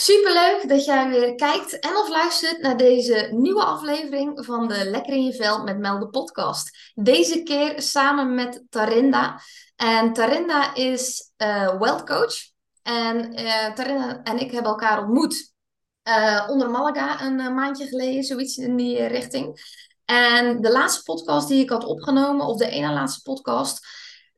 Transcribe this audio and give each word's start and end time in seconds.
Superleuk 0.00 0.68
dat 0.68 0.84
jij 0.84 1.08
weer 1.08 1.34
kijkt 1.34 1.78
en 1.78 1.96
of 1.96 2.08
luistert 2.08 2.62
naar 2.62 2.76
deze 2.76 3.28
nieuwe 3.32 3.64
aflevering 3.64 4.44
van 4.44 4.68
de 4.68 4.84
Lekker 4.90 5.12
in 5.12 5.24
je 5.24 5.34
vel 5.34 5.62
met 5.62 5.78
Melde 5.78 6.08
podcast. 6.08 6.92
Deze 6.94 7.42
keer 7.42 7.82
samen 7.82 8.34
met 8.34 8.64
Tarinda. 8.70 9.40
En 9.76 10.12
Tarinda 10.12 10.74
is 10.74 11.32
uh, 11.38 11.78
wealth 11.78 12.04
coach. 12.04 12.34
En 12.82 13.40
uh, 13.40 13.72
Tarinda 13.72 14.22
en 14.22 14.38
ik 14.38 14.50
hebben 14.50 14.70
elkaar 14.70 15.02
ontmoet 15.02 15.52
uh, 16.04 16.46
onder 16.48 16.70
Malaga 16.70 17.22
een 17.22 17.54
maandje 17.54 17.86
geleden, 17.86 18.22
zoiets 18.22 18.56
in 18.56 18.76
die 18.76 19.06
richting. 19.06 19.60
En 20.04 20.60
de 20.60 20.72
laatste 20.72 21.02
podcast 21.02 21.48
die 21.48 21.62
ik 21.62 21.70
had 21.70 21.84
opgenomen, 21.84 22.46
of 22.46 22.56
de 22.56 22.68
ene 22.68 22.92
laatste 22.92 23.22
podcast, 23.22 23.86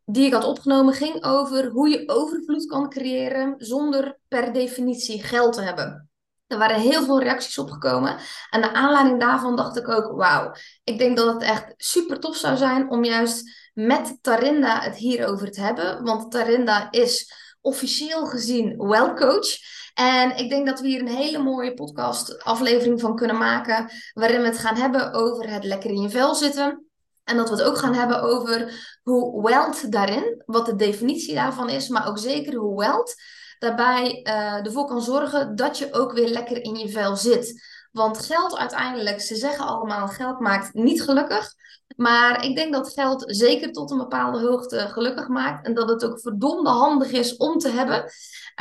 die 0.04 0.26
ik 0.26 0.32
had 0.32 0.44
opgenomen 0.44 0.94
ging 0.94 1.24
over 1.24 1.66
hoe 1.66 1.88
je 1.88 2.02
overvloed 2.06 2.66
kan 2.66 2.88
creëren 2.88 3.54
zonder 3.58 4.18
per 4.28 4.52
definitie 4.52 5.22
geld 5.22 5.52
te 5.52 5.60
hebben. 5.62 6.10
Er 6.46 6.58
waren 6.58 6.80
heel 6.80 7.04
veel 7.04 7.20
reacties 7.20 7.58
opgekomen. 7.58 8.16
En 8.50 8.60
naar 8.60 8.72
aanleiding 8.72 9.20
daarvan 9.20 9.56
dacht 9.56 9.76
ik 9.76 9.88
ook: 9.88 10.16
wauw, 10.16 10.54
ik 10.84 10.98
denk 10.98 11.16
dat 11.16 11.32
het 11.32 11.42
echt 11.42 11.74
super 11.76 12.20
tof 12.20 12.36
zou 12.36 12.56
zijn 12.56 12.90
om 12.90 13.04
juist 13.04 13.70
met 13.74 14.18
Tarinda 14.20 14.80
het 14.80 14.96
hierover 14.96 15.50
te 15.50 15.60
hebben. 15.60 16.04
Want 16.04 16.30
Tarinda 16.30 16.90
is 16.90 17.32
officieel 17.60 18.26
gezien 18.26 18.76
well 18.76 19.14
coach. 19.14 19.48
En 19.94 20.36
ik 20.36 20.50
denk 20.50 20.66
dat 20.66 20.80
we 20.80 20.88
hier 20.88 21.00
een 21.00 21.08
hele 21.08 21.38
mooie 21.38 21.74
podcast 21.74 22.44
aflevering 22.44 23.00
van 23.00 23.16
kunnen 23.16 23.38
maken. 23.38 23.90
Waarin 24.12 24.40
we 24.40 24.46
het 24.46 24.58
gaan 24.58 24.76
hebben 24.76 25.12
over 25.12 25.50
het 25.50 25.64
lekker 25.64 25.90
in 25.90 26.00
je 26.00 26.10
vel 26.10 26.34
zitten. 26.34 26.86
En 27.24 27.36
dat 27.36 27.48
we 27.48 27.54
het 27.54 27.64
ook 27.64 27.78
gaan 27.78 27.94
hebben 27.94 28.22
over 28.22 28.72
hoe 29.02 29.42
wealth 29.42 29.92
daarin, 29.92 30.42
wat 30.46 30.66
de 30.66 30.76
definitie 30.76 31.34
daarvan 31.34 31.68
is, 31.68 31.88
maar 31.88 32.08
ook 32.08 32.18
zeker 32.18 32.54
hoe 32.54 32.78
wealth 32.78 33.14
daarbij 33.58 34.20
uh, 34.22 34.66
ervoor 34.66 34.86
kan 34.86 35.02
zorgen 35.02 35.56
dat 35.56 35.78
je 35.78 35.92
ook 35.92 36.12
weer 36.12 36.28
lekker 36.28 36.62
in 36.62 36.74
je 36.74 36.88
vel 36.88 37.16
zit. 37.16 37.62
Want 37.92 38.18
geld 38.18 38.56
uiteindelijk, 38.56 39.20
ze 39.20 39.34
zeggen 39.34 39.66
allemaal, 39.66 40.08
geld 40.08 40.40
maakt 40.40 40.74
niet 40.74 41.02
gelukkig. 41.02 41.54
Maar 41.96 42.44
ik 42.44 42.56
denk 42.56 42.72
dat 42.72 42.92
geld 42.92 43.24
zeker 43.26 43.72
tot 43.72 43.90
een 43.90 43.98
bepaalde 43.98 44.40
hoogte 44.40 44.78
gelukkig 44.78 45.28
maakt. 45.28 45.66
En 45.66 45.74
dat 45.74 45.88
het 45.88 46.04
ook 46.04 46.20
verdomde 46.20 46.70
handig 46.70 47.10
is 47.10 47.36
om 47.36 47.58
te 47.58 47.68
hebben. 47.68 47.98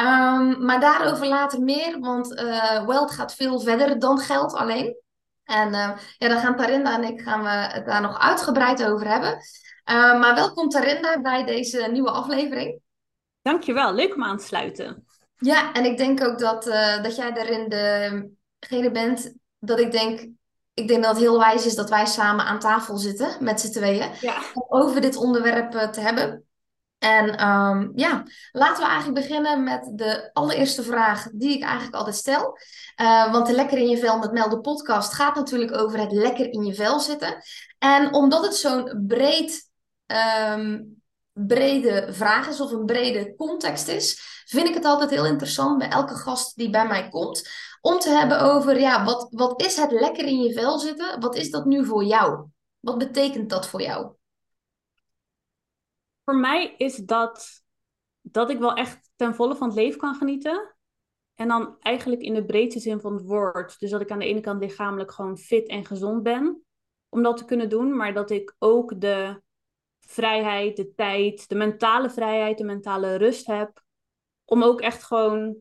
Um, 0.01 0.65
maar 0.65 0.79
daarover 0.79 1.27
later 1.27 1.61
meer, 1.61 1.99
want 1.99 2.31
uh, 2.31 2.85
wealth 2.85 3.11
gaat 3.11 3.33
veel 3.33 3.59
verder 3.59 3.99
dan 3.99 4.17
geld 4.17 4.53
alleen. 4.53 4.95
En 5.51 5.67
uh, 5.67 5.91
ja, 6.17 6.27
dan 6.27 6.39
gaan 6.39 6.55
Tarinda 6.55 6.95
en 6.95 7.03
ik 7.03 7.21
gaan 7.21 7.43
we 7.43 7.49
het 7.49 7.85
daar 7.85 8.01
nog 8.01 8.19
uitgebreid 8.19 8.85
over 8.85 9.07
hebben. 9.07 9.31
Uh, 9.31 10.19
maar 10.19 10.35
welkom 10.35 10.69
Tarinda 10.69 11.21
bij 11.21 11.45
deze 11.45 11.87
nieuwe 11.91 12.11
aflevering. 12.11 12.79
Dankjewel, 13.41 13.93
leuk 13.93 14.15
om 14.15 14.23
aan 14.23 14.37
te 14.37 14.45
sluiten. 14.45 15.05
Ja, 15.35 15.73
en 15.73 15.85
ik 15.85 15.97
denk 15.97 16.23
ook 16.23 16.39
dat, 16.39 16.67
uh, 16.67 17.03
dat 17.03 17.15
jij 17.15 17.31
daarin 17.31 17.69
degene 18.59 18.91
bent 18.91 19.33
dat 19.59 19.79
ik 19.79 19.91
denk, 19.91 20.19
ik 20.73 20.87
denk 20.87 21.03
dat 21.03 21.11
het 21.11 21.21
heel 21.21 21.39
wijs 21.39 21.65
is 21.65 21.75
dat 21.75 21.89
wij 21.89 22.05
samen 22.05 22.45
aan 22.45 22.59
tafel 22.59 22.97
zitten 22.97 23.43
met 23.43 23.61
z'n 23.61 23.71
tweeën. 23.71 24.09
Ja. 24.19 24.37
Om 24.53 24.81
over 24.81 25.01
dit 25.01 25.15
onderwerp 25.15 25.71
te 25.71 26.01
hebben. 26.01 26.45
En 27.01 27.47
um, 27.47 27.91
ja, 27.95 28.23
laten 28.51 28.83
we 28.83 28.89
eigenlijk 28.89 29.27
beginnen 29.27 29.63
met 29.63 29.91
de 29.95 30.29
allereerste 30.33 30.83
vraag 30.83 31.27
die 31.33 31.55
ik 31.55 31.63
eigenlijk 31.63 31.95
altijd 31.95 32.15
stel. 32.15 32.57
Uh, 33.01 33.31
want 33.31 33.47
de 33.47 33.53
Lekker 33.53 33.77
in 33.77 33.89
je 33.89 33.97
vel 33.97 34.17
met 34.17 34.31
Mel, 34.31 34.59
podcast, 34.59 35.13
gaat 35.13 35.35
natuurlijk 35.35 35.77
over 35.77 35.99
het 35.99 36.11
lekker 36.11 36.51
in 36.53 36.63
je 36.63 36.73
vel 36.73 36.99
zitten. 36.99 37.43
En 37.79 38.13
omdat 38.13 38.45
het 38.45 38.55
zo'n 38.55 39.03
breed, 39.07 39.69
um, 40.53 41.01
brede 41.31 42.07
vraag 42.11 42.47
is 42.47 42.61
of 42.61 42.71
een 42.71 42.85
brede 42.85 43.35
context 43.35 43.87
is, 43.87 44.21
vind 44.45 44.67
ik 44.67 44.73
het 44.73 44.85
altijd 44.85 45.09
heel 45.09 45.25
interessant 45.25 45.77
bij 45.77 45.89
elke 45.89 46.15
gast 46.15 46.55
die 46.55 46.69
bij 46.69 46.87
mij 46.87 47.09
komt. 47.09 47.49
Om 47.81 47.99
te 47.99 48.09
hebben 48.09 48.39
over, 48.41 48.79
ja, 48.79 49.03
wat, 49.03 49.27
wat 49.29 49.61
is 49.61 49.75
het 49.75 49.91
lekker 49.91 50.25
in 50.25 50.41
je 50.41 50.53
vel 50.53 50.79
zitten? 50.79 51.19
Wat 51.19 51.35
is 51.35 51.49
dat 51.49 51.65
nu 51.65 51.85
voor 51.85 52.03
jou? 52.03 52.45
Wat 52.79 52.97
betekent 52.97 53.49
dat 53.49 53.67
voor 53.67 53.81
jou? 53.81 54.19
Voor 56.23 56.35
mij 56.35 56.75
is 56.77 56.95
dat 56.95 57.63
dat 58.21 58.49
ik 58.49 58.59
wel 58.59 58.73
echt 58.73 59.11
ten 59.15 59.35
volle 59.35 59.55
van 59.55 59.67
het 59.67 59.77
leven 59.77 59.99
kan 59.99 60.15
genieten. 60.15 60.75
En 61.35 61.47
dan 61.47 61.75
eigenlijk 61.79 62.21
in 62.21 62.33
de 62.33 62.45
breedste 62.45 62.79
zin 62.79 62.99
van 62.99 63.13
het 63.13 63.25
woord. 63.25 63.79
Dus 63.79 63.89
dat 63.89 64.01
ik 64.01 64.11
aan 64.11 64.19
de 64.19 64.25
ene 64.25 64.39
kant 64.39 64.61
lichamelijk 64.61 65.11
gewoon 65.11 65.37
fit 65.37 65.67
en 65.67 65.85
gezond 65.85 66.23
ben 66.23 66.63
om 67.09 67.23
dat 67.23 67.37
te 67.37 67.45
kunnen 67.45 67.69
doen. 67.69 67.95
Maar 67.95 68.13
dat 68.13 68.29
ik 68.29 68.55
ook 68.59 69.01
de 69.01 69.41
vrijheid, 69.99 70.75
de 70.75 70.93
tijd, 70.93 71.49
de 71.49 71.55
mentale 71.55 72.09
vrijheid, 72.09 72.57
de 72.57 72.63
mentale 72.63 73.15
rust 73.15 73.47
heb. 73.47 73.83
Om 74.45 74.63
ook 74.63 74.81
echt 74.81 75.03
gewoon 75.03 75.57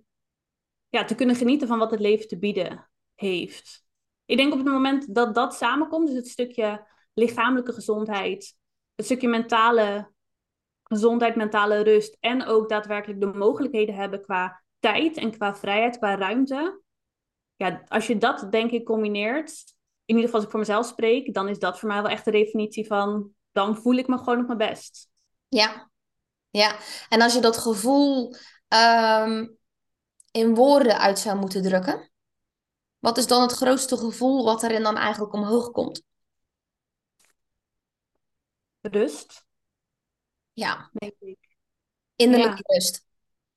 ja, 0.89 1.05
te 1.05 1.15
kunnen 1.15 1.37
genieten 1.37 1.69
van 1.69 1.79
wat 1.79 1.91
het 1.91 2.01
leven 2.01 2.29
te 2.29 2.39
bieden 2.39 2.91
heeft. 3.15 3.85
Ik 4.25 4.37
denk 4.37 4.53
op 4.53 4.59
het 4.59 4.69
moment 4.69 5.15
dat 5.15 5.35
dat 5.35 5.55
samenkomt, 5.55 6.07
dus 6.07 6.17
het 6.17 6.29
stukje 6.29 6.87
lichamelijke 7.15 7.73
gezondheid, 7.73 8.57
het 8.95 9.05
stukje 9.05 9.29
mentale 9.29 10.13
gezondheid, 10.91 11.37
mentale 11.37 11.81
rust 11.81 12.17
en 12.21 12.45
ook 12.45 12.69
daadwerkelijk 12.69 13.21
de 13.21 13.27
mogelijkheden 13.27 13.95
hebben 13.95 14.23
qua 14.23 14.63
tijd 14.79 15.17
en 15.17 15.31
qua 15.31 15.55
vrijheid, 15.55 15.99
qua 15.99 16.15
ruimte. 16.15 16.83
Ja, 17.57 17.83
als 17.87 18.07
je 18.07 18.19
dat 18.19 18.47
denk 18.51 18.71
ik 18.71 18.85
combineert, 18.85 19.75
in 20.05 20.17
ieder 20.17 20.23
geval 20.23 20.35
als 20.35 20.45
ik 20.45 20.51
voor 20.51 20.61
mezelf 20.61 20.87
spreek, 20.87 21.35
dan 21.35 21.49
is 21.49 21.59
dat 21.59 21.79
voor 21.79 21.89
mij 21.89 22.03
wel 22.03 22.11
echt 22.11 22.25
de 22.25 22.31
definitie 22.31 22.87
van, 22.87 23.31
dan 23.53 23.77
voel 23.77 23.95
ik 23.95 24.07
me 24.07 24.19
gewoon 24.19 24.41
op 24.41 24.47
mijn 24.47 24.59
best. 24.59 25.09
Ja, 25.49 25.91
ja. 26.51 26.77
En 27.09 27.21
als 27.21 27.35
je 27.35 27.41
dat 27.41 27.57
gevoel 27.57 28.35
um, 28.69 29.59
in 30.31 30.55
woorden 30.55 30.99
uit 30.99 31.19
zou 31.19 31.39
moeten 31.39 31.63
drukken, 31.63 32.11
wat 32.99 33.19
is 33.19 33.27
dan 33.27 33.43
het 33.43 33.53
grootste 33.53 33.97
gevoel 33.97 34.45
wat 34.45 34.63
erin 34.63 34.83
dan 34.83 34.97
eigenlijk 34.97 35.33
omhoog 35.33 35.71
komt? 35.71 36.03
Rust. 38.81 39.49
Ja, 40.61 40.91
denk 40.93 41.15
ik. 41.19 41.39
Innerlijke 42.17 42.63
rust. 42.63 43.07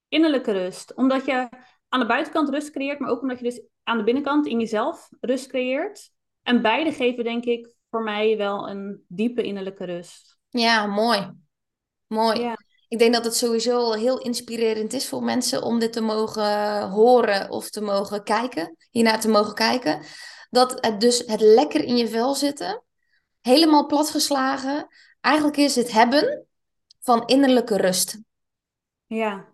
Innerlijke 0.08 0.52
rust. 0.52 0.94
Omdat 0.94 1.26
je 1.26 1.50
aan 1.90 2.00
de 2.00 2.06
buitenkant 2.06 2.50
rust 2.50 2.72
creëert, 2.72 3.00
maar 3.00 3.10
ook 3.10 3.22
omdat 3.22 3.40
je 3.40 3.44
dus 3.44 3.62
aan 3.84 3.98
de 3.98 4.04
binnenkant 4.04 4.48
in 4.48 4.60
jezelf 4.60 5.10
rust 5.22 5.48
creëert. 5.48 6.12
En 6.42 6.62
beide 6.62 6.92
geven, 6.92 7.24
denk 7.24 7.44
ik, 7.44 7.76
voor 7.90 8.04
mij 8.04 8.38
wel 8.38 8.70
een 8.70 9.04
diepe 9.08 9.44
innerlijke 9.44 9.86
rust. 9.86 10.38
Ja, 10.50 10.86
mooi. 10.86 11.32
Mooi. 12.08 12.40
Ja. 12.40 12.58
Ik 12.88 13.00
denk 13.00 13.14
dat 13.14 13.26
het 13.26 13.36
sowieso 13.36 13.92
heel 13.92 14.20
inspirerend 14.20 14.94
is 14.94 15.08
voor 15.08 15.24
mensen 15.24 15.64
om 15.64 15.80
dit 15.80 15.94
te 15.94 16.02
mogen 16.02 16.82
horen 16.90 17.50
of 17.50 17.70
te 17.70 17.82
mogen 17.82 18.24
kijken, 18.24 18.76
hiernaar 18.92 19.20
te 19.20 19.30
mogen 19.30 19.54
kijken. 19.54 20.06
Dat 20.50 20.86
het 20.86 21.02
dus 21.02 21.24
het 21.26 21.42
lekker 21.42 21.84
in 21.84 21.98
je 21.98 22.08
vel 22.08 22.36
zitten, 22.36 22.84
helemaal 23.42 23.86
platgeslagen, 23.86 24.88
eigenlijk 25.22 25.58
is 25.58 25.76
het 25.76 25.92
hebben 25.92 26.48
van 27.04 27.26
innerlijke 27.26 27.78
rust. 27.78 28.22
Ja. 29.06 29.54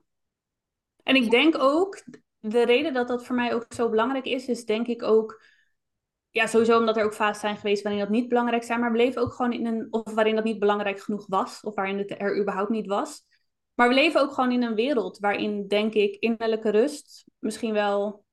En 1.03 1.15
ik 1.15 1.29
denk 1.29 1.57
ook, 1.57 2.03
de 2.39 2.65
reden 2.65 2.93
dat 2.93 3.07
dat 3.07 3.25
voor 3.25 3.35
mij 3.35 3.53
ook 3.53 3.65
zo 3.69 3.89
belangrijk 3.89 4.25
is, 4.25 4.47
is 4.47 4.65
denk 4.65 4.87
ik 4.87 5.03
ook, 5.03 5.43
ja, 6.29 6.47
sowieso 6.47 6.79
omdat 6.79 6.97
er 6.97 7.03
ook 7.03 7.13
fases 7.13 7.39
zijn 7.41 7.57
geweest 7.57 7.83
waarin 7.83 8.01
dat 8.01 8.09
niet 8.09 8.29
belangrijk 8.29 8.63
zijn, 8.63 8.79
maar 8.79 8.91
we 8.91 8.97
leven 8.97 9.21
ook 9.21 9.33
gewoon 9.33 9.53
in 9.53 9.65
een, 9.65 9.87
of 9.91 10.13
waarin 10.13 10.35
dat 10.35 10.43
niet 10.43 10.59
belangrijk 10.59 11.01
genoeg 11.01 11.27
was, 11.27 11.61
of 11.61 11.75
waarin 11.75 11.97
het 11.97 12.21
er 12.21 12.39
überhaupt 12.39 12.69
niet 12.69 12.87
was. 12.87 13.25
Maar 13.73 13.87
we 13.87 13.93
leven 13.93 14.21
ook 14.21 14.33
gewoon 14.33 14.51
in 14.51 14.63
een 14.63 14.75
wereld 14.75 15.19
waarin, 15.19 15.67
denk 15.67 15.93
ik, 15.93 16.15
innerlijke 16.15 16.69
rust 16.69 17.25
misschien 17.39 17.73
wel, 17.73 18.25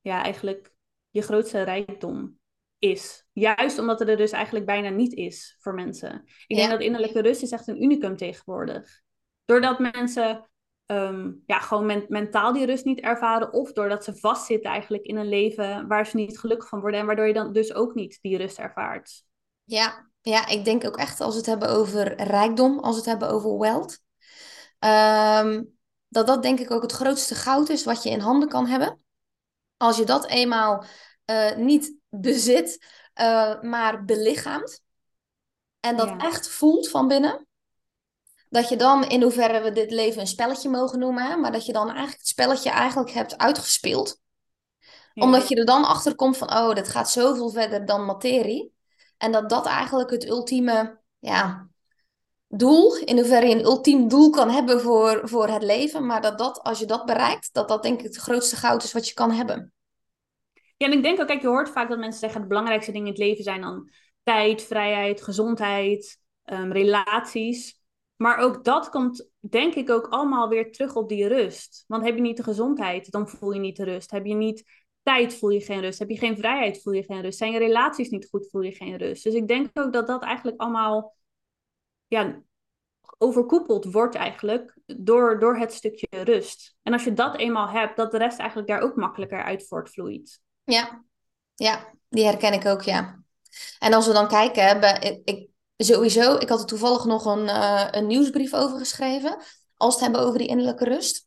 ja, 0.00 0.22
eigenlijk 0.22 0.72
je 1.10 1.22
grootste 1.22 1.62
rijkdom 1.62 2.40
is. 2.82 3.24
Juist 3.32 3.78
omdat 3.78 3.98
het 3.98 4.08
er 4.08 4.16
dus 4.16 4.30
eigenlijk 4.30 4.66
bijna 4.66 4.88
niet 4.88 5.12
is 5.12 5.56
voor 5.60 5.74
mensen. 5.74 6.22
Ik 6.46 6.56
denk 6.56 6.70
dat 6.70 6.80
innerlijke 6.80 7.20
rust 7.20 7.42
is 7.42 7.50
echt 7.50 7.68
een 7.68 7.82
unicum 7.82 8.16
tegenwoordig. 8.16 9.02
Doordat 9.44 9.78
mensen 9.78 10.50
um, 10.86 11.42
ja, 11.46 11.58
gewoon 11.58 12.04
mentaal 12.08 12.52
die 12.52 12.66
rust 12.66 12.84
niet 12.84 13.00
ervaren. 13.00 13.52
Of 13.52 13.72
doordat 13.72 14.04
ze 14.04 14.16
vastzitten 14.16 14.70
eigenlijk 14.70 15.04
in 15.04 15.16
een 15.16 15.28
leven 15.28 15.86
waar 15.86 16.06
ze 16.06 16.16
niet 16.16 16.38
gelukkig 16.38 16.68
van 16.68 16.80
worden. 16.80 17.00
En 17.00 17.06
waardoor 17.06 17.26
je 17.26 17.32
dan 17.32 17.52
dus 17.52 17.74
ook 17.74 17.94
niet 17.94 18.18
die 18.20 18.36
rust 18.36 18.58
ervaart. 18.58 19.24
Ja, 19.64 20.10
ja 20.20 20.46
ik 20.46 20.64
denk 20.64 20.84
ook 20.84 20.96
echt 20.96 21.20
als 21.20 21.32
we 21.32 21.38
het 21.38 21.48
hebben 21.48 21.68
over 21.68 22.22
rijkdom, 22.22 22.78
als 22.78 22.94
we 22.94 23.00
het 23.00 23.10
hebben 23.10 23.28
over 23.28 23.58
wealth. 23.58 24.00
Um, 24.78 25.78
dat 26.08 26.26
dat 26.26 26.42
denk 26.42 26.60
ik 26.60 26.70
ook 26.70 26.82
het 26.82 26.92
grootste 26.92 27.34
goud 27.34 27.68
is 27.68 27.84
wat 27.84 28.02
je 28.02 28.10
in 28.10 28.20
handen 28.20 28.48
kan 28.48 28.66
hebben. 28.66 29.04
Als 29.76 29.96
je 29.96 30.04
dat 30.04 30.26
eenmaal 30.26 30.84
uh, 31.30 31.56
niet 31.56 32.00
bezit, 32.14 32.86
uh, 33.20 33.60
maar 33.60 34.04
belichaamt. 34.04 34.82
En 35.80 35.96
dat 35.96 36.22
echt 36.22 36.48
voelt 36.48 36.88
van 36.88 37.08
binnen. 37.08 37.46
Dat 38.48 38.68
je 38.68 38.76
dan, 38.76 39.04
in 39.04 39.22
hoeverre 39.22 39.60
we 39.60 39.72
dit 39.72 39.90
leven 39.90 40.20
een 40.20 40.26
spelletje 40.26 40.68
mogen 40.68 40.98
noemen, 40.98 41.26
hè, 41.26 41.36
maar 41.36 41.52
dat 41.52 41.66
je 41.66 41.72
dan 41.72 41.86
eigenlijk 41.86 42.18
het 42.18 42.28
spelletje 42.28 42.70
eigenlijk 42.70 43.10
hebt 43.10 43.38
uitgespeeld. 43.38 44.20
Omdat 45.14 45.48
je 45.48 45.54
er 45.56 45.64
dan 45.64 45.84
achter 45.84 46.14
komt 46.14 46.36
van, 46.36 46.50
oh, 46.50 46.74
dit 46.74 46.88
gaat 46.88 47.10
zoveel 47.10 47.50
verder 47.50 47.86
dan 47.86 48.04
materie. 48.04 48.72
En 49.18 49.32
dat 49.32 49.48
dat 49.48 49.66
eigenlijk 49.66 50.10
het 50.10 50.28
ultieme, 50.28 51.00
ja, 51.18 51.68
doel, 52.48 52.96
in 52.96 53.18
hoeverre 53.18 53.46
je 53.46 53.54
een 53.54 53.64
ultiem 53.64 54.08
doel 54.08 54.30
kan 54.30 54.50
hebben 54.50 54.80
voor, 54.80 55.20
voor 55.28 55.48
het 55.48 55.62
leven, 55.62 56.06
maar 56.06 56.20
dat 56.20 56.38
dat, 56.38 56.62
als 56.62 56.78
je 56.78 56.86
dat 56.86 57.06
bereikt, 57.06 57.48
dat 57.52 57.68
dat 57.68 57.82
denk 57.82 57.98
ik 57.98 58.04
het 58.04 58.16
grootste 58.16 58.56
goud 58.56 58.82
is 58.82 58.92
wat 58.92 59.08
je 59.08 59.14
kan 59.14 59.30
hebben. 59.30 59.72
Ja, 60.82 60.88
en 60.88 60.96
ik 60.96 61.02
denk 61.02 61.20
ook, 61.20 61.26
kijk, 61.26 61.40
je 61.40 61.48
hoort 61.48 61.70
vaak 61.70 61.88
dat 61.88 61.98
mensen 61.98 62.20
zeggen, 62.20 62.40
de 62.40 62.46
belangrijkste 62.46 62.92
dingen 62.92 63.06
in 63.06 63.12
het 63.12 63.22
leven 63.22 63.44
zijn 63.44 63.60
dan 63.60 63.90
tijd, 64.22 64.62
vrijheid, 64.62 65.22
gezondheid, 65.22 66.20
um, 66.44 66.72
relaties. 66.72 67.80
Maar 68.16 68.38
ook 68.38 68.64
dat 68.64 68.88
komt, 68.88 69.30
denk 69.40 69.74
ik, 69.74 69.90
ook 69.90 70.06
allemaal 70.06 70.48
weer 70.48 70.72
terug 70.72 70.96
op 70.96 71.08
die 71.08 71.28
rust. 71.28 71.84
Want 71.86 72.04
heb 72.04 72.14
je 72.14 72.20
niet 72.20 72.36
de 72.36 72.42
gezondheid, 72.42 73.10
dan 73.10 73.28
voel 73.28 73.52
je 73.52 73.60
niet 73.60 73.76
de 73.76 73.84
rust. 73.84 74.10
Heb 74.10 74.26
je 74.26 74.34
niet 74.34 74.64
tijd, 75.02 75.34
voel 75.34 75.50
je 75.50 75.60
geen 75.60 75.80
rust. 75.80 75.98
Heb 75.98 76.08
je 76.08 76.18
geen 76.18 76.36
vrijheid, 76.36 76.82
voel 76.82 76.92
je 76.92 77.04
geen 77.04 77.20
rust. 77.20 77.38
Zijn 77.38 77.52
je 77.52 77.58
relaties 77.58 78.08
niet 78.08 78.28
goed, 78.30 78.48
voel 78.50 78.62
je 78.62 78.72
geen 78.72 78.96
rust. 78.96 79.24
Dus 79.24 79.34
ik 79.34 79.48
denk 79.48 79.70
ook 79.72 79.92
dat 79.92 80.06
dat 80.06 80.22
eigenlijk 80.22 80.60
allemaal 80.60 81.16
ja, 82.06 82.42
overkoepeld 83.18 83.84
wordt 83.84 84.14
eigenlijk 84.14 84.78
door, 84.86 85.38
door 85.38 85.56
het 85.56 85.72
stukje 85.72 86.22
rust. 86.22 86.76
En 86.82 86.92
als 86.92 87.04
je 87.04 87.12
dat 87.12 87.36
eenmaal 87.36 87.68
hebt, 87.68 87.96
dat 87.96 88.10
de 88.10 88.18
rest 88.18 88.38
eigenlijk 88.38 88.68
daar 88.68 88.80
ook 88.80 88.96
makkelijker 88.96 89.42
uit 89.42 89.66
voortvloeit. 89.66 90.40
Ja, 90.72 91.04
ja 91.54 91.92
die 92.08 92.24
herken 92.24 92.52
ik 92.52 92.66
ook, 92.66 92.82
ja. 92.82 93.22
En 93.78 93.92
als 93.92 94.06
we 94.06 94.12
dan 94.12 94.28
kijken, 94.28 94.80
bij, 94.80 95.20
ik, 95.24 95.48
sowieso, 95.76 96.36
ik 96.36 96.48
had 96.48 96.60
er 96.60 96.66
toevallig 96.66 97.04
nog 97.04 97.24
een, 97.24 97.44
uh, 97.44 97.86
een 97.90 98.06
nieuwsbrief 98.06 98.54
over 98.54 98.78
geschreven. 98.78 99.36
Als 99.76 99.94
het 99.94 100.02
hebben 100.02 100.20
over 100.20 100.38
die 100.38 100.48
innerlijke 100.48 100.84
rust. 100.84 101.26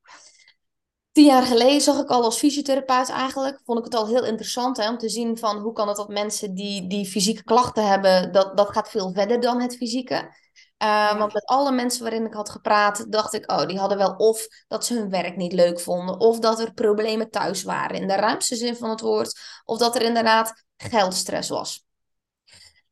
Tien 1.12 1.26
jaar 1.26 1.44
geleden 1.44 1.82
zag 1.82 2.00
ik 2.00 2.10
al 2.10 2.24
als 2.24 2.38
fysiotherapeut 2.38 3.10
eigenlijk, 3.10 3.62
vond 3.66 3.80
ik 3.80 3.86
het 3.86 3.96
al 3.96 4.08
heel 4.08 4.26
interessant 4.26 4.78
hè, 4.78 4.90
om 4.90 4.98
te 4.98 5.10
zien 5.10 5.38
van 5.38 5.58
hoe 5.58 5.74
kan 5.74 5.88
het 5.88 5.98
dat 5.98 6.10
mensen 6.10 6.54
die, 6.54 6.88
die 6.88 7.06
fysieke 7.06 7.44
klachten 7.44 7.88
hebben, 7.88 8.32
dat, 8.32 8.58
dat 8.58 8.70
gaat 8.70 8.90
veel 8.90 9.14
verder 9.14 9.42
dan 9.42 9.62
het 9.62 9.76
fysieke. 9.76 10.36
Uh, 10.84 11.18
Want 11.18 11.34
met 11.34 11.46
alle 11.46 11.72
mensen 11.72 12.04
waarin 12.04 12.26
ik 12.26 12.34
had 12.34 12.50
gepraat, 12.50 13.12
dacht 13.12 13.34
ik, 13.34 13.52
oh, 13.52 13.66
die 13.66 13.80
hadden 13.80 13.98
wel 13.98 14.16
of 14.16 14.48
dat 14.68 14.86
ze 14.86 14.94
hun 14.94 15.10
werk 15.10 15.36
niet 15.36 15.54
leuk 15.54 15.80
vonden, 15.80 16.20
of 16.20 16.40
dat 16.40 16.60
er 16.60 16.74
problemen 16.74 17.30
thuis 17.30 17.64
waren, 17.64 18.02
in 18.02 18.08
de 18.08 18.16
ruimste 18.16 18.56
zin 18.56 18.76
van 18.76 18.90
het 18.90 19.02
woord, 19.02 19.40
of 19.66 19.78
dat 19.78 19.96
er 19.96 20.02
inderdaad 20.02 20.66
geldstress 20.78 21.50
was. 21.50 21.86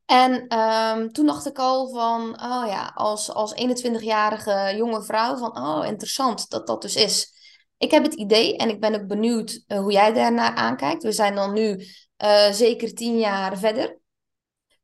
En 0.05 0.57
um, 0.59 1.11
toen 1.11 1.25
dacht 1.25 1.45
ik 1.45 1.57
al 1.57 1.89
van, 1.89 2.21
oh 2.41 2.63
ja, 2.67 2.91
als, 2.95 3.31
als 3.31 3.53
21-jarige 3.53 4.73
jonge 4.75 5.03
vrouw, 5.03 5.37
van, 5.37 5.57
oh, 5.57 5.85
interessant 5.85 6.49
dat 6.49 6.67
dat 6.67 6.81
dus 6.81 6.95
is. 6.95 7.31
Ik 7.77 7.91
heb 7.91 8.03
het 8.03 8.13
idee 8.13 8.57
en 8.57 8.69
ik 8.69 8.79
ben 8.79 8.95
ook 8.95 9.07
benieuwd 9.07 9.63
uh, 9.67 9.77
hoe 9.77 9.91
jij 9.91 10.13
daarnaar 10.13 10.55
aankijkt. 10.55 11.03
We 11.03 11.11
zijn 11.11 11.35
dan 11.35 11.53
nu 11.53 11.85
uh, 12.23 12.51
zeker 12.51 12.93
tien 12.93 13.19
jaar 13.19 13.57
verder. 13.57 13.97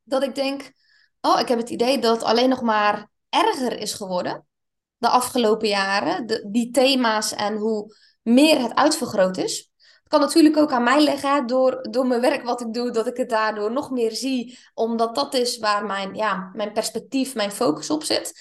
Dat 0.03 0.23
ik 0.23 0.35
denk, 0.35 0.71
oh, 1.21 1.39
ik 1.39 1.47
heb 1.47 1.57
het 1.57 1.69
idee 1.69 1.99
dat 1.99 2.15
het 2.15 2.23
alleen 2.23 2.49
nog 2.49 2.61
maar 2.61 3.09
erger 3.29 3.79
is 3.79 3.93
geworden 3.93 4.47
de 4.99 5.07
afgelopen 5.07 5.67
jaren. 5.67 6.27
De, 6.27 6.47
die 6.51 6.71
thema's 6.71 7.33
en 7.33 7.55
hoe 7.55 7.95
meer 8.21 8.61
het 8.61 8.75
uitvergroot 8.75 9.37
is. 9.37 9.71
Het 9.77 10.07
kan 10.07 10.19
natuurlijk 10.19 10.57
ook 10.57 10.71
aan 10.71 10.83
mij 10.83 11.03
liggen 11.03 11.47
door, 11.47 11.87
door 11.91 12.07
mijn 12.07 12.21
werk 12.21 12.43
wat 12.43 12.61
ik 12.61 12.73
doe, 12.73 12.91
dat 12.91 13.07
ik 13.07 13.17
het 13.17 13.29
daardoor 13.29 13.71
nog 13.71 13.91
meer 13.91 14.11
zie, 14.11 14.59
omdat 14.73 15.15
dat 15.15 15.33
is 15.33 15.57
waar 15.57 15.85
mijn, 15.85 16.15
ja, 16.15 16.51
mijn 16.53 16.73
perspectief, 16.73 17.35
mijn 17.35 17.51
focus 17.51 17.89
op 17.89 18.03
zit. 18.03 18.33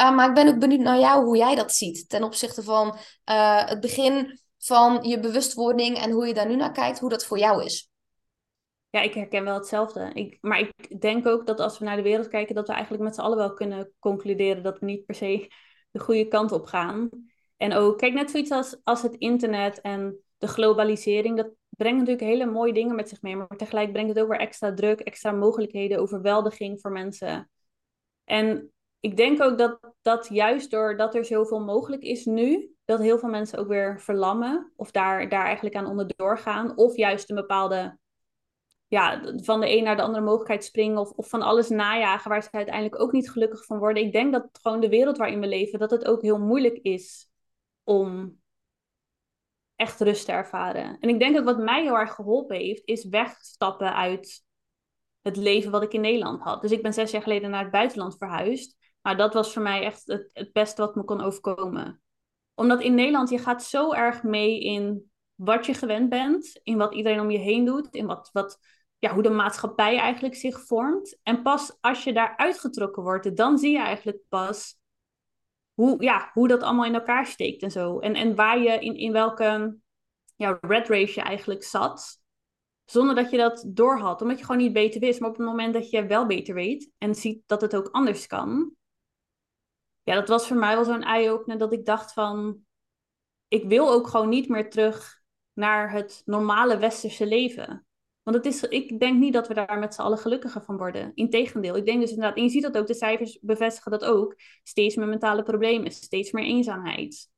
Uh, 0.00 0.14
maar 0.14 0.28
ik 0.28 0.34
ben 0.34 0.48
ook 0.48 0.58
benieuwd 0.58 0.80
naar 0.80 0.98
jou 0.98 1.24
hoe 1.24 1.36
jij 1.36 1.54
dat 1.54 1.74
ziet 1.74 2.08
ten 2.08 2.22
opzichte 2.22 2.62
van 2.62 2.86
uh, 3.30 3.66
het 3.66 3.80
begin 3.80 4.40
van 4.58 5.02
je 5.02 5.20
bewustwording 5.20 5.98
en 5.98 6.10
hoe 6.10 6.26
je 6.26 6.34
daar 6.34 6.48
nu 6.48 6.56
naar 6.56 6.72
kijkt, 6.72 6.98
hoe 6.98 7.10
dat 7.10 7.24
voor 7.24 7.38
jou 7.38 7.64
is. 7.64 7.85
Ja, 8.90 9.00
ik 9.00 9.14
herken 9.14 9.44
wel 9.44 9.54
hetzelfde. 9.54 10.10
Ik, 10.14 10.38
maar 10.40 10.58
ik 10.58 11.00
denk 11.00 11.26
ook 11.26 11.46
dat 11.46 11.60
als 11.60 11.78
we 11.78 11.84
naar 11.84 11.96
de 11.96 12.02
wereld 12.02 12.28
kijken, 12.28 12.54
dat 12.54 12.66
we 12.66 12.72
eigenlijk 12.72 13.02
met 13.02 13.14
z'n 13.14 13.20
allen 13.20 13.36
wel 13.36 13.54
kunnen 13.54 13.92
concluderen 13.98 14.62
dat 14.62 14.78
we 14.78 14.86
niet 14.86 15.06
per 15.06 15.14
se 15.14 15.50
de 15.90 15.98
goede 15.98 16.28
kant 16.28 16.52
op 16.52 16.66
gaan. 16.66 17.08
En 17.56 17.72
ook, 17.72 17.98
kijk, 17.98 18.12
net 18.12 18.30
zoiets 18.30 18.50
als, 18.50 18.80
als 18.84 19.02
het 19.02 19.14
internet 19.14 19.80
en 19.80 20.18
de 20.38 20.48
globalisering, 20.48 21.36
dat 21.36 21.50
brengt 21.68 21.98
natuurlijk 21.98 22.26
hele 22.26 22.46
mooie 22.46 22.72
dingen 22.72 22.96
met 22.96 23.08
zich 23.08 23.22
mee. 23.22 23.36
Maar 23.36 23.48
tegelijk 23.56 23.92
brengt 23.92 24.14
het 24.14 24.18
ook 24.18 24.28
weer 24.28 24.40
extra 24.40 24.74
druk, 24.74 25.00
extra 25.00 25.32
mogelijkheden, 25.32 25.98
overweldiging 25.98 26.80
voor 26.80 26.92
mensen. 26.92 27.50
En 28.24 28.72
ik 29.00 29.16
denk 29.16 29.42
ook 29.42 29.58
dat 29.58 29.94
dat 30.02 30.28
juist 30.28 30.70
doordat 30.70 31.14
er 31.14 31.24
zoveel 31.24 31.60
mogelijk 31.60 32.02
is 32.02 32.24
nu, 32.24 32.74
dat 32.84 33.00
heel 33.00 33.18
veel 33.18 33.28
mensen 33.28 33.58
ook 33.58 33.68
weer 33.68 34.00
verlammen 34.00 34.72
of 34.76 34.90
daar, 34.90 35.28
daar 35.28 35.44
eigenlijk 35.44 35.76
aan 35.76 35.86
onderdoor 35.86 36.38
gaan. 36.38 36.76
Of 36.76 36.96
juist 36.96 37.30
een 37.30 37.36
bepaalde 37.36 37.98
ja, 38.88 39.32
van 39.36 39.60
de 39.60 39.76
een 39.76 39.84
naar 39.84 39.96
de 39.96 40.02
andere 40.02 40.24
mogelijkheid 40.24 40.64
springen 40.64 40.98
of, 40.98 41.10
of 41.10 41.28
van 41.28 41.42
alles 41.42 41.68
najagen 41.68 42.30
waar 42.30 42.42
ze 42.42 42.52
uiteindelijk 42.52 43.00
ook 43.00 43.12
niet 43.12 43.30
gelukkig 43.30 43.64
van 43.64 43.78
worden. 43.78 44.02
Ik 44.02 44.12
denk 44.12 44.32
dat 44.32 44.48
gewoon 44.62 44.80
de 44.80 44.88
wereld 44.88 45.16
waarin 45.16 45.40
we 45.40 45.46
leven, 45.46 45.78
dat 45.78 45.90
het 45.90 46.04
ook 46.06 46.22
heel 46.22 46.38
moeilijk 46.38 46.76
is 46.76 47.30
om 47.84 48.38
echt 49.76 50.00
rust 50.00 50.24
te 50.24 50.32
ervaren. 50.32 50.98
En 51.00 51.08
ik 51.08 51.18
denk 51.18 51.38
ook 51.38 51.44
wat 51.44 51.58
mij 51.58 51.82
heel 51.82 51.98
erg 51.98 52.14
geholpen 52.14 52.56
heeft, 52.56 52.82
is 52.84 53.04
wegstappen 53.08 53.94
uit 53.94 54.44
het 55.22 55.36
leven 55.36 55.70
wat 55.70 55.82
ik 55.82 55.92
in 55.92 56.00
Nederland 56.00 56.40
had. 56.42 56.62
Dus 56.62 56.70
ik 56.70 56.82
ben 56.82 56.92
zes 56.92 57.10
jaar 57.10 57.22
geleden 57.22 57.50
naar 57.50 57.62
het 57.62 57.70
buitenland 57.70 58.16
verhuisd. 58.16 58.76
Maar 59.02 59.16
dat 59.16 59.34
was 59.34 59.52
voor 59.52 59.62
mij 59.62 59.82
echt 59.82 60.06
het, 60.06 60.30
het 60.32 60.52
beste 60.52 60.82
wat 60.82 60.94
me 60.94 61.04
kon 61.04 61.20
overkomen. 61.20 62.00
Omdat 62.54 62.80
in 62.80 62.94
Nederland, 62.94 63.30
je 63.30 63.38
gaat 63.38 63.62
zo 63.62 63.92
erg 63.92 64.22
mee 64.22 64.60
in 64.60 65.10
wat 65.34 65.66
je 65.66 65.74
gewend 65.74 66.08
bent, 66.08 66.60
in 66.62 66.76
wat 66.76 66.94
iedereen 66.94 67.20
om 67.20 67.30
je 67.30 67.38
heen 67.38 67.64
doet, 67.64 67.94
in 67.94 68.06
wat, 68.06 68.30
wat 68.32 68.58
ja, 68.98 69.12
hoe 69.12 69.22
de 69.22 69.30
maatschappij 69.30 69.98
eigenlijk 69.98 70.34
zich 70.34 70.60
vormt. 70.60 71.18
En 71.22 71.42
pas 71.42 71.76
als 71.80 72.04
je 72.04 72.12
daar 72.12 72.36
uitgetrokken 72.36 73.02
wordt, 73.02 73.36
dan 73.36 73.58
zie 73.58 73.70
je 73.70 73.78
eigenlijk 73.78 74.18
pas 74.28 74.78
hoe, 75.74 76.02
ja, 76.02 76.30
hoe 76.32 76.48
dat 76.48 76.62
allemaal 76.62 76.84
in 76.84 76.94
elkaar 76.94 77.26
steekt 77.26 77.62
en 77.62 77.70
zo. 77.70 77.98
En, 77.98 78.14
en 78.14 78.34
waar 78.34 78.58
je 78.58 78.78
in, 78.78 78.96
in 78.96 79.12
welke 79.12 79.78
ja, 80.36 80.58
red 80.60 80.88
race 80.88 81.14
je 81.14 81.20
eigenlijk 81.20 81.64
zat. 81.64 82.20
Zonder 82.84 83.14
dat 83.14 83.30
je 83.30 83.36
dat 83.36 83.64
doorhad, 83.68 84.22
omdat 84.22 84.38
je 84.38 84.44
gewoon 84.44 84.60
niet 84.60 84.72
beter 84.72 85.00
wist. 85.00 85.20
Maar 85.20 85.30
op 85.30 85.36
het 85.36 85.46
moment 85.46 85.74
dat 85.74 85.90
je 85.90 86.06
wel 86.06 86.26
beter 86.26 86.54
weet 86.54 86.90
en 86.98 87.14
ziet 87.14 87.42
dat 87.46 87.60
het 87.60 87.76
ook 87.76 87.88
anders 87.88 88.26
kan. 88.26 88.74
Ja, 90.02 90.14
dat 90.14 90.28
was 90.28 90.46
voor 90.46 90.56
mij 90.56 90.74
wel 90.74 90.84
zo'n 90.84 91.02
eye-opener 91.02 91.58
dat 91.58 91.72
ik 91.72 91.84
dacht 91.84 92.12
van... 92.12 92.64
Ik 93.48 93.64
wil 93.64 93.90
ook 93.90 94.06
gewoon 94.06 94.28
niet 94.28 94.48
meer 94.48 94.70
terug 94.70 95.22
naar 95.52 95.92
het 95.92 96.22
normale 96.24 96.78
westerse 96.78 97.26
leven. 97.26 97.85
Want 98.26 98.38
het 98.38 98.46
is, 98.46 98.62
ik 98.62 99.00
denk 99.00 99.18
niet 99.18 99.32
dat 99.32 99.48
we 99.48 99.54
daar 99.54 99.78
met 99.78 99.94
z'n 99.94 100.00
allen 100.00 100.18
gelukkiger 100.18 100.62
van 100.62 100.76
worden. 100.76 101.12
Integendeel, 101.14 101.76
ik 101.76 101.86
denk 101.86 102.00
dus 102.00 102.10
inderdaad, 102.10 102.36
en 102.36 102.42
je 102.42 102.48
ziet 102.48 102.62
dat 102.62 102.76
ook, 102.76 102.86
de 102.86 102.94
cijfers 102.94 103.38
bevestigen 103.40 103.90
dat 103.90 104.04
ook, 104.04 104.34
steeds 104.62 104.96
meer 104.96 105.06
mentale 105.06 105.42
problemen, 105.42 105.90
steeds 105.90 106.32
meer 106.32 106.44
eenzaamheid. 106.44 107.28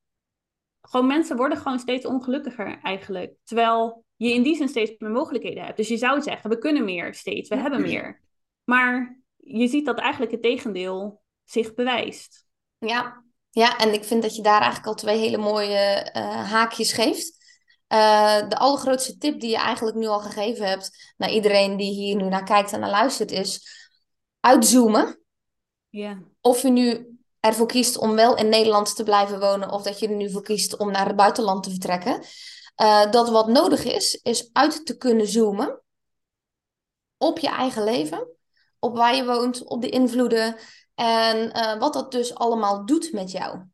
Gewoon 0.81 1.07
mensen 1.07 1.37
worden 1.37 1.59
gewoon 1.59 1.79
steeds 1.79 2.07
ongelukkiger 2.07 2.81
eigenlijk. 2.83 3.35
Terwijl 3.45 4.05
je 4.17 4.33
in 4.33 4.43
die 4.43 4.57
zin 4.57 4.69
steeds 4.69 4.93
meer 4.99 5.11
mogelijkheden 5.11 5.65
hebt. 5.65 5.77
Dus 5.77 5.89
je 5.89 5.97
zou 5.97 6.23
zeggen, 6.23 6.51
we 6.51 6.59
kunnen 6.59 6.85
meer 6.85 7.15
steeds, 7.15 7.49
we 7.49 7.57
hebben 7.57 7.81
meer. 7.81 8.23
Maar 8.65 9.21
je 9.37 9.69
ziet 9.69 9.87
dat 9.87 9.99
eigenlijk 9.99 10.33
het 10.33 10.43
tegendeel 10.43 11.23
zich 11.45 11.75
bewijst. 11.75 12.47
Ja, 12.79 13.25
ja, 13.51 13.79
en 13.79 13.93
ik 13.93 14.05
vind 14.05 14.23
dat 14.23 14.37
je 14.37 14.43
daar 14.43 14.61
eigenlijk 14.61 14.87
al 14.87 14.95
twee 14.95 15.19
hele 15.19 15.39
mooie 15.39 16.11
uh, 16.17 16.51
haakjes 16.51 16.93
geeft. 16.93 17.38
Uh, 17.89 18.49
de 18.49 18.57
allergrootste 18.57 19.19
tip 19.19 19.41
die 19.41 19.51
je 19.51 19.57
eigenlijk 19.57 19.97
nu 19.97 20.07
al 20.07 20.21
gegeven 20.21 20.69
hebt 20.69 21.15
naar 21.17 21.31
iedereen 21.31 21.77
die 21.77 21.93
hier 21.93 22.17
nu 22.17 22.29
naar 22.29 22.45
kijkt 22.45 22.73
en 22.73 22.81
naar 22.81 22.91
luistert 22.91 23.31
is 23.31 23.69
uitzoomen. 24.41 25.21
Ja. 25.89 26.19
Of 26.41 26.63
je 26.63 26.69
nu 26.71 27.19
ervoor 27.41 27.67
kiest 27.67 27.99
om 27.99 28.15
wel 28.15 28.37
in 28.37 28.49
Nederland 28.49 28.97
te 28.97 29.03
blijven 29.03 29.41
wonen 29.41 29.71
of 29.71 29.83
dat 29.83 29.99
je 29.99 30.09
er 30.09 30.17
nu 30.17 30.31
voor 30.31 30.43
kiest 30.43 30.77
om 30.77 30.91
naar 30.91 31.07
het 31.07 31.17
buitenland 31.17 31.63
te 31.63 31.71
vertrekken. 31.71 32.23
Uh, 32.83 33.11
dat 33.11 33.29
wat 33.29 33.49
nodig 33.49 33.85
is, 33.85 34.15
is 34.15 34.51
uit 34.53 34.87
te 34.87 34.97
kunnen 34.97 35.27
zoomen 35.27 35.83
op 37.17 37.39
je 37.39 37.49
eigen 37.49 37.85
leven, 37.85 38.29
op 38.79 38.97
waar 38.97 39.15
je 39.15 39.25
woont, 39.25 39.65
op 39.65 39.83
de 39.83 39.89
invloeden 39.89 40.57
en 40.95 41.37
uh, 41.57 41.79
wat 41.79 41.93
dat 41.93 42.13
dus 42.13 42.35
allemaal 42.35 42.87
doet 42.87 43.13
met 43.13 43.31
jou. 43.31 43.65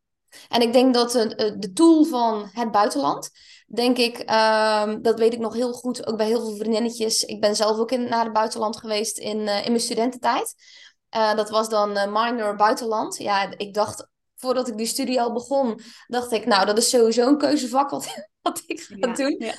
En 0.49 0.61
ik 0.63 0.73
denk 0.73 0.95
dat 0.95 1.13
de, 1.13 1.57
de 1.59 1.73
tool 1.73 2.05
van 2.05 2.49
het 2.53 2.71
buitenland, 2.71 3.31
denk 3.67 3.99
ik, 3.99 4.19
um, 4.19 5.03
dat 5.03 5.19
weet 5.19 5.33
ik 5.33 5.39
nog 5.39 5.55
heel 5.55 5.73
goed, 5.73 6.07
ook 6.07 6.17
bij 6.17 6.27
heel 6.27 6.41
veel 6.41 6.57
vriendinnetjes. 6.57 7.23
Ik 7.23 7.41
ben 7.41 7.57
zelf 7.57 7.79
ook 7.79 7.91
in, 7.91 8.09
naar 8.09 8.25
het 8.25 8.33
buitenland 8.33 8.77
geweest 8.77 9.19
in, 9.19 9.39
uh, 9.39 9.65
in 9.65 9.71
mijn 9.71 9.81
studententijd. 9.81 10.55
Uh, 11.17 11.35
dat 11.35 11.51
was 11.51 11.69
dan 11.69 11.91
uh, 11.91 12.07
minor 12.07 12.57
buitenland. 12.57 13.17
Ja, 13.17 13.55
ik 13.57 13.75
dacht, 13.75 14.09
voordat 14.37 14.69
ik 14.69 14.77
die 14.77 14.87
studie 14.87 15.21
al 15.21 15.33
begon, 15.33 15.81
dacht 16.07 16.33
ik, 16.33 16.47
nou, 16.47 16.67
dat 16.67 16.79
is 16.79 16.91
sowieso 16.91 17.29
een 17.29 17.39
keuzevak 17.39 17.91
wat, 17.91 18.29
wat 18.43 18.63
ik 18.67 18.81
ga 18.81 19.07
ja, 19.07 19.13
doen. 19.13 19.37
Ja 19.39 19.55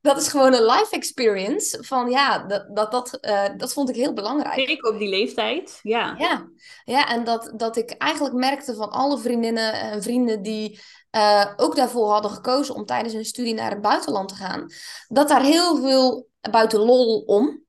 dat 0.00 0.16
is 0.20 0.28
gewoon 0.28 0.52
een 0.52 0.64
life 0.64 0.88
experience. 0.90 1.84
Van 1.84 2.10
ja, 2.10 2.46
dat, 2.46 2.76
dat, 2.76 2.90
dat, 2.90 3.18
uh, 3.20 3.48
dat 3.56 3.72
vond 3.72 3.88
ik 3.88 3.96
heel 3.96 4.12
belangrijk. 4.12 4.68
Ik 4.68 4.86
op 4.86 4.98
die 4.98 5.08
leeftijd, 5.08 5.78
ja. 5.82 6.14
Ja, 6.18 6.48
ja 6.84 7.08
en 7.08 7.24
dat, 7.24 7.52
dat 7.56 7.76
ik 7.76 7.90
eigenlijk 7.90 8.34
merkte 8.34 8.74
van 8.74 8.90
alle 8.90 9.18
vriendinnen 9.18 9.72
en 9.72 10.02
vrienden 10.02 10.42
die 10.42 10.80
uh, 11.18 11.52
ook 11.56 11.76
daarvoor 11.76 12.10
hadden 12.10 12.30
gekozen 12.30 12.74
om 12.74 12.84
tijdens 12.84 13.14
hun 13.14 13.24
studie 13.24 13.54
naar 13.54 13.70
het 13.70 13.80
buitenland 13.80 14.28
te 14.28 14.34
gaan, 14.34 14.70
dat 15.08 15.28
daar 15.28 15.42
heel 15.42 15.76
veel 15.76 16.28
buiten 16.50 16.80
lol 16.80 17.20
om. 17.20 17.66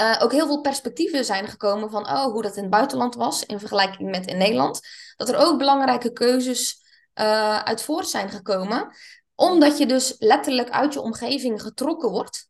uh, 0.00 0.20
ook 0.22 0.32
heel 0.32 0.46
veel 0.46 0.60
perspectieven 0.60 1.24
zijn 1.24 1.48
gekomen 1.48 1.90
van 1.90 2.06
oh, 2.06 2.24
hoe 2.24 2.42
dat 2.42 2.56
in 2.56 2.62
het 2.62 2.70
buitenland 2.70 3.14
was 3.14 3.44
in 3.44 3.58
vergelijking 3.58 4.10
met 4.10 4.26
in 4.26 4.38
Nederland. 4.38 4.80
Dat 5.16 5.28
er 5.28 5.36
ook 5.36 5.58
belangrijke 5.58 6.12
keuzes 6.12 6.84
uh, 7.14 7.58
uit 7.58 7.82
voort 7.82 8.08
zijn 8.08 8.30
gekomen, 8.30 8.96
omdat 9.34 9.78
je 9.78 9.86
dus 9.86 10.14
letterlijk 10.18 10.70
uit 10.70 10.92
je 10.92 11.00
omgeving 11.00 11.62
getrokken 11.62 12.10
wordt 12.10 12.48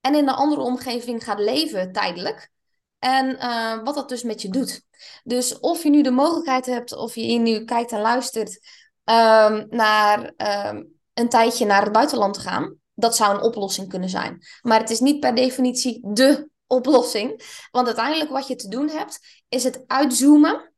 en 0.00 0.14
in 0.14 0.28
een 0.28 0.34
andere 0.34 0.60
omgeving 0.60 1.24
gaat 1.24 1.38
leven 1.38 1.92
tijdelijk. 1.92 2.50
En 2.98 3.36
wat 3.84 3.94
dat 3.94 4.08
dus 4.08 4.22
met 4.22 4.42
je 4.42 4.48
doet. 4.48 4.82
Dus 5.24 5.58
of 5.58 5.82
je 5.82 5.90
nu 5.90 6.02
de 6.02 6.10
mogelijkheid 6.10 6.66
hebt, 6.66 6.92
of 6.92 7.14
je 7.14 7.20
hier 7.20 7.40
nu 7.40 7.64
kijkt 7.64 7.92
en 7.92 8.00
luistert 8.00 8.60
um, 9.10 9.66
naar 9.70 10.32
um, 10.36 10.98
een 11.14 11.28
tijdje 11.28 11.66
naar 11.66 11.82
het 11.82 11.92
buitenland 11.92 12.34
te 12.34 12.40
gaan, 12.40 12.76
dat 12.94 13.16
zou 13.16 13.34
een 13.34 13.42
oplossing 13.42 13.88
kunnen 13.88 14.08
zijn. 14.08 14.46
Maar 14.62 14.80
het 14.80 14.90
is 14.90 15.00
niet 15.00 15.20
per 15.20 15.34
definitie 15.34 16.00
de 16.12 16.48
oplossing. 16.66 17.42
Want 17.70 17.86
uiteindelijk 17.86 18.30
wat 18.30 18.46
je 18.46 18.56
te 18.56 18.68
doen 18.68 18.88
hebt, 18.88 19.44
is 19.48 19.64
het 19.64 19.84
uitzoomen 19.86 20.72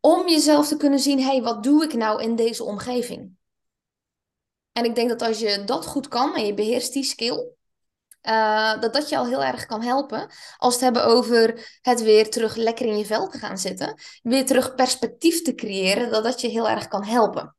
om 0.00 0.28
jezelf 0.28 0.68
te 0.68 0.76
kunnen 0.76 0.98
zien, 0.98 1.18
hé, 1.18 1.24
hey, 1.24 1.42
wat 1.42 1.62
doe 1.62 1.84
ik 1.84 1.94
nou 1.94 2.22
in 2.22 2.36
deze 2.36 2.64
omgeving? 2.64 3.30
En 4.72 4.84
ik 4.84 4.94
denk 4.94 5.08
dat 5.08 5.22
als 5.22 5.38
je 5.38 5.64
dat 5.64 5.86
goed 5.86 6.08
kan 6.08 6.34
en 6.34 6.46
je 6.46 6.54
beheerst 6.54 6.92
die 6.92 7.04
skill, 7.04 7.57
uh, 8.28 8.80
dat 8.80 8.92
dat 8.92 9.08
je 9.08 9.16
al 9.16 9.26
heel 9.26 9.44
erg 9.44 9.66
kan 9.66 9.82
helpen. 9.82 10.30
Als 10.56 10.78
we 10.78 10.84
het 10.84 10.94
hebben 10.94 11.14
over 11.16 11.78
het 11.80 12.02
weer 12.02 12.30
terug 12.30 12.56
lekker 12.56 12.86
in 12.86 12.98
je 12.98 13.06
vel 13.06 13.28
te 13.28 13.38
gaan 13.38 13.58
zitten, 13.58 14.00
weer 14.22 14.46
terug 14.46 14.74
perspectief 14.74 15.42
te 15.42 15.54
creëren, 15.54 16.10
dat 16.10 16.24
dat 16.24 16.40
je 16.40 16.48
heel 16.48 16.68
erg 16.68 16.88
kan 16.88 17.04
helpen. 17.04 17.56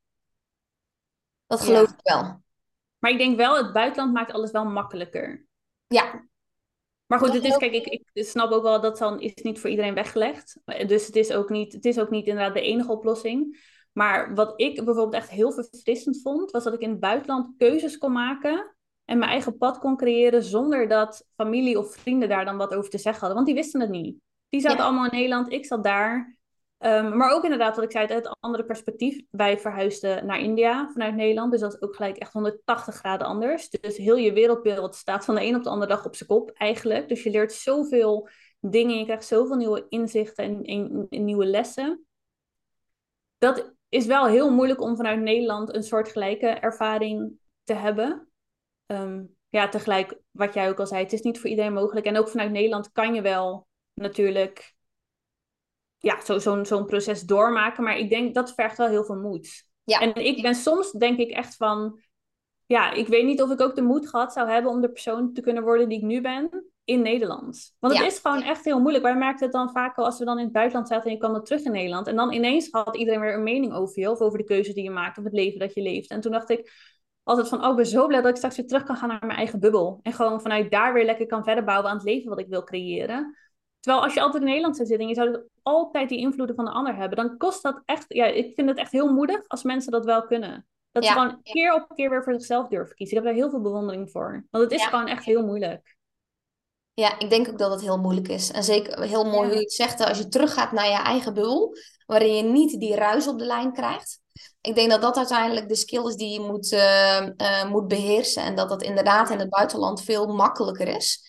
Dat 1.47 1.61
geloof 1.61 1.87
ja. 1.87 1.93
ik 1.93 1.99
wel. 2.03 2.41
Maar 2.99 3.11
ik 3.11 3.17
denk 3.17 3.37
wel, 3.37 3.57
het 3.57 3.73
buitenland 3.73 4.13
maakt 4.13 4.31
alles 4.31 4.51
wel 4.51 4.65
makkelijker. 4.65 5.45
Ja. 5.87 6.27
Maar 7.05 7.19
goed, 7.19 7.33
het 7.33 7.43
is, 7.43 7.57
kijk, 7.57 7.73
ik, 7.73 7.87
ik 8.13 8.25
snap 8.25 8.51
ook 8.51 8.63
wel 8.63 8.81
dat 8.81 8.97
dan 8.97 9.19
is 9.19 9.33
niet 9.33 9.59
voor 9.59 9.69
iedereen 9.69 9.93
weggelegd. 9.93 10.59
Dus 10.65 11.05
het 11.05 11.15
is, 11.15 11.31
ook 11.31 11.49
niet, 11.49 11.73
het 11.73 11.85
is 11.85 11.99
ook 11.99 12.09
niet 12.09 12.27
inderdaad 12.27 12.53
de 12.53 12.61
enige 12.61 12.91
oplossing. 12.91 13.67
Maar 13.91 14.35
wat 14.35 14.53
ik 14.55 14.75
bijvoorbeeld 14.75 15.13
echt 15.13 15.29
heel 15.29 15.51
verfrissend 15.51 16.21
vond, 16.21 16.51
was 16.51 16.63
dat 16.63 16.73
ik 16.73 16.79
in 16.79 16.89
het 16.89 16.99
buitenland 16.99 17.57
keuzes 17.57 17.97
kon 17.97 18.11
maken 18.11 18.75
en 19.09 19.17
mijn 19.17 19.31
eigen 19.31 19.57
pad 19.57 19.79
kon 19.79 19.97
creëren 19.97 20.43
zonder 20.43 20.87
dat 20.87 21.27
familie 21.35 21.79
of 21.79 21.95
vrienden 21.95 22.29
daar 22.29 22.45
dan 22.45 22.57
wat 22.57 22.75
over 22.75 22.89
te 22.89 22.97
zeggen 22.97 23.19
hadden. 23.19 23.35
Want 23.35 23.47
die 23.47 23.55
wisten 23.55 23.81
het 23.81 23.89
niet. 23.89 24.17
Die 24.49 24.61
zaten 24.61 24.83
allemaal 24.83 25.05
in 25.05 25.15
Nederland, 25.15 25.51
ik 25.51 25.65
zat 25.65 25.83
daar. 25.83 26.37
Um, 26.79 27.17
maar 27.17 27.31
ook 27.31 27.43
inderdaad, 27.43 27.75
wat 27.75 27.85
ik 27.85 27.91
zei, 27.91 28.07
het 28.07 28.37
andere 28.39 28.65
perspectief. 28.65 29.21
Wij 29.29 29.59
verhuisden 29.59 30.25
naar 30.25 30.39
India 30.39 30.89
vanuit 30.91 31.15
Nederland. 31.15 31.51
Dus 31.51 31.61
dat 31.61 31.73
is 31.73 31.81
ook 31.81 31.95
gelijk 31.95 32.17
echt 32.17 32.33
180 32.33 32.95
graden 32.95 33.27
anders. 33.27 33.69
Dus 33.69 33.97
heel 33.97 34.15
je 34.15 34.33
wereldbeeld 34.33 34.95
staat 34.95 35.25
van 35.25 35.35
de 35.35 35.45
een 35.45 35.55
op 35.55 35.63
de 35.63 35.69
andere 35.69 35.91
dag 35.91 36.05
op 36.05 36.15
zijn 36.15 36.29
kop 36.29 36.51
eigenlijk. 36.51 37.09
Dus 37.09 37.23
je 37.23 37.29
leert 37.29 37.53
zoveel 37.53 38.29
dingen. 38.59 38.97
Je 38.97 39.03
krijgt 39.03 39.25
zoveel 39.25 39.55
nieuwe 39.55 39.85
inzichten 39.89 40.43
en, 40.43 40.63
en, 40.63 41.05
en 41.09 41.25
nieuwe 41.25 41.45
lessen. 41.45 42.05
Dat 43.37 43.73
is 43.89 44.05
wel 44.05 44.27
heel 44.27 44.51
moeilijk 44.51 44.81
om 44.81 44.95
vanuit 44.95 45.19
Nederland 45.19 45.75
een 45.75 45.83
soortgelijke 45.83 46.47
ervaring 46.47 47.39
te 47.63 47.73
hebben. 47.73 48.28
Um, 48.91 49.35
ja, 49.49 49.69
tegelijk, 49.69 50.19
wat 50.31 50.53
jij 50.53 50.69
ook 50.69 50.79
al 50.79 50.87
zei, 50.87 51.03
het 51.03 51.13
is 51.13 51.21
niet 51.21 51.39
voor 51.39 51.49
iedereen 51.49 51.73
mogelijk. 51.73 52.05
En 52.05 52.17
ook 52.17 52.29
vanuit 52.29 52.51
Nederland 52.51 52.91
kan 52.91 53.13
je 53.13 53.21
wel 53.21 53.67
natuurlijk 53.93 54.73
ja, 55.97 56.21
zo'n 56.23 56.39
zo 56.39 56.63
zo'n 56.63 56.85
proces 56.85 57.21
doormaken. 57.21 57.83
Maar 57.83 57.97
ik 57.97 58.09
denk 58.09 58.33
dat 58.33 58.53
vergt 58.53 58.77
wel 58.77 58.87
heel 58.87 59.03
veel 59.03 59.19
moed. 59.19 59.67
Ja. 59.83 59.99
En 59.99 60.15
ik 60.15 60.41
ben 60.41 60.55
soms, 60.55 60.91
denk 60.91 61.17
ik 61.17 61.29
echt 61.29 61.55
van, 61.55 62.01
ja, 62.65 62.91
ik 62.91 63.07
weet 63.07 63.25
niet 63.25 63.41
of 63.41 63.51
ik 63.51 63.61
ook 63.61 63.75
de 63.75 63.81
moed 63.81 64.09
gehad 64.09 64.33
zou 64.33 64.49
hebben 64.49 64.71
om 64.71 64.81
de 64.81 64.91
persoon 64.91 65.33
te 65.33 65.41
kunnen 65.41 65.63
worden 65.63 65.89
die 65.89 65.97
ik 65.97 66.03
nu 66.03 66.21
ben 66.21 66.71
in 66.83 67.01
Nederland. 67.01 67.75
Want 67.79 67.97
het 67.97 68.05
is 68.05 68.19
gewoon 68.19 68.41
echt 68.41 68.65
heel 68.65 68.79
moeilijk. 68.79 69.03
Wij 69.03 69.17
merkten 69.17 69.45
het 69.45 69.55
dan 69.55 69.71
vaak 69.71 69.97
al 69.97 70.05
als 70.05 70.19
we 70.19 70.25
dan 70.25 70.37
in 70.37 70.43
het 70.43 70.53
buitenland 70.53 70.87
zaten 70.87 71.05
en 71.05 71.11
je 71.11 71.17
kwam 71.17 71.33
dan 71.33 71.43
terug 71.43 71.63
in 71.63 71.71
Nederland. 71.71 72.07
En 72.07 72.15
dan 72.15 72.33
ineens 72.33 72.67
had 72.71 72.97
iedereen 72.97 73.19
weer 73.19 73.33
een 73.33 73.43
mening 73.43 73.73
over 73.73 73.99
je 73.99 74.11
of 74.11 74.19
over 74.19 74.37
de 74.37 74.43
keuzes 74.43 74.73
die 74.73 74.83
je 74.83 74.89
maakt 74.89 75.17
of 75.17 75.23
het 75.23 75.33
leven 75.33 75.59
dat 75.59 75.73
je 75.73 75.81
leeft. 75.81 76.09
En 76.09 76.21
toen 76.21 76.31
dacht 76.31 76.49
ik 76.49 76.71
altijd 77.29 77.49
van, 77.49 77.63
oh, 77.63 77.69
ik 77.69 77.75
ben 77.75 77.85
zo 77.85 78.07
blij 78.07 78.21
dat 78.21 78.29
ik 78.29 78.35
straks 78.35 78.55
weer 78.55 78.67
terug 78.67 78.83
kan 78.83 78.95
gaan 78.95 79.07
naar 79.07 79.25
mijn 79.25 79.37
eigen 79.37 79.59
bubbel. 79.59 79.99
En 80.01 80.13
gewoon 80.13 80.41
vanuit 80.41 80.71
daar 80.71 80.93
weer 80.93 81.05
lekker 81.05 81.25
kan 81.25 81.43
verder 81.43 81.63
bouwen 81.63 81.89
aan 81.89 81.95
het 81.97 82.05
leven 82.05 82.29
wat 82.29 82.39
ik 82.39 82.47
wil 82.47 82.63
creëren. 82.63 83.37
Terwijl 83.79 84.03
als 84.03 84.13
je 84.13 84.21
altijd 84.21 84.41
in 84.41 84.47
Nederland 84.47 84.75
zou 84.75 84.87
zitten 84.87 85.07
en 85.07 85.13
je 85.13 85.21
zou 85.21 85.41
altijd 85.61 86.09
die 86.09 86.19
invloeden 86.19 86.55
van 86.55 86.65
de 86.65 86.71
ander 86.71 86.95
hebben, 86.95 87.17
dan 87.17 87.37
kost 87.37 87.63
dat 87.63 87.81
echt, 87.85 88.05
ja, 88.07 88.25
ik 88.25 88.55
vind 88.55 88.69
het 88.69 88.77
echt 88.77 88.91
heel 88.91 89.13
moedig 89.13 89.47
als 89.47 89.63
mensen 89.63 89.91
dat 89.91 90.05
wel 90.05 90.25
kunnen. 90.25 90.67
Dat 90.91 91.05
ze 91.05 91.11
gewoon 91.11 91.41
keer 91.43 91.73
op 91.73 91.95
keer 91.95 92.09
weer 92.09 92.23
voor 92.23 92.33
zichzelf 92.33 92.67
durven 92.67 92.95
kiezen. 92.95 93.17
Ik 93.17 93.23
heb 93.23 93.33
daar 93.33 93.41
heel 93.41 93.51
veel 93.51 93.61
bewondering 93.61 94.11
voor. 94.11 94.45
Want 94.49 94.63
het 94.63 94.73
is 94.73 94.85
gewoon 94.85 95.07
echt 95.07 95.25
heel 95.25 95.45
moeilijk. 95.45 95.97
Ja, 96.93 97.19
ik 97.19 97.29
denk 97.29 97.47
ook 97.47 97.57
dat 97.57 97.71
het 97.71 97.81
heel 97.81 97.99
moeilijk 97.99 98.27
is. 98.27 98.51
En 98.51 98.63
zeker 98.63 99.01
heel 99.01 99.23
mooi 99.23 99.47
hoe 99.47 99.55
je 99.55 99.61
het 99.61 99.73
zegt, 99.73 100.05
als 100.05 100.17
je 100.17 100.27
teruggaat 100.27 100.71
naar 100.71 100.87
je 100.87 100.97
eigen 100.97 101.33
bubbel, 101.33 101.75
waarin 102.05 102.35
je 102.35 102.43
niet 102.43 102.79
die 102.79 102.95
ruis 102.95 103.27
op 103.27 103.39
de 103.39 103.45
lijn 103.45 103.73
krijgt. 103.73 104.21
Ik 104.61 104.75
denk 104.75 104.89
dat 104.89 105.01
dat 105.01 105.17
uiteindelijk 105.17 105.67
de 105.67 105.75
skill 105.75 106.07
is 106.07 106.15
die 106.15 106.29
je 106.29 106.39
moet, 106.39 106.71
uh, 106.71 107.27
uh, 107.37 107.69
moet 107.69 107.87
beheersen. 107.87 108.43
En 108.43 108.55
dat 108.55 108.69
dat 108.69 108.81
inderdaad 108.81 109.29
in 109.29 109.39
het 109.39 109.49
buitenland 109.49 110.03
veel 110.03 110.27
makkelijker 110.27 110.87
is. 110.87 111.27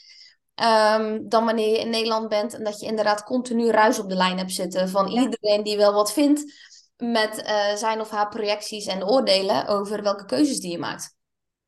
Um, 0.97 1.29
dan 1.29 1.45
wanneer 1.45 1.69
je 1.69 1.79
in 1.79 1.91
Nederland 1.91 2.29
bent 2.29 2.55
en 2.55 2.65
dat 2.65 2.81
je 2.81 2.87
inderdaad 2.87 3.25
continu 3.25 3.71
ruis 3.71 3.99
op 3.99 4.09
de 4.09 4.15
lijn 4.15 4.39
hebt 4.39 4.53
zitten 4.53 4.89
van 4.89 5.09
iedereen 5.09 5.63
die 5.63 5.77
wel 5.77 5.93
wat 5.93 6.13
vindt 6.13 6.53
met 6.97 7.43
uh, 7.47 7.75
zijn 7.75 8.01
of 8.01 8.11
haar 8.11 8.29
projecties 8.29 8.87
en 8.87 9.05
oordelen 9.05 9.67
over 9.67 10.03
welke 10.03 10.25
keuzes 10.25 10.61
die 10.61 10.71
je 10.71 10.79
maakt. 10.79 11.17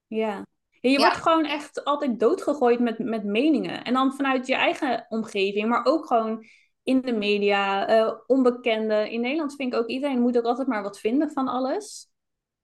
Ja, 0.06 0.44
ja 0.80 0.90
je 0.90 0.98
wordt 0.98 1.16
gewoon 1.16 1.44
echt 1.44 1.84
altijd 1.84 2.20
doodgegooid 2.20 2.80
met, 2.80 2.98
met 2.98 3.24
meningen. 3.24 3.84
En 3.84 3.92
dan 3.92 4.12
vanuit 4.12 4.46
je 4.46 4.54
eigen 4.54 5.06
omgeving, 5.08 5.68
maar 5.68 5.84
ook 5.84 6.06
gewoon 6.06 6.44
in 6.82 7.00
de 7.00 7.12
media, 7.12 7.90
uh, 7.90 8.12
onbekenden. 8.26 9.10
In 9.10 9.20
Nederland 9.20 9.54
vind 9.54 9.72
ik 9.74 9.80
ook 9.80 9.88
iedereen 9.88 10.20
moet 10.20 10.38
ook 10.38 10.44
altijd 10.44 10.68
maar 10.68 10.82
wat 10.82 11.00
vinden 11.00 11.30
van 11.30 11.48
alles. 11.48 12.10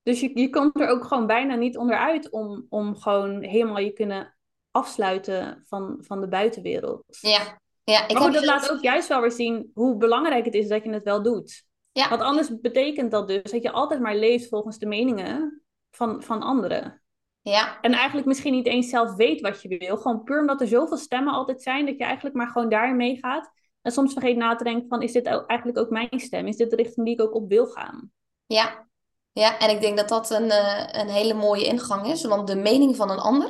Dus 0.02 0.20
je, 0.20 0.30
je 0.40 0.50
komt 0.50 0.80
er 0.80 0.88
ook 0.88 1.04
gewoon 1.04 1.26
bijna 1.26 1.54
niet 1.54 1.76
onderuit 1.76 2.30
om, 2.30 2.66
om 2.68 2.96
gewoon 2.96 3.42
helemaal 3.42 3.78
je 3.78 3.92
kunnen 3.92 4.36
afsluiten 4.70 5.64
van, 5.66 5.96
van 6.00 6.20
de 6.20 6.28
buitenwereld. 6.28 7.04
Ja, 7.20 7.60
ja 7.84 8.08
ik 8.08 8.12
maar 8.12 8.22
goed, 8.22 8.34
dat 8.34 8.44
laat 8.44 8.70
ook 8.70 8.82
juist 8.82 9.08
wel 9.08 9.20
weer 9.20 9.32
zien 9.32 9.70
hoe 9.74 9.96
belangrijk 9.96 10.44
het 10.44 10.54
is 10.54 10.68
dat 10.68 10.84
je 10.84 10.90
het 10.90 11.04
wel 11.04 11.22
doet. 11.22 11.66
Ja. 11.92 12.08
Want 12.08 12.20
anders 12.20 12.60
betekent 12.60 13.10
dat 13.10 13.28
dus 13.28 13.42
dat 13.42 13.62
je 13.62 13.70
altijd 13.70 14.00
maar 14.00 14.16
leeft 14.16 14.48
volgens 14.48 14.78
de 14.78 14.86
meningen 14.86 15.62
van, 15.90 16.22
van 16.22 16.42
anderen. 16.42 17.02
Ja. 17.40 17.80
En 17.80 17.92
eigenlijk 17.92 18.26
misschien 18.26 18.52
niet 18.52 18.66
eens 18.66 18.88
zelf 18.88 19.14
weet 19.14 19.40
wat 19.40 19.62
je 19.62 19.78
wil. 19.78 19.96
Gewoon 19.96 20.22
puur 20.22 20.40
omdat 20.40 20.60
er 20.60 20.68
zoveel 20.68 20.96
stemmen 20.96 21.32
altijd 21.32 21.62
zijn, 21.62 21.86
dat 21.86 21.98
je 21.98 22.04
eigenlijk 22.04 22.36
maar 22.36 22.48
gewoon 22.48 22.68
daarin 22.68 22.96
meegaat. 22.96 23.50
En 23.88 23.94
soms 23.94 24.12
vergeet 24.12 24.36
na 24.36 24.54
te 24.54 24.64
denken 24.64 24.88
van, 24.88 25.02
is 25.02 25.12
dit 25.12 25.26
eigenlijk 25.26 25.78
ook 25.78 25.90
mijn 25.90 26.20
stem? 26.20 26.46
Is 26.46 26.56
dit 26.56 26.70
de 26.70 26.76
richting 26.76 27.06
die 27.06 27.14
ik 27.14 27.20
ook 27.20 27.34
op 27.34 27.48
wil 27.48 27.66
gaan? 27.66 28.12
Ja, 28.46 28.88
ja 29.32 29.58
en 29.58 29.70
ik 29.70 29.80
denk 29.80 29.96
dat 29.96 30.08
dat 30.08 30.30
een, 30.30 30.44
uh, 30.44 30.86
een 30.90 31.08
hele 31.08 31.34
mooie 31.34 31.64
ingang 31.64 32.06
is. 32.06 32.24
Want 32.24 32.46
de 32.46 32.56
mening 32.56 32.96
van 32.96 33.10
een 33.10 33.18
ander, 33.18 33.48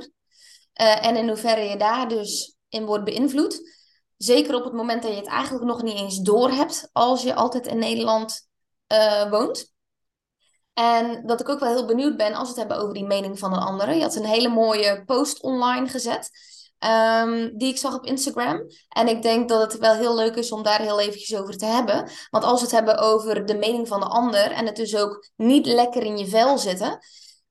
uh, 0.80 1.06
en 1.06 1.16
in 1.16 1.28
hoeverre 1.28 1.62
je 1.62 1.76
daar 1.76 2.08
dus 2.08 2.56
in 2.68 2.84
wordt 2.84 3.04
beïnvloed. 3.04 3.60
Zeker 4.16 4.54
op 4.54 4.64
het 4.64 4.72
moment 4.72 5.02
dat 5.02 5.10
je 5.10 5.16
het 5.16 5.26
eigenlijk 5.26 5.64
nog 5.64 5.82
niet 5.82 5.96
eens 5.96 6.18
door 6.18 6.50
hebt 6.50 6.88
als 6.92 7.22
je 7.22 7.34
altijd 7.34 7.66
in 7.66 7.78
Nederland 7.78 8.48
uh, 8.92 9.30
woont. 9.30 9.72
En 10.72 11.26
dat 11.26 11.40
ik 11.40 11.48
ook 11.48 11.60
wel 11.60 11.74
heel 11.74 11.86
benieuwd 11.86 12.16
ben 12.16 12.34
als 12.34 12.42
we 12.42 12.48
het 12.48 12.56
hebben 12.58 12.76
over 12.76 12.94
die 12.94 13.06
mening 13.06 13.38
van 13.38 13.52
een 13.52 13.62
ander. 13.62 13.94
Je 13.94 14.02
had 14.02 14.14
een 14.14 14.24
hele 14.24 14.48
mooie 14.48 15.04
post 15.04 15.42
online 15.42 15.88
gezet. 15.88 16.30
Um, 16.86 17.58
die 17.58 17.68
ik 17.68 17.78
zag 17.78 17.94
op 17.94 18.04
Instagram. 18.04 18.62
En 18.88 19.08
ik 19.08 19.22
denk 19.22 19.48
dat 19.48 19.72
het 19.72 19.80
wel 19.80 19.94
heel 19.94 20.14
leuk 20.14 20.34
is 20.34 20.52
om 20.52 20.62
daar 20.62 20.80
heel 20.80 21.00
eventjes 21.00 21.38
over 21.38 21.56
te 21.56 21.66
hebben. 21.66 22.10
Want 22.30 22.44
als 22.44 22.60
we 22.60 22.66
het 22.66 22.74
hebben 22.74 22.98
over 22.98 23.46
de 23.46 23.54
mening 23.54 23.88
van 23.88 24.00
de 24.00 24.06
ander 24.06 24.50
en 24.50 24.66
het 24.66 24.76
dus 24.76 24.96
ook 24.96 25.30
niet 25.36 25.66
lekker 25.66 26.02
in 26.02 26.18
je 26.18 26.26
vel 26.26 26.58
zitten, 26.58 26.98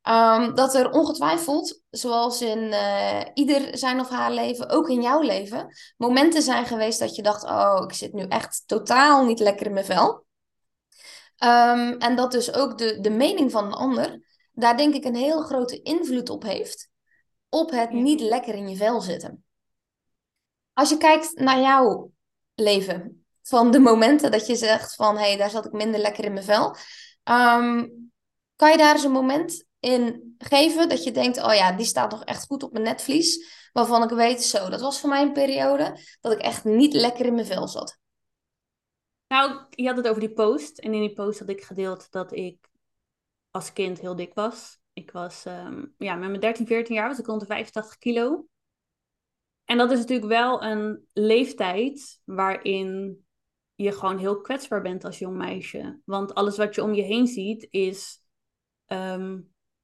Um, 0.10 0.56
dat 0.56 0.76
er 0.76 0.92
ongetwijfeld, 0.92 1.82
zoals 1.90 2.42
in 2.42 2.58
uh, 2.58 3.22
ieder 3.34 3.78
zijn 3.78 4.00
of 4.00 4.10
haar 4.10 4.32
leven, 4.32 4.70
ook 4.70 4.90
in 4.90 5.02
jouw 5.02 5.22
leven, 5.22 5.68
momenten 5.98 6.42
zijn 6.42 6.66
geweest 6.66 7.00
dat 7.00 7.16
je 7.16 7.22
dacht: 7.22 7.44
Oh, 7.44 7.84
ik 7.84 7.94
zit 7.94 8.14
nu 8.14 8.24
echt 8.24 8.64
totaal 8.66 9.26
niet 9.26 9.40
lekker 9.40 9.66
in 9.66 9.74
mijn 9.74 9.86
vel. 9.86 10.26
Um, 11.44 11.98
en 11.98 12.16
dat 12.16 12.32
dus 12.32 12.54
ook 12.54 12.78
de, 12.78 13.00
de 13.00 13.10
mening 13.10 13.52
van 13.52 13.66
een 13.66 13.74
ander, 13.74 14.22
daar 14.52 14.78
denk 14.78 14.94
ik 14.94 15.04
een 15.04 15.16
heel 15.16 15.42
grote 15.42 15.82
invloed 15.82 16.30
op 16.30 16.44
heeft. 16.44 16.90
Op 17.50 17.72
het 17.72 17.92
niet 17.92 18.22
lekker 18.22 18.56
in 18.56 18.70
je 18.70 18.76
vel 18.76 19.02
zitten. 19.02 19.44
Als 20.74 20.90
je 20.90 20.98
kijkt 20.98 21.40
naar 21.40 21.60
jouw 21.60 22.12
leven, 22.56 23.26
van 23.42 23.72
de 23.72 23.80
momenten 23.80 24.32
dat 24.32 24.48
je 24.48 24.56
zegt: 24.56 24.96
van 24.96 25.18
hé, 25.18 25.28
hey, 25.28 25.38
daar 25.38 25.50
zat 25.50 25.66
ik 25.66 25.72
minder 25.72 26.00
lekker 26.00 26.24
in 26.24 26.34
mijn 26.34 26.46
vel. 26.46 26.76
Um, 27.24 28.12
kan 28.56 28.72
je 28.72 28.78
daar 28.78 28.94
eens 28.94 29.04
een 29.04 29.12
moment 29.12 29.66
in 29.80 30.36
geven 30.38 30.90
dat 30.90 31.04
je 31.04 31.12
denkt, 31.12 31.44
oh 31.44 31.54
ja, 31.54 31.72
die 31.72 31.86
staat 31.86 32.12
nog 32.12 32.24
echt 32.24 32.46
goed 32.46 32.64
op 32.64 32.72
mijn 32.72 32.84
netvlies. 32.84 33.56
Waarvan 33.74 34.04
ik 34.04 34.10
weet, 34.10 34.44
zo, 34.44 34.70
dat 34.70 34.82
was 34.82 35.00
voor 35.00 35.10
mij 35.10 35.22
een 35.22 35.34
periode 35.34 36.00
dat 36.22 36.32
ik 36.32 36.40
echt 36.40 36.64
niet 36.64 36.94
lekker 36.94 37.26
in 37.26 37.34
mijn 37.34 37.46
vel 37.46 37.68
zat. 37.68 37.98
Nou, 39.28 39.66
je 39.70 39.88
had 39.88 39.98
het 39.98 40.08
over 40.08 40.22
die 40.22 40.34
post. 40.34 40.80
En 40.80 40.94
in 40.94 41.02
die 41.02 41.14
post 41.14 41.40
had 41.40 41.50
ik 41.50 41.64
gedeeld 41.64 42.12
dat 42.12 42.32
ik 42.32 42.70
als 43.52 43.74
kind 43.74 44.00
heel 44.00 44.16
dik 44.16 44.34
was. 44.34 44.77
Ik 44.98 45.12
was, 45.12 45.46
um, 45.46 45.94
ja, 45.98 46.16
met 46.16 46.30
mijn 46.30 46.40
13, 46.40 46.68
14 46.68 46.96
jaar 46.96 47.08
was 47.08 47.20
ik 47.20 47.26
rond 47.26 47.40
de 47.40 47.46
85 47.46 47.98
kilo. 47.98 48.48
En 49.66 49.78
dat 49.78 49.92
is 49.92 49.98
natuurlijk 49.98 50.28
wel 50.28 50.64
een 50.64 51.08
leeftijd 51.14 52.22
waarin 52.24 53.20
je 53.76 53.92
gewoon 53.92 54.18
heel 54.18 54.42
kwetsbaar 54.42 54.82
bent 54.82 55.04
als 55.04 55.20
jong 55.20 55.38
meisje. 55.38 56.02
Want 56.06 56.34
alles 56.34 56.58
wat 56.58 56.76
je 56.76 56.84
om 56.84 56.94
je 56.94 57.02
heen 57.02 57.28
ziet 57.28 57.68
is 57.70 58.22
ehm, 58.86 59.40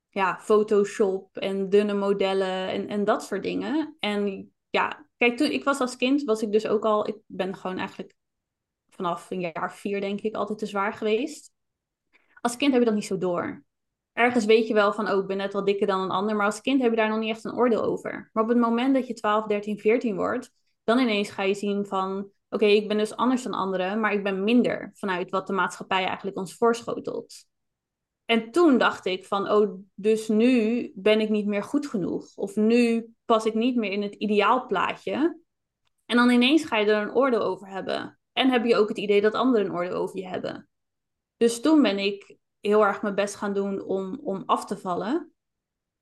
ja, 0.10 0.39
Photoshop 0.39 1.38
en 1.38 1.70
dunne 1.70 1.93
modellen 1.93 2.70
en, 2.70 2.88
en 2.88 3.03
dat 3.03 3.24
soort 3.24 3.43
dingen. 3.43 3.98
En 4.00 4.53
ja, 4.70 5.10
kijk, 5.17 5.38
toen 5.38 5.51
ik 5.51 5.63
was 5.63 5.79
als 5.79 5.96
kind, 5.96 6.24
was 6.24 6.41
ik 6.41 6.51
dus 6.51 6.67
ook 6.67 6.86
al, 6.86 7.08
ik 7.08 7.17
ben 7.25 7.55
gewoon 7.55 7.77
eigenlijk 7.77 8.15
vanaf 8.89 9.32
een 9.32 9.39
jaar 9.39 9.74
vier, 9.75 10.01
denk 10.01 10.22
ik, 10.22 10.36
altijd 10.36 10.60
te 10.60 10.65
zwaar 10.65 10.93
geweest. 10.93 11.51
Als 12.41 12.58
kind 12.58 12.72
heb 12.72 12.82
je 12.82 12.88
dat 12.88 12.98
niet 12.98 13.05
zo 13.05 13.17
door. 13.17 13.63
Ergens 14.13 14.46
weet 14.46 14.67
je 14.67 14.74
wel 14.74 14.93
van, 14.93 15.10
oh, 15.10 15.22
ik 15.22 15.27
ben 15.27 15.38
net 15.38 15.53
wat 15.53 15.65
dikker 15.65 15.88
dan 15.88 16.01
een 16.01 16.10
ander, 16.10 16.36
maar 16.36 16.46
als 16.46 16.62
kind 16.62 16.82
heb 16.82 16.89
je 16.89 16.98
daar 16.98 17.10
nog 17.10 17.20
niet 17.20 17.29
echt 17.29 17.43
een 17.43 17.55
oordeel 17.55 17.84
over. 17.84 18.29
Maar 18.34 18.43
op 18.43 18.50
het 18.50 18.58
moment 18.58 18.93
dat 18.93 19.08
je 19.08 19.13
12, 19.13 19.46
13, 19.46 19.79
14 19.79 20.15
wordt, 20.15 20.51
dan 20.84 21.00
ineens 21.00 21.29
ga 21.29 21.43
je 21.43 21.53
zien 21.53 21.86
van, 21.86 22.32
oké, 22.50 22.65
ik 22.65 22.88
ben 22.88 22.98
dus 22.98 23.15
anders 23.15 23.43
dan 23.43 23.53
anderen, 23.53 24.00
maar 24.00 24.13
ik 24.13 24.24
ben 24.24 24.43
minder 24.43 24.91
vanuit 24.93 25.29
wat 25.29 25.48
de 25.48 25.53
maatschappij 25.53 26.05
eigenlijk 26.05 26.38
ons 26.38 26.55
voorschotelt. 26.55 27.46
En 28.25 28.51
toen 28.51 28.77
dacht 28.77 29.05
ik 29.05 29.25
van, 29.25 29.50
oh, 29.51 29.79
dus 29.96 30.27
nu 30.27 30.91
ben 30.96 31.20
ik 31.20 31.29
niet 31.29 31.46
meer 31.46 31.63
goed 31.63 31.88
genoeg. 31.88 32.36
Of 32.36 32.55
nu 32.55 33.13
pas 33.25 33.46
ik 33.46 33.53
niet 33.53 33.75
meer 33.75 33.91
in 33.91 34.01
het 34.01 34.15
ideaalplaatje. 34.15 35.39
En 36.05 36.15
dan 36.15 36.29
ineens 36.29 36.65
ga 36.65 36.77
je 36.77 36.91
er 36.91 37.01
een 37.01 37.15
oordeel 37.15 37.41
over 37.41 37.67
hebben. 37.67 38.20
En 38.32 38.50
heb 38.50 38.65
je 38.65 38.75
ook 38.75 38.88
het 38.88 38.98
idee 38.98 39.22
dat 39.22 39.34
anderen 39.34 39.65
een 39.65 39.74
oordeel 39.74 39.96
over 39.96 40.20
je 40.20 40.27
hebben. 40.27 40.70
Dus 41.38 41.62
toen 41.62 41.82
ben 41.82 42.00
ik 42.00 42.38
heel 42.67 42.86
erg 42.86 43.01
mijn 43.01 43.15
best 43.15 43.36
gaan 43.36 43.53
doen 43.53 43.82
om, 43.82 44.20
om 44.24 44.43
af 44.46 44.65
te 44.65 44.77
vallen. 44.77 45.34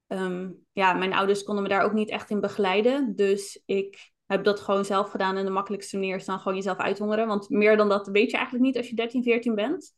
Ehm, 0.07 0.51
ja, 0.71 0.93
mijn 0.93 1.13
ouders 1.13 1.43
konden 1.43 1.63
me 1.63 1.69
daar 1.69 1.83
ook 1.83 1.93
niet 1.93 2.09
echt 2.09 2.29
in 2.29 2.39
begeleiden. 2.39 3.15
Dus 3.15 3.61
ik 3.65 4.11
heb 4.25 4.43
dat 4.43 4.59
gewoon 4.59 4.85
zelf 4.85 5.09
gedaan. 5.09 5.37
En 5.37 5.45
de 5.45 5.51
makkelijkste 5.51 5.97
manier 5.97 6.15
is 6.15 6.25
dan 6.25 6.37
gewoon 6.37 6.55
jezelf 6.55 6.77
uithongeren. 6.77 7.27
Want 7.27 7.49
meer 7.49 7.77
dan 7.77 7.89
dat 7.89 8.07
weet 8.07 8.31
je 8.31 8.37
eigenlijk 8.37 8.65
niet 8.65 8.77
als 8.77 8.89
je 8.89 8.95
13, 8.95 9.23
14 9.23 9.55
bent. 9.55 9.93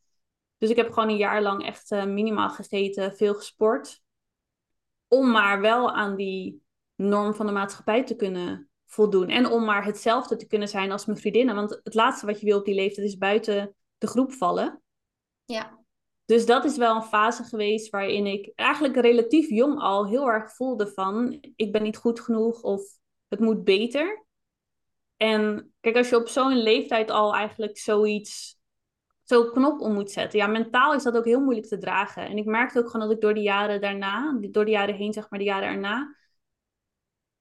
Dus 0.58 0.70
ik 0.70 0.76
heb 0.76 0.92
gewoon 0.92 1.10
een 1.10 1.18
jaar 1.18 1.42
lang 1.42 1.66
echt 1.66 1.92
uh, 1.92 2.06
minimaal 2.06 2.50
gezeten, 2.50 3.16
veel 3.16 3.34
gesport. 3.34 4.02
Om 5.08 5.32
maar 5.32 5.62
wel 5.62 5.92
aan 5.92 6.16
die 6.16 6.64
norm 6.96 7.34
van 7.34 7.46
de 7.46 7.52
maatschappij 7.52 8.04
te 8.04 8.16
kunnen 8.16 8.70
voldoen. 8.86 9.28
En 9.28 9.46
om 9.46 9.66
maar 9.66 9.86
hetzelfde 9.86 10.36
te 10.36 10.48
kunnen 10.48 10.68
zijn 10.68 10.92
als 10.92 11.06
mijn 11.06 11.18
vriendinnen. 11.18 11.56
Want 11.56 11.80
het 11.84 11.94
laatste 11.94 12.26
wat 12.26 12.40
je 12.40 12.46
wil 12.46 12.60
op 12.60 12.66
die 12.66 12.76
leeftijd 12.76 13.08
is 13.08 13.18
buiten 13.18 13.76
de 13.98 14.08
groep 14.08 14.32
vallen. 14.32 14.82
Ja. 15.46 15.83
Dus 16.26 16.46
dat 16.46 16.66
is 16.66 16.78
wel 16.78 16.96
een 16.96 17.02
fase 17.02 17.44
geweest 17.44 17.90
waarin 17.90 18.26
ik 18.26 18.52
eigenlijk 18.56 18.96
relatief 18.96 19.50
jong 19.50 19.80
al 19.80 20.08
heel 20.08 20.28
erg 20.28 20.56
voelde 20.56 20.88
van... 20.88 21.38
ik 21.56 21.72
ben 21.72 21.84
niet 21.84 21.98
goed 21.98 22.20
genoeg 22.20 22.62
of 22.62 22.82
het 23.28 23.40
moet 23.40 23.64
beter. 23.64 24.26
En 25.18 25.74
kijk, 25.80 25.96
als 25.96 26.10
je 26.10 26.16
op 26.16 26.28
zo'n 26.28 26.58
leeftijd 26.58 27.10
al 27.10 27.36
eigenlijk 27.36 27.78
zoiets 27.78 28.62
zo'n 29.24 29.52
knop 29.52 29.80
om 29.80 29.94
moet 29.94 30.12
zetten. 30.12 30.40
Ja, 30.40 30.48
mentaal 30.48 30.94
is 30.94 31.04
dat 31.04 31.18
ook 31.18 31.26
heel 31.26 31.40
moeilijk 31.40 31.68
te 31.68 31.78
dragen. 31.78 32.28
En 32.28 32.38
ik 32.38 32.46
merkte 32.46 32.80
ook 32.80 32.90
gewoon 32.90 33.08
dat 33.08 33.16
ik 33.16 33.22
door 33.22 33.34
de 33.34 33.42
jaren 33.42 33.82
daarna, 33.82 34.38
door 34.42 34.66
de 34.66 34.72
jaren 34.72 34.96
heen, 34.96 35.14
zeg 35.14 35.30
maar 35.30 35.40
de 35.40 35.46
jaren 35.46 35.70
erna, 35.70 36.16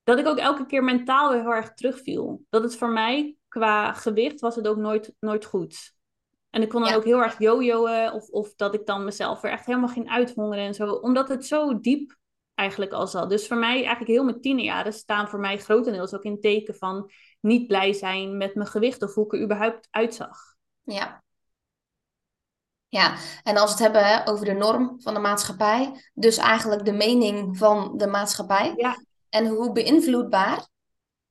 dat 0.02 0.18
ik 0.18 0.26
ook 0.26 0.38
elke 0.38 0.66
keer 0.66 0.84
mentaal 0.84 1.30
weer 1.30 1.40
heel 1.40 1.54
erg 1.54 1.74
terugviel. 1.74 2.44
Dat 2.48 2.62
het 2.62 2.76
voor 2.76 2.90
mij, 2.90 3.36
qua 3.48 3.92
gewicht, 3.92 4.40
was 4.40 4.56
het 4.56 4.68
ook 4.68 4.76
nooit, 4.76 5.14
nooit 5.20 5.44
goed. 5.44 5.94
En 6.52 6.62
ik 6.62 6.68
kon 6.68 6.82
dan 6.82 6.94
ook 6.94 7.04
heel 7.04 7.22
erg 7.22 7.38
jojoen, 7.38 8.12
of, 8.12 8.28
of 8.28 8.54
dat 8.54 8.74
ik 8.74 8.86
dan 8.86 9.04
mezelf 9.04 9.40
weer 9.40 9.52
echt 9.52 9.66
helemaal 9.66 9.88
ging 9.88 10.10
uithongeren 10.10 10.64
en 10.64 10.74
zo. 10.74 10.92
Omdat 10.92 11.28
het 11.28 11.46
zo 11.46 11.80
diep 11.80 12.16
eigenlijk 12.54 12.92
al 12.92 13.06
zat. 13.06 13.30
Dus 13.30 13.46
voor 13.46 13.56
mij, 13.56 13.74
eigenlijk 13.74 14.10
heel 14.10 14.24
mijn 14.24 14.40
tienerjaren 14.40 14.92
staan 14.92 15.28
voor 15.28 15.40
mij 15.40 15.58
grotendeels 15.58 16.14
ook 16.14 16.22
in 16.22 16.40
teken 16.40 16.74
van 16.74 17.10
niet 17.40 17.66
blij 17.66 17.92
zijn 17.92 18.36
met 18.36 18.54
mijn 18.54 18.68
gewicht 18.68 19.02
of 19.02 19.14
hoe 19.14 19.24
ik 19.24 19.32
er 19.32 19.42
überhaupt 19.42 19.88
uitzag. 19.90 20.38
Ja, 20.82 21.22
ja, 22.92 23.16
en 23.42 23.56
als 23.56 23.64
we 23.64 23.70
het 23.70 23.78
hebben 23.78 24.04
hè, 24.04 24.28
over 24.28 24.44
de 24.44 24.52
norm 24.52 25.00
van 25.00 25.14
de 25.14 25.20
maatschappij, 25.20 26.10
dus 26.14 26.36
eigenlijk 26.36 26.84
de 26.84 26.92
mening 26.92 27.58
van 27.58 27.96
de 27.96 28.06
maatschappij. 28.06 28.72
Ja. 28.76 29.04
En 29.28 29.46
hoe 29.46 29.72
beïnvloedbaar 29.72 30.66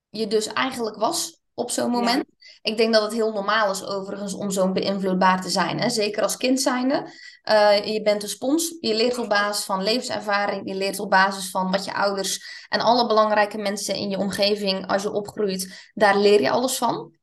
je 0.09 0.27
dus 0.27 0.47
eigenlijk 0.47 0.95
was 0.95 1.41
op 1.53 1.69
zo'n 1.69 1.91
moment. 1.91 2.25
Ik 2.61 2.77
denk 2.77 2.93
dat 2.93 3.01
het 3.01 3.13
heel 3.13 3.31
normaal 3.31 3.71
is 3.71 3.85
overigens 3.85 4.33
om 4.33 4.51
zo 4.51 4.71
beïnvloedbaar 4.71 5.41
te 5.41 5.49
zijn. 5.49 5.79
Hè? 5.79 5.89
Zeker 5.89 6.23
als 6.23 6.37
kind 6.37 6.61
zijnde. 6.61 7.07
Uh, 7.49 7.85
je 7.85 8.01
bent 8.01 8.23
een 8.23 8.29
spons. 8.29 8.77
Je 8.79 8.95
leert 8.95 9.17
op 9.17 9.29
basis 9.29 9.65
van 9.65 9.83
levenservaring. 9.83 10.69
Je 10.69 10.75
leert 10.75 10.99
op 10.99 11.09
basis 11.09 11.49
van 11.49 11.71
wat 11.71 11.85
je 11.85 11.93
ouders 11.93 12.65
en 12.69 12.79
alle 12.79 13.07
belangrijke 13.07 13.57
mensen 13.57 13.95
in 13.95 14.09
je 14.09 14.17
omgeving 14.17 14.87
als 14.87 15.01
je 15.01 15.11
opgroeit. 15.11 15.91
Daar 15.93 16.17
leer 16.17 16.41
je 16.41 16.49
alles 16.49 16.77
van. 16.77 17.15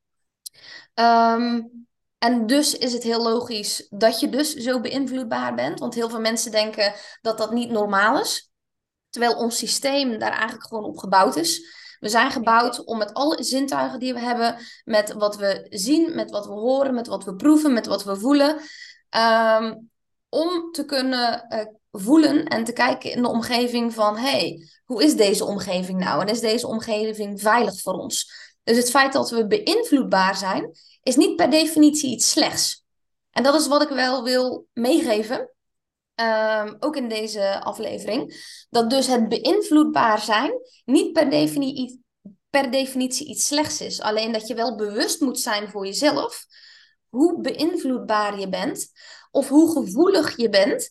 Um, 0.95 1.87
en 2.19 2.47
dus 2.47 2.79
is 2.79 2.93
het 2.93 3.03
heel 3.03 3.23
logisch 3.23 3.87
dat 3.91 4.21
je 4.21 4.29
dus 4.29 4.55
zo 4.55 4.81
beïnvloedbaar 4.81 5.55
bent. 5.55 5.79
Want 5.79 5.95
heel 5.95 6.11
veel 6.11 6.21
mensen 6.21 6.51
denken 6.51 6.95
dat 7.21 7.39
dat 7.39 7.53
niet 7.53 7.71
normaal 7.71 8.21
is. 8.21 8.51
Terwijl 9.11 9.37
ons 9.37 9.57
systeem 9.57 10.19
daar 10.19 10.33
eigenlijk 10.33 10.67
gewoon 10.67 10.85
op 10.85 10.99
gebouwd 10.99 11.37
is. 11.37 11.78
We 12.01 12.09
zijn 12.09 12.31
gebouwd 12.31 12.85
om 12.85 12.99
met 12.99 13.15
alle 13.15 13.43
zintuigen 13.43 13.99
die 13.99 14.15
we 14.15 14.21
hebben, 14.21 14.57
met 14.85 15.13
wat 15.13 15.37
we 15.37 15.67
zien, 15.69 16.15
met 16.15 16.31
wat 16.31 16.47
we 16.47 16.53
horen, 16.53 16.95
met 16.95 17.07
wat 17.07 17.25
we 17.25 17.35
proeven, 17.35 17.73
met 17.73 17.87
wat 17.87 18.05
we 18.05 18.17
voelen, 18.17 18.61
ehm, 19.09 19.75
om 20.29 20.73
te 20.73 20.85
kunnen 20.85 21.47
uh, 21.49 21.61
voelen 21.93 22.47
en 22.47 22.65
te 22.65 22.73
kijken 22.73 23.11
in 23.11 23.23
de 23.23 23.29
omgeving 23.29 23.95
van, 23.95 24.17
hey, 24.17 24.69
hoe 24.85 25.05
is 25.05 25.17
deze 25.17 25.45
omgeving 25.45 25.99
nou? 25.99 26.21
En 26.21 26.29
is 26.29 26.41
deze 26.41 26.67
omgeving 26.67 27.41
veilig 27.41 27.81
voor 27.81 27.95
ons? 27.95 28.33
Dus 28.63 28.77
het 28.77 28.91
feit 28.91 29.13
dat 29.13 29.31
we 29.31 29.47
beïnvloedbaar 29.47 30.37
zijn, 30.37 30.71
is 31.03 31.17
niet 31.17 31.37
per 31.37 31.51
definitie 31.51 32.11
iets 32.11 32.31
slechts. 32.31 32.85
En 33.31 33.43
dat 33.43 33.61
is 33.61 33.67
wat 33.67 33.83
ik 33.83 33.89
wel 33.89 34.23
wil 34.23 34.67
meegeven, 34.73 35.51
ehm, 36.19 36.75
ook 36.81 36.97
in 36.97 37.09
deze 37.09 37.61
aflevering. 37.61 38.35
Dat 38.71 38.91
dus 38.91 39.07
het 39.07 39.29
beïnvloedbaar 39.29 40.21
zijn 40.21 40.53
niet 40.85 41.13
per 41.13 41.29
per 42.51 42.71
definitie 42.71 43.27
iets 43.27 43.47
slechts 43.47 43.81
is. 43.81 44.01
Alleen 44.01 44.33
dat 44.33 44.47
je 44.47 44.55
wel 44.55 44.77
bewust 44.77 45.21
moet 45.21 45.41
zijn 45.41 45.69
voor 45.69 45.87
jezelf 45.87 46.47
hoe 47.09 47.41
beïnvloedbaar 47.41 48.39
je 48.39 48.49
bent 48.49 48.91
of 49.31 49.49
hoe 49.49 49.73
gevoelig 49.73 50.37
je 50.37 50.49
bent 50.49 50.91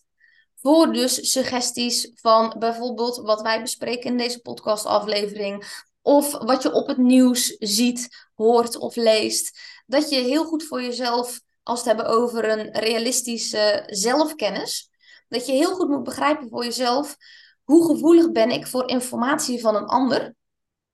voor 0.61 0.93
dus 0.93 1.31
suggesties 1.31 2.11
van 2.13 2.55
bijvoorbeeld 2.59 3.17
wat 3.17 3.41
wij 3.41 3.61
bespreken 3.61 4.09
in 4.09 4.17
deze 4.17 4.41
podcastaflevering 4.41 5.85
of 6.01 6.31
wat 6.31 6.63
je 6.63 6.73
op 6.73 6.87
het 6.87 6.97
nieuws 6.97 7.55
ziet, 7.59 8.27
hoort 8.35 8.77
of 8.77 8.95
leest. 8.95 9.59
Dat 9.85 10.09
je 10.09 10.15
heel 10.15 10.45
goed 10.45 10.63
voor 10.63 10.81
jezelf, 10.81 11.41
als 11.63 11.83
we 11.83 11.89
het 11.89 11.97
hebben 11.97 12.17
over 12.17 12.49
een 12.49 12.71
realistische 12.71 13.83
zelfkennis, 13.85 14.89
dat 15.27 15.45
je 15.45 15.51
heel 15.51 15.75
goed 15.75 15.89
moet 15.89 16.03
begrijpen 16.03 16.49
voor 16.49 16.63
jezelf 16.63 17.17
hoe 17.63 17.85
gevoelig 17.85 18.31
ben 18.31 18.49
ik 18.49 18.67
voor 18.67 18.89
informatie 18.89 19.61
van 19.61 19.75
een 19.75 19.85
ander 19.85 20.35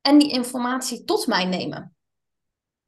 en 0.02 0.18
die 0.18 0.32
informatie 0.32 1.04
tot 1.04 1.28
mij 1.28 1.46
nemen. 1.46 1.96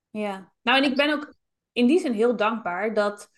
Ja, 0.10 0.54
nou 0.62 0.78
en 0.78 0.92
ik 0.92 0.96
ben 0.96 1.14
ook 1.14 1.34
in 1.72 1.88
die 1.88 2.00
zin 2.00 2.14
heel 2.14 2.36
dankbaar 2.36 2.94
dat, 2.94 3.30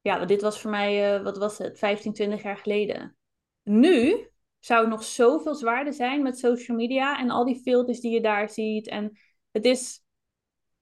ja, 0.00 0.24
dit 0.24 0.42
was 0.42 0.60
voor 0.60 0.70
mij, 0.70 1.16
uh, 1.16 1.22
wat 1.22 1.38
was 1.38 1.58
het, 1.58 1.78
15, 1.78 2.12
20 2.12 2.42
jaar 2.42 2.56
geleden. 2.56 3.16
Nu 3.62 4.28
zou 4.58 4.88
nog 4.88 5.04
zoveel 5.04 5.54
zwaarder 5.54 5.92
zijn 5.92 6.22
met 6.22 6.38
social 6.38 6.76
media 6.76 7.18
en 7.18 7.30
al 7.30 7.44
die 7.44 7.60
filters 7.62 8.00
die 8.00 8.12
je 8.12 8.20
daar 8.20 8.50
ziet. 8.50 8.88
En 8.88 9.18
het 9.50 9.64
is, 9.64 10.02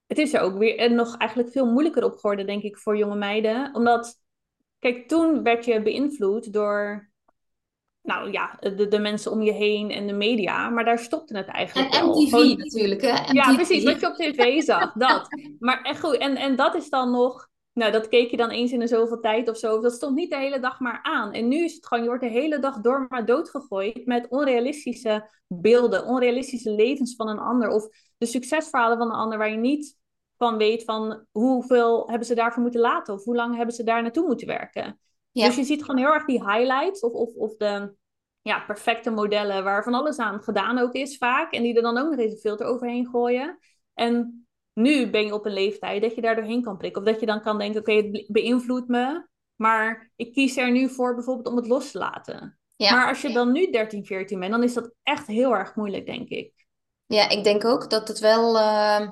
het 0.05 0.17
is 0.17 0.33
er 0.33 0.41
ook 0.41 0.57
weer 0.57 0.77
en 0.77 0.95
nog 0.95 1.17
eigenlijk 1.17 1.51
veel 1.51 1.65
moeilijker 1.65 2.03
op 2.03 2.15
geworden, 2.15 2.45
denk 2.45 2.63
ik, 2.63 2.77
voor 2.77 2.97
jonge 2.97 3.15
meiden. 3.15 3.75
Omdat, 3.75 4.19
kijk, 4.79 5.07
toen 5.07 5.43
werd 5.43 5.65
je 5.65 5.81
beïnvloed 5.81 6.53
door, 6.53 7.09
nou 8.01 8.31
ja, 8.31 8.57
de, 8.59 8.87
de 8.87 8.99
mensen 8.99 9.31
om 9.31 9.41
je 9.41 9.51
heen 9.51 9.91
en 9.91 10.07
de 10.07 10.13
media. 10.13 10.69
Maar 10.69 10.85
daar 10.85 10.99
stopte 10.99 11.37
het 11.37 11.47
eigenlijk 11.47 11.93
en 11.93 12.05
wel. 12.05 12.21
MTV 12.21 12.57
natuurlijk, 12.57 13.01
hè? 13.01 13.11
MTV. 13.11 13.31
Ja, 13.31 13.55
precies, 13.55 13.83
wat 13.83 13.99
je 13.99 14.07
op 14.07 14.15
tv 14.15 14.61
zag, 14.61 14.93
dat. 14.93 15.27
Maar 15.59 15.81
echt 15.81 15.99
goed, 15.99 16.17
en, 16.17 16.35
en 16.35 16.55
dat 16.55 16.75
is 16.75 16.89
dan 16.89 17.11
nog 17.11 17.47
nou, 17.77 17.91
dat 17.91 18.07
keek 18.07 18.31
je 18.31 18.37
dan 18.37 18.49
eens 18.49 18.71
in 18.71 18.81
een 18.81 18.87
zoveel 18.87 19.19
tijd 19.19 19.49
of 19.49 19.57
zo. 19.57 19.81
Dat 19.81 19.93
stond 19.93 20.15
niet 20.15 20.29
de 20.29 20.37
hele 20.37 20.59
dag 20.59 20.79
maar 20.79 20.99
aan. 21.03 21.33
En 21.33 21.47
nu 21.47 21.63
is 21.63 21.73
het 21.73 21.87
gewoon, 21.87 22.03
je 22.03 22.09
wordt 22.09 22.23
de 22.23 22.29
hele 22.29 22.59
dag 22.59 22.79
door 22.79 23.05
maar 23.09 23.25
doodgegooid 23.25 24.05
met 24.05 24.27
onrealistische 24.29 25.29
beelden, 25.47 26.05
onrealistische 26.05 26.71
levens 26.71 27.15
van 27.15 27.29
een 27.29 27.39
ander. 27.39 27.69
Of 27.69 27.87
de 28.17 28.25
succesverhalen 28.25 28.97
van 28.97 29.07
een 29.07 29.15
ander 29.15 29.37
waar 29.37 29.49
je 29.49 29.57
niet 29.57 29.95
van 30.37 30.57
weet 30.57 30.83
van 30.83 31.25
hoeveel 31.31 32.09
hebben 32.09 32.27
ze 32.27 32.35
daarvoor 32.35 32.61
moeten 32.61 32.81
laten. 32.81 33.13
Of 33.13 33.23
hoe 33.23 33.35
lang 33.35 33.55
hebben 33.55 33.75
ze 33.75 33.83
daar 33.83 34.01
naartoe 34.01 34.27
moeten 34.27 34.47
werken. 34.47 34.99
Dus 35.31 35.55
je 35.55 35.63
ziet 35.63 35.83
gewoon 35.83 36.01
heel 36.01 36.13
erg 36.13 36.25
die 36.25 36.45
highlights 36.45 36.99
of, 36.99 37.11
of, 37.11 37.33
of 37.33 37.55
de 37.55 37.93
ja, 38.41 38.59
perfecte 38.59 39.09
modellen 39.09 39.63
waar 39.63 39.83
van 39.83 39.93
alles 39.93 40.17
aan 40.17 40.43
gedaan 40.43 40.77
ook 40.77 40.93
is 40.93 41.17
vaak. 41.17 41.53
En 41.53 41.63
die 41.63 41.75
er 41.75 41.81
dan 41.81 41.97
ook 41.97 42.09
nog 42.09 42.19
eens 42.19 42.31
een 42.31 42.37
filter 42.37 42.65
overheen 42.65 43.07
gooien. 43.07 43.59
En 43.93 44.47
nu 44.73 45.09
ben 45.09 45.25
je 45.25 45.33
op 45.33 45.45
een 45.45 45.53
leeftijd 45.53 46.01
dat 46.01 46.15
je 46.15 46.21
daar 46.21 46.35
doorheen 46.35 46.61
kan 46.61 46.77
prikken. 46.77 47.01
Of 47.01 47.07
dat 47.07 47.19
je 47.19 47.25
dan 47.25 47.41
kan 47.41 47.57
denken, 47.57 47.79
oké, 47.79 47.93
het 47.93 48.25
beïnvloedt 48.27 48.87
me. 48.87 49.27
Maar 49.55 50.11
ik 50.15 50.33
kies 50.33 50.57
er 50.57 50.71
nu 50.71 50.89
voor 50.89 51.15
bijvoorbeeld 51.15 51.47
om 51.47 51.55
het 51.55 51.67
los 51.67 51.91
te 51.91 51.97
laten. 51.97 52.59
Maar 52.77 53.07
als 53.07 53.21
je 53.21 53.33
dan 53.33 53.51
nu 53.51 53.71
13, 53.71 54.05
14 54.05 54.39
bent, 54.39 54.51
dan 54.51 54.63
is 54.63 54.73
dat 54.73 54.91
echt 55.03 55.27
heel 55.27 55.55
erg 55.55 55.75
moeilijk, 55.75 56.05
denk 56.05 56.29
ik. 56.29 56.53
Ja, 57.05 57.29
ik 57.29 57.43
denk 57.43 57.65
ook 57.65 57.89
dat 57.89 58.07
het 58.07 58.19
wel 58.19 58.57
ehm, 58.57 59.09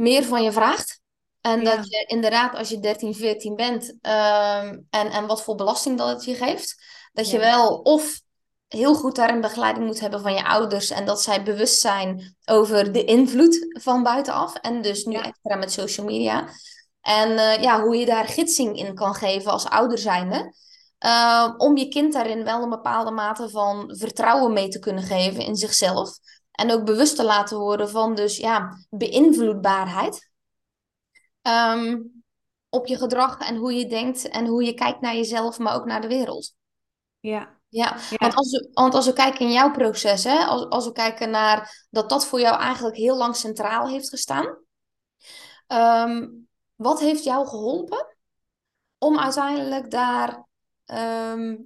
meer 0.00 0.24
van 0.24 0.42
je 0.42 0.52
vraagt. 0.52 1.00
En 1.40 1.64
dat 1.64 1.88
je 1.90 2.04
inderdaad, 2.06 2.54
als 2.54 2.68
je 2.68 2.80
13, 2.80 3.14
14 3.14 3.56
bent, 3.56 3.96
ehm, 4.00 4.78
en, 4.90 5.10
en 5.10 5.26
wat 5.26 5.42
voor 5.42 5.54
belasting 5.54 5.98
dat 5.98 6.08
het 6.08 6.24
je 6.24 6.34
geeft, 6.34 6.84
dat 7.12 7.30
je 7.30 7.38
ja, 7.38 7.42
wel 7.42 7.78
of 7.78 8.20
heel 8.68 8.94
goed 8.94 9.16
daarin 9.16 9.40
begeleiding 9.40 9.86
moet 9.86 10.00
hebben 10.00 10.20
van 10.20 10.32
je 10.34 10.44
ouders 10.44 10.90
en 10.90 11.06
dat 11.06 11.22
zij 11.22 11.42
bewust 11.42 11.80
zijn 11.80 12.36
over 12.44 12.92
de 12.92 13.04
invloed 13.04 13.66
van 13.82 14.02
buitenaf. 14.02 14.54
En 14.54 14.82
dus 14.82 15.04
nu 15.04 15.12
ja, 15.12 15.22
extra 15.22 15.56
met 15.56 15.72
social 15.72 16.06
media. 16.06 16.48
En 17.00 17.38
eh, 17.38 17.62
ja, 17.62 17.82
hoe 17.82 17.96
je 17.96 18.06
daar 18.06 18.26
gidsing 18.26 18.78
in 18.78 18.94
kan 18.94 19.14
geven 19.14 19.50
als 19.52 19.68
ouder 19.68 19.98
zijnde. 19.98 20.54
eh, 20.98 21.54
om 21.56 21.76
je 21.76 21.88
kind 21.88 22.12
daarin 22.12 22.44
wel 22.44 22.62
een 22.62 22.70
bepaalde 22.70 23.10
mate 23.10 23.50
van 23.50 23.94
vertrouwen 23.98 24.52
mee 24.52 24.68
te 24.68 24.78
kunnen 24.78 25.02
geven 25.02 25.44
in 25.44 25.56
zichzelf. 25.56 26.18
En 26.60 26.72
ook 26.72 26.84
bewust 26.84 27.16
te 27.16 27.24
laten 27.24 27.58
worden 27.58 27.90
van 27.90 28.14
dus 28.14 28.36
ja, 28.36 28.78
beïnvloedbaarheid. 28.90 30.30
Ehm, 31.42 31.98
op 32.68 32.86
je 32.86 32.96
gedrag 32.96 33.38
en 33.38 33.56
hoe 33.56 33.72
je 33.72 33.86
denkt 33.86 34.28
en 34.28 34.46
hoe 34.46 34.64
je 34.64 34.74
kijkt 34.74 35.00
naar 35.00 35.14
jezelf, 35.14 35.58
maar 35.58 35.74
ook 35.74 35.84
naar 35.84 36.00
de 36.00 36.08
wereld. 36.08 36.54
ja, 37.68 37.96
Ja, 38.10 38.18
want 38.18 38.34
als 38.34 38.50
we, 38.50 38.68
want 38.72 38.94
als 38.94 39.06
we 39.06 39.12
kijken 39.12 39.40
in 39.46 39.52
jouw 39.52 39.70
proces, 39.70 40.24
hè, 40.24 40.44
als, 40.44 40.68
als 40.68 40.84
we 40.84 40.92
kijken 40.92 41.30
naar 41.30 41.86
dat 41.90 42.08
dat 42.08 42.26
voor 42.26 42.40
jou 42.40 42.60
eigenlijk 42.60 42.96
heel 42.96 43.16
lang 43.16 43.36
centraal 43.36 43.88
heeft 43.88 44.08
gestaan. 44.08 44.58
ehm, 45.66 46.28
wat 46.74 47.00
heeft 47.00 47.24
jou 47.24 47.46
geholpen 47.46 48.16
om 48.98 49.18
uiteindelijk 49.18 49.90
daar, 49.90 50.46
ehm, 50.84 51.56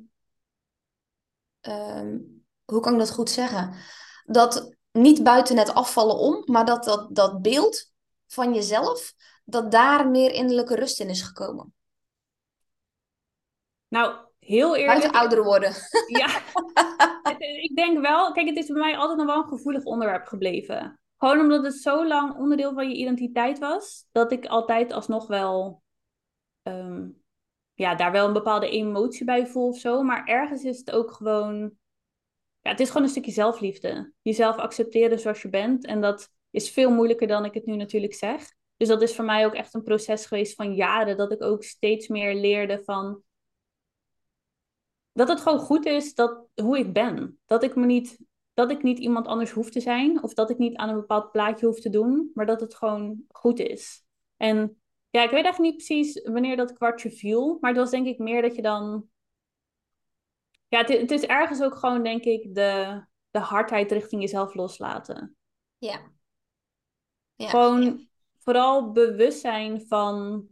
hoe 2.64 2.80
kan 2.80 2.92
ik 2.92 2.98
dat 2.98 3.10
goed 3.10 3.30
zeggen? 3.30 3.74
Dat 4.24 4.73
niet 4.98 5.22
buiten 5.22 5.56
het 5.56 5.74
afvallen 5.74 6.16
om, 6.16 6.42
maar 6.44 6.64
dat 6.64 6.84
dat, 6.84 7.14
dat 7.14 7.42
beeld 7.42 7.92
van 8.26 8.54
jezelf, 8.54 9.14
dat 9.44 9.70
daar 9.70 10.08
meer 10.08 10.32
innerlijke 10.32 10.74
rust 10.74 11.00
in 11.00 11.08
is 11.08 11.22
gekomen. 11.22 11.74
Nou, 13.88 14.16
heel 14.38 14.70
Buiten 14.70 14.94
eerlijk, 14.94 15.14
ouder 15.14 15.44
worden. 15.44 15.72
ja, 16.20 16.42
ik 17.68 17.72
denk 17.74 18.00
wel, 18.00 18.32
kijk, 18.32 18.46
het 18.46 18.56
is 18.56 18.66
bij 18.66 18.80
mij 18.80 18.96
altijd 18.96 19.18
nog 19.18 19.26
wel 19.26 19.42
een 19.42 19.48
gevoelig 19.48 19.84
onderwerp 19.84 20.26
gebleven. 20.26 21.00
Gewoon 21.16 21.40
omdat 21.40 21.64
het 21.64 21.74
zo 21.74 22.06
lang 22.06 22.36
onderdeel 22.36 22.74
van 22.74 22.88
je 22.88 22.96
identiteit 22.96 23.58
was, 23.58 24.06
dat 24.12 24.32
ik 24.32 24.46
altijd 24.46 24.92
alsnog 24.92 25.26
wel, 25.26 25.82
ehm, 26.62 27.08
ja, 27.74 27.94
daar 27.94 28.12
wel 28.12 28.26
een 28.26 28.32
bepaalde 28.32 28.70
emotie 28.70 29.24
bij 29.24 29.46
voel 29.46 29.68
of 29.68 29.78
zo. 29.78 30.02
Maar 30.02 30.24
ergens 30.24 30.62
is 30.62 30.78
het 30.78 30.90
ook 30.90 31.12
gewoon, 31.12 31.78
ja, 32.64 32.70
het 32.70 32.80
is 32.80 32.88
gewoon 32.88 33.02
een 33.02 33.08
stukje 33.08 33.32
zelfliefde. 33.32 34.12
Jezelf 34.22 34.56
accepteren 34.56 35.18
zoals 35.18 35.42
je 35.42 35.48
bent. 35.48 35.86
En 35.86 36.00
dat 36.00 36.28
is 36.50 36.70
veel 36.70 36.90
moeilijker 36.90 37.26
dan 37.26 37.44
ik 37.44 37.54
het 37.54 37.66
nu 37.66 37.76
natuurlijk 37.76 38.14
zeg. 38.14 38.52
Dus 38.76 38.88
dat 38.88 39.02
is 39.02 39.14
voor 39.14 39.24
mij 39.24 39.46
ook 39.46 39.54
echt 39.54 39.74
een 39.74 39.82
proces 39.82 40.26
geweest 40.26 40.54
van 40.54 40.74
jaren, 40.74 41.16
dat 41.16 41.32
ik 41.32 41.42
ook 41.42 41.64
steeds 41.64 42.08
meer 42.08 42.34
leerde 42.34 42.82
van 42.84 43.22
dat 45.12 45.28
het 45.28 45.40
gewoon 45.40 45.58
goed 45.58 45.86
is 45.86 46.14
dat, 46.14 46.46
hoe 46.54 46.78
ik 46.78 46.92
ben. 46.92 47.38
Dat 47.46 47.62
ik, 47.62 47.74
me 47.74 47.86
niet, 47.86 48.18
dat 48.54 48.70
ik 48.70 48.82
niet 48.82 48.98
iemand 48.98 49.26
anders 49.26 49.50
hoef 49.50 49.70
te 49.70 49.80
zijn. 49.80 50.22
Of 50.22 50.34
dat 50.34 50.50
ik 50.50 50.58
niet 50.58 50.76
aan 50.76 50.88
een 50.88 51.00
bepaald 51.00 51.32
plaatje 51.32 51.66
hoef 51.66 51.80
te 51.80 51.90
doen. 51.90 52.30
Maar 52.34 52.46
dat 52.46 52.60
het 52.60 52.74
gewoon 52.74 53.24
goed 53.28 53.58
is. 53.58 54.04
En 54.36 54.80
ja, 55.10 55.22
ik 55.22 55.30
weet 55.30 55.44
echt 55.44 55.58
niet 55.58 55.76
precies 55.76 56.22
wanneer 56.22 56.56
dat 56.56 56.72
kwartje 56.72 57.10
viel. 57.10 57.58
Maar 57.60 57.70
het 57.70 57.80
was 57.80 57.90
denk 57.90 58.06
ik 58.06 58.18
meer 58.18 58.42
dat 58.42 58.54
je 58.54 58.62
dan... 58.62 59.08
Ja, 60.74 60.80
het, 60.80 60.88
het 60.88 61.10
is 61.10 61.22
ergens 61.22 61.62
ook 61.62 61.74
gewoon 61.74 62.02
denk 62.02 62.24
ik 62.24 62.54
de, 62.54 63.02
de 63.30 63.38
hardheid 63.38 63.92
richting 63.92 64.20
jezelf 64.20 64.54
loslaten. 64.54 65.36
Ja, 65.78 65.90
ja, 65.92 66.00
ja, 67.34 67.48
Gewoon 67.48 68.08
vooral 68.38 68.92
bewust 68.92 69.40
zijn 69.40 69.86
van 69.86 70.46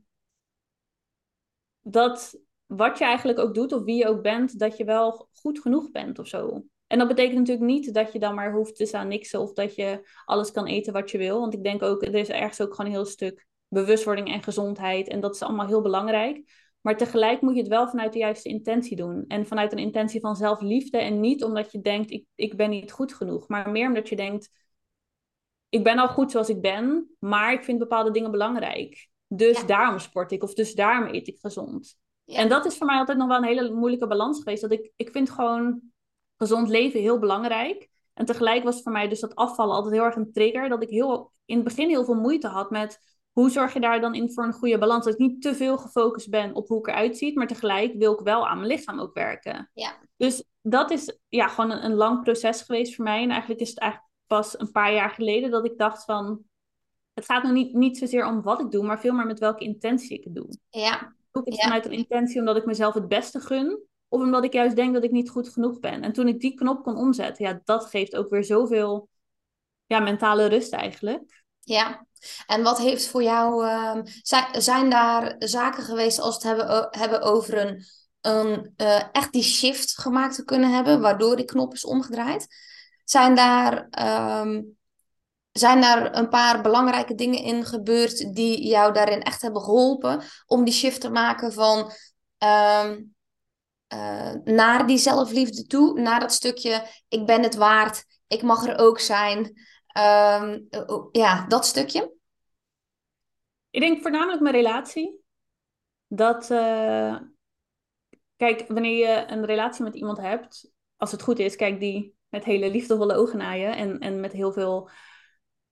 dat 1.81 2.41
wat 2.67 2.99
je 2.99 3.05
eigenlijk 3.05 3.39
ook 3.39 3.55
doet 3.55 3.73
of 3.73 3.83
wie 3.85 3.97
je 3.97 4.09
ook 4.09 4.23
bent, 4.23 4.59
dat 4.59 4.77
je 4.77 4.85
wel 4.85 5.29
goed 5.33 5.61
genoeg 5.61 5.91
bent 5.91 6.19
of 6.19 6.27
zo. 6.27 6.65
En 6.87 6.99
dat 6.99 7.09
betekent 7.09 7.39
natuurlijk 7.39 7.67
niet 7.67 7.95
dat 7.95 8.13
je 8.13 8.19
dan 8.19 8.35
maar 8.35 8.53
hoeft 8.53 8.77
te 8.77 8.87
staan 8.87 9.09
niksen 9.09 9.41
of 9.41 9.53
dat 9.53 9.75
je 9.75 10.09
alles 10.25 10.53
kan 10.53 10.67
eten 10.67 10.93
wat 10.93 11.11
je 11.11 11.19
wil. 11.19 11.41
Want 11.41 11.55
ik 11.55 11.63
denk 11.63 11.83
ook, 11.83 12.03
er 12.03 12.15
is 12.15 12.29
ergens 12.29 12.61
ook 12.61 12.75
gewoon 12.75 12.87
een 12.87 12.97
heel 12.97 13.07
stuk 13.07 13.47
bewustwording 13.69 14.29
en 14.29 14.43
gezondheid. 14.43 15.09
En 15.09 15.21
dat 15.21 15.35
is 15.35 15.43
allemaal 15.43 15.67
heel 15.67 15.83
belangrijk. 15.83 16.62
Maar 16.83 16.97
tegelijk 16.97 17.41
moet 17.41 17.55
je 17.55 17.61
het 17.61 17.69
wel 17.69 17.89
vanuit 17.89 18.13
de 18.13 18.19
juiste 18.19 18.49
intentie 18.49 18.97
doen. 18.97 19.25
En 19.29 19.47
vanuit 19.47 19.73
een 19.73 19.79
intentie 19.79 20.21
van 20.21 20.37
zelfliefde. 20.37 20.99
En 20.99 21.21
niet 21.21 21.45
omdat 21.45 21.73
je 21.73 21.81
denkt, 21.81 22.11
ik, 22.11 22.27
ik 22.35 22.57
ben 22.57 22.71
niet 22.71 22.93
goed 22.93 23.15
genoeg. 23.15 23.49
Maar 23.49 23.71
meer 23.71 23.89
omdat 23.89 24.09
je 24.09 24.17
denkt, 24.17 24.51
ik 25.69 25.85
ben 25.85 25.99
al 25.99 26.09
goed 26.09 26.31
zoals 26.31 26.49
ik 26.49 26.61
ben. 26.61 27.17
Maar 27.19 27.53
ik 27.53 27.65
vind 27.65 27.79
bepaalde 27.79 28.11
dingen 28.11 28.31
belangrijk. 28.31 29.09
Dus 29.27 29.61
ja, 29.61 29.67
daarom 29.67 29.99
sport 29.99 30.33
ik. 30.33 30.43
Of 30.43 30.55
dus 30.55 30.75
daarom 30.75 31.15
eet 31.15 31.29
ik 31.29 31.41
gezond. 31.41 31.99
En 32.25 32.49
dat 32.49 32.65
is 32.65 32.77
voor 32.77 32.87
mij 32.87 32.99
altijd 32.99 33.19
nog 33.19 33.29
wel 33.29 33.37
een 33.37 33.45
hele 33.45 33.73
moeilijke 33.73 34.07
balans 34.07 34.39
geweest. 34.39 34.63
Dat 34.63 34.73
ik, 34.73 34.93
ik 34.97 35.11
vind 35.11 35.31
gewoon 35.31 35.81
gezond 36.37 36.69
leven 36.69 37.01
heel 37.01 37.19
belangrijk. 37.19 37.89
En 38.15 38.25
tegelijk 38.25 38.65
was 38.65 38.83
voor 38.83 38.93
mij 38.93 39.09
dus 39.09 39.21
dat 39.21 39.35
afvallen 39.35 39.75
altijd 39.75 39.95
heel 39.95 40.05
erg 40.05 40.17
een 40.17 40.33
trigger. 40.33 40.69
Dat 40.69 40.83
ik 40.83 40.89
heel, 40.89 41.33
in 41.45 41.55
het 41.55 41.65
begin 41.65 41.89
heel 41.89 42.05
veel 42.05 42.21
moeite 42.21 42.49
had 42.49 42.71
met 42.71 43.12
hoe 43.33 43.51
zorg 43.51 43.73
je 43.73 43.81
daar 43.81 44.01
dan 44.01 44.15
in 44.15 44.33
voor 44.33 44.45
een 44.45 44.53
goede 44.53 44.79
balans. 44.79 45.05
Dat 45.05 45.15
ik 45.15 45.21
niet 45.21 45.43
te 45.43 45.55
veel 45.55 45.79
gefocust 45.79 46.31
ben 46.31 46.55
op 46.55 46.69
hoe 46.69 46.79
ik 46.79 46.87
eruit 46.87 47.17
zie. 47.19 47.37
Maar 47.39 47.47
tegelijk 47.47 47.95
wil 47.95 48.13
ik 48.13 48.21
wel 48.21 48.49
aan 48.49 48.57
mijn 48.57 48.69
lichaam 48.69 49.01
ook 49.01 49.15
werken. 49.15 49.71
ja, 49.75 49.99
Dus 50.17 50.45
dat 50.63 50.91
is 50.91 51.19
ja, 51.29 51.49
gewoon 51.49 51.71
een, 51.71 51.85
een 51.85 51.95
lang 51.95 52.23
proces 52.23 52.63
geweest 52.63 52.95
voor 52.95 53.05
mij. 53.05 53.23
En 53.23 53.31
eigenlijk 53.31 53.61
is 53.61 53.71
het 53.71 53.79
eigenlijk 53.79 54.13
pas 54.27 54.61
een 54.61 54.71
paar 54.71 54.93
jaar 54.93 55.11
geleden 55.11 55.51
dat 55.51 55.65
ik 55.65 55.79
dacht 55.79 56.05
van... 56.05 56.43
Het 57.15 57.25
gaat 57.25 57.43
nog 57.43 57.53
niet, 57.53 57.75
niet 57.75 57.99
zozeer 57.99 58.27
om 58.27 58.43
wat 58.43 58.61
ik 58.61 58.71
doe, 58.71 58.85
maar 58.85 59.01
veel 59.01 59.13
meer 59.13 59.27
met 59.27 59.39
welke 59.39 59.65
intentie 59.65 60.19
ik 60.19 60.25
het 60.25 60.35
doe. 60.35 60.49
ja, 60.69 61.15
Doe 61.31 61.43
ik 61.43 61.49
het 61.53 61.57
ja, 61.57 61.63
vanuit 61.63 61.85
een 61.85 61.93
intentie 61.93 62.39
omdat 62.39 62.57
ik 62.57 62.65
mezelf 62.65 62.95
het 62.95 63.09
beste 63.09 63.41
gun? 63.41 63.83
Of 64.09 64.21
omdat 64.21 64.45
ik 64.45 64.53
juist 64.53 64.77
denk 64.77 64.95
dat 64.95 65.05
ik 65.05 65.11
niet 65.11 65.31
goed 65.31 65.49
genoeg 65.49 65.81
ben? 65.81 66.03
En 66.03 66.13
toen 66.13 66.29
ik 66.29 66.41
die 66.41 66.55
knop 66.55 66.83
kon 66.83 66.97
omzetten, 66.97 67.45
ja, 67.45 67.61
dat 67.65 67.87
geeft 67.87 68.17
ook 68.17 68.31
weer 68.31 68.45
zoveel 68.45 69.09
ja, 69.87 70.01
mentale 70.01 70.47
rust 70.47 70.73
eigenlijk. 70.73 71.42
Ja. 71.65 72.07
En 72.47 72.63
wat 72.63 72.79
heeft 72.79 73.07
voor 73.07 73.23
jou, 73.23 73.67
ehm, 73.67 74.03
zijn, 74.53 74.91
daar 74.91 75.35
zaken 75.39 75.83
geweest 75.83 76.21
als 76.21 76.35
het 76.35 76.43
hebben, 76.43 76.89
hebben 76.91 77.23
over 77.23 77.59
een, 77.59 77.85
een 78.21 78.73
eh, 78.77 79.03
echt 79.13 79.33
die 79.33 79.43
shift 79.43 79.99
gemaakt 79.99 80.35
te 80.35 80.45
kunnen 80.45 80.75
hebben, 80.75 81.01
waardoor 81.01 81.37
die 81.37 81.45
knop 81.45 81.73
is 81.73 81.85
omgedraaid? 81.85 82.47
Zijn 83.05 83.35
daar, 83.35 83.87
ehm, 83.91 84.63
zijn 85.53 85.81
daar 85.81 86.17
een 86.17 86.29
paar 86.29 86.63
belangrijke 86.63 87.15
dingen 87.15 87.43
in 87.43 87.65
gebeurd 87.65 88.35
die 88.35 88.67
jou 88.67 88.93
daarin 88.93 89.23
echt 89.23 89.43
hebben 89.43 89.63
geholpen 89.63 90.23
om 90.47 90.65
die 90.65 90.75
shift 90.75 91.01
te 91.01 91.11
maken 91.11 91.53
van 91.53 91.93
ehm, 92.39 93.03
eh, 93.87 94.33
naar 94.45 94.87
die 94.87 94.99
zelfliefde 94.99 95.67
toe, 95.67 96.01
naar 96.01 96.21
dat 96.21 96.33
stukje 96.33 96.87
ik 97.09 97.27
ben 97.27 97.43
het 97.43 97.55
waard, 97.55 98.05
ik 98.27 98.43
mag 98.43 98.67
er 98.67 98.79
ook 98.79 99.01
zijn. 99.01 99.53
Ehm, 99.93 100.61
ja, 101.13 101.47
dat 101.47 101.67
stukje. 101.67 102.15
Ik 103.71 103.81
denk 103.81 104.03
voornamelijk 104.03 104.41
mijn 104.41 104.55
relatie. 104.55 105.21
Dat, 106.07 106.51
eh, 106.51 107.17
kijk, 108.37 108.65
wanneer 108.69 109.09
je 109.09 109.25
een 109.33 109.45
relatie 109.45 109.85
met 109.85 109.95
iemand 109.95 110.19
hebt, 110.19 110.73
als 110.97 111.13
het 111.13 111.23
goed 111.23 111.39
is, 111.39 111.57
kijk 111.57 111.81
die 111.81 112.17
met 112.29 112.45
hele 112.45 112.71
liefdevolle 112.71 113.15
ogen 113.15 113.39
naar 113.39 113.59
je 113.59 113.67
en, 113.67 113.99
en 113.99 114.21
met 114.21 114.33
heel 114.33 114.53
veel 114.53 114.91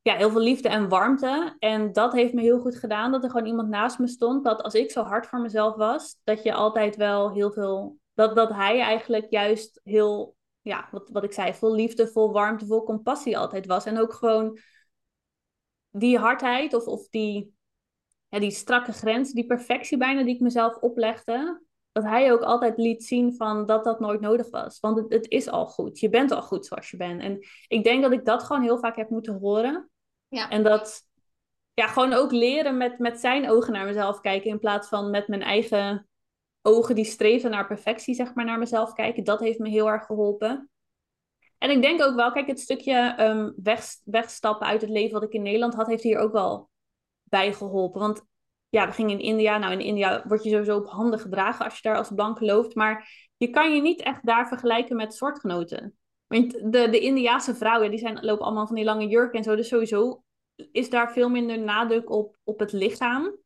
ja, 0.02 0.16
heel 0.16 0.30
veel 0.30 0.40
liefde 0.40 0.68
en 0.68 0.88
warmte. 0.88 1.56
En 1.58 1.92
dat 1.92 2.12
heeft 2.12 2.32
me 2.32 2.40
heel 2.40 2.60
goed 2.60 2.76
gedaan, 2.76 3.12
dat 3.12 3.24
er 3.24 3.30
gewoon 3.30 3.46
iemand 3.46 3.68
naast 3.68 3.98
me 3.98 4.08
stond. 4.08 4.44
Dat 4.44 4.62
als 4.62 4.74
ik 4.74 4.90
zo 4.90 5.02
hard 5.02 5.26
voor 5.26 5.40
mezelf 5.40 5.76
was, 5.76 6.16
dat 6.24 6.42
je 6.42 6.52
altijd 6.52 6.96
wel 6.96 7.32
heel 7.32 7.52
veel. 7.52 7.98
Dat, 8.14 8.36
dat 8.36 8.50
hij 8.50 8.80
eigenlijk 8.80 9.26
juist 9.30 9.80
heel, 9.84 10.36
ja, 10.70 10.88
wat, 10.90 11.10
wat 11.10 11.24
ik 11.24 11.32
zei, 11.32 11.54
vol 11.54 11.74
liefde, 11.74 12.08
vol 12.08 12.32
warmte, 12.32 12.66
vol 12.66 12.84
compassie 12.84 13.38
altijd 13.38 13.66
was. 13.66 13.84
En 13.84 13.98
ook 13.98 14.12
gewoon 14.12 14.58
die 15.90 16.18
hardheid 16.18 16.74
of, 16.74 16.86
of 16.86 17.08
die, 17.08 17.54
ja, 18.28 18.38
die 18.38 18.50
strakke 18.50 18.92
grens, 18.92 19.32
die 19.32 19.46
perfectie 19.46 19.98
bijna 19.98 20.22
die 20.22 20.34
ik 20.34 20.40
mezelf 20.40 20.76
oplegde. 20.76 21.62
Dat 21.92 22.04
hij 22.04 22.32
ook 22.32 22.42
altijd 22.42 22.78
liet 22.78 23.04
zien 23.04 23.34
van 23.34 23.66
dat 23.66 23.84
dat 23.84 24.00
nooit 24.00 24.20
nodig 24.20 24.50
was. 24.50 24.80
Want 24.80 24.96
het, 24.96 25.12
het 25.12 25.28
is 25.28 25.48
al 25.48 25.66
goed. 25.66 25.98
Je 25.98 26.08
bent 26.08 26.30
al 26.30 26.42
goed 26.42 26.66
zoals 26.66 26.90
je 26.90 26.96
bent. 26.96 27.20
En 27.20 27.38
ik 27.68 27.84
denk 27.84 28.02
dat 28.02 28.12
ik 28.12 28.24
dat 28.24 28.42
gewoon 28.42 28.62
heel 28.62 28.78
vaak 28.78 28.96
heb 28.96 29.10
moeten 29.10 29.38
horen. 29.38 29.90
Ja, 30.28 30.50
En 30.50 30.62
dat, 30.62 31.02
ja, 31.74 31.86
gewoon 31.86 32.12
ook 32.12 32.32
leren 32.32 32.76
met, 32.76 32.98
met 32.98 33.20
zijn 33.20 33.50
ogen 33.50 33.72
naar 33.72 33.86
mezelf 33.86 34.20
kijken. 34.20 34.50
In 34.50 34.58
plaats 34.58 34.88
van 34.88 35.10
met 35.10 35.28
mijn 35.28 35.42
eigen 35.42 36.09
ogen 36.62 36.94
die 36.94 37.04
streven 37.04 37.50
naar 37.50 37.66
perfectie, 37.66 38.14
zeg 38.14 38.34
maar, 38.34 38.44
naar 38.44 38.58
mezelf 38.58 38.92
kijken. 38.92 39.24
Dat 39.24 39.40
heeft 39.40 39.58
me 39.58 39.68
heel 39.68 39.88
erg 39.88 40.04
geholpen. 40.04 40.70
En 41.58 41.70
ik 41.70 41.82
denk 41.82 42.02
ook 42.02 42.14
wel, 42.14 42.32
kijk, 42.32 42.46
het 42.46 42.60
stukje 42.60 43.16
um, 43.20 43.52
weg, 43.56 43.84
wegstappen 44.04 44.66
uit 44.66 44.80
het 44.80 44.90
leven 44.90 45.12
wat 45.12 45.22
ik 45.22 45.32
in 45.32 45.42
Nederland 45.42 45.74
had, 45.74 45.86
heeft 45.86 46.02
hier 46.02 46.18
ook 46.18 46.32
wel 46.32 46.70
bij 47.22 47.52
geholpen. 47.52 48.00
Want 48.00 48.22
ja, 48.68 48.86
we 48.86 48.92
gingen 48.92 49.18
in 49.18 49.24
India. 49.24 49.58
Nou, 49.58 49.72
in 49.72 49.80
India 49.80 50.24
word 50.26 50.42
je 50.42 50.50
sowieso 50.50 50.76
op 50.76 50.86
handen 50.86 51.18
gedragen 51.18 51.64
als 51.64 51.74
je 51.74 51.88
daar 51.88 51.96
als 51.96 52.10
blanke 52.14 52.44
loopt. 52.44 52.74
Maar 52.74 53.08
je 53.36 53.50
kan 53.50 53.74
je 53.74 53.80
niet 53.80 54.02
echt 54.02 54.26
daar 54.26 54.48
vergelijken 54.48 54.96
met 54.96 55.14
soortgenoten. 55.14 55.96
Want 56.26 56.52
de, 56.52 56.88
de 56.90 57.00
Indiaanse 57.00 57.54
vrouwen, 57.54 57.90
die 57.90 57.98
zijn, 57.98 58.24
lopen 58.24 58.44
allemaal 58.44 58.66
van 58.66 58.76
die 58.76 58.84
lange 58.84 59.06
jurken 59.06 59.38
en 59.38 59.44
zo. 59.44 59.56
Dus 59.56 59.68
sowieso 59.68 60.22
is 60.72 60.90
daar 60.90 61.12
veel 61.12 61.28
minder 61.28 61.58
nadruk 61.58 62.10
op, 62.10 62.36
op 62.44 62.58
het 62.58 62.72
lichaam. 62.72 63.36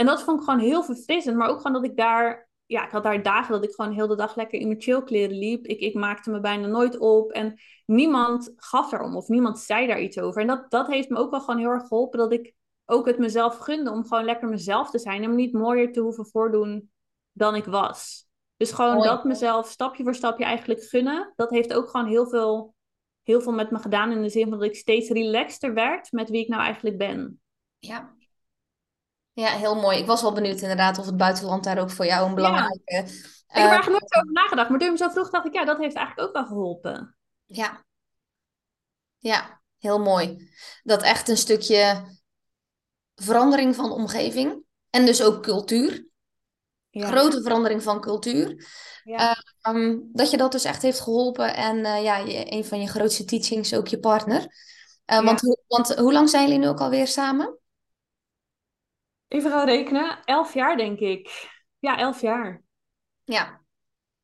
En 0.00 0.06
dat 0.06 0.22
vond 0.22 0.38
ik 0.38 0.44
gewoon 0.44 0.60
heel 0.60 0.82
verfrissend. 0.82 1.36
Maar 1.36 1.48
ook 1.48 1.56
gewoon 1.56 1.82
dat 1.82 1.90
ik 1.90 1.96
daar... 1.96 2.48
Ja, 2.66 2.84
ik 2.84 2.90
had 2.90 3.02
daar 3.02 3.22
dagen 3.22 3.52
dat 3.52 3.64
ik 3.64 3.74
gewoon 3.74 3.92
heel 3.92 4.06
de 4.06 4.16
dag 4.16 4.36
lekker 4.36 4.60
in 4.60 4.66
mijn 4.66 4.80
chillkleren 4.80 5.38
liep. 5.38 5.66
Ik, 5.66 5.80
ik 5.80 5.94
maakte 5.94 6.30
me 6.30 6.40
bijna 6.40 6.66
nooit 6.66 6.98
op. 6.98 7.30
En 7.30 7.60
niemand 7.86 8.52
gaf 8.56 8.92
erom 8.92 9.16
of 9.16 9.28
niemand 9.28 9.58
zei 9.58 9.86
daar 9.86 10.00
iets 10.00 10.18
over. 10.18 10.40
En 10.40 10.46
dat, 10.46 10.70
dat 10.70 10.86
heeft 10.86 11.08
me 11.08 11.16
ook 11.16 11.30
wel 11.30 11.40
gewoon 11.40 11.60
heel 11.60 11.70
erg 11.70 11.86
geholpen. 11.86 12.18
Dat 12.18 12.32
ik 12.32 12.54
ook 12.84 13.06
het 13.06 13.18
mezelf 13.18 13.56
gunde 13.56 13.90
om 13.90 14.06
gewoon 14.06 14.24
lekker 14.24 14.48
mezelf 14.48 14.90
te 14.90 14.98
zijn. 14.98 15.22
En 15.22 15.30
me 15.30 15.36
niet 15.36 15.52
mooier 15.52 15.92
te 15.92 16.00
hoeven 16.00 16.26
voordoen 16.26 16.90
dan 17.32 17.54
ik 17.54 17.64
was. 17.64 18.28
Dus 18.56 18.72
gewoon 18.72 19.02
dat 19.02 19.24
mezelf 19.24 19.68
stapje 19.68 20.02
voor 20.02 20.14
stapje 20.14 20.44
eigenlijk 20.44 20.82
gunnen. 20.82 21.32
Dat 21.36 21.50
heeft 21.50 21.74
ook 21.74 21.88
gewoon 21.88 22.06
heel 22.06 22.26
veel, 22.26 22.74
heel 23.22 23.40
veel 23.40 23.52
met 23.52 23.70
me 23.70 23.78
gedaan. 23.78 24.12
In 24.12 24.22
de 24.22 24.28
zin 24.28 24.48
van 24.48 24.58
dat 24.58 24.68
ik 24.68 24.76
steeds 24.76 25.08
relaxter 25.08 25.74
werd 25.74 26.12
met 26.12 26.30
wie 26.30 26.42
ik 26.42 26.48
nou 26.48 26.62
eigenlijk 26.62 26.98
ben. 26.98 27.40
Ja. 27.78 28.18
Ja, 29.32 29.48
heel 29.48 29.74
mooi. 29.74 29.98
Ik 29.98 30.06
was 30.06 30.22
wel 30.22 30.32
benieuwd 30.32 30.60
inderdaad 30.60 30.98
of 30.98 31.06
het 31.06 31.16
buitenland 31.16 31.64
daar 31.64 31.78
ook 31.78 31.90
voor 31.90 32.06
jou 32.06 32.28
een 32.28 32.34
belangrijke... 32.34 32.82
Ja. 32.84 32.98
Ik 33.50 33.56
heb 33.56 33.64
er 33.64 33.70
eigenlijk 33.70 34.00
nooit 34.00 34.14
over 34.14 34.32
nagedacht. 34.32 34.68
Maar 34.68 34.78
toen 34.78 34.90
me 34.90 34.96
zo 34.96 35.08
vroeg, 35.08 35.30
dacht 35.30 35.46
ik, 35.46 35.54
ja, 35.54 35.64
dat 35.64 35.78
heeft 35.78 35.96
eigenlijk 35.96 36.28
ook 36.28 36.34
wel 36.34 36.46
geholpen. 36.46 37.16
Ja. 37.44 37.84
Ja, 39.18 39.60
heel 39.78 39.98
mooi. 39.98 40.50
Dat 40.82 41.02
echt 41.02 41.28
een 41.28 41.36
stukje 41.36 42.04
verandering 43.14 43.74
van 43.74 43.92
omgeving. 43.92 44.62
En 44.90 45.06
dus 45.06 45.22
ook 45.22 45.42
cultuur. 45.42 46.08
Ja. 46.90 47.06
Grote 47.06 47.42
verandering 47.42 47.82
van 47.82 48.00
cultuur. 48.00 48.68
Ja. 49.04 49.36
Ehm, 49.60 49.98
dat 50.12 50.30
je 50.30 50.36
dat 50.36 50.52
dus 50.52 50.64
echt 50.64 50.82
heeft 50.82 51.00
geholpen. 51.00 51.54
En 51.54 51.76
uh, 51.76 52.02
ja, 52.02 52.16
je, 52.16 52.52
een 52.52 52.64
van 52.64 52.80
je 52.80 52.88
grootste 52.88 53.24
teachings 53.24 53.74
ook 53.74 53.88
je 53.88 53.98
partner. 53.98 54.46
Uh, 55.06 55.24
want, 55.24 55.40
want 55.66 55.94
hoe 55.94 56.12
lang 56.12 56.30
zijn 56.30 56.44
jullie 56.44 56.58
nu 56.58 56.68
ook 56.68 56.80
alweer 56.80 57.06
samen? 57.06 57.58
Even 59.30 59.50
gaan 59.50 59.66
rekenen. 59.66 60.18
Elf 60.24 60.54
jaar, 60.54 60.76
denk 60.76 60.98
ik. 60.98 61.48
Ja, 61.78 61.98
elf 61.98 62.20
jaar. 62.20 62.62
Ja. 63.24 63.60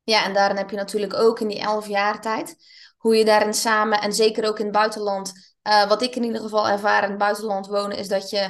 Ja, 0.03 0.23
en 0.23 0.33
daarin 0.33 0.57
heb 0.57 0.69
je 0.69 0.75
natuurlijk 0.75 1.13
ook 1.13 1.39
in 1.39 1.47
die 1.47 1.59
elf 1.59 1.87
jaar 1.87 2.21
tijd... 2.21 2.55
hoe 2.97 3.15
je 3.15 3.25
daarin 3.25 3.53
samen, 3.53 4.01
en 4.01 4.13
zeker 4.13 4.47
ook 4.47 4.59
in 4.59 4.65
het 4.65 4.73
buitenland... 4.73 5.55
Uh, 5.63 5.87
wat 5.87 6.01
ik 6.01 6.15
in 6.15 6.23
ieder 6.23 6.41
geval 6.41 6.67
ervaar 6.67 7.03
in 7.03 7.09
het 7.09 7.17
buitenland 7.17 7.67
wonen... 7.67 7.97
is 7.97 8.07
dat 8.07 8.29
je 8.29 8.43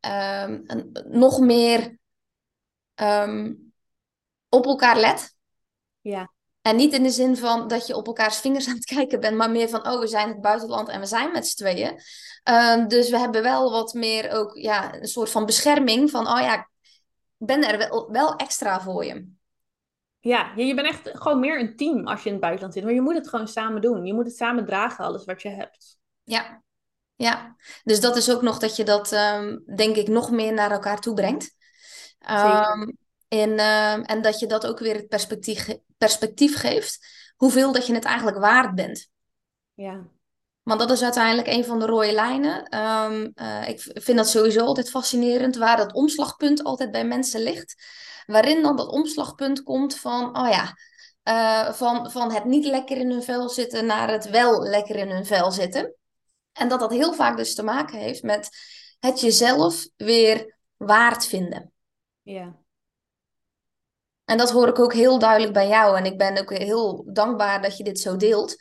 um, 0.00 0.62
een, 0.66 1.06
nog 1.08 1.40
meer 1.40 1.98
um, 2.94 3.72
op 4.48 4.66
elkaar 4.66 4.96
let. 4.96 5.36
Ja. 6.00 6.32
En 6.62 6.76
niet 6.76 6.92
in 6.92 7.02
de 7.02 7.10
zin 7.10 7.36
van 7.36 7.68
dat 7.68 7.86
je 7.86 7.96
op 7.96 8.06
elkaars 8.06 8.38
vingers 8.38 8.68
aan 8.68 8.74
het 8.74 8.84
kijken 8.96 9.20
bent, 9.20 9.36
maar 9.36 9.50
meer 9.50 9.68
van, 9.68 9.86
oh, 9.86 10.00
we 10.00 10.06
zijn 10.06 10.28
het 10.28 10.40
buitenland 10.40 10.88
en 10.88 11.00
we 11.00 11.06
zijn 11.06 11.32
met 11.32 11.46
z'n 11.46 11.56
tweeën. 11.56 12.00
Um, 12.50 12.88
dus 12.88 13.10
we 13.10 13.18
hebben 13.18 13.42
wel 13.42 13.70
wat 13.70 13.94
meer 13.94 14.30
ook, 14.30 14.56
ja, 14.56 14.94
een 14.94 15.08
soort 15.08 15.30
van 15.30 15.46
bescherming 15.46 16.10
van, 16.10 16.26
oh 16.26 16.40
ja, 16.40 16.54
ik 16.54 16.66
ben 17.36 17.68
er 17.68 17.78
wel, 17.78 18.10
wel 18.10 18.36
extra 18.36 18.80
voor 18.80 19.04
je. 19.04 19.28
Ja, 20.20 20.52
je 20.56 20.74
bent 20.74 20.86
echt 20.86 21.10
gewoon 21.12 21.40
meer 21.40 21.60
een 21.60 21.76
team 21.76 22.06
als 22.06 22.20
je 22.20 22.26
in 22.26 22.32
het 22.32 22.40
buitenland 22.40 22.74
zit. 22.74 22.84
Maar 22.84 22.92
je 22.92 23.00
moet 23.00 23.14
het 23.14 23.28
gewoon 23.28 23.48
samen 23.48 23.80
doen. 23.80 24.04
Je 24.04 24.14
moet 24.14 24.26
het 24.26 24.36
samen 24.36 24.66
dragen, 24.66 25.04
alles 25.04 25.24
wat 25.24 25.42
je 25.42 25.48
hebt. 25.48 25.98
Ja, 26.22 26.62
ja. 27.16 27.56
Dus 27.84 28.00
dat 28.00 28.16
is 28.16 28.30
ook 28.30 28.42
nog 28.42 28.58
dat 28.58 28.76
je 28.76 28.84
dat, 28.84 29.12
um, 29.12 29.62
denk 29.76 29.96
ik, 29.96 30.08
nog 30.08 30.30
meer 30.30 30.52
naar 30.52 30.70
elkaar 30.70 31.00
toe 31.00 31.14
brengt. 31.14 31.54
Um, 32.30 32.96
en, 33.28 33.50
uh, 33.50 34.10
en 34.10 34.22
dat 34.22 34.38
je 34.38 34.46
dat 34.46 34.66
ook 34.66 34.78
weer 34.78 34.94
het 34.94 35.08
perspectief, 35.08 35.76
perspectief 35.98 36.56
geeft. 36.56 36.98
Hoeveel 37.36 37.72
dat 37.72 37.86
je 37.86 37.94
het 37.94 38.04
eigenlijk 38.04 38.38
waard 38.38 38.74
bent. 38.74 39.08
Ja. 39.74 40.06
Want 40.68 40.80
dat 40.80 40.90
is 40.90 41.02
uiteindelijk 41.02 41.48
een 41.48 41.64
van 41.64 41.78
de 41.78 41.86
rode 41.86 42.12
lijnen. 42.12 42.78
Um, 42.78 43.32
uh, 43.34 43.68
ik 43.68 43.80
vind 43.80 44.16
dat 44.16 44.28
sowieso 44.28 44.64
altijd 44.64 44.90
fascinerend, 44.90 45.56
waar 45.56 45.76
dat 45.76 45.92
omslagpunt 45.92 46.64
altijd 46.64 46.90
bij 46.90 47.04
mensen 47.04 47.42
ligt. 47.42 47.74
Waarin 48.26 48.62
dan 48.62 48.76
dat 48.76 48.88
omslagpunt 48.88 49.62
komt 49.62 49.98
van, 49.98 50.38
oh 50.38 50.48
ja, 50.48 50.76
uh, 51.24 51.72
van, 51.72 52.10
van 52.10 52.32
het 52.32 52.44
niet 52.44 52.64
lekker 52.64 52.96
in 52.96 53.10
hun 53.10 53.22
vel 53.22 53.48
zitten 53.48 53.86
naar 53.86 54.10
het 54.10 54.30
wel 54.30 54.62
lekker 54.62 54.96
in 54.96 55.10
hun 55.10 55.26
vel 55.26 55.52
zitten. 55.52 55.94
En 56.52 56.68
dat 56.68 56.80
dat 56.80 56.90
heel 56.90 57.12
vaak 57.12 57.36
dus 57.36 57.54
te 57.54 57.62
maken 57.62 57.98
heeft 57.98 58.22
met 58.22 58.48
het 58.98 59.20
jezelf 59.20 59.88
weer 59.96 60.58
waard 60.76 61.26
vinden. 61.26 61.72
Ja. 62.22 62.56
En 64.24 64.38
dat 64.38 64.50
hoor 64.50 64.68
ik 64.68 64.78
ook 64.78 64.92
heel 64.92 65.18
duidelijk 65.18 65.52
bij 65.52 65.68
jou. 65.68 65.96
En 65.96 66.04
ik 66.04 66.18
ben 66.18 66.38
ook 66.38 66.52
heel 66.52 67.04
dankbaar 67.12 67.62
dat 67.62 67.76
je 67.76 67.84
dit 67.84 68.00
zo 68.00 68.16
deelt. 68.16 68.56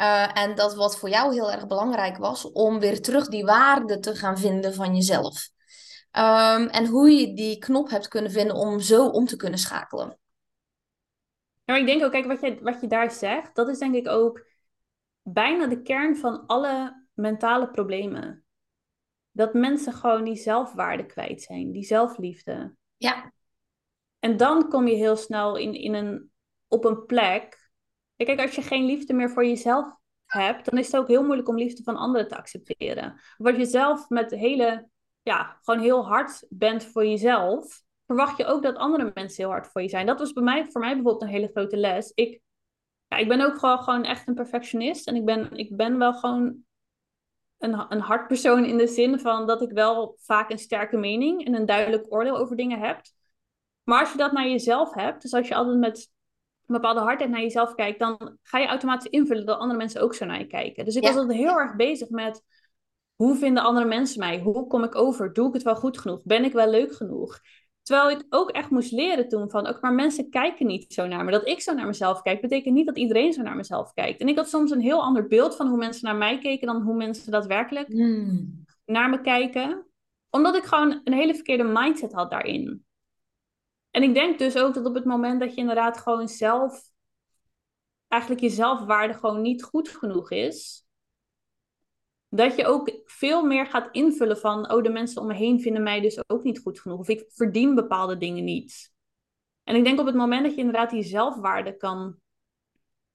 Uh, 0.00 0.38
en 0.38 0.54
dat 0.54 0.74
wat 0.74 0.98
voor 0.98 1.08
jou 1.08 1.32
heel 1.32 1.52
erg 1.52 1.66
belangrijk 1.66 2.16
was, 2.16 2.52
om 2.52 2.78
weer 2.78 3.02
terug 3.02 3.28
die 3.28 3.44
waarde 3.44 3.98
te 3.98 4.14
gaan 4.14 4.38
vinden 4.38 4.74
van 4.74 4.94
jezelf. 4.94 5.50
Um, 6.12 6.66
en 6.66 6.86
hoe 6.86 7.10
je 7.10 7.34
die 7.34 7.58
knop 7.58 7.90
hebt 7.90 8.08
kunnen 8.08 8.30
vinden 8.30 8.56
om 8.56 8.80
zo 8.80 9.08
om 9.08 9.26
te 9.26 9.36
kunnen 9.36 9.58
schakelen. 9.58 10.18
Ja, 11.64 11.76
ik 11.76 11.86
denk 11.86 12.04
ook, 12.04 12.10
kijk, 12.10 12.26
wat 12.26 12.40
je, 12.40 12.58
wat 12.62 12.80
je 12.80 12.86
daar 12.86 13.10
zegt, 13.10 13.54
dat 13.54 13.68
is 13.68 13.78
denk 13.78 13.94
ik 13.94 14.08
ook 14.08 14.46
bijna 15.22 15.66
de 15.66 15.82
kern 15.82 16.16
van 16.16 16.46
alle 16.46 17.06
mentale 17.12 17.70
problemen. 17.70 18.44
Dat 19.30 19.54
mensen 19.54 19.92
gewoon 19.92 20.24
die 20.24 20.36
zelfwaarde 20.36 21.06
kwijt 21.06 21.42
zijn, 21.42 21.72
die 21.72 21.84
zelfliefde. 21.84 22.74
Ja. 22.96 23.32
En 24.18 24.36
dan 24.36 24.68
kom 24.68 24.86
je 24.86 24.94
heel 24.94 25.16
snel 25.16 25.56
in, 25.56 25.74
in 25.74 25.94
een, 25.94 26.30
op 26.68 26.84
een 26.84 27.06
plek. 27.06 27.59
Kijk, 28.24 28.40
als 28.40 28.54
je 28.54 28.62
geen 28.62 28.84
liefde 28.84 29.12
meer 29.12 29.30
voor 29.30 29.44
jezelf 29.44 29.94
hebt, 30.26 30.70
dan 30.70 30.78
is 30.78 30.86
het 30.86 30.96
ook 30.96 31.08
heel 31.08 31.24
moeilijk 31.24 31.48
om 31.48 31.58
liefde 31.58 31.82
van 31.82 31.96
anderen 31.96 32.28
te 32.28 32.36
accepteren. 32.36 33.20
Wat 33.36 33.56
je 33.56 33.64
zelf 33.64 34.08
met 34.08 34.30
hele, 34.30 34.88
ja, 35.22 35.58
gewoon 35.62 35.80
heel 35.80 36.06
hard 36.06 36.46
bent 36.48 36.84
voor 36.84 37.06
jezelf, 37.06 37.82
verwacht 38.06 38.36
je 38.36 38.44
ook 38.44 38.62
dat 38.62 38.76
andere 38.76 39.10
mensen 39.14 39.42
heel 39.42 39.52
hard 39.52 39.66
voor 39.66 39.82
je 39.82 39.88
zijn. 39.88 40.06
Dat 40.06 40.18
was 40.18 40.32
bij 40.32 40.42
mij, 40.42 40.66
voor 40.70 40.80
mij 40.80 40.94
bijvoorbeeld 40.94 41.22
een 41.22 41.28
hele 41.28 41.50
grote 41.52 41.76
les. 41.76 42.12
Ik, 42.14 42.40
ja, 43.06 43.16
ik 43.16 43.28
ben 43.28 43.40
ook 43.40 43.58
gewoon, 43.58 43.78
gewoon 43.78 44.04
echt 44.04 44.28
een 44.28 44.34
perfectionist 44.34 45.06
en 45.06 45.16
ik 45.16 45.24
ben, 45.24 45.56
ik 45.56 45.76
ben 45.76 45.98
wel 45.98 46.14
gewoon 46.14 46.64
een, 47.58 47.92
een 47.92 48.00
hard 48.00 48.26
persoon 48.26 48.64
in 48.64 48.78
de 48.78 48.86
zin 48.86 49.18
van 49.18 49.46
dat 49.46 49.62
ik 49.62 49.70
wel 49.70 50.16
vaak 50.18 50.50
een 50.50 50.58
sterke 50.58 50.96
mening 50.96 51.44
en 51.44 51.54
een 51.54 51.66
duidelijk 51.66 52.12
oordeel 52.12 52.36
over 52.36 52.56
dingen 52.56 52.80
heb. 52.80 53.00
Maar 53.82 54.00
als 54.00 54.12
je 54.12 54.18
dat 54.18 54.32
naar 54.32 54.48
jezelf 54.48 54.94
hebt, 54.94 55.22
dus 55.22 55.32
als 55.32 55.48
je 55.48 55.54
altijd 55.54 55.78
met 55.78 56.10
bepaalde 56.72 57.00
hardheid 57.00 57.30
naar 57.30 57.40
jezelf 57.40 57.74
kijkt, 57.74 57.98
dan 57.98 58.38
ga 58.42 58.58
je 58.58 58.66
automatisch 58.66 59.10
invullen 59.10 59.46
dat 59.46 59.58
andere 59.58 59.78
mensen 59.78 60.00
ook 60.00 60.14
zo 60.14 60.24
naar 60.24 60.38
je 60.38 60.46
kijken. 60.46 60.84
Dus 60.84 60.96
ik 60.96 61.02
was 61.02 61.16
altijd 61.16 61.38
heel 61.38 61.58
erg 61.58 61.76
bezig 61.76 62.08
met 62.08 62.42
hoe 63.14 63.36
vinden 63.36 63.62
andere 63.62 63.86
mensen 63.86 64.18
mij? 64.18 64.40
Hoe 64.40 64.66
kom 64.66 64.84
ik 64.84 64.94
over? 64.94 65.32
Doe 65.32 65.48
ik 65.48 65.54
het 65.54 65.62
wel 65.62 65.76
goed 65.76 65.98
genoeg? 65.98 66.20
Ben 66.24 66.44
ik 66.44 66.52
wel 66.52 66.70
leuk 66.70 66.92
genoeg? 66.92 67.40
Terwijl 67.82 68.10
ik 68.10 68.26
ook 68.28 68.50
echt 68.50 68.70
moest 68.70 68.92
leren 68.92 69.28
toen 69.28 69.50
van, 69.50 69.66
ook 69.66 69.80
maar 69.80 69.92
mensen 69.92 70.30
kijken 70.30 70.66
niet 70.66 70.92
zo 70.92 71.06
naar 71.06 71.24
me. 71.24 71.30
Dat 71.30 71.48
ik 71.48 71.60
zo 71.60 71.74
naar 71.74 71.86
mezelf 71.86 72.22
kijk, 72.22 72.40
betekent 72.40 72.74
niet 72.74 72.86
dat 72.86 72.98
iedereen 72.98 73.32
zo 73.32 73.42
naar 73.42 73.56
mezelf 73.56 73.92
kijkt. 73.92 74.20
En 74.20 74.28
ik 74.28 74.36
had 74.36 74.48
soms 74.48 74.70
een 74.70 74.80
heel 74.80 75.02
ander 75.02 75.26
beeld 75.26 75.56
van 75.56 75.68
hoe 75.68 75.78
mensen 75.78 76.04
naar 76.04 76.16
mij 76.16 76.38
keken 76.38 76.66
dan 76.66 76.82
hoe 76.82 76.96
mensen 76.96 77.32
daadwerkelijk 77.32 77.88
hmm. 77.88 78.64
naar 78.84 79.10
me 79.10 79.20
kijken. 79.20 79.86
Omdat 80.30 80.56
ik 80.56 80.64
gewoon 80.64 81.00
een 81.04 81.12
hele 81.12 81.34
verkeerde 81.34 81.64
mindset 81.64 82.12
had 82.12 82.30
daarin. 82.30 82.84
En 83.90 84.02
ik 84.02 84.14
denk 84.14 84.38
dus 84.38 84.56
ook 84.56 84.74
dat 84.74 84.86
op 84.86 84.94
het 84.94 85.04
moment 85.04 85.40
dat 85.40 85.54
je 85.54 85.60
inderdaad 85.60 85.98
gewoon 85.98 86.28
zelf, 86.28 86.90
eigenlijk 88.08 88.42
je 88.42 88.50
zelfwaarde 88.50 89.14
gewoon 89.14 89.42
niet 89.42 89.62
goed 89.62 89.88
genoeg 89.88 90.30
is, 90.30 90.84
dat 92.28 92.56
je 92.56 92.66
ook 92.66 93.00
veel 93.04 93.44
meer 93.44 93.66
gaat 93.66 93.88
invullen 93.92 94.38
van, 94.38 94.72
oh, 94.72 94.82
de 94.82 94.90
mensen 94.90 95.20
om 95.20 95.26
me 95.26 95.34
heen 95.34 95.60
vinden 95.60 95.82
mij 95.82 96.00
dus 96.00 96.28
ook 96.28 96.42
niet 96.42 96.58
goed 96.58 96.80
genoeg. 96.80 96.98
Of 96.98 97.08
ik 97.08 97.24
verdien 97.28 97.74
bepaalde 97.74 98.16
dingen 98.16 98.44
niet. 98.44 98.92
En 99.64 99.76
ik 99.76 99.84
denk 99.84 100.00
op 100.00 100.06
het 100.06 100.14
moment 100.14 100.42
dat 100.42 100.54
je 100.54 100.58
inderdaad 100.58 100.90
die 100.90 101.02
zelfwaarde 101.02 101.76
kan 101.76 102.16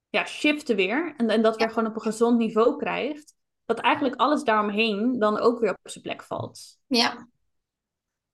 ja, 0.09 0.25
shiften 0.25 0.75
weer, 0.75 1.13
en, 1.17 1.29
en 1.29 1.41
dat 1.41 1.57
weer 1.57 1.69
gewoon 1.69 1.89
op 1.89 1.95
een 1.95 2.01
gezond 2.01 2.37
niveau 2.37 2.77
krijgt, 2.77 3.35
dat 3.65 3.79
eigenlijk 3.79 4.15
alles 4.15 4.43
daaromheen 4.43 5.19
dan 5.19 5.37
ook 5.37 5.59
weer 5.59 5.69
op 5.69 5.91
zijn 5.91 6.03
plek 6.03 6.23
valt. 6.23 6.79
Ja, 6.87 7.27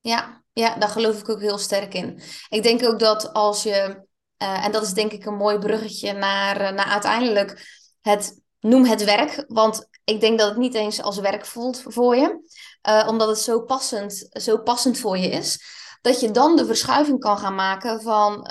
ja, 0.01 0.43
ja, 0.53 0.75
daar 0.75 0.89
geloof 0.89 1.19
ik 1.19 1.29
ook 1.29 1.39
heel 1.39 1.57
sterk 1.57 1.93
in. 1.93 2.21
Ik 2.49 2.63
denk 2.63 2.83
ook 2.83 2.99
dat 2.99 3.33
als 3.33 3.63
je, 3.63 4.05
uh, 4.43 4.65
en 4.65 4.71
dat 4.71 4.83
is 4.83 4.93
denk 4.93 5.11
ik 5.11 5.25
een 5.25 5.35
mooi 5.35 5.57
bruggetje 5.57 6.13
naar, 6.13 6.61
uh, 6.61 6.71
naar 6.71 6.85
uiteindelijk 6.85 7.67
het, 8.01 8.41
noem 8.59 8.85
het 8.85 9.03
werk, 9.03 9.43
want 9.47 9.87
ik 10.03 10.19
denk 10.19 10.39
dat 10.39 10.49
het 10.49 10.57
niet 10.57 10.73
eens 10.73 11.01
als 11.01 11.19
werk 11.19 11.45
voelt 11.45 11.83
voor 11.85 12.15
je, 12.15 12.51
uh, 12.89 13.07
omdat 13.07 13.27
het 13.27 13.39
zo 13.39 13.61
passend, 13.61 14.29
zo 14.31 14.57
passend 14.57 14.97
voor 14.97 15.17
je 15.17 15.29
is, 15.29 15.63
dat 16.01 16.19
je 16.19 16.31
dan 16.31 16.55
de 16.55 16.65
verschuiving 16.65 17.19
kan 17.19 17.37
gaan 17.37 17.55
maken 17.55 18.01
van 18.01 18.41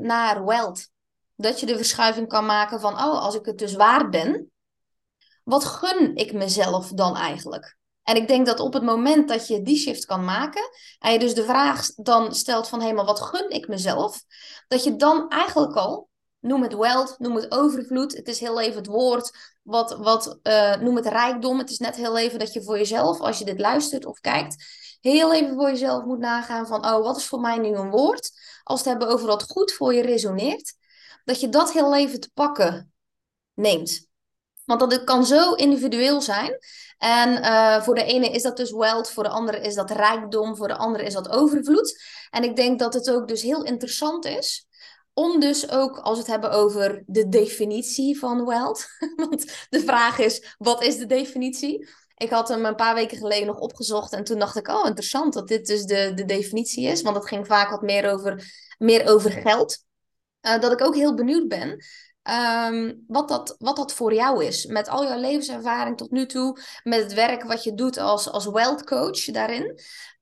naar 0.00 0.44
wealth. 0.44 0.90
Dat 1.36 1.60
je 1.60 1.66
de 1.66 1.76
verschuiving 1.76 2.28
kan 2.28 2.46
maken 2.46 2.80
van, 2.80 2.92
oh, 2.92 3.22
als 3.22 3.34
ik 3.34 3.44
het 3.44 3.58
dus 3.58 3.74
waard 3.74 4.10
ben, 4.10 4.50
wat 5.44 5.64
gun 5.64 6.14
ik 6.14 6.32
mezelf 6.32 6.88
dan 6.88 7.16
eigenlijk? 7.16 7.76
En 8.02 8.16
ik 8.16 8.28
denk 8.28 8.46
dat 8.46 8.60
op 8.60 8.72
het 8.72 8.82
moment 8.82 9.28
dat 9.28 9.46
je 9.46 9.62
die 9.62 9.76
shift 9.76 10.04
kan 10.04 10.24
maken, 10.24 10.70
en 10.98 11.12
je 11.12 11.18
dus 11.18 11.34
de 11.34 11.44
vraag 11.44 11.94
dan 11.94 12.34
stelt 12.34 12.68
van 12.68 12.80
hé, 12.80 12.92
maar 12.92 13.04
wat 13.04 13.20
gun 13.20 13.50
ik 13.50 13.68
mezelf? 13.68 14.22
Dat 14.68 14.84
je 14.84 14.96
dan 14.96 15.28
eigenlijk 15.28 15.76
al 15.76 16.10
Noem 16.42 16.62
het 16.62 16.74
wealth, 16.74 17.18
noem 17.18 17.36
het 17.36 17.52
overvloed. 17.52 18.16
Het 18.16 18.28
is 18.28 18.40
heel 18.40 18.60
even 18.60 18.76
het 18.76 18.86
woord. 18.86 19.56
Wat, 19.62 19.96
wat, 19.96 20.38
uh, 20.42 20.76
noem 20.76 20.96
het 20.96 21.06
rijkdom. 21.06 21.58
Het 21.58 21.70
is 21.70 21.78
net 21.78 21.96
heel 21.96 22.18
even 22.18 22.38
dat 22.38 22.52
je 22.52 22.62
voor 22.62 22.78
jezelf, 22.78 23.20
als 23.20 23.38
je 23.38 23.44
dit 23.44 23.60
luistert 23.60 24.06
of 24.06 24.20
kijkt, 24.20 24.64
heel 25.00 25.34
even 25.34 25.54
voor 25.54 25.68
jezelf 25.68 26.04
moet 26.04 26.18
nagaan 26.18 26.66
van, 26.66 26.86
oh, 26.86 27.02
wat 27.02 27.16
is 27.16 27.26
voor 27.26 27.40
mij 27.40 27.58
nu 27.58 27.68
een 27.68 27.90
woord? 27.90 28.30
Als 28.62 28.78
het 28.78 28.88
hebben 28.88 29.08
over 29.08 29.26
wat 29.26 29.42
goed 29.42 29.72
voor 29.72 29.94
je 29.94 30.02
resoneert, 30.02 30.74
dat 31.24 31.40
je 31.40 31.48
dat 31.48 31.72
heel 31.72 31.94
even 31.94 32.20
te 32.20 32.30
pakken 32.34 32.92
neemt. 33.54 34.06
Want 34.64 34.80
dat 34.80 35.04
kan 35.04 35.26
zo 35.26 35.52
individueel 35.52 36.20
zijn. 36.20 36.58
En 37.02 37.30
uh, 37.30 37.82
voor 37.82 37.94
de 37.94 38.04
ene 38.04 38.28
is 38.28 38.42
dat 38.42 38.56
dus 38.56 38.72
wealth, 38.72 39.10
voor 39.10 39.22
de 39.22 39.28
andere 39.28 39.60
is 39.60 39.74
dat 39.74 39.90
rijkdom, 39.90 40.56
voor 40.56 40.68
de 40.68 40.76
andere 40.76 41.04
is 41.04 41.12
dat 41.12 41.28
overvloed. 41.28 42.02
En 42.30 42.44
ik 42.44 42.56
denk 42.56 42.78
dat 42.78 42.94
het 42.94 43.10
ook 43.10 43.28
dus 43.28 43.42
heel 43.42 43.64
interessant 43.64 44.24
is 44.24 44.66
om 45.12 45.40
dus 45.40 45.70
ook, 45.70 45.98
als 45.98 46.12
we 46.12 46.18
het 46.18 46.30
hebben 46.30 46.50
over 46.50 47.02
de 47.06 47.28
definitie 47.28 48.18
van 48.18 48.44
wealth. 48.44 48.86
Want 49.16 49.66
de 49.68 49.80
vraag 49.80 50.18
is, 50.18 50.54
wat 50.58 50.82
is 50.82 50.98
de 50.98 51.06
definitie? 51.06 51.88
Ik 52.16 52.30
had 52.30 52.48
hem 52.48 52.64
een 52.64 52.76
paar 52.76 52.94
weken 52.94 53.18
geleden 53.18 53.46
nog 53.46 53.58
opgezocht 53.58 54.12
en 54.12 54.24
toen 54.24 54.38
dacht 54.38 54.56
ik, 54.56 54.68
oh 54.68 54.86
interessant 54.86 55.32
dat 55.32 55.48
dit 55.48 55.66
dus 55.66 55.84
de, 55.84 56.12
de 56.14 56.24
definitie 56.24 56.86
is. 56.86 57.02
Want 57.02 57.16
het 57.16 57.28
ging 57.28 57.46
vaak 57.46 57.70
wat 57.70 57.82
meer 57.82 58.10
over, 58.10 58.52
meer 58.78 59.08
over 59.08 59.30
geld. 59.30 59.84
Uh, 60.42 60.60
dat 60.60 60.72
ik 60.72 60.82
ook 60.82 60.94
heel 60.94 61.14
benieuwd 61.14 61.48
ben 61.48 61.84
um, 62.30 63.04
wat, 63.06 63.28
dat, 63.28 63.56
wat 63.58 63.76
dat 63.76 63.94
voor 63.94 64.14
jou 64.14 64.44
is. 64.44 64.66
Met 64.66 64.88
al 64.88 65.04
jouw 65.04 65.20
levenservaring 65.20 65.96
tot 65.96 66.10
nu 66.10 66.26
toe, 66.26 66.58
met 66.82 67.02
het 67.02 67.14
werk 67.14 67.42
wat 67.42 67.64
je 67.64 67.74
doet 67.74 67.98
als, 67.98 68.30
als 68.30 68.46
wealth 68.46 68.84
coach 68.84 69.24
daarin. 69.24 69.78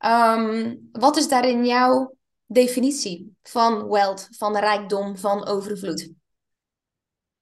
Um, 0.06 0.88
wat 0.92 1.16
is 1.16 1.28
daarin 1.28 1.66
jouw 1.66 2.16
definitie 2.46 3.36
van 3.42 3.88
wealth, 3.88 4.28
van 4.30 4.56
rijkdom, 4.56 5.16
van 5.16 5.46
overvloed? 5.46 6.12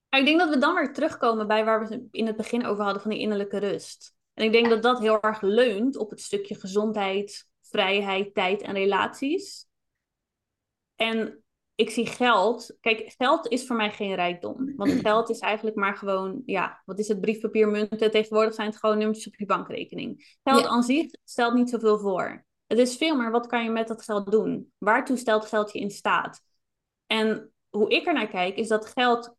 Ik 0.09 0.25
denk 0.25 0.39
dat 0.39 0.49
we 0.49 0.59
dan 0.59 0.75
weer 0.75 0.93
terugkomen 0.93 1.47
bij 1.47 1.65
waar 1.65 1.89
we 1.89 1.95
het 1.95 2.03
in 2.11 2.27
het 2.27 2.37
begin 2.37 2.67
over 2.67 2.85
hadden 2.85 3.03
van 3.03 3.11
die 3.11 3.21
innerlijke 3.21 3.59
rust. 3.59 4.15
En 4.35 4.45
ik 4.45 4.53
denk 4.53 4.69
dat 4.69 4.83
dat 4.83 4.99
heel 4.99 5.21
erg 5.21 5.41
leunt 5.41 5.97
op 5.97 6.11
het 6.11 6.21
stukje 6.21 6.55
gezondheid, 6.55 7.47
vrijheid, 7.63 8.35
tijd 8.35 8.63
en 8.63 8.73
relaties. 8.73 9.67
En 10.97 11.43
ik 11.79 11.91
zie 11.91 12.07
geld. 12.07 12.77
Kijk, 12.81 13.15
geld 13.17 13.49
is 13.49 13.67
voor 13.67 13.77
mij 13.77 13.91
geen 13.91 14.15
rijkdom. 14.15 14.73
Want 14.77 14.93
geld 15.07 15.31
is 15.31 15.39
eigenlijk 15.39 15.77
maar 15.77 15.97
gewoon, 15.97 16.43
ja, 16.47 16.83
wat 16.85 16.99
is 16.99 17.09
het? 17.09 17.21
Briefpapier, 17.21 17.69
munten. 17.69 18.11
Tegenwoordig 18.11 18.55
zijn 18.55 18.69
het 18.69 18.79
gewoon 18.79 18.99
nummertjes 18.99 19.27
op 19.27 19.35
je 19.35 19.47
bankrekening. 19.47 20.39
Geld 20.43 20.67
aan 20.67 20.83
zich 20.83 21.07
stelt 21.25 21.55
niet 21.55 21.71
zoveel 21.71 21.99
voor. 21.99 22.45
Het 22.67 22.79
is 22.79 22.97
veel 22.97 23.17
meer, 23.17 23.31
wat 23.31 23.47
kan 23.47 23.65
je 23.65 23.71
met 23.71 23.89
dat 23.89 24.03
geld 24.03 24.31
doen? 24.31 24.73
Waartoe 24.79 25.17
stelt 25.17 25.47
geld 25.47 25.73
je 25.73 25.79
in 25.79 25.91
staat? 25.91 26.43
En 27.07 27.53
hoe 27.69 27.91
ik 27.91 28.07
er 28.07 28.13
naar 28.13 28.29
kijk, 28.29 28.57
is 28.57 28.69
dat 28.69 28.87
geld 28.87 29.37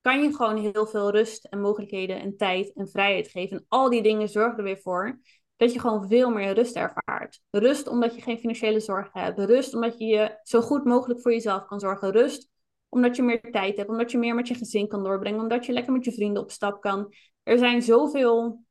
kan 0.00 0.22
je 0.22 0.34
gewoon 0.34 0.56
heel 0.56 0.86
veel 0.86 1.10
rust 1.10 1.44
en 1.44 1.60
mogelijkheden 1.60 2.20
en 2.20 2.36
tijd 2.36 2.72
en 2.72 2.88
vrijheid 2.88 3.28
geven. 3.28 3.56
En 3.56 3.64
al 3.68 3.90
die 3.90 4.02
dingen 4.02 4.28
zorgen 4.28 4.58
er 4.58 4.64
weer 4.64 4.80
voor 4.80 5.20
dat 5.60 5.72
je 5.72 5.80
gewoon 5.80 6.08
veel 6.08 6.30
meer 6.30 6.54
rust 6.54 6.76
ervaart. 6.76 7.40
Rust 7.50 7.86
omdat 7.88 8.14
je 8.14 8.20
geen 8.20 8.38
financiële 8.38 8.80
zorgen 8.80 9.20
hebt. 9.20 9.38
Rust 9.38 9.74
omdat 9.74 9.98
je 9.98 10.04
je 10.04 10.38
zo 10.42 10.60
goed 10.60 10.84
mogelijk 10.84 11.20
voor 11.20 11.32
jezelf 11.32 11.66
kan 11.66 11.80
zorgen. 11.80 12.10
Rust 12.10 12.50
omdat 12.88 13.16
je 13.16 13.22
meer 13.22 13.50
tijd 13.50 13.76
hebt, 13.76 13.88
omdat 13.88 14.10
je 14.10 14.18
meer 14.18 14.34
met 14.34 14.48
je 14.48 14.54
gezin 14.54 14.88
kan 14.88 15.04
doorbrengen, 15.04 15.40
omdat 15.40 15.66
je 15.66 15.72
lekker 15.72 15.92
met 15.92 16.04
je 16.04 16.12
vrienden 16.12 16.42
op 16.42 16.50
stap 16.50 16.80
kan. 16.80 17.14
Er 17.42 17.58
zijn 17.58 17.82
zoveel 17.82 18.64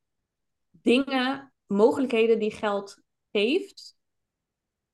dingen, 0.72 1.54
mogelijkheden 1.68 2.40
die 2.40 2.52
geld 2.52 3.02
geeft, 3.32 3.98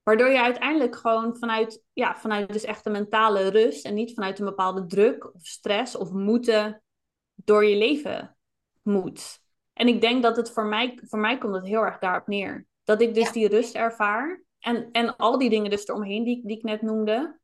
waardoor 0.03 0.29
je 0.29 0.41
uiteindelijk 0.41 0.95
gewoon 0.95 1.37
vanuit, 1.37 1.83
ja, 1.93 2.15
vanuit 2.15 2.53
dus 2.53 2.63
echt 2.63 2.85
een 2.85 2.91
mentale 2.91 3.47
rust 3.47 3.85
en 3.85 3.93
niet 3.93 4.13
vanuit 4.13 4.39
een 4.39 4.45
bepaalde 4.45 4.85
druk 4.85 5.33
of 5.33 5.45
stress 5.45 5.95
of 5.95 6.11
moeten 6.11 6.83
door 7.35 7.65
je 7.65 7.77
leven 7.77 8.37
moet. 8.81 9.43
En 9.75 9.87
ik 9.87 10.01
denk 10.01 10.23
dat 10.23 10.35
het 10.35 10.51
voor 10.51 10.65
mij, 10.65 10.99
voor 11.03 11.19
mij 11.19 11.37
komt 11.37 11.55
het 11.55 11.65
heel 11.65 11.81
erg 11.81 11.99
daarop 11.99 12.27
neer. 12.27 12.67
Dat 12.83 13.01
ik 13.01 13.13
dus 13.13 13.31
die 13.31 13.47
rust 13.47 13.75
ervaar. 13.75 14.43
En, 14.59 14.91
en 14.91 15.15
al 15.15 15.37
die 15.37 15.49
dingen 15.49 15.69
dus 15.69 15.87
eromheen 15.87 16.23
die, 16.23 16.41
die 16.45 16.57
ik 16.57 16.63
net 16.63 16.81
noemde. 16.81 17.39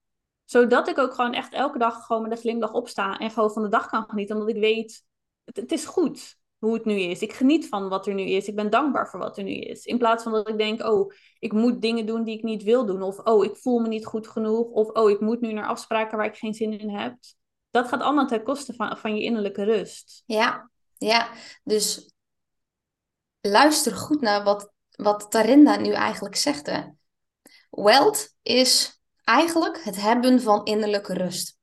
Zodat 0.46 0.88
ik 0.88 0.98
ook 0.98 1.14
gewoon 1.14 1.34
echt 1.34 1.54
elke 1.54 1.78
dag 1.78 2.06
gewoon 2.06 2.22
met 2.22 2.32
een 2.32 2.38
glimlach 2.38 2.74
opsta. 2.74 3.18
En 3.18 3.32
gewoon 3.32 3.52
van 3.52 3.62
de 3.62 3.70
dag 3.70 3.90
kan 3.90 4.10
genieten. 4.10 4.36
Omdat 4.36 4.56
ik 4.56 4.62
weet, 4.62 5.04
het, 5.44 5.56
het 5.56 5.72
is 5.72 5.86
goed 5.86 6.40
hoe 6.58 6.74
het 6.74 6.86
nu 6.86 7.00
is. 7.00 7.22
Ik 7.22 7.34
geniet 7.34 7.68
van 7.68 7.90
wat 7.90 8.08
er 8.08 8.14
nu 8.14 8.24
is. 8.24 8.48
Ik 8.48 8.56
ben 8.56 8.70
dankbaar 8.70 9.10
voor 9.10 9.20
wat 9.20 9.38
er 9.38 9.44
nu 9.44 9.54
is. 9.54 9.86
In 9.86 9.98
plaats 9.98 10.24
van 10.24 10.32
dat 10.32 10.50
ik 10.50 10.58
denk, 10.58 10.84
oh, 10.84 11.12
ik 11.40 11.54
moet 11.54 11.82
dingen 11.82 12.06
doen 12.06 12.24
die 12.24 12.38
ik 12.38 12.44
niet 12.44 12.64
wil 12.64 12.86
doen. 12.86 13.02
Of, 13.02 13.20
oh, 13.20 13.46
ik 13.46 13.56
voel 13.56 13.80
me 13.80 13.88
niet 13.88 14.06
goed 14.06 14.28
genoeg. 14.28 14.68
Of, 14.68 14.90
oh, 14.90 15.10
ik 15.10 15.20
moet 15.20 15.42
nu 15.42 15.54
naar 15.54 15.68
afspraken 15.68 16.18
waar 16.18 16.26
ik 16.26 16.38
geen 16.38 16.54
zin 16.54 16.80
in 16.80 16.90
heb. 16.90 17.16
Dat 17.72 17.88
gaat 17.88 18.02
allemaal 18.02 18.28
ten 18.28 18.44
koste 18.44 18.74
van, 18.74 18.98
van 18.98 19.16
je 19.16 19.24
innerlijke 19.24 19.64
rust. 19.64 20.24
Ja, 20.26 20.70
ja. 20.98 21.30
Dus 21.64 22.11
luister 23.42 23.96
goed 23.96 24.22
naar 24.22 24.44
wat, 24.44 24.72
wat 24.90 25.32
Tarinda 25.32 25.76
nu 25.76 25.92
eigenlijk 25.92 26.36
zegt. 26.36 26.66
Hè? 26.66 26.82
Wealth 27.70 28.34
is 28.42 29.02
eigenlijk 29.24 29.84
het 29.84 30.02
hebben 30.02 30.42
van 30.42 30.66
innerlijke 30.66 31.14
rust. 31.14 31.58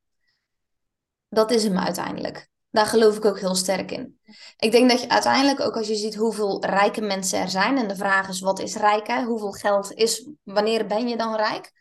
Dat 1.29 1.51
is 1.51 1.65
hem 1.65 1.79
uiteindelijk. 1.79 2.49
Daar 2.71 2.87
geloof 2.87 3.17
ik 3.17 3.25
ook 3.25 3.39
heel 3.39 3.55
sterk 3.55 3.91
in. 3.91 4.19
Ik 4.57 4.71
denk 4.71 4.91
dat 4.91 5.01
je 5.01 5.09
uiteindelijk 5.09 5.61
ook 5.61 5.77
als 5.77 5.89
je 5.89 5.95
ziet 5.95 6.15
hoeveel 6.15 6.65
rijke 6.65 7.01
mensen 7.01 7.41
er 7.41 7.49
zijn. 7.49 7.79
En 7.79 7.89
de 7.89 7.97
vraag 7.97 8.29
is, 8.29 8.41
wat 8.41 8.59
is 8.59 8.77
rijk? 8.77 9.11
Hoeveel 9.11 9.53
geld 9.53 9.93
is, 9.93 10.29
wanneer 10.43 10.87
ben 10.87 11.09
je 11.09 11.17
dan 11.17 11.37
rijk? 11.37 11.73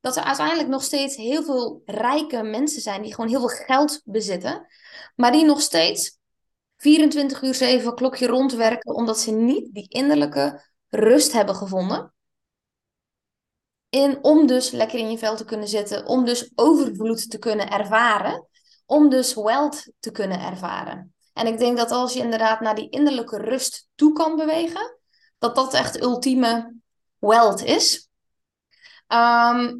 Dat 0.00 0.16
er 0.16 0.22
uiteindelijk 0.22 0.68
nog 0.68 0.82
steeds 0.82 1.16
heel 1.16 1.42
veel 1.42 1.82
rijke 1.84 2.42
mensen 2.42 2.82
zijn 2.82 3.02
die 3.02 3.14
gewoon 3.14 3.30
heel 3.30 3.48
veel 3.48 3.64
geld 3.66 4.00
bezitten. 4.04 4.66
Maar 5.16 5.32
die 5.32 5.44
nog 5.44 5.60
steeds 5.60 6.18
24 6.76 7.42
uur 7.42 7.54
7 7.54 7.94
klokje 7.94 8.26
rondwerken, 8.26 8.94
omdat 8.94 9.18
ze 9.18 9.30
niet 9.30 9.74
die 9.74 9.88
innerlijke 9.88 10.64
rust 10.88 11.32
hebben 11.32 11.54
gevonden. 11.54 12.14
In, 13.88 14.18
om 14.22 14.46
dus 14.46 14.70
lekker 14.70 14.98
in 14.98 15.10
je 15.10 15.18
vel 15.18 15.36
te 15.36 15.44
kunnen 15.44 15.68
zitten, 15.68 16.06
om 16.06 16.24
dus 16.24 16.52
overvloed 16.54 17.30
te 17.30 17.38
kunnen 17.38 17.70
ervaren, 17.70 18.48
om 18.86 19.08
dus 19.08 19.34
wealth 19.34 19.92
te 19.98 20.10
kunnen 20.10 20.40
ervaren. 20.40 21.14
En 21.32 21.46
ik 21.46 21.58
denk 21.58 21.76
dat 21.76 21.90
als 21.90 22.12
je 22.12 22.20
inderdaad 22.20 22.60
naar 22.60 22.74
die 22.74 22.90
innerlijke 22.90 23.36
rust 23.36 23.88
toe 23.94 24.12
kan 24.12 24.36
bewegen, 24.36 24.98
dat 25.38 25.54
dat 25.54 25.74
echt 25.74 26.02
ultieme 26.02 26.74
wealth 27.18 27.62
is. 27.62 28.08
Ehm, 29.06 29.76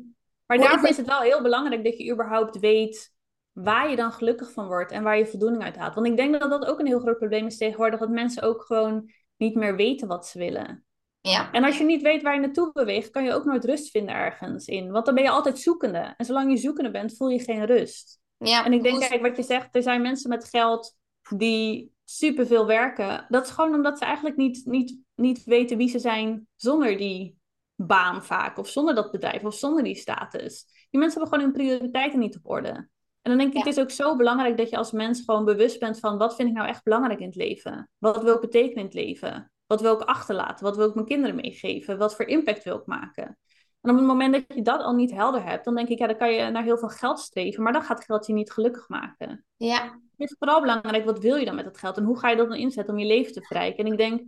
maar 0.46 0.58
daarvoor 0.58 0.88
is 0.88 0.96
het 0.96 1.06
wel 1.06 1.20
heel 1.20 1.42
belangrijk 1.42 1.84
dat 1.84 1.98
je 1.98 2.12
überhaupt 2.12 2.58
weet 2.58 3.12
waar 3.54 3.90
je 3.90 3.96
dan 3.96 4.12
gelukkig 4.12 4.52
van 4.52 4.66
wordt 4.66 4.92
en 4.92 5.02
waar 5.02 5.18
je 5.18 5.26
voldoening 5.26 5.62
uit 5.62 5.76
haalt. 5.76 5.94
Want 5.94 6.06
ik 6.06 6.16
denk 6.16 6.40
dat 6.40 6.50
dat 6.50 6.66
ook 6.66 6.78
een 6.78 6.86
heel 6.86 7.00
groot 7.00 7.18
probleem 7.18 7.46
is 7.46 7.56
tegenwoordig, 7.56 8.00
dat 8.00 8.08
mensen 8.08 8.42
ook 8.42 8.62
gewoon 8.62 9.10
niet 9.36 9.54
meer 9.54 9.76
weten 9.76 10.08
wat 10.08 10.26
ze 10.26 10.38
willen. 10.38 10.84
Ja. 11.20 11.52
En 11.52 11.64
als 11.64 11.78
je 11.78 11.84
niet 11.84 12.02
weet 12.02 12.22
waar 12.22 12.34
je 12.34 12.40
naartoe 12.40 12.72
beweegt, 12.72 13.10
kan 13.10 13.24
je 13.24 13.32
ook 13.32 13.44
nooit 13.44 13.64
rust 13.64 13.90
vinden 13.90 14.14
ergens 14.14 14.66
in. 14.66 14.90
Want 14.90 15.06
dan 15.06 15.14
ben 15.14 15.24
je 15.24 15.30
altijd 15.30 15.58
zoekende. 15.58 16.14
En 16.16 16.24
zolang 16.24 16.50
je 16.50 16.56
zoekende 16.56 16.90
bent, 16.90 17.16
voel 17.16 17.28
je 17.28 17.38
geen 17.38 17.64
rust. 17.66 18.20
Ja, 18.36 18.64
en 18.64 18.72
ik 18.72 18.82
denk, 18.82 19.00
kijk, 19.00 19.22
wat 19.22 19.36
je 19.36 19.42
zegt, 19.42 19.76
er 19.76 19.82
zijn 19.82 20.02
mensen 20.02 20.28
met 20.28 20.48
geld 20.48 20.96
die 21.36 21.92
superveel 22.04 22.66
werken. 22.66 23.26
Dat 23.28 23.44
is 23.44 23.50
gewoon 23.50 23.74
omdat 23.74 23.98
ze 23.98 24.04
eigenlijk 24.04 24.36
niet, 24.36 24.66
niet, 24.66 24.98
niet 25.14 25.44
weten 25.44 25.76
wie 25.76 25.88
ze 25.88 25.98
zijn 25.98 26.46
zonder 26.56 26.96
die 26.96 27.36
baan 27.74 28.24
vaak. 28.24 28.58
Of 28.58 28.68
zonder 28.68 28.94
dat 28.94 29.10
bedrijf, 29.10 29.44
of 29.44 29.54
zonder 29.54 29.84
die 29.84 29.94
status. 29.94 30.64
Die 30.90 31.00
mensen 31.00 31.20
hebben 31.20 31.38
gewoon 31.38 31.44
hun 31.44 31.62
prioriteiten 31.62 32.18
niet 32.18 32.36
op 32.36 32.50
orde. 32.50 32.88
En 33.24 33.30
dan 33.30 33.38
denk 33.38 33.52
ik, 33.52 33.58
het 33.58 33.76
is 33.76 33.82
ook 33.82 33.90
zo 33.90 34.16
belangrijk 34.16 34.56
dat 34.56 34.70
je 34.70 34.76
als 34.76 34.92
mens 34.92 35.22
gewoon 35.24 35.44
bewust 35.44 35.78
bent 35.78 35.98
van 35.98 36.18
wat 36.18 36.34
vind 36.34 36.48
ik 36.48 36.54
nou 36.54 36.68
echt 36.68 36.82
belangrijk 36.82 37.20
in 37.20 37.26
het 37.26 37.36
leven? 37.36 37.90
Wat 37.98 38.22
wil 38.22 38.34
ik 38.34 38.40
betekenen 38.40 38.78
in 38.78 38.84
het 38.84 38.94
leven? 38.94 39.52
Wat 39.66 39.80
wil 39.80 39.94
ik 39.94 40.00
achterlaten? 40.00 40.64
Wat 40.64 40.76
wil 40.76 40.88
ik 40.88 40.94
mijn 40.94 41.06
kinderen 41.06 41.36
meegeven? 41.36 41.98
Wat 41.98 42.16
voor 42.16 42.24
impact 42.24 42.64
wil 42.64 42.76
ik 42.76 42.86
maken? 42.86 43.38
En 43.80 43.90
op 43.90 43.96
het 43.96 44.06
moment 44.06 44.32
dat 44.32 44.44
je 44.56 44.62
dat 44.62 44.80
al 44.80 44.94
niet 44.94 45.10
helder 45.10 45.44
hebt, 45.44 45.64
dan 45.64 45.74
denk 45.74 45.88
ik, 45.88 45.98
ja, 45.98 46.06
dan 46.06 46.16
kan 46.16 46.32
je 46.32 46.50
naar 46.50 46.62
heel 46.62 46.78
veel 46.78 46.88
geld 46.88 47.18
streven, 47.18 47.62
maar 47.62 47.72
dan 47.72 47.82
gaat 47.82 48.04
geld 48.04 48.26
je 48.26 48.32
niet 48.32 48.52
gelukkig 48.52 48.88
maken. 48.88 49.44
Ja. 49.56 49.82
Het 50.16 50.30
is 50.30 50.36
vooral 50.38 50.60
belangrijk, 50.60 51.04
wat 51.04 51.18
wil 51.18 51.36
je 51.36 51.44
dan 51.44 51.54
met 51.54 51.64
het 51.64 51.78
geld 51.78 51.96
en 51.96 52.04
hoe 52.04 52.18
ga 52.18 52.28
je 52.28 52.36
dat 52.36 52.48
dan 52.48 52.58
inzetten 52.58 52.94
om 52.94 53.00
je 53.00 53.06
leven 53.06 53.32
te 53.32 53.42
verrijken? 53.42 53.84
En 53.84 53.92
ik 53.92 53.98
denk, 53.98 54.22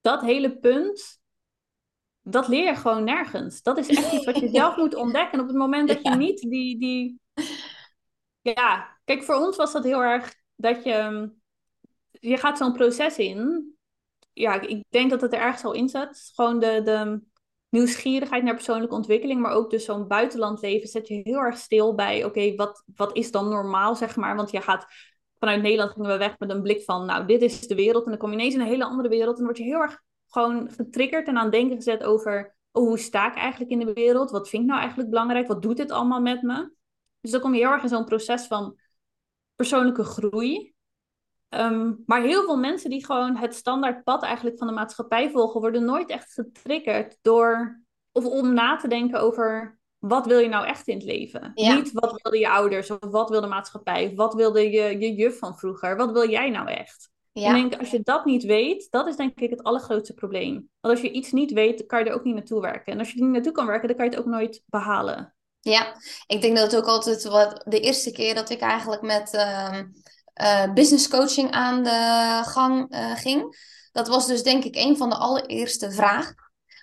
dat 0.00 0.20
hele 0.20 0.58
punt, 0.58 1.20
dat 2.22 2.48
leer 2.48 2.64
je 2.64 2.74
gewoon 2.74 3.04
nergens. 3.04 3.62
Dat 3.62 3.78
is 3.78 3.88
echt 3.88 4.12
iets 4.12 4.24
wat 4.24 4.38
je 4.38 4.48
zelf 4.58 4.76
moet 4.76 4.94
ontdekken. 4.94 5.32
En 5.32 5.40
op 5.40 5.46
het 5.46 5.56
moment 5.56 5.88
dat 5.88 6.02
je 6.02 6.10
niet 6.10 6.40
die, 6.40 6.78
die 6.78 7.20
ja, 8.54 8.98
kijk, 9.04 9.22
voor 9.22 9.34
ons 9.34 9.56
was 9.56 9.72
dat 9.72 9.84
heel 9.84 10.02
erg 10.02 10.34
dat 10.56 10.84
je... 10.84 10.92
Ehm, 10.92 11.26
je 12.20 12.36
gaat 12.36 12.58
zo'n 12.58 12.72
proces 12.72 13.18
in. 13.18 13.70
Ja, 14.32 14.60
ik 14.60 14.84
denk 14.88 15.10
dat 15.10 15.20
het 15.20 15.32
er 15.32 15.40
ergens 15.40 15.64
al 15.64 15.72
in 15.72 15.88
zit. 15.88 16.30
Gewoon 16.34 16.58
de, 16.58 16.80
de 16.84 17.20
nieuwsgierigheid 17.68 18.42
naar 18.42 18.54
persoonlijke 18.54 18.94
ontwikkeling, 18.94 19.40
maar 19.40 19.52
ook 19.52 19.70
dus 19.70 19.84
zo'n 19.84 20.08
buitenlandleven 20.08 20.88
zet 20.88 21.08
je 21.08 21.20
heel 21.22 21.38
erg 21.38 21.56
stil 21.56 21.94
bij, 21.94 22.24
oké, 22.24 22.54
wat, 22.54 22.84
wat 22.94 23.16
is 23.16 23.30
dan 23.30 23.48
normaal, 23.48 23.94
zeg 23.96 24.16
maar? 24.16 24.36
Want 24.36 24.50
je 24.50 24.60
gaat, 24.60 24.86
vanuit 25.38 25.62
Nederland 25.62 25.90
gingen 25.90 26.10
we 26.10 26.16
weg 26.16 26.38
met 26.38 26.50
een 26.50 26.62
blik 26.62 26.82
van, 26.82 27.06
nou, 27.06 27.26
dit 27.26 27.42
is 27.42 27.60
de 27.60 27.74
wereld. 27.74 28.04
En 28.04 28.10
dan 28.10 28.18
kom 28.18 28.30
je 28.30 28.36
ineens 28.36 28.54
in 28.54 28.60
een 28.60 28.66
hele 28.66 28.84
andere 28.84 29.08
wereld 29.08 29.38
en 29.38 29.44
dan 29.44 29.44
word 29.44 29.58
je 29.58 29.64
heel 29.64 29.80
erg 29.80 30.02
gewoon 30.28 30.70
getriggerd 30.70 31.28
en 31.28 31.38
aan 31.38 31.50
denken 31.50 31.76
gezet 31.76 32.04
over, 32.04 32.56
oh, 32.72 32.86
hoe 32.86 32.98
sta 32.98 33.28
ik 33.28 33.36
eigenlijk 33.36 33.70
in 33.70 33.78
de 33.78 33.92
wereld? 33.92 34.30
Wat 34.30 34.48
vind 34.48 34.62
ik 34.62 34.68
nou 34.68 34.80
eigenlijk 34.80 35.10
belangrijk? 35.10 35.46
Wat 35.46 35.62
doet 35.62 35.76
dit 35.76 35.90
allemaal 35.90 36.20
met 36.20 36.42
me? 36.42 36.70
Dus 37.26 37.34
dan 37.34 37.44
kom 37.44 37.54
je 37.54 37.60
heel 37.60 37.70
erg 37.70 37.82
in 37.82 37.88
zo'n 37.88 38.04
proces 38.04 38.46
van 38.46 38.78
persoonlijke 39.54 40.04
groei. 40.04 40.74
Ehm, 41.48 41.92
maar 42.06 42.22
heel 42.22 42.44
veel 42.44 42.56
mensen 42.56 42.90
die 42.90 43.04
gewoon 43.04 43.36
het 43.36 43.54
standaard 43.54 44.04
pad 44.04 44.22
eigenlijk 44.22 44.58
van 44.58 44.66
de 44.66 44.72
maatschappij 44.72 45.30
volgen, 45.30 45.60
worden 45.60 45.84
nooit 45.84 46.10
echt 46.10 46.32
getriggerd 46.32 47.18
door 47.22 47.80
of 48.12 48.24
om 48.24 48.54
na 48.54 48.76
te 48.76 48.88
denken 48.88 49.20
over 49.20 49.78
wat 49.98 50.26
wil 50.26 50.38
je 50.38 50.48
nou 50.48 50.66
echt 50.66 50.88
in 50.88 50.96
het 50.96 51.04
leven? 51.04 51.52
Niet 51.54 51.92
wat 51.92 52.20
wilden 52.22 52.40
je 52.40 52.50
ouders 52.50 52.90
of 52.90 52.98
wat 53.00 53.30
wil 53.30 53.40
de 53.40 53.46
maatschappij 53.46 54.06
of 54.06 54.14
wat 54.14 54.34
wilde 54.34 54.70
je, 54.70 54.98
je 54.98 55.14
juf 55.14 55.38
van 55.38 55.58
vroeger? 55.58 55.96
Wat 55.96 56.12
wil 56.12 56.30
jij 56.30 56.50
nou 56.50 56.68
echt? 56.70 57.10
Ja. 57.32 57.48
Ik 57.48 57.54
denk, 57.54 57.80
als 57.80 57.90
je 57.90 58.00
dat 58.00 58.24
niet 58.24 58.44
weet, 58.44 58.90
dat 58.90 59.06
is 59.06 59.16
denk 59.16 59.40
ik 59.40 59.50
het 59.50 59.62
allergrootste 59.62 60.14
probleem. 60.14 60.54
Want 60.80 60.94
als 60.94 61.00
je 61.00 61.10
iets 61.10 61.32
niet 61.32 61.52
weet, 61.52 61.86
kan 61.86 61.98
je 61.98 62.04
er 62.04 62.14
ook 62.14 62.24
niet 62.24 62.34
naartoe 62.34 62.60
werken. 62.60 62.92
En 62.92 62.98
als 62.98 63.10
je 63.10 63.18
er 63.18 63.24
niet 63.24 63.32
naartoe 63.32 63.52
kan 63.52 63.66
werken, 63.66 63.88
dan 63.88 63.96
kan 63.96 64.06
je 64.06 64.10
het 64.10 64.20
ook 64.20 64.32
nooit 64.32 64.62
behalen. 64.66 65.35
Ja, 65.68 65.96
ik 66.26 66.40
denk 66.40 66.56
dat 66.56 66.72
het 66.72 66.80
ook 66.80 66.88
altijd 66.88 67.24
wat 67.24 67.62
de 67.64 67.80
eerste 67.80 68.12
keer 68.12 68.34
dat 68.34 68.50
ik 68.50 68.60
eigenlijk 68.60 69.02
met 69.02 69.34
uh, 69.34 70.72
business 70.72 71.08
coaching 71.08 71.50
aan 71.50 71.82
de 71.82 72.40
gang 72.44 72.94
uh, 72.94 73.16
ging. 73.16 73.56
Dat 73.92 74.08
was 74.08 74.26
dus 74.26 74.42
denk 74.42 74.64
ik 74.64 74.76
een 74.76 74.96
van 74.96 75.10
de 75.10 75.16
allereerste 75.16 75.90
vragen 75.90 76.34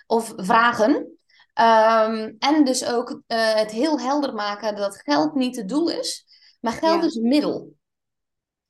of 0.06 0.32
vragen. 0.36 0.92
Um, 0.94 2.36
en 2.38 2.64
dus 2.64 2.84
ook 2.84 3.10
uh, 3.10 3.54
het 3.54 3.70
heel 3.70 4.00
helder 4.00 4.34
maken 4.34 4.76
dat 4.76 5.02
geld 5.02 5.34
niet 5.34 5.56
het 5.56 5.68
doel 5.68 5.88
is, 5.88 6.24
maar 6.60 6.72
geld 6.72 7.04
is 7.04 7.14
een 7.14 7.28
middel. 7.28 7.74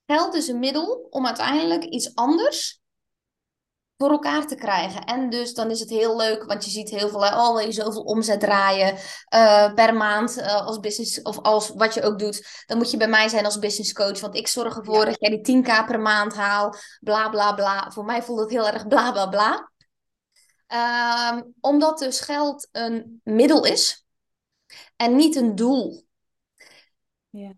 Geld 0.05 0.33
is 0.33 0.47
een 0.47 0.59
middel 0.59 1.07
om 1.09 1.25
uiteindelijk 1.25 1.83
iets 1.83 2.15
anders 2.15 2.81
voor 3.97 4.09
elkaar 4.09 4.47
te 4.47 4.55
krijgen. 4.55 5.03
En 5.03 5.29
dus 5.29 5.53
dan 5.53 5.71
is 5.71 5.79
het 5.79 5.89
heel 5.89 6.17
leuk, 6.17 6.43
want 6.43 6.65
je 6.65 6.71
ziet 6.71 6.89
heel 6.89 7.09
veel, 7.09 7.19
oh, 7.19 7.55
wil 7.55 7.65
je 7.65 7.71
zoveel 7.71 8.01
omzet 8.01 8.39
draaien 8.39 8.97
uh, 9.33 9.73
per 9.73 9.93
maand 9.93 10.37
uh, 10.37 10.65
als 10.65 10.79
business, 10.79 11.21
of 11.21 11.39
als 11.39 11.69
wat 11.69 11.93
je 11.93 12.03
ook 12.03 12.19
doet, 12.19 12.63
dan 12.65 12.77
moet 12.77 12.91
je 12.91 12.97
bij 12.97 13.07
mij 13.07 13.27
zijn 13.27 13.45
als 13.45 13.59
business 13.59 13.93
coach, 13.93 14.19
want 14.19 14.35
ik 14.35 14.47
zorg 14.47 14.77
ervoor 14.77 15.05
dat 15.05 15.15
jij 15.19 15.41
die 15.41 15.63
10k 15.63 15.85
per 15.85 15.99
maand 15.99 16.35
haalt, 16.35 16.79
bla 16.99 17.29
bla 17.29 17.53
bla. 17.53 17.91
Voor 17.91 18.05
mij 18.05 18.23
voelt 18.23 18.39
het 18.39 18.49
heel 18.49 18.67
erg 18.67 18.87
bla 18.87 19.11
bla 19.11 19.27
bla. 19.27 19.73
Um, 21.33 21.53
omdat 21.59 21.99
dus 21.99 22.19
geld 22.19 22.67
een 22.71 23.21
middel 23.23 23.65
is 23.65 24.05
en 24.95 25.15
niet 25.15 25.35
een 25.35 25.55
doel. 25.55 26.05
Ja. 27.29 27.53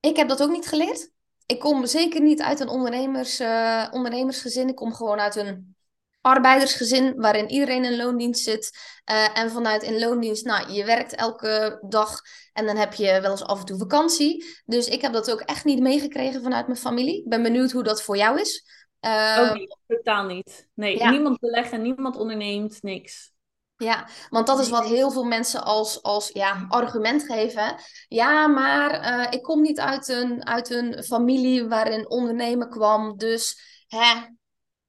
Ik 0.00 0.16
heb 0.16 0.28
dat 0.28 0.42
ook 0.42 0.50
niet 0.50 0.68
geleerd. 0.68 1.10
Ik 1.46 1.58
kom 1.58 1.86
zeker 1.86 2.20
niet 2.20 2.40
uit 2.40 2.60
een 2.60 2.68
ondernemers, 2.68 3.40
uh, 3.40 3.86
ondernemersgezin. 3.90 4.68
Ik 4.68 4.74
kom 4.74 4.94
gewoon 4.94 5.20
uit 5.20 5.36
een 5.36 5.76
arbeidersgezin 6.20 7.14
waarin 7.16 7.48
iedereen 7.48 7.84
in 7.84 7.96
loondienst 7.96 8.44
zit. 8.44 8.78
Uh, 9.10 9.38
en 9.38 9.50
vanuit 9.50 9.82
in 9.82 9.98
loondienst, 9.98 10.44
nou, 10.44 10.72
je 10.72 10.84
werkt 10.84 11.14
elke 11.14 11.78
dag 11.88 12.20
en 12.52 12.66
dan 12.66 12.76
heb 12.76 12.94
je 12.94 13.20
wel 13.20 13.30
eens 13.30 13.44
af 13.44 13.58
en 13.58 13.64
toe 13.64 13.78
vakantie. 13.78 14.44
Dus 14.64 14.86
ik 14.86 15.00
heb 15.00 15.12
dat 15.12 15.30
ook 15.30 15.40
echt 15.40 15.64
niet 15.64 15.80
meegekregen 15.80 16.42
vanuit 16.42 16.66
mijn 16.66 16.78
familie. 16.78 17.18
Ik 17.18 17.28
ben 17.28 17.42
benieuwd 17.42 17.70
hoe 17.70 17.82
dat 17.82 18.02
voor 18.02 18.16
jou 18.16 18.40
is. 18.40 18.64
Uh, 19.00 19.36
ook 19.40 19.54
niet, 19.54 19.76
totaal 19.86 20.24
niet. 20.24 20.68
Nee, 20.74 21.04
niemand 21.04 21.38
beleggen, 21.38 21.82
niemand 21.82 22.16
onderneemt, 22.16 22.82
niks. 22.82 23.32
Ja, 23.76 24.08
want 24.28 24.46
dat 24.46 24.58
is 24.58 24.68
wat 24.68 24.84
heel 24.84 25.10
veel 25.10 25.24
mensen 25.24 25.64
als, 25.64 26.02
als 26.02 26.30
ja, 26.32 26.66
argument 26.68 27.22
geven. 27.22 27.74
Ja, 28.08 28.46
maar 28.46 29.18
uh, 29.18 29.26
ik 29.30 29.42
kom 29.42 29.60
niet 29.60 29.80
uit 29.80 30.08
een, 30.08 30.46
uit 30.46 30.70
een 30.70 31.02
familie 31.02 31.68
waarin 31.68 32.10
ondernemen 32.10 32.68
kwam, 32.68 33.16
dus 33.16 33.60
hè, 33.86 34.14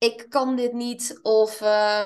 ik 0.01 0.29
kan 0.29 0.55
dit 0.55 0.73
niet. 0.73 1.19
Of. 1.21 1.61
Uh... 1.61 2.05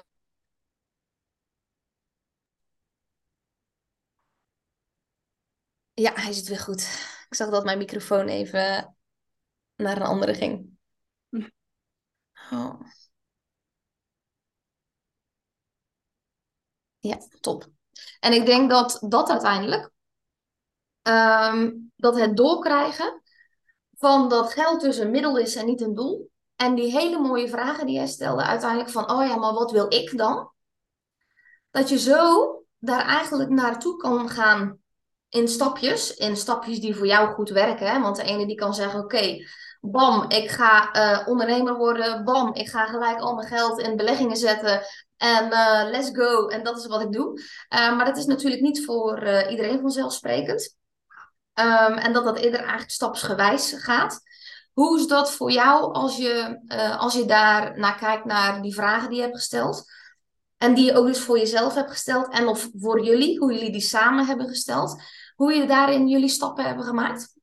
Ja, 5.93 6.13
hij 6.13 6.33
zit 6.33 6.47
weer 6.47 6.59
goed. 6.59 6.81
Ik 7.29 7.35
zag 7.35 7.49
dat 7.49 7.63
mijn 7.63 7.77
microfoon 7.77 8.27
even 8.27 8.95
naar 9.75 9.97
een 9.97 10.03
andere 10.03 10.33
ging. 10.33 10.77
Oh. 12.51 12.81
Ja, 16.99 17.17
top. 17.39 17.67
En 18.19 18.33
ik 18.33 18.45
denk 18.45 18.69
dat 18.69 18.97
dat 19.09 19.29
uiteindelijk, 19.29 19.91
um, 21.01 21.91
dat 21.95 22.15
het 22.15 22.37
doorkrijgen 22.37 23.21
van 23.97 24.29
dat 24.29 24.53
geld 24.53 24.81
dus 24.81 24.97
een 24.97 25.11
middel 25.11 25.37
is 25.37 25.55
en 25.55 25.65
niet 25.65 25.81
een 25.81 25.95
doel. 25.95 26.33
En 26.55 26.75
die 26.75 26.91
hele 26.91 27.19
mooie 27.19 27.49
vragen 27.49 27.85
die 27.85 27.95
jij 27.95 28.07
stelde, 28.07 28.43
uiteindelijk 28.43 28.89
van, 28.89 29.11
oh 29.11 29.27
ja, 29.27 29.35
maar 29.35 29.53
wat 29.53 29.71
wil 29.71 29.93
ik 29.93 30.17
dan? 30.17 30.51
Dat 31.71 31.89
je 31.89 31.97
zo 31.97 32.63
daar 32.77 33.05
eigenlijk 33.05 33.49
naartoe 33.49 33.97
kan 33.97 34.29
gaan 34.29 34.77
in 35.29 35.47
stapjes, 35.47 36.13
in 36.13 36.37
stapjes 36.37 36.79
die 36.79 36.95
voor 36.95 37.07
jou 37.07 37.33
goed 37.33 37.49
werken. 37.49 38.01
Want 38.01 38.15
de 38.15 38.23
ene 38.23 38.47
die 38.47 38.55
kan 38.55 38.73
zeggen, 38.73 38.99
oké, 38.99 39.37
bam, 39.81 40.29
ik 40.29 40.49
ga 40.49 40.95
uh, 40.95 41.27
ondernemer 41.27 41.77
worden. 41.77 42.23
Bam, 42.23 42.53
ik 42.53 42.69
ga 42.69 42.85
gelijk 42.85 43.19
al 43.19 43.35
mijn 43.35 43.47
geld 43.47 43.79
in 43.79 43.95
beleggingen 43.95 44.37
zetten. 44.37 44.81
En 45.17 45.45
uh, 45.45 45.83
let's 45.91 46.09
go. 46.13 46.47
En 46.47 46.63
dat 46.63 46.77
is 46.77 46.87
wat 46.87 47.01
ik 47.01 47.11
doe. 47.11 47.39
Uh, 47.39 47.97
maar 47.97 48.05
dat 48.05 48.17
is 48.17 48.25
natuurlijk 48.25 48.61
niet 48.61 48.85
voor 48.85 49.27
iedereen 49.49 49.79
vanzelfsprekend. 49.79 50.75
Um, 51.59 51.97
en 51.97 52.13
dat 52.13 52.23
dat 52.23 52.37
eerder 52.37 52.59
eigenlijk 52.59 52.91
stapsgewijs 52.91 53.73
gaat. 53.77 54.19
Hoe 54.75 54.99
is 54.99 55.07
dat 55.07 55.31
voor 55.31 55.51
jou 55.51 55.93
als 55.93 56.17
je, 56.17 56.61
als 56.99 57.13
je 57.13 57.25
daar 57.25 57.79
naar 57.79 57.97
kijkt, 57.97 58.25
naar 58.25 58.61
die 58.61 58.73
vragen 58.73 59.07
die 59.09 59.17
je 59.17 59.23
hebt 59.23 59.37
gesteld? 59.37 59.83
En 60.57 60.73
die 60.73 60.85
je 60.85 60.93
ook 60.93 61.05
dus 61.05 61.19
voor 61.19 61.37
jezelf 61.37 61.73
hebt 61.73 61.91
gesteld. 61.91 62.33
En 62.33 62.47
of 62.47 62.69
voor 62.73 63.03
jullie, 63.03 63.39
hoe 63.39 63.53
jullie 63.53 63.71
die 63.71 63.81
samen 63.81 64.25
hebben 64.25 64.47
gesteld. 64.47 65.01
Hoe 65.35 65.53
je 65.53 65.67
daarin 65.67 66.07
jullie 66.07 66.29
stappen 66.29 66.65
hebben 66.65 66.85
gemaakt? 66.85 67.33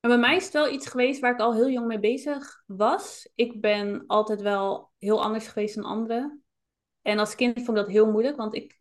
En 0.00 0.08
bij 0.08 0.18
mij 0.18 0.36
is 0.36 0.44
het 0.44 0.52
wel 0.52 0.72
iets 0.72 0.86
geweest 0.86 1.20
waar 1.20 1.32
ik 1.32 1.40
al 1.40 1.54
heel 1.54 1.68
jong 1.68 1.86
mee 1.86 2.00
bezig 2.00 2.62
was. 2.66 3.30
Ik 3.34 3.60
ben 3.60 4.04
altijd 4.06 4.40
wel 4.40 4.90
heel 4.98 5.22
anders 5.22 5.46
geweest 5.46 5.74
dan 5.74 5.84
anderen. 5.84 6.44
En 7.02 7.18
als 7.18 7.34
kind 7.34 7.54
vond 7.54 7.68
ik 7.68 7.74
dat 7.84 7.92
heel 7.92 8.10
moeilijk, 8.10 8.36
want 8.36 8.54
ik, 8.54 8.80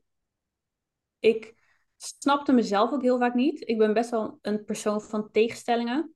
ik 1.20 1.56
snapte 1.98 2.52
mezelf 2.52 2.92
ook 2.92 3.02
heel 3.02 3.20
vaak 3.20 3.34
niet. 3.34 3.68
Ik 3.68 3.78
ben 3.78 3.94
best 3.94 4.10
wel 4.10 4.40
een 4.42 4.66
persoon 4.66 5.02
van 5.02 5.32
tegenstellingen. 5.32 6.16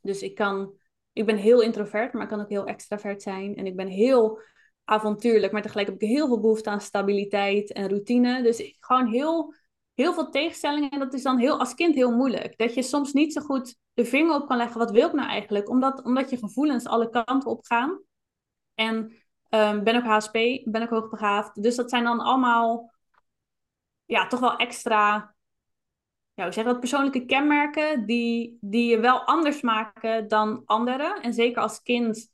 Dus 0.00 0.22
ik 0.22 0.34
kan, 0.34 0.72
ik 1.12 1.26
ben 1.26 1.36
heel 1.36 1.62
introvert, 1.62 2.12
maar 2.12 2.22
ik 2.22 2.28
kan 2.28 2.40
ook 2.40 2.48
heel 2.48 2.66
extravert 2.66 3.22
zijn. 3.22 3.56
En 3.56 3.66
ik 3.66 3.76
ben 3.76 3.88
heel 3.88 4.40
avontuurlijk, 4.84 5.52
maar 5.52 5.62
tegelijk 5.62 5.88
heb 5.88 6.02
ik 6.02 6.08
heel 6.08 6.26
veel 6.26 6.40
behoefte 6.40 6.70
aan 6.70 6.80
stabiliteit 6.80 7.72
en 7.72 7.88
routine. 7.88 8.42
Dus 8.42 8.58
ik, 8.58 8.76
gewoon 8.80 9.06
heel 9.06 9.54
heel 9.98 10.14
veel 10.14 10.30
tegenstellingen. 10.30 10.90
En 10.90 10.98
dat 10.98 11.14
is 11.14 11.22
dan 11.22 11.38
heel, 11.38 11.58
als 11.58 11.74
kind 11.74 11.94
heel 11.94 12.10
moeilijk. 12.10 12.58
Dat 12.58 12.74
je 12.74 12.82
soms 12.82 13.12
niet 13.12 13.32
zo 13.32 13.40
goed 13.40 13.76
de 13.94 14.04
vinger 14.04 14.34
op 14.34 14.46
kan 14.46 14.56
leggen. 14.56 14.78
Wat 14.78 14.90
wil 14.90 15.06
ik 15.06 15.12
nou 15.12 15.28
eigenlijk? 15.28 15.68
Omdat, 15.68 16.02
omdat 16.02 16.30
je 16.30 16.36
gevoelens 16.36 16.86
alle 16.86 17.10
kanten 17.10 17.50
op 17.50 17.64
gaan. 17.64 18.00
En 18.74 18.96
um, 19.50 19.84
ben 19.84 19.96
ook 19.96 20.04
HSP, 20.04 20.32
ben 20.64 20.82
ook 20.82 20.88
hoogbegaafd. 20.88 21.62
Dus 21.62 21.76
dat 21.76 21.90
zijn 21.90 22.04
dan 22.04 22.20
allemaal 22.20 22.94
ja, 24.04 24.26
toch 24.26 24.40
wel 24.40 24.56
extra 24.56 25.34
ja, 26.38 26.44
hoe 26.44 26.52
zeg 26.52 26.64
dat, 26.64 26.80
persoonlijke 26.80 27.24
kenmerken 27.24 28.06
die, 28.06 28.58
die 28.60 28.90
je 28.90 29.00
wel 29.00 29.20
anders 29.24 29.60
maken 29.60 30.28
dan 30.28 30.62
anderen. 30.64 31.22
En 31.22 31.34
zeker 31.34 31.62
als 31.62 31.82
kind 31.82 32.30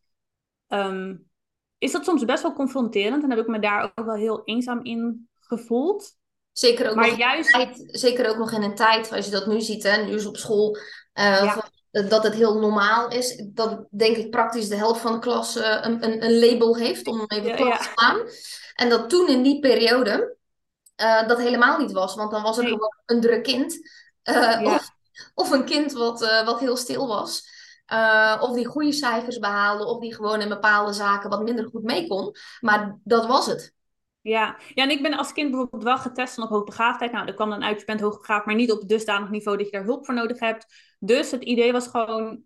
um, 0.69 1.31
is 1.79 1.93
dat 1.93 2.05
soms 2.05 2.25
best 2.25 2.43
wel 2.43 2.53
confronterend. 2.53 3.23
En 3.23 3.31
heb 3.31 3.39
ik 3.39 3.47
me 3.47 3.59
daar 3.59 3.93
ook 3.95 4.05
wel 4.05 4.15
heel 4.15 4.43
eenzaam 4.45 4.83
in 4.83 5.29
gevoeld. 5.41 6.17
Zeker 6.53 6.91
ook, 6.91 6.97
nog 6.97 7.17
juist... 7.17 7.51
tijd, 7.51 7.85
zeker 7.87 8.29
ook 8.29 8.37
nog 8.37 8.53
in 8.53 8.63
een 8.63 8.75
tijd, 8.75 9.13
als 9.13 9.25
je 9.25 9.31
dat 9.31 9.47
nu 9.47 9.61
ziet, 9.61 9.83
hè, 9.83 10.05
nu 10.05 10.13
is 10.13 10.27
op 10.27 10.37
school, 10.37 10.77
uh, 11.15 11.57
dat 11.91 12.23
het 12.23 12.35
heel 12.35 12.59
normaal 12.59 13.11
is. 13.11 13.43
Dat 13.53 13.87
denk 13.91 14.17
ik 14.17 14.31
praktisch 14.31 14.69
de 14.69 14.77
helft 14.77 15.01
van 15.01 15.13
de 15.13 15.19
klas 15.19 15.57
uh, 15.57 15.79
een, 15.83 16.05
een, 16.05 16.25
een, 16.25 16.39
label 16.39 16.77
heeft, 16.77 17.07
om 17.07 17.25
even 17.27 17.49
ja, 17.49 17.57
plat 17.57 17.79
te 17.79 17.89
staan. 17.93 18.21
En 18.75 18.89
dat 18.89 19.11
toen 19.11 19.29
in 19.29 19.43
die 19.43 19.61
periode 19.61 20.37
uh, 21.03 21.29
dat 21.29 21.39
helemaal 21.39 21.79
niet 21.79 21.93
was, 21.93 22.15
want 22.15 22.31
dan 22.31 22.43
was 22.43 22.59
er 22.59 22.65
gewoon 22.65 22.97
een 23.07 23.21
druk 23.21 23.43
kind. 23.43 23.79
Of, 24.63 24.89
of, 25.35 25.51
een 25.51 25.65
kind 25.65 25.93
wat, 25.93 26.21
wat 26.45 26.61
heel 26.61 26.77
stil 26.77 27.09
was. 27.09 27.49
of 28.41 28.55
die 28.55 28.67
goede 28.67 28.93
cijfers 28.93 29.39
behaalde, 29.39 29.85
of 29.85 30.01
die 30.01 30.15
gewoon 30.15 30.41
in 30.41 30.49
bepaalde 30.49 30.93
zaken 30.93 31.31
wat 31.31 31.43
minder 31.43 31.69
goed 31.69 31.83
mee 31.83 32.07
kon. 32.07 32.37
Maar 32.61 32.99
dat 33.05 33.27
was 33.27 33.47
het. 33.47 33.75
Ja. 34.25 34.57
ja, 34.75 34.83
en 34.83 34.91
ik 34.91 35.03
ben 35.03 35.17
als 35.17 35.33
kind 35.33 35.51
bijvoorbeeld 35.51 35.83
wel 35.83 35.99
getest 35.99 36.39
op 36.39 36.49
hoogbegaafdheid. 36.49 37.13
Nou, 37.13 37.27
dat 37.27 37.35
kwam 37.35 37.51
dan 37.51 37.65
uit, 37.65 37.81
je 37.81 37.87
bent 37.87 38.01
hoogbegaafd, 38.01 38.47
maar 38.47 38.55
niet 38.55 38.73
op 38.73 38.89
dusdanig 38.89 39.31
niveau 39.31 39.57
dat 39.57 39.67
je 39.67 39.73
daar 39.73 39.85
hulp 39.85 40.05
voor 40.05 40.15
nodig 40.15 40.39
hebt. 40.39 40.67
Dus 40.99 41.31
het 41.31 41.43
idee 41.43 41.73
was 41.73 41.87
gewoon, 41.87 42.43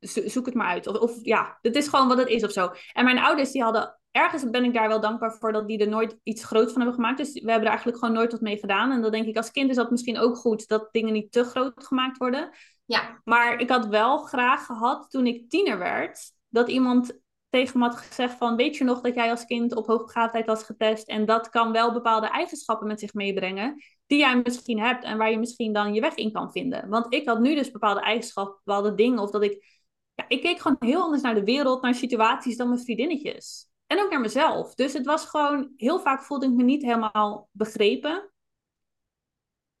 zoek 0.00 0.46
het 0.46 0.54
maar 0.54 0.66
uit. 0.66 0.86
Of, 0.86 0.96
of 0.96 1.18
ja, 1.22 1.58
het 1.62 1.76
is 1.76 1.88
gewoon 1.88 2.08
wat 2.08 2.18
het 2.18 2.28
is 2.28 2.44
of 2.44 2.52
zo. 2.52 2.70
En 2.92 3.04
mijn 3.04 3.18
ouders, 3.18 3.50
die 3.50 3.62
hadden, 3.62 3.98
ergens 4.14 4.50
ben 4.50 4.64
ik 4.64 4.74
daar 4.74 4.88
wel 4.88 5.00
dankbaar 5.00 5.36
voor 5.38 5.52
dat 5.52 5.68
die 5.68 5.78
er 5.78 5.88
nooit 5.88 6.18
iets 6.22 6.44
groots 6.44 6.72
van 6.72 6.80
hebben 6.80 6.94
gemaakt. 6.94 7.18
Dus 7.18 7.32
we 7.32 7.50
hebben 7.50 7.62
er 7.62 7.74
eigenlijk 7.74 7.98
gewoon 7.98 8.14
nooit 8.14 8.32
wat 8.32 8.40
mee 8.40 8.58
gedaan. 8.58 8.90
En 8.92 9.02
dan 9.02 9.10
denk 9.10 9.26
ik, 9.26 9.36
als 9.36 9.50
kind 9.50 9.70
is 9.70 9.76
dat 9.76 9.90
misschien 9.90 10.18
ook 10.18 10.36
goed, 10.36 10.68
dat 10.68 10.88
dingen 10.92 11.12
niet 11.12 11.32
te 11.32 11.44
groot 11.44 11.86
gemaakt 11.86 12.16
worden. 12.16 12.50
Ja. 12.84 13.20
Maar 13.24 13.58
ik 13.60 13.68
had 13.68 13.86
wel 13.86 14.18
graag 14.18 14.66
gehad, 14.66 15.10
toen 15.10 15.26
ik 15.26 15.50
tiener 15.50 15.78
werd, 15.78 16.32
dat 16.48 16.68
iemand 16.68 17.22
tegen 17.48 17.78
me 17.78 17.84
had 17.84 17.96
gezegd 17.96 18.34
van, 18.36 18.56
weet 18.56 18.76
je 18.76 18.84
nog 18.84 19.00
dat 19.00 19.14
jij 19.14 19.30
als 19.30 19.44
kind 19.44 19.74
op 19.74 19.86
hoogbegaafdheid 19.86 20.46
was 20.46 20.62
getest 20.62 21.08
en 21.08 21.24
dat 21.24 21.48
kan 21.48 21.72
wel 21.72 21.92
bepaalde 21.92 22.26
eigenschappen 22.26 22.86
met 22.86 23.00
zich 23.00 23.14
meebrengen 23.14 23.82
die 24.06 24.18
jij 24.18 24.40
misschien 24.44 24.80
hebt 24.80 25.04
en 25.04 25.18
waar 25.18 25.30
je 25.30 25.38
misschien 25.38 25.72
dan 25.72 25.94
je 25.94 26.00
weg 26.00 26.14
in 26.14 26.32
kan 26.32 26.52
vinden. 26.52 26.88
Want 26.88 27.14
ik 27.14 27.28
had 27.28 27.40
nu 27.40 27.54
dus 27.54 27.70
bepaalde 27.70 28.00
eigenschappen, 28.00 28.60
bepaalde 28.64 28.94
dingen 28.94 29.18
of 29.18 29.30
dat 29.30 29.42
ik, 29.42 29.82
ja, 30.14 30.24
ik 30.28 30.42
keek 30.42 30.60
gewoon 30.60 30.76
heel 30.80 31.02
anders 31.02 31.22
naar 31.22 31.34
de 31.34 31.44
wereld, 31.44 31.82
naar 31.82 31.94
situaties 31.94 32.56
dan 32.56 32.68
mijn 32.68 32.80
vriendinnetjes. 32.80 33.68
En 33.86 34.00
ook 34.00 34.10
naar 34.10 34.20
mezelf. 34.20 34.74
Dus 34.74 34.92
het 34.92 35.06
was 35.06 35.24
gewoon, 35.26 35.72
heel 35.76 36.00
vaak 36.00 36.22
voelde 36.22 36.46
ik 36.46 36.52
me 36.52 36.62
niet 36.62 36.82
helemaal 36.82 37.48
begrepen. 37.52 38.30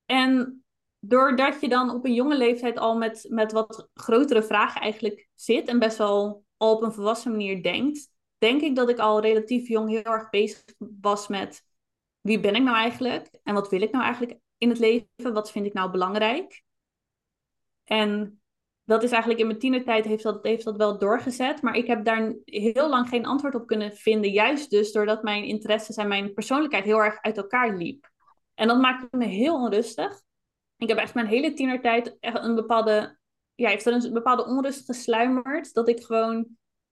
En 0.04 0.64
doordat 0.98 1.60
je 1.60 1.68
dan 1.68 1.90
op 1.90 2.04
een 2.04 2.14
jonge 2.14 2.36
leeftijd 2.36 2.78
al 2.78 2.96
met, 2.96 3.26
met 3.28 3.52
wat 3.52 3.88
grotere 3.94 4.42
vragen 4.42 4.80
eigenlijk 4.80 5.28
zit 5.34 5.68
en 5.68 5.78
best 5.78 5.98
wel 5.98 6.44
al 6.56 6.74
op 6.74 6.82
een 6.82 6.92
volwassen 6.92 7.30
manier 7.30 7.62
denkt, 7.62 8.08
denk 8.38 8.60
ik 8.60 8.76
dat 8.76 8.88
ik 8.88 8.98
al 8.98 9.20
relatief 9.20 9.68
jong 9.68 9.88
heel 9.88 10.02
erg 10.02 10.30
bezig 10.30 10.64
was 10.78 11.28
met 11.28 11.64
wie 12.20 12.40
ben 12.40 12.54
ik 12.54 12.62
nou 12.62 12.76
eigenlijk 12.76 13.38
en 13.42 13.54
wat 13.54 13.68
wil 13.70 13.82
ik 13.82 13.90
nou 13.92 14.04
eigenlijk 14.04 14.38
in 14.58 14.68
het 14.68 14.78
leven? 14.78 15.32
Wat 15.32 15.50
vind 15.50 15.66
ik 15.66 15.72
nou 15.72 15.90
belangrijk? 15.90 16.62
En 17.84 18.42
dat 18.84 19.02
is 19.02 19.10
eigenlijk 19.10 19.40
in 19.40 19.46
mijn 19.46 19.58
tienertijd 19.58 20.04
heeft 20.04 20.22
dat, 20.22 20.42
heeft 20.42 20.64
dat 20.64 20.76
wel 20.76 20.98
doorgezet. 20.98 21.62
Maar 21.62 21.76
ik 21.76 21.86
heb 21.86 22.04
daar 22.04 22.34
heel 22.44 22.88
lang 22.88 23.08
geen 23.08 23.26
antwoord 23.26 23.54
op 23.54 23.66
kunnen 23.66 23.96
vinden. 23.96 24.30
Juist 24.30 24.70
dus 24.70 24.92
doordat 24.92 25.22
mijn 25.22 25.44
interesses 25.44 25.96
en 25.96 26.08
mijn 26.08 26.34
persoonlijkheid 26.34 26.84
heel 26.84 27.02
erg 27.02 27.18
uit 27.20 27.36
elkaar 27.36 27.76
liep. 27.76 28.10
En 28.54 28.68
dat 28.68 28.80
maakte 28.80 29.16
me 29.16 29.26
heel 29.26 29.54
onrustig. 29.54 30.20
Ik 30.76 30.88
heb 30.88 30.98
echt 30.98 31.14
mijn 31.14 31.26
hele 31.26 31.52
tienertijd 31.52 32.16
echt 32.20 32.44
een 32.44 32.54
bepaalde, 32.54 33.18
ja, 33.54 33.68
heeft 33.68 33.86
er 33.86 33.92
een 33.92 34.12
bepaalde 34.12 34.46
onrust 34.46 34.84
gesluimerd. 34.84 35.72
Dat 35.72 35.88
ik 35.88 36.00
gewoon 36.00 36.46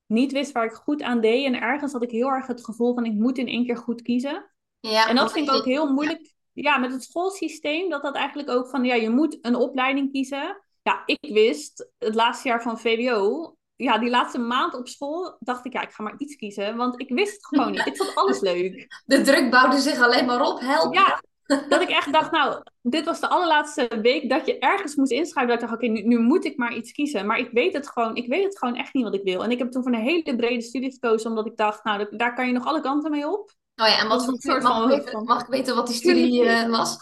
niet 0.07 0.33
wist 0.33 0.53
waar 0.53 0.65
ik 0.65 0.73
goed 0.73 1.03
aan 1.03 1.21
deed. 1.21 1.47
En 1.47 1.61
ergens 1.61 1.93
had 1.93 2.03
ik 2.03 2.11
heel 2.11 2.29
erg 2.29 2.47
het 2.47 2.65
gevoel 2.65 2.95
van 2.95 3.05
ik 3.05 3.13
moet 3.13 3.39
in 3.39 3.49
één 3.49 3.67
keer 3.67 3.77
goed 3.77 4.03
kiezen. 4.03 4.53
Ja, 4.81 5.09
en 5.09 5.17
dat 5.17 5.33
vind 5.33 5.49
ik 5.49 5.55
ook 5.55 5.65
heel 5.65 5.93
moeilijk. 5.93 6.35
Ja. 6.53 6.79
met 6.79 6.93
het 6.93 7.03
schoolsysteem, 7.03 7.91
dat 7.91 8.03
dat 8.03 8.15
eigenlijk 8.15 8.51
ook 8.51 8.69
van, 8.69 8.85
ja, 8.85 8.95
je 8.95 9.11
moet 9.11 9.39
een 9.41 9.57
opleiding 9.57 10.13
kiezen. 10.13 10.63
Ja, 10.83 11.03
ik 11.05 11.33
wist 11.33 11.91
het 11.99 12.15
laatste 12.15 12.49
jaar 12.49 12.63
van 12.63 12.81
VWO, 12.81 13.55
ja, 13.77 13.99
die 13.99 14.11
laatste 14.11 14.39
maand 14.39 14.75
op 14.75 14.89
school 14.89 15.37
dacht 15.41 15.67
ik, 15.67 15.73
ja, 15.73 15.83
ik 15.83 15.93
ga 15.93 16.03
maar 16.03 16.15
iets 16.19 16.37
kiezen. 16.37 16.77
Want 16.77 17.01
ik 17.01 17.09
wist 17.09 17.33
het 17.33 17.47
gewoon 17.47 17.71
niet. 17.71 17.87
Ik 17.87 17.97
vond 17.97 18.15
alles 18.15 18.41
leuk. 18.51 19.03
De 19.05 19.21
druk 19.21 19.51
bouwde 19.51 19.79
zich 19.79 20.01
alleen 20.01 20.27
maar 20.27 20.43
op, 20.43 20.61
help. 20.61 20.95
Ja, 20.95 21.23
dat 21.69 21.83
ik 21.83 21.89
echt 21.89 22.13
dacht, 22.13 22.31
nou, 22.31 22.63
dit 22.81 23.05
was 23.05 23.21
de 23.21 23.29
allerlaatste 23.29 23.99
week 24.03 24.31
dat 24.31 24.47
je 24.47 24.59
ergens 24.59 24.95
moest 24.95 25.11
inschrijven. 25.11 25.53
Dat 25.53 25.63
ik 25.63 25.69
dacht, 25.69 25.83
oké, 25.83 25.93
nu, 25.93 26.03
nu, 26.03 26.19
moet 26.19 26.45
ik 26.45 26.57
maar 26.57 26.75
iets 26.75 26.93
kiezen. 26.93 27.27
Maar 27.27 27.39
ik 27.39 27.51
weet 27.53 27.73
het 27.73 27.89
gewoon, 27.89 28.17
ik 28.17 28.29
weet 28.29 28.45
het 28.45 28.59
gewoon 28.59 28.77
echt 28.77 28.95
niet 28.95 29.05
wat 29.05 29.15
ik 29.15 29.23
wil. 29.23 29.45
En 29.45 29.51
ik 29.51 29.59
heb 29.59 29.71
toen 29.71 29.83
voor 29.83 29.93
een 29.93 30.01
hele 30.01 30.37
brede 30.37 30.63
studie 30.63 30.93
gekozen, 30.93 31.31
omdat 31.31 31.47
ik 31.47 31.57
dacht, 31.57 31.85
nou, 31.85 32.17
daar 32.17 32.35
kan 32.35 32.47
je 32.47 32.53
nog 32.53 32.65
alle 32.65 32.81
kanten 32.81 33.11
mee 33.11 33.29
op. 33.29 33.53
Oh 33.77 33.89
ja, 33.89 33.99
en 33.99 34.09
wat 34.09 34.25
voor 34.25 34.35
soort 34.39 34.63
mag, 34.63 34.73
van, 34.73 34.91
ik 34.91 35.05
weten, 35.05 35.25
mag 35.25 35.41
ik 35.41 35.47
weten 35.47 35.75
wat 35.75 35.87
die 35.87 35.97
studie 35.97 36.45
uh, 36.45 36.69
was? 36.69 36.97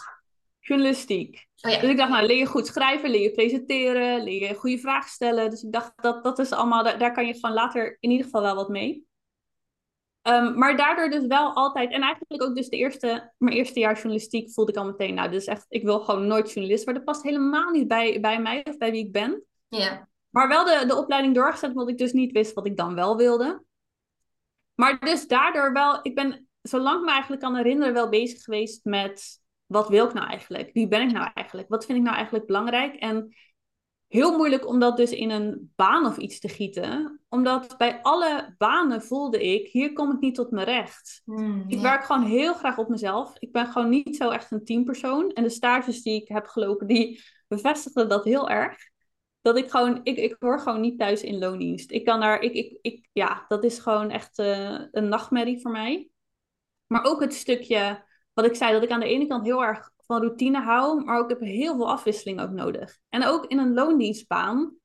Journalistiek. 0.59 1.47
Oh 1.61 1.71
ja. 1.71 1.79
Dus 1.79 1.89
ik 1.89 1.97
dacht, 1.97 2.09
nou, 2.09 2.25
leer 2.25 2.37
je 2.37 2.45
goed 2.45 2.67
schrijven, 2.67 3.09
leer 3.09 3.21
je 3.21 3.31
presenteren, 3.31 4.23
leer 4.23 4.47
je 4.47 4.55
goede 4.55 4.77
vragen 4.77 5.09
stellen. 5.09 5.49
Dus 5.49 5.63
ik 5.63 5.71
dacht, 5.71 5.93
dat, 5.95 6.23
dat 6.23 6.39
is 6.39 6.51
allemaal, 6.51 6.83
daar, 6.83 6.97
daar 6.97 7.13
kan 7.13 7.27
je 7.27 7.39
van 7.39 7.53
later 7.53 7.97
in 7.99 8.09
ieder 8.09 8.25
geval 8.25 8.41
wel 8.41 8.55
wat 8.55 8.69
mee. 8.69 9.09
Um, 10.27 10.57
maar 10.57 10.77
daardoor 10.77 11.09
dus 11.09 11.25
wel 11.25 11.53
altijd, 11.53 11.91
en 11.91 12.01
eigenlijk 12.01 12.43
ook 12.43 12.55
dus 12.55 12.69
de 12.69 12.77
eerste, 12.77 13.33
mijn 13.37 13.55
eerste 13.55 13.79
jaar 13.79 13.93
journalistiek 13.93 14.51
voelde 14.51 14.71
ik 14.71 14.77
al 14.77 14.85
meteen, 14.85 15.13
nou, 15.13 15.31
dus 15.31 15.45
echt, 15.45 15.65
ik 15.69 15.83
wil 15.83 15.99
gewoon 15.99 16.27
nooit 16.27 16.51
journalist 16.51 16.83
worden. 16.83 17.05
Dat 17.05 17.13
past 17.13 17.25
helemaal 17.25 17.71
niet 17.71 17.87
bij, 17.87 18.19
bij 18.19 18.41
mij 18.41 18.65
of 18.69 18.77
bij 18.77 18.91
wie 18.91 19.05
ik 19.05 19.11
ben. 19.11 19.43
Ja. 19.67 20.09
Maar 20.29 20.47
wel 20.47 20.65
de, 20.65 20.83
de 20.87 20.95
opleiding 20.95 21.35
doorgezet, 21.35 21.69
omdat 21.69 21.89
ik 21.89 21.97
dus 21.97 22.11
niet 22.11 22.31
wist 22.31 22.53
wat 22.53 22.65
ik 22.65 22.77
dan 22.77 22.95
wel 22.95 23.17
wilde. 23.17 23.63
Maar 24.75 24.99
dus 24.99 25.27
daardoor 25.27 25.73
wel, 25.73 25.99
ik 26.01 26.15
ben 26.15 26.47
zolang 26.61 26.99
ik 26.99 27.05
me 27.05 27.11
eigenlijk 27.11 27.41
kan 27.41 27.55
herinneren, 27.55 27.93
wel 27.93 28.09
bezig 28.09 28.43
geweest 28.43 28.85
met 28.85 29.40
wat 29.71 29.89
wil 29.89 30.05
ik 30.05 30.13
nou 30.13 30.27
eigenlijk? 30.27 30.69
Wie 30.73 30.87
ben 30.87 31.01
ik 31.01 31.11
nou 31.11 31.31
eigenlijk? 31.33 31.69
Wat 31.69 31.85
vind 31.85 31.97
ik 31.97 32.03
nou 32.03 32.15
eigenlijk 32.15 32.45
belangrijk? 32.45 32.95
En 32.95 33.35
heel 34.07 34.37
moeilijk 34.37 34.67
om 34.67 34.79
dat 34.79 34.97
dus 34.97 35.11
in 35.11 35.29
een 35.29 35.71
baan 35.75 36.05
of 36.05 36.17
iets 36.17 36.39
te 36.39 36.49
gieten. 36.49 37.21
Omdat 37.29 37.77
bij 37.77 38.01
alle 38.01 38.55
banen 38.57 39.01
voelde 39.01 39.43
ik, 39.43 39.67
hier 39.67 39.93
kom 39.93 40.11
ik 40.11 40.19
niet 40.19 40.35
tot 40.35 40.51
mijn 40.51 40.65
recht. 40.65 41.21
Hmm, 41.25 41.63
ik 41.67 41.79
werk 41.79 42.03
gewoon 42.03 42.23
heel 42.23 42.53
graag 42.53 42.77
op 42.77 42.89
mezelf. 42.89 43.33
Ik 43.39 43.51
ben 43.51 43.67
gewoon 43.67 43.89
niet 43.89 44.15
zo 44.15 44.29
echt 44.29 44.51
een 44.51 44.65
teampersoon. 44.65 45.31
En 45.31 45.43
de 45.43 45.49
stages 45.49 46.01
die 46.01 46.21
ik 46.21 46.27
heb 46.27 46.45
gelopen, 46.45 46.87
die 46.87 47.23
bevestigden 47.47 48.09
dat 48.09 48.23
heel 48.23 48.49
erg. 48.49 48.77
Dat 49.41 49.57
ik 49.57 49.69
gewoon, 49.69 49.99
ik, 50.03 50.17
ik 50.17 50.35
hoor 50.39 50.59
gewoon 50.59 50.81
niet 50.81 50.99
thuis 50.99 51.21
in 51.23 51.39
loondienst. 51.39 51.91
Ik 51.91 52.05
kan 52.05 52.19
daar, 52.19 52.41
ik, 52.41 52.53
ik, 52.53 52.77
ik, 52.81 53.09
ja, 53.11 53.45
dat 53.47 53.63
is 53.63 53.79
gewoon 53.79 54.09
echt 54.09 54.39
uh, 54.39 54.81
een 54.91 55.07
nachtmerrie 55.07 55.61
voor 55.61 55.71
mij. 55.71 56.09
Maar 56.87 57.03
ook 57.03 57.21
het 57.21 57.33
stukje, 57.33 58.03
wat 58.41 58.49
ik 58.49 58.55
zei, 58.55 58.73
dat 58.73 58.83
ik 58.83 58.89
aan 58.89 58.99
de 58.99 59.05
ene 59.05 59.27
kant 59.27 59.43
heel 59.43 59.63
erg 59.63 59.91
van 59.97 60.21
routine 60.21 60.61
hou, 60.61 61.03
maar 61.03 61.19
ook 61.19 61.29
heb 61.29 61.39
heel 61.39 61.75
veel 61.75 61.89
afwisseling 61.89 62.41
ook 62.41 62.49
nodig. 62.49 62.97
En 63.09 63.25
ook 63.25 63.45
in 63.45 63.57
een 63.57 63.73
loondienstbaan 63.73 64.75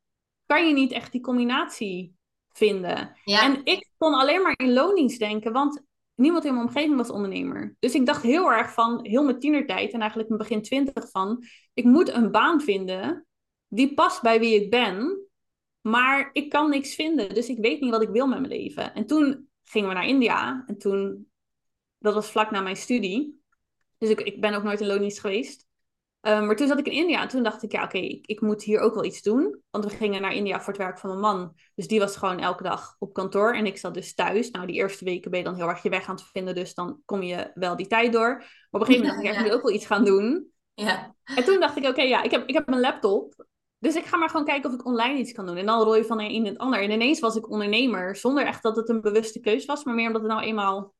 kan 0.47 0.67
je 0.67 0.73
niet 0.73 0.93
echt 0.93 1.13
die 1.13 1.21
combinatie 1.21 2.15
vinden. 2.53 3.17
En 3.25 3.61
ik 3.65 3.89
kon 3.99 4.15
alleen 4.15 4.43
maar 4.43 4.55
in 4.57 4.73
loondienst 4.73 5.19
denken, 5.19 5.53
want 5.53 5.83
niemand 6.15 6.45
in 6.45 6.55
mijn 6.55 6.67
omgeving 6.67 6.97
was 6.97 7.11
ondernemer. 7.11 7.77
Dus 7.79 7.95
ik 7.95 8.07
dacht 8.07 8.23
heel 8.23 8.53
erg 8.53 8.73
van, 8.73 9.07
heel 9.07 9.25
mijn 9.25 9.39
tienertijd 9.39 9.93
en 9.93 10.01
eigenlijk 10.01 10.29
mijn 10.29 10.41
begin 10.41 10.63
twintig 10.63 11.11
van, 11.11 11.45
ik 11.75 11.85
moet 11.85 12.13
een 12.13 12.31
baan 12.31 12.61
vinden 12.61 13.27
die 13.69 13.95
past 13.95 14.23
bij 14.23 14.41
wie 14.41 14.63
ik 14.63 14.71
ben, 14.71 15.27
maar 15.81 16.31
ik 16.33 16.49
kan 16.49 16.71
niks 16.71 16.95
vinden, 16.95 17.35
dus 17.35 17.49
ik 17.49 17.59
weet 17.59 17.81
niet 17.81 17.91
wat 17.91 18.03
ik 18.03 18.09
wil 18.09 18.27
met 18.27 18.39
mijn 18.39 18.53
leven. 18.53 18.95
En 18.95 19.07
toen 19.07 19.49
gingen 19.63 19.89
we 19.89 19.95
naar 19.95 20.07
India 20.07 20.65
en 20.67 20.79
toen 20.79 21.27
dat 21.99 22.15
was 22.15 22.31
vlak 22.31 22.51
na 22.51 22.61
mijn 22.61 22.77
studie. 22.77 23.45
Dus 23.99 24.11
ik, 24.11 24.21
ik 24.21 24.41
ben 24.41 24.55
ook 24.55 24.63
nooit 24.63 24.81
in 24.81 24.87
loondienst 24.87 25.21
geweest. 25.21 25.67
Um, 26.27 26.47
maar 26.47 26.57
toen 26.57 26.69
zat 26.69 26.79
ik 26.79 26.87
in 26.87 26.93
India 26.93 27.23
en 27.23 27.29
toen 27.29 27.43
dacht 27.43 27.63
ik, 27.63 27.73
ja, 27.73 27.85
oké, 27.85 27.99
ik, 27.99 28.27
ik, 28.27 28.41
moet 28.41 28.63
hier 28.63 28.81
ook 28.81 28.95
wel 28.95 29.05
iets 29.05 29.23
doen. 29.23 29.63
Want 29.71 29.85
we 29.85 29.91
gingen 29.91 30.23
naar 30.23 30.35
India 30.35 30.61
voor 30.61 30.73
het 30.73 30.83
werk 30.83 30.99
van 30.99 31.11
mijn 31.11 31.21
man. 31.21 31.53
Dus 31.75 31.89
die 31.89 31.99
was 31.99 32.17
gewoon 32.17 32.39
elke 32.39 32.63
dag 32.63 32.97
op 32.99 33.13
kantoor 33.13 33.55
en 33.55 33.67
ik 33.67 33.79
zat 33.79 33.95
dus 33.95 34.15
thuis. 34.15 34.51
Nou, 34.51 34.67
die 34.67 34.77
eerste 34.77 35.05
weken 35.05 35.31
ben 35.31 35.39
je 35.39 35.45
dan 35.45 35.55
heel 35.55 35.69
erg 35.69 35.83
je 35.83 35.89
weg 35.89 36.09
aan 36.09 36.15
het 36.15 36.25
vinden, 36.25 36.55
dus 36.55 36.75
dan 36.75 37.01
kom 37.05 37.23
je 37.23 37.51
wel 37.55 37.77
die 37.77 37.87
tijd 37.87 38.13
door. 38.13 38.37
Maar 38.37 38.47
op 38.71 38.81
een 38.81 38.87
gegeven 38.87 39.07
moment 39.07 39.25
dacht 39.25 39.35
ik, 39.35 39.41
ik 39.41 39.47
moet 39.47 39.57
ook 39.57 39.67
wel 39.67 39.75
iets 39.75 39.87
gaan 39.87 40.05
doen. 40.05 40.51
Ja. 40.75 41.15
En 41.25 41.45
toen 41.45 41.61
dacht 41.61 41.77
ik, 41.77 41.87
oké, 41.87 42.03
ja, 42.03 42.23
ik 42.23 42.31
heb, 42.31 42.49
ik 42.49 42.55
heb 42.55 42.69
een 42.69 42.81
laptop. 42.81 43.47
Dus 43.79 43.95
ik 43.95 44.05
ga 44.05 44.17
maar 44.17 44.31
gewoon 44.31 44.47
kijken 44.47 44.71
of 44.71 44.77
ik 44.77 44.87
online 44.87 45.19
iets 45.19 45.33
kan 45.33 45.47
doen. 45.47 45.57
En 45.57 45.67
dan 45.67 45.83
rol 45.83 45.97
je 45.97 46.05
van 46.05 46.21
een 46.21 46.31
in 46.31 46.47
het 46.47 46.59
ander. 46.59 46.83
En 46.83 46.91
ineens 46.91 47.21
was 47.21 47.37
ik 47.37 47.51
ondernemer, 47.51 48.17
zonder 48.17 48.47
echt 48.47 48.63
dat 48.63 48.77
het 48.77 48.89
een 48.89 49.01
bewuste 49.01 49.41
keus 49.41 49.65
was, 49.65 49.85
maar 49.85 49.95
meer 49.95 50.07
omdat 50.07 50.23
het 50.23 50.31
nou 50.31 50.43
eenmaal 50.43 50.95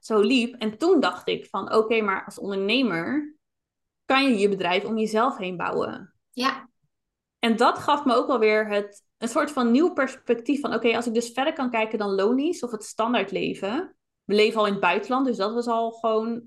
zo 0.00 0.20
liep. 0.20 0.54
En 0.54 0.78
toen 0.78 1.00
dacht 1.00 1.28
ik 1.28 1.46
van 1.46 1.74
oké, 1.74 2.00
maar 2.00 2.24
als 2.24 2.38
ondernemer 2.38 3.36
kan 4.04 4.24
je 4.24 4.38
je 4.38 4.48
bedrijf 4.48 4.84
om 4.84 4.98
jezelf 4.98 5.36
heen 5.36 5.56
bouwen. 5.56 6.14
Ja. 6.30 6.68
En 7.38 7.56
dat 7.56 7.78
gaf 7.78 8.04
me 8.04 8.14
ook 8.14 8.26
wel 8.26 8.38
weer 8.38 8.68
het, 8.68 9.04
een 9.18 9.28
soort 9.28 9.50
van 9.50 9.70
nieuw 9.70 9.92
perspectief 9.92 10.60
van 10.60 10.74
oké, 10.74 10.96
als 10.96 11.06
ik 11.06 11.14
dus 11.14 11.32
verder 11.32 11.52
kan 11.52 11.70
kijken 11.70 11.98
dan 11.98 12.14
lonies 12.14 12.62
of 12.62 12.70
het 12.70 12.84
standaard 12.84 13.30
leven. 13.30 13.96
We 14.24 14.34
leven 14.34 14.58
al 14.60 14.66
in 14.66 14.72
het 14.72 14.80
buitenland, 14.80 15.26
dus 15.26 15.36
dat 15.36 15.52
was 15.52 15.66
al 15.66 15.90
gewoon 15.90 16.42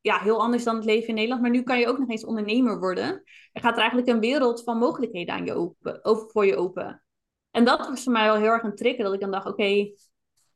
ja, 0.00 0.18
heel 0.18 0.40
anders 0.40 0.64
dan 0.64 0.76
het 0.76 0.84
leven 0.84 1.08
in 1.08 1.14
Nederland. 1.14 1.42
Maar 1.42 1.50
nu 1.50 1.62
kan 1.62 1.78
je 1.78 1.86
ook 1.86 1.98
nog 1.98 2.08
eens 2.08 2.24
ondernemer 2.24 2.78
worden. 2.78 3.22
Er 3.52 3.60
gaat 3.60 3.74
er 3.74 3.80
eigenlijk 3.80 4.08
een 4.08 4.20
wereld 4.20 4.62
van 4.62 4.78
mogelijkheden 4.78 5.34
aan 5.34 5.44
je 5.44 5.54
open, 5.54 6.04
over 6.04 6.30
voor 6.30 6.46
je 6.46 6.56
open. 6.56 7.02
En 7.50 7.64
dat 7.64 7.88
was 7.88 8.02
voor 8.02 8.12
mij 8.12 8.24
wel 8.24 8.36
heel 8.36 8.50
erg 8.50 8.62
een 8.62 8.74
trigger, 8.74 9.04
dat 9.04 9.14
ik 9.14 9.20
dan 9.20 9.30
dacht, 9.30 9.46
oké, 9.46 9.92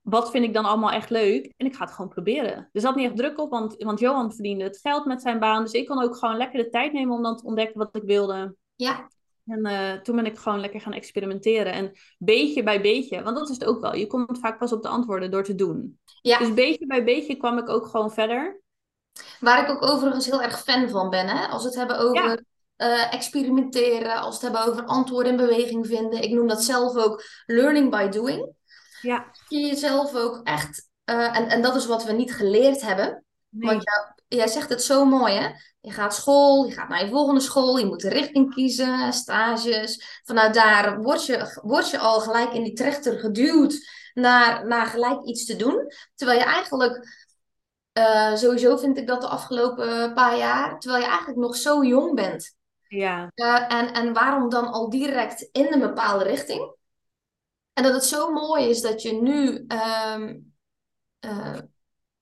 wat 0.09 0.31
vind 0.31 0.45
ik 0.45 0.55
dan 0.55 0.65
allemaal 0.65 0.91
echt 0.91 1.11
leuk? 1.11 1.53
En 1.57 1.67
ik 1.67 1.75
ga 1.75 1.85
het 1.85 1.95
gewoon 1.95 2.11
proberen. 2.11 2.69
Er 2.73 2.81
zat 2.81 2.95
niet 2.95 3.07
echt 3.07 3.17
druk 3.17 3.39
op, 3.41 3.51
want, 3.51 3.75
want 3.79 4.01
Johan 4.01 4.33
verdiende 4.33 4.65
het 4.65 4.79
geld 4.79 5.05
met 5.05 5.23
zijn 5.23 5.39
baan. 5.39 5.63
Dus 5.63 5.73
ik 5.73 5.87
kon 5.87 6.03
ook 6.03 6.17
gewoon 6.17 6.37
lekker 6.37 6.63
de 6.63 6.69
tijd 6.69 6.93
nemen 6.93 7.15
om 7.15 7.23
dan 7.23 7.37
te 7.37 7.45
ontdekken 7.45 7.79
wat 7.79 7.97
ik 7.97 8.03
wilde. 8.03 8.57
Ja. 8.77 9.09
En 9.47 9.67
uh, 9.67 9.93
toen 9.93 10.17
ben 10.17 10.27
ik 10.27 10.39
gewoon 10.39 10.61
lekker 10.61 10.81
gaan 10.81 10.93
experimenteren. 10.93 11.73
En 11.73 11.93
beetje 12.19 12.63
bij 12.63 12.81
beetje, 12.81 13.23
want 13.23 13.37
dat 13.37 13.49
is 13.49 13.55
het 13.59 13.65
ook 13.65 13.81
wel. 13.81 13.95
Je 13.95 14.07
komt 14.07 14.39
vaak 14.39 14.59
pas 14.59 14.73
op 14.73 14.83
de 14.83 14.89
antwoorden 14.89 15.31
door 15.31 15.45
te 15.45 15.55
doen. 15.55 15.99
Ja. 16.23 16.39
Dus 16.39 16.55
beetje 16.55 16.87
bij 16.87 17.05
beetje 17.05 17.37
kwam 17.37 17.59
ik 17.59 17.69
ook 17.69 17.87
gewoon 17.87 18.13
verder. 18.13 18.61
Waar 19.41 19.63
ik 19.63 19.71
ook 19.71 19.83
overigens 19.83 20.27
heel 20.27 20.43
erg 20.43 20.63
fan 20.63 20.89
van 20.89 21.11
ben, 21.11 21.27
hè? 21.27 21.47
als 21.47 21.63
we 21.63 21.69
het 21.69 21.79
hebben 21.79 21.99
over 21.99 22.45
uh, 22.77 23.15
experimenteren, 23.15 24.17
als 24.17 24.41
we 24.41 24.47
het 24.47 24.55
hebben 24.55 24.73
over 24.73 24.89
antwoorden 24.89 25.33
en 25.33 25.47
beweging 25.47 25.87
vinden. 25.87 26.23
Ik 26.23 26.31
noem 26.31 26.49
dat 26.49 26.63
zelf 26.63 26.97
ook 26.97 27.25
learning 27.47 27.91
by 27.91 28.09
doing. 28.09 28.55
Ja. 29.01 29.27
Je 29.49 29.61
jezelf 29.61 30.15
ook 30.15 30.41
echt, 30.45 30.89
uh, 31.11 31.37
en, 31.37 31.49
en 31.49 31.63
dat 31.63 31.77
is 31.77 31.87
wat 31.87 32.05
we 32.05 32.13
niet 32.13 32.35
geleerd 32.35 32.81
hebben. 32.81 33.25
Nee. 33.49 33.71
Want 33.71 33.85
jij 34.29 34.49
zegt 34.49 34.69
het 34.69 34.83
zo 34.83 35.05
mooi, 35.05 35.35
hè? 35.35 35.49
Je 35.81 35.93
gaat 35.93 36.15
school, 36.15 36.65
je 36.65 36.73
gaat 36.73 36.89
naar 36.89 37.05
je 37.05 37.11
volgende 37.11 37.41
school, 37.41 37.79
je 37.79 37.87
moet 37.87 38.05
een 38.05 38.11
richting 38.11 38.55
kiezen, 38.55 39.13
stages. 39.13 40.21
Vanuit 40.25 40.55
daar 40.55 41.01
word 41.01 41.27
je, 41.27 41.61
word 41.63 41.91
je 41.91 41.99
al 41.99 42.21
gelijk 42.21 42.53
in 42.53 42.63
die 42.63 42.73
trechter 42.73 43.19
geduwd 43.19 43.89
naar, 44.15 44.67
naar 44.67 44.87
gelijk 44.87 45.25
iets 45.25 45.45
te 45.45 45.57
doen. 45.57 45.93
Terwijl 46.15 46.39
je 46.39 46.45
eigenlijk, 46.45 47.27
uh, 47.99 48.35
sowieso 48.35 48.77
vind 48.77 48.99
ik 48.99 49.07
dat 49.07 49.21
de 49.21 49.27
afgelopen 49.27 50.15
paar 50.15 50.37
jaar, 50.37 50.79
terwijl 50.79 51.03
je 51.03 51.09
eigenlijk 51.09 51.39
nog 51.39 51.57
zo 51.57 51.85
jong 51.85 52.15
bent. 52.15 52.55
Ja. 52.89 53.31
Uh, 53.35 53.73
en, 53.73 53.93
en 53.93 54.13
waarom 54.13 54.49
dan 54.49 54.67
al 54.67 54.91
direct 54.91 55.49
in 55.53 55.73
een 55.73 55.81
bepaalde 55.81 56.25
richting? 56.25 56.76
En 57.77 57.83
dat 57.83 57.93
het 57.93 58.05
zo 58.05 58.33
mooi 58.33 58.69
is 58.69 58.81
dat 58.81 59.03
je 59.03 59.13
nu 59.13 59.65
ehm, 59.67 60.39
eh, 61.19 61.59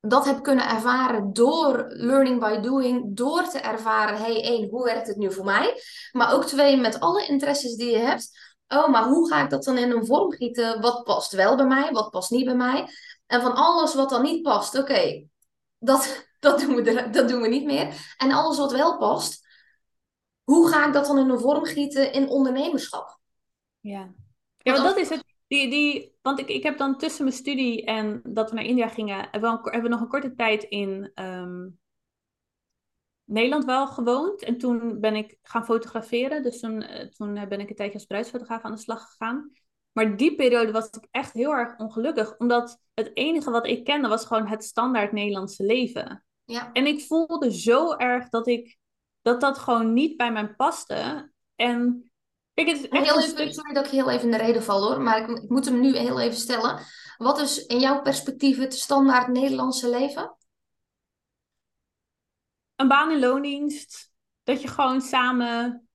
dat 0.00 0.24
hebt 0.24 0.40
kunnen 0.40 0.68
ervaren 0.68 1.32
door 1.32 1.84
learning 1.88 2.40
by 2.40 2.60
doing, 2.60 3.16
door 3.16 3.48
te 3.48 3.58
ervaren, 3.58 4.18
hey, 4.18 4.42
één, 4.42 4.68
hoe 4.68 4.84
werkt 4.84 5.06
het 5.06 5.16
nu 5.16 5.32
voor 5.32 5.44
mij? 5.44 5.80
Maar 6.12 6.32
ook 6.32 6.44
twee, 6.44 6.76
met 6.76 7.00
alle 7.00 7.26
interesses 7.26 7.76
die 7.76 7.90
je 7.90 7.96
hebt, 7.96 8.30
oh, 8.68 8.88
maar 8.88 9.04
hoe 9.04 9.28
ga 9.28 9.42
ik 9.42 9.50
dat 9.50 9.64
dan 9.64 9.78
in 9.78 9.90
een 9.90 10.06
vorm 10.06 10.32
gieten? 10.32 10.80
Wat 10.80 11.04
past 11.04 11.32
wel 11.32 11.56
bij 11.56 11.66
mij, 11.66 11.90
wat 11.90 12.10
past 12.10 12.30
niet 12.30 12.44
bij 12.44 12.56
mij? 12.56 12.88
En 13.26 13.40
van 13.40 13.54
alles 13.54 13.94
wat 13.94 14.10
dan 14.10 14.22
niet 14.22 14.42
past, 14.42 14.78
oké, 14.78 15.26
dat, 15.78 16.26
dat, 16.38 16.60
doen 16.60 16.74
we 16.74 17.10
dat 17.10 17.28
doen 17.28 17.42
we 17.42 17.48
niet 17.48 17.64
meer. 17.64 18.14
En 18.16 18.32
alles 18.32 18.58
wat 18.58 18.72
wel 18.72 18.98
past, 18.98 19.46
hoe 20.42 20.68
ga 20.68 20.86
ik 20.86 20.92
dat 20.92 21.06
dan 21.06 21.18
in 21.18 21.28
een 21.28 21.40
vorm 21.40 21.64
gieten 21.64 22.12
in 22.12 22.28
ondernemerschap? 22.28 23.18
Ja, 23.80 24.12
ja 24.58 24.72
want 24.72 24.84
dat 24.84 24.96
is 24.96 25.08
het. 25.08 25.32
Die, 25.54 25.70
die, 25.70 26.18
want 26.22 26.38
ik, 26.38 26.48
ik 26.48 26.62
heb 26.62 26.78
dan 26.78 26.98
tussen 26.98 27.24
mijn 27.24 27.36
studie 27.36 27.84
en 27.84 28.20
dat 28.24 28.50
we 28.50 28.56
naar 28.56 28.64
India 28.64 28.88
gingen, 28.88 29.28
hebben 29.30 29.52
we, 29.52 29.58
hebben 29.62 29.82
we 29.82 29.88
nog 29.88 30.00
een 30.00 30.08
korte 30.08 30.34
tijd 30.34 30.62
in 30.62 31.10
ehm, 31.14 31.68
Nederland 33.24 33.64
wel 33.64 33.86
gewoond. 33.86 34.42
En 34.42 34.58
toen 34.58 35.00
ben 35.00 35.14
ik 35.14 35.38
gaan 35.42 35.64
fotograferen. 35.64 36.42
Dus 36.42 36.60
toen, 36.60 36.82
eh, 36.82 37.08
toen 37.08 37.34
ben 37.48 37.60
ik 37.60 37.68
een 37.68 37.76
tijdje 37.76 37.94
als 37.94 38.04
bruidsfotograaf 38.04 38.62
aan 38.62 38.74
de 38.74 38.78
slag 38.78 39.00
gegaan. 39.10 39.50
Maar 39.92 40.16
die 40.16 40.34
periode 40.34 40.72
was 40.72 40.86
ik 40.90 41.08
echt 41.10 41.32
heel 41.32 41.52
erg 41.52 41.78
ongelukkig. 41.78 42.36
Omdat 42.38 42.80
het 42.94 43.10
enige 43.14 43.50
wat 43.50 43.66
ik 43.66 43.84
kende 43.84 44.08
was 44.08 44.26
gewoon 44.26 44.46
het 44.46 44.64
standaard 44.64 45.12
Nederlandse 45.12 45.64
leven. 45.64 46.24
Ja. 46.44 46.72
En 46.72 46.86
ik 46.86 47.00
voelde 47.00 47.52
zo 47.52 47.96
erg 47.96 48.28
dat 48.28 48.46
ik 48.46 48.78
dat 49.22 49.40
dat 49.40 49.58
gewoon 49.58 49.92
niet 49.92 50.16
bij 50.16 50.32
mij 50.32 50.54
paste. 50.54 51.32
En 51.56 52.10
ik 52.54 52.66
het 52.66 52.78
is 52.78 52.88
echt 52.88 53.04
heel 53.04 53.22
even, 53.22 53.54
Sorry 53.54 53.74
dat 53.74 53.84
ik 53.86 53.90
heel 53.90 54.10
even 54.10 54.24
in 54.24 54.30
de 54.30 54.44
reden 54.44 54.62
val 54.62 54.88
hoor, 54.88 55.00
maar 55.00 55.18
ik, 55.18 55.42
ik, 55.42 55.48
moet 55.48 55.64
hem 55.64 55.80
nu 55.80 55.96
heel 55.96 56.20
even 56.20 56.36
stellen. 56.36 56.80
Wat 57.16 57.38
is 57.38 57.66
in 57.66 57.78
jouw 57.78 58.02
perspectief 58.02 58.58
het 58.58 58.74
standaard 58.74 59.28
Nederlandse 59.28 59.90
leven? 59.90 60.36
Een 62.76 62.88
baan 62.88 63.10
in 63.10 63.18
loondienst. 63.18 64.12
Dat 64.42 64.62
je 64.62 64.68
gewoon 64.68 65.00
samen 65.00 65.88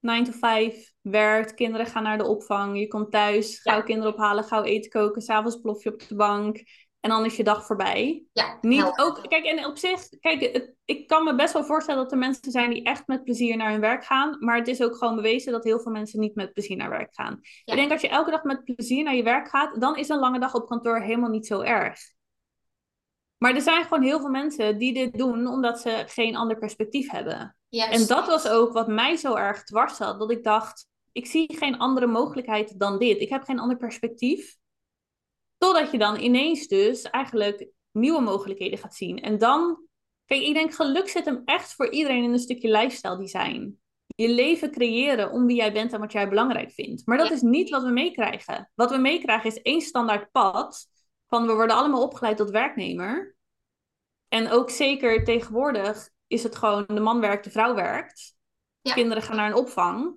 9 0.00 0.24
to 0.24 0.32
5 0.38 0.92
werkt. 1.00 1.54
Kinderen 1.54 1.86
gaan 1.86 2.02
naar 2.02 2.18
de 2.18 2.26
opvang. 2.26 2.78
Je 2.78 2.88
komt 2.88 3.10
thuis, 3.10 3.60
gauw 3.60 3.82
kinderen 3.82 4.12
ophalen, 4.12 4.44
gauw 4.44 4.62
eten 4.62 4.90
koken. 4.90 5.22
S'avonds 5.22 5.60
plof 5.60 5.82
je 5.82 5.92
op 5.92 6.08
de 6.08 6.14
bank. 6.14 6.62
En 7.04 7.10
dan 7.10 7.24
is 7.24 7.36
je 7.36 7.44
dag 7.44 7.66
voorbij. 7.66 8.24
Ja, 8.32 8.58
Niet 8.60 8.92
ook, 8.96 9.22
kijk, 9.28 9.44
en 9.44 9.66
op 9.66 9.78
zich, 9.78 10.08
kijk, 10.20 10.72
ik 10.84 11.08
kan 11.08 11.24
me 11.24 11.34
best 11.34 11.52
wel 11.52 11.64
voorstellen 11.64 12.02
dat 12.02 12.12
er 12.12 12.18
mensen 12.18 12.50
zijn 12.50 12.70
die 12.70 12.84
echt 12.84 13.06
met 13.06 13.24
plezier 13.24 13.56
naar 13.56 13.70
hun 13.70 13.80
werk 13.80 14.04
gaan. 14.04 14.36
Maar 14.40 14.56
het 14.56 14.68
is 14.68 14.82
ook 14.82 14.96
gewoon 14.96 15.14
bewezen 15.14 15.52
dat 15.52 15.64
heel 15.64 15.80
veel 15.80 15.92
mensen 15.92 16.20
niet 16.20 16.34
met 16.34 16.52
plezier 16.52 16.76
naar 16.76 16.90
werk 16.90 17.14
gaan. 17.14 17.40
Ik 17.64 17.74
denk 17.74 17.92
als 17.92 18.00
je 18.00 18.08
elke 18.08 18.30
dag 18.30 18.42
met 18.42 18.64
plezier 18.64 19.04
naar 19.04 19.14
je 19.14 19.22
werk 19.22 19.48
gaat, 19.48 19.80
dan 19.80 19.96
is 19.96 20.08
een 20.08 20.18
lange 20.18 20.38
dag 20.38 20.54
op 20.54 20.66
kantoor 20.66 21.00
helemaal 21.00 21.30
niet 21.30 21.46
zo 21.46 21.60
erg. 21.60 21.98
Maar 23.36 23.54
er 23.54 23.60
zijn 23.60 23.82
gewoon 23.82 24.02
heel 24.02 24.20
veel 24.20 24.30
mensen 24.30 24.78
die 24.78 24.94
dit 24.94 25.18
doen 25.18 25.46
omdat 25.46 25.80
ze 25.80 26.04
geen 26.06 26.36
ander 26.36 26.58
perspectief 26.58 27.10
hebben. 27.10 27.56
En 27.70 28.06
dat 28.06 28.26
was 28.26 28.48
ook 28.48 28.72
wat 28.72 28.88
mij 28.88 29.16
zo 29.16 29.34
erg 29.34 29.64
dwars 29.64 29.98
had. 29.98 30.18
Dat 30.18 30.30
ik 30.30 30.44
dacht, 30.44 30.88
ik 31.12 31.26
zie 31.26 31.56
geen 31.56 31.78
andere 31.78 32.06
mogelijkheid 32.06 32.78
dan 32.78 32.98
dit. 32.98 33.20
Ik 33.20 33.28
heb 33.28 33.42
geen 33.42 33.58
ander 33.58 33.76
perspectief. 33.76 34.56
Totdat 35.64 35.90
je 35.90 35.98
dan 35.98 36.20
ineens 36.20 36.66
dus 36.66 37.02
eigenlijk 37.02 37.66
nieuwe 37.92 38.20
mogelijkheden 38.20 38.78
gaat 38.78 38.94
zien. 38.94 39.20
En 39.20 39.38
dan, 39.38 39.86
kijk, 40.24 40.42
ik 40.42 40.54
denk 40.54 40.74
geluk 40.74 41.08
zit 41.08 41.24
hem 41.24 41.42
echt 41.44 41.74
voor 41.74 41.90
iedereen 41.90 42.24
in 42.24 42.32
een 42.32 42.38
stukje 42.38 42.70
lifestyle 42.70 43.18
design. 43.18 43.80
Je 44.06 44.28
leven 44.28 44.70
creëren 44.70 45.30
om 45.30 45.46
wie 45.46 45.56
jij 45.56 45.72
bent 45.72 45.92
en 45.92 46.00
wat 46.00 46.12
jij 46.12 46.28
belangrijk 46.28 46.70
vindt. 46.70 47.06
Maar 47.06 47.18
dat 47.18 47.30
is 47.30 47.40
niet 47.40 47.70
wat 47.70 47.82
we 47.82 47.90
meekrijgen. 47.90 48.70
Wat 48.74 48.90
we 48.90 48.96
meekrijgen 48.96 49.50
is 49.50 49.62
één 49.62 49.80
standaard 49.80 50.30
pad. 50.30 50.86
Van 51.26 51.46
we 51.46 51.54
worden 51.54 51.76
allemaal 51.76 52.02
opgeleid 52.02 52.36
tot 52.36 52.50
werknemer. 52.50 53.36
En 54.28 54.50
ook 54.50 54.70
zeker 54.70 55.24
tegenwoordig 55.24 56.10
is 56.26 56.42
het 56.42 56.56
gewoon 56.56 56.84
de 56.86 57.00
man 57.00 57.20
werkt, 57.20 57.44
de 57.44 57.50
vrouw 57.50 57.74
werkt. 57.74 58.36
Kinderen 58.82 59.22
gaan 59.22 59.36
naar 59.36 59.50
een 59.50 59.56
opvang. 59.56 60.14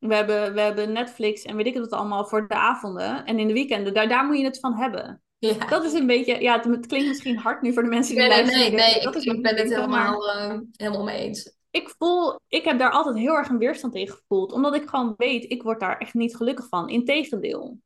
We 0.00 0.14
hebben, 0.14 0.54
we 0.54 0.60
hebben 0.60 0.92
Netflix 0.92 1.42
en 1.42 1.56
weet 1.56 1.66
ik 1.66 1.74
het 1.74 1.90
allemaal 1.90 2.24
voor 2.24 2.48
de 2.48 2.54
avonden. 2.54 3.24
En 3.24 3.38
in 3.38 3.46
de 3.46 3.52
weekenden, 3.52 3.94
daar, 3.94 4.08
daar 4.08 4.26
moet 4.26 4.38
je 4.38 4.44
het 4.44 4.60
van 4.60 4.74
hebben. 4.74 5.22
Ja. 5.38 5.66
Dat 5.68 5.84
is 5.84 5.92
een 5.92 6.06
beetje, 6.06 6.40
ja, 6.40 6.60
het, 6.60 6.86
klinkt 6.86 7.08
misschien 7.08 7.36
hard 7.36 7.62
nu 7.62 7.72
voor 7.72 7.82
de 7.82 7.88
mensen 7.88 8.14
die 8.14 8.22
nee, 8.22 8.32
luisteren. 8.32 8.60
Nee, 8.60 8.70
nee, 8.70 9.12
nee, 9.12 9.34
ik, 9.34 9.42
ben 9.42 9.56
het 9.56 9.68
helemaal, 9.68 10.36
uh, 10.36 10.58
helemaal 10.72 11.04
mee 11.04 11.18
eens. 11.18 11.58
Ik 11.70 11.94
voel, 11.98 12.40
ik 12.48 12.64
heb 12.64 12.78
daar 12.78 12.90
altijd 12.90 13.16
heel 13.16 13.34
erg 13.34 13.48
een 13.48 13.58
weerstand 13.58 13.92
tegen 13.92 14.14
gevoeld. 14.14 14.52
Omdat 14.52 14.74
ik 14.74 14.88
gewoon 14.88 15.14
weet, 15.16 15.50
ik 15.50 15.62
word 15.62 15.80
daar 15.80 15.98
echt 15.98 16.14
niet 16.14 16.36
gelukkig 16.36 16.68
van. 16.68 16.88
Integendeel. 16.88 17.78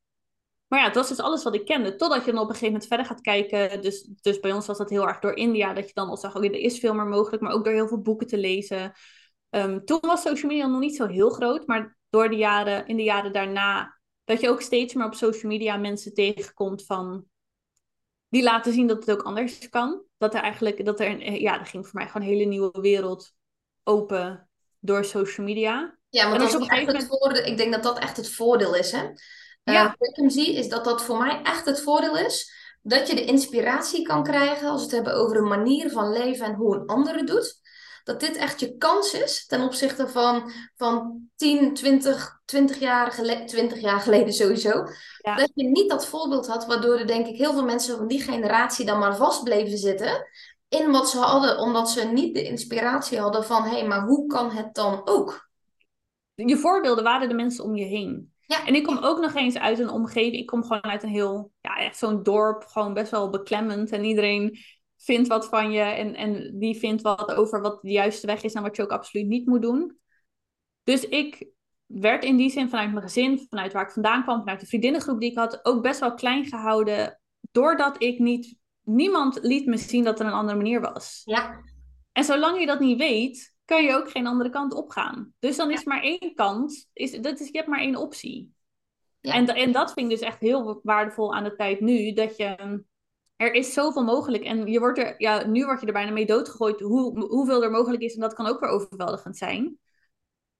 Maar 0.67 0.79
ja, 0.79 0.85
het 0.85 0.95
was 0.95 1.07
dus 1.07 1.19
alles 1.19 1.43
wat 1.43 1.55
ik 1.55 1.65
kende. 1.65 1.95
Totdat 1.95 2.25
je 2.25 2.31
dan 2.31 2.41
op 2.41 2.49
een 2.49 2.55
gegeven 2.55 2.73
moment 2.73 2.87
verder 2.87 3.05
gaat 3.05 3.21
kijken. 3.21 3.81
Dus, 3.81 4.09
dus 4.21 4.39
bij 4.39 4.51
ons 4.51 4.65
was 4.65 4.77
dat 4.77 4.89
heel 4.89 5.07
erg 5.07 5.19
door 5.19 5.35
India. 5.35 5.73
Dat 5.73 5.87
je 5.87 5.93
dan 5.93 6.09
al 6.09 6.17
zag, 6.17 6.35
oké, 6.35 6.45
er 6.45 6.55
is 6.55 6.79
veel 6.79 6.93
meer 6.93 7.05
mogelijk. 7.05 7.41
Maar 7.41 7.51
ook 7.51 7.63
door 7.63 7.73
heel 7.73 7.87
veel 7.87 8.01
boeken 8.01 8.27
te 8.27 8.37
lezen. 8.37 8.93
Um, 9.49 9.85
toen 9.85 9.99
was 10.01 10.21
social 10.21 10.51
media 10.51 10.67
nog 10.67 10.79
niet 10.79 10.95
zo 10.95 11.07
heel 11.07 11.29
groot. 11.29 11.67
Maar 11.67 11.97
door 12.15 12.29
de 12.29 12.35
jaren, 12.35 12.87
in 12.87 12.97
de 12.97 13.03
jaren 13.03 13.33
daarna, 13.33 13.97
dat 14.23 14.41
je 14.41 14.49
ook 14.49 14.61
steeds 14.61 14.93
meer 14.93 15.05
op 15.05 15.13
social 15.13 15.51
media 15.51 15.77
mensen 15.77 16.13
tegenkomt 16.13 16.85
van 16.85 17.25
die 18.29 18.43
laten 18.43 18.73
zien 18.73 18.87
dat 18.87 19.05
het 19.05 19.11
ook 19.11 19.21
anders 19.21 19.69
kan. 19.69 20.03
Dat 20.17 20.33
er 20.33 20.41
eigenlijk, 20.41 20.85
dat 20.85 20.99
er, 20.99 21.07
een, 21.07 21.39
ja, 21.39 21.59
er 21.59 21.65
ging 21.65 21.87
voor 21.87 21.99
mij 21.99 22.07
gewoon 22.07 22.27
een 22.27 22.33
hele 22.33 22.49
nieuwe 22.49 22.81
wereld 22.81 23.31
open 23.83 24.49
door 24.79 25.05
social 25.05 25.45
media. 25.45 25.97
Ja, 26.09 26.29
maar 26.29 26.39
dat 26.39 26.47
is 26.47 26.55
op 26.55 26.69
echt 26.69 26.91
het 26.91 27.07
voordeel, 27.07 27.43
ik 27.43 27.57
denk 27.57 27.73
dat 27.73 27.83
dat 27.83 27.99
echt 27.99 28.17
het 28.17 28.29
voordeel 28.29 28.75
is. 28.75 28.91
Hè? 28.91 29.03
Eh, 29.63 29.73
ja. 29.73 29.83
Uh, 29.83 29.93
wat 29.97 30.09
ik 30.09 30.15
hem 30.15 30.29
zie, 30.29 30.53
is 30.53 30.69
dat 30.69 30.83
dat 30.83 31.03
voor 31.03 31.17
mij 31.17 31.41
echt 31.43 31.65
het 31.65 31.81
voordeel 31.81 32.17
is. 32.17 32.53
Dat 32.81 33.07
je 33.07 33.15
de 33.15 33.25
inspiratie 33.25 34.01
kan 34.01 34.23
krijgen 34.23 34.69
als 34.69 34.79
we 34.79 34.85
het 34.85 34.95
hebben 34.95 35.15
over 35.15 35.37
een 35.37 35.47
manier 35.47 35.89
van 35.89 36.11
leven 36.11 36.45
en 36.45 36.53
hoe 36.53 36.75
een 36.75 36.85
ander 36.85 37.15
het 37.15 37.27
doet 37.27 37.59
dat 38.05 38.19
dit 38.19 38.35
echt 38.35 38.59
je 38.59 38.77
kans 38.77 39.13
is 39.13 39.45
ten 39.45 39.61
opzichte 39.61 40.07
van, 40.07 40.51
van 40.75 41.21
10, 41.35 41.73
20, 41.73 42.41
20 42.45 42.79
jaar, 42.79 43.11
geleden, 43.11 43.45
20 43.45 43.79
jaar 43.79 43.99
geleden 43.99 44.33
sowieso. 44.33 44.71
Dat 45.21 45.51
je 45.53 45.69
niet 45.69 45.89
dat 45.89 46.07
voorbeeld 46.07 46.47
had, 46.47 46.65
waardoor 46.65 46.99
er 46.99 47.07
denk 47.07 47.27
ik 47.27 47.37
heel 47.37 47.53
veel 47.53 47.65
mensen 47.65 47.97
van 47.97 48.07
die 48.07 48.21
generatie 48.21 48.85
dan 48.85 48.99
maar 48.99 49.15
vast 49.15 49.43
bleven 49.43 49.77
zitten 49.77 50.27
in 50.67 50.91
wat 50.91 51.09
ze 51.09 51.17
hadden, 51.17 51.59
omdat 51.59 51.89
ze 51.89 52.05
niet 52.05 52.33
de 52.33 52.43
inspiratie 52.43 53.19
hadden 53.19 53.43
van 53.43 53.63
hé, 53.63 53.77
hey, 53.77 53.87
maar 53.87 54.05
hoe 54.05 54.27
kan 54.27 54.51
het 54.51 54.73
dan 54.73 55.01
ook? 55.07 55.49
Je 56.33 56.57
voorbeelden 56.57 57.03
waren 57.03 57.29
de 57.29 57.35
mensen 57.35 57.63
om 57.63 57.75
je 57.75 57.85
heen. 57.85 58.33
Ja. 58.47 58.65
En 58.65 58.75
ik 58.75 58.83
kom 58.83 58.97
ook 58.97 59.19
nog 59.19 59.35
eens 59.35 59.57
uit 59.57 59.79
een 59.79 59.89
omgeving. 59.89 60.35
Ik 60.35 60.45
kom 60.45 60.61
gewoon 60.63 60.83
uit 60.83 61.03
een 61.03 61.09
heel, 61.09 61.51
ja, 61.61 61.75
echt 61.75 61.97
zo'n 61.97 62.23
dorp, 62.23 62.63
gewoon 62.63 62.93
best 62.93 63.11
wel 63.11 63.29
beklemmend. 63.29 63.91
En 63.91 64.03
iedereen 64.03 64.57
vindt 65.05 65.27
wat 65.27 65.47
van 65.47 65.71
je 65.71 65.81
en, 65.81 66.15
en 66.15 66.59
die 66.59 66.75
vindt 66.75 67.01
wat 67.01 67.33
over 67.33 67.61
wat 67.61 67.81
de 67.81 67.91
juiste 67.91 68.27
weg 68.27 68.43
is 68.43 68.53
en 68.53 68.61
wat 68.61 68.75
je 68.75 68.81
ook 68.81 68.91
absoluut 68.91 69.27
niet 69.27 69.45
moet 69.45 69.61
doen. 69.61 69.99
Dus 70.83 71.07
ik 71.07 71.49
werd 71.85 72.23
in 72.23 72.37
die 72.37 72.49
zin 72.49 72.69
vanuit 72.69 72.91
mijn 72.91 73.03
gezin, 73.03 73.45
vanuit 73.49 73.73
waar 73.73 73.83
ik 73.85 73.91
vandaan 73.91 74.23
kwam, 74.23 74.39
vanuit 74.39 74.59
de 74.59 74.65
vriendinnengroep 74.65 75.19
die 75.19 75.31
ik 75.31 75.37
had, 75.37 75.65
ook 75.65 75.81
best 75.81 75.99
wel 75.99 76.13
klein 76.13 76.45
gehouden. 76.45 77.19
Doordat 77.51 78.03
ik 78.03 78.19
niet, 78.19 78.57
niemand 78.83 79.39
liet 79.41 79.65
me 79.65 79.77
zien 79.77 80.03
dat 80.03 80.19
er 80.19 80.25
een 80.25 80.31
andere 80.31 80.57
manier 80.57 80.81
was. 80.81 81.21
Ja. 81.25 81.61
En 82.11 82.23
zolang 82.23 82.59
je 82.59 82.65
dat 82.65 82.79
niet 82.79 82.97
weet, 82.97 83.55
kan 83.65 83.83
je 83.83 83.93
ook 83.93 84.09
geen 84.09 84.27
andere 84.27 84.49
kant 84.49 84.73
op 84.73 84.89
gaan. 84.89 85.33
Dus 85.39 85.55
dan 85.55 85.71
is 85.71 85.83
maar 85.83 86.01
één 86.01 86.33
kant, 86.35 86.89
is, 86.93 87.11
dat 87.11 87.39
is, 87.39 87.47
je 87.47 87.57
hebt 87.57 87.69
maar 87.69 87.79
één 87.79 87.95
optie. 87.95 88.53
Ja. 89.19 89.33
En, 89.33 89.45
en 89.47 89.71
dat 89.71 89.93
vind 89.93 90.11
ik 90.11 90.17
dus 90.17 90.27
echt 90.27 90.39
heel 90.39 90.79
waardevol 90.83 91.33
aan 91.33 91.43
de 91.43 91.55
tijd 91.55 91.79
nu, 91.79 92.13
dat 92.13 92.37
je 92.37 92.83
er 93.35 93.53
is 93.53 93.73
zoveel 93.73 94.03
mogelijk. 94.03 94.43
En 94.43 94.67
je 94.67 94.79
wordt 94.79 94.97
er, 94.97 95.15
ja, 95.17 95.45
nu 95.45 95.65
word 95.65 95.79
je 95.79 95.87
er 95.87 95.93
bijna 95.93 96.11
mee 96.11 96.25
doodgegooid 96.25 96.79
hoe, 96.79 97.19
hoeveel 97.19 97.63
er 97.63 97.71
mogelijk 97.71 98.03
is. 98.03 98.13
En 98.13 98.21
dat 98.21 98.33
kan 98.33 98.45
ook 98.45 98.59
weer 98.59 98.69
overweldigend 98.69 99.37
zijn. 99.37 99.79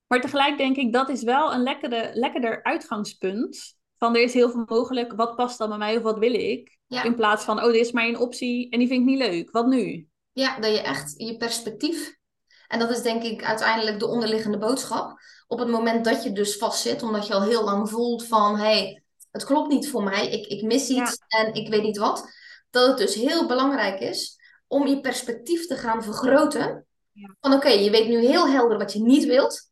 Maar 0.07 0.21
tegelijk 0.21 0.57
denk 0.57 0.75
ik, 0.75 0.93
dat 0.93 1.09
is 1.09 1.23
wel 1.23 1.53
een 1.53 1.63
lekkere, 1.63 2.11
lekkerder 2.13 2.63
uitgangspunt. 2.63 3.75
Van 3.97 4.15
er 4.15 4.21
is 4.21 4.33
heel 4.33 4.49
veel 4.49 4.63
mogelijk, 4.65 5.13
wat 5.13 5.35
past 5.35 5.57
dan 5.57 5.69
bij 5.69 5.77
mij 5.77 5.97
of 5.97 6.03
wat 6.03 6.19
wil 6.19 6.33
ik? 6.33 6.77
In 6.87 7.15
plaats 7.15 7.43
van, 7.43 7.63
oh, 7.63 7.71
dit 7.71 7.85
is 7.85 7.91
maar 7.91 8.03
één 8.03 8.19
optie 8.19 8.69
en 8.69 8.79
die 8.79 8.87
vind 8.87 9.01
ik 9.01 9.07
niet 9.07 9.27
leuk. 9.27 9.51
Wat 9.51 9.67
nu? 9.67 10.07
Ja, 10.31 10.59
dat 10.59 10.71
je 10.71 10.81
echt 10.81 11.13
je 11.17 11.37
perspectief. 11.37 12.15
En 12.67 12.79
dat 12.79 12.89
is 12.89 13.01
denk 13.01 13.23
ik 13.23 13.43
uiteindelijk 13.43 13.99
de 13.99 14.07
onderliggende 14.07 14.57
boodschap. 14.57 15.19
Op 15.47 15.59
het 15.59 15.67
moment 15.67 16.05
dat 16.05 16.23
je 16.23 16.31
dus 16.31 16.57
vastzit, 16.57 17.03
omdat 17.03 17.27
je 17.27 17.33
al 17.33 17.43
heel 17.43 17.63
lang 17.63 17.89
voelt 17.89 18.27
van, 18.27 18.55
hé, 18.55 18.63
hey, 18.63 19.03
het 19.31 19.45
klopt 19.45 19.69
niet 19.69 19.89
voor 19.89 20.03
mij, 20.03 20.29
ik, 20.29 20.45
ik 20.45 20.61
mis 20.63 20.89
iets 20.89 21.17
en 21.27 21.53
ik 21.53 21.69
weet 21.69 21.83
niet 21.83 21.97
wat 21.97 22.33
dat 22.75 22.87
het 22.87 22.97
dus 22.97 23.15
heel 23.15 23.47
belangrijk 23.47 23.99
is 23.99 24.39
om 24.67 24.87
je 24.87 25.01
perspectief 25.01 25.67
te 25.67 25.75
gaan 25.75 26.03
vergroten. 26.03 26.85
Ja. 27.11 27.35
Van 27.39 27.53
oké, 27.53 27.67
je 27.67 27.89
weet 27.89 28.07
nu 28.07 28.25
heel 28.25 28.47
helder 28.47 28.77
wat 28.77 28.93
je 28.93 29.01
niet 29.01 29.25
wilt. 29.25 29.71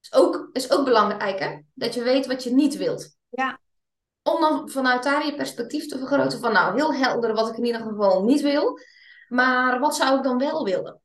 Is 0.00 0.12
ook, 0.12 0.48
is 0.52 0.70
ook 0.70 0.84
belangrijk 0.84 1.38
hè? 1.38 1.60
Dat 1.74 1.94
je 1.94 2.02
weet 2.02 2.26
wat 2.26 2.42
je 2.42 2.54
niet 2.54 2.76
wilt. 2.76 3.16
Ja. 3.28 3.60
Om 4.22 4.40
dan 4.40 4.70
vanuit 4.70 5.02
daar 5.02 5.26
je 5.26 5.34
perspectief 5.34 5.86
te 5.86 5.98
vergroten 5.98 6.38
van 6.38 6.52
nou, 6.52 6.74
heel 6.74 6.94
helder 6.94 7.34
wat 7.34 7.48
ik 7.48 7.56
in 7.56 7.64
ieder 7.64 7.80
geval 7.80 8.24
niet 8.24 8.40
wil. 8.40 8.78
Maar 9.28 9.80
wat 9.80 9.96
zou 9.96 10.16
ik 10.16 10.24
dan 10.24 10.38
wel 10.38 10.64
willen? 10.64 11.00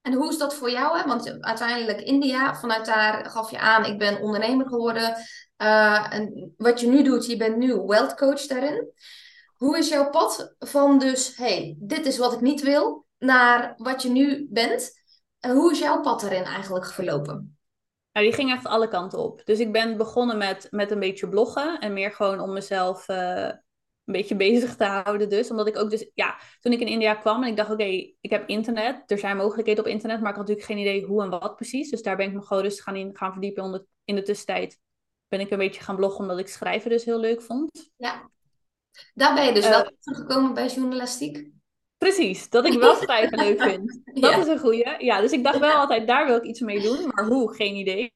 En 0.00 0.12
hoe 0.12 0.28
is 0.28 0.38
dat 0.38 0.54
voor 0.54 0.70
jou? 0.70 0.98
Hè? 0.98 1.06
Want 1.06 1.40
uiteindelijk 1.40 2.00
India, 2.00 2.54
vanuit 2.54 2.86
daar 2.86 3.30
gaf 3.30 3.50
je 3.50 3.58
aan, 3.58 3.84
ik 3.84 3.98
ben 3.98 4.20
ondernemer 4.20 4.66
geworden. 4.66 5.16
Uh, 5.58 6.12
en 6.12 6.54
wat 6.56 6.80
je 6.80 6.86
nu 6.86 7.02
doet, 7.02 7.26
je 7.26 7.36
bent 7.36 7.56
nu 7.56 7.74
wealth 7.74 8.14
coach 8.14 8.46
daarin. 8.46 8.92
Hoe 9.56 9.78
is 9.78 9.88
jouw 9.88 10.10
pad 10.10 10.54
van 10.58 10.98
dus, 10.98 11.36
hey, 11.36 11.76
dit 11.78 12.06
is 12.06 12.18
wat 12.18 12.32
ik 12.32 12.40
niet 12.40 12.62
wil, 12.62 13.06
naar 13.18 13.74
wat 13.76 14.02
je 14.02 14.08
nu 14.08 14.46
bent? 14.50 15.04
En 15.40 15.50
hoe 15.50 15.72
is 15.72 15.78
jouw 15.78 16.00
pad 16.00 16.20
daarin 16.20 16.44
eigenlijk 16.44 16.86
verlopen? 16.86 17.58
Nou, 18.12 18.26
die 18.26 18.36
ging 18.36 18.50
echt 18.50 18.66
alle 18.66 18.88
kanten 18.88 19.18
op. 19.18 19.44
Dus 19.44 19.58
ik 19.58 19.72
ben 19.72 19.96
begonnen 19.96 20.38
met, 20.38 20.66
met 20.70 20.90
een 20.90 21.00
beetje 21.00 21.28
bloggen 21.28 21.80
en 21.80 21.92
meer 21.92 22.12
gewoon 22.12 22.40
om 22.40 22.52
mezelf 22.52 23.08
uh, 23.08 23.44
een 23.44 24.12
beetje 24.12 24.36
bezig 24.46 24.76
te 24.76 24.84
houden 24.84 25.28
dus. 25.28 25.50
Omdat 25.50 25.66
ik 25.66 25.78
ook 25.78 25.90
dus, 25.90 26.10
ja, 26.14 26.38
toen 26.60 26.72
ik 26.72 26.80
in 26.80 26.86
India 26.86 27.14
kwam 27.14 27.42
en 27.42 27.48
ik 27.48 27.56
dacht, 27.56 27.70
oké, 27.70 27.84
ik 28.20 28.30
heb 28.30 28.48
internet. 28.48 29.10
Er 29.10 29.18
zijn 29.18 29.36
mogelijkheden 29.36 29.84
op 29.84 29.90
internet, 29.90 30.20
maar 30.20 30.30
ik 30.30 30.36
had 30.36 30.46
natuurlijk 30.46 30.72
geen 30.72 30.86
idee 30.86 31.06
hoe 31.06 31.22
en 31.22 31.30
wat 31.30 31.56
precies. 31.56 31.90
Dus 31.90 32.02
daar 32.02 32.16
ben 32.16 32.26
ik 32.26 32.32
me 32.34 32.42
gewoon 32.42 32.62
rustig 32.62 32.84
gaan, 32.84 32.96
in, 32.96 33.16
gaan 33.16 33.32
verdiepen. 33.32 33.86
in 34.04 34.14
de 34.14 34.22
tussentijd 34.22 34.80
ben 35.28 35.40
ik 35.40 35.50
een 35.50 35.58
beetje 35.58 35.82
gaan 35.82 35.96
bloggen, 35.96 36.20
omdat 36.20 36.38
ik 36.38 36.48
schrijven 36.48 36.90
dus 36.90 37.04
heel 37.04 37.20
leuk 37.20 37.42
vond. 37.42 37.90
Ja. 37.96 38.30
Daar 39.14 39.34
ben 39.34 39.44
je 39.44 39.52
dus 39.52 39.64
uh, 39.64 39.70
wel 39.70 39.90
teruggekomen 40.00 40.54
bij 40.54 40.66
journalistiek? 40.66 41.50
Precies, 41.98 42.50
dat 42.50 42.66
ik 42.66 42.78
wel 42.78 42.94
schrijven 42.94 43.38
leuk 43.38 43.62
vind. 43.62 44.00
Dat 44.22 44.38
is 44.38 44.46
een 44.46 44.58
goeie. 44.58 45.04
Ja, 45.04 45.20
dus 45.20 45.32
ik 45.32 45.44
dacht 45.44 45.58
wel 45.58 45.76
altijd, 45.76 46.06
daar 46.06 46.26
wil 46.26 46.36
ik 46.36 46.44
iets 46.44 46.60
mee 46.60 46.82
doen. 46.82 47.06
Maar 47.06 47.26
hoe, 47.26 47.54
geen 47.54 47.74
idee. 47.74 48.12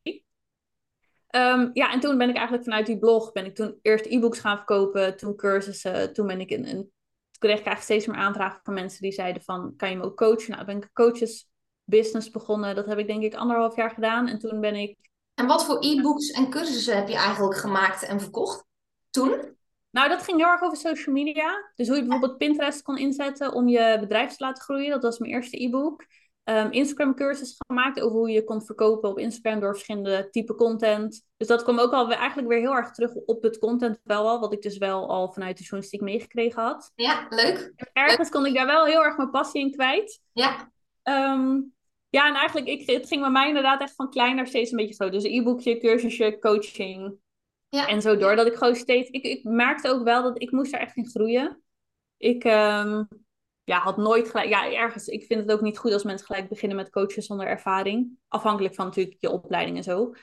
Um, 1.37 1.71
ja, 1.73 1.93
en 1.93 2.01
toen 2.01 2.19
ben 2.19 2.29
ik 2.29 2.35
eigenlijk 2.35 2.65
vanuit 2.65 2.87
die 2.87 2.99
blog, 2.99 3.33
ben 3.33 3.45
ik 3.45 3.55
toen 3.55 3.79
eerst 3.83 4.07
e-books 4.07 4.39
gaan 4.39 4.57
verkopen, 4.57 5.17
toen 5.17 5.37
cursussen, 5.37 6.13
toen 6.13 6.27
ben 6.27 6.41
ik 6.41 6.51
een, 6.51 6.69
een 6.69 6.93
toen 7.41 7.49
kreeg 7.49 7.61
ik 7.61 7.67
eigenlijk 7.67 7.83
steeds 8.01 8.17
meer 8.17 8.27
aanvragen 8.27 8.61
van 8.63 8.75
mensen 8.75 9.03
die 9.03 9.13
zeiden 9.13 9.43
van, 9.43 9.75
kan 9.77 9.91
je 9.91 9.97
me 9.97 10.05
ook 10.05 10.17
coachen? 10.17 10.51
Nou, 10.51 10.65
ben 10.65 10.77
ik 10.77 10.83
een 10.83 10.93
coaches 10.93 11.49
business 11.85 12.31
begonnen. 12.31 12.75
Dat 12.75 12.87
heb 12.87 12.99
ik 12.99 13.07
denk 13.07 13.23
ik 13.23 13.35
anderhalf 13.35 13.77
jaar 13.77 13.91
gedaan. 13.91 14.29
En 14.29 14.39
toen 14.39 14.61
ben 14.61 14.75
ik... 14.75 14.97
En 15.35 15.47
wat 15.47 15.65
voor 15.65 15.77
e-books 15.81 16.31
en 16.31 16.51
cursussen 16.51 16.97
heb 16.97 17.09
je 17.09 17.17
eigenlijk 17.17 17.57
gemaakt 17.57 18.03
en 18.03 18.21
verkocht 18.21 18.65
toen? 19.11 19.57
Nou, 19.91 20.09
dat 20.09 20.23
ging 20.23 20.39
heel 20.39 20.47
erg 20.47 20.63
over 20.63 20.77
social 20.77 21.15
media. 21.15 21.71
Dus 21.75 21.87
hoe 21.87 21.97
je 21.97 22.03
bijvoorbeeld 22.03 22.39
Pinterest 22.39 22.83
kon 22.83 22.99
inzetten 22.99 23.53
om 23.53 23.69
je 23.69 23.97
bedrijf 24.01 24.31
te 24.31 24.45
laten 24.45 24.63
groeien. 24.63 24.91
Dat 24.91 25.03
was 25.03 25.19
mijn 25.19 25.33
eerste 25.33 25.63
e-book 25.63 26.05
um, 26.45 26.71
Instagram 26.71 27.15
cursus 27.15 27.57
gemaakt 27.67 28.01
over 28.01 28.19
hoe 28.19 28.31
je 28.31 28.45
kon 28.45 28.63
verkopen 28.63 29.11
op 29.11 29.19
Instagram 29.19 29.61
door 29.61 29.73
verschillende 29.73 30.29
type 30.31 30.55
content. 30.55 31.27
Dus 31.37 31.47
dat 31.47 31.63
kwam 31.63 31.79
ook 31.79 31.93
al 31.93 32.13
eigenlijk 32.13 32.49
weer 32.49 32.59
heel 32.59 32.75
erg 32.75 32.91
terug 32.91 33.15
op 33.15 33.43
het 33.43 33.59
content 33.59 34.01
wel 34.05 34.29
al, 34.29 34.41
wat 34.41 34.53
ik 34.53 34.63
dus 34.63 34.79
wel 34.79 35.09
al 35.09 35.33
vanuit 35.33 35.57
de 35.57 35.63
journalistiek 35.63 36.01
meegekregen 36.01 36.63
had. 36.63 36.93
Ja, 36.95 37.27
leuk. 37.29 37.73
ergens 37.93 38.29
kon 38.29 38.47
ik 38.47 38.55
daar 38.55 38.67
wel 38.67 38.85
heel 38.85 39.05
erg 39.05 39.17
mijn 39.17 39.31
passie 39.31 39.61
in 39.61 39.71
kwijt. 39.71 40.21
Ja. 40.33 40.73
Um, 41.03 41.75
ja, 42.09 42.29
en 42.29 42.35
eigenlijk, 42.35 42.67
ik, 42.67 42.91
het 42.91 43.07
ging 43.07 43.21
bij 43.21 43.31
mij 43.31 43.49
inderdaad 43.49 43.81
echt 43.81 43.95
van 43.95 44.11
klein 44.11 44.37
naar 44.37 44.47
steeds 44.47 44.71
een 44.71 44.77
beetje 44.77 44.95
groot. 44.95 45.13
Dus 45.13 45.25
e-boekje, 45.25 45.79
cursusje, 45.79 46.39
coaching. 46.41 47.19
Ja. 47.71 47.87
En 47.87 48.03
zo 48.03 48.17
door. 48.17 48.37
Dat 48.37 48.47
ik 48.47 48.55
gewoon 48.55 48.75
steeds... 48.75 49.11
Ik, 49.11 49.25
ik 49.25 49.45
merkte 49.45 49.89
ook 49.89 50.05
wel 50.05 50.23
dat 50.23 50.43
ik 50.43 50.51
moest 50.51 50.73
daar 50.73 50.81
echt 50.81 50.97
in 50.97 51.09
groeien. 51.09 51.63
Ik, 52.17 52.45
um, 52.45 53.09
ja, 53.65 53.79
had 53.79 53.97
nooit 53.97 54.31
gelijk. 54.31 54.49
Ja, 54.49 54.73
ergens. 54.73 55.07
Ik 55.07 55.25
vind 55.25 55.41
het 55.41 55.53
ook 55.53 55.61
niet 55.61 55.79
goed 55.79 55.93
als 55.93 56.05
mensen 56.05 56.27
gelijk 56.27 56.49
beginnen 56.49 56.77
met 56.77 56.91
coachen 56.91 57.23
zonder 57.23 57.47
ervaring. 57.47 58.19
Afhankelijk 58.29 58.75
van 58.75 58.85
natuurlijk 58.85 59.17
je 59.21 59.31
opleiding 59.31 59.77
en 59.77 59.83
zo. 59.83 60.15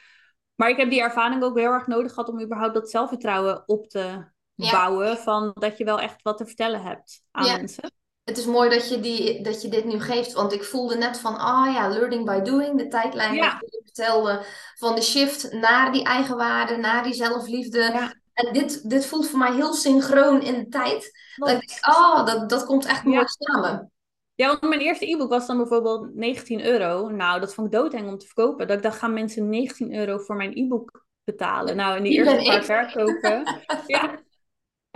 Maar 0.56 0.70
ik 0.70 0.78
heb 0.78 0.90
die 0.90 1.02
ervaring 1.02 1.44
ook 1.44 1.58
heel 1.58 1.72
erg 1.72 1.88
nodig 1.88 2.14
gehad 2.14 2.30
om 2.30 2.42
überhaupt 2.42 2.74
dat 2.74 2.90
zelfvertrouwen 2.90 3.64
op 3.66 3.90
te 3.90 4.32
bouwen. 4.56 5.18
Van 5.18 5.52
dat 5.54 5.78
je 5.78 5.84
wel 5.84 6.00
echt 6.00 6.22
wat 6.22 6.38
te 6.38 6.46
vertellen 6.46 6.82
hebt 6.82 7.22
aan 7.32 7.46
ja. 7.46 7.58
mensen. 7.58 7.92
Het 8.28 8.38
is 8.38 8.46
mooi 8.46 8.70
dat 8.70 8.90
je, 8.90 9.00
die, 9.00 9.42
dat 9.44 9.62
je 9.62 9.68
dit 9.68 9.86
nu 9.86 10.00
geeft. 10.00 10.34
Want 10.34 10.54
ik 10.54 10.64
voelde 10.64 10.96
net 10.96 11.20
van, 11.20 11.38
ah 11.38 11.68
oh 11.68 11.74
ja, 11.74 11.90
learning 11.90 12.26
by 12.26 12.40
doing. 12.42 12.78
De 12.78 12.88
tijdlijn 12.88 13.34
ja. 13.34 13.60
die 13.60 13.70
je 13.72 13.82
vertelde. 13.84 14.44
Van 14.76 14.96
de 14.96 15.02
shift 15.02 15.52
naar 15.52 15.92
die 15.92 16.04
eigenwaarde, 16.04 16.78
naar 16.78 17.04
die 17.04 17.14
zelfliefde. 17.14 17.80
Ja. 17.80 18.14
En 18.34 18.54
dit, 18.54 18.90
dit 18.90 19.06
voelt 19.06 19.30
voor 19.30 19.40
mij 19.40 19.54
heel 19.54 19.74
synchroon 19.74 20.42
in 20.42 20.54
de 20.54 20.68
tijd. 20.68 21.12
Dat 21.36 21.50
ik 21.50 21.68
denk, 21.68 21.96
oh, 21.96 22.26
dat, 22.26 22.50
dat 22.50 22.66
komt 22.66 22.86
echt 22.86 23.04
mooi 23.04 23.26
samen. 23.26 23.92
Ja, 24.36 24.48
want 24.48 24.62
mijn 24.62 24.82
eerste 24.82 25.12
e-book 25.12 25.30
was 25.30 25.48
dan 25.48 25.58
bijvoorbeeld 25.58 26.16
19 26.16 26.66
euro. 26.66 27.10
Nou, 27.10 27.40
dat 27.40 27.54
vond 27.54 27.68
ik 27.68 27.80
doodeng 27.80 28.08
om 28.08 28.18
te 28.18 28.26
verkopen. 28.26 28.68
Dat 28.68 28.78
ik 28.78 28.84
dacht, 28.84 28.98
gaan 28.98 29.14
mensen 29.14 29.50
19 29.50 29.96
euro 29.96 30.18
voor 30.18 30.36
mijn 30.36 30.58
e-book 30.58 31.06
betalen? 31.24 31.76
Nou, 31.76 31.98
in 31.98 32.04
die, 32.04 32.14
eerste 32.14 32.44
paar 32.44 32.64
verkopen. 32.64 33.44
ja. 33.88 34.20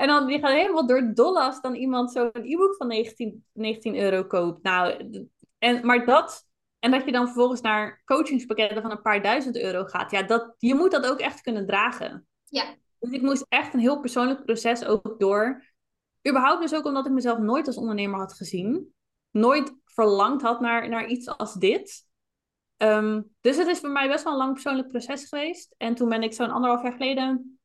En 0.02 0.08
dan 0.08 0.28
die 0.28 0.39
gaan 0.39 0.54
helemaal 0.54 0.88
door 0.88 0.97
het 0.97 1.16
dolle 1.16 1.41
als 1.41 1.62
dan 1.62 1.76
iemand 1.76 2.12
zo'n 2.12 2.30
e-book 2.34 2.76
van 2.76 2.88
19, 2.88 3.45
19 3.54 3.95
euro 3.95 4.24
koopt. 4.24 4.64
Nou, 4.64 5.10
en, 5.58 5.86
maar 5.86 6.06
dat... 6.06 6.49
En 6.80 6.91
dat 6.91 7.06
je 7.06 7.12
dan 7.12 7.26
vervolgens 7.26 7.62
naar 7.62 8.02
coachingspakketten 8.06 8.82
van 8.82 8.91
een 8.91 9.02
paar 9.02 9.22
duizend 9.22 9.58
euro 9.58 9.84
gaat. 9.84 10.12
Ja, 10.12 10.22
dat, 10.22 10.56
je 10.58 10.76
moet 10.76 10.91
dat 10.91 11.06
ook 11.06 11.20
echt 11.20 11.41
kunnen 11.41 11.66
dragen. 11.66 12.28
Ja. 12.43 12.76
Dus 12.99 13.12
ik 13.12 13.22
moest 13.22 13.45
echt 13.49 13.74
een 13.74 13.80
heel 13.80 13.99
persoonlijk 13.99 14.45
proces 14.45 14.86
ook 14.86 15.16
door. 15.20 15.64
Überhaupt 16.28 16.62
dus 16.62 16.74
ook 16.74 16.86
omdat 16.86 17.06
ik 17.06 17.12
mezelf 17.12 17.38
nooit 17.38 17.68
als 17.68 17.78
ondernemer 17.78 18.20
had 18.20 18.34
gezien. 18.34 18.93
Nooit 19.32 19.76
verlangd 19.86 20.41
had 20.41 20.60
naar, 20.60 20.89
naar 20.89 21.08
iets 21.08 21.28
als 21.28 21.54
dit. 21.54 22.08
Um, 22.78 23.36
dus 23.41 23.58
het 23.58 23.68
is 23.68 23.80
voor 23.80 23.89
mij 23.89 24.08
best 24.08 24.24
wel 24.24 24.34
een 24.34 24.39
lang 24.39 24.54
persoonlijk 24.54 24.88
proces 24.88 25.28
geweest. 25.28 25.76
En 25.78 25.95
toen 25.95 26.10
ben 26.10 26.24
ik 26.24 26.34
zo'n 26.34 26.52
anderhalf 26.52 26.84
jaar 26.84 26.91
geleden... 26.91 27.60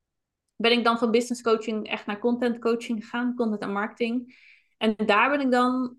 ben 0.57 0.73
ik 0.73 0.85
dan 0.85 0.99
van 0.99 1.11
business 1.11 1.43
coaching 1.43 1.89
echt 1.89 2.07
naar 2.07 2.19
content 2.19 2.59
coaching 2.59 3.03
gegaan. 3.05 3.35
Content 3.35 3.63
en 3.63 3.73
marketing. 3.73 4.37
En 4.79 4.95
daar 5.07 5.31
ben 5.31 5.41
ik 5.41 5.51
dan 5.51 5.97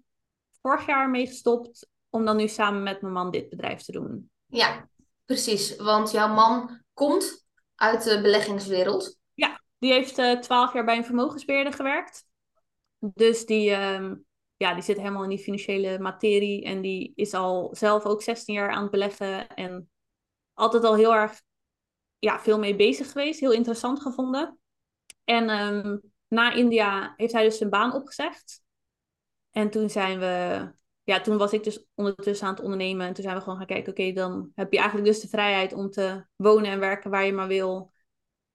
vorig 0.62 0.86
jaar 0.86 1.10
mee 1.10 1.28
gestopt... 1.28 1.90
om 2.10 2.26
dan 2.26 2.38
nu 2.38 2.48
samen 2.48 2.84
met 2.84 3.02
mijn 3.02 3.14
man 3.14 3.32
dit 3.32 3.50
bedrijf 3.50 3.82
te 3.82 3.92
doen. 3.92 4.30
Ja, 4.46 4.90
precies. 5.26 5.76
Want 5.76 6.12
jouw 6.12 6.34
man 6.34 6.82
komt 6.94 7.48
uit 7.76 8.04
de 8.04 8.22
beleggingswereld. 8.22 9.20
Ja, 9.34 9.62
die 9.78 9.92
heeft 9.92 10.18
uh, 10.18 10.40
twaalf 10.40 10.74
jaar 10.74 10.86
bij 10.86 10.98
een 10.98 11.06
vermogensbeheerder 11.06 11.74
gewerkt. 11.74 12.26
Dus 13.00 13.46
die, 13.46 13.70
uh, 13.70 14.12
ja, 14.58 14.74
die 14.74 14.84
zit 14.84 14.98
helemaal 14.98 15.24
in 15.24 15.30
die 15.30 15.40
financiële 15.40 16.00
materie. 16.00 16.64
En 16.64 16.82
die 16.82 17.12
is 17.16 17.34
al 17.34 17.70
zelf 17.76 18.06
ook 18.06 18.22
16 18.22 18.54
jaar 18.54 18.72
aan 18.72 18.82
het 18.82 18.92
beleggen. 18.92 19.48
En 19.48 19.90
altijd 20.54 20.84
al 20.84 20.96
heel 20.96 21.16
erg 21.16 21.42
ja, 22.20 22.40
veel 22.40 22.60
mee 22.60 22.76
bezig 22.76 23.12
geweest. 23.12 23.40
Heel 23.40 23.52
interessant 23.52 24.02
gevonden. 24.02 24.60
En 25.24 25.50
um, 25.50 26.02
na 26.28 26.54
India 26.54 27.14
heeft 27.18 27.34
hij 27.34 27.44
dus 27.44 27.58
zijn 27.58 27.70
baan 27.70 27.94
opgezegd. 27.94 28.62
En 29.52 29.70
toen 29.70 29.90
zijn 29.90 30.20
we... 30.20 30.66
Ja, 31.04 31.22
toen 31.22 31.38
was 31.38 31.54
ik 31.54 31.64
dus 31.64 31.86
ondertussen 31.96 32.48
aan 32.48 32.54
het 32.54 32.64
ondernemen. 32.64 33.08
En 33.08 33.14
toen 33.14 33.24
zijn 33.24 33.36
we 33.36 33.42
gewoon 33.42 33.58
gaan 33.58 33.68
kijken, 33.68 33.92
oké, 33.92 34.12
dan 34.12 34.52
heb 34.56 34.72
je 34.72 34.78
eigenlijk 34.78 35.08
dus 35.08 35.20
de 35.20 35.28
vrijheid 35.28 35.74
om 35.74 35.90
te 35.90 36.26
wonen 36.36 36.72
en 36.72 36.80
werken 36.80 37.12
waar 37.12 37.26
je 37.26 37.34
maar 37.34 37.48
wil 37.48 37.92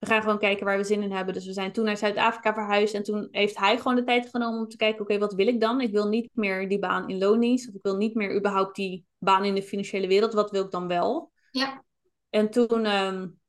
we 0.03 0.09
gaan 0.09 0.23
gewoon 0.23 0.39
kijken 0.39 0.65
waar 0.65 0.77
we 0.77 0.85
zin 0.85 1.03
in 1.03 1.13
hebben. 1.13 1.35
Dus 1.35 1.47
we 1.47 1.53
zijn 1.53 1.73
toen 1.73 1.85
naar 1.85 1.97
Zuid-Afrika 1.97 2.55
verhuisd. 2.55 2.95
En 2.95 3.03
toen 3.03 3.29
heeft 3.31 3.59
hij 3.59 3.77
gewoon 3.77 3.95
de 3.95 4.05
tijd 4.05 4.29
genomen 4.31 4.61
om 4.61 4.69
te 4.69 4.77
kijken: 4.77 5.01
oké, 5.01 5.19
wat 5.19 5.35
wil 5.35 5.47
ik 5.47 5.61
dan? 5.61 5.81
Ik 5.81 5.93
wil 5.93 6.09
niet 6.09 6.31
meer 6.33 6.69
die 6.69 6.79
baan 6.79 7.09
in 7.09 7.19
loondienst. 7.19 7.69
Of 7.69 7.75
ik 7.75 7.83
wil 7.83 7.97
niet 7.97 8.15
meer 8.15 8.37
überhaupt 8.37 8.77
die 8.77 9.07
baan 9.19 9.45
in 9.45 9.55
de 9.55 9.63
financiële 9.63 10.07
wereld. 10.07 10.33
Wat 10.33 10.51
wil 10.51 10.65
ik 10.65 10.71
dan 10.71 10.89
wel? 10.89 11.33
Ja. 11.51 11.85
En 12.31 12.51
toen 12.51 12.87
um, 12.87 13.41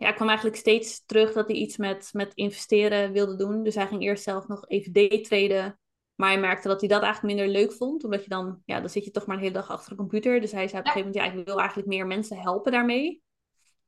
ja, 0.00 0.12
kwam 0.12 0.28
eigenlijk 0.28 0.58
steeds 0.58 1.04
terug 1.04 1.32
dat 1.32 1.48
hij 1.48 1.56
iets 1.56 1.76
met, 1.76 2.10
met 2.12 2.34
investeren 2.34 3.12
wilde 3.12 3.36
doen. 3.36 3.62
Dus 3.62 3.74
hij 3.74 3.86
ging 3.86 4.02
eerst 4.02 4.22
zelf 4.22 4.48
nog 4.48 4.68
even 4.68 4.92
daytraden. 4.92 5.78
Maar 6.14 6.30
hij 6.30 6.40
merkte 6.40 6.68
dat 6.68 6.80
hij 6.80 6.88
dat 6.88 7.02
eigenlijk 7.02 7.34
minder 7.34 7.54
leuk 7.54 7.72
vond. 7.72 8.04
Omdat 8.04 8.22
je 8.22 8.28
dan, 8.28 8.62
ja, 8.64 8.80
dan 8.80 8.88
zit 8.88 9.04
je 9.04 9.10
toch 9.10 9.26
maar 9.26 9.36
een 9.36 9.42
hele 9.42 9.54
dag 9.54 9.70
achter 9.70 9.90
de 9.90 9.96
computer. 9.96 10.40
Dus 10.40 10.52
hij 10.52 10.68
zei 10.68 10.80
op 10.80 10.86
een 10.86 10.92
gegeven 10.92 11.12
moment, 11.12 11.34
ja, 11.34 11.40
ik 11.40 11.46
wil 11.46 11.58
eigenlijk 11.58 11.88
meer 11.88 12.06
mensen 12.06 12.36
helpen 12.36 12.72
daarmee. 12.72 13.22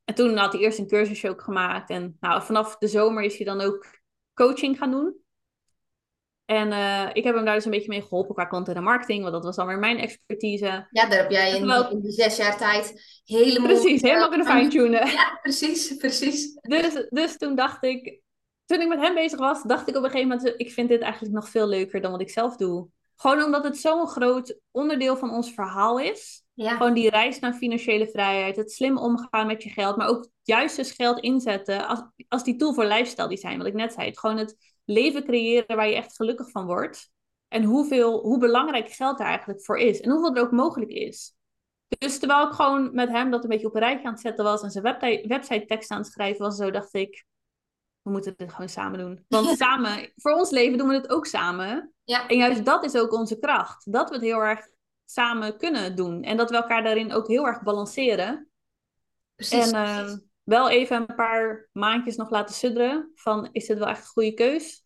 En 0.04 0.14
toen 0.14 0.36
had 0.36 0.52
hij 0.52 0.62
eerst 0.62 0.78
een 0.78 0.86
cursusje 0.86 1.28
ook 1.28 1.42
gemaakt. 1.42 1.90
En 1.90 2.16
nou, 2.20 2.42
vanaf 2.42 2.76
de 2.76 2.88
zomer 2.88 3.22
is 3.22 3.36
hij 3.36 3.46
dan 3.46 3.60
ook 3.60 3.86
coaching 4.34 4.78
gaan 4.78 4.90
doen. 4.90 5.21
En 6.52 6.70
uh, 6.70 7.08
ik 7.12 7.24
heb 7.24 7.34
hem 7.34 7.44
daar 7.44 7.54
dus 7.54 7.64
een 7.64 7.70
beetje 7.70 7.88
mee 7.88 8.02
geholpen 8.02 8.34
qua 8.34 8.46
content 8.46 8.76
en 8.76 8.82
marketing, 8.82 9.20
want 9.20 9.32
dat 9.32 9.44
was 9.44 9.56
dan 9.56 9.66
weer 9.66 9.78
mijn 9.78 9.98
expertise. 9.98 10.86
Ja, 10.90 11.08
daar 11.08 11.18
heb 11.18 11.30
jij 11.30 11.56
in, 11.56 11.90
in 11.90 12.00
die 12.00 12.12
zes 12.12 12.36
jaar 12.36 12.56
tijd 12.56 13.20
helemaal... 13.24 13.68
Precies, 13.68 14.02
helemaal 14.02 14.28
kunnen 14.28 14.46
fine-tunen. 14.46 15.06
Ja, 15.10 15.38
precies, 15.42 15.96
precies. 15.96 16.58
Dus, 16.60 17.06
dus 17.10 17.36
toen 17.36 17.54
dacht 17.54 17.84
ik, 17.84 18.20
toen 18.64 18.80
ik 18.80 18.88
met 18.88 19.00
hem 19.00 19.14
bezig 19.14 19.38
was, 19.38 19.62
dacht 19.62 19.88
ik 19.88 19.96
op 19.96 20.04
een 20.04 20.10
gegeven 20.10 20.28
moment, 20.28 20.54
ik 20.56 20.72
vind 20.72 20.88
dit 20.88 21.00
eigenlijk 21.00 21.34
nog 21.34 21.48
veel 21.48 21.66
leuker 21.66 22.00
dan 22.00 22.10
wat 22.10 22.20
ik 22.20 22.30
zelf 22.30 22.56
doe. 22.56 22.88
Gewoon 23.16 23.42
omdat 23.42 23.64
het 23.64 23.76
zo'n 23.76 24.06
groot 24.06 24.58
onderdeel 24.70 25.16
van 25.16 25.30
ons 25.30 25.54
verhaal 25.54 25.98
is. 25.98 26.44
Ja. 26.54 26.76
Gewoon 26.76 26.94
die 26.94 27.10
reis 27.10 27.38
naar 27.38 27.54
financiële 27.54 28.08
vrijheid, 28.08 28.56
het 28.56 28.72
slim 28.72 28.98
omgaan 28.98 29.46
met 29.46 29.62
je 29.62 29.70
geld, 29.70 29.96
maar 29.96 30.08
ook 30.08 30.28
juist 30.42 30.76
dus 30.76 30.92
geld 30.92 31.20
inzetten 31.20 31.86
als, 31.88 32.02
als 32.28 32.44
die 32.44 32.56
tool 32.56 32.74
voor 32.74 32.84
lifestyle 32.84 33.28
design, 33.28 33.56
wat 33.56 33.66
ik 33.66 33.74
net 33.74 33.92
zei. 33.92 34.06
Het 34.06 34.18
gewoon 34.18 34.36
het 34.36 34.71
leven 34.84 35.24
creëren 35.24 35.76
waar 35.76 35.88
je 35.88 35.94
echt 35.94 36.16
gelukkig 36.16 36.50
van 36.50 36.66
wordt. 36.66 37.10
En 37.48 37.64
hoeveel, 37.64 38.20
hoe 38.20 38.38
belangrijk 38.38 38.90
geld 38.90 39.18
daar 39.18 39.26
eigenlijk 39.26 39.64
voor 39.64 39.78
is. 39.78 40.00
En 40.00 40.10
hoeveel 40.10 40.34
er 40.34 40.42
ook 40.42 40.52
mogelijk 40.52 40.90
is. 40.90 41.34
Dus 41.98 42.18
terwijl 42.18 42.46
ik 42.46 42.52
gewoon 42.52 42.94
met 42.94 43.08
hem 43.08 43.30
dat 43.30 43.42
een 43.42 43.48
beetje 43.48 43.66
op 43.66 43.74
een 43.74 43.80
rijtje 43.80 44.06
aan 44.06 44.12
het 44.12 44.22
zetten 44.22 44.44
was 44.44 44.62
en 44.62 44.70
zijn 44.70 44.84
website, 44.84 45.28
website 45.28 45.64
tekst 45.64 45.90
aan 45.90 45.98
het 45.98 46.06
schrijven 46.06 46.44
was, 46.44 46.56
zo 46.56 46.70
dacht 46.70 46.94
ik, 46.94 47.24
we 48.02 48.10
moeten 48.10 48.34
dit 48.36 48.52
gewoon 48.52 48.68
samen 48.68 48.98
doen. 48.98 49.24
Want 49.28 49.56
samen, 49.58 50.12
voor 50.16 50.32
ons 50.32 50.50
leven 50.50 50.78
doen 50.78 50.88
we 50.88 50.94
het 50.94 51.10
ook 51.10 51.26
samen. 51.26 51.92
Ja. 52.04 52.28
En 52.28 52.36
juist 52.36 52.64
dat 52.64 52.84
is 52.84 52.96
ook 52.96 53.12
onze 53.12 53.38
kracht. 53.38 53.92
Dat 53.92 54.08
we 54.08 54.14
het 54.14 54.24
heel 54.24 54.40
erg 54.40 54.68
samen 55.04 55.58
kunnen 55.58 55.96
doen. 55.96 56.22
En 56.22 56.36
dat 56.36 56.50
we 56.50 56.56
elkaar 56.56 56.82
daarin 56.82 57.12
ook 57.12 57.28
heel 57.28 57.46
erg 57.46 57.62
balanceren. 57.62 58.50
Precies. 59.34 59.70
En 59.70 59.86
uh, 59.86 60.12
wel 60.42 60.70
even 60.70 60.96
een 60.96 61.16
paar 61.16 61.68
maandjes 61.72 62.16
nog 62.16 62.30
laten 62.30 62.54
sudderen 62.54 63.10
van 63.14 63.48
is 63.52 63.66
dit 63.66 63.78
wel 63.78 63.88
echt 63.88 64.00
een 64.00 64.06
goede 64.06 64.34
keus? 64.34 64.84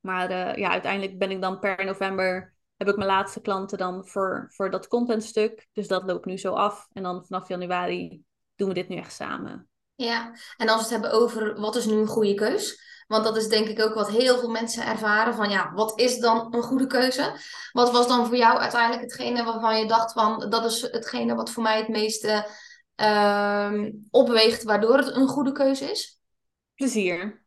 Maar 0.00 0.30
uh, 0.30 0.54
ja, 0.54 0.70
uiteindelijk 0.70 1.18
ben 1.18 1.30
ik 1.30 1.40
dan 1.40 1.58
per 1.58 1.84
november 1.84 2.54
heb 2.76 2.88
ik 2.88 2.96
mijn 2.96 3.08
laatste 3.08 3.40
klanten 3.40 3.78
dan 3.78 4.06
voor, 4.06 4.46
voor 4.48 4.70
dat 4.70 4.88
contentstuk. 4.88 5.68
Dus 5.72 5.88
dat 5.88 6.04
loopt 6.04 6.24
nu 6.24 6.38
zo 6.38 6.52
af. 6.52 6.88
En 6.92 7.02
dan 7.02 7.24
vanaf 7.26 7.48
januari 7.48 8.22
doen 8.54 8.68
we 8.68 8.74
dit 8.74 8.88
nu 8.88 8.96
echt 8.96 9.12
samen. 9.12 9.68
Ja, 9.94 10.32
en 10.56 10.68
als 10.68 10.76
we 10.76 10.82
het 10.82 11.02
hebben 11.02 11.20
over 11.20 11.60
wat 11.60 11.76
is 11.76 11.86
nu 11.86 11.94
een 11.94 12.06
goede 12.06 12.34
keus? 12.34 12.84
Want 13.06 13.24
dat 13.24 13.36
is 13.36 13.48
denk 13.48 13.68
ik 13.68 13.80
ook 13.80 13.94
wat 13.94 14.10
heel 14.10 14.38
veel 14.38 14.50
mensen 14.50 14.86
ervaren 14.86 15.34
van 15.34 15.50
ja, 15.50 15.72
wat 15.72 16.00
is 16.00 16.18
dan 16.18 16.54
een 16.54 16.62
goede 16.62 16.86
keuze? 16.86 17.36
Wat 17.72 17.90
was 17.90 18.08
dan 18.08 18.26
voor 18.26 18.36
jou 18.36 18.58
uiteindelijk 18.58 19.02
hetgene 19.02 19.44
waarvan 19.44 19.78
je 19.78 19.86
dacht 19.86 20.12
van 20.12 20.50
dat 20.50 20.64
is 20.64 20.80
hetgene 20.80 21.34
wat 21.34 21.50
voor 21.50 21.62
mij 21.62 21.78
het 21.78 21.88
meeste 21.88 22.46
uh, 23.00 23.92
opweegt 24.10 24.62
waardoor 24.62 24.96
het 24.96 25.14
een 25.14 25.28
goede 25.28 25.52
keuze 25.52 25.84
is? 25.90 26.20
Plezier. 26.74 27.46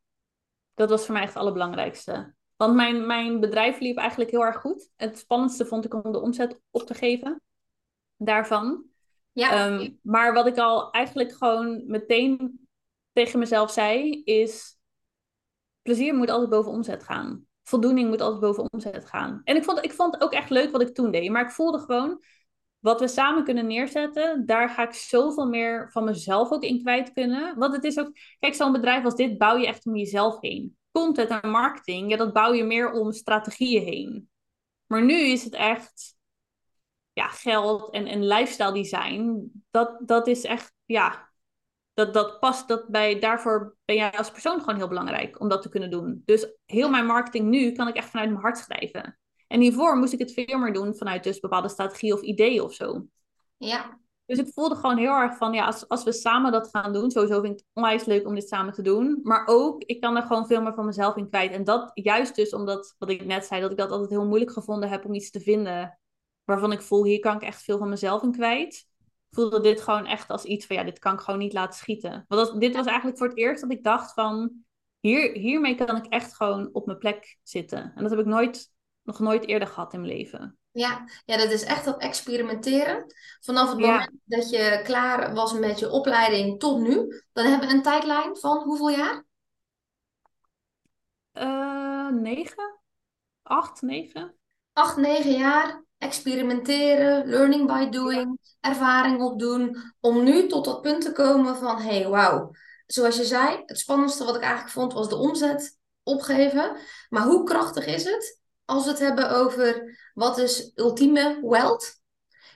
Dat 0.73 0.89
was 0.89 1.05
voor 1.05 1.13
mij 1.13 1.23
echt 1.23 1.33
het 1.33 1.41
allerbelangrijkste. 1.41 2.35
Want 2.55 2.75
mijn, 2.75 3.05
mijn 3.05 3.39
bedrijf 3.39 3.79
liep 3.79 3.97
eigenlijk 3.97 4.31
heel 4.31 4.45
erg 4.45 4.57
goed. 4.57 4.89
Het 4.95 5.17
spannendste 5.17 5.65
vond 5.65 5.85
ik 5.85 5.93
om 5.93 6.11
de 6.11 6.21
omzet 6.21 6.61
op 6.71 6.81
te 6.81 6.93
geven 6.93 7.41
daarvan. 8.17 8.85
Ja. 9.31 9.67
Um, 9.67 9.99
maar 10.01 10.33
wat 10.33 10.47
ik 10.47 10.57
al 10.57 10.91
eigenlijk 10.91 11.31
gewoon 11.31 11.83
meteen 11.87 12.67
tegen 13.13 13.39
mezelf 13.39 13.71
zei, 13.71 14.23
is 14.23 14.77
plezier 15.81 16.13
moet 16.13 16.29
altijd 16.29 16.49
boven 16.49 16.71
omzet 16.71 17.03
gaan. 17.03 17.45
Voldoening 17.63 18.09
moet 18.09 18.21
altijd 18.21 18.41
boven 18.41 18.71
omzet 18.71 19.05
gaan. 19.05 19.41
En 19.43 19.55
ik 19.55 19.63
vond, 19.63 19.83
ik 19.83 19.93
vond 19.93 20.13
het 20.13 20.23
ook 20.23 20.33
echt 20.33 20.49
leuk 20.49 20.71
wat 20.71 20.81
ik 20.81 20.93
toen 20.93 21.11
deed. 21.11 21.29
Maar 21.29 21.43
ik 21.43 21.51
voelde 21.51 21.79
gewoon, 21.79 22.23
wat 22.80 22.99
we 22.99 23.07
samen 23.07 23.43
kunnen 23.43 23.67
neerzetten, 23.67 24.45
daar 24.45 24.69
ga 24.69 24.84
ik 24.84 24.93
zoveel 24.93 25.47
meer 25.47 25.91
van 25.91 26.03
mezelf 26.03 26.51
ook 26.51 26.63
in 26.63 26.82
kwijt 26.82 27.13
kunnen. 27.13 27.57
Want 27.57 27.75
het 27.75 27.84
is 27.84 27.99
ook, 27.99 28.11
kijk, 28.39 28.53
zo'n 28.53 28.71
bedrijf 28.71 29.03
als 29.03 29.15
dit 29.15 29.38
bouw 29.38 29.57
je 29.57 29.67
echt 29.67 29.86
om 29.86 29.95
jezelf 29.95 30.41
heen. 30.41 30.77
Content 30.91 31.30
en 31.30 31.49
marketing, 31.49 32.09
ja, 32.09 32.17
dat 32.17 32.34
bouw 32.34 32.53
je 32.53 32.63
meer 32.63 32.91
om 32.91 33.11
strategieën 33.11 33.84
heen. 33.84 34.30
Maar 34.86 35.05
nu 35.05 35.15
is 35.15 35.43
het 35.43 35.53
echt, 35.53 36.15
ja, 37.13 37.27
geld 37.27 37.93
en, 37.93 38.05
en 38.05 38.27
lifestyle 38.27 38.73
design. 38.73 39.51
Dat, 39.71 39.97
dat 40.05 40.27
is 40.27 40.43
echt, 40.43 40.73
ja, 40.86 41.30
dat, 41.93 42.13
dat 42.13 42.39
past 42.39 42.67
dat 42.67 42.88
bij, 42.88 43.19
daarvoor 43.19 43.77
ben 43.86 43.95
jij 43.95 44.11
als 44.11 44.32
persoon 44.32 44.59
gewoon 44.59 44.75
heel 44.75 44.88
belangrijk 44.88 45.39
om 45.39 45.49
dat 45.49 45.61
te 45.61 45.69
kunnen 45.69 45.91
doen. 45.91 46.21
Dus 46.25 46.53
heel 46.65 46.89
mijn 46.89 47.05
marketing 47.05 47.49
nu 47.49 47.71
kan 47.71 47.88
ik 47.88 47.95
echt 47.95 48.09
vanuit 48.09 48.30
mijn 48.30 48.41
hart 48.41 48.57
schrijven. 48.57 49.18
En 49.49 49.61
hiervoor 49.61 49.97
moest 49.97 50.13
ik 50.13 50.19
het 50.19 50.33
veel 50.33 50.57
meer 50.57 50.73
doen 50.73 50.95
vanuit 50.95 51.23
dus 51.23 51.39
bepaalde 51.39 51.69
strategie 51.69 52.13
of 52.13 52.21
ideeën 52.21 52.61
of 52.61 52.73
zo. 52.73 53.05
Ja. 53.57 53.99
Dus 54.25 54.37
ik 54.37 54.53
voelde 54.53 54.75
gewoon 54.75 54.97
heel 54.97 55.11
erg 55.11 55.37
van, 55.37 55.53
ja, 55.53 55.65
als, 55.65 55.87
als 55.87 56.03
we 56.03 56.11
samen 56.11 56.51
dat 56.51 56.69
gaan 56.71 56.93
doen, 56.93 57.11
sowieso 57.11 57.41
vind 57.41 57.53
ik 57.53 57.59
het 57.59 57.67
onwijs 57.73 58.05
leuk 58.05 58.27
om 58.27 58.35
dit 58.35 58.47
samen 58.47 58.73
te 58.73 58.81
doen. 58.81 59.19
Maar 59.23 59.43
ook, 59.45 59.83
ik 59.83 60.01
kan 60.01 60.15
er 60.15 60.21
gewoon 60.21 60.47
veel 60.47 60.61
meer 60.61 60.73
van 60.73 60.85
mezelf 60.85 61.15
in 61.15 61.29
kwijt. 61.29 61.51
En 61.51 61.63
dat 61.63 61.91
juist 61.93 62.35
dus 62.35 62.53
omdat, 62.53 62.95
wat 62.97 63.09
ik 63.09 63.25
net 63.25 63.45
zei, 63.45 63.61
dat 63.61 63.71
ik 63.71 63.77
dat 63.77 63.91
altijd 63.91 64.09
heel 64.09 64.25
moeilijk 64.25 64.51
gevonden 64.51 64.89
heb 64.89 65.05
om 65.05 65.13
iets 65.13 65.31
te 65.31 65.39
vinden 65.39 65.99
waarvan 66.43 66.71
ik 66.71 66.81
voel, 66.81 67.05
hier 67.05 67.19
kan 67.19 67.35
ik 67.35 67.41
echt 67.41 67.63
veel 67.63 67.77
van 67.77 67.89
mezelf 67.89 68.23
in 68.23 68.31
kwijt 68.31 68.87
voelde 69.31 69.61
dit 69.61 69.81
gewoon 69.81 70.05
echt 70.05 70.29
als 70.29 70.43
iets 70.43 70.65
van 70.65 70.75
ja, 70.75 70.83
dit 70.83 70.99
kan 70.99 71.13
ik 71.13 71.19
gewoon 71.19 71.39
niet 71.39 71.53
laten 71.53 71.79
schieten. 71.79 72.25
Want 72.27 72.59
dit 72.59 72.75
was 72.75 72.85
eigenlijk 72.85 73.17
voor 73.17 73.27
het 73.27 73.37
eerst 73.37 73.61
dat 73.61 73.71
ik 73.71 73.83
dacht 73.83 74.13
van 74.13 74.51
hier, 74.99 75.31
hiermee 75.31 75.75
kan 75.75 75.95
ik 75.95 76.05
echt 76.05 76.35
gewoon 76.35 76.69
op 76.71 76.85
mijn 76.85 76.97
plek 76.97 77.37
zitten. 77.43 77.91
En 77.95 78.01
dat 78.01 78.11
heb 78.11 78.19
ik 78.19 78.25
nooit, 78.25 78.71
nog 79.10 79.20
nooit 79.20 79.45
eerder 79.45 79.68
gehad 79.68 79.93
in 79.93 80.01
mijn 80.01 80.14
leven. 80.14 80.57
Ja, 80.72 81.10
ja, 81.26 81.38
dat 81.38 81.51
is 81.51 81.64
echt 81.64 81.86
dat 81.86 82.01
experimenteren. 82.01 83.05
Vanaf 83.39 83.70
het 83.70 83.80
moment 83.80 84.12
dat 84.24 84.49
je 84.49 84.82
klaar 84.84 85.34
was 85.34 85.53
met 85.53 85.80
je 85.80 85.89
opleiding 85.89 86.60
tot 86.60 86.80
nu, 86.80 87.24
dan 87.34 87.45
hebben 87.45 87.68
we 87.68 87.74
een 87.74 87.82
tijdlijn 87.82 88.38
van 88.38 88.64
hoeveel 88.64 88.89
jaar? 88.89 89.24
Uh, 91.34 92.10
negen, 92.10 92.80
acht, 93.41 93.82
negen. 93.82 94.36
Acht, 94.74 94.97
negen 94.97 95.32
jaar 95.32 95.84
experimenteren, 95.97 97.28
learning 97.28 97.68
by 97.68 97.89
doing, 97.89 98.39
ervaring 98.60 99.22
opdoen, 99.22 99.78
om 99.99 100.24
nu 100.24 100.47
tot 100.47 100.66
dat 100.66 100.82
punt 100.82 101.01
te 101.01 101.12
komen 101.12 101.55
van, 101.55 101.78
hey, 101.82 102.07
wauw. 102.07 102.51
Zoals 102.88 103.18
je 103.18 103.26
zei, 103.26 103.64
het 103.66 103.80
spannendste 103.80 104.26
wat 104.26 104.36
ik 104.36 104.41
eigenlijk 104.41 104.74
vond 104.74 104.93
was 104.93 105.10
de 105.10 105.16
omzet 105.16 105.78
opgeven. 106.03 106.78
Maar 107.10 107.24
hoe 107.24 107.43
krachtig 107.43 107.86
is 107.86 108.03
het 108.03 108.39
als 108.70 108.84
we 108.84 108.89
het 108.89 108.99
hebben 108.99 109.30
over 109.30 109.97
wat 110.13 110.38
is 110.38 110.72
ultieme 110.76 111.39
wealth? 111.41 111.97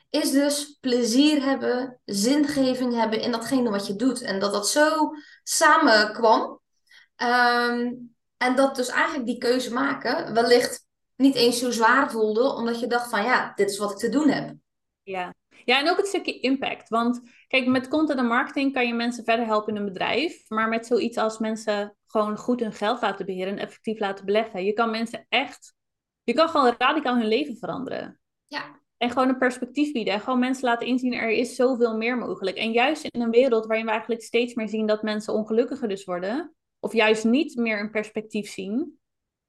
Is 0.09 0.31
dus 0.31 0.77
plezier 0.81 1.43
hebben, 1.43 1.99
zingeving 2.05 2.93
hebben 2.93 3.21
in 3.21 3.31
datgene 3.31 3.69
wat 3.69 3.87
je 3.87 3.95
doet. 3.95 4.21
En 4.21 4.39
dat 4.39 4.51
dat 4.51 4.69
zo 4.69 5.11
samenkwam. 5.43 6.59
Um, 7.17 8.15
en 8.37 8.55
dat 8.55 8.75
dus 8.75 8.87
eigenlijk 8.87 9.25
die 9.25 9.37
keuze 9.37 9.73
maken 9.73 10.33
wellicht 10.33 10.87
niet 11.15 11.35
eens 11.35 11.59
zo 11.59 11.71
zwaar 11.71 12.11
voelde, 12.11 12.53
omdat 12.53 12.79
je 12.79 12.87
dacht 12.87 13.09
van 13.09 13.23
ja, 13.23 13.53
dit 13.55 13.69
is 13.69 13.77
wat 13.77 13.91
ik 13.91 13.97
te 13.97 14.09
doen 14.09 14.29
heb. 14.29 14.55
Ja. 15.03 15.33
ja, 15.65 15.79
en 15.79 15.89
ook 15.89 15.97
het 15.97 16.07
stukje 16.07 16.39
impact. 16.39 16.89
Want 16.89 17.21
kijk, 17.47 17.67
met 17.67 17.87
content 17.87 18.19
en 18.19 18.27
marketing 18.27 18.73
kan 18.73 18.87
je 18.87 18.93
mensen 18.93 19.23
verder 19.23 19.45
helpen 19.45 19.75
in 19.75 19.79
een 19.79 19.93
bedrijf. 19.93 20.49
Maar 20.49 20.69
met 20.69 20.85
zoiets 20.85 21.17
als 21.17 21.37
mensen 21.37 21.95
gewoon 22.05 22.37
goed 22.37 22.59
hun 22.59 22.73
geld 22.73 23.01
laten 23.01 23.25
beheren 23.25 23.53
en 23.53 23.65
effectief 23.65 23.99
laten 23.99 24.25
beleggen. 24.25 24.65
Je 24.65 24.73
kan 24.73 24.91
mensen 24.91 25.25
echt, 25.29 25.73
je 26.23 26.33
kan 26.33 26.49
gewoon 26.49 26.75
radicaal 26.77 27.15
hun 27.15 27.27
leven 27.27 27.57
veranderen. 27.57 28.19
Ja. 28.45 28.81
En 28.97 29.09
gewoon 29.09 29.29
een 29.29 29.37
perspectief 29.37 29.91
bieden. 29.91 30.13
En 30.13 30.19
gewoon 30.19 30.39
mensen 30.39 30.65
laten 30.65 30.87
inzien, 30.87 31.13
er 31.13 31.29
is 31.29 31.55
zoveel 31.55 31.97
meer 31.97 32.17
mogelijk. 32.17 32.57
En 32.57 32.71
juist 32.71 33.03
in 33.03 33.21
een 33.21 33.29
wereld 33.29 33.65
waarin 33.65 33.85
we 33.85 33.91
eigenlijk 33.91 34.21
steeds 34.21 34.53
meer 34.53 34.69
zien 34.69 34.85
dat 34.85 35.03
mensen 35.03 35.33
ongelukkiger 35.33 35.87
dus 35.87 36.03
worden. 36.03 36.55
Of 36.79 36.93
juist 36.93 37.23
niet 37.23 37.55
meer 37.55 37.79
een 37.79 37.91
perspectief 37.91 38.49
zien 38.49 39.01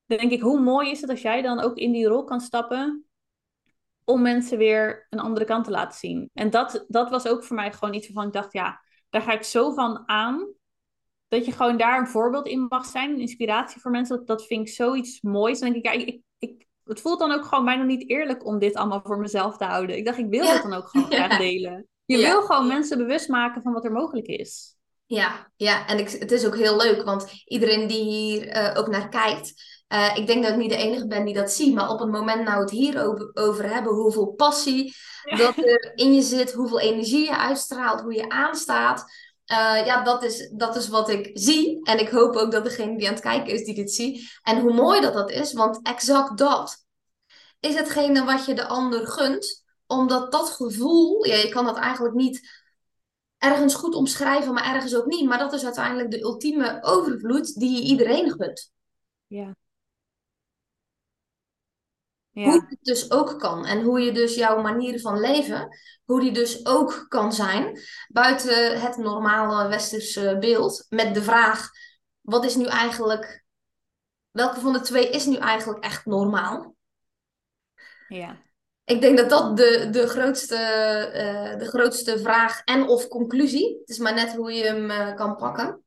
dan 0.07 0.18
denk 0.18 0.33
ik, 0.33 0.41
hoe 0.41 0.61
mooi 0.61 0.91
is 0.91 1.01
het 1.01 1.11
als 1.11 1.22
jij 1.22 1.43
dan 1.43 1.61
ook 1.61 1.77
in 1.77 1.93
die 1.93 2.07
rol 2.07 2.25
kan 2.25 2.41
stappen 2.41 3.05
om 4.05 4.22
mensen 4.22 4.59
weer 4.59 5.07
een 5.11 5.18
andere 5.18 5.45
kant 5.45 5.64
te 5.64 5.70
laten 5.70 5.99
zien. 5.99 6.31
En 6.35 6.51
dat, 6.51 6.85
dat 6.89 7.11
was 7.11 7.27
ook 7.27 7.45
voor 7.45 7.57
mij 7.57 7.72
gewoon 7.72 7.95
iets 7.95 8.07
waarvan 8.07 8.27
ik 8.27 8.33
dacht, 8.33 8.53
ja, 8.53 8.81
daar 9.11 9.22
ga 9.22 9.33
ik 9.33 9.43
zo 9.43 9.75
van 9.75 10.09
aan. 10.09 10.53
Dat 11.29 11.45
je 11.45 11.53
gewoon 11.53 11.77
daar 11.77 11.99
een 11.99 12.07
voorbeeld 12.07 12.47
in 12.47 12.66
mag 12.68 12.87
zijn, 12.87 13.11
een 13.11 13.20
inspiratie 13.20 13.81
voor 13.81 13.91
mensen. 13.91 14.16
Dat, 14.16 14.27
dat 14.27 14.47
vind 14.47 14.68
ik 14.68 14.75
zoiets 14.75 15.20
moois. 15.20 15.61
Dan 15.61 15.72
denk 15.72 15.85
ik, 15.85 15.93
ja, 15.93 16.07
ik, 16.07 16.20
ik, 16.51 16.66
het 16.84 17.01
voelt 17.01 17.18
dan 17.18 17.32
ook 17.32 17.45
gewoon 17.45 17.64
bijna 17.64 17.82
niet 17.82 18.09
eerlijk 18.09 18.47
om 18.47 18.59
dit 18.59 18.74
allemaal 18.74 19.01
voor 19.05 19.18
mezelf 19.18 19.57
te 19.57 19.64
houden. 19.64 19.97
Ik 19.97 20.05
dacht, 20.05 20.18
ik 20.18 20.30
wil 20.30 20.45
ja. 20.45 20.53
dat 20.53 20.62
dan 20.62 20.74
ook 20.74 20.88
gewoon 20.88 21.12
graag 21.12 21.38
delen. 21.38 21.88
Je 22.05 22.16
wil 22.16 22.42
gewoon 22.42 22.66
mensen 22.66 22.99
bewust 22.99 23.28
maken 23.28 23.62
van 23.62 23.72
wat 23.72 23.84
er 23.84 23.92
mogelijk 23.92 24.26
is. 24.26 24.76
Ja, 25.07 25.51
ja. 25.57 25.86
en 25.86 25.99
ik, 25.99 26.11
het 26.11 26.32
is 26.32 26.47
ook 26.47 26.57
heel 26.57 26.76
leuk, 26.76 27.03
want 27.03 27.26
iedereen 27.45 27.86
die 27.86 28.03
hier 28.03 28.57
uh, 28.57 28.78
ook 28.78 28.88
naar 28.88 29.09
kijkt, 29.09 29.53
uh, 29.88 30.16
ik 30.16 30.26
denk 30.26 30.42
dat 30.42 30.53
ik 30.53 30.59
niet 30.59 30.70
de 30.70 30.76
enige 30.76 31.07
ben 31.07 31.24
die 31.24 31.34
dat 31.34 31.53
ziet, 31.53 31.74
maar 31.74 31.90
op 31.90 31.99
het 31.99 32.11
moment 32.11 32.45
nou 32.45 32.61
het 32.61 32.70
hier 32.70 33.07
over, 33.07 33.30
over 33.34 33.74
hebben, 33.74 33.92
hoeveel 33.92 34.26
passie 34.26 34.95
dat 35.36 35.57
er 35.57 35.92
in 35.95 36.14
je 36.14 36.22
zit, 36.22 36.53
hoeveel 36.53 36.80
energie 36.80 37.24
je 37.24 37.36
uitstraalt, 37.36 38.01
hoe 38.01 38.14
je 38.14 38.28
aanstaat. 38.28 39.05
Uh, 39.51 39.86
ja, 39.86 40.03
dat 40.03 40.22
is, 40.22 40.51
dat 40.53 40.76
is 40.76 40.88
wat 40.88 41.09
ik 41.09 41.30
zie. 41.32 41.80
En 41.82 41.99
ik 41.99 42.09
hoop 42.09 42.34
ook 42.34 42.51
dat 42.51 42.64
degene 42.64 42.97
die 42.99 43.07
aan 43.07 43.14
het 43.14 43.22
kijken 43.22 43.53
is, 43.53 43.64
die 43.64 43.74
dit 43.74 43.92
ziet. 43.92 44.38
En 44.42 44.61
hoe 44.61 44.72
mooi 44.72 45.01
dat 45.01 45.14
dat 45.14 45.30
is, 45.30 45.53
want 45.53 45.80
exact 45.82 46.38
dat 46.38 46.84
is 47.61 47.74
hetgene 47.74 48.24
wat 48.24 48.45
je 48.45 48.55
de 48.55 48.66
ander 48.66 49.07
gunt. 49.07 49.64
Omdat 49.86 50.32
dat 50.32 50.51
gevoel, 50.51 51.24
ja, 51.26 51.34
je 51.34 51.49
kan 51.49 51.64
dat 51.64 51.76
eigenlijk 51.76 52.14
niet 52.14 52.62
ergens 53.38 53.74
goed 53.74 53.95
omschrijven, 53.95 54.55
maar 54.55 54.74
ergens 54.74 54.95
ook 54.95 55.07
niet. 55.07 55.28
Maar 55.28 55.38
dat 55.38 55.53
is 55.53 55.64
uiteindelijk 55.64 56.11
de 56.11 56.20
ultieme 56.20 56.78
overvloed 56.82 57.55
die 57.55 57.70
je 57.70 57.82
iedereen 57.82 58.30
gunt. 58.30 58.72
Ja. 59.26 59.55
Ja. 62.35 62.45
Hoe 62.45 62.64
het 62.68 62.78
dus 62.82 63.11
ook 63.11 63.39
kan. 63.39 63.66
En 63.66 63.82
hoe 63.82 64.01
je 64.01 64.12
dus 64.12 64.35
jouw 64.35 64.61
manier 64.61 65.01
van 65.01 65.20
leven, 65.20 65.68
hoe 66.05 66.20
die 66.20 66.32
dus 66.32 66.66
ook 66.66 67.07
kan 67.09 67.32
zijn. 67.32 67.80
Buiten 68.09 68.80
het 68.80 68.97
normale 68.97 69.68
westerse 69.68 70.37
beeld. 70.41 70.87
Met 70.89 71.14
de 71.14 71.22
vraag, 71.22 71.70
wat 72.20 72.45
is 72.45 72.57
nu 72.57 72.64
eigenlijk... 72.64 73.45
Welke 74.30 74.61
van 74.61 74.72
de 74.72 74.80
twee 74.80 75.11
is 75.11 75.26
nu 75.26 75.37
eigenlijk 75.37 75.85
echt 75.85 76.07
normaal? 76.07 76.74
Ja. 78.09 78.43
Ik 78.85 79.01
denk 79.01 79.18
dat 79.18 79.30
dat 79.30 79.57
de, 79.57 79.89
de, 79.91 80.07
grootste, 80.07 80.57
uh, 81.14 81.59
de 81.59 81.66
grootste 81.66 82.18
vraag 82.18 82.62
en 82.64 82.89
of 82.89 83.09
conclusie. 83.09 83.78
Het 83.80 83.89
is 83.89 83.99
maar 83.99 84.14
net 84.14 84.35
hoe 84.35 84.53
je 84.53 84.64
hem 84.64 84.91
uh, 84.91 85.14
kan 85.14 85.37
pakken. 85.37 85.85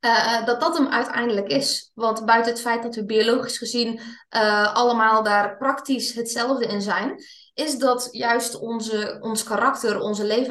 Uh, 0.00 0.44
dat 0.44 0.60
dat 0.60 0.78
hem 0.78 0.88
uiteindelijk 0.88 1.48
is. 1.48 1.90
Want 1.94 2.24
buiten 2.24 2.52
het 2.52 2.60
feit 2.60 2.82
dat 2.82 2.94
we 2.94 3.04
biologisch 3.04 3.58
gezien 3.58 4.00
uh, 4.30 4.74
allemaal 4.74 5.22
daar 5.22 5.56
praktisch 5.56 6.14
hetzelfde 6.14 6.66
in 6.66 6.82
zijn, 6.82 7.22
is 7.54 7.78
dat 7.78 8.08
juist 8.10 8.58
onze, 8.58 9.18
ons 9.20 9.42
karakter, 9.42 10.00
onze 10.00 10.50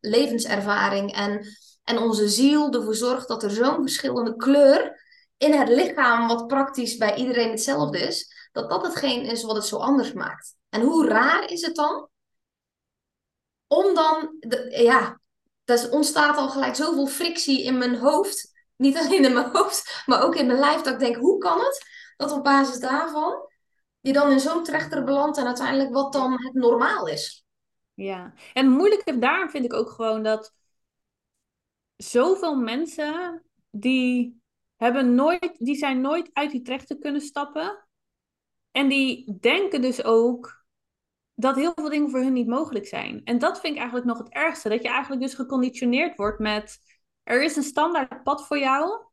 levenservaring 0.00 1.14
en, 1.14 1.46
en 1.84 1.98
onze 1.98 2.28
ziel 2.28 2.72
ervoor 2.72 2.94
zorgt 2.94 3.28
dat 3.28 3.42
er 3.42 3.50
zo'n 3.50 3.80
verschillende 3.80 4.36
kleur 4.36 5.00
in 5.36 5.52
het 5.52 5.68
lichaam, 5.68 6.28
wat 6.28 6.46
praktisch 6.46 6.96
bij 6.96 7.14
iedereen 7.14 7.50
hetzelfde 7.50 7.98
is, 7.98 8.48
dat 8.52 8.70
dat 8.70 8.82
hetgeen 8.82 9.24
is 9.24 9.42
wat 9.42 9.56
het 9.56 9.66
zo 9.66 9.76
anders 9.76 10.12
maakt. 10.12 10.54
En 10.68 10.80
hoe 10.80 11.08
raar 11.08 11.50
is 11.50 11.60
het 11.66 11.74
dan 11.74 12.08
om 13.66 13.94
dan, 13.94 14.36
de, 14.38 14.82
ja, 14.82 15.20
er 15.64 15.90
ontstaat 15.90 16.36
al 16.36 16.48
gelijk 16.48 16.74
zoveel 16.74 17.06
frictie 17.06 17.62
in 17.62 17.78
mijn 17.78 17.96
hoofd. 17.96 18.51
Niet 18.82 18.98
alleen 18.98 19.24
in 19.24 19.32
mijn 19.32 19.50
hoofd, 19.52 20.02
maar 20.06 20.22
ook 20.22 20.34
in 20.34 20.46
mijn 20.46 20.58
lijf. 20.58 20.80
Dat 20.80 20.92
ik 20.92 20.98
denk, 20.98 21.16
hoe 21.16 21.38
kan 21.38 21.58
het 21.58 21.86
dat 22.16 22.32
op 22.32 22.44
basis 22.44 22.80
daarvan 22.80 23.50
je 24.00 24.12
dan 24.12 24.30
in 24.30 24.40
zo'n 24.40 24.64
trechter 24.64 25.04
belandt 25.04 25.38
en 25.38 25.46
uiteindelijk 25.46 25.92
wat 25.92 26.12
dan 26.12 26.32
het 26.32 26.54
normaal 26.54 27.06
is? 27.06 27.46
Ja, 27.94 28.32
en 28.52 28.68
moeilijk 28.68 29.20
daarom 29.20 29.50
vind 29.50 29.64
ik 29.64 29.72
ook 29.72 29.90
gewoon 29.90 30.22
dat 30.22 30.54
zoveel 31.96 32.54
mensen 32.54 33.42
die 33.70 34.40
hebben 34.76 35.14
nooit, 35.14 35.54
die 35.58 35.76
zijn 35.76 36.00
nooit 36.00 36.30
uit 36.32 36.50
die 36.50 36.62
trechter 36.62 36.98
kunnen 36.98 37.20
stappen. 37.20 37.86
En 38.70 38.88
die 38.88 39.36
denken 39.40 39.80
dus 39.80 40.04
ook 40.04 40.64
dat 41.34 41.56
heel 41.56 41.72
veel 41.74 41.88
dingen 41.88 42.10
voor 42.10 42.20
hun 42.20 42.32
niet 42.32 42.46
mogelijk 42.46 42.86
zijn. 42.86 43.20
En 43.24 43.38
dat 43.38 43.60
vind 43.60 43.72
ik 43.72 43.78
eigenlijk 43.80 44.06
nog 44.08 44.18
het 44.18 44.32
ergste. 44.32 44.68
Dat 44.68 44.82
je 44.82 44.88
eigenlijk 44.88 45.22
dus 45.22 45.34
geconditioneerd 45.34 46.16
wordt 46.16 46.38
met... 46.38 46.78
Er 47.22 47.42
is 47.42 47.56
een 47.56 47.62
standaard 47.62 48.22
pad 48.22 48.46
voor 48.46 48.58
jou. 48.58 49.04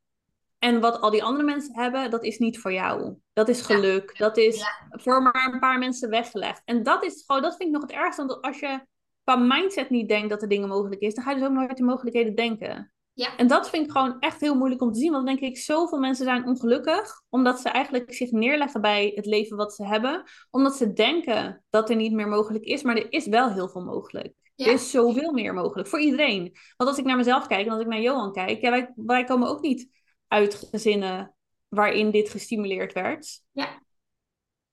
En 0.59 0.79
wat 0.79 1.01
al 1.01 1.09
die 1.09 1.23
andere 1.23 1.43
mensen 1.43 1.75
hebben, 1.75 2.11
dat 2.11 2.23
is 2.23 2.37
niet 2.37 2.59
voor 2.59 2.73
jou. 2.73 3.15
Dat 3.33 3.47
is 3.47 3.61
geluk. 3.61 4.17
Dat 4.17 4.37
is 4.37 4.63
voor 4.89 5.21
maar 5.21 5.49
een 5.53 5.59
paar 5.59 5.79
mensen 5.79 6.09
weggelegd. 6.09 6.61
En 6.65 6.83
dat 6.83 7.03
is 7.03 7.23
gewoon, 7.25 7.41
dat 7.41 7.55
vind 7.55 7.69
ik 7.69 7.73
nog 7.75 7.81
het 7.81 7.91
ergste. 7.91 8.25
Want 8.25 8.41
als 8.41 8.59
je 8.59 8.85
qua 9.23 9.35
mindset 9.35 9.89
niet 9.89 10.09
denkt 10.09 10.29
dat 10.29 10.41
er 10.41 10.47
dingen 10.47 10.67
mogelijk 10.67 11.01
is, 11.01 11.13
dan 11.13 11.23
ga 11.23 11.31
je 11.31 11.37
dus 11.37 11.47
ook 11.47 11.53
nooit 11.53 11.77
de 11.77 11.83
mogelijkheden 11.83 12.35
denken. 12.35 12.91
Ja. 13.13 13.37
En 13.37 13.47
dat 13.47 13.69
vind 13.69 13.85
ik 13.85 13.91
gewoon 13.91 14.19
echt 14.19 14.41
heel 14.41 14.55
moeilijk 14.55 14.81
om 14.81 14.91
te 14.91 14.99
zien. 14.99 15.11
Want 15.11 15.25
dan 15.25 15.35
denk 15.35 15.51
ik, 15.51 15.57
zoveel 15.57 15.99
mensen 15.99 16.25
zijn 16.25 16.45
ongelukkig. 16.45 17.21
Omdat 17.29 17.59
ze 17.59 17.69
eigenlijk 17.69 18.13
zich 18.13 18.31
neerleggen 18.31 18.81
bij 18.81 19.11
het 19.15 19.25
leven 19.25 19.57
wat 19.57 19.73
ze 19.73 19.85
hebben. 19.85 20.23
Omdat 20.49 20.75
ze 20.75 20.93
denken 20.93 21.63
dat 21.69 21.89
er 21.89 21.95
niet 21.95 22.13
meer 22.13 22.27
mogelijk 22.27 22.63
is. 22.63 22.83
Maar 22.83 22.95
er 22.95 23.11
is 23.11 23.27
wel 23.27 23.51
heel 23.51 23.69
veel 23.69 23.83
mogelijk. 23.83 24.33
Er 24.65 24.73
is 24.73 24.91
zoveel 24.91 25.31
meer 25.31 25.53
mogelijk. 25.53 25.87
Voor 25.87 25.99
iedereen. 25.99 26.57
Want 26.77 26.89
als 26.89 26.99
ik 26.99 27.05
naar 27.05 27.17
mezelf 27.17 27.47
kijk 27.47 27.65
en 27.65 27.71
als 27.71 27.81
ik 27.81 27.87
naar 27.87 28.01
Johan 28.01 28.33
kijk. 28.33 28.61
Ja, 28.61 28.69
wij, 28.69 28.93
wij 28.95 29.23
komen 29.23 29.47
ook 29.47 29.61
niet 29.61 29.89
uit 30.27 30.55
gezinnen 30.55 31.35
waarin 31.67 32.11
dit 32.11 32.29
gestimuleerd 32.29 32.93
werd. 32.93 33.41
Ja. 33.51 33.81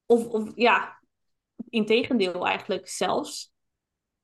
Of, 0.06 0.26
of 0.26 0.52
ja, 0.54 1.02
integendeel 1.68 2.46
eigenlijk 2.46 2.88
zelfs. 2.88 3.54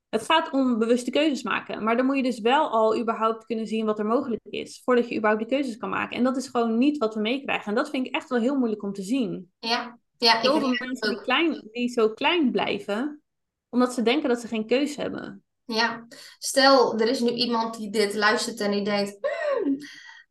Het 0.09 0.23
gaat 0.23 0.51
om 0.51 0.79
bewuste 0.79 1.11
keuzes 1.11 1.43
maken. 1.43 1.85
Maar 1.85 1.97
dan 1.97 2.07
moet 2.07 2.17
je 2.17 2.23
dus 2.23 2.41
wel 2.41 2.71
al 2.71 2.99
überhaupt 2.99 3.47
kunnen 3.47 3.67
zien 3.67 3.87
wat 3.87 3.99
er 3.99 4.07
mogelijk 4.07 4.41
is. 4.45 4.81
Voordat 4.85 5.09
je 5.09 5.17
überhaupt 5.17 5.49
die 5.49 5.59
keuzes 5.59 5.77
kan 5.77 5.89
maken. 5.89 6.17
En 6.17 6.25
dat 6.25 6.37
is 6.37 6.49
gewoon 6.49 6.79
niet 6.79 6.99
wat 6.99 7.15
we 7.15 7.21
meekrijgen. 7.21 7.69
En 7.69 7.75
dat 7.75 7.91
vind 7.91 8.07
ik 8.07 8.15
echt 8.15 8.29
wel 8.29 8.41
heel 8.41 8.57
moeilijk 8.57 8.83
om 8.83 8.93
te 8.93 9.03
zien. 9.03 9.53
Ja, 9.59 9.99
ja 10.17 10.43
Zoveel 10.43 10.69
mensen 10.79 11.09
die, 11.09 11.23
klein, 11.23 11.69
die 11.73 11.89
zo 11.89 12.11
klein 12.11 12.51
blijven. 12.51 13.23
Omdat 13.69 13.93
ze 13.93 14.03
denken 14.03 14.29
dat 14.29 14.41
ze 14.41 14.49
geen 14.49 14.67
keuze 14.67 15.01
hebben. 15.01 15.45
Ja, 15.65 16.07
stel 16.39 16.99
er 16.99 17.09
is 17.09 17.21
nu 17.21 17.31
iemand 17.31 17.77
die 17.77 17.91
dit 17.91 18.15
luistert 18.15 18.61
en 18.61 18.71
die 18.71 18.85
denkt... 18.85 19.19
Hmm, 19.21 19.77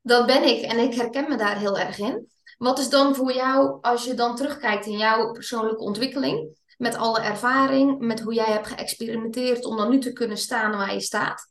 dat 0.01 0.25
ben 0.25 0.43
ik 0.43 0.61
en 0.61 0.77
ik 0.79 0.93
herken 0.93 1.29
me 1.29 1.35
daar 1.35 1.57
heel 1.57 1.77
erg 1.77 1.99
in. 1.99 2.29
Wat 2.57 2.79
is 2.79 2.89
dan 2.89 3.15
voor 3.15 3.33
jou, 3.33 3.77
als 3.81 4.05
je 4.05 4.13
dan 4.13 4.35
terugkijkt 4.35 4.85
in 4.85 4.97
jouw 4.97 5.31
persoonlijke 5.31 5.83
ontwikkeling 5.83 6.59
met 6.77 6.95
alle 6.95 7.19
ervaring, 7.19 7.99
met 7.99 8.19
hoe 8.19 8.33
jij 8.33 8.51
hebt 8.51 8.67
geëxperimenteerd 8.67 9.65
om 9.65 9.77
dan 9.77 9.89
nu 9.89 9.99
te 9.99 10.13
kunnen 10.13 10.37
staan 10.37 10.71
waar 10.71 10.93
je 10.93 10.99
staat. 10.99 11.47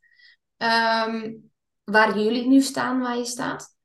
Ehm, 0.57 1.33
waar 1.85 2.18
jullie 2.18 2.47
nu 2.47 2.61
staan 2.61 3.01
waar 3.01 3.16
je 3.16 3.24
staat. 3.24 3.76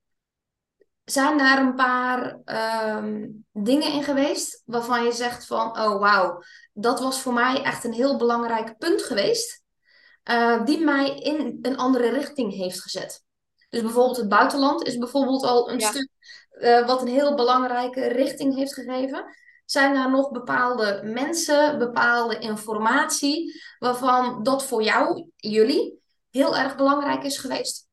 Zijn 1.03 1.37
daar 1.37 1.59
een 1.59 1.75
paar 1.75 2.39
ehm, 2.45 3.27
dingen 3.51 3.91
in 3.91 4.03
geweest 4.03 4.61
waarvan 4.65 5.03
je 5.03 5.11
zegt 5.11 5.45
van, 5.45 5.67
oh 5.67 5.99
wauw, 5.99 6.41
dat 6.73 6.99
was 6.99 7.21
voor 7.21 7.33
mij 7.33 7.63
echt 7.63 7.83
een 7.83 7.93
heel 7.93 8.17
belangrijk 8.17 8.77
punt 8.77 9.01
geweest, 9.03 9.63
uh, 10.29 10.65
die 10.65 10.83
mij 10.83 11.19
in 11.19 11.59
een 11.61 11.77
andere 11.77 12.09
richting 12.09 12.53
heeft 12.53 12.81
gezet. 12.81 13.23
Dus 13.69 13.81
bijvoorbeeld 13.81 14.17
het 14.17 14.29
buitenland 14.29 14.83
is 14.83 14.97
bijvoorbeeld 14.97 15.43
al 15.43 15.71
een 15.71 15.81
stuk 15.81 16.09
uh, 16.51 16.87
wat 16.87 17.01
een 17.01 17.07
heel 17.07 17.35
belangrijke 17.35 18.07
richting 18.07 18.55
heeft 18.55 18.73
gegeven. 18.73 19.25
Zijn 19.65 19.95
er 19.95 20.09
nog 20.09 20.31
bepaalde 20.31 21.01
mensen, 21.03 21.77
bepaalde 21.77 22.39
informatie 22.39 23.61
waarvan 23.79 24.43
dat 24.43 24.65
voor 24.65 24.83
jou, 24.83 25.29
jullie, 25.35 26.01
heel 26.29 26.57
erg 26.57 26.75
belangrijk 26.75 27.23
is 27.23 27.37
geweest? 27.37 27.87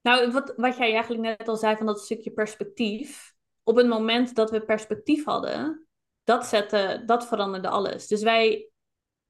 Nou, 0.00 0.32
wat, 0.32 0.52
wat 0.56 0.76
jij 0.76 0.92
eigenlijk 0.92 1.22
net 1.22 1.48
al 1.48 1.56
zei 1.56 1.76
van 1.76 1.86
dat 1.86 2.00
stukje 2.00 2.30
perspectief. 2.30 3.32
Op 3.62 3.76
het 3.76 3.86
moment 3.86 4.34
dat 4.34 4.50
we 4.50 4.64
perspectief 4.64 5.24
hadden, 5.24 5.86
dat, 6.24 6.46
zette, 6.46 7.02
dat 7.06 7.26
veranderde 7.26 7.68
alles. 7.68 8.06
Dus 8.06 8.22
wij, 8.22 8.68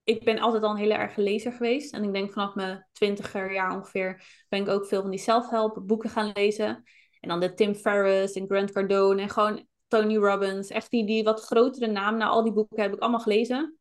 ik 0.05 0.25
ben 0.25 0.39
altijd 0.39 0.63
al 0.63 0.71
een 0.71 0.77
hele 0.77 0.95
erg 0.95 1.17
lezer 1.17 1.53
geweest. 1.53 1.93
En 1.93 2.05
ik 2.05 2.13
denk 2.13 2.33
vanaf 2.33 2.55
mijn 2.55 2.87
twintiger 2.93 3.53
jaar 3.53 3.77
ongeveer 3.77 4.45
ben 4.49 4.61
ik 4.61 4.69
ook 4.69 4.87
veel 4.87 5.01
van 5.01 5.11
die 5.11 5.21
self-help 5.21 5.83
boeken 5.87 6.11
gaan 6.11 6.31
lezen. 6.35 6.83
En 7.21 7.29
dan 7.29 7.41
de 7.41 7.55
Tim 7.55 7.75
Ferriss 7.75 8.35
en 8.35 8.47
Grant 8.47 8.73
Cardone 8.73 9.23
en 9.23 9.29
gewoon 9.29 9.67
Tony 9.89 10.17
Robbins. 10.17 10.69
Echt 10.69 10.91
die, 10.91 11.07
die 11.07 11.25
wat 11.25 11.45
grotere 11.45 11.87
naam. 11.87 12.17
Nou, 12.17 12.31
al 12.31 12.43
die 12.43 12.53
boeken 12.53 12.83
heb 12.83 12.93
ik 12.95 13.01
allemaal 13.01 13.21
gelezen. 13.21 13.79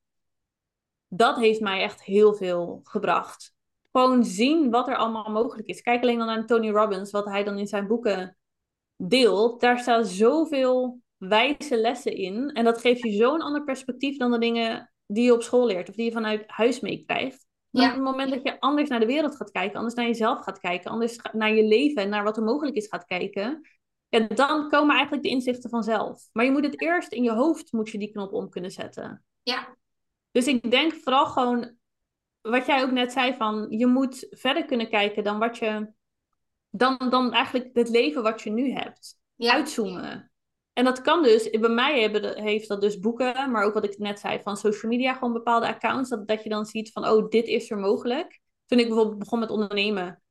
Dat 1.07 1.38
heeft 1.38 1.59
mij 1.59 1.82
echt 1.82 2.03
heel 2.03 2.34
veel 2.34 2.80
gebracht. 2.84 3.53
Gewoon 3.91 4.24
zien 4.26 4.69
wat 4.69 4.88
er 4.88 4.95
allemaal 4.95 5.32
mogelijk 5.32 5.67
is. 5.67 5.82
Kijk 5.82 6.01
alleen 6.01 6.17
dan 6.17 6.28
naar 6.28 6.45
Tony 6.45 6.69
Robbins, 6.69 7.11
wat 7.11 7.26
hij 7.26 7.43
dan 7.43 7.57
in 7.57 7.67
zijn 7.67 7.88
boeken 7.88 8.38
deelt. 8.95 9.61
Daar 9.61 9.80
staan 9.80 10.05
zoveel 10.05 11.01
wijze 11.17 11.78
lessen 11.78 12.15
in. 12.15 12.49
En 12.49 12.63
dat 12.63 12.82
geeft 12.82 13.01
je 13.01 13.11
zo'n 13.11 13.41
ander 13.41 13.63
perspectief 13.63 14.17
dan 14.17 14.32
de 14.32 14.38
dingen 14.38 14.93
die 15.14 15.24
je 15.24 15.34
op 15.34 15.43
school 15.43 15.66
leert. 15.66 15.89
Of 15.89 15.95
die 15.95 16.05
je 16.05 16.11
vanuit 16.11 16.43
huis 16.47 16.80
meekrijgt. 16.80 17.45
Ja. 17.70 17.88
Op 17.88 17.93
het 17.93 18.03
moment 18.03 18.32
dat 18.32 18.43
je 18.43 18.59
anders 18.59 18.89
naar 18.89 18.99
de 18.99 19.05
wereld 19.05 19.36
gaat 19.36 19.51
kijken, 19.51 19.78
anders 19.78 19.95
naar 19.95 20.05
jezelf 20.05 20.43
gaat 20.43 20.59
kijken, 20.59 20.91
anders 20.91 21.20
naar 21.32 21.53
je 21.53 21.64
leven 21.64 22.01
en 22.01 22.09
naar 22.09 22.24
wat 22.24 22.38
er 22.38 22.43
mogelijk 22.43 22.76
is 22.76 22.88
gaat 22.88 23.05
kijken, 23.05 23.61
ja, 24.09 24.28
dan 24.28 24.70
komen 24.70 24.95
eigenlijk 24.95 25.24
de 25.24 25.30
inzichten 25.30 25.70
vanzelf. 25.70 26.30
Maar 26.32 26.45
je 26.45 26.51
moet 26.51 26.66
het 26.66 26.82
eerst 26.82 27.11
in 27.11 27.24
je 27.24 27.32
hoofd 27.32 27.72
moet 27.72 27.89
je 27.89 27.97
die 27.97 28.11
knop 28.11 28.34
om 28.34 28.49
kunnen 28.49 28.72
zetten. 28.72 29.26
Ja. 29.43 29.78
Dus 30.32 30.47
ik 30.47 30.72
denk 30.72 30.93
vooral 30.93 31.26
gewoon, 31.26 31.76
wat 32.41 32.66
jij 32.66 32.84
ook 32.84 32.91
net 32.91 33.11
zei, 33.11 33.34
van 33.34 33.66
je 33.70 33.88
moet 33.88 34.28
verder 34.30 34.66
kunnen 34.66 34.89
kijken 34.89 35.24
dan 35.24 35.39
wat 35.39 35.57
je, 35.57 35.93
dan, 36.70 36.97
dan 37.09 37.34
eigenlijk 37.34 37.70
het 37.74 37.89
leven 37.89 38.24
wat 38.24 38.41
je 38.41 38.49
nu 38.49 38.72
hebt. 38.72 39.20
Ja. 39.36 39.53
Uitzoomen. 39.53 40.32
En 40.74 40.86
dat 40.86 41.01
kan 41.01 41.24
dus, 41.24 41.49
bij 41.49 41.69
mij 41.69 42.01
hebben, 42.01 42.41
heeft 42.41 42.67
dat 42.67 42.82
dus 42.82 42.99
boeken, 42.99 43.51
maar 43.51 43.63
ook 43.63 43.74
wat 43.74 43.84
ik 43.84 43.97
net 43.97 44.19
zei, 44.19 44.41
van 44.41 44.57
social 44.57 44.91
media, 44.91 45.13
gewoon 45.13 45.34
bepaalde 45.34 45.67
accounts, 45.67 46.09
dat, 46.09 46.28
dat 46.28 46.43
je 46.43 46.49
dan 46.49 46.65
ziet 46.65 46.91
van, 46.91 47.07
oh, 47.07 47.30
dit 47.30 47.47
is 47.47 47.71
er 47.71 47.78
mogelijk. 47.78 48.39
Toen 48.65 48.80
ik 48.80 48.88
bijvoorbeeld 48.88 49.19
begon 49.19 49.39
met 49.39 49.49
ondernemen, 49.49 50.21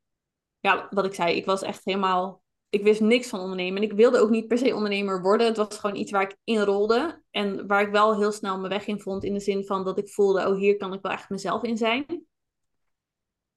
ja, 0.61 0.87
wat 0.91 1.05
ik 1.05 1.15
zei, 1.15 1.37
ik 1.37 1.45
was 1.45 1.63
echt 1.63 1.85
helemaal 1.85 2.43
ik 2.73 2.83
wist 2.83 3.01
niks 3.01 3.29
van 3.29 3.41
ondernemen. 3.41 3.77
En 3.77 3.89
ik 3.89 3.93
wilde 3.93 4.19
ook 4.19 4.31
niet 4.31 4.49
per 4.49 4.59
se 4.59 4.75
ondernemer 4.75 5.23
worden. 5.23 5.47
Het 5.47 5.57
was 5.57 5.79
gewoon 5.79 5.97
iets 5.97 6.11
waar 6.11 6.23
ik 6.23 6.37
in 6.45 6.61
rolde. 6.61 7.23
En 7.31 7.67
waar 7.67 7.83
ik 7.83 7.93
wel 7.93 8.19
heel 8.19 8.33
snel 8.33 8.59
mijn 8.59 8.73
weg 8.73 8.87
in 8.87 9.01
vond. 9.01 9.25
In 9.25 9.33
de 9.33 9.41
zin 9.41 9.65
van 9.65 9.85
dat 9.85 9.99
ik 9.99 10.09
voelde, 10.09 10.49
oh 10.49 10.57
hier 10.57 10.77
kan 10.77 10.93
ik 10.93 11.03
wel 11.03 11.13
echt 11.13 11.29
mezelf 11.29 11.63
in 11.63 11.77
zijn. 11.77 12.27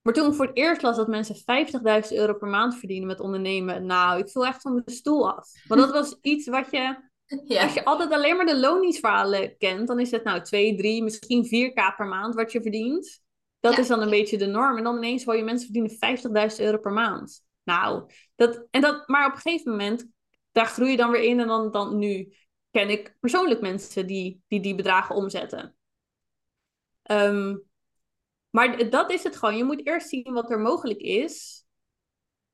Maar 0.06 0.14
toen 0.14 0.28
ik 0.28 0.34
voor 0.34 0.46
het 0.46 0.58
eerst 0.58 0.82
las 0.82 0.96
dat 0.96 1.08
mensen 1.08 1.36
50.000 1.36 2.18
euro 2.18 2.34
per 2.34 2.48
maand 2.48 2.76
verdienen 2.76 3.08
met 3.08 3.20
ondernemen. 3.20 3.86
Nou, 3.86 4.20
ik 4.20 4.30
viel 4.30 4.46
echt 4.46 4.62
van 4.62 4.74
mijn 4.74 4.98
stoel 4.98 5.32
af. 5.32 5.52
Want 5.68 5.82
dat 5.82 5.92
was 5.92 6.18
iets 6.32 6.48
wat 6.48 6.72
je... 6.72 7.10
Ja. 7.46 7.64
Als 7.64 7.74
je 7.74 7.86
altijd 7.86 8.12
alleen 8.12 8.36
maar 8.36 8.46
de 8.46 8.60
loningsverhalen 8.60 9.58
kent, 9.58 9.88
dan 9.88 10.00
is 10.00 10.12
het 10.12 10.24
nou 10.24 10.42
2, 10.42 10.76
3, 10.76 11.04
misschien 11.04 11.46
4k 11.46 11.96
per 11.98 12.06
maand 12.06 12.36
wat 12.36 12.52
je 12.52 12.62
verdient. 12.62 13.24
Dat 13.60 13.78
is 13.78 13.88
dan 13.88 14.02
een 14.02 14.10
beetje 14.10 14.38
de 14.38 14.46
norm. 14.46 14.78
En 14.78 14.84
dan 14.84 14.98
ineens 14.98 15.24
hoor 15.24 15.36
je 15.36 15.44
mensen 15.44 15.72
verdienen 15.74 16.52
50.000 16.52 16.60
euro 16.60 16.78
per 16.78 16.92
maand. 16.92 17.46
Nou, 17.64 18.12
dat, 18.36 18.68
en 18.72 18.82
dat, 18.82 19.08
maar 19.08 19.28
op 19.28 19.34
een 19.34 19.42
gegeven 19.42 19.72
moment, 19.72 20.08
daar 20.52 20.66
groei 20.66 20.92
je 20.92 20.98
dan 20.98 21.12
weer 21.12 21.24
in. 21.24 21.40
En 21.40 21.48
dan, 21.48 21.72
dan 21.72 21.98
nu 21.98 22.34
ken 22.72 22.90
ik 22.90 23.16
persoonlijk 23.20 23.62
mensen 23.62 24.08
die 24.08 24.44
die, 24.48 24.60
die 24.60 24.76
bedragen 24.76 25.16
omzetten. 25.16 25.76
Um, 27.12 27.64
maar 28.56 28.90
dat 28.90 29.12
is 29.12 29.24
het 29.24 29.36
gewoon. 29.36 29.58
Je 29.58 29.64
moet 29.64 29.86
eerst 29.86 30.10
zien 30.10 30.34
wat 30.34 30.52
er 30.52 30.60
mogelijk 30.60 31.00
is. 31.00 31.66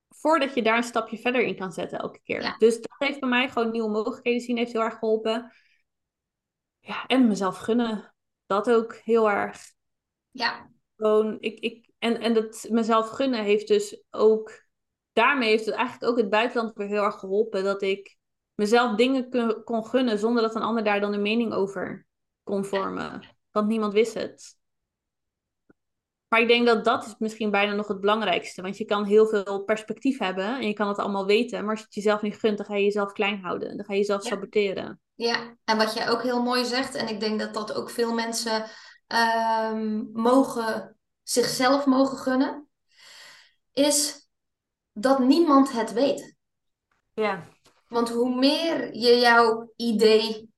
Voordat 0.10 0.54
je 0.54 0.62
daar 0.62 0.78
een 0.78 0.84
stapje 0.84 1.18
verder 1.18 1.42
in 1.42 1.56
kan 1.56 1.72
zetten 1.72 2.00
elke 2.00 2.20
keer. 2.24 2.56
Dus 2.58 2.82
dat 2.82 2.96
heeft 2.98 3.20
bij 3.20 3.30
mij 3.30 3.50
gewoon 3.50 3.72
nieuwe 3.72 3.90
mogelijkheden 3.90 4.42
zien. 4.42 4.58
Heeft 4.58 4.72
heel 4.72 4.82
erg 4.82 4.98
geholpen. 4.98 5.54
Ja, 6.80 7.06
en 7.06 7.28
mezelf 7.28 7.58
gunnen. 7.58 8.14
Dat 8.46 8.72
ook 8.72 8.96
heel 8.96 9.30
erg. 9.30 9.74
Ja. 10.30 10.70
Gewoon, 10.96 11.38
ik, 11.40 11.60
ik, 11.60 11.90
en, 11.98 12.20
en 12.20 12.34
dat 12.34 12.68
mezelf 12.70 13.10
gunnen 13.10 13.44
heeft 13.44 13.68
dus 13.68 14.04
ook 14.10 14.66
daarmee 15.14 15.50
heeft 15.50 15.66
het 15.66 15.76
eigenlijk 15.76 16.12
ook 16.12 16.18
het 16.18 16.30
buitenland 16.30 16.78
weer 16.78 16.88
heel 16.88 17.04
erg 17.04 17.20
geholpen. 17.20 17.64
Dat 17.64 17.82
ik 17.82 18.18
mezelf 18.56 18.96
dingen 18.96 19.30
kon 19.64 19.86
gunnen 19.86 20.20
zonder 20.20 20.44
dat 20.44 20.56
een 20.56 20.62
ander 20.62 20.84
daar 20.84 21.00
dan 21.00 21.14
een 21.14 21.22
mening 21.22 21.54
over 21.54 22.08
kon 22.44 22.66
vormen. 22.66 23.36
Want 23.52 23.68
niemand 23.68 23.94
wist 23.94 24.14
het. 24.14 24.60
Maar 26.32 26.42
ik 26.42 26.48
denk 26.48 26.66
dat 26.66 26.86
dat 26.86 27.06
is 27.06 27.16
misschien 27.18 27.52
bijna 27.52 27.74
nog 27.74 27.88
het 27.88 28.00
belangrijkste. 28.00 28.62
Want 28.62 28.78
je 28.78 28.86
kan 28.86 29.06
heel 29.06 29.28
veel 29.28 29.64
perspectief 29.64 30.20
hebben 30.20 30.46
en 30.60 30.68
je 30.68 30.74
kan 30.74 30.88
het 30.88 30.98
allemaal 30.98 31.26
weten. 31.26 31.62
Maar 31.62 31.70
als 31.70 31.80
je 31.80 31.86
het 31.86 31.96
jezelf 31.96 32.22
niet 32.22 32.40
gunt, 32.40 32.58
dan 32.58 32.66
ga 32.66 32.76
je 32.76 32.84
jezelf 32.84 33.12
klein 33.12 33.42
houden. 33.42 33.78
Dan 33.78 33.86
ga 33.86 33.94
je 33.94 34.00
jezelf 34.00 34.24
saboteren. 34.24 35.00
Ja, 35.16 35.56
en 35.64 35.78
wat 35.78 35.94
jij 35.94 36.10
ook 36.10 36.24
heel 36.24 36.42
mooi 36.42 36.66
zegt, 36.66 36.96
en 36.96 37.08
ik 37.08 37.20
denk 37.20 37.40
dat 37.40 37.54
dat 37.54 37.74
ook 37.74 37.90
veel 37.90 38.14
mensen 38.14 38.66
ehm, 39.08 40.04
mogen, 40.14 40.98
zichzelf 41.24 41.86
mogen 41.86 42.18
gunnen, 42.18 42.68
is 43.74 44.28
dat 44.92 45.20
niemand 45.20 45.72
het 45.72 45.94
weet. 45.94 46.36
Ja. 47.14 47.48
Want 47.88 48.10
hoe 48.10 48.36
meer 48.36 48.96
je 48.96 49.20
jouw 49.20 49.74
idee 49.76 50.51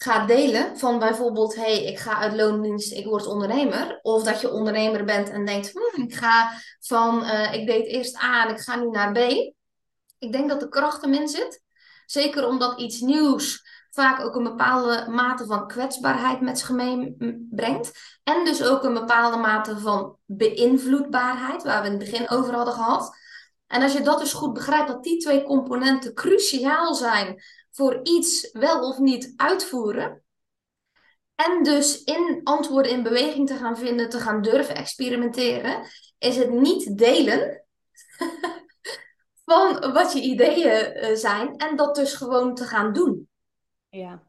gaat 0.00 0.28
delen, 0.28 0.78
van 0.78 0.98
bijvoorbeeld, 0.98 1.54
hey, 1.54 1.84
ik 1.84 1.98
ga 1.98 2.18
uit 2.18 2.34
loondienst, 2.34 2.92
ik 2.92 3.04
word 3.04 3.26
ondernemer, 3.26 3.98
of 4.02 4.22
dat 4.22 4.40
je 4.40 4.52
ondernemer 4.52 5.04
bent 5.04 5.30
en 5.30 5.44
denkt, 5.44 5.72
hm, 5.72 6.02
ik 6.02 6.14
ga 6.14 6.50
van, 6.80 7.22
uh, 7.22 7.54
ik 7.54 7.66
deed 7.66 7.86
eerst 7.86 8.22
A 8.22 8.46
en 8.46 8.54
ik 8.54 8.60
ga 8.60 8.76
nu 8.76 8.90
naar 8.90 9.12
B. 9.12 9.18
Ik 10.18 10.32
denk 10.32 10.48
dat 10.48 10.60
de 10.60 10.68
kracht 10.68 11.04
erin 11.04 11.28
zit. 11.28 11.62
Zeker 12.06 12.46
omdat 12.46 12.80
iets 12.80 13.00
nieuws 13.00 13.66
vaak 13.90 14.20
ook 14.20 14.34
een 14.34 14.42
bepaalde 14.42 15.06
mate 15.10 15.46
van 15.46 15.66
kwetsbaarheid 15.66 16.40
met 16.40 16.58
zich 16.58 16.70
meebrengt. 16.70 18.18
En 18.24 18.44
dus 18.44 18.62
ook 18.64 18.82
een 18.82 18.94
bepaalde 18.94 19.36
mate 19.36 19.78
van 19.78 20.16
beïnvloedbaarheid, 20.24 21.62
waar 21.62 21.80
we 21.80 21.88
in 21.88 21.98
het 21.98 22.10
begin 22.10 22.28
over 22.28 22.54
hadden 22.54 22.74
gehad. 22.74 23.16
En 23.66 23.82
als 23.82 23.92
je 23.92 24.00
dat 24.00 24.18
dus 24.18 24.32
goed 24.32 24.52
begrijpt, 24.52 24.88
dat 24.88 25.02
die 25.02 25.18
twee 25.18 25.42
componenten 25.42 26.14
cruciaal 26.14 26.94
zijn 26.94 27.42
voor 27.78 28.00
iets 28.02 28.50
wel 28.52 28.88
of 28.88 28.98
niet 28.98 29.32
uitvoeren. 29.36 30.22
En 31.34 31.62
dus 31.62 32.04
in 32.04 32.40
antwoorden 32.44 32.92
in 32.92 33.02
beweging 33.02 33.46
te 33.46 33.56
gaan 33.56 33.76
vinden, 33.76 34.08
te 34.08 34.18
gaan 34.18 34.42
durven 34.42 34.74
experimenteren, 34.74 35.86
is 36.18 36.36
het 36.36 36.50
niet 36.50 36.98
delen 36.98 37.64
van 39.44 39.92
wat 39.92 40.12
je 40.12 40.20
ideeën 40.20 40.70
eh, 40.70 41.14
zijn 41.14 41.56
en 41.56 41.76
dat 41.76 41.94
dus 41.94 42.14
gewoon 42.14 42.54
te 42.54 42.64
gaan 42.64 42.92
doen. 42.92 43.28
Ja. 43.88 44.22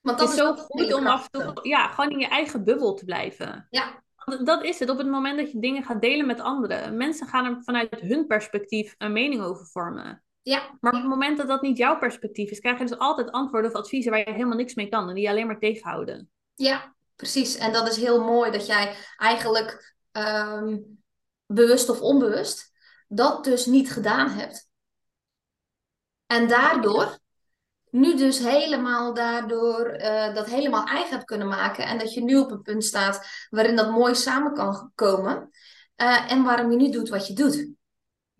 Want 0.00 0.18
dat 0.18 0.28
is, 0.28 0.34
is 0.34 0.40
zo 0.40 0.54
goed 0.54 0.92
om 0.92 1.06
af 1.06 1.28
en 1.30 1.40
toe 1.40 1.68
ja, 1.68 1.88
gewoon 1.88 2.10
in 2.10 2.18
je 2.18 2.28
eigen 2.28 2.64
bubbel 2.64 2.94
te 2.94 3.04
blijven. 3.04 3.66
Ja. 3.70 4.02
Dat 4.44 4.64
is 4.64 4.78
het. 4.78 4.90
Op 4.90 4.98
het 4.98 5.06
moment 5.06 5.38
dat 5.38 5.52
je 5.52 5.60
dingen 5.60 5.84
gaat 5.84 6.00
delen 6.00 6.26
met 6.26 6.40
anderen. 6.40 6.96
Mensen 6.96 7.26
gaan 7.26 7.44
er 7.44 7.62
vanuit 7.62 8.00
hun 8.00 8.26
perspectief 8.26 8.94
een 8.98 9.12
mening 9.12 9.42
over 9.42 9.66
vormen. 9.66 10.22
Ja. 10.48 10.76
Maar 10.80 10.92
op 10.92 11.00
het 11.00 11.08
moment 11.08 11.36
dat 11.36 11.48
dat 11.48 11.62
niet 11.62 11.76
jouw 11.76 11.98
perspectief 11.98 12.50
is, 12.50 12.60
krijg 12.60 12.78
je 12.78 12.84
dus 12.84 12.98
altijd 12.98 13.30
antwoorden 13.30 13.70
of 13.70 13.76
adviezen 13.76 14.10
waar 14.10 14.20
je 14.20 14.32
helemaal 14.32 14.56
niks 14.56 14.74
mee 14.74 14.88
kan 14.88 15.08
en 15.08 15.14
die 15.14 15.24
je 15.24 15.30
alleen 15.30 15.46
maar 15.46 15.58
tegenhouden. 15.58 16.30
Ja, 16.54 16.94
precies. 17.16 17.56
En 17.56 17.72
dat 17.72 17.88
is 17.88 17.96
heel 17.96 18.24
mooi 18.24 18.50
dat 18.50 18.66
jij 18.66 18.94
eigenlijk 19.16 19.94
ehm, 20.12 20.78
bewust 21.46 21.88
of 21.88 22.00
onbewust 22.00 22.72
dat 23.08 23.44
dus 23.44 23.66
niet 23.66 23.90
gedaan 23.92 24.28
hebt. 24.28 24.68
En 26.26 26.48
daardoor 26.48 27.18
nu 27.90 28.16
dus 28.16 28.38
helemaal 28.38 29.14
daardoor 29.14 29.94
uh, 29.94 30.34
dat 30.34 30.46
helemaal 30.46 30.86
eigen 30.86 31.10
hebt 31.10 31.24
kunnen 31.24 31.48
maken. 31.48 31.86
En 31.86 31.98
dat 31.98 32.14
je 32.14 32.22
nu 32.22 32.36
op 32.38 32.50
een 32.50 32.62
punt 32.62 32.84
staat 32.84 33.46
waarin 33.50 33.76
dat 33.76 33.90
mooi 33.90 34.14
samen 34.14 34.54
kan 34.54 34.92
komen. 34.94 35.50
Uh, 35.96 36.32
en 36.32 36.42
waarom 36.42 36.70
je 36.70 36.76
nu 36.76 36.90
doet 36.90 37.08
wat 37.08 37.26
je 37.26 37.32
doet. 37.32 37.76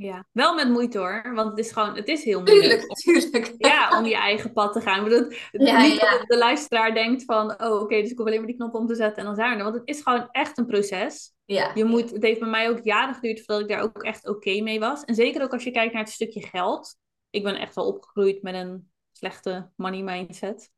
Ja, 0.01 0.26
wel 0.32 0.55
met 0.55 0.68
moeite 0.68 0.99
hoor, 0.99 1.34
want 1.34 1.51
het 1.51 1.59
is 1.59 1.72
gewoon, 1.72 1.96
het 1.96 2.09
is 2.09 2.24
heel 2.24 2.42
moeilijk. 2.42 2.94
Tuurlijk, 2.94 3.30
tuurlijk. 3.30 3.55
Ja, 3.68 3.99
om 3.99 4.07
je 4.07 4.14
eigen 4.14 4.53
pad 4.53 4.72
te 4.72 4.80
gaan. 4.80 5.05
Ik 5.05 5.11
bedoel, 5.11 5.32
ja, 5.66 5.82
niet 5.82 6.01
ja. 6.01 6.11
dat 6.11 6.28
de 6.28 6.38
luisteraar 6.38 6.94
denkt 6.94 7.24
van, 7.24 7.61
oh 7.61 7.72
oké, 7.72 7.82
okay, 7.82 8.03
dus 8.03 8.11
ik 8.11 8.16
hoef 8.16 8.26
alleen 8.26 8.38
maar 8.38 8.46
die 8.46 8.57
knop 8.57 8.74
om 8.74 8.86
te 8.86 8.94
zetten 8.94 9.18
en 9.18 9.24
dan 9.24 9.34
zijn 9.34 9.51
we 9.51 9.57
er. 9.57 9.62
Want 9.62 9.74
het 9.74 9.88
is 9.88 10.03
gewoon 10.03 10.28
echt 10.30 10.59
een 10.59 10.66
proces. 10.66 11.32
Ja. 11.44 11.70
Je 11.74 11.84
moet, 11.84 12.11
het 12.11 12.22
heeft 12.22 12.40
bij 12.40 12.49
mij 12.49 12.68
ook 12.68 12.84
jaren 12.84 13.14
geduurd 13.14 13.44
voordat 13.44 13.61
ik 13.61 13.68
daar 13.68 13.82
ook 13.82 14.03
echt 14.03 14.28
oké 14.28 14.36
okay 14.36 14.61
mee 14.61 14.80
was. 14.80 15.05
En 15.05 15.14
zeker 15.14 15.42
ook 15.42 15.53
als 15.53 15.64
je 15.64 15.70
kijkt 15.70 15.92
naar 15.92 16.03
het 16.03 16.12
stukje 16.12 16.46
geld. 16.46 16.96
Ik 17.30 17.42
ben 17.42 17.57
echt 17.57 17.74
wel 17.74 17.86
opgegroeid 17.86 18.42
met 18.42 18.55
een 18.55 18.90
slechte 19.12 19.70
money 19.76 20.03
mindset. 20.03 20.70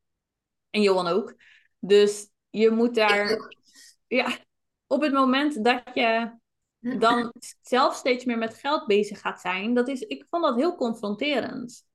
En 0.70 0.82
Johan 0.82 1.06
ook. 1.06 1.34
Dus 1.78 2.30
je 2.50 2.70
moet 2.70 2.94
daar, 2.94 3.54
ja, 4.06 4.38
op 4.86 5.02
het 5.02 5.12
moment 5.12 5.64
dat 5.64 5.82
je 5.94 6.38
dan 6.80 7.32
zelf 7.60 7.94
steeds 7.94 8.24
meer 8.24 8.38
met 8.38 8.54
geld 8.54 8.86
bezig 8.86 9.20
gaat 9.20 9.40
zijn, 9.40 9.74
dat 9.74 9.88
is, 9.88 10.00
ik 10.00 10.26
vond 10.30 10.42
dat 10.44 10.56
heel 10.56 10.74
confronterend. 10.74 11.88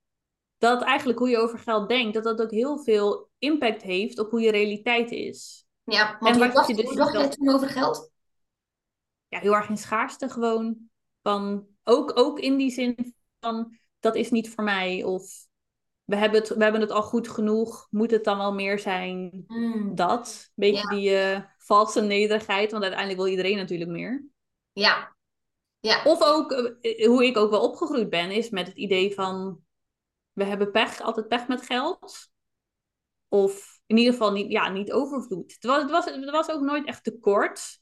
Dat 0.57 0.81
eigenlijk 0.81 1.19
hoe 1.19 1.29
je 1.29 1.38
over 1.38 1.59
geld 1.59 1.89
denkt, 1.89 2.13
dat 2.13 2.23
dat 2.23 2.41
ook 2.41 2.51
heel 2.51 2.79
veel 2.79 3.29
impact 3.38 3.81
heeft 3.81 4.19
op 4.19 4.31
hoe 4.31 4.41
je 4.41 4.51
realiteit 4.51 5.11
is. 5.11 5.65
Ja, 5.83 6.17
want 6.19 6.36
en 6.36 6.41
hoe 6.41 6.53
dacht 6.53 6.67
je, 6.67 6.75
dus 6.75 6.86
hoe 6.86 6.95
dacht 6.95 7.13
je 7.13 7.27
toen 7.27 7.53
over 7.53 7.69
geld? 7.69 8.11
Ja, 9.27 9.39
heel 9.39 9.55
erg 9.55 9.69
in 9.69 9.77
schaarste 9.77 10.29
gewoon. 10.29 10.77
Van, 11.21 11.67
ook, 11.83 12.11
ook 12.19 12.39
in 12.39 12.57
die 12.57 12.71
zin 12.71 13.15
van, 13.39 13.77
dat 13.99 14.15
is 14.15 14.31
niet 14.31 14.49
voor 14.49 14.63
mij. 14.63 15.03
Of 15.03 15.47
we 16.03 16.15
hebben 16.15 16.39
het, 16.39 16.49
we 16.49 16.63
hebben 16.63 16.81
het 16.81 16.91
al 16.91 17.03
goed 17.03 17.27
genoeg, 17.27 17.88
moet 17.89 18.11
het 18.11 18.23
dan 18.23 18.38
wel 18.38 18.53
meer 18.53 18.79
zijn? 18.79 19.43
Mm. 19.47 19.95
Dat, 19.95 20.51
beetje 20.55 20.88
die 20.88 21.09
uh, 21.09 21.39
valse 21.57 22.01
nederigheid, 22.01 22.71
want 22.71 22.83
uiteindelijk 22.83 23.21
wil 23.21 23.31
iedereen 23.31 23.57
natuurlijk 23.57 23.91
meer. 23.91 24.25
Ja. 24.76 25.15
ja. 25.80 26.03
Of 26.03 26.21
ook, 26.21 26.51
uh, 26.51 27.07
hoe 27.07 27.26
ik 27.26 27.38
ook 27.38 27.49
wel 27.49 27.61
opgegroeid 27.61 28.09
ben, 28.09 28.32
is 28.32 28.49
met 28.49 28.67
het 28.67 28.78
idee 28.78 29.13
van, 29.13 29.63
we 30.34 30.43
hebben 30.43 30.71
pech, 30.71 31.01
altijd 31.01 31.28
pech 31.28 31.47
met 31.47 31.65
geld. 31.65 32.30
Of 33.28 33.80
in 33.86 33.97
ieder 33.97 34.13
geval 34.13 34.32
niet, 34.32 34.51
ja, 34.51 34.69
niet 34.69 34.91
overvloed. 34.91 35.53
Het 35.53 35.63
was, 35.63 35.82
het, 35.82 35.91
was, 35.91 36.05
het 36.05 36.30
was 36.30 36.49
ook 36.49 36.61
nooit 36.61 36.88
echt 36.88 37.03
tekort, 37.03 37.82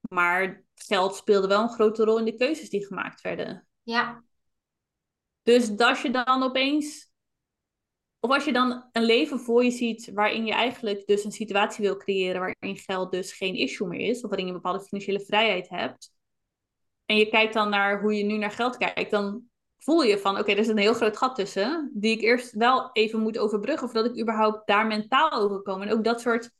maar 0.00 0.64
geld 0.74 1.14
speelde 1.14 1.48
wel 1.48 1.62
een 1.62 1.72
grote 1.72 2.04
rol 2.04 2.18
in 2.18 2.24
de 2.24 2.36
keuzes 2.36 2.70
die 2.70 2.86
gemaakt 2.86 3.20
werden. 3.20 3.68
Ja. 3.82 4.24
Dus 5.42 5.78
als 5.78 6.02
je 6.02 6.10
dan 6.10 6.42
opeens 6.42 7.10
of 8.20 8.30
als 8.30 8.44
je 8.44 8.52
dan 8.52 8.88
een 8.92 9.02
leven 9.02 9.40
voor 9.40 9.64
je 9.64 9.70
ziet 9.70 10.10
waarin 10.14 10.46
je 10.46 10.52
eigenlijk 10.52 11.06
dus 11.06 11.24
een 11.24 11.32
situatie 11.32 11.84
wil 11.84 11.96
creëren 11.96 12.40
waarin 12.40 12.76
geld 12.76 13.10
dus 13.10 13.32
geen 13.32 13.54
issue 13.54 13.88
meer 13.88 14.08
is, 14.08 14.22
of 14.22 14.28
waarin 14.28 14.46
je 14.46 14.52
een 14.52 14.60
bepaalde 14.60 14.84
financiële 14.84 15.20
vrijheid 15.20 15.68
hebt, 15.68 16.12
en 17.10 17.16
je 17.16 17.28
kijkt 17.28 17.54
dan 17.54 17.68
naar 17.68 18.00
hoe 18.00 18.14
je 18.14 18.24
nu 18.24 18.36
naar 18.36 18.50
geld 18.50 18.76
kijkt, 18.76 19.10
dan 19.10 19.42
voel 19.78 20.02
je 20.02 20.18
van, 20.18 20.38
oké, 20.38 20.50
er 20.50 20.58
is 20.58 20.68
een 20.68 20.78
heel 20.78 20.94
groot 20.94 21.16
gat 21.16 21.34
tussen, 21.34 21.90
die 21.94 22.16
ik 22.16 22.20
eerst 22.20 22.52
wel 22.52 22.90
even 22.92 23.20
moet 23.20 23.38
overbruggen, 23.38 23.88
voordat 23.88 24.12
ik 24.12 24.20
überhaupt 24.20 24.66
daar 24.66 24.86
mentaal 24.86 25.32
over 25.32 25.62
kom. 25.62 25.82
En 25.82 25.92
ook 25.92 26.04
dat 26.04 26.20
soort 26.20 26.50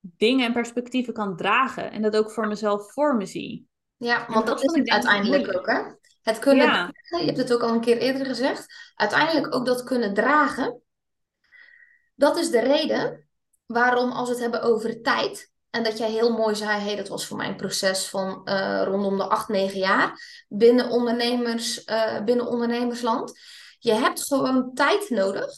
dingen 0.00 0.46
en 0.46 0.52
perspectieven 0.52 1.12
kan 1.12 1.36
dragen, 1.36 1.90
en 1.90 2.02
dat 2.02 2.16
ook 2.16 2.30
voor 2.30 2.48
mezelf 2.48 2.92
voor 2.92 3.16
me 3.16 3.26
zie. 3.26 3.68
Ja, 3.96 4.26
want 4.28 4.46
dat, 4.46 4.60
dat 4.60 4.70
is 4.70 4.78
het 4.78 4.90
uiteindelijk 4.90 5.56
ook, 5.56 5.66
hè? 5.66 5.80
Het 6.22 6.38
kunnen 6.38 6.66
ja. 6.66 6.72
dragen, 6.72 7.18
je 7.18 7.24
hebt 7.24 7.38
het 7.38 7.52
ook 7.52 7.62
al 7.62 7.74
een 7.74 7.80
keer 7.80 7.98
eerder 7.98 8.26
gezegd, 8.26 8.92
uiteindelijk 8.94 9.54
ook 9.54 9.66
dat 9.66 9.82
kunnen 9.82 10.14
dragen. 10.14 10.82
Dat 12.14 12.36
is 12.36 12.50
de 12.50 12.60
reden 12.60 13.28
waarom, 13.66 14.10
als 14.10 14.28
we 14.28 14.34
het 14.34 14.42
hebben 14.42 14.62
over 14.62 15.02
tijd, 15.02 15.51
en 15.72 15.82
dat 15.82 15.98
jij 15.98 16.10
heel 16.10 16.32
mooi 16.32 16.54
zei, 16.54 16.80
hey, 16.80 16.96
dat 16.96 17.08
was 17.08 17.26
voor 17.26 17.36
mij 17.36 17.48
een 17.48 17.56
proces 17.56 18.08
van 18.08 18.40
uh, 18.44 18.82
rondom 18.84 19.16
de 19.16 19.28
acht, 19.28 19.48
negen 19.48 19.78
jaar 19.78 20.44
binnen, 20.48 20.90
ondernemers, 20.90 21.86
uh, 21.86 22.24
binnen 22.24 22.46
ondernemersland. 22.46 23.38
Je 23.78 23.92
hebt 23.92 24.24
gewoon 24.26 24.74
tijd 24.74 25.10
nodig 25.10 25.50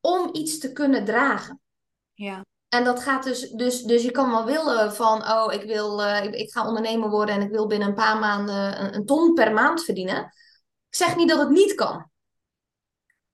om 0.00 0.28
iets 0.32 0.58
te 0.58 0.72
kunnen 0.72 1.04
dragen. 1.04 1.60
Ja. 2.12 2.44
En 2.68 2.84
dat 2.84 3.02
gaat 3.02 3.24
dus, 3.24 3.50
dus, 3.50 3.82
dus 3.82 4.02
je 4.02 4.10
kan 4.10 4.30
wel 4.30 4.44
willen 4.44 4.94
van, 4.94 5.30
oh, 5.30 5.52
ik, 5.52 5.62
wil, 5.62 6.00
uh, 6.00 6.24
ik, 6.24 6.34
ik, 6.34 6.52
ga 6.52 6.66
ondernemer 6.66 7.10
worden 7.10 7.34
en 7.34 7.42
ik 7.42 7.50
wil 7.50 7.66
binnen 7.66 7.88
een 7.88 7.94
paar 7.94 8.18
maanden 8.18 8.84
een, 8.84 8.94
een, 8.94 9.06
ton 9.06 9.34
per 9.34 9.52
maand 9.52 9.84
verdienen. 9.84 10.24
Ik 10.88 10.96
zeg 10.96 11.16
niet 11.16 11.28
dat 11.28 11.38
het 11.38 11.50
niet 11.50 11.74
kan. 11.74 12.10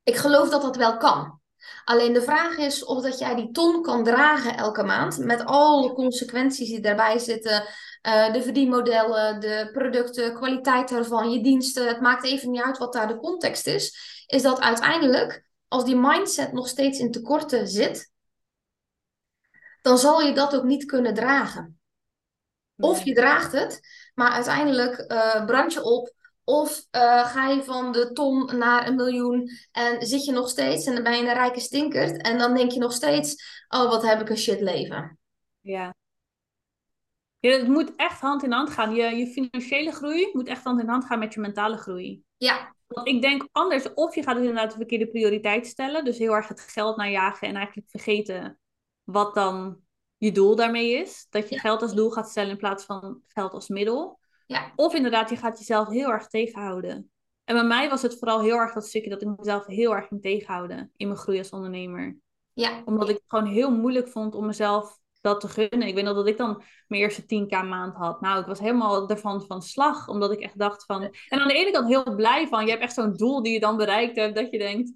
Ik 0.02 0.16
geloof 0.16 0.48
dat 0.48 0.62
dat 0.62 0.76
wel 0.76 0.96
kan. 0.96 1.40
Alleen 1.88 2.12
de 2.12 2.22
vraag 2.22 2.56
is 2.56 2.84
of 2.84 3.02
dat 3.02 3.18
jij 3.18 3.34
die 3.34 3.50
ton 3.50 3.82
kan 3.82 4.04
dragen 4.04 4.56
elke 4.56 4.82
maand 4.82 5.18
met 5.18 5.44
alle 5.44 5.92
consequenties 5.92 6.68
die 6.68 6.80
daarbij 6.80 7.18
zitten. 7.18 7.64
Uh, 8.02 8.32
de 8.32 8.42
verdienmodellen, 8.42 9.40
de 9.40 9.68
producten, 9.72 10.34
kwaliteit 10.34 10.88
daarvan, 10.88 11.30
je 11.30 11.42
diensten. 11.42 11.86
Het 11.86 12.00
maakt 12.00 12.24
even 12.24 12.50
niet 12.50 12.62
uit 12.62 12.78
wat 12.78 12.92
daar 12.92 13.08
de 13.08 13.16
context 13.16 13.66
is. 13.66 13.98
Is 14.26 14.42
dat 14.42 14.60
uiteindelijk, 14.60 15.44
als 15.68 15.84
die 15.84 15.96
mindset 15.96 16.52
nog 16.52 16.68
steeds 16.68 16.98
in 16.98 17.10
tekorten 17.10 17.68
zit, 17.68 18.12
dan 19.82 19.98
zal 19.98 20.20
je 20.20 20.32
dat 20.32 20.56
ook 20.56 20.64
niet 20.64 20.84
kunnen 20.84 21.14
dragen. 21.14 21.80
Of 22.76 23.04
je 23.04 23.14
draagt 23.14 23.52
het, 23.52 23.80
maar 24.14 24.30
uiteindelijk 24.30 25.04
uh, 25.12 25.44
brand 25.44 25.72
je 25.72 25.82
op. 25.82 26.17
Of 26.48 26.86
uh, 26.96 27.26
ga 27.26 27.48
je 27.48 27.64
van 27.64 27.92
de 27.92 28.12
ton 28.12 28.58
naar 28.58 28.86
een 28.86 28.94
miljoen 28.94 29.50
en 29.72 30.06
zit 30.06 30.24
je 30.24 30.32
nog 30.32 30.48
steeds 30.48 30.86
en 30.86 30.94
dan 30.94 31.02
ben 31.02 31.12
je 31.12 31.28
een 31.28 31.34
rijke 31.34 31.60
stinkert. 31.60 32.22
En 32.22 32.38
dan 32.38 32.54
denk 32.54 32.70
je 32.70 32.78
nog 32.78 32.92
steeds, 32.92 33.34
oh 33.68 33.90
wat 33.90 34.02
heb 34.02 34.20
ik 34.20 34.28
een 34.28 34.38
shit 34.38 34.60
leven. 34.60 35.18
Ja. 35.60 35.94
ja 37.38 37.50
het 37.50 37.68
moet 37.68 37.92
echt 37.96 38.20
hand 38.20 38.42
in 38.42 38.52
hand 38.52 38.70
gaan. 38.70 38.94
Je, 38.94 39.16
je 39.16 39.26
financiële 39.26 39.92
groei 39.92 40.30
moet 40.32 40.48
echt 40.48 40.64
hand 40.64 40.80
in 40.80 40.88
hand 40.88 41.04
gaan 41.04 41.18
met 41.18 41.34
je 41.34 41.40
mentale 41.40 41.76
groei. 41.76 42.22
Ja. 42.36 42.74
Want 42.86 43.08
ik 43.08 43.22
denk 43.22 43.48
anders, 43.52 43.92
of 43.94 44.14
je 44.14 44.22
gaat 44.22 44.36
dus 44.36 44.44
inderdaad 44.44 44.70
de 44.70 44.76
verkeerde 44.76 45.08
prioriteit 45.08 45.66
stellen. 45.66 46.04
Dus 46.04 46.18
heel 46.18 46.32
erg 46.32 46.48
het 46.48 46.60
geld 46.60 46.96
naar 46.96 47.10
jagen 47.10 47.48
en 47.48 47.54
eigenlijk 47.54 47.90
vergeten 47.90 48.58
wat 49.04 49.34
dan 49.34 49.80
je 50.16 50.32
doel 50.32 50.56
daarmee 50.56 50.92
is. 50.92 51.26
Dat 51.30 51.48
je 51.48 51.58
geld 51.58 51.82
als 51.82 51.94
doel 51.94 52.10
gaat 52.10 52.28
stellen 52.28 52.50
in 52.50 52.56
plaats 52.56 52.84
van 52.84 53.22
geld 53.26 53.52
als 53.52 53.68
middel. 53.68 54.18
Ja. 54.48 54.72
Of 54.76 54.94
inderdaad, 54.94 55.30
je 55.30 55.36
gaat 55.36 55.58
jezelf 55.58 55.88
heel 55.88 56.10
erg 56.10 56.26
tegenhouden. 56.26 57.10
En 57.44 57.54
bij 57.54 57.64
mij 57.64 57.88
was 57.88 58.02
het 58.02 58.18
vooral 58.18 58.40
heel 58.40 58.56
erg 58.56 58.72
dat 58.72 58.86
stukje 58.86 59.10
dat 59.10 59.22
ik 59.22 59.36
mezelf 59.36 59.66
heel 59.66 59.94
erg 59.94 60.08
ging 60.08 60.22
tegenhouden 60.22 60.90
in 60.96 61.06
mijn 61.06 61.18
groei 61.18 61.38
als 61.38 61.50
ondernemer. 61.50 62.16
Ja. 62.52 62.82
Omdat 62.84 63.08
ik 63.08 63.14
het 63.14 63.24
gewoon 63.26 63.46
heel 63.46 63.70
moeilijk 63.70 64.08
vond 64.08 64.34
om 64.34 64.46
mezelf 64.46 64.98
dat 65.20 65.40
te 65.40 65.48
gunnen. 65.48 65.88
Ik 65.88 65.94
weet 65.94 66.04
nog 66.04 66.14
dat 66.14 66.26
ik 66.26 66.36
dan 66.36 66.62
mijn 66.86 67.02
eerste 67.02 67.22
10k 67.22 67.48
maand 67.48 67.94
had. 67.94 68.20
Nou, 68.20 68.40
ik 68.40 68.46
was 68.46 68.58
helemaal 68.58 69.08
ervan 69.08 69.42
van 69.46 69.62
slag. 69.62 70.08
Omdat 70.08 70.32
ik 70.32 70.40
echt 70.40 70.58
dacht 70.58 70.84
van... 70.84 71.02
En 71.02 71.40
aan 71.40 71.48
de 71.48 71.54
ene 71.54 71.70
kant 71.70 71.88
heel 71.88 72.14
blij 72.14 72.48
van. 72.48 72.64
Je 72.64 72.70
hebt 72.70 72.82
echt 72.82 72.94
zo'n 72.94 73.16
doel 73.16 73.42
die 73.42 73.52
je 73.52 73.60
dan 73.60 73.76
bereikt 73.76 74.16
hebt. 74.16 74.36
Dat 74.36 74.50
je 74.50 74.58
denkt, 74.58 74.92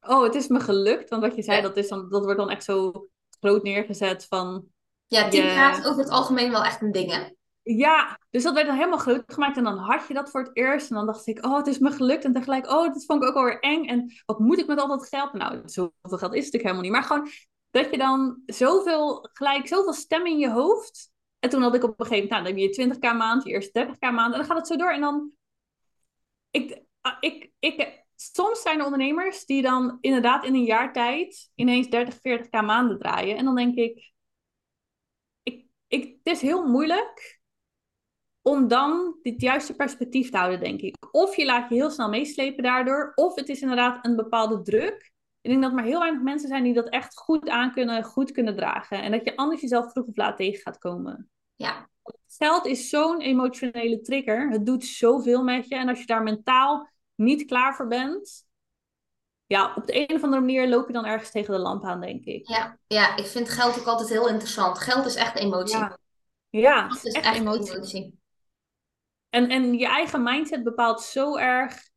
oh, 0.00 0.22
het 0.22 0.34
is 0.34 0.48
me 0.48 0.60
gelukt. 0.60 1.10
Want 1.10 1.22
wat 1.22 1.36
je 1.36 1.42
zei, 1.42 1.62
dat, 1.62 1.76
is 1.76 1.88
dan, 1.88 2.08
dat 2.08 2.24
wordt 2.24 2.38
dan 2.38 2.50
echt 2.50 2.64
zo 2.64 3.08
groot 3.40 3.62
neergezet 3.62 4.26
van... 4.28 4.64
Ja, 5.06 5.28
10 5.28 5.42
gaat 5.42 5.86
over 5.86 6.02
het 6.02 6.10
algemeen 6.10 6.50
wel 6.50 6.64
echt 6.64 6.82
een 6.82 6.92
ding, 6.92 7.12
hè? 7.12 7.28
Ja, 7.62 8.20
dus 8.30 8.42
dat 8.42 8.54
werd 8.54 8.66
dan 8.66 8.76
helemaal 8.76 8.98
groot 8.98 9.22
gemaakt. 9.26 9.56
En 9.56 9.64
dan 9.64 9.78
had 9.78 10.08
je 10.08 10.14
dat 10.14 10.30
voor 10.30 10.40
het 10.40 10.56
eerst. 10.56 10.90
En 10.90 10.96
dan 10.96 11.06
dacht 11.06 11.26
ik, 11.26 11.44
oh, 11.44 11.56
het 11.56 11.66
is 11.66 11.78
me 11.78 11.90
gelukt. 11.90 12.24
En 12.24 12.32
tegelijk, 12.32 12.66
oh, 12.66 12.92
dat 12.92 13.04
vond 13.04 13.22
ik 13.22 13.28
ook 13.28 13.34
alweer 13.34 13.60
eng. 13.60 13.84
En 13.84 14.12
wat 14.26 14.38
moet 14.38 14.58
ik 14.58 14.66
met 14.66 14.80
al 14.80 14.88
dat 14.88 15.08
geld? 15.08 15.32
Nou, 15.32 15.60
zoveel 15.64 15.92
geld 16.02 16.34
is 16.34 16.44
het 16.44 16.52
natuurlijk 16.52 16.62
helemaal 16.62 16.82
niet. 16.82 16.92
Maar 16.92 17.02
gewoon 17.02 17.28
dat 17.70 17.90
je 17.90 17.98
dan 17.98 18.42
zoveel, 18.46 19.28
gelijk 19.32 19.66
zoveel 19.68 19.92
stem 19.92 20.26
in 20.26 20.38
je 20.38 20.50
hoofd. 20.50 21.10
En 21.38 21.50
toen 21.50 21.62
had 21.62 21.74
ik 21.74 21.82
op 21.82 22.00
een 22.00 22.06
gegeven 22.06 22.28
moment, 22.28 22.30
nou, 22.30 22.54
dan 22.54 22.62
heb 22.62 22.74
je 22.74 23.12
20k 23.12 23.16
maand, 23.16 23.44
je 23.44 23.50
eerste 23.50 23.86
30k 23.86 23.98
maand. 23.98 24.32
En 24.32 24.38
dan 24.38 24.44
gaat 24.48 24.56
het 24.56 24.66
zo 24.66 24.76
door. 24.76 24.92
En 24.92 25.00
dan, 25.00 25.30
ik, 26.50 26.82
ah, 27.00 27.16
ik, 27.20 27.50
ik, 27.58 28.04
soms 28.14 28.62
zijn 28.62 28.78
er 28.78 28.84
ondernemers 28.84 29.44
die 29.44 29.62
dan 29.62 29.98
inderdaad 30.00 30.44
in 30.44 30.54
een 30.54 30.64
jaar 30.64 30.92
tijd 30.92 31.50
ineens 31.54 31.88
30, 31.88 32.16
40k 32.16 32.64
maanden 32.64 32.98
draaien. 32.98 33.36
En 33.36 33.44
dan 33.44 33.54
denk 33.54 33.76
ik, 33.76 34.12
ik, 35.42 35.66
ik 35.88 36.18
het 36.22 36.34
is 36.34 36.40
heel 36.40 36.66
moeilijk 36.66 37.39
om 38.42 38.68
dan 38.68 39.18
dit 39.22 39.40
juiste 39.40 39.74
perspectief 39.74 40.30
te 40.30 40.36
houden, 40.36 40.60
denk 40.60 40.80
ik. 40.80 40.96
Of 41.10 41.36
je 41.36 41.44
laat 41.44 41.68
je 41.68 41.74
heel 41.74 41.90
snel 41.90 42.08
meeslepen 42.08 42.62
daardoor, 42.62 43.12
of 43.14 43.34
het 43.34 43.48
is 43.48 43.60
inderdaad 43.60 44.06
een 44.06 44.16
bepaalde 44.16 44.62
druk. 44.62 45.12
Ik 45.40 45.50
denk 45.50 45.62
dat 45.62 45.72
maar 45.72 45.84
heel 45.84 45.98
weinig 45.98 46.22
mensen 46.22 46.48
zijn 46.48 46.62
die 46.62 46.74
dat 46.74 46.88
echt 46.88 47.16
goed 47.16 47.48
aan 47.48 47.72
kunnen, 47.72 48.04
goed 48.04 48.32
kunnen 48.32 48.56
dragen. 48.56 49.02
En 49.02 49.10
dat 49.10 49.24
je 49.24 49.36
anders 49.36 49.60
jezelf 49.60 49.90
vroeg 49.90 50.06
of 50.06 50.16
laat 50.16 50.36
tegen 50.36 50.62
gaat 50.62 50.78
komen. 50.78 51.30
Ja. 51.54 51.88
Geld 52.26 52.66
is 52.66 52.88
zo'n 52.88 53.20
emotionele 53.20 54.00
trigger. 54.00 54.50
Het 54.50 54.66
doet 54.66 54.84
zoveel 54.84 55.42
met 55.42 55.68
je. 55.68 55.74
En 55.74 55.88
als 55.88 55.98
je 55.98 56.06
daar 56.06 56.22
mentaal 56.22 56.90
niet 57.14 57.44
klaar 57.44 57.74
voor 57.74 57.86
bent, 57.86 58.44
ja, 59.46 59.74
op 59.74 59.86
de 59.86 60.08
een 60.08 60.16
of 60.16 60.22
andere 60.22 60.40
manier 60.40 60.68
loop 60.68 60.86
je 60.86 60.92
dan 60.92 61.06
ergens 61.06 61.30
tegen 61.30 61.54
de 61.54 61.60
lamp 61.60 61.84
aan, 61.84 62.00
denk 62.00 62.24
ik. 62.24 62.48
Ja, 62.48 62.78
ja 62.86 63.16
ik 63.16 63.26
vind 63.26 63.48
geld 63.48 63.78
ook 63.80 63.86
altijd 63.86 64.08
heel 64.08 64.28
interessant. 64.28 64.78
Geld 64.78 65.06
is 65.06 65.14
echt 65.14 65.36
emotie. 65.36 65.78
Ja, 65.78 65.98
ja 66.50 66.88
het 66.88 67.04
is 67.04 67.12
echt, 67.12 67.36
emotie. 67.36 68.19
En, 69.30 69.48
en 69.48 69.74
je 69.74 69.86
eigen 69.86 70.22
mindset 70.22 70.62
bepaalt 70.62 71.02
zo 71.02 71.36
erg 71.36 71.88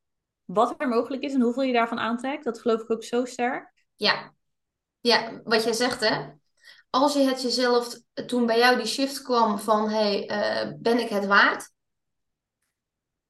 wat 0.46 0.76
er 0.78 0.88
mogelijk 0.88 1.24
is 1.24 1.34
en 1.34 1.42
hoeveel 1.42 1.64
je 1.64 1.74
daarvan 1.74 2.00
aantrekt. 2.00 2.44
Dat 2.44 2.60
geloof 2.60 2.82
ik 2.82 2.92
ook 2.92 3.04
zo 3.04 3.26
sterk. 3.26 3.72
Ja, 3.96 4.34
ja 5.00 5.42
wat 5.44 5.64
jij 5.64 5.74
zegt 5.74 6.00
hè. 6.00 6.32
Als 6.90 7.14
je 7.14 7.20
het 7.20 7.42
jezelf, 7.42 8.00
toen 8.26 8.46
bij 8.46 8.58
jou 8.58 8.78
die 8.78 8.86
shift 8.86 9.22
kwam 9.22 9.60
van, 9.60 9.90
hey, 9.90 10.30
uh, 10.30 10.74
ben 10.78 11.00
ik 11.00 11.10
het 11.10 11.26
waard? 11.26 11.72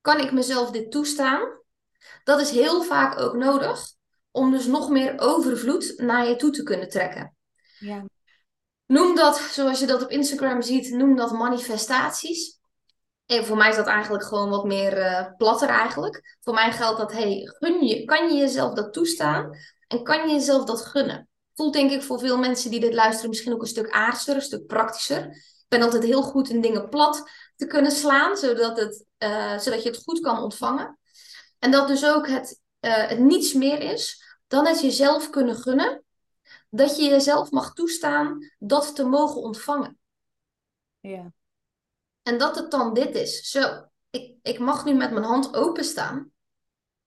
Kan 0.02 0.20
ik 0.20 0.32
mezelf 0.32 0.72
dit 0.72 0.92
toestaan? 0.92 1.62
Dat 2.24 2.42
is 2.42 2.52
heel 2.52 2.84
vaak 2.84 3.20
ook 3.20 3.36
nodig 3.36 3.86
om 4.32 4.52
dus 4.52 4.66
nog 4.66 4.90
meer 4.90 5.20
overvloed 5.20 5.94
naar 5.98 6.28
je 6.28 6.36
toe 6.36 6.52
te 6.52 6.64
kunnen 6.64 6.90
trekken. 6.90 7.36
Ja. 7.80 8.06
Noem 8.86 9.16
dat, 9.16 9.38
zoals 9.38 9.80
je 9.80 9.86
dat 9.86 10.04
op 10.04 10.10
Instagram 10.10 10.62
ziet, 10.62 10.90
noem 10.90 11.16
dat 11.16 11.32
manifestaties. 11.32 12.60
En 13.26 13.46
voor 13.46 13.58
mij 13.58 13.70
is 13.70 13.76
dat 13.76 13.88
eigenlijk 13.88 14.24
gewoon 14.24 14.50
wat 14.50 14.66
meer 14.66 14.98
uh, 14.98 15.28
platter 15.38 15.70
eigenlijk. 15.70 16.38
Voor 16.42 16.54
mij 16.54 16.72
geldt 16.72 17.00
dat, 17.00 17.12
hey, 17.12 17.52
gun 17.60 17.86
je, 17.86 18.06
kan 18.06 18.28
je 18.28 18.40
jezelf 18.40 18.74
dat 18.74 18.94
toestaan? 18.94 19.58
En 19.88 20.04
kan 20.04 20.28
je 20.28 20.34
jezelf 20.34 20.66
dat 20.66 20.86
gunnen? 20.86 21.28
Voelt 21.54 21.74
denk 21.74 21.92
ik 21.92 22.04
voor 22.04 22.20
veel 22.20 22.38
mensen 22.38 22.72
die 22.72 22.80
dit 22.80 22.94
luisteren 22.94 23.30
misschien 23.30 23.54
ook 23.54 23.62
een 23.62 23.68
stuk 23.68 23.90
aardser, 23.90 24.36
een 24.36 24.42
stuk 24.42 24.68
praktischer. 24.68 25.26
Ik 25.36 25.66
ben 25.68 25.82
altijd 25.82 26.04
heel 26.04 26.22
goed 26.22 26.50
in 26.50 26.62
dingen 26.62 26.90
plat 26.90 27.30
te 27.56 27.66
kunnen 27.66 27.92
slaan, 27.92 28.38
zodat, 28.38 28.78
het, 28.78 29.06
uh, 29.20 29.58
zodat 29.58 29.84
je 29.84 29.90
het 29.90 30.04
goed 30.04 30.20
kan 30.20 30.42
ontvangen. 30.42 31.00
En 31.60 31.72
dat 31.72 31.88
dus 31.88 32.06
ook 32.06 32.28
het, 32.28 32.60
uh, 32.82 33.08
het 33.08 33.20
niets 33.20 33.54
meer 33.54 33.80
is 33.82 34.24
dan 34.48 34.68
het 34.68 34.82
jezelf 34.82 35.30
kunnen 35.30 35.56
gunnen. 35.56 36.04
Dat 36.70 36.98
je 36.98 37.04
jezelf 37.04 37.52
mag 37.52 37.74
toestaan 37.74 38.52
dat 38.60 38.96
te 38.96 39.04
mogen 39.04 39.42
ontvangen. 39.42 39.98
Ja. 41.00 41.32
En 42.24 42.38
dat 42.38 42.56
het 42.56 42.72
dan 42.72 42.94
dit 42.94 43.16
is. 43.16 43.50
Zo, 43.50 43.88
ik, 44.10 44.38
ik 44.42 44.60
mag 44.60 44.86
nu 44.86 44.94
met 44.94 45.12
mijn 45.12 45.26
hand 45.26 45.56
openstaan. 45.56 46.32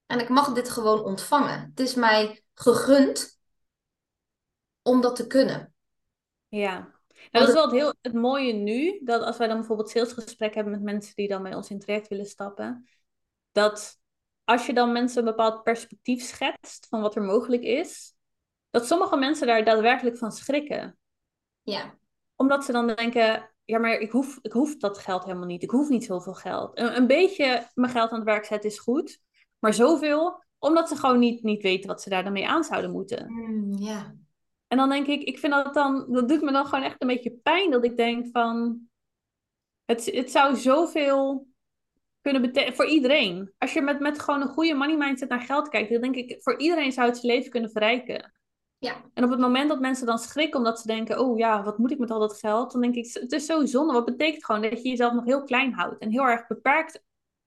En 0.06 0.20
ik 0.20 0.28
mag 0.28 0.52
dit 0.52 0.68
gewoon 0.68 1.04
ontvangen. 1.04 1.60
Het 1.60 1.80
is 1.80 1.94
mij 1.94 2.42
gegund 2.54 3.38
om 4.82 5.00
dat 5.00 5.16
te 5.16 5.26
kunnen. 5.26 5.74
Ja, 6.48 6.96
nou, 7.30 7.46
dat 7.46 7.48
is 7.48 7.54
wel 7.54 7.64
het, 7.64 7.72
heel, 7.72 7.94
het 8.00 8.12
mooie 8.12 8.52
nu. 8.52 9.00
Dat 9.04 9.22
als 9.22 9.36
wij 9.36 9.46
dan 9.46 9.56
bijvoorbeeld 9.56 9.90
salesgesprek 9.90 10.54
hebben 10.54 10.72
met 10.72 10.82
mensen 10.82 11.14
die 11.14 11.28
dan 11.28 11.42
bij 11.42 11.54
ons 11.54 11.70
in 11.70 11.78
traject 11.78 12.08
willen 12.08 12.26
stappen. 12.26 12.88
Dat 13.52 13.98
als 14.44 14.66
je 14.66 14.72
dan 14.72 14.92
mensen 14.92 15.18
een 15.18 15.34
bepaald 15.34 15.62
perspectief 15.62 16.22
schetst 16.22 16.86
van 16.88 17.00
wat 17.00 17.16
er 17.16 17.22
mogelijk 17.22 17.62
is. 17.62 18.14
Dat 18.70 18.86
sommige 18.86 19.16
mensen 19.16 19.46
daar 19.46 19.64
daadwerkelijk 19.64 20.18
van 20.18 20.32
schrikken. 20.32 20.98
Ja. 21.62 21.98
Omdat 22.34 22.64
ze 22.64 22.72
dan 22.72 22.86
denken, 22.86 23.50
ja, 23.66 23.78
maar 23.78 23.98
ik 23.98 24.10
hoef, 24.10 24.38
ik 24.42 24.52
hoef 24.52 24.76
dat 24.76 24.98
geld 24.98 25.24
helemaal 25.24 25.46
niet. 25.46 25.62
Ik 25.62 25.70
hoef 25.70 25.88
niet 25.88 26.04
zoveel 26.04 26.34
geld. 26.34 26.78
Een, 26.78 26.96
een 26.96 27.06
beetje 27.06 27.68
mijn 27.74 27.92
geld 27.92 28.10
aan 28.10 28.18
het 28.18 28.28
werk 28.28 28.44
zetten 28.44 28.70
is 28.70 28.78
goed. 28.78 29.20
Maar 29.58 29.74
zoveel, 29.74 30.42
omdat 30.58 30.88
ze 30.88 30.96
gewoon 30.96 31.18
niet, 31.18 31.42
niet 31.42 31.62
weten 31.62 31.88
wat 31.88 32.02
ze 32.02 32.08
daar 32.08 32.24
dan 32.24 32.32
mee 32.32 32.48
aan 32.48 32.64
zouden 32.64 32.90
moeten. 32.90 33.32
Mm, 33.32 33.78
ja. 33.78 34.14
En 34.68 34.76
dan 34.76 34.88
denk 34.88 35.06
ik, 35.06 35.22
ik 35.22 35.38
vind 35.38 35.52
dat 35.52 35.74
dan, 35.74 36.06
dat 36.12 36.28
doet 36.28 36.42
me 36.42 36.52
dan 36.52 36.64
gewoon 36.64 36.84
echt 36.84 36.96
een 36.98 37.08
beetje 37.08 37.38
pijn. 37.42 37.70
Dat 37.70 37.84
ik 37.84 37.96
denk 37.96 38.26
van, 38.32 38.80
het, 39.84 40.04
het 40.04 40.30
zou 40.30 40.56
zoveel 40.56 41.46
kunnen 42.20 42.42
betekenen 42.42 42.76
voor 42.76 42.86
iedereen. 42.86 43.52
Als 43.58 43.72
je 43.72 43.82
met, 43.82 44.00
met 44.00 44.18
gewoon 44.18 44.40
een 44.40 44.48
goede 44.48 44.74
money 44.74 44.96
mindset 44.96 45.28
naar 45.28 45.40
geld 45.40 45.68
kijkt, 45.68 45.90
dan 45.90 46.00
denk 46.00 46.14
ik, 46.14 46.42
voor 46.42 46.58
iedereen 46.58 46.92
zou 46.92 47.08
het 47.08 47.16
zijn 47.18 47.32
leven 47.32 47.50
kunnen 47.50 47.70
verrijken. 47.70 48.32
Ja. 48.86 49.02
En 49.14 49.24
op 49.24 49.30
het 49.30 49.38
moment 49.38 49.68
dat 49.68 49.80
mensen 49.80 50.06
dan 50.06 50.18
schrikken 50.18 50.58
omdat 50.58 50.80
ze 50.80 50.86
denken, 50.86 51.18
oh 51.18 51.38
ja, 51.38 51.62
wat 51.62 51.78
moet 51.78 51.90
ik 51.90 51.98
met 51.98 52.10
al 52.10 52.18
dat 52.18 52.38
geld? 52.38 52.72
Dan 52.72 52.80
denk 52.80 52.94
ik, 52.94 53.10
het 53.12 53.32
is 53.32 53.46
zo 53.46 53.64
zonde. 53.64 53.92
Wat 53.92 54.04
betekent 54.04 54.44
gewoon 54.44 54.62
dat 54.62 54.82
je 54.82 54.88
jezelf 54.88 55.12
nog 55.12 55.24
heel 55.24 55.44
klein 55.44 55.72
houdt 55.72 55.98
en 55.98 56.10
heel 56.10 56.24
erg 56.24 56.46
beperkt 56.46 57.02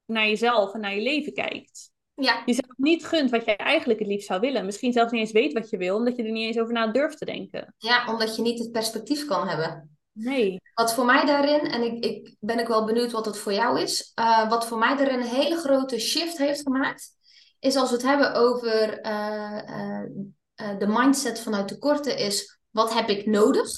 naar 0.06 0.28
jezelf 0.28 0.74
en 0.74 0.80
naar 0.80 0.96
je 0.96 1.02
leven 1.02 1.34
kijkt. 1.34 1.92
Ja. 2.14 2.42
Jezelf 2.46 2.78
niet 2.78 3.06
gunt 3.06 3.30
wat 3.30 3.46
jij 3.46 3.56
eigenlijk 3.56 4.00
het 4.00 4.08
liefst 4.08 4.28
zou 4.28 4.40
willen. 4.40 4.66
Misschien 4.66 4.94
zelfs 4.94 5.12
niet 5.12 5.22
eens 5.22 5.32
weet 5.32 5.54
wat 5.54 5.70
je 5.70 5.78
wil, 5.78 5.96
omdat 5.96 6.16
je 6.16 6.24
er 6.24 6.32
niet 6.32 6.46
eens 6.46 6.60
over 6.60 6.74
na 6.74 6.88
durft 6.88 7.18
te 7.18 7.26
denken. 7.26 7.76
Ja, 7.78 8.12
omdat 8.12 8.36
je 8.36 8.42
niet 8.42 8.60
het 8.60 8.72
perspectief 8.72 9.26
kan 9.26 9.48
hebben. 9.48 9.98
Nee. 10.12 10.62
Wat 10.74 10.94
voor 10.94 11.06
mij 11.06 11.26
daarin, 11.26 11.60
en 11.60 11.82
ik, 11.84 12.06
ik 12.06 12.36
ben 12.40 12.60
ook 12.60 12.68
wel 12.68 12.86
benieuwd 12.86 13.12
wat 13.12 13.26
het 13.26 13.38
voor 13.38 13.54
jou 13.54 13.82
is, 13.82 14.12
uh, 14.20 14.50
wat 14.50 14.68
voor 14.68 14.78
mij 14.78 14.96
daarin 14.96 15.20
een 15.20 15.28
hele 15.28 15.56
grote 15.56 16.00
shift 16.00 16.38
heeft 16.38 16.62
gemaakt, 16.62 17.12
is 17.60 17.76
als 17.76 17.90
we 17.90 17.96
het 17.96 18.06
hebben 18.06 18.34
over 18.34 19.06
uh, 19.06 19.62
uh, 19.68 20.04
de 20.78 20.88
mindset 20.88 21.40
vanuit 21.40 21.68
tekorten 21.68 22.18
is, 22.18 22.60
wat 22.70 22.94
heb 22.94 23.10
ik 23.10 23.26
nodig? 23.26 23.70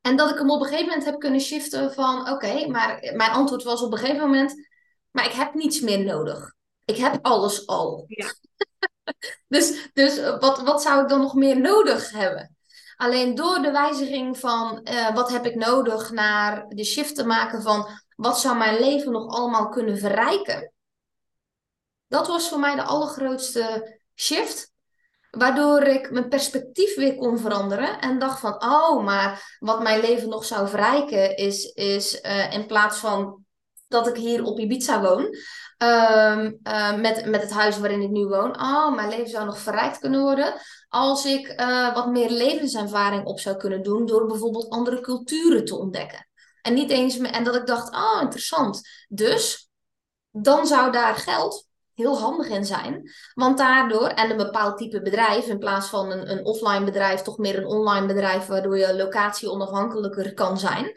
En 0.00 0.16
dat 0.16 0.30
ik 0.30 0.38
hem 0.38 0.50
op 0.50 0.60
een 0.60 0.66
gegeven 0.66 0.86
moment 0.86 1.04
heb 1.04 1.18
kunnen 1.18 1.40
shiften 1.40 1.92
van, 1.92 2.28
oké, 2.30 2.66
maar 2.66 3.12
mijn 3.14 3.30
antwoord 3.30 3.62
was 3.62 3.82
op 3.82 3.92
een 3.92 3.98
gegeven 3.98 4.20
moment, 4.20 4.68
maar 5.10 5.24
ik 5.24 5.32
heb 5.32 5.54
niets 5.54 5.80
meer 5.80 6.04
nodig. 6.04 6.54
Ik 6.84 6.96
heb 6.96 7.18
alles 7.22 7.66
al. 7.66 8.04
Ja. 8.08 8.32
dus 9.54 9.90
dus 9.92 10.20
wat, 10.38 10.62
wat 10.62 10.82
zou 10.82 11.02
ik 11.02 11.08
dan 11.08 11.20
nog 11.20 11.34
meer 11.34 11.60
nodig 11.60 12.10
hebben? 12.10 12.56
Alleen 12.96 13.34
door 13.34 13.62
de 13.62 13.70
wijziging 13.70 14.38
van 14.38 14.80
uh, 14.90 15.14
wat 15.14 15.30
heb 15.30 15.46
ik 15.46 15.54
nodig 15.54 16.10
naar 16.10 16.68
de 16.68 16.84
shift 16.84 17.14
te 17.14 17.26
maken 17.26 17.62
van 17.62 17.88
wat 18.16 18.40
zou 18.40 18.56
mijn 18.56 18.80
leven 18.80 19.12
nog 19.12 19.28
allemaal 19.28 19.68
kunnen 19.68 19.98
verrijken. 19.98 20.72
Dat 22.06 22.26
was 22.26 22.48
voor 22.48 22.58
mij 22.58 22.74
de 22.74 22.82
allergrootste 22.82 23.98
shift. 24.14 24.73
Waardoor 25.38 25.82
ik 25.82 26.10
mijn 26.10 26.28
perspectief 26.28 26.96
weer 26.96 27.14
kon 27.14 27.38
veranderen. 27.38 28.00
En 28.00 28.18
dacht 28.18 28.40
van, 28.40 28.64
oh, 28.64 29.04
maar 29.04 29.56
wat 29.58 29.82
mijn 29.82 30.00
leven 30.00 30.28
nog 30.28 30.44
zou 30.44 30.68
verrijken 30.68 31.36
is, 31.36 31.64
is 31.64 32.20
uh, 32.22 32.52
in 32.52 32.66
plaats 32.66 32.98
van 32.98 33.44
dat 33.88 34.06
ik 34.06 34.16
hier 34.16 34.44
op 34.44 34.58
Ibiza 34.58 35.00
woon. 35.00 35.36
Um, 35.78 36.58
uh, 36.62 36.94
met, 36.96 37.24
met 37.26 37.42
het 37.42 37.50
huis 37.50 37.78
waarin 37.78 38.00
ik 38.00 38.10
nu 38.10 38.26
woon. 38.26 38.60
Oh, 38.60 38.94
mijn 38.94 39.08
leven 39.08 39.28
zou 39.28 39.44
nog 39.44 39.58
verrijkt 39.58 39.98
kunnen 39.98 40.20
worden. 40.20 40.54
Als 40.88 41.24
ik 41.24 41.60
uh, 41.60 41.94
wat 41.94 42.08
meer 42.10 42.30
levenservaring 42.30 43.24
op 43.24 43.40
zou 43.40 43.56
kunnen 43.56 43.82
doen. 43.82 44.06
Door 44.06 44.26
bijvoorbeeld 44.26 44.70
andere 44.70 45.00
culturen 45.00 45.64
te 45.64 45.76
ontdekken. 45.76 46.28
En 46.62 46.74
niet 46.74 46.90
eens, 46.90 47.18
en 47.18 47.44
dat 47.44 47.54
ik 47.54 47.66
dacht, 47.66 47.94
oh, 47.94 48.18
interessant. 48.20 48.88
Dus, 49.08 49.70
dan 50.30 50.66
zou 50.66 50.92
daar 50.92 51.14
geld 51.14 51.66
heel 51.94 52.18
handig 52.18 52.48
in 52.48 52.64
zijn. 52.64 53.10
Want 53.34 53.58
daardoor, 53.58 54.08
en 54.08 54.30
een 54.30 54.36
bepaald 54.36 54.78
type 54.78 55.02
bedrijf, 55.02 55.46
in 55.46 55.58
plaats 55.58 55.88
van 55.88 56.10
een, 56.10 56.30
een 56.30 56.44
offline 56.44 56.84
bedrijf, 56.84 57.20
toch 57.20 57.38
meer 57.38 57.58
een 57.58 57.66
online 57.66 58.06
bedrijf, 58.06 58.46
waardoor 58.46 58.78
je 58.78 58.96
locatie 58.96 59.50
onafhankelijker 59.50 60.34
kan 60.34 60.58
zijn. 60.58 60.92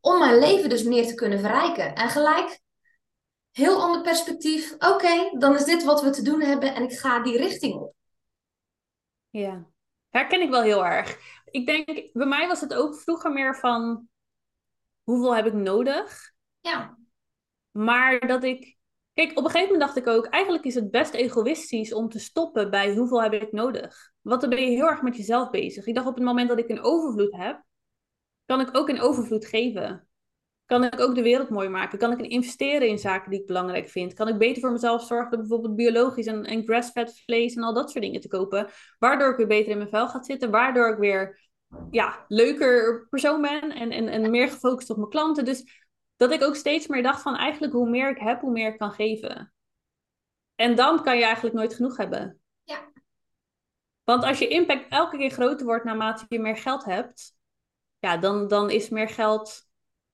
Om 0.00 0.18
mijn 0.18 0.38
leven 0.38 0.68
dus 0.68 0.82
meer 0.82 1.06
te 1.06 1.14
kunnen 1.14 1.40
verrijken. 1.40 1.94
En 1.94 2.08
gelijk 2.08 2.60
heel 3.50 3.80
ander 3.80 4.02
perspectief. 4.02 4.74
Oké, 4.78 5.38
dan 5.38 5.54
is 5.54 5.64
dit 5.64 5.84
wat 5.84 6.02
we 6.02 6.10
te 6.10 6.22
doen 6.22 6.40
hebben 6.40 6.74
en 6.74 6.82
ik 6.82 6.98
ga 6.98 7.22
die 7.22 7.36
richting 7.36 7.74
op. 7.74 7.94
Ja, 9.30 9.66
herken 10.08 10.40
ik 10.40 10.50
wel 10.50 10.62
heel 10.62 10.86
erg. 10.86 11.18
Ik 11.44 11.66
denk, 11.66 12.12
bij 12.12 12.26
mij 12.26 12.48
was 12.48 12.60
het 12.60 12.74
ook 12.74 12.96
vroeger 12.96 13.32
meer 13.32 13.56
van 13.56 14.08
hoeveel 15.02 15.36
heb 15.36 15.46
ik 15.46 15.52
nodig? 15.52 16.32
Ja. 16.60 16.98
Maar 17.70 18.26
dat 18.26 18.44
ik. 18.44 18.73
Kijk, 19.14 19.30
op 19.30 19.44
een 19.44 19.50
gegeven 19.50 19.72
moment 19.72 19.80
dacht 19.80 19.96
ik 19.96 20.06
ook, 20.06 20.26
eigenlijk 20.26 20.64
is 20.64 20.74
het 20.74 20.90
best 20.90 21.14
egoïstisch 21.14 21.92
om 21.92 22.08
te 22.08 22.18
stoppen 22.18 22.70
bij 22.70 22.94
hoeveel 22.94 23.22
heb 23.22 23.32
ik 23.32 23.52
nodig. 23.52 24.12
Want 24.20 24.40
dan 24.40 24.50
ben 24.50 24.60
je 24.60 24.76
heel 24.76 24.88
erg 24.88 25.02
met 25.02 25.16
jezelf 25.16 25.50
bezig. 25.50 25.86
Ik 25.86 25.94
dacht 25.94 26.06
op 26.06 26.14
het 26.14 26.24
moment 26.24 26.48
dat 26.48 26.58
ik 26.58 26.68
een 26.68 26.82
overvloed 26.82 27.36
heb, 27.36 27.62
kan 28.46 28.60
ik 28.60 28.76
ook 28.76 28.88
een 28.88 29.00
overvloed 29.00 29.46
geven. 29.46 30.08
Kan 30.66 30.84
ik 30.84 31.00
ook 31.00 31.14
de 31.14 31.22
wereld 31.22 31.48
mooi 31.48 31.68
maken? 31.68 31.98
Kan 31.98 32.12
ik 32.12 32.20
investeren 32.20 32.88
in 32.88 32.98
zaken 32.98 33.30
die 33.30 33.40
ik 33.40 33.46
belangrijk 33.46 33.88
vind? 33.88 34.14
Kan 34.14 34.28
ik 34.28 34.38
beter 34.38 34.60
voor 34.60 34.72
mezelf 34.72 35.02
zorgen 35.02 35.38
bijvoorbeeld 35.38 35.76
biologisch 35.76 36.26
en, 36.26 36.44
en 36.44 36.64
grass-fed 36.64 37.22
vlees 37.24 37.54
en 37.54 37.62
al 37.62 37.74
dat 37.74 37.90
soort 37.90 38.04
dingen 38.04 38.20
te 38.20 38.28
kopen? 38.28 38.66
Waardoor 38.98 39.30
ik 39.30 39.36
weer 39.36 39.46
beter 39.46 39.70
in 39.70 39.78
mijn 39.78 39.90
vel 39.90 40.08
ga 40.08 40.22
zitten. 40.22 40.50
Waardoor 40.50 40.88
ik 40.88 40.98
weer 40.98 41.40
ja, 41.90 42.24
leuker 42.28 43.06
persoon 43.10 43.40
ben 43.42 43.70
en, 43.70 43.90
en, 43.90 44.08
en 44.08 44.30
meer 44.30 44.48
gefocust 44.48 44.90
op 44.90 44.96
mijn 44.96 45.08
klanten. 45.08 45.44
Dus 45.44 45.83
dat 46.16 46.32
ik 46.32 46.42
ook 46.42 46.56
steeds 46.56 46.86
meer 46.86 47.02
dacht 47.02 47.22
van 47.22 47.36
eigenlijk 47.36 47.72
hoe 47.72 47.88
meer 47.88 48.10
ik 48.10 48.18
heb, 48.18 48.40
hoe 48.40 48.52
meer 48.52 48.72
ik 48.72 48.78
kan 48.78 48.92
geven. 48.92 49.52
En 50.54 50.74
dan 50.74 51.02
kan 51.02 51.16
je 51.16 51.24
eigenlijk 51.24 51.54
nooit 51.54 51.74
genoeg 51.74 51.96
hebben. 51.96 52.40
Ja. 52.62 52.92
Want 54.04 54.24
als 54.24 54.38
je 54.38 54.48
impact 54.48 54.88
elke 54.88 55.16
keer 55.16 55.30
groter 55.30 55.66
wordt 55.66 55.84
naarmate 55.84 56.24
je 56.28 56.38
meer 56.38 56.56
geld 56.56 56.84
hebt, 56.84 57.32
ja, 57.98 58.16
dan, 58.16 58.48
dan 58.48 58.70
is 58.70 58.88
meer 58.88 59.08
geld 59.08 59.66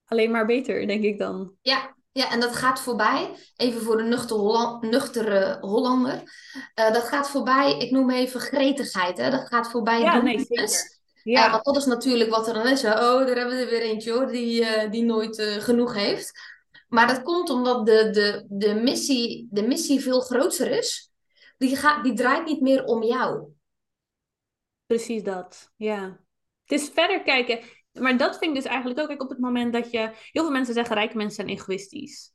alleen 0.05 0.31
maar 0.31 0.45
beter, 0.45 0.87
denk 0.87 1.03
ik 1.03 1.19
dan. 1.19 1.55
Ja, 1.61 1.95
ja, 2.11 2.31
en 2.31 2.39
dat 2.39 2.55
gaat 2.55 2.81
voorbij, 2.81 3.35
even 3.55 3.81
voor 3.81 3.97
de 3.97 4.03
nuchtere, 4.03 4.77
nuchtere 4.81 5.57
Hollander. 5.61 6.15
Uh, 6.75 6.93
dat 6.93 7.03
gaat 7.03 7.29
voorbij, 7.29 7.77
ik 7.77 7.91
noem 7.91 8.09
even 8.09 8.39
gretigheid. 8.39 9.17
Hè? 9.17 9.29
Dat 9.29 9.47
gaat 9.47 9.71
voorbij 9.71 9.99
ja, 9.99 10.21
nee. 10.21 10.47
Ja. 11.23 11.45
Uh, 11.45 11.51
want 11.51 11.63
dat 11.63 11.75
is 11.75 11.85
natuurlijk 11.85 12.29
wat 12.29 12.47
er 12.47 12.53
dan 12.53 12.67
is. 12.67 12.81
Hè? 12.81 12.91
Oh, 12.91 13.25
daar 13.25 13.35
hebben 13.35 13.55
we 13.55 13.63
er 13.63 13.69
weer 13.69 13.81
eentje 13.81 14.11
hoor, 14.11 14.27
die, 14.27 14.61
uh, 14.61 14.91
die 14.91 15.03
nooit 15.03 15.41
genoeg 15.41 15.93
heeft. 15.93 16.31
Maar 16.87 17.07
dat 17.07 17.21
komt 17.21 17.49
omdat 17.49 17.85
de, 17.85 18.09
de, 18.09 18.45
de, 18.49 18.73
missie, 18.73 19.47
de 19.51 19.67
missie 19.67 20.01
veel 20.01 20.19
groter 20.19 20.71
is. 20.71 21.11
Die, 21.57 21.75
gaat, 21.75 22.03
die 22.03 22.13
draait 22.13 22.45
niet 22.45 22.61
meer 22.61 22.83
om 22.83 23.03
jou. 23.03 23.47
Precies 24.85 25.23
dat, 25.23 25.71
ja. 25.75 26.19
Het 26.65 26.79
is 26.81 26.89
verder 26.93 27.21
kijken 27.21 27.59
maar 27.93 28.17
dat 28.17 28.37
vind 28.37 28.55
ik 28.55 28.61
dus 28.61 28.71
eigenlijk 28.71 28.99
ook. 28.99 29.07
Kijk, 29.07 29.21
op 29.21 29.29
het 29.29 29.39
moment 29.39 29.73
dat 29.73 29.91
je. 29.91 29.99
Heel 30.31 30.43
veel 30.43 30.51
mensen 30.51 30.73
zeggen 30.73 30.95
rijke 30.95 31.17
mensen 31.17 31.35
zijn 31.35 31.57
egoïstisch. 31.57 32.30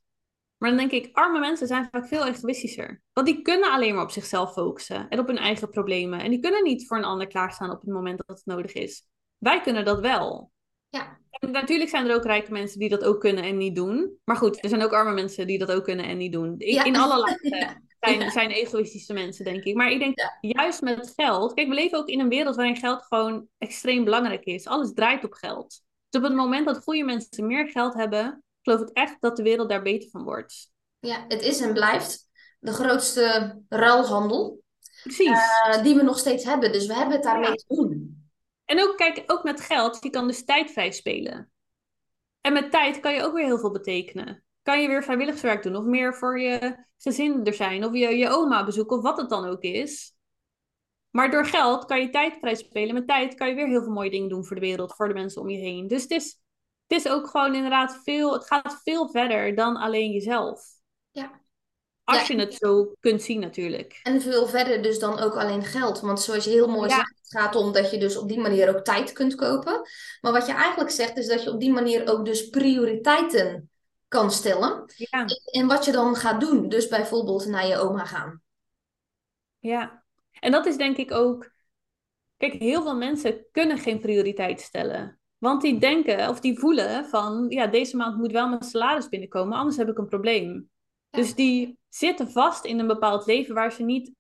Maar 0.59 0.69
dan 0.69 0.79
denk 0.79 0.91
ik, 0.91 1.17
arme 1.17 1.39
mensen 1.39 1.67
zijn 1.67 1.89
vaak 1.91 2.07
veel 2.07 2.27
egoïstischer. 2.27 3.03
Want 3.13 3.27
die 3.27 3.43
kunnen 3.43 3.71
alleen 3.71 3.95
maar 3.95 4.05
op 4.05 4.11
zichzelf 4.11 4.53
focussen 4.53 5.09
en 5.09 5.19
op 5.19 5.27
hun 5.27 5.39
eigen 5.39 5.71
problemen. 5.71 6.21
En 6.21 6.31
die 6.31 6.41
kunnen 6.41 6.63
niet 6.63 6.87
voor 6.87 6.97
een 6.97 7.05
ander 7.05 7.27
klaarstaan 7.27 7.71
op 7.71 7.81
het 7.81 7.91
moment 7.91 8.23
dat 8.27 8.37
het 8.37 8.47
nodig 8.47 8.73
is. 8.73 9.07
Wij 9.39 9.61
kunnen 9.61 9.85
dat 9.85 10.01
wel. 10.01 10.51
Ja. 10.89 11.19
En 11.31 11.51
natuurlijk 11.51 11.91
zijn 11.91 12.09
er 12.09 12.15
ook 12.15 12.25
rijke 12.25 12.53
mensen 12.53 12.79
die 12.79 12.89
dat 12.89 13.05
ook 13.05 13.21
kunnen 13.21 13.45
en 13.45 13.57
niet 13.57 13.75
doen. 13.75 14.19
Maar 14.25 14.37
goed, 14.37 14.63
er 14.63 14.69
zijn 14.69 14.83
ook 14.83 14.93
arme 14.93 15.13
mensen 15.13 15.47
die 15.47 15.59
dat 15.59 15.73
ook 15.73 15.85
kunnen 15.85 16.05
en 16.05 16.17
niet 16.17 16.33
doen. 16.33 16.55
In, 16.59 16.85
in 16.85 16.97
alle 16.97 17.19
lagen 17.25 17.87
zijn, 18.01 18.31
zijn 18.31 18.51
egoïstische 18.51 19.13
mensen, 19.13 19.45
denk 19.45 19.65
ik. 19.65 19.75
Maar 19.75 19.91
ik 19.91 19.99
denk 19.99 20.19
juist 20.41 20.83
met 20.83 21.13
geld. 21.17 21.55
Kijk, 21.55 21.69
we 21.69 21.75
leven 21.75 21.99
ook 21.99 22.09
in 22.09 22.21
een 22.21 22.29
wereld 22.29 22.57
waarin 22.57 22.77
geld 22.77 23.03
gewoon 23.03 23.47
extreem 23.59 24.05
belangrijk 24.05 24.45
is. 24.45 24.67
Alles 24.67 24.93
draait 24.93 25.25
op 25.25 25.33
geld. 25.33 25.83
Dus 26.09 26.21
op 26.21 26.29
het 26.29 26.37
moment 26.37 26.67
dat 26.67 26.83
goede 26.83 27.05
mensen 27.05 27.47
meer 27.47 27.69
geld 27.69 27.95
hebben, 27.95 28.45
geloof 28.67 28.89
ik 28.89 28.97
echt 28.97 29.17
dat 29.21 29.37
de 29.37 29.43
wereld 29.43 29.69
daar 29.69 29.83
beter 29.83 30.11
van 30.11 30.23
wordt. 30.23 30.71
Ja, 30.99 31.25
het 31.29 31.43
is 31.43 31.61
en 31.61 31.73
blijft 31.73 32.29
de 32.59 32.73
grootste 32.73 33.59
ruilhandel. 33.69 34.63
Precies. 35.03 35.29
Uh, 35.29 35.83
die 35.83 35.95
we 35.95 36.03
nog 36.03 36.19
steeds 36.19 36.45
hebben. 36.45 36.73
Dus 36.73 36.87
we 36.87 36.95
hebben 36.95 37.15
het 37.15 37.25
daarmee 37.25 37.55
te 37.55 37.75
doen. 37.75 38.25
En 38.65 38.83
ook, 38.83 38.97
kijk, 38.97 39.23
ook 39.27 39.45
met 39.45 39.61
geld, 39.61 39.99
je 40.01 40.11
kan 40.11 40.27
dus 40.27 40.45
tijd 40.45 40.71
vrij 40.71 40.91
spelen. 40.91 41.51
En 42.41 42.53
met 42.53 42.71
tijd 42.71 43.01
kan 43.01 43.15
je 43.15 43.23
ook 43.23 43.35
weer 43.35 43.45
heel 43.45 43.59
veel 43.59 43.71
betekenen 43.71 44.47
kan 44.67 44.83
je 44.83 44.89
weer 44.89 45.03
vrijwilligerswerk 45.03 45.63
doen 45.63 45.77
of 45.77 45.85
meer 45.85 46.15
voor 46.15 46.41
je 46.41 46.85
gezin 46.99 47.45
er 47.45 47.55
zijn 47.55 47.85
of 47.85 47.93
je, 47.93 48.17
je 48.17 48.29
oma 48.29 48.65
bezoeken 48.65 48.97
of 48.97 49.03
wat 49.03 49.17
het 49.17 49.29
dan 49.29 49.45
ook 49.45 49.63
is. 49.63 50.15
Maar 51.11 51.31
door 51.31 51.47
geld 51.47 51.85
kan 51.85 52.01
je 52.01 52.11
tijd 52.11 52.37
vrij 52.39 52.55
spelen. 52.55 52.95
Met 52.95 53.07
tijd 53.07 53.35
kan 53.35 53.49
je 53.49 53.55
weer 53.55 53.67
heel 53.67 53.83
veel 53.83 53.93
mooie 53.93 54.11
dingen 54.11 54.29
doen 54.29 54.45
voor 54.45 54.57
de 54.57 54.63
wereld, 54.63 54.95
voor 54.95 55.09
de 55.09 55.15
mensen 55.15 55.43
om 55.43 55.49
je 55.49 55.59
heen. 55.59 55.87
Dus 55.87 56.03
het 56.03 56.11
is, 56.11 56.41
het 56.87 56.99
is 56.99 57.09
ook 57.09 57.27
gewoon 57.29 57.55
inderdaad 57.55 58.01
veel, 58.05 58.33
het 58.33 58.47
gaat 58.47 58.81
veel 58.83 59.09
verder 59.09 59.55
dan 59.55 59.77
alleen 59.77 60.11
jezelf. 60.11 60.63
Ja. 61.11 61.41
Als 62.05 62.27
je 62.27 62.39
het 62.39 62.55
zo 62.55 62.93
kunt 63.01 63.23
zien 63.23 63.41
natuurlijk. 63.41 64.01
En 64.03 64.21
veel 64.21 64.47
verder 64.47 64.83
dus 64.83 64.99
dan 64.99 65.19
ook 65.19 65.35
alleen 65.35 65.65
geld. 65.65 66.01
Want 66.01 66.21
zoals 66.21 66.45
je 66.45 66.51
heel 66.51 66.69
mooi 66.69 66.91
zegt, 66.91 67.21
het 67.23 67.41
gaat 67.41 67.57
om 67.57 67.73
dat 67.73 67.91
je 67.91 67.99
dus 67.99 68.17
op 68.17 68.29
die 68.29 68.41
manier 68.41 68.77
ook 68.77 68.85
tijd 68.85 69.13
kunt 69.13 69.35
kopen. 69.35 69.81
Maar 70.21 70.33
wat 70.33 70.47
je 70.47 70.53
eigenlijk 70.53 70.91
zegt 70.91 71.17
is 71.17 71.27
dat 71.27 71.43
je 71.43 71.53
op 71.53 71.61
die 71.61 71.73
manier 71.73 72.11
ook 72.11 72.25
dus 72.25 72.49
prioriteiten 72.49 73.71
kan 74.09 74.31
stellen. 74.31 74.93
Ja. 74.97 75.25
En 75.45 75.67
wat 75.67 75.85
je 75.85 75.93
dan 75.93 76.17
gaat 76.17 76.41
doen. 76.41 76.69
Dus 76.69 76.89
bijvoorbeeld 76.89 77.47
naar 77.47 77.67
je 77.67 77.79
oma 77.79 78.05
gaan. 78.05 78.43
Ja, 79.59 80.05
en 80.33 80.53
dat 80.53 80.67
is 80.67 80.77
denk 80.77 80.97
ik 80.97 81.13
ook. 81.13 81.51
Kijk, 82.37 82.53
heel 82.53 82.83
veel 82.83 82.97
mensen 82.97 83.47
kunnen 83.53 83.79
geen 83.79 84.01
prioriteit 84.01 84.61
stellen. 84.61 85.21
Want 85.47 85.63
die 85.63 85.79
denken 85.79 86.29
of 86.29 86.41
die 86.41 86.59
voelen 86.59 87.05
van, 87.05 87.47
ja, 87.49 87.67
deze 87.67 87.97
maand 87.97 88.17
moet 88.17 88.33
wel 88.33 88.49
mijn 88.49 88.63
salaris 88.63 89.09
binnenkomen, 89.09 89.59
anders 89.59 89.77
heb 89.77 89.89
ik 89.89 89.99
een 89.99 90.09
probleem. 90.09 90.71
Dus 91.11 91.35
die 91.35 91.79
zitten 91.89 92.31
vast 92.31 92.65
in 92.65 92.79
een 92.79 92.87
bepaald 92.87 93.27
leven 93.27 93.55
waar 93.55 93.73
ze 93.73 93.83
niet, 93.83 94.13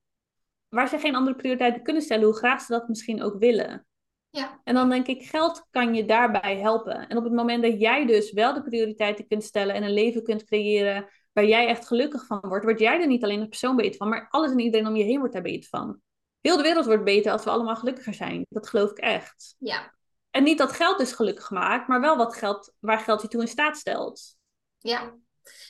waar 0.68 0.88
ze 0.88 0.98
geen 0.98 1.14
andere 1.14 1.36
prioriteiten 1.36 1.82
kunnen 1.82 2.02
stellen, 2.02 2.24
hoe 2.24 2.36
graag 2.36 2.60
ze 2.60 2.72
dat 2.72 2.88
misschien 2.88 3.22
ook 3.22 3.38
willen. 3.38 3.86
Ja. 4.30 4.60
En 4.64 4.74
dan 4.74 4.88
denk 4.88 5.06
ik, 5.06 5.22
geld 5.22 5.66
kan 5.70 5.94
je 5.94 6.04
daarbij 6.04 6.56
helpen. 6.56 7.08
En 7.08 7.16
op 7.16 7.24
het 7.24 7.32
moment 7.32 7.62
dat 7.62 7.80
jij 7.80 8.06
dus 8.06 8.32
wel 8.32 8.54
de 8.54 8.62
prioriteiten 8.62 9.26
kunt 9.26 9.44
stellen 9.44 9.74
en 9.74 9.82
een 9.82 9.94
leven 9.94 10.22
kunt 10.22 10.44
creëren 10.44 11.08
waar 11.32 11.46
jij 11.46 11.66
echt 11.66 11.86
gelukkig 11.86 12.26
van 12.26 12.40
wordt, 12.48 12.64
word 12.64 12.80
jij 12.80 13.00
er 13.00 13.06
niet 13.06 13.24
alleen 13.24 13.40
een 13.40 13.48
persoon 13.48 13.76
beter 13.76 13.96
van, 13.96 14.08
maar 14.08 14.26
alles 14.30 14.50
en 14.50 14.58
iedereen 14.58 14.86
om 14.86 14.96
je 14.96 15.04
heen 15.04 15.18
wordt 15.18 15.34
daar 15.34 15.42
beter 15.42 15.68
van. 15.68 16.00
Heel 16.40 16.56
de 16.56 16.62
wereld 16.62 16.86
wordt 16.86 17.04
beter 17.04 17.32
als 17.32 17.44
we 17.44 17.50
allemaal 17.50 17.76
gelukkiger 17.76 18.14
zijn. 18.14 18.46
Dat 18.48 18.68
geloof 18.68 18.90
ik 18.90 18.98
echt. 18.98 19.54
Ja. 19.58 19.94
En 20.36 20.42
niet 20.42 20.58
dat 20.58 20.72
geld 20.72 20.98
dus 20.98 21.12
gelukkig 21.12 21.50
maakt, 21.50 21.88
maar 21.88 22.00
wel 22.00 22.16
wat 22.16 22.36
geld, 22.36 22.72
waar 22.78 22.98
geld 22.98 23.22
je 23.22 23.28
toe 23.28 23.40
in 23.40 23.48
staat 23.48 23.76
stelt. 23.76 24.36
Ja, 24.78 25.14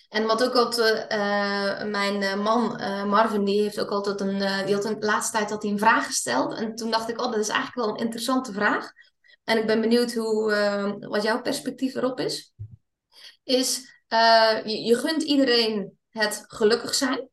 en 0.09 0.27
wat 0.27 0.45
ook 0.45 0.55
altijd, 0.55 1.13
uh, 1.13 1.91
mijn 1.91 2.23
uh, 2.23 2.43
man 2.45 2.81
uh, 2.81 3.05
Marvin, 3.05 3.45
die 3.45 3.63
heeft 3.63 3.81
ook 3.81 3.91
altijd 3.91 4.21
een, 4.21 4.67
die 4.67 4.75
had 4.75 4.85
een 4.85 4.97
laatste 4.99 5.37
tijd 5.37 5.51
had 5.51 5.63
hij 5.63 5.73
een 5.73 5.79
vraag 5.79 6.07
gesteld. 6.07 6.55
En 6.55 6.75
toen 6.75 6.91
dacht 6.91 7.09
ik, 7.09 7.21
oh, 7.21 7.31
dat 7.31 7.41
is 7.41 7.49
eigenlijk 7.49 7.87
wel 7.87 7.89
een 7.89 8.05
interessante 8.05 8.53
vraag. 8.53 8.93
En 9.45 9.59
ik 9.59 9.67
ben 9.67 9.81
benieuwd 9.81 10.13
hoe, 10.13 10.99
wat 11.01 11.23
jouw 11.23 11.43
perspectief 11.43 11.95
erop 11.95 12.21
is. 12.21 12.55
Is, 13.45 13.93
je, 14.65 14.83
je 14.85 14.97
gunt 14.97 15.23
iedereen 15.23 15.99
het 16.09 16.45
gelukkig 16.47 16.95
zijn. 16.95 17.29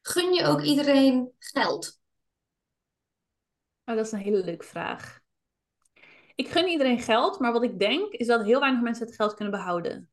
Gun 0.00 0.32
je 0.32 0.44
ook 0.44 0.62
iedereen 0.62 1.32
geld? 1.38 1.98
Oh, 3.84 3.96
dat 3.96 4.06
is 4.06 4.12
een 4.12 4.18
hele 4.18 4.44
leuke 4.44 4.64
vraag. 4.64 5.20
Ik 6.38 6.48
gun 6.48 6.68
iedereen 6.68 6.98
geld, 6.98 7.38
maar 7.38 7.52
wat 7.52 7.62
ik 7.62 7.78
denk 7.78 8.12
is 8.12 8.26
dat 8.26 8.44
heel 8.44 8.60
weinig 8.60 8.82
mensen 8.82 9.06
het 9.06 9.14
geld 9.14 9.34
kunnen 9.34 9.54
behouden. 9.54 10.10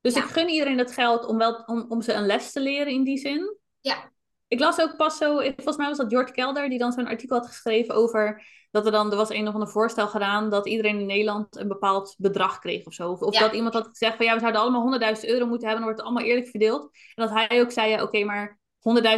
Dus 0.00 0.16
ik 0.16 0.22
gun 0.22 0.48
iedereen 0.48 0.76
dat 0.76 0.92
geld 0.92 1.26
om, 1.26 1.38
wel, 1.38 1.62
om, 1.66 1.84
om 1.88 2.02
ze 2.02 2.12
een 2.12 2.26
les 2.26 2.52
te 2.52 2.60
leren 2.60 2.92
in 2.92 3.04
die 3.04 3.18
zin. 3.18 3.58
Ja. 3.80 4.12
Ik 4.48 4.60
las 4.60 4.80
ook 4.80 4.96
pas 4.96 5.16
zo, 5.16 5.36
volgens 5.36 5.76
mij 5.76 5.88
was 5.88 5.96
dat 5.96 6.12
George 6.12 6.32
Kelder 6.32 6.68
die 6.68 6.78
dan 6.78 6.92
zo'n 6.92 7.06
artikel 7.06 7.36
had 7.36 7.46
geschreven 7.46 7.94
over 7.94 8.46
dat 8.70 8.86
er 8.86 8.92
dan, 8.92 9.10
er 9.10 9.16
was 9.16 9.30
een 9.30 9.48
of 9.48 9.54
ander 9.54 9.68
voorstel 9.68 10.06
gedaan 10.06 10.50
dat 10.50 10.66
iedereen 10.66 11.00
in 11.00 11.06
Nederland 11.06 11.56
een 11.56 11.68
bepaald 11.68 12.14
bedrag 12.18 12.58
kreeg 12.58 12.86
of 12.86 12.94
zo. 12.94 13.10
Of, 13.10 13.38
dat 13.38 13.54
iemand 13.54 13.74
had 13.74 13.88
gezegd 13.88 14.16
van 14.16 14.26
ja, 14.26 14.34
we 14.34 14.40
zouden 14.40 14.60
allemaal 14.60 15.14
100.000 15.14 15.20
euro 15.20 15.46
moeten 15.46 15.68
hebben, 15.68 15.68
dan 15.68 15.82
wordt 15.82 15.98
het 15.98 16.06
allemaal 16.06 16.24
eerlijk 16.24 16.48
verdeeld. 16.48 16.82
En 17.14 17.26
dat 17.26 17.30
hij 17.30 17.60
ook 17.60 17.70
zei, 17.70 17.90
ja, 17.90 18.02
oké, 18.02 18.24
maar 18.24 18.58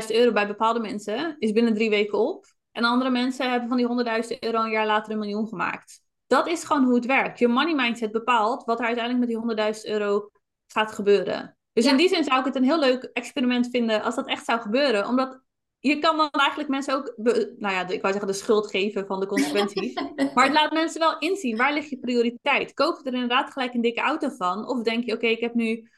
100.000 0.02 0.06
euro 0.09 0.32
bij 0.32 0.47
bepaalde 0.47 0.81
mensen 0.81 1.36
is 1.39 1.52
binnen 1.52 1.74
drie 1.74 1.90
weken 1.90 2.18
op. 2.18 2.47
En 2.73 2.85
andere 2.85 3.10
mensen 3.10 3.51
hebben 3.51 3.68
van 3.68 3.77
die 3.77 4.23
100.000 4.32 4.39
euro 4.39 4.62
een 4.62 4.70
jaar 4.70 4.86
later 4.86 5.12
een 5.12 5.18
miljoen 5.18 5.48
gemaakt. 5.48 6.05
Dat 6.26 6.48
is 6.48 6.64
gewoon 6.64 6.84
hoe 6.84 6.94
het 6.94 7.06
werkt. 7.06 7.38
Je 7.38 7.48
money 7.48 7.74
mindset 7.74 8.12
bepaalt 8.12 8.64
wat 8.64 8.78
er 8.78 8.86
uiteindelijk 8.86 9.26
met 9.26 9.56
die 9.56 9.74
100.000 9.74 9.80
euro 9.82 10.30
gaat 10.66 10.92
gebeuren. 10.92 11.56
Dus 11.72 11.86
in 11.86 11.96
die 11.96 12.08
zin 12.08 12.24
zou 12.24 12.38
ik 12.38 12.44
het 12.44 12.56
een 12.56 12.64
heel 12.64 12.78
leuk 12.78 13.10
experiment 13.12 13.68
vinden 13.70 14.02
als 14.02 14.14
dat 14.14 14.26
echt 14.26 14.44
zou 14.44 14.60
gebeuren. 14.60 15.06
Omdat 15.06 15.40
je 15.78 15.98
kan 15.98 16.16
dan 16.16 16.30
eigenlijk 16.30 16.68
mensen 16.68 16.94
ook, 16.94 17.12
nou 17.16 17.74
ja, 17.74 17.88
ik 17.88 18.00
wou 18.00 18.12
zeggen 18.12 18.26
de 18.26 18.38
schuld 18.38 18.70
geven 18.70 19.06
van 19.06 19.20
de 19.20 19.26
consequenties. 19.26 19.94
maar 20.34 20.44
het 20.44 20.52
laat 20.52 20.72
mensen 20.72 21.00
wel 21.00 21.18
inzien, 21.18 21.56
waar 21.56 21.72
ligt 21.72 21.90
je 21.90 21.98
prioriteit? 21.98 22.74
Koop 22.74 22.98
je 22.98 23.08
er 23.08 23.14
inderdaad 23.14 23.50
gelijk 23.50 23.74
een 23.74 23.80
dikke 23.80 24.00
auto 24.00 24.28
van? 24.28 24.68
Of 24.68 24.82
denk 24.82 25.04
je, 25.04 25.12
oké, 25.12 25.26
ik 25.26 25.40
heb 25.40 25.54
nu 25.54 25.90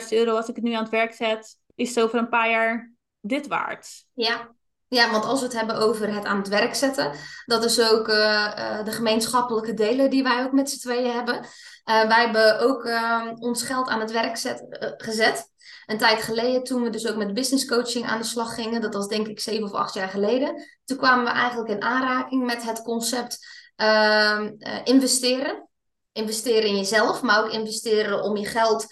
100.000 0.00 0.08
euro, 0.08 0.36
als 0.36 0.48
ik 0.48 0.54
het 0.54 0.64
nu 0.64 0.72
aan 0.72 0.82
het 0.82 0.90
werk 0.90 1.14
zet, 1.14 1.58
is 1.74 1.94
het 1.94 2.04
over 2.04 2.18
een 2.18 2.28
paar 2.28 2.50
jaar 2.50 2.94
dit 3.20 3.46
waard? 3.46 4.06
Ja, 4.12 4.55
ja, 4.88 5.10
want 5.10 5.24
als 5.24 5.40
we 5.40 5.46
het 5.46 5.54
hebben 5.54 5.76
over 5.76 6.14
het 6.14 6.24
aan 6.24 6.36
het 6.36 6.48
werk 6.48 6.74
zetten, 6.74 7.12
dat 7.44 7.64
is 7.64 7.90
ook 7.90 8.08
uh, 8.08 8.84
de 8.84 8.92
gemeenschappelijke 8.92 9.74
delen 9.74 10.10
die 10.10 10.22
wij 10.22 10.44
ook 10.44 10.52
met 10.52 10.70
z'n 10.70 10.78
tweeën 10.78 11.12
hebben. 11.12 11.34
Uh, 11.34 11.42
wij 11.84 12.20
hebben 12.24 12.60
ook 12.60 12.84
uh, 12.84 13.30
ons 13.34 13.62
geld 13.62 13.88
aan 13.88 14.00
het 14.00 14.10
werk 14.10 14.36
zet, 14.36 14.64
gezet. 14.96 15.50
een 15.86 15.98
tijd 15.98 16.22
geleden, 16.22 16.62
toen 16.62 16.82
we 16.82 16.90
dus 16.90 17.06
ook 17.06 17.16
met 17.16 17.34
business 17.34 17.66
coaching 17.66 18.06
aan 18.06 18.18
de 18.18 18.26
slag 18.26 18.54
gingen, 18.54 18.80
dat 18.80 18.94
was 18.94 19.08
denk 19.08 19.26
ik 19.26 19.40
zeven 19.40 19.64
of 19.64 19.72
acht 19.72 19.94
jaar 19.94 20.08
geleden, 20.08 20.62
toen 20.84 20.96
kwamen 20.96 21.24
we 21.24 21.30
eigenlijk 21.30 21.70
in 21.70 21.82
aanraking 21.82 22.44
met 22.44 22.62
het 22.62 22.82
concept 22.82 23.38
ehm, 23.76 24.52
eh, 24.58 24.80
investeren. 24.84 25.68
Investeren 26.12 26.68
in 26.68 26.76
jezelf, 26.76 27.22
maar 27.22 27.44
ook 27.44 27.52
investeren 27.52 28.22
om 28.22 28.36
je 28.36 28.46
geld 28.46 28.86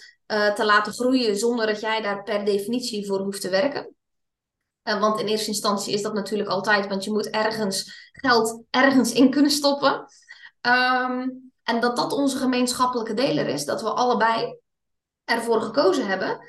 te 0.55 0.65
laten 0.65 0.93
groeien 0.93 1.37
zonder 1.37 1.65
dat 1.67 1.79
jij 1.79 2.01
daar 2.01 2.23
per 2.23 2.45
definitie 2.45 3.05
voor 3.05 3.19
hoeft 3.19 3.41
te 3.41 3.49
werken. 3.49 3.95
Uh, 4.87 4.99
want 4.99 5.19
in 5.19 5.27
eerste 5.27 5.47
instantie 5.47 5.93
is 5.93 6.01
dat 6.01 6.13
natuurlijk 6.13 6.49
altijd, 6.49 6.87
want 6.87 7.03
je 7.03 7.11
moet 7.11 7.29
ergens 7.29 8.09
geld 8.11 8.63
ergens 8.69 9.13
in 9.13 9.29
kunnen 9.29 9.51
stoppen. 9.51 10.05
Um, 10.61 11.51
en 11.63 11.79
dat 11.79 11.95
dat 11.95 12.13
onze 12.13 12.37
gemeenschappelijke 12.37 13.13
deler 13.13 13.47
is, 13.47 13.65
dat 13.65 13.81
we 13.81 13.89
allebei 13.89 14.59
ervoor 15.23 15.61
gekozen 15.61 16.07
hebben. 16.07 16.39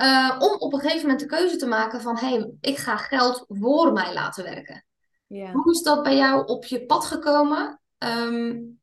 Uh, 0.00 0.36
om 0.38 0.52
op 0.58 0.72
een 0.72 0.80
gegeven 0.80 1.02
moment 1.02 1.20
de 1.20 1.26
keuze 1.26 1.56
te 1.56 1.66
maken 1.66 2.00
van 2.00 2.18
hé, 2.18 2.28
hey, 2.28 2.52
ik 2.60 2.78
ga 2.78 2.96
geld 2.96 3.44
voor 3.48 3.92
mij 3.92 4.14
laten 4.14 4.44
werken. 4.44 4.84
Yeah. 5.26 5.52
Hoe 5.52 5.72
is 5.72 5.82
dat 5.82 6.02
bij 6.02 6.16
jou 6.16 6.46
op 6.46 6.64
je 6.64 6.86
pad 6.86 7.04
gekomen? 7.04 7.80
Um, 7.98 8.80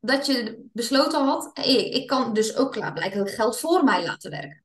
dat 0.00 0.26
je 0.26 0.68
besloten 0.72 1.24
had, 1.24 1.50
hey, 1.52 1.88
ik 1.88 2.06
kan 2.06 2.34
dus 2.34 2.56
ook 2.56 2.72
klaarblijkelijk 2.72 3.30
geld 3.30 3.58
voor 3.58 3.84
mij 3.84 4.04
laten 4.04 4.30
werken. 4.30 4.64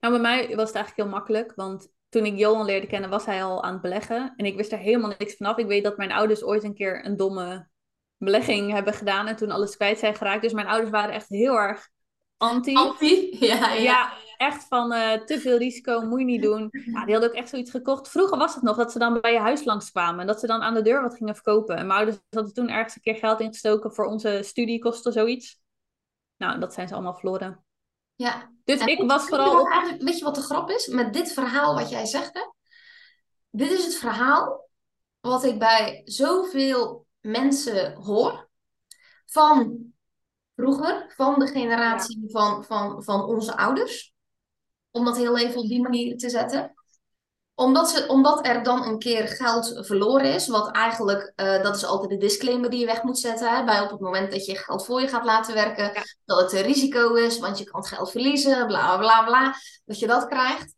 Nou, 0.00 0.12
bij 0.12 0.22
mij 0.22 0.56
was 0.56 0.66
het 0.66 0.76
eigenlijk 0.76 0.96
heel 0.96 1.18
makkelijk, 1.18 1.52
want 1.54 1.88
toen 2.08 2.24
ik 2.24 2.38
Johan 2.38 2.64
leerde 2.64 2.86
kennen, 2.86 3.10
was 3.10 3.26
hij 3.26 3.44
al 3.44 3.62
aan 3.62 3.72
het 3.72 3.82
beleggen. 3.82 4.32
En 4.36 4.44
ik 4.44 4.56
wist 4.56 4.72
er 4.72 4.78
helemaal 4.78 5.14
niks 5.18 5.36
vanaf. 5.36 5.56
Ik 5.56 5.66
weet 5.66 5.84
dat 5.84 5.96
mijn 5.96 6.12
ouders 6.12 6.44
ooit 6.44 6.64
een 6.64 6.74
keer 6.74 7.04
een 7.04 7.16
domme 7.16 7.68
belegging 8.16 8.72
hebben 8.72 8.92
gedaan 8.92 9.26
en 9.26 9.36
toen 9.36 9.50
alles 9.50 9.76
kwijt 9.76 9.98
zijn 9.98 10.14
geraakt. 10.14 10.42
Dus 10.42 10.52
mijn 10.52 10.66
ouders 10.66 10.90
waren 10.90 11.14
echt 11.14 11.28
heel 11.28 11.58
erg 11.58 11.88
anti. 12.36 12.74
Anti? 12.74 13.28
Ja, 13.40 13.72
ja. 13.72 13.82
ja 13.82 14.12
echt 14.36 14.66
van 14.68 14.92
uh, 14.92 15.12
te 15.12 15.40
veel 15.40 15.58
risico, 15.58 16.00
moet 16.00 16.18
je 16.18 16.24
niet 16.24 16.42
doen. 16.42 16.68
Ja, 16.70 17.04
die 17.04 17.12
hadden 17.12 17.30
ook 17.30 17.36
echt 17.36 17.48
zoiets 17.48 17.70
gekocht. 17.70 18.08
Vroeger 18.08 18.38
was 18.38 18.54
het 18.54 18.62
nog 18.62 18.76
dat 18.76 18.92
ze 18.92 18.98
dan 18.98 19.20
bij 19.20 19.32
je 19.32 19.38
huis 19.38 19.64
langskwamen 19.64 20.20
en 20.20 20.26
dat 20.26 20.40
ze 20.40 20.46
dan 20.46 20.62
aan 20.62 20.74
de 20.74 20.82
deur 20.82 21.02
wat 21.02 21.16
gingen 21.16 21.34
verkopen. 21.34 21.76
En 21.76 21.86
mijn 21.86 21.98
ouders 21.98 22.18
hadden 22.30 22.54
toen 22.54 22.68
ergens 22.68 22.96
een 22.96 23.02
keer 23.02 23.14
geld 23.14 23.40
ingestoken 23.40 23.94
voor 23.94 24.04
onze 24.04 24.40
studiekosten, 24.42 25.12
zoiets. 25.12 25.60
Nou, 26.36 26.60
dat 26.60 26.74
zijn 26.74 26.88
ze 26.88 26.94
allemaal 26.94 27.14
verloren. 27.14 27.64
Ja. 28.14 28.52
Dus 28.68 28.84
ik 28.84 29.02
was 29.02 29.26
vooral... 29.26 29.68
Eigenlijk, 29.68 30.02
weet 30.02 30.18
je 30.18 30.24
wat 30.24 30.34
de 30.34 30.42
grap 30.42 30.70
is? 30.70 30.86
Met 30.86 31.12
dit 31.12 31.32
verhaal 31.32 31.74
wat 31.74 31.90
jij 31.90 32.06
zegt, 32.06 32.34
hè? 32.34 32.40
Dit 33.50 33.70
is 33.70 33.84
het 33.84 33.94
verhaal 33.94 34.68
wat 35.20 35.44
ik 35.44 35.58
bij 35.58 36.02
zoveel 36.04 37.06
mensen 37.20 37.94
hoor. 37.94 38.48
Van 39.26 39.78
vroeger, 40.56 41.12
van 41.16 41.38
de 41.38 41.46
generatie 41.46 42.24
van, 42.26 42.64
van, 42.64 43.02
van 43.02 43.24
onze 43.24 43.56
ouders. 43.56 44.14
Om 44.90 45.04
dat 45.04 45.16
heel 45.16 45.38
even 45.38 45.60
op 45.60 45.68
die 45.68 45.82
manier 45.82 46.16
te 46.16 46.30
zetten. 46.30 46.74
Omdat, 47.58 47.90
ze, 47.90 48.06
omdat 48.06 48.46
er 48.46 48.62
dan 48.62 48.84
een 48.84 48.98
keer 48.98 49.28
geld 49.28 49.78
verloren 49.80 50.34
is, 50.34 50.48
wat 50.48 50.70
eigenlijk, 50.70 51.32
uh, 51.36 51.62
dat 51.62 51.76
is 51.76 51.84
altijd 51.84 52.10
de 52.10 52.16
disclaimer 52.16 52.70
die 52.70 52.80
je 52.80 52.86
weg 52.86 53.02
moet 53.02 53.18
zetten. 53.18 53.54
Hè, 53.56 53.64
bij 53.64 53.80
op 53.80 53.90
het 53.90 54.00
moment 54.00 54.32
dat 54.32 54.44
je 54.46 54.56
geld 54.56 54.84
voor 54.84 55.00
je 55.00 55.08
gaat 55.08 55.24
laten 55.24 55.54
werken, 55.54 55.92
dat 56.24 56.40
het 56.40 56.52
een 56.52 56.62
risico 56.62 57.14
is, 57.14 57.38
want 57.38 57.58
je 57.58 57.64
kan 57.64 57.80
het 57.80 57.88
geld 57.88 58.10
verliezen, 58.10 58.66
bla 58.66 58.98
bla 58.98 59.24
bla, 59.24 59.54
dat 59.84 59.98
je 59.98 60.06
dat 60.06 60.26
krijgt. 60.26 60.74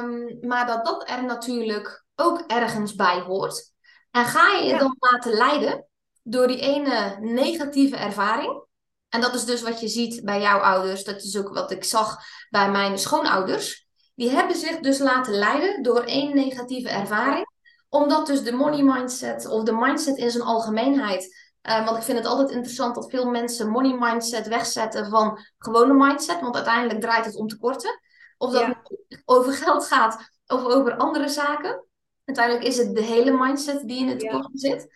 Um, 0.00 0.38
maar 0.40 0.66
dat 0.66 0.84
dat 0.84 1.08
er 1.08 1.24
natuurlijk 1.24 2.04
ook 2.14 2.44
ergens 2.46 2.94
bij 2.94 3.20
hoort. 3.20 3.72
En 4.10 4.24
ga 4.24 4.48
je 4.48 4.64
je 4.64 4.78
dan 4.78 4.96
laten 4.98 5.32
leiden 5.32 5.86
door 6.22 6.46
die 6.46 6.60
ene 6.60 7.16
negatieve 7.20 7.96
ervaring. 7.96 8.64
En 9.08 9.20
dat 9.20 9.34
is 9.34 9.44
dus 9.44 9.62
wat 9.62 9.80
je 9.80 9.88
ziet 9.88 10.24
bij 10.24 10.40
jouw 10.40 10.58
ouders. 10.58 11.04
Dat 11.04 11.22
is 11.22 11.38
ook 11.38 11.54
wat 11.54 11.70
ik 11.70 11.84
zag 11.84 12.18
bij 12.50 12.70
mijn 12.70 12.98
schoonouders. 12.98 13.83
Die 14.14 14.30
hebben 14.30 14.56
zich 14.56 14.78
dus 14.78 14.98
laten 14.98 15.34
leiden 15.34 15.82
door 15.82 16.02
één 16.02 16.34
negatieve 16.34 16.88
ervaring. 16.88 17.52
Omdat 17.88 18.26
dus 18.26 18.42
de 18.42 18.52
money 18.52 18.82
mindset 18.82 19.46
of 19.46 19.62
de 19.62 19.72
mindset 19.72 20.16
in 20.16 20.30
zijn 20.30 20.44
algemeenheid. 20.44 21.42
Uh, 21.62 21.84
want 21.84 21.96
ik 21.96 22.02
vind 22.02 22.18
het 22.18 22.26
altijd 22.26 22.50
interessant 22.50 22.94
dat 22.94 23.10
veel 23.10 23.30
mensen 23.30 23.70
money 23.70 23.96
mindset 23.98 24.48
wegzetten 24.48 25.10
van 25.10 25.38
gewone 25.58 25.94
mindset. 25.94 26.40
Want 26.40 26.54
uiteindelijk 26.54 27.00
draait 27.00 27.24
het 27.24 27.36
om 27.36 27.48
tekorten. 27.48 28.00
Of 28.38 28.52
dat 28.52 28.66
het 28.66 29.22
over 29.24 29.52
geld 29.52 29.86
gaat 29.86 30.30
of 30.46 30.64
over 30.64 30.96
andere 30.96 31.28
zaken. 31.28 31.86
Uiteindelijk 32.24 32.66
is 32.66 32.76
het 32.76 32.94
de 32.94 33.02
hele 33.02 33.30
mindset 33.30 33.88
die 33.88 33.98
in 33.98 34.08
het 34.08 34.18
tekort 34.18 34.50
zit. 34.52 34.88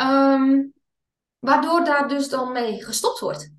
Um, 0.00 0.72
waardoor 1.38 1.84
daar 1.84 2.08
dus 2.08 2.28
dan 2.28 2.52
mee 2.52 2.84
gestopt 2.84 3.18
wordt. 3.18 3.50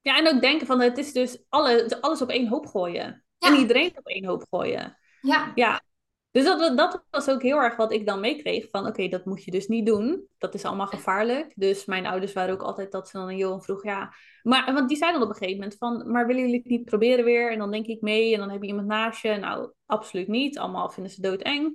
Ja, 0.00 0.16
en 0.16 0.28
ook 0.28 0.40
denken 0.40 0.66
van 0.66 0.80
het 0.80 0.98
is 0.98 1.12
dus 1.12 1.38
alle, 1.48 2.00
alles 2.00 2.22
op 2.22 2.28
één 2.28 2.48
hoop 2.48 2.66
gooien. 2.66 3.23
En 3.44 3.54
iedereen 3.54 3.92
op 3.98 4.06
één 4.06 4.24
hoop 4.24 4.44
gooien. 4.50 4.98
Ja. 5.20 5.52
ja. 5.54 5.82
Dus 6.30 6.44
dat, 6.44 6.76
dat 6.76 7.04
was 7.10 7.28
ook 7.28 7.42
heel 7.42 7.58
erg 7.58 7.76
wat 7.76 7.92
ik 7.92 8.06
dan 8.06 8.20
meekreeg. 8.20 8.70
Van 8.70 8.86
oké, 8.86 9.08
dat 9.08 9.24
moet 9.24 9.44
je 9.44 9.50
dus 9.50 9.66
niet 9.66 9.86
doen. 9.86 10.26
Dat 10.38 10.54
is 10.54 10.64
allemaal 10.64 10.86
gevaarlijk. 10.86 11.52
Dus 11.54 11.84
mijn 11.84 12.06
ouders 12.06 12.32
waren 12.32 12.54
ook 12.54 12.62
altijd 12.62 12.92
dat 12.92 13.08
ze 13.08 13.16
dan 13.16 13.26
aan 13.26 13.36
Johan 13.36 13.62
vroeg. 13.62 13.84
Ja, 13.84 14.14
maar 14.42 14.72
want 14.74 14.88
die 14.88 14.96
zeiden 14.96 15.20
dan 15.20 15.28
op 15.28 15.34
een 15.34 15.40
gegeven 15.40 15.60
moment 15.60 15.78
van... 15.78 16.10
Maar 16.10 16.26
willen 16.26 16.42
jullie 16.42 16.58
het 16.58 16.68
niet 16.68 16.84
proberen 16.84 17.24
weer? 17.24 17.52
En 17.52 17.58
dan 17.58 17.70
denk 17.70 17.86
ik 17.86 18.00
mee. 18.00 18.32
En 18.32 18.38
dan 18.38 18.50
heb 18.50 18.62
je 18.62 18.68
iemand 18.68 18.86
naast 18.86 19.22
je. 19.22 19.36
Nou, 19.36 19.72
absoluut 19.86 20.28
niet. 20.28 20.58
Allemaal 20.58 20.90
vinden 20.90 21.12
ze 21.12 21.20
doodeng. 21.20 21.74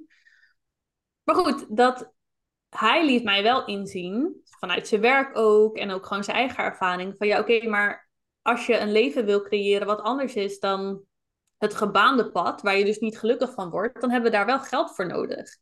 Maar 1.23 1.35
goed, 1.35 1.65
dat, 1.77 2.13
hij 2.69 3.05
liet 3.05 3.23
mij 3.23 3.43
wel 3.43 3.65
inzien. 3.65 4.41
Vanuit 4.43 4.87
zijn 4.87 5.01
werk 5.01 5.37
ook. 5.37 5.77
En 5.77 5.91
ook 5.91 6.05
gewoon 6.05 6.23
zijn 6.23 6.37
eigen 6.37 6.63
ervaring. 6.63 7.17
Van 7.17 7.27
ja, 7.27 7.39
oké, 7.39 7.67
maar 7.67 8.09
als 8.41 8.65
je 8.65 8.77
een 8.77 8.91
leven 8.91 9.25
wil 9.25 9.41
creëren 9.41 9.87
wat 9.87 10.01
anders 10.01 10.35
is 10.35 10.59
dan 10.59 11.07
het 11.59 11.73
gebaande 11.73 12.31
pad, 12.31 12.61
waar 12.61 12.77
je 12.77 12.85
dus 12.85 12.99
niet 12.99 13.19
gelukkig 13.19 13.53
van 13.53 13.69
wordt, 13.69 14.01
dan 14.01 14.11
hebben 14.11 14.31
we 14.31 14.37
daar 14.37 14.45
wel 14.45 14.59
geld 14.59 14.95
voor 14.95 15.07
nodig. 15.07 15.57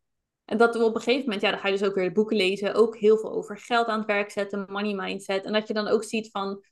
En 0.46 0.58
dat 0.58 0.76
we 0.76 0.84
op 0.84 0.96
een 0.96 1.02
gegeven 1.02 1.24
moment, 1.24 1.42
ja, 1.42 1.52
dan 1.52 1.60
ga 1.60 1.68
je 1.68 1.78
dus 1.78 1.88
ook 1.88 1.96
weer 1.96 2.12
boeken 2.12 2.38
lezen, 2.38 2.74
ook 2.74 2.98
heel 2.98 3.18
veel 3.18 3.32
over 3.32 3.58
geld 3.58 3.88
aan 3.88 3.98
het 3.98 4.08
werk 4.08 4.32
zetten, 4.32 4.66
money 4.70 4.94
mindset. 4.94 5.46
En 5.46 5.54
dat 5.54 5.68
je 5.68 5.74
dan 5.74 5.88
ook 5.88 6.04
ziet 6.04 6.32
van, 6.32 6.64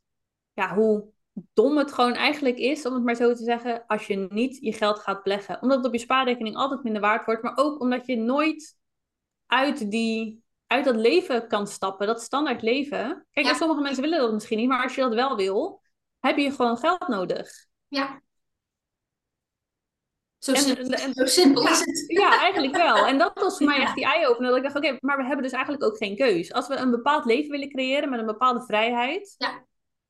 ja, 0.53 0.75
hoe 0.75 1.13
dom 1.53 1.77
het 1.77 1.91
gewoon 1.93 2.13
eigenlijk 2.13 2.57
is, 2.57 2.85
om 2.85 2.93
het 2.93 3.03
maar 3.03 3.15
zo 3.15 3.33
te 3.33 3.43
zeggen, 3.43 3.83
als 3.87 4.07
je 4.07 4.27
niet 4.29 4.57
je 4.61 4.73
geld 4.73 4.99
gaat 4.99 5.23
beleggen. 5.23 5.61
Omdat 5.61 5.77
het 5.77 5.85
op 5.85 5.93
je 5.93 5.99
spaarrekening 5.99 6.55
altijd 6.55 6.83
minder 6.83 7.01
waard 7.01 7.25
wordt, 7.25 7.43
maar 7.43 7.57
ook 7.57 7.79
omdat 7.79 8.05
je 8.05 8.15
nooit 8.15 8.77
uit, 9.45 9.91
die, 9.91 10.43
uit 10.67 10.85
dat 10.85 10.95
leven 10.95 11.47
kan 11.47 11.67
stappen, 11.67 12.07
dat 12.07 12.21
standaard 12.21 12.61
leven. 12.61 13.25
Kijk, 13.31 13.47
sommige 13.47 13.81
mensen 13.81 14.03
willen 14.03 14.19
dat 14.19 14.33
misschien 14.33 14.57
niet, 14.57 14.67
maar 14.67 14.83
als 14.83 14.95
je 14.95 15.01
dat 15.01 15.13
wel 15.13 15.35
wil, 15.35 15.81
heb 16.19 16.37
je 16.37 16.51
gewoon 16.51 16.77
geld 16.77 17.07
nodig. 17.07 17.65
Ja. 17.87 18.21
Zo, 20.45 20.53
simpel, 20.53 20.93
en, 20.93 21.13
zo 21.13 21.25
simpel 21.25 21.67
is 21.67 21.79
het. 21.79 22.03
Ja, 22.07 22.39
eigenlijk 22.39 22.75
wel. 22.75 23.05
En 23.05 23.17
dat 23.17 23.31
was 23.33 23.57
voor 23.57 23.65
mij 23.65 23.81
echt 23.81 23.95
die 23.95 24.05
eye-opener. 24.05 24.49
Dat 24.49 24.57
ik 24.57 24.63
dacht, 24.63 24.75
oké, 24.75 24.97
maar 24.99 25.17
we 25.17 25.23
hebben 25.23 25.43
dus 25.43 25.51
eigenlijk 25.51 25.83
ook 25.83 25.97
geen 25.97 26.15
keus. 26.15 26.53
Als 26.53 26.67
we 26.67 26.75
een 26.75 26.91
bepaald 26.91 27.25
leven 27.25 27.51
willen 27.51 27.69
creëren 27.69 28.09
met 28.09 28.19
een 28.19 28.25
bepaalde 28.25 28.61
vrijheid, 28.65 29.35
ja. 29.37 29.65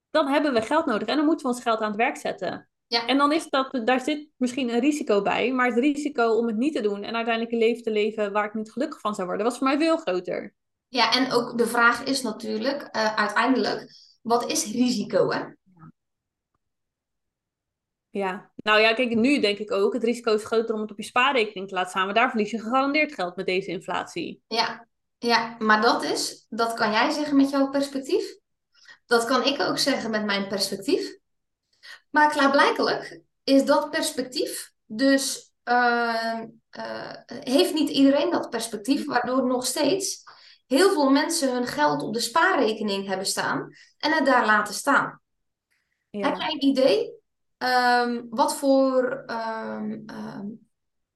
dan 0.10 0.28
hebben 0.28 0.53
we 0.53 0.62
geld 0.62 0.86
nodig. 0.86 1.07
En 1.07 1.16
dan 1.16 1.26
moeten 1.26 1.45
we 1.45 1.53
ons 1.53 1.62
geld 1.62 1.80
aan 1.80 1.88
het 1.88 1.98
werk 1.98 2.18
zetten. 2.18 2.70
Ja. 2.88 3.07
En 3.07 3.18
dan 3.18 3.32
is 3.32 3.49
dat, 3.49 3.82
daar 3.86 4.02
zit 4.02 4.30
misschien 4.38 4.70
een 4.70 4.80
risico 4.80 5.22
bij. 5.22 5.52
Maar 5.52 5.68
het 5.68 5.78
risico 5.78 6.30
om 6.30 6.48
het 6.48 6.57
niet 6.57 6.76
te 6.76 6.82
doen 6.82 7.03
en 7.03 7.16
uiteindelijk 7.16 7.53
een 7.53 7.60
leven 7.60 7.84
te 7.84 7.91
leven 7.91 8.32
waar 8.32 8.45
ik 8.45 8.53
niet 8.53 8.72
gelukkig 8.72 8.99
van 8.99 9.16
zou 9.16 9.28
worden, 9.28 9.45
was 9.45 9.57
voor 9.57 9.68
mij 9.68 9.78
veel 9.78 9.98
groter. 9.98 10.53
Ja, 10.88 11.14
en 11.14 11.32
ook 11.32 11.57
de 11.57 11.68
vraag 11.68 12.03
is 12.03 12.22
natuurlijk 12.22 12.82
uh, 12.82 13.16
uiteindelijk, 13.16 13.88
wat 14.22 14.52
is 14.52 14.72
risico? 14.72 15.32
Hè? 15.32 15.40
Ja, 18.16 18.52
nou 18.56 18.80
ja, 18.80 18.94
kijk, 18.94 19.16
nu 19.16 19.40
denk 19.40 19.58
ik 19.58 19.72
ook, 19.72 19.94
het 19.94 20.04
risico 20.04 20.34
is 20.34 20.44
groter 20.44 20.76
om 20.76 20.82
het 20.82 20.92
op 20.92 20.98
je 20.98 21.04
spaarrekening 21.04 21.68
te 21.68 21.74
laten 21.74 21.90
staan, 21.90 22.06
maar 22.06 22.14
daar 22.14 22.30
verlies 22.30 22.52
je 22.52 22.60
gegarandeerd 22.60 23.14
geld 23.14 23.36
met 23.36 23.46
deze 23.46 23.68
inflatie. 23.68 24.42
Ja, 24.48 24.88
ja, 25.18 25.56
maar 25.60 25.82
dat 25.82 26.04
is, 26.04 26.46
dat 26.50 26.74
kan 26.74 26.92
jij 26.92 27.10
zeggen 27.10 27.38
met 27.38 27.50
jouw 27.50 27.70
perspectief. 27.70 28.38
Dat 29.06 29.26
kan 29.26 29.44
ik 29.44 29.60
ook 29.62 29.78
zeggen 29.78 30.12
met 30.12 30.26
mijn 30.26 30.48
perspectief. 30.48 31.18
Maar 32.10 32.32
klaarblijkelijk 32.32 33.22
is 33.44 33.66
dat 33.66 33.90
perspectief 33.90 34.72
dus, 34.86 35.52
uh, 35.64 36.42
uh, 36.78 37.14
heeft 37.28 37.74
niet 37.74 37.90
iedereen 37.90 38.32
dat 38.32 38.50
perspectief, 38.50 39.06
waardoor 39.06 39.48
nog 39.48 39.66
steeds 39.66 40.24
heel 40.68 40.92
veel 40.92 41.10
mensen 41.10 41.54
hun 41.54 41.68
geld 41.68 42.02
op 42.02 42.14
de 42.14 42.20
spaarrekening 42.20 43.08
hebben 43.08 43.28
staan 43.28 43.74
en 43.98 44.12
het 44.12 44.26
daar 44.26 44.46
laten 44.46 44.74
staan. 44.74 45.22
Ja. 46.10 46.28
Heb 46.28 46.38
jij 46.38 46.52
een 46.52 46.64
idee 46.64 47.24
um, 47.57 48.27
wat 48.30 48.56
voor 48.56 49.26
um, 49.27 50.06
um, 50.10 50.68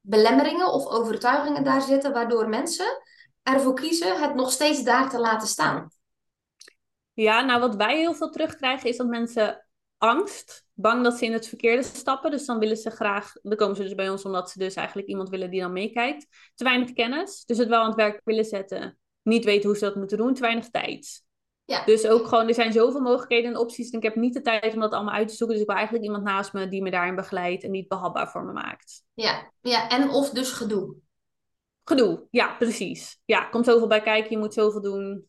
belemmeringen 0.02 0.72
of 0.72 0.86
overtuigingen 0.86 1.64
daar 1.64 1.82
zitten, 1.82 2.14
waardoor 2.14 2.50
mensen 2.50 3.02
ervoor 3.44 3.74
kiezen 3.74 4.22
het 4.22 4.36
nog 4.36 4.52
steeds 4.52 4.84
daar 4.84 5.10
te 5.10 5.20
laten 5.20 5.48
staan? 5.48 5.92
Ja, 7.14 7.42
nou 7.42 7.60
wat 7.60 7.76
wij 7.76 7.98
heel 7.98 8.14
veel 8.14 8.30
terugkrijgen 8.30 8.90
is 8.90 8.98
dat 8.98 9.08
mensen 9.08 9.66
angst, 9.98 10.66
bang 10.74 11.04
dat 11.04 11.18
ze 11.18 11.26
in 11.26 11.34
het 11.34 11.48
verkeerde 11.48 11.84
stappen. 11.84 12.32
Dus 12.32 12.46
dan 12.46 12.60
willen 12.60 12.78
ze 12.78 12.90
graag, 12.90 13.34
dan 13.42 13.58
komen 13.58 13.76
ze 13.76 13.84
dus 13.84 13.96
bij 13.96 14.10
ons 14.10 14.26
omdat 14.26 14.50
ze 14.50 14.60
dus 14.60 14.74
eigenlijk 14.76 15.08
iemand 15.08 15.30
willen 15.30 15.50
die 15.50 15.62
dan 15.62 15.74
meekijkt. 15.74 16.28
Te 16.56 16.64
weinig 16.64 16.94
kennis, 16.94 17.46
dus 17.46 17.58
het 17.58 17.68
wel 17.68 17.80
aan 17.80 17.88
het 17.88 17.96
werk 17.96 18.22
willen 18.24 18.46
zetten. 18.46 18.98
Niet 19.22 19.46
weten 19.46 19.70
hoe 19.70 19.78
ze 19.78 19.86
dat 19.86 19.96
moeten 19.96 20.18
doen, 20.18 20.34
te 20.34 20.42
weinig 20.42 20.70
tijd. 20.70 21.24
Ja. 21.70 21.86
Dus 21.86 22.08
ook 22.08 22.28
gewoon, 22.28 22.48
er 22.48 22.54
zijn 22.54 22.74
zoveel 22.74 23.02
mogelijkheden 23.02 23.52
en 23.52 23.58
opties. 23.58 23.90
En 23.90 23.98
ik 23.98 24.04
heb 24.04 24.16
niet 24.16 24.34
de 24.34 24.42
tijd 24.42 24.74
om 24.74 24.80
dat 24.80 24.94
allemaal 24.94 25.14
uit 25.14 25.28
te 25.28 25.36
zoeken. 25.36 25.56
Dus 25.56 25.64
ik 25.64 25.70
wil 25.70 25.80
eigenlijk 25.80 26.08
iemand 26.08 26.24
naast 26.24 26.54
me 26.54 26.68
die 26.68 26.82
me 26.82 26.92
daarin 26.92 27.16
begeleidt 27.16 27.64
en 27.64 27.72
die 27.72 27.80
het 27.80 27.90
behapbaar 27.90 28.32
voor 28.32 28.46
me 28.46 28.52
maakt. 28.52 29.04
Ja, 29.14 29.52
ja. 29.62 29.90
en 29.90 30.10
of 30.10 30.30
dus 30.30 30.52
gedoe. 30.52 30.96
Gedoe, 31.84 32.28
ja, 32.32 32.56
precies. 32.60 33.22
Ja, 33.26 33.44
komt 33.44 33.66
zoveel 33.66 33.88
bij 33.88 34.02
kijken, 34.02 34.32
je 34.32 34.38
moet 34.38 34.54
zoveel 34.54 34.82
doen. 34.82 35.28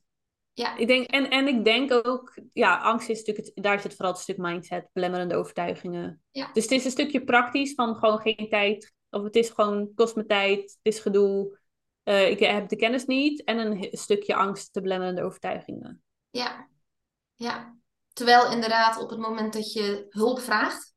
Ja. 0.53 0.77
Ik 0.77 0.87
denk, 0.87 1.07
en, 1.07 1.31
en 1.31 1.49
ik 1.49 1.65
denk 1.65 2.07
ook, 2.07 2.39
ja, 2.53 2.79
angst 2.79 3.09
is 3.09 3.19
natuurlijk, 3.19 3.47
het, 3.47 3.65
daar 3.65 3.81
zit 3.81 3.95
vooral 3.95 4.12
het 4.12 4.23
stuk 4.23 4.37
mindset, 4.37 4.89
belemmerende 4.93 5.37
overtuigingen. 5.37 6.23
Ja. 6.31 6.51
Dus 6.53 6.62
het 6.62 6.73
is 6.73 6.85
een 6.85 6.91
stukje 6.91 7.25
praktisch 7.25 7.75
van 7.75 7.97
gewoon 7.97 8.19
geen 8.19 8.49
tijd, 8.49 8.93
of 9.11 9.23
het 9.23 9.37
is 9.37 9.51
gewoon, 9.51 9.93
kost 9.95 10.17
me 10.17 10.27
tijd, 10.27 10.61
het 10.61 10.95
is 10.95 11.01
gedoe, 11.01 11.59
eh, 12.03 12.31
ik 12.31 12.39
heb 12.39 12.69
de 12.69 12.77
kennis 12.77 13.05
niet, 13.05 13.45
en 13.45 13.59
een 13.59 13.89
stukje 13.93 14.35
angst, 14.35 14.75
de 14.75 14.81
belemmerende 14.81 15.23
overtuigingen. 15.23 16.03
Ja, 16.31 16.69
ja. 17.36 17.78
Terwijl 18.12 18.51
inderdaad 18.52 18.98
op 18.98 19.11
het 19.11 19.19
moment 19.19 19.52
dat 19.52 19.73
je 19.73 20.07
hulp 20.09 20.40
vraagt, 20.40 20.94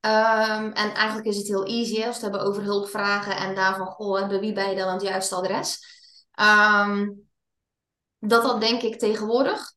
ehm, 0.00 0.64
en 0.64 0.94
eigenlijk 0.94 1.26
is 1.26 1.36
het 1.36 1.46
heel 1.46 1.64
easy 1.64 1.94
als 1.96 2.04
we 2.04 2.12
het 2.12 2.20
hebben 2.20 2.40
over 2.40 2.62
hulp 2.62 2.88
vragen 2.88 3.36
en 3.36 3.54
daarvan, 3.54 3.86
goh, 3.86 4.28
bij 4.28 4.40
wie 4.40 4.52
ben 4.52 4.70
je 4.70 4.76
dan 4.76 4.92
het 4.92 5.02
juiste 5.02 5.34
adres? 5.34 5.78
Ehm, 6.32 7.10
dat 8.18 8.42
dat 8.42 8.60
denk 8.60 8.82
ik 8.82 8.98
tegenwoordig, 8.98 9.72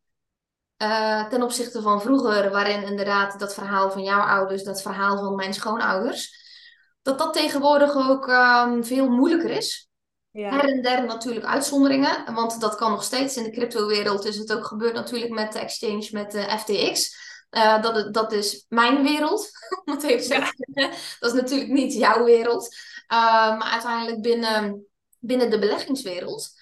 uh, 0.77 1.27
ten 1.27 1.41
opzichte 1.43 1.81
van 1.81 2.01
vroeger, 2.01 2.51
waarin 2.51 2.83
inderdaad 2.83 3.39
dat 3.39 3.53
verhaal 3.53 3.91
van 3.91 4.03
jouw 4.03 4.21
ouders, 4.21 4.63
dat 4.63 4.81
verhaal 4.81 5.17
van 5.17 5.35
mijn 5.35 5.53
schoonouders, 5.53 6.43
dat 7.01 7.17
dat 7.17 7.33
tegenwoordig 7.33 7.95
ook 7.95 8.27
um, 8.27 8.83
veel 8.83 9.09
moeilijker 9.09 9.49
is. 9.49 9.84
Ja. 10.35 10.49
Her 10.49 10.69
en 10.69 10.81
der 10.81 11.05
natuurlijk 11.05 11.45
uitzonderingen, 11.45 12.33
want 12.33 12.59
dat 12.59 12.75
kan 12.75 12.91
nog 12.91 13.03
steeds 13.03 13.37
in 13.37 13.43
de 13.43 13.51
crypto-wereld. 13.51 14.25
Is 14.25 14.37
het 14.37 14.53
ook 14.53 14.65
gebeurd 14.65 14.93
natuurlijk 14.93 15.31
met 15.31 15.53
de 15.53 15.59
exchange 15.59 16.09
met 16.11 16.31
de 16.31 16.57
FTX. 16.59 17.23
Uh, 17.51 17.81
dat, 17.81 18.13
dat 18.13 18.31
is 18.31 18.65
mijn 18.69 19.03
wereld, 19.03 19.49
om 19.85 19.93
het 19.93 20.03
even 20.03 20.23
zo 20.23 20.39
te 20.39 20.67
zeggen. 20.73 20.97
Dat 21.19 21.33
is 21.33 21.41
natuurlijk 21.41 21.71
niet 21.71 21.93
jouw 21.93 22.23
wereld. 22.23 22.75
Uh, 23.13 23.57
maar 23.57 23.71
uiteindelijk 23.71 24.21
binnen, 24.21 24.85
binnen 25.19 25.49
de 25.49 25.59
beleggingswereld 25.59 26.53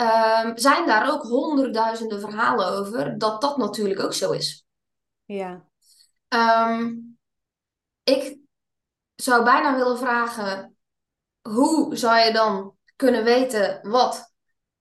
uh, 0.00 0.50
zijn 0.54 0.86
daar 0.86 1.12
ook 1.12 1.22
honderdduizenden 1.22 2.20
verhalen 2.20 2.66
over 2.66 3.18
dat 3.18 3.40
dat 3.40 3.56
natuurlijk 3.56 4.00
ook 4.00 4.14
zo 4.14 4.30
is. 4.30 4.64
Ja. 5.24 5.64
Um, 6.28 7.18
ik 8.02 8.38
zou 9.14 9.44
bijna 9.44 9.76
willen 9.76 9.98
vragen, 9.98 10.76
hoe 11.40 11.96
zou 11.96 12.18
je 12.18 12.32
dan 12.32 12.78
kunnen 13.00 13.24
weten 13.24 13.90
wat 13.90 14.34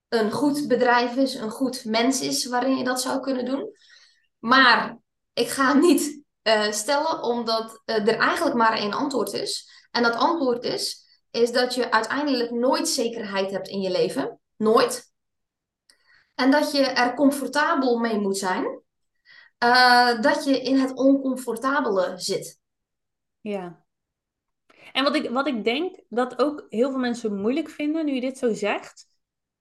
een 0.07 0.31
goed 0.31 0.67
bedrijf 0.67 1.15
is, 1.15 1.33
een 1.33 1.49
goed 1.49 1.85
mens 1.85 2.21
is 2.21 2.45
waarin 2.45 2.77
je 2.77 2.83
dat 2.83 3.01
zou 3.01 3.19
kunnen 3.19 3.45
doen. 3.45 3.75
Maar 4.39 4.97
ik 5.33 5.47
ga 5.47 5.73
niet 5.73 6.23
uh, 6.43 6.71
stellen, 6.71 7.23
omdat 7.23 7.81
uh, 7.85 7.95
er 7.95 8.17
eigenlijk 8.17 8.55
maar 8.55 8.77
één 8.77 8.93
antwoord 8.93 9.33
is. 9.33 9.69
En 9.91 10.03
dat 10.03 10.15
antwoord 10.15 10.63
is, 10.63 11.05
is 11.31 11.51
dat 11.51 11.75
je 11.75 11.91
uiteindelijk 11.91 12.51
nooit 12.51 12.87
zekerheid 12.87 13.51
hebt 13.51 13.67
in 13.67 13.81
je 13.81 13.91
leven. 13.91 14.39
Nooit. 14.55 15.11
En 16.35 16.51
dat 16.51 16.71
je 16.71 16.81
er 16.81 17.13
comfortabel 17.13 17.97
mee 17.97 18.19
moet 18.19 18.37
zijn. 18.37 18.81
Uh, 19.63 20.21
dat 20.21 20.43
je 20.43 20.61
in 20.61 20.79
het 20.79 20.93
oncomfortabele 20.93 22.13
zit. 22.15 22.59
Ja. 23.41 23.85
En 24.91 25.03
wat 25.03 25.15
ik, 25.15 25.29
wat 25.29 25.47
ik 25.47 25.63
denk 25.63 25.99
dat 26.09 26.39
ook 26.39 26.65
heel 26.69 26.89
veel 26.89 26.99
mensen 26.99 27.41
moeilijk 27.41 27.69
vinden, 27.69 28.05
nu 28.05 28.13
je 28.13 28.21
dit 28.21 28.37
zo 28.37 28.53
zegt, 28.53 29.05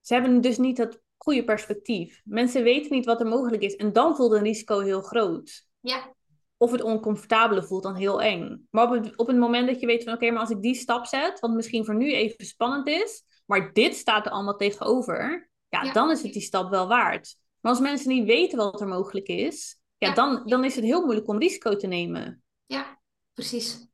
ze 0.00 0.14
hebben 0.14 0.40
dus 0.40 0.59
niet 0.59 0.76
dat 0.76 1.00
goede 1.16 1.44
perspectief. 1.44 2.20
Mensen 2.24 2.62
weten 2.62 2.92
niet 2.92 3.05
wat 3.05 3.20
er 3.20 3.26
mogelijk 3.26 3.62
is 3.62 3.76
en 3.76 3.92
dan 3.92 4.16
voelt 4.16 4.32
een 4.32 4.42
risico 4.42 4.80
heel 4.80 5.02
groot. 5.02 5.66
Ja. 5.80 6.14
Of 6.56 6.70
het 6.70 6.82
oncomfortabele 6.82 7.62
voelt 7.62 7.82
dan 7.82 7.94
heel 7.94 8.22
eng. 8.22 8.66
Maar 8.70 8.84
op 8.84 9.05
het, 9.05 9.16
op 9.16 9.26
het 9.26 9.36
moment 9.36 9.66
dat 9.66 9.80
je 9.80 9.86
weet 9.86 10.05
van 10.05 10.12
oké, 10.12 10.30
maar 10.30 10.40
als 10.40 10.50
ik 10.50 10.62
die 10.62 10.74
stap 10.74 11.06
zet, 11.06 11.40
wat 11.40 11.50
misschien 11.50 11.84
voor 11.84 11.94
nu 11.94 12.12
even 12.12 12.44
spannend 12.44 12.88
is, 12.88 13.24
maar 13.46 13.72
dit 13.72 13.94
staat 13.94 14.26
er 14.26 14.32
allemaal 14.32 14.56
tegenover, 14.56 15.50
ja, 15.68 15.82
ja. 15.82 15.92
dan 15.92 16.10
is 16.10 16.22
het 16.22 16.32
die 16.32 16.42
stap 16.42 16.70
wel 16.70 16.88
waard. 16.88 17.36
Maar 17.60 17.72
als 17.72 17.80
mensen 17.80 18.09
niet 18.09 18.26
weten 18.26 18.59
wat 18.59 18.80
er 18.80 18.88
mogelijk 18.88 19.26
is, 19.26 19.80
ja, 19.96 20.09
ja. 20.09 20.14
Dan, 20.14 20.42
dan 20.44 20.64
is 20.64 20.74
het 20.74 20.84
heel 20.84 21.05
moeilijk 21.05 21.28
om 21.28 21.38
risico 21.38 21.76
te 21.76 21.86
nemen. 21.86 22.42
Ja, 22.66 23.00
precies 23.34 23.88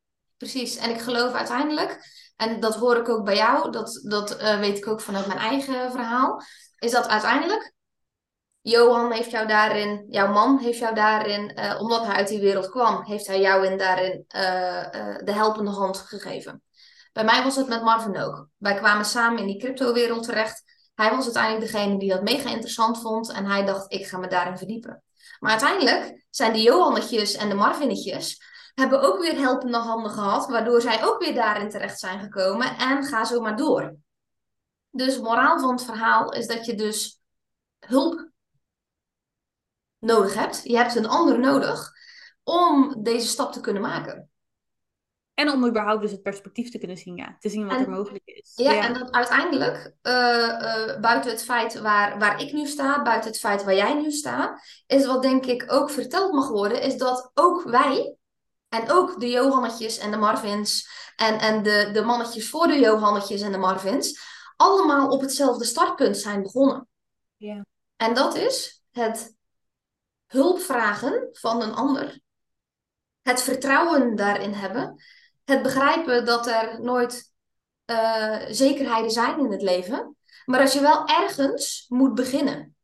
precies. 0.51 0.77
En 0.77 0.91
ik 0.91 1.01
geloof 1.01 1.33
uiteindelijk, 1.33 1.99
en 2.37 2.61
dat 2.61 2.75
hoor 2.75 2.97
ik 2.97 3.09
ook 3.09 3.25
bij 3.25 3.37
jou, 3.37 3.71
dat, 3.71 4.01
dat 4.09 4.41
uh, 4.41 4.59
weet 4.59 4.79
ik 4.79 4.87
ook 4.87 5.01
vanuit 5.01 5.27
mijn 5.27 5.39
eigen 5.39 5.91
verhaal, 5.91 6.43
is 6.79 6.91
dat 6.91 7.09
uiteindelijk 7.09 7.73
Johan 8.61 9.13
heeft 9.13 9.31
jou 9.31 9.47
daarin, 9.47 10.07
jouw 10.09 10.33
man 10.33 10.59
heeft 10.59 10.79
jou 10.79 10.95
daarin, 10.95 11.53
uh, 11.59 11.81
omdat 11.81 12.07
hij 12.07 12.15
uit 12.15 12.29
die 12.29 12.41
wereld 12.41 12.71
kwam, 12.71 13.05
heeft 13.05 13.27
hij 13.27 13.41
jou 13.41 13.67
in 13.67 13.79
daarin 13.79 14.25
uh, 14.37 15.17
de 15.25 15.33
helpende 15.33 15.71
hand 15.71 15.97
gegeven. 15.99 16.63
Bij 17.13 17.25
mij 17.25 17.43
was 17.43 17.57
het 17.57 17.69
met 17.69 17.83
Marvin 17.83 18.19
ook. 18.19 18.49
Wij 18.57 18.75
kwamen 18.75 19.05
samen 19.05 19.39
in 19.39 19.47
die 19.47 19.59
crypto-wereld 19.59 20.23
terecht. 20.23 20.63
Hij 20.95 21.11
was 21.11 21.25
uiteindelijk 21.25 21.73
degene 21.73 21.99
die 21.99 22.09
dat 22.09 22.23
mega 22.23 22.51
interessant 22.51 23.01
vond 23.01 23.33
en 23.33 23.47
hij 23.47 23.65
dacht, 23.65 23.93
ik 23.93 24.07
ga 24.07 24.19
me 24.19 24.27
daarin 24.27 24.59
verdiepen. 24.59 25.03
Maar 25.39 25.51
uiteindelijk 25.51 26.27
zijn 26.31 26.53
de 26.53 26.63
Johannetjes 26.63 27.35
en 27.35 27.49
de 27.49 27.55
Marvinnetjes 27.55 28.54
hebben 28.75 29.03
ook 29.03 29.19
weer 29.21 29.39
helpende 29.39 29.79
handen 29.79 30.11
gehad, 30.11 30.47
waardoor 30.47 30.81
zij 30.81 31.05
ook 31.05 31.19
weer 31.19 31.35
daarin 31.35 31.71
terecht 31.71 31.99
zijn 31.99 32.21
gekomen 32.21 32.77
en 32.79 33.05
ga 33.05 33.25
zo 33.25 33.41
maar 33.41 33.57
door. 33.57 33.97
Dus 34.91 35.19
moraal 35.19 35.61
van 35.61 35.71
het 35.71 35.85
verhaal 35.85 36.33
is 36.33 36.47
dat 36.47 36.67
je 36.67 36.75
dus 36.75 37.21
hulp 37.79 38.29
nodig 39.99 40.35
hebt. 40.35 40.61
Je 40.65 40.77
hebt 40.77 40.95
een 40.95 41.09
ander 41.09 41.39
nodig 41.39 41.93
om 42.43 43.03
deze 43.03 43.27
stap 43.27 43.53
te 43.53 43.61
kunnen 43.61 43.83
maken. 43.83 44.29
En 45.35 45.51
om 45.51 45.67
überhaupt 45.67 46.03
dus 46.03 46.11
het 46.11 46.23
perspectief 46.23 46.71
te 46.71 46.79
kunnen 46.79 46.97
zien, 46.97 47.17
ja. 47.17 47.37
Te 47.39 47.49
zien 47.49 47.67
wat 47.67 47.77
en, 47.77 47.85
er 47.85 47.91
mogelijk 47.91 48.23
is. 48.25 48.53
Ja, 48.55 48.73
ja, 48.73 48.85
en 48.85 48.95
dat 48.95 49.13
uiteindelijk, 49.13 49.95
uh, 50.03 50.13
uh, 50.13 51.01
buiten 51.01 51.31
het 51.31 51.45
feit 51.45 51.81
waar, 51.81 52.19
waar 52.19 52.41
ik 52.41 52.53
nu 52.53 52.67
sta, 52.67 53.03
buiten 53.03 53.31
het 53.31 53.41
feit 53.41 53.65
waar 53.65 53.75
jij 53.75 53.95
nu 53.95 54.11
staat, 54.11 54.61
is 54.87 55.07
wat 55.07 55.23
denk 55.23 55.47
ik 55.47 55.73
ook 55.73 55.91
verteld 55.91 56.33
mag 56.33 56.49
worden, 56.49 56.83
is 56.83 56.97
dat 56.97 57.31
ook 57.35 57.63
wij, 57.63 58.17
en 58.75 58.91
ook 58.91 59.21
de 59.21 59.31
Johannetjes 59.31 59.99
en 59.99 60.11
de 60.11 60.17
Marvins 60.17 60.89
en, 61.17 61.39
en 61.39 61.63
de, 61.63 61.91
de 61.93 62.03
mannetjes 62.03 62.51
voor 62.51 62.67
de 62.67 62.79
Johannetjes 62.79 63.41
en 63.41 63.53
de 63.53 63.59
Marvins, 63.59 64.21
allemaal 64.57 65.09
op 65.09 65.21
hetzelfde 65.21 65.65
startpunt 65.65 66.17
zijn 66.17 66.43
begonnen. 66.43 66.89
Ja. 67.37 67.67
En 67.97 68.15
dat 68.15 68.35
is 68.35 68.83
het 68.91 69.37
hulp 70.27 70.61
vragen 70.61 71.29
van 71.33 71.63
een 71.63 71.75
ander, 71.75 72.21
het 73.23 73.43
vertrouwen 73.43 74.17
daarin 74.17 74.53
hebben, 74.53 75.03
het 75.45 75.63
begrijpen 75.63 76.25
dat 76.25 76.47
er 76.47 76.81
nooit 76.81 77.33
uh, 77.87 78.43
zekerheden 78.49 79.11
zijn 79.11 79.39
in 79.39 79.51
het 79.53 79.63
leven, 79.63 80.17
maar 80.45 80.61
als 80.61 80.73
je 80.73 80.81
wel 80.81 81.07
ergens 81.07 81.87
moet 81.89 82.15
beginnen. 82.15 82.77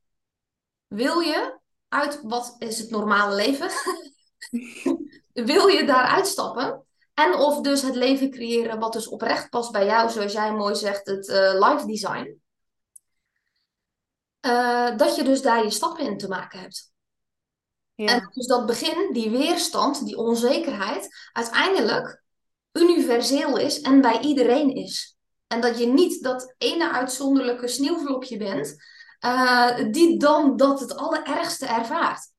Wil 0.86 1.20
je 1.20 1.58
uit 1.88 2.20
wat 2.22 2.56
is 2.58 2.78
het 2.78 2.90
normale 2.90 3.34
leven? 3.34 3.70
wil 5.44 5.66
je 5.66 5.86
daar 5.86 6.04
uitstappen? 6.04 6.84
En 7.14 7.34
of 7.34 7.60
dus 7.60 7.82
het 7.82 7.94
leven 7.94 8.30
creëren 8.30 8.78
wat 8.78 8.92
dus 8.92 9.08
oprecht 9.08 9.50
past 9.50 9.72
bij 9.72 9.84
jou, 9.86 10.10
zoals 10.10 10.32
jij 10.32 10.52
mooi 10.52 10.74
zegt, 10.74 11.06
het 11.06 11.28
uh, 11.28 11.68
life 11.68 11.86
design. 11.86 12.40
Uh, 14.46 14.96
dat 14.96 15.16
je 15.16 15.22
dus 15.22 15.42
daar 15.42 15.64
je 15.64 15.70
stappen 15.70 16.04
in 16.04 16.18
te 16.18 16.28
maken 16.28 16.60
hebt. 16.60 16.92
Ja. 17.94 18.06
En 18.06 18.30
dus 18.32 18.46
dat 18.46 18.66
begin, 18.66 19.12
die 19.12 19.30
weerstand, 19.30 20.04
die 20.04 20.16
onzekerheid, 20.16 21.08
uiteindelijk 21.32 22.22
universeel 22.72 23.56
is 23.56 23.80
en 23.80 24.00
bij 24.00 24.20
iedereen 24.20 24.74
is. 24.74 25.16
En 25.46 25.60
dat 25.60 25.78
je 25.78 25.86
niet 25.86 26.22
dat 26.22 26.54
ene 26.58 26.92
uitzonderlijke 26.92 27.68
sneeuwvlokje 27.68 28.36
bent, 28.36 28.76
uh, 29.24 29.76
die 29.90 30.18
dan 30.18 30.56
dat 30.56 30.80
het 30.80 30.96
allerergste 30.96 31.66
ervaart. 31.66 32.32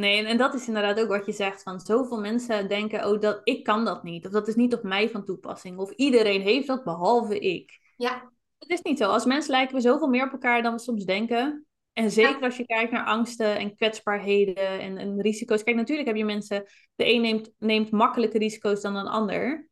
Nee, 0.00 0.26
en, 0.26 0.36
dat 0.36 0.54
is 0.54 0.66
inderdaad 0.66 1.00
ook 1.00 1.08
wat 1.08 1.26
je 1.26 1.32
zegt. 1.32 1.62
Van 1.62 1.80
zoveel 1.80 2.20
mensen 2.20 2.68
denken, 2.68 3.08
oh, 3.08 3.20
dat, 3.20 3.40
ik 3.44 3.64
kan 3.64 3.84
dat 3.84 4.02
niet. 4.02 4.26
Of 4.26 4.32
dat 4.32 4.48
is 4.48 4.54
niet 4.54 4.74
op 4.74 4.82
mij 4.82 5.10
van 5.10 5.24
toepassing. 5.24 5.78
Of 5.78 5.90
iedereen 5.90 6.40
heeft 6.40 6.66
dat, 6.66 6.84
behalve 6.84 7.38
ik. 7.38 7.94
Ja. 7.96 8.32
Het 8.58 8.70
is 8.70 8.82
niet 8.82 8.98
zo. 8.98 9.10
Als 9.10 9.24
mensen 9.24 9.50
lijken 9.50 9.74
we 9.74 9.80
zoveel 9.80 10.08
meer 10.08 10.24
op 10.24 10.32
elkaar 10.32 10.62
dan 10.62 10.72
we 10.72 10.78
soms 10.78 11.04
denken. 11.04 11.66
En 11.92 12.10
zeker 12.10 12.40
ja. 12.40 12.44
als 12.44 12.56
je 12.56 12.66
kijkt 12.66 12.92
naar 12.92 13.04
angsten 13.04 13.58
en 13.58 13.74
kwetsbaarheden 13.74 14.80
en, 14.80 14.98
en, 14.98 15.20
risico's. 15.20 15.62
Kijk, 15.62 15.76
natuurlijk 15.76 16.08
heb 16.08 16.16
je 16.16 16.24
mensen... 16.24 16.64
De 16.94 17.12
een 17.12 17.20
neemt, 17.20 17.52
neemt 17.58 17.90
makkelijke 17.90 18.38
risico's 18.38 18.80
dan 18.80 18.96
een 18.96 19.06
ander. 19.06 19.68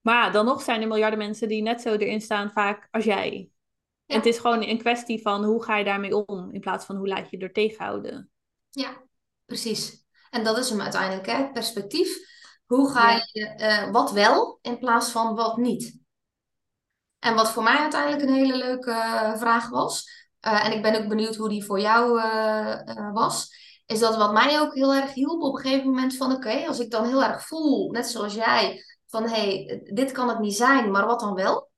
Maar 0.00 0.32
dan 0.32 0.44
nog 0.44 0.62
zijn 0.62 0.80
er 0.82 0.88
miljarden 0.88 1.18
mensen 1.18 1.48
die 1.48 1.62
net 1.62 1.80
zo 1.80 1.94
erin 1.94 2.20
staan 2.20 2.50
vaak 2.50 2.88
als 2.90 3.04
jij. 3.04 3.48
Ja. 4.04 4.16
Het 4.16 4.26
is 4.26 4.38
gewoon 4.38 4.62
een 4.62 4.78
kwestie 4.78 5.22
van 5.22 5.44
hoe 5.44 5.64
ga 5.64 5.76
je 5.76 5.84
daarmee 5.84 6.16
om... 6.16 6.50
in 6.52 6.60
plaats 6.60 6.86
van 6.86 6.96
hoe 6.96 7.08
laat 7.08 7.30
je 7.30 7.38
er 7.38 7.52
tegenhouden. 7.52 8.31
Ja, 8.72 9.02
precies. 9.44 10.04
En 10.30 10.44
dat 10.44 10.58
is 10.58 10.70
hem 10.70 10.80
uiteindelijk, 10.80 11.26
hè? 11.26 11.50
perspectief. 11.50 12.30
Hoe 12.66 12.90
ga 12.90 13.10
ja. 13.10 13.28
je 13.32 13.54
uh, 13.58 13.90
wat 13.90 14.12
wel 14.12 14.58
in 14.62 14.78
plaats 14.78 15.10
van 15.10 15.34
wat 15.34 15.56
niet? 15.56 16.00
En 17.18 17.34
wat 17.34 17.50
voor 17.50 17.62
mij 17.62 17.76
uiteindelijk 17.76 18.22
een 18.22 18.34
hele 18.34 18.56
leuke 18.56 18.90
uh, 18.90 19.36
vraag 19.36 19.68
was, 19.68 20.22
eh, 20.42 20.66
en 20.66 20.72
ik 20.72 20.82
ben 20.82 21.02
ook 21.02 21.08
benieuwd 21.08 21.36
hoe 21.36 21.48
die 21.48 21.64
voor 21.64 21.80
jou 21.80 22.20
eh, 22.20 22.88
eh, 22.88 23.12
was, 23.12 23.54
is 23.86 23.98
dat 23.98 24.16
wat 24.16 24.32
mij 24.32 24.60
ook 24.60 24.74
heel 24.74 24.94
erg 24.94 25.14
hielp 25.14 25.42
op 25.42 25.54
een 25.54 25.60
gegeven 25.60 25.86
moment 25.86 26.16
van 26.16 26.32
oké, 26.32 26.66
als 26.66 26.78
ik 26.78 26.90
dan 26.90 27.06
heel 27.06 27.22
erg 27.22 27.46
voel, 27.46 27.90
net 27.90 28.06
zoals 28.06 28.34
jij, 28.34 28.84
van 29.06 29.22
hé, 29.22 29.64
hey, 29.64 29.80
dit 29.84 30.12
kan 30.12 30.28
het 30.28 30.38
niet 30.38 30.56
zijn, 30.56 30.90
maar 30.90 31.06
wat 31.06 31.20
dan 31.20 31.34
wel? 31.34 31.70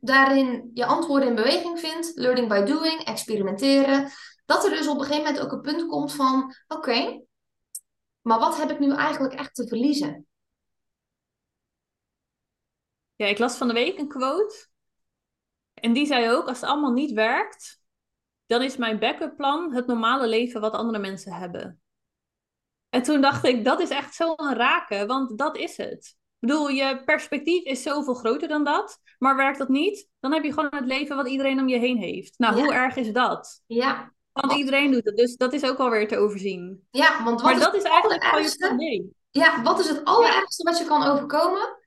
Daarin 0.00 0.70
je 0.74 0.86
antwoorden 0.86 1.28
in 1.28 1.34
beweging 1.34 1.80
vindt, 1.80 2.12
learning 2.14 2.48
by 2.48 2.62
doing, 2.62 3.04
experimenteren. 3.04 4.10
Dat 4.44 4.64
er 4.64 4.70
dus 4.70 4.88
op 4.88 4.98
een 4.98 5.04
gegeven 5.04 5.24
moment 5.24 5.42
ook 5.42 5.52
een 5.52 5.60
punt 5.60 5.86
komt 5.86 6.14
van 6.14 6.54
oké, 6.68 7.22
maar 8.20 8.38
wat 8.38 8.56
heb 8.56 8.70
ik 8.70 8.78
nu 8.78 8.94
eigenlijk 8.94 9.34
echt 9.34 9.54
te 9.54 9.68
verliezen? 9.68 10.26
Ja, 13.16 13.26
ik 13.26 13.38
las 13.38 13.56
van 13.56 13.68
de 13.68 13.74
week 13.74 13.98
een 13.98 14.08
quote. 14.08 14.66
En 15.74 15.92
die 15.92 16.06
zei 16.06 16.30
ook, 16.30 16.48
als 16.48 16.60
het 16.60 16.70
allemaal 16.70 16.92
niet 16.92 17.12
werkt, 17.12 17.80
dan 18.46 18.62
is 18.62 18.76
mijn 18.76 18.98
backup 18.98 19.36
plan 19.36 19.72
het 19.72 19.86
normale 19.86 20.26
leven 20.26 20.60
wat 20.60 20.72
andere 20.72 20.98
mensen 20.98 21.32
hebben. 21.32 21.82
En 22.88 23.02
toen 23.02 23.20
dacht 23.20 23.44
ik, 23.44 23.64
dat 23.64 23.80
is 23.80 23.88
echt 23.88 24.14
zo'n 24.14 24.54
raken, 24.54 25.06
want 25.06 25.38
dat 25.38 25.56
is 25.56 25.76
het. 25.76 26.16
Ik 26.38 26.48
bedoel, 26.48 26.68
je 26.68 27.02
perspectief 27.04 27.64
is 27.64 27.82
zoveel 27.82 28.14
groter 28.14 28.48
dan 28.48 28.64
dat. 28.64 29.00
Maar 29.18 29.36
werkt 29.36 29.58
dat 29.58 29.68
niet, 29.68 30.08
dan 30.20 30.32
heb 30.32 30.44
je 30.44 30.52
gewoon 30.52 30.74
het 30.74 30.86
leven 30.86 31.16
wat 31.16 31.28
iedereen 31.28 31.60
om 31.60 31.68
je 31.68 31.78
heen 31.78 31.98
heeft. 31.98 32.38
Nou, 32.38 32.60
hoe 32.60 32.74
erg 32.74 32.96
is 32.96 33.12
dat? 33.12 33.62
Ja. 33.66 34.13
Want 34.34 34.52
iedereen 34.52 34.90
doet 34.90 35.04
het, 35.04 35.16
dus 35.16 35.36
dat 35.36 35.52
is 35.52 35.64
ook 35.64 35.78
alweer 35.78 36.08
te 36.08 36.18
overzien. 36.18 36.86
Ja, 36.90 37.24
want 37.24 37.40
wat 37.40 37.42
maar 37.42 37.52
is 37.52 37.64
dat 37.64 37.74
is 37.74 37.82
het 37.82 37.92
eigenlijk 37.92 38.24
gewoon 38.24 38.44
je 38.44 38.56
probleem. 38.58 39.14
Ja, 39.30 39.62
wat 39.62 39.80
is 39.80 39.88
het 39.88 40.04
allerergste 40.04 40.62
wat 40.62 40.78
je 40.78 40.84
kan 40.84 41.02
overkomen? 41.02 41.78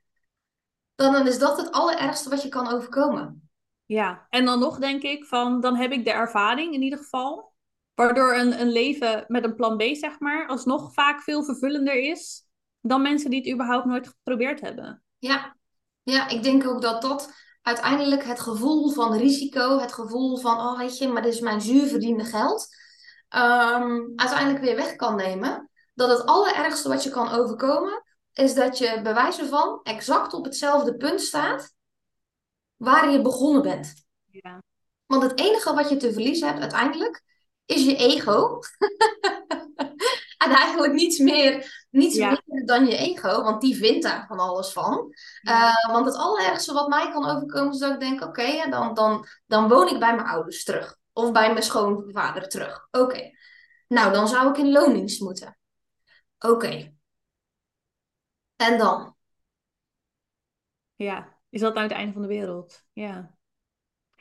Dan, 0.95 1.13
dan 1.13 1.27
is 1.27 1.39
dat 1.39 1.57
het 1.57 1.71
allerergste 1.71 2.29
wat 2.29 2.41
je 2.41 2.49
kan 2.49 2.67
overkomen. 2.67 3.49
Ja, 3.85 4.27
en 4.29 4.45
dan 4.45 4.59
nog 4.59 4.79
denk 4.79 5.01
ik 5.01 5.25
van, 5.25 5.61
dan 5.61 5.75
heb 5.75 5.91
ik 5.91 6.03
de 6.05 6.11
ervaring 6.11 6.73
in 6.73 6.81
ieder 6.81 6.99
geval. 6.99 7.53
Waardoor 7.93 8.35
een, 8.35 8.61
een 8.61 8.71
leven 8.71 9.25
met 9.27 9.43
een 9.43 9.55
plan 9.55 9.77
B, 9.77 9.81
zeg 9.81 10.19
maar, 10.19 10.47
alsnog 10.47 10.93
vaak 10.93 11.21
veel 11.21 11.43
vervullender 11.43 11.95
is 11.95 12.45
dan 12.81 13.01
mensen 13.01 13.29
die 13.29 13.39
het 13.39 13.51
überhaupt 13.53 13.85
nooit 13.85 14.07
geprobeerd 14.07 14.61
hebben. 14.61 15.03
Ja, 15.17 15.55
ja 16.03 16.27
ik 16.29 16.43
denk 16.43 16.67
ook 16.67 16.81
dat 16.81 17.01
dat 17.01 17.33
uiteindelijk 17.67 18.23
het 18.23 18.39
gevoel 18.39 18.89
van 18.89 19.17
risico, 19.17 19.79
het 19.79 19.93
gevoel 19.93 20.37
van, 20.37 20.59
oh 20.59 20.77
weet 20.77 20.97
je, 20.97 21.07
maar 21.07 21.21
dit 21.21 21.33
is 21.33 21.39
mijn 21.39 21.61
zuurverdiende 21.61 22.23
geld, 22.23 22.67
ehm, 23.29 24.01
uiteindelijk 24.15 24.63
weer 24.63 24.75
weg 24.75 24.95
kan 24.95 25.15
nemen. 25.15 25.69
Dat 25.93 26.09
het 26.09 26.25
allerergste 26.25 26.89
wat 26.89 27.03
je 27.03 27.09
kan 27.09 27.29
overkomen, 27.29 28.03
is 28.33 28.53
dat 28.53 28.77
je 28.77 28.99
bij 29.03 29.13
wijze 29.13 29.45
van 29.45 29.79
exact 29.83 30.33
op 30.33 30.45
hetzelfde 30.45 30.95
punt 30.95 31.21
staat 31.21 31.73
waar 32.75 33.11
je 33.11 33.21
begonnen 33.21 33.61
bent. 33.61 33.93
Ja. 34.25 34.61
Want 35.05 35.23
het 35.23 35.39
enige 35.39 35.73
wat 35.73 35.89
je 35.89 35.97
te 35.97 36.13
verliezen 36.13 36.47
hebt 36.47 36.61
uiteindelijk, 36.61 37.23
is 37.65 37.85
je 37.85 37.95
ego. 37.95 38.59
en 40.37 40.51
eigenlijk 40.51 40.93
niets 40.93 41.19
meer, 41.19 41.85
niets 41.89 42.15
Ja. 42.15 42.41
meer 42.45 42.65
dan 42.65 42.85
je 42.85 42.97
ego, 42.97 43.43
want 43.43 43.61
die 43.61 43.75
vindt 43.75 44.03
daar 44.03 44.25
van 44.27 44.39
alles 44.39 44.71
van. 44.71 45.13
Uh, 45.41 45.85
want 45.91 46.05
het 46.05 46.15
allerergste 46.15 46.73
wat 46.73 46.87
mij 46.87 47.11
kan 47.11 47.25
overkomen 47.25 47.73
is 47.73 47.79
dat 47.79 47.93
ik 47.93 47.99
denk, 47.99 48.21
oké, 48.21 48.41
okay, 48.41 48.69
dan, 48.69 48.93
dan, 48.93 49.27
dan 49.45 49.67
woon 49.69 49.87
ik 49.87 49.99
bij 49.99 50.15
mijn 50.15 50.27
ouders 50.27 50.63
terug. 50.63 50.97
Of 51.13 51.31
bij 51.31 51.51
mijn 51.51 51.63
schoonvader 51.63 52.49
terug. 52.49 52.87
Oké. 52.91 53.03
Okay. 53.03 53.37
Nou, 53.87 54.13
dan 54.13 54.27
zou 54.27 54.49
ik 54.49 54.57
in 54.57 54.71
loondienst 54.71 55.21
moeten. 55.21 55.57
Oké. 56.39 56.53
Okay. 56.53 56.95
En 58.55 58.77
dan? 58.77 59.15
Ja, 60.95 61.37
is 61.49 61.61
dat 61.61 61.73
nou 61.73 61.87
het 61.87 61.95
einde 61.95 62.13
van 62.13 62.21
de 62.21 62.27
wereld? 62.27 62.83
Ja. 62.93 63.36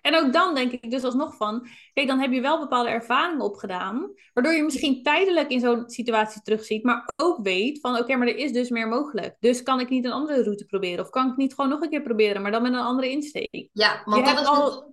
En 0.06 0.16
ook 0.16 0.32
dan 0.32 0.54
denk 0.54 0.72
ik 0.72 0.90
dus 0.90 1.02
alsnog 1.02 1.36
van, 1.36 1.66
kijk, 1.92 2.06
dan 2.06 2.18
heb 2.18 2.32
je 2.32 2.40
wel 2.40 2.58
bepaalde 2.58 2.88
ervaringen 2.88 3.44
opgedaan, 3.44 4.12
waardoor 4.32 4.52
je 4.52 4.62
misschien 4.62 5.02
tijdelijk 5.02 5.48
in 5.50 5.60
zo'n 5.60 5.82
situatie 5.86 6.42
terugziet, 6.42 6.84
maar 6.84 7.12
ook 7.16 7.38
weet 7.42 7.80
van, 7.80 7.98
oké, 7.98 8.16
maar 8.16 8.28
er 8.28 8.36
is 8.36 8.52
dus 8.52 8.68
meer 8.68 8.88
mogelijk. 8.88 9.36
Dus 9.40 9.62
kan 9.62 9.80
ik 9.80 9.88
niet 9.88 10.04
een 10.04 10.12
andere 10.12 10.42
route 10.42 10.64
proberen? 10.64 11.04
Of 11.04 11.10
kan 11.10 11.30
ik 11.30 11.36
niet 11.36 11.54
gewoon 11.54 11.70
nog 11.70 11.80
een 11.80 11.90
keer 11.90 12.02
proberen, 12.02 12.42
maar 12.42 12.50
dan 12.50 12.62
met 12.62 12.72
een 12.72 12.78
andere 12.78 13.10
insteek? 13.10 13.68
Ja, 13.72 14.02
want 14.04 14.26
je 14.26 14.34
dat 14.34 14.40
is 14.40 14.46
al... 14.46 14.64
het... 14.64 14.84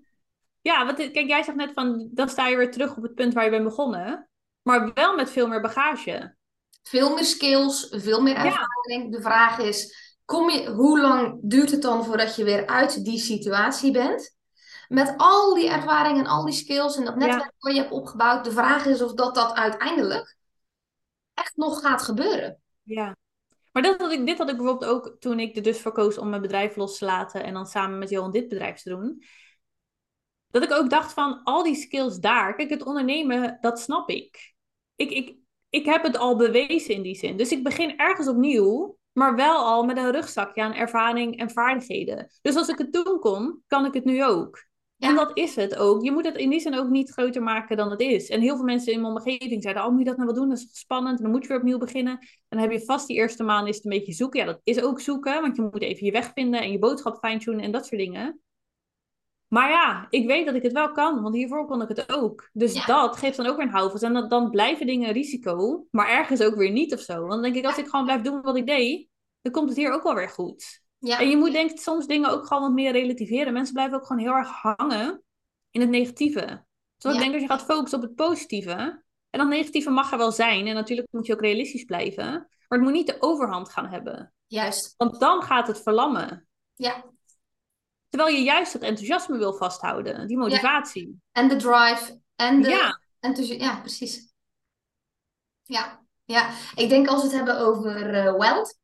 Ja, 0.61 0.85
want 0.85 0.97
kijk, 1.11 1.27
jij 1.27 1.43
zegt 1.43 1.57
net 1.57 1.73
van, 1.73 2.09
dan 2.11 2.29
sta 2.29 2.47
je 2.47 2.57
weer 2.57 2.71
terug 2.71 2.97
op 2.97 3.03
het 3.03 3.15
punt 3.15 3.33
waar 3.33 3.43
je 3.43 3.49
bent 3.49 3.63
begonnen, 3.63 4.29
maar 4.61 4.91
wel 4.93 5.15
met 5.15 5.29
veel 5.29 5.47
meer 5.47 5.61
bagage. 5.61 6.35
Veel 6.83 7.13
meer 7.13 7.23
skills, 7.23 7.87
veel 7.91 8.21
meer 8.21 8.35
ervaring. 8.35 9.03
Ja. 9.03 9.09
De 9.09 9.21
vraag 9.21 9.59
is, 9.59 9.95
kom 10.25 10.49
je, 10.49 10.69
hoe 10.69 11.01
lang 11.01 11.39
duurt 11.41 11.71
het 11.71 11.81
dan 11.81 12.05
voordat 12.05 12.35
je 12.35 12.43
weer 12.43 12.67
uit 12.67 13.05
die 13.05 13.19
situatie 13.19 13.91
bent? 13.91 14.32
Met 14.93 15.13
al 15.17 15.53
die 15.53 15.69
ervaring 15.69 16.17
en 16.17 16.25
al 16.25 16.45
die 16.45 16.53
skills 16.53 16.97
en 16.97 17.05
dat 17.05 17.15
netwerk 17.15 17.43
ja. 17.43 17.53
wat 17.59 17.73
je 17.73 17.79
hebt 17.79 17.91
opgebouwd. 17.91 18.43
De 18.43 18.51
vraag 18.51 18.85
is 18.85 19.01
of 19.01 19.13
dat, 19.13 19.35
dat 19.35 19.53
uiteindelijk 19.53 20.37
echt 21.33 21.55
nog 21.55 21.81
gaat 21.81 22.01
gebeuren. 22.01 22.61
Ja. 22.81 23.15
Maar 23.71 23.83
dat 23.83 24.01
had 24.01 24.11
ik, 24.11 24.25
dit 24.25 24.37
had 24.37 24.49
ik 24.49 24.57
bijvoorbeeld 24.57 24.91
ook 24.91 25.15
toen 25.19 25.39
ik 25.39 25.55
er 25.55 25.61
dus 25.61 25.81
voor 25.81 25.91
koos 25.91 26.17
om 26.17 26.29
mijn 26.29 26.41
bedrijf 26.41 26.75
los 26.75 26.97
te 26.97 27.05
laten 27.05 27.43
en 27.43 27.53
dan 27.53 27.65
samen 27.65 27.97
met 27.97 28.09
Johan 28.09 28.31
dit 28.31 28.47
bedrijf 28.47 28.81
te 28.81 28.89
doen. 28.89 29.23
Dat 30.47 30.63
ik 30.63 30.71
ook 30.71 30.89
dacht 30.89 31.13
van 31.13 31.43
al 31.43 31.63
die 31.63 31.75
skills 31.75 32.19
daar. 32.19 32.55
Kijk, 32.55 32.69
het 32.69 32.85
ondernemen, 32.85 33.57
dat 33.61 33.79
snap 33.79 34.09
ik. 34.09 34.53
Ik, 34.95 35.11
ik, 35.11 35.37
ik 35.69 35.85
heb 35.85 36.03
het 36.03 36.17
al 36.17 36.35
bewezen 36.35 36.95
in 36.95 37.01
die 37.01 37.15
zin. 37.15 37.37
Dus 37.37 37.51
ik 37.51 37.63
begin 37.63 37.97
ergens 37.97 38.27
opnieuw, 38.27 38.97
maar 39.11 39.35
wel 39.35 39.57
al 39.57 39.83
met 39.83 39.97
een 39.97 40.11
rugzakje 40.11 40.61
aan 40.61 40.73
ervaring 40.73 41.39
en 41.39 41.51
vaardigheden. 41.51 42.31
Dus 42.41 42.55
als 42.55 42.67
ik 42.67 42.77
het 42.77 42.91
toen 42.91 43.19
kon, 43.19 43.63
kan 43.67 43.85
ik 43.85 43.93
het 43.93 44.05
nu 44.05 44.23
ook. 44.25 44.71
Ja. 45.03 45.09
En 45.09 45.15
dat 45.15 45.31
is 45.33 45.55
het 45.55 45.75
ook. 45.75 46.03
Je 46.03 46.11
moet 46.11 46.25
het 46.25 46.37
in 46.37 46.49
die 46.49 46.59
zin 46.59 46.75
ook 46.75 46.89
niet 46.89 47.09
groter 47.09 47.43
maken 47.43 47.77
dan 47.77 47.91
het 47.91 47.99
is. 47.99 48.29
En 48.29 48.41
heel 48.41 48.55
veel 48.55 48.65
mensen 48.65 48.93
in 48.93 49.01
mijn 49.01 49.13
omgeving 49.13 49.63
zeiden, 49.63 49.83
oh, 49.83 49.89
moet 49.89 49.99
je 49.99 50.05
dat 50.05 50.17
nou 50.17 50.27
wel 50.27 50.35
doen? 50.35 50.49
Dat 50.49 50.57
is 50.57 50.67
spannend. 50.71 51.17
En 51.17 51.23
dan 51.23 51.31
moet 51.31 51.41
je 51.41 51.47
weer 51.47 51.57
opnieuw 51.57 51.77
beginnen. 51.77 52.17
En 52.19 52.27
dan 52.49 52.59
heb 52.59 52.71
je 52.71 52.85
vast 52.85 53.07
die 53.07 53.17
eerste 53.17 53.43
maand 53.43 53.67
is 53.67 53.75
het 53.75 53.85
een 53.85 53.91
beetje 53.91 54.13
zoeken. 54.13 54.39
Ja, 54.39 54.45
dat 54.45 54.59
is 54.63 54.81
ook 54.81 54.99
zoeken, 54.99 55.41
want 55.41 55.55
je 55.55 55.61
moet 55.61 55.81
even 55.81 56.05
je 56.05 56.11
weg 56.11 56.31
vinden 56.33 56.61
en 56.61 56.71
je 56.71 56.79
boodschap 56.79 57.17
fine-tunen 57.25 57.63
en 57.63 57.71
dat 57.71 57.85
soort 57.85 58.01
dingen. 58.01 58.41
Maar 59.47 59.69
ja, 59.69 60.07
ik 60.09 60.27
weet 60.27 60.45
dat 60.45 60.55
ik 60.55 60.63
het 60.63 60.71
wel 60.71 60.91
kan, 60.91 61.21
want 61.21 61.35
hiervoor 61.35 61.65
kon 61.67 61.81
ik 61.81 61.87
het 61.87 62.13
ook. 62.13 62.49
Dus 62.53 62.73
ja. 62.73 62.85
dat 62.85 63.17
geeft 63.17 63.37
dan 63.37 63.45
ook 63.45 63.57
weer 63.57 63.65
een 63.65 63.71
houvast. 63.71 64.03
En 64.03 64.13
dan, 64.13 64.29
dan 64.29 64.49
blijven 64.49 64.85
dingen 64.85 65.07
een 65.07 65.13
risico, 65.13 65.85
maar 65.91 66.09
ergens 66.09 66.41
ook 66.41 66.55
weer 66.55 66.71
niet 66.71 66.93
of 66.93 66.99
zo. 66.99 67.19
Want 67.19 67.31
dan 67.31 67.41
denk 67.41 67.55
ik, 67.55 67.65
als 67.65 67.77
ik 67.77 67.87
gewoon 67.87 68.05
blijf 68.05 68.21
doen 68.21 68.41
wat 68.41 68.57
ik 68.57 68.67
deed, 68.67 69.07
dan 69.41 69.51
komt 69.51 69.69
het 69.69 69.77
hier 69.77 69.91
ook 69.91 70.03
wel 70.03 70.15
weer 70.15 70.29
goed. 70.29 70.82
Ja. 71.05 71.19
En 71.19 71.29
je 71.29 71.37
moet 71.37 71.51
denk 71.51 71.71
ik 71.71 71.79
soms 71.79 72.07
dingen 72.07 72.29
ook 72.29 72.47
gewoon 72.47 72.63
wat 72.63 72.71
meer 72.71 72.91
relativeren. 72.91 73.53
Mensen 73.53 73.73
blijven 73.73 73.97
ook 73.97 74.05
gewoon 74.05 74.21
heel 74.21 74.33
erg 74.33 74.49
hangen 74.49 75.23
in 75.71 75.81
het 75.81 75.89
negatieve. 75.89 76.65
Dus 76.97 77.13
ik 77.13 77.19
denk 77.19 77.31
dat 77.31 77.41
je 77.41 77.47
gaat 77.47 77.63
focussen 77.63 77.99
op 77.99 78.05
het 78.05 78.15
positieve. 78.15 79.03
En 79.29 79.39
dat 79.39 79.47
negatieve 79.47 79.89
mag 79.89 80.11
er 80.11 80.17
wel 80.17 80.31
zijn. 80.31 80.67
En 80.67 80.75
natuurlijk 80.75 81.07
moet 81.11 81.25
je 81.25 81.33
ook 81.33 81.41
realistisch 81.41 81.83
blijven. 81.83 82.25
Maar 82.67 82.79
het 82.79 82.81
moet 82.81 82.91
niet 82.91 83.07
de 83.07 83.15
overhand 83.19 83.69
gaan 83.69 83.87
hebben. 83.87 84.33
Juist. 84.47 84.93
Want 84.97 85.19
dan 85.19 85.41
gaat 85.41 85.67
het 85.67 85.81
verlammen. 85.81 86.47
Ja. 86.75 87.03
Terwijl 88.09 88.35
je 88.35 88.43
juist 88.43 88.73
dat 88.73 88.81
enthousiasme 88.81 89.37
wil 89.37 89.53
vasthouden. 89.53 90.27
Die 90.27 90.37
motivatie. 90.37 91.21
En 91.31 91.47
de 91.47 91.55
drive. 91.55 92.19
En 92.35 92.61
de 92.61 92.69
ja. 92.69 93.01
enthousiasme. 93.19 93.63
Ja, 93.63 93.79
precies. 93.79 94.33
Ja. 95.63 96.05
ja. 96.23 96.49
Ik 96.75 96.89
denk 96.89 97.07
als 97.07 97.21
we 97.21 97.27
het 97.27 97.35
hebben 97.35 97.59
over 97.59 98.25
uh, 98.25 98.37
wealth. 98.37 98.81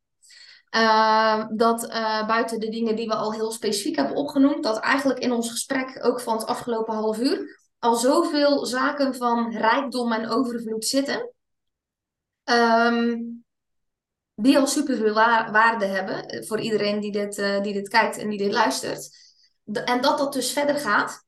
Uh, 0.75 1.45
dat 1.55 1.89
uh, 1.89 2.27
buiten 2.27 2.59
de 2.59 2.69
dingen 2.69 2.95
die 2.95 3.07
we 3.07 3.15
al 3.15 3.33
heel 3.33 3.51
specifiek 3.51 3.95
hebben 3.95 4.15
opgenoemd, 4.15 4.63
dat 4.63 4.79
eigenlijk 4.79 5.19
in 5.19 5.31
ons 5.31 5.51
gesprek 5.51 6.05
ook 6.05 6.21
van 6.21 6.37
het 6.37 6.45
afgelopen 6.45 6.93
half 6.95 7.19
uur 7.19 7.59
al 7.79 7.95
zoveel 7.95 8.65
zaken 8.65 9.15
van 9.15 9.51
rijkdom 9.51 10.13
en 10.13 10.29
overvloed 10.29 10.85
zitten, 10.85 11.33
um, 12.43 13.43
die 14.35 14.57
al 14.59 14.67
superveel 14.67 15.13
wa 15.13 15.51
waarde 15.51 15.85
hebben 15.85 16.45
voor 16.45 16.59
iedereen 16.59 16.99
die 16.99 17.11
dit, 17.11 17.37
uh, 17.37 17.61
die 17.61 17.73
dit 17.73 17.87
kijkt 17.87 18.17
en 18.17 18.29
die 18.29 18.37
dit 18.37 18.51
luistert. 18.51 19.09
De, 19.63 19.79
en 19.79 20.01
dat 20.01 20.17
dat 20.17 20.33
dus 20.33 20.51
verder 20.51 20.75
gaat 20.75 21.23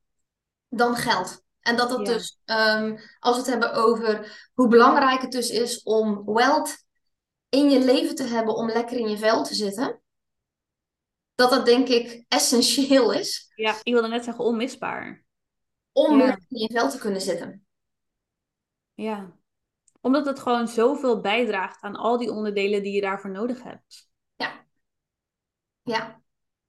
dan 0.70 0.96
geld. 0.96 1.42
En 1.60 1.76
dat 1.76 1.90
dat 1.90 2.08
Ja. 2.08 2.14
dus, 2.14 2.38
um, 2.46 3.00
als 3.20 3.36
we 3.36 3.42
het 3.42 3.50
hebben 3.50 3.74
over 3.74 4.40
hoe 4.54 4.68
belangrijk 4.68 5.22
het 5.22 5.32
dus 5.32 5.50
is 5.50 5.84
om 5.84 6.26
wealth 6.26 6.84
in 7.52 7.70
je 7.70 7.80
leven 7.80 8.16
te 8.16 8.24
hebben 8.24 8.56
om 8.56 8.68
lekker 8.68 8.98
in 8.98 9.10
je 9.10 9.18
vel 9.18 9.44
te 9.44 9.56
zitten. 9.56 10.02
Dat 11.36 11.50
dat 11.50 11.66
denk 11.66 11.88
ik 11.88 12.26
essentieel 12.28 13.12
is 13.14 13.52
Ja, 13.56 13.76
ik 13.84 13.94
wilde 13.94 14.08
net 14.08 14.24
zeggen 14.24 14.44
onmisbaar. 14.46 15.24
om 15.92 16.20
Ja. 16.20 16.26
lekker 16.26 16.46
in 16.50 16.58
je 16.60 16.70
vel 16.72 16.90
te 16.90 16.98
kunnen 16.98 17.22
zitten. 17.22 17.66
Ja. 18.94 19.36
Omdat 20.02 20.26
het 20.26 20.40
gewoon 20.40 20.68
zoveel 20.68 21.22
bijdraagt 21.22 21.82
aan 21.82 21.96
al 21.96 22.18
die 22.18 22.32
onderdelen 22.32 22.84
die 22.84 22.94
je 22.94 23.02
daarvoor 23.02 23.32
nodig 23.32 23.64
hebt. 23.64 24.10
Ja. 25.84 26.22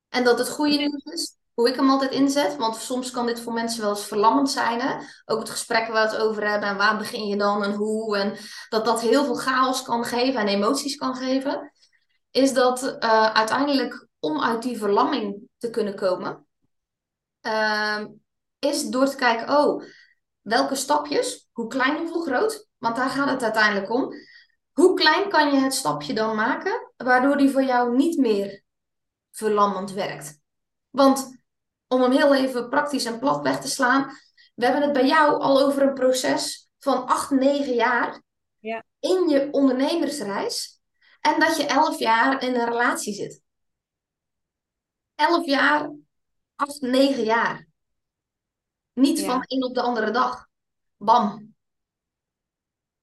En 0.09 0.25
dat 0.25 0.39
het 0.39 0.49
goede 0.49 0.77
nieuws 0.77 1.05
is, 1.05 1.37
hoe 1.55 1.69
ik 1.69 1.77
hem 1.77 1.91
altijd 1.91 2.11
inzet, 2.11 2.57
want 2.57 2.77
soms 2.77 3.11
kan 3.11 3.27
dit 3.27 3.41
voor 3.41 3.53
mensen 3.53 3.81
wel 3.81 3.91
eens 3.91 4.07
verlammend 4.07 4.51
zijn. 4.51 4.81
Hè? 4.81 4.95
Ook 5.25 5.39
het 5.39 5.51
gesprek 5.51 5.87
waar 5.87 6.09
we 6.09 6.17
het 6.17 6.25
over 6.27 6.49
hebben 6.49 6.69
en 6.69 6.77
waar 6.77 6.99
begin 6.99 7.27
je 7.27 7.37
dan 7.37 7.65
en 7.65 7.73
hoe. 7.73 8.17
En 8.19 8.37
dat 8.69 8.85
dat 8.85 9.01
heel 9.01 9.25
veel 9.25 9.35
chaos 9.35 9.83
kan 9.83 10.05
geven 10.05 10.41
en 10.41 10.49
emoties 10.49 10.97
kan 10.97 11.17
geven. 11.17 11.73
Is 12.31 12.53
dat 12.53 12.99
eh, 12.99 13.33
uiteindelijk 13.33 14.09
om 14.19 14.43
uit 14.43 14.63
die 14.63 14.79
verlamming 14.79 15.49
te 15.59 15.71
kunnen 15.71 15.97
komen, 15.97 16.47
ehm, 17.41 18.07
is 18.59 18.89
door 18.89 19.07
te 19.07 19.17
kijken, 19.17 19.59
oh, 19.59 19.85
welke 20.41 20.75
stapjes, 20.75 21.49
hoe 21.53 21.67
klein 21.67 22.01
of 22.01 22.11
hoe 22.11 22.27
groot, 22.27 22.69
want 22.79 22.97
daar 22.97 23.11
gaat 23.11 23.31
het 23.31 23.43
uiteindelijk 23.43 23.91
om. 23.91 24.13
Hoe 24.73 24.95
klein 24.95 25.29
kan 25.29 25.53
je 25.53 25.59
het 25.59 25.75
stapje 25.75 26.15
dan 26.15 26.37
maken, 26.37 26.93
waardoor 26.97 27.37
die 27.37 27.51
voor 27.51 27.63
jou 27.63 27.97
niet 27.97 28.19
meer 28.19 28.63
verlammend 29.31 29.93
werkt? 29.93 30.41
Want 30.91 31.42
om 31.93 32.03
hem 32.03 32.11
heel 32.13 32.35
even 32.35 32.69
praktisch 32.69 33.05
en 33.05 33.19
plat 33.19 33.43
weg 33.43 33.61
te 33.61 33.69
slaan, 33.69 34.11
we 34.55 34.65
hebben 34.65 34.83
het 34.83 34.93
bij 34.93 35.07
jou 35.07 35.41
al 35.41 35.61
over 35.61 35.83
een 35.83 35.95
proces 35.95 36.69
van 36.79 37.07
8, 37.07 37.31
9 37.31 37.75
jaar 37.75 38.23
ja. 38.59 38.85
in 38.99 39.29
je 39.29 39.49
ondernemersreis 39.51 40.81
en 41.21 41.41
dat 41.41 41.57
je 41.57 41.65
11 41.67 41.99
jaar 41.99 42.43
in 42.43 42.55
een 42.55 42.65
relatie 42.65 43.15
zit. 43.15 43.43
11 45.15 45.47
jaar, 45.47 45.91
8, 46.57 46.81
9 46.81 47.25
jaar. 47.25 47.67
Niet 48.93 49.19
Ja. 49.19 49.25
van 49.27 49.43
een 49.47 49.65
op 49.65 49.75
de 49.75 49.83
andere 49.83 50.11
dag. 50.11 50.47
Bam. 50.97 51.55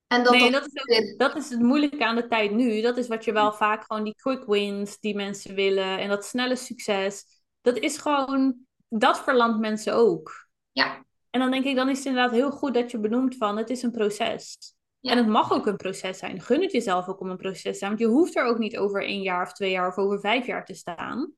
En 0.07 0.24
dat 0.24 0.34
Nee, 0.34 0.52
dat 0.52 0.61
dat 0.74 0.88
is, 0.88 1.11
ook- 1.11 1.18
dat 1.20 1.36
is 1.36 1.49
het 1.49 1.60
moeilijke 1.60 2.06
aan 2.06 2.16
de 2.16 2.28
tijd 2.28 2.52
nu. 2.52 2.82
Dat 2.82 2.98
is 2.98 3.07
wat 3.07 3.26
je 3.26 3.32
wel 3.32 3.53
vaak 3.53 3.84
gewoon 3.88 4.03
die 4.03 4.16
quick 4.16 4.45
wins 4.45 4.99
die 4.99 5.16
mensen 5.16 5.56
willen 5.56 5.99
en 5.99 6.10
dat 6.10 6.26
snelle 6.26 6.56
succes. 6.56 7.26
Dat 7.61 7.78
is 7.78 7.98
gewoon, 7.98 8.68
dat 8.90 9.20
verlandt 9.20 9.60
mensen 9.60 9.94
ook. 9.94 10.48
Ja, 10.72 11.06
En 11.30 11.40
dan 11.40 11.52
denk 11.52 11.66
ik, 11.66 11.76
dan 11.76 11.90
is 11.90 11.98
het 11.98 12.07
inderdaad 12.07 12.32
heel 12.32 12.52
goed 12.52 12.74
dat 12.74 12.91
je 12.91 12.99
benoemt 12.99 13.38
van 13.38 13.57
het 13.57 13.70
is 13.70 13.84
een 13.84 13.91
proces. 13.91 14.57
Ja. 14.99 15.11
En 15.11 15.18
het 15.18 15.28
mag 15.28 15.52
ook 15.52 15.68
een 15.68 15.78
proces 15.78 16.18
zijn. 16.18 16.41
Gun 16.41 16.61
het 16.61 16.72
jezelf 16.72 17.07
ook 17.07 17.20
om 17.20 17.30
een 17.30 17.38
proces 17.38 17.61
te 17.61 17.74
zijn. 17.74 17.90
Want 17.90 18.02
je 18.02 18.07
hoeft 18.07 18.36
er 18.36 18.44
ook 18.44 18.57
niet 18.57 18.78
over 18.78 19.03
één 19.03 19.22
jaar 19.22 19.45
of 19.45 19.53
twee 19.53 19.72
jaar 19.72 19.88
of 19.88 19.98
over 19.98 20.20
vijf 20.20 20.45
jaar 20.45 20.66
te 20.66 20.74
staan. 20.74 21.34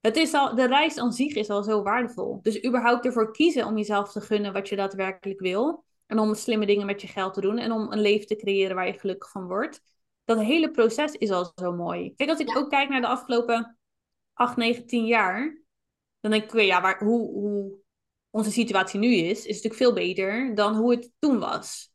Het 0.00 0.16
is 0.16 0.34
al, 0.34 0.54
de 0.54 0.66
reis 0.66 0.98
aan 0.98 1.12
zich 1.12 1.34
is 1.34 1.50
al 1.50 1.62
zo 1.62 1.82
waardevol. 1.82 2.38
Dus 2.42 2.64
überhaupt 2.64 3.04
ervoor 3.04 3.32
kiezen 3.32 3.66
om 3.66 3.76
jezelf 3.76 4.12
te 4.12 4.20
gunnen 4.20 4.52
wat 4.52 4.68
je 4.68 4.76
daadwerkelijk 4.76 5.40
wil. 5.40 5.84
En 6.06 6.18
om 6.18 6.34
slimme 6.34 6.66
dingen 6.66 6.86
met 6.86 7.00
je 7.00 7.08
geld 7.08 7.34
te 7.34 7.40
doen. 7.40 7.58
En 7.58 7.72
om 7.72 7.92
een 7.92 8.00
leven 8.00 8.26
te 8.26 8.36
creëren 8.36 8.76
waar 8.76 8.86
je 8.86 8.98
gelukkig 8.98 9.30
van 9.30 9.46
wordt. 9.46 9.82
Dat 10.24 10.40
hele 10.40 10.70
proces 10.70 11.12
is 11.12 11.30
al 11.30 11.52
zo 11.54 11.72
mooi. 11.72 12.14
Kijk, 12.16 12.30
als 12.30 12.38
ik 12.38 12.56
ook 12.56 12.70
kijk 12.70 12.88
naar 12.88 13.00
de 13.00 13.06
afgelopen 13.06 13.78
8, 14.34 14.56
9, 14.56 14.86
10 14.86 15.06
jaar. 15.06 15.59
Dan 16.20 16.30
denk 16.30 16.52
ik, 16.52 16.60
ja, 16.60 16.96
hoe, 16.98 17.30
hoe 17.30 17.78
onze 18.30 18.50
situatie 18.50 19.00
nu 19.00 19.14
is, 19.14 19.38
is 19.38 19.46
natuurlijk 19.46 19.74
veel 19.74 19.92
beter 19.92 20.54
dan 20.54 20.76
hoe 20.76 20.90
het 20.90 21.10
toen 21.18 21.38
was. 21.38 21.92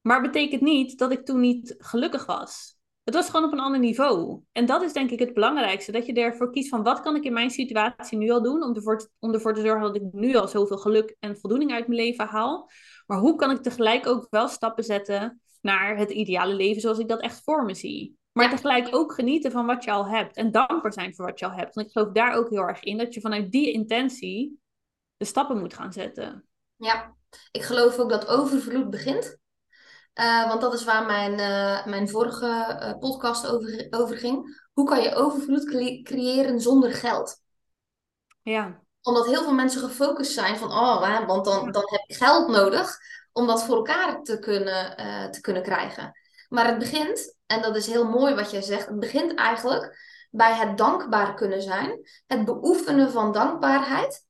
Maar 0.00 0.22
betekent 0.22 0.60
niet 0.60 0.98
dat 0.98 1.12
ik 1.12 1.24
toen 1.24 1.40
niet 1.40 1.74
gelukkig 1.78 2.26
was. 2.26 2.76
Het 3.04 3.14
was 3.14 3.26
gewoon 3.30 3.46
op 3.46 3.52
een 3.52 3.60
ander 3.60 3.80
niveau. 3.80 4.40
En 4.52 4.66
dat 4.66 4.82
is 4.82 4.92
denk 4.92 5.10
ik 5.10 5.18
het 5.18 5.34
belangrijkste. 5.34 5.92
Dat 5.92 6.06
je 6.06 6.12
ervoor 6.12 6.50
kiest 6.50 6.68
van 6.68 6.82
wat 6.82 7.00
kan 7.00 7.16
ik 7.16 7.24
in 7.24 7.32
mijn 7.32 7.50
situatie 7.50 8.18
nu 8.18 8.30
al 8.30 8.42
doen. 8.42 8.62
Om 8.62 8.74
ervoor 8.74 8.98
te, 8.98 9.08
om 9.18 9.34
ervoor 9.34 9.54
te 9.54 9.60
zorgen 9.60 9.82
dat 9.82 9.96
ik 9.96 10.02
nu 10.12 10.34
al 10.34 10.48
zoveel 10.48 10.78
geluk 10.78 11.16
en 11.18 11.38
voldoening 11.38 11.72
uit 11.72 11.86
mijn 11.86 12.00
leven 12.00 12.26
haal. 12.26 12.70
Maar 13.06 13.18
hoe 13.18 13.36
kan 13.36 13.50
ik 13.50 13.62
tegelijk 13.62 14.06
ook 14.06 14.26
wel 14.30 14.48
stappen 14.48 14.84
zetten 14.84 15.40
naar 15.60 15.96
het 15.96 16.10
ideale 16.10 16.54
leven 16.54 16.80
zoals 16.80 16.98
ik 16.98 17.08
dat 17.08 17.20
echt 17.20 17.42
voor 17.44 17.64
me 17.64 17.74
zie. 17.74 18.16
Maar 18.36 18.50
tegelijk 18.50 18.88
ook 18.94 19.12
genieten 19.12 19.50
van 19.50 19.66
wat 19.66 19.84
je 19.84 19.90
al 19.90 20.06
hebt. 20.06 20.36
En 20.36 20.52
dankbaar 20.52 20.92
zijn 20.92 21.14
voor 21.14 21.26
wat 21.26 21.38
je 21.38 21.44
al 21.46 21.52
hebt. 21.52 21.74
Want 21.74 21.86
ik 21.86 21.92
geloof 21.92 22.12
daar 22.12 22.34
ook 22.34 22.50
heel 22.50 22.62
erg 22.62 22.82
in. 22.82 22.98
Dat 22.98 23.14
je 23.14 23.20
vanuit 23.20 23.50
die 23.52 23.72
intentie 23.72 24.60
de 25.16 25.24
stappen 25.24 25.58
moet 25.58 25.74
gaan 25.74 25.92
zetten. 25.92 26.46
ja. 26.76 27.14
Ik 27.50 27.62
geloof 27.62 27.98
ook 27.98 28.10
dat 28.10 28.26
overvloed 28.26 28.90
begint. 28.90 29.36
Eh, 30.12 30.48
want 30.48 30.60
dat 30.60 30.74
is 30.74 30.84
waar 30.84 31.06
mijn, 31.06 31.38
eh, 31.38 31.86
mijn 31.86 32.08
vorige 32.08 32.46
eh, 32.46 32.98
podcast 32.98 33.46
over, 33.46 33.86
over 33.90 34.16
ging. 34.16 34.66
Hoe 34.72 34.86
kan 34.86 35.02
je 35.02 35.14
overvloed 35.14 35.64
cre- 35.64 36.02
creëren 36.02 36.60
zonder 36.60 36.92
geld? 36.92 37.40
Ja, 38.42 38.80
Omdat 39.02 39.26
heel 39.26 39.42
veel 39.42 39.54
mensen 39.54 39.80
gefocust 39.80 40.32
zijn 40.32 40.56
van, 40.56 40.70
oh, 40.70 41.26
want 41.26 41.44
dan, 41.44 41.72
dan 41.72 41.82
heb 41.86 42.04
ik 42.06 42.16
geld 42.16 42.48
nodig 42.48 42.98
om 43.32 43.46
dat 43.46 43.64
voor 43.64 43.76
elkaar 43.76 44.22
te 44.22 44.38
kunnen, 44.38 44.96
te 45.32 45.40
kunnen 45.40 45.62
krijgen. 45.62 46.12
Maar 46.56 46.66
het 46.66 46.78
begint, 46.78 47.36
en 47.46 47.62
dat 47.62 47.76
is 47.76 47.86
heel 47.86 48.08
mooi 48.08 48.34
wat 48.34 48.50
jij 48.50 48.62
zegt, 48.62 48.86
het 48.86 48.98
begint 48.98 49.34
eigenlijk 49.34 49.98
bij 50.30 50.54
het 50.54 50.78
dankbaar 50.78 51.34
kunnen 51.34 51.62
zijn. 51.62 52.08
Het 52.26 52.44
beoefenen 52.44 53.10
van 53.10 53.32
dankbaarheid 53.32 54.26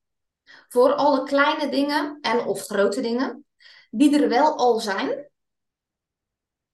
voor 0.69 0.93
alle 0.93 1.23
kleine 1.23 1.69
dingen 1.69 2.19
en 2.21 2.45
of 2.45 2.67
grote 2.67 3.01
dingen 3.01 3.47
die 3.91 4.23
er 4.23 4.29
wel 4.29 4.57
al 4.57 4.81
zijn, 4.81 5.31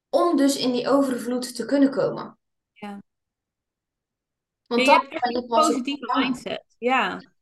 om 0.08 0.36
dus 0.36 0.56
in 0.56 0.72
die 0.72 0.88
overvloed 0.88 1.54
te 1.56 1.64
kunnen 1.64 1.90
komen. 1.90 2.38
Ja. 2.72 3.02
Want 4.66 4.82
je 4.86 5.06
een 5.10 5.46
positieve 5.46 6.18
mindset. 6.18 6.64
Ja, 6.78 7.32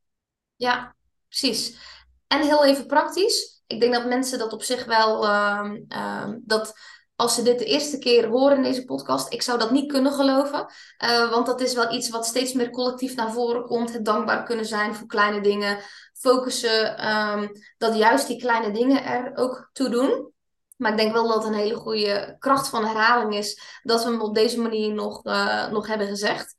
Ja, 0.56 0.96
precies. 1.28 1.78
En 2.26 2.42
heel 2.42 2.64
even 2.64 2.86
praktisch. 2.86 3.62
Ik 3.66 3.80
denk 3.80 3.94
dat 3.94 4.06
mensen 4.06 4.38
dat 4.38 4.52
op 4.52 4.62
zich 4.62 4.84
wel, 4.84 5.26
ehm, 5.26 5.82
ehm, 5.88 6.38
dat 6.42 6.74
als 7.20 7.34
ze 7.34 7.42
dit 7.42 7.58
de 7.58 7.64
eerste 7.64 7.98
keer 7.98 8.26
horen 8.26 8.56
in 8.56 8.62
deze 8.62 8.84
podcast, 8.84 9.32
ik 9.32 9.42
zou 9.42 9.58
dat 9.58 9.70
niet 9.70 9.92
kunnen 9.92 10.12
geloven. 10.12 10.66
Eh, 10.96 11.30
want 11.30 11.46
dat 11.46 11.60
is 11.60 11.74
wel 11.74 11.92
iets 11.92 12.10
wat 12.10 12.26
steeds 12.26 12.52
meer 12.52 12.70
collectief 12.70 13.14
naar 13.14 13.32
voren 13.32 13.64
komt. 13.64 13.92
Het 13.92 14.04
dankbaar 14.04 14.44
kunnen 14.44 14.66
zijn 14.66 14.94
voor 14.94 15.06
kleine 15.06 15.40
dingen. 15.40 15.78
Focussen, 16.12 16.98
ehm, 16.98 17.48
dat 17.78 17.96
juist 17.96 18.26
die 18.26 18.40
kleine 18.40 18.70
dingen 18.70 19.04
er 19.04 19.32
ook 19.34 19.70
toe 19.72 19.88
doen. 19.88 20.32
Maar 20.76 20.90
ik 20.90 20.96
denk 20.96 21.12
wel 21.12 21.28
dat 21.28 21.44
een 21.44 21.54
hele 21.54 21.74
goede 21.74 22.36
kracht 22.38 22.68
van 22.68 22.84
herhaling 22.84 23.34
is 23.34 23.80
dat 23.82 24.04
we 24.04 24.10
hem 24.10 24.20
op 24.20 24.34
deze 24.34 24.60
manier 24.60 24.94
nog, 24.94 25.24
eh, 25.24 25.70
nog 25.70 25.86
hebben 25.86 26.06
gezegd. 26.06 26.56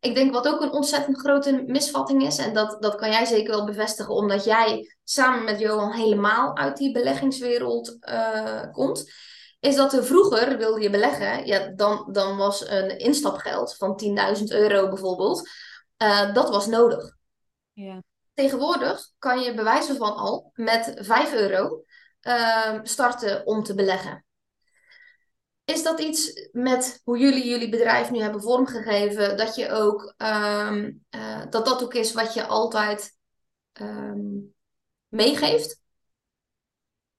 Ik 0.00 0.14
denk 0.14 0.32
wat 0.32 0.48
ook 0.48 0.60
een 0.60 0.72
ontzettend 0.72 1.18
grote 1.18 1.62
misvatting 1.66 2.26
is, 2.26 2.38
en 2.38 2.54
dat, 2.54 2.82
dat 2.82 2.94
kan 2.94 3.10
jij 3.10 3.24
zeker 3.24 3.54
wel 3.54 3.64
bevestigen, 3.64 4.14
omdat 4.14 4.44
jij 4.44 4.96
samen 5.04 5.44
met 5.44 5.58
Johan 5.58 5.92
helemaal 5.92 6.56
uit 6.56 6.76
die 6.76 6.92
beleggingswereld 6.92 7.96
eh, 8.00 8.62
komt, 8.72 9.04
is 9.60 9.76
dat 9.76 9.92
er 9.92 10.04
vroeger 10.04 10.58
wilde 10.58 10.80
je 10.80 10.90
beleggen, 10.90 11.46
ja, 11.46 11.68
dan, 11.68 12.08
dan 12.12 12.36
was 12.36 12.68
een 12.68 12.98
instapgeld 12.98 13.76
van 13.76 14.00
10.000 14.38 14.44
euro 14.44 14.88
bijvoorbeeld, 14.88 15.48
eh, 15.96 16.34
dat 16.34 16.48
was 16.48 16.66
nodig. 16.66 17.16
ja. 17.72 18.02
Tegenwoordig 18.34 19.10
kan 19.18 19.40
je 19.40 19.54
bewijzen 19.54 19.96
van 19.96 20.16
al 20.16 20.50
met 20.54 20.94
5 20.98 21.32
euro 21.32 21.84
eh, 22.20 22.78
starten 22.82 23.46
om 23.46 23.62
te 23.62 23.74
beleggen. 23.74 24.24
Is 25.64 25.82
dat 25.82 26.00
iets 26.00 26.48
met 26.52 27.00
hoe 27.04 27.18
jullie 27.18 27.48
jullie 27.48 27.68
bedrijf 27.68 28.10
nu 28.10 28.20
hebben 28.20 28.42
vormgegeven, 28.42 29.36
dat 29.36 29.54
je 29.54 29.70
ook 29.70 30.14
ehm, 30.16 30.92
eh, 31.08 31.42
dat 31.50 31.66
dat 31.66 31.82
ook 31.82 31.94
is 31.94 32.12
wat 32.12 32.34
je 32.34 32.46
altijd 32.46 33.18
ehm, 33.72 34.28
meegeeft? 35.08 35.80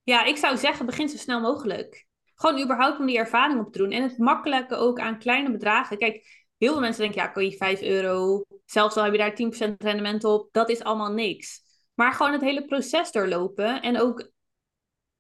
ja, 0.07 0.23
ik 0.23 0.37
zou 0.37 0.57
zeggen, 0.57 0.85
begin 0.85 1.09
zo 1.09 1.17
snel 1.17 1.39
mogelijk. 1.39 2.06
Gewoon 2.39 2.63
überhaupt 2.63 2.99
om 2.99 3.05
die 3.05 3.17
ervaring 3.17 3.59
op 3.59 3.71
te 3.71 3.77
doen. 3.77 3.91
En 3.91 4.03
het 4.03 4.17
makkelijke 4.17 4.75
ook 4.75 4.99
aan 4.99 5.19
kleine 5.19 5.51
bedragen. 5.51 5.97
Kijk, 5.97 6.45
heel 6.57 6.71
veel 6.71 6.81
mensen 6.81 7.01
denken, 7.01 7.21
ja, 7.21 7.27
kan 7.27 7.45
je 7.45 7.51
5 7.51 7.81
euro, 7.81 8.43
zelfs 8.65 8.95
al 8.95 9.03
heb 9.03 9.11
je 9.11 9.17
daar 9.17 9.71
10% 9.71 9.75
rendement 9.77 10.23
op, 10.23 10.49
dat 10.51 10.69
is 10.69 10.83
allemaal 10.83 11.11
niks. 11.11 11.61
Maar 11.93 12.13
gewoon 12.13 12.31
het 12.31 12.41
hele 12.41 12.65
proces 12.65 13.11
doorlopen 13.11 13.81
en 13.81 13.99
ook, 13.99 14.31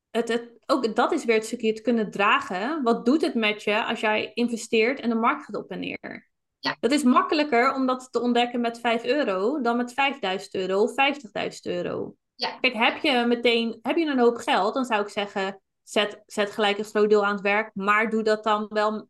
het, 0.09 0.27
het, 0.27 0.51
ook 0.65 0.95
dat 0.95 1.11
is 1.11 1.25
weer 1.25 1.35
het 1.35 1.45
stukje 1.45 1.67
het 1.67 1.81
kunnen 1.81 2.11
dragen. 2.11 2.83
Wat 2.83 3.05
doet 3.05 3.21
het 3.21 3.33
met 3.33 3.63
je 3.63 3.85
als 3.85 3.99
jij 3.99 4.31
investeert 4.33 4.99
en 4.99 5.09
de 5.09 5.15
markt 5.15 5.45
gaat 5.45 5.55
op 5.55 5.71
en 5.71 5.79
neer? 5.79 6.29
Ja. 6.59 6.77
Dat 6.79 6.91
is 6.91 7.03
makkelijker 7.03 7.73
om 7.73 7.85
dat 7.85 8.07
te 8.11 8.21
ontdekken 8.21 8.61
met 8.61 8.79
5 8.79 9.03
euro 9.03 9.61
dan 9.61 9.77
met 9.77 9.93
5000 9.93 10.55
euro 10.55 10.81
of 10.81 10.91
50.000 10.91 11.59
euro. 11.61 12.15
Ja. 12.35 12.57
Kijk, 12.61 12.73
heb 12.73 12.97
je 13.01 13.25
meteen 13.25 13.79
heb 13.81 13.97
je 13.97 14.05
een 14.05 14.19
hoop 14.19 14.37
geld, 14.37 14.73
dan 14.73 14.85
zou 14.85 15.01
ik 15.01 15.09
zeggen, 15.09 15.61
zet, 15.89 16.23
zet 16.25 16.51
gelijk 16.51 16.77
een 16.77 16.83
groot 16.85 17.09
deel 17.09 17.25
aan 17.25 17.33
het 17.33 17.41
werk, 17.41 17.71
maar 17.73 18.09
doe 18.09 18.23
dat 18.23 18.43
dan 18.43 18.65
wel, 18.69 19.09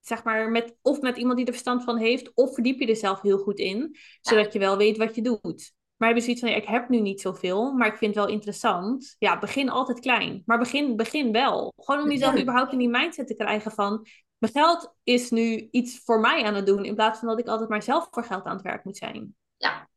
zeg 0.00 0.24
maar, 0.24 0.50
met, 0.50 0.76
of 0.82 1.00
met 1.00 1.16
iemand 1.16 1.36
die 1.36 1.46
er 1.46 1.52
verstand 1.52 1.84
van 1.84 1.96
heeft, 1.96 2.34
of 2.34 2.54
verdiep 2.54 2.80
je 2.80 2.86
er 2.86 2.96
zelf 2.96 3.20
heel 3.20 3.38
goed 3.38 3.58
in, 3.58 3.96
zodat 4.20 4.52
je 4.52 4.58
wel 4.58 4.76
weet 4.76 4.96
wat 4.96 5.14
je 5.14 5.22
doet. 5.22 5.72
Maar 5.96 6.08
heb 6.08 6.16
je 6.18 6.24
zoiets 6.24 6.42
van, 6.42 6.50
ja, 6.50 6.56
ik 6.56 6.68
heb 6.68 6.88
nu 6.88 7.00
niet 7.00 7.20
zoveel, 7.20 7.72
maar 7.72 7.86
ik 7.86 7.96
vind 7.96 8.14
het 8.14 8.24
wel 8.24 8.34
interessant. 8.34 9.16
Ja, 9.18 9.38
begin 9.38 9.68
altijd 9.70 10.00
klein. 10.00 10.42
Maar 10.46 10.58
begin, 10.58 10.96
begin 10.96 11.32
wel. 11.32 11.72
Gewoon 11.76 12.02
om 12.02 12.10
jezelf 12.10 12.40
überhaupt 12.40 12.72
in 12.72 12.78
die 12.78 12.88
mindset 12.88 13.26
te 13.26 13.34
krijgen 13.34 13.70
van... 13.70 14.06
Mijn 14.38 14.52
geld 14.52 14.94
is 15.02 15.30
nu 15.30 15.68
iets 15.70 16.00
voor 16.04 16.20
mij 16.20 16.44
aan 16.44 16.54
het 16.54 16.66
doen... 16.66 16.84
in 16.84 16.94
plaats 16.94 17.18
van 17.18 17.28
dat 17.28 17.38
ik 17.38 17.46
altijd 17.46 17.68
maar 17.68 17.82
zelf 17.82 18.08
voor 18.10 18.24
geld 18.24 18.44
aan 18.44 18.54
het 18.54 18.62
werk 18.64 18.84
moet 18.84 18.96
zijn. 18.96 19.34
Ja, 19.56 19.88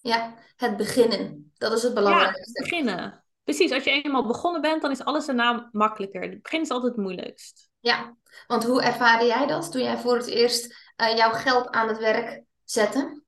ja, 0.00 0.34
het 0.56 0.76
beginnen. 0.76 1.52
Dat 1.54 1.72
is 1.72 1.82
het 1.82 1.92
Ja, 1.92 1.98
belangrijkste. 1.98 2.62
beginnen. 2.62 3.21
Precies, 3.44 3.72
als 3.72 3.84
je 3.84 4.02
eenmaal 4.02 4.26
begonnen 4.26 4.60
bent, 4.60 4.82
dan 4.82 4.90
is 4.90 5.04
alles 5.04 5.26
daarna 5.26 5.68
makkelijker. 5.72 6.22
Het 6.22 6.42
begin 6.42 6.60
is 6.60 6.70
altijd 6.70 6.92
het 6.92 7.02
moeilijkst. 7.02 7.70
Ja, 7.80 8.16
want 8.46 8.64
hoe 8.64 8.82
ervaarde 8.82 9.24
jij 9.24 9.46
dat 9.46 9.72
toen 9.72 9.82
jij 9.82 9.98
voor 9.98 10.16
het 10.16 10.26
eerst 10.26 10.90
eh, 10.96 11.16
jouw 11.16 11.32
geld 11.32 11.70
aan 11.70 11.88
het 11.88 11.98
werk 11.98 12.42
zette? 12.64 13.22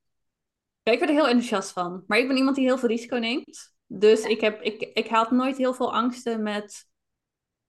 Ja, 0.83 0.93
ik 0.93 0.99
werd 0.99 1.11
er 1.11 1.17
heel 1.17 1.29
enthousiast 1.29 1.71
van. 1.71 2.05
Maar 2.07 2.19
ik 2.19 2.29
ben 2.29 2.37
iemand 2.37 2.57
die 2.57 2.65
heel 2.65 2.79
veel 2.79 2.89
risico 2.89 3.17
neemt. 3.17 3.75
Dus 3.87 4.25
ik, 4.25 4.41
heb, 4.41 4.63
ik, 4.63 4.81
ik 4.81 5.07
had 5.07 5.31
nooit 5.31 5.57
heel 5.57 5.75
veel 5.75 5.93
angsten 5.93 6.43
met 6.43 6.87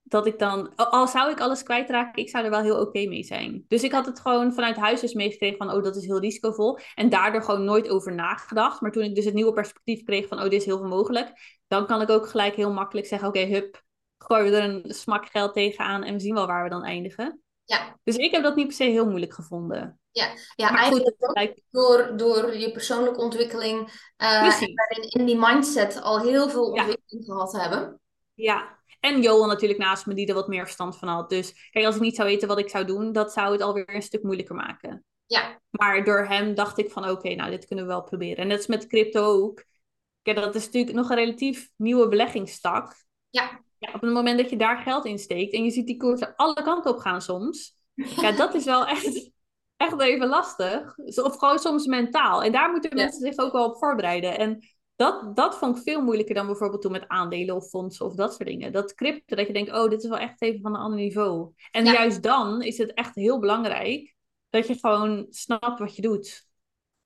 dat 0.07 0.26
ik 0.26 0.40
dan, 0.40 0.76
al 0.76 1.07
zou 1.07 1.32
ik 1.32 1.40
alles 1.40 1.64
kwijtraken, 1.64 2.22
ik 2.22 2.30
zou 2.30 2.44
er 2.44 2.49
wel 2.49 2.61
heel 2.61 2.80
oké 2.80 3.06
mee 3.07 3.23
zijn. 3.23 3.65
Dus 3.68 3.84
ik 3.84 3.91
had 3.91 4.06
het 4.06 4.19
gewoon 4.19 4.53
vanuit 4.53 4.76
huis 4.76 5.02
dus 5.02 5.14
meegekregen 5.14 5.57
van, 5.57 5.72
oh, 5.72 5.84
dat 5.84 5.95
is 5.95 6.06
heel 6.06 6.19
risicovol. 6.19 6.80
En 6.95 7.10
daardoor 7.10 7.41
gewoon 7.41 7.64
nooit 7.64 7.90
over 7.90 8.14
nagedacht. 8.14 8.82
Maar 8.82 8.91
toen 8.91 9.03
ik 9.03 9.15
dus 9.15 9.26
het 9.26 9.34
nieuwe 9.34 9.53
perspectief 9.53 10.03
kreeg 10.03 10.27
van, 10.27 10.38
oh, 10.38 10.44
dit 10.44 10.53
is 10.53 10.65
heel 10.65 10.77
veel 10.77 10.88
mogelijk. 10.88 11.60
Dan 11.68 11.86
kan 11.86 12.02
ik 12.02 12.10
ook 12.10 12.27
gelijk 12.27 12.56
heel 12.56 12.72
makkelijk 12.72 13.07
zeggen, 13.07 13.27
oké, 13.27 13.40
hup, 13.40 13.84
gooien 14.18 14.52
we 14.52 14.57
er 14.57 14.64
een 14.64 14.94
smak 14.94 15.26
geld 15.26 15.53
tegenaan 15.53 16.03
en 16.03 16.14
we 16.14 16.19
zien 16.19 16.34
wel 16.34 16.48
waar 16.48 16.64
we 16.64 16.69
dan 16.69 16.84
eindigen. 16.84 17.41
Ja. 17.64 17.99
Dus 18.03 18.15
ik 18.15 18.32
heb 18.32 18.44
dat 18.44 18.56
niet 18.56 18.68
per 18.68 18.76
se 18.76 18.84
heel 18.84 19.06
moeilijk 19.06 19.34
gevonden. 19.34 19.99
Ja, 20.11 20.27
ja 20.56 20.69
eigenlijk 20.69 21.15
goed, 21.19 21.61
door, 21.72 22.18
door 22.18 22.56
je 22.56 22.72
persoonlijke 22.72 23.22
ontwikkeling 23.22 23.80
uh, 24.18 24.61
en 24.61 25.10
in 25.10 25.26
die 25.26 25.38
mindset 25.40 26.02
al 26.02 26.19
heel 26.19 26.49
veel 26.49 26.65
ontwikkeling 26.65 27.26
gehad 27.26 27.52
hebben. 27.52 27.99
Ja, 28.34 28.74
en 29.06 29.22
Joel 29.22 29.48
natuurlijk 29.48 29.80
naast 29.80 30.06
me, 30.06 30.14
die 30.14 30.27
er 30.27 30.34
wat 30.34 30.48
meer 30.48 30.64
verstand 30.64 30.98
van 30.98 31.07
had. 31.07 31.30
Dus 31.30 31.69
kijk, 31.69 31.86
als 31.86 31.95
ik 31.95 32.02
niet 32.02 32.15
zou 32.15 32.27
weten 32.27 32.48
wat 32.48 32.60
ik 32.60 32.69
zou 32.69 32.86
doen, 32.86 33.11
dat 33.11 33.34
zou 33.34 33.52
het 33.52 33.61
alweer 33.61 33.95
een 33.95 34.02
stuk 34.02 34.23
moeilijker 34.23 34.56
maken. 34.56 35.06
Ja. 35.26 35.61
Maar 35.69 36.03
door 36.03 36.26
hem 36.26 36.56
dacht 36.56 36.77
ik 36.77 36.91
van, 36.91 37.10
oké, 37.10 37.36
nou, 37.36 37.49
dit 37.52 37.65
kunnen 37.65 37.86
we 37.86 37.91
wel 37.91 38.03
proberen. 38.03 38.38
En 38.38 38.49
dat 38.49 38.60
is 38.60 38.68
met 38.68 38.88
crypto 38.88 39.23
ook. 39.23 39.64
Kijk, 40.22 40.38
dat 40.38 40.56
is 40.56 40.65
natuurlijk 40.65 40.95
nog 40.95 41.10
een 41.10 41.15
relatief 41.15 41.69
nieuwe 41.76 42.07
beleggingstak. 42.07 42.95
Ja. 43.30 43.61
ja. 43.77 43.94
Op 43.94 44.02
het 44.02 44.14
moment 44.14 44.40
dat 44.40 44.49
je 44.49 44.57
daar 44.57 44.77
geld 44.77 45.06
in 45.06 45.19
steekt 45.19 45.53
en 45.53 45.64
je 45.64 45.72
ziet 45.72 45.88
die 45.88 45.98
koersen 45.98 46.36
alle 46.36 46.64
kanten 46.64 46.91
op 46.91 46.98
gaan 46.98 47.22
soms. 47.22 47.73
Ja, 48.22 48.32
dat 48.32 48.53
is 48.53 48.65
wel 48.65 48.86
echt, 48.86 49.32
echt 49.77 49.99
even 49.99 50.27
lastig. 50.27 50.98
Of 50.98 51.38
gewoon 51.38 51.60
soms 51.60 51.86
mentaal. 51.86 52.44
En 52.44 52.52
daar 52.52 52.72
moeten 52.72 52.95
mensen 52.95 53.19
zich 53.19 53.38
ook 53.38 53.52
wel 53.52 53.65
op 53.65 53.77
voorbereiden. 53.77 54.38
En 54.38 54.60
dat, 54.95 55.35
dat 55.35 55.57
vond 55.57 55.77
ik 55.77 55.84
veel 55.84 56.01
moeilijker 56.01 56.35
dan 56.35 56.45
bijvoorbeeld 56.45 56.81
toen 56.81 56.91
met 56.91 57.07
aandelen 57.07 57.55
of 57.55 57.67
fondsen 57.67 58.05
of 58.05 58.15
dat 58.15 58.34
soort 58.34 58.47
dingen. 58.47 58.72
Dat 58.72 58.93
crypto, 58.93 59.35
dat 59.35 59.47
je 59.47 59.53
denkt, 59.53 59.72
oh, 59.72 59.89
dit 59.89 60.03
is 60.03 60.09
wel 60.09 60.17
echt 60.17 60.41
even 60.41 60.61
van 60.61 60.76
een 60.76 60.81
ander 60.81 60.99
niveau. 60.99 61.51
En 61.72 61.85
juist 61.85 62.23
dan 62.23 62.61
is 62.61 62.77
het 62.77 62.93
echt 62.93 63.15
heel 63.15 63.39
belangrijk 63.39 64.15
dat 64.49 64.67
je 64.67 64.77
gewoon 64.80 65.26
snapt 65.30 65.80
wat 65.80 65.95
je 65.95 66.01
doet. 66.01 66.47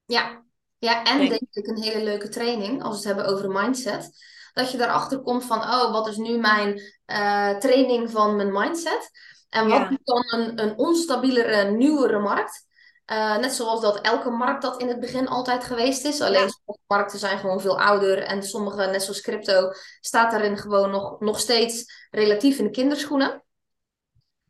Ja, 0.05 0.43
ja 0.77 1.03
en 1.03 1.29
denk. 1.29 1.41
ik 1.51 1.67
een 1.67 1.81
hele 1.81 2.03
leuke 2.03 2.29
training, 2.29 2.83
als 2.83 3.03
we 3.03 3.07
het 3.07 3.17
hebben 3.17 3.35
over 3.35 3.49
mindset. 3.49 4.11
Dat 4.53 4.71
je 4.71 4.77
daarachter 4.77 5.21
komt 5.21 5.45
van, 5.45 5.57
oh, 5.57 5.91
wat 5.91 6.07
is 6.07 6.17
nu 6.17 6.37
mijn 6.37 6.81
uh, 7.05 7.57
training 7.57 8.11
van 8.11 8.35
mijn 8.35 8.51
mindset? 8.51 9.09
En 9.49 9.67
wat 9.67 9.91
is 9.91 9.97
dan 10.03 10.25
een, 10.27 10.61
een 10.63 10.77
onstabielere, 10.77 11.71
nieuwere 11.71 12.19
markt? 12.19 12.67
Uh, 13.11 13.37
net 13.37 13.53
zoals 13.53 13.81
dat 13.81 14.01
elke 14.01 14.29
markt 14.29 14.61
dat 14.61 14.81
in 14.81 14.87
het 14.87 14.99
begin 14.99 15.27
altijd 15.27 15.63
geweest 15.63 16.05
is. 16.05 16.21
Alleen 16.21 16.49
sommige 16.49 16.83
markten 16.87 17.19
zijn 17.19 17.39
gewoon 17.39 17.61
veel 17.61 17.79
ouder. 17.79 18.23
En 18.23 18.43
sommige, 18.43 18.85
net 18.85 19.03
zoals 19.03 19.21
crypto, 19.21 19.71
staat 20.01 20.31
daarin 20.31 20.57
gewoon 20.57 20.91
nog, 20.91 21.19
nog 21.19 21.39
steeds 21.39 22.07
relatief 22.11 22.57
in 22.57 22.63
de 22.63 22.69
kinderschoenen. 22.69 23.43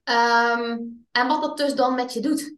Um, 0.04 1.08
en 1.12 1.28
wat 1.28 1.42
dat 1.42 1.58
dus 1.58 1.74
dan 1.74 1.96
met 1.96 2.14
je 2.14 2.20
doet. 2.20 2.56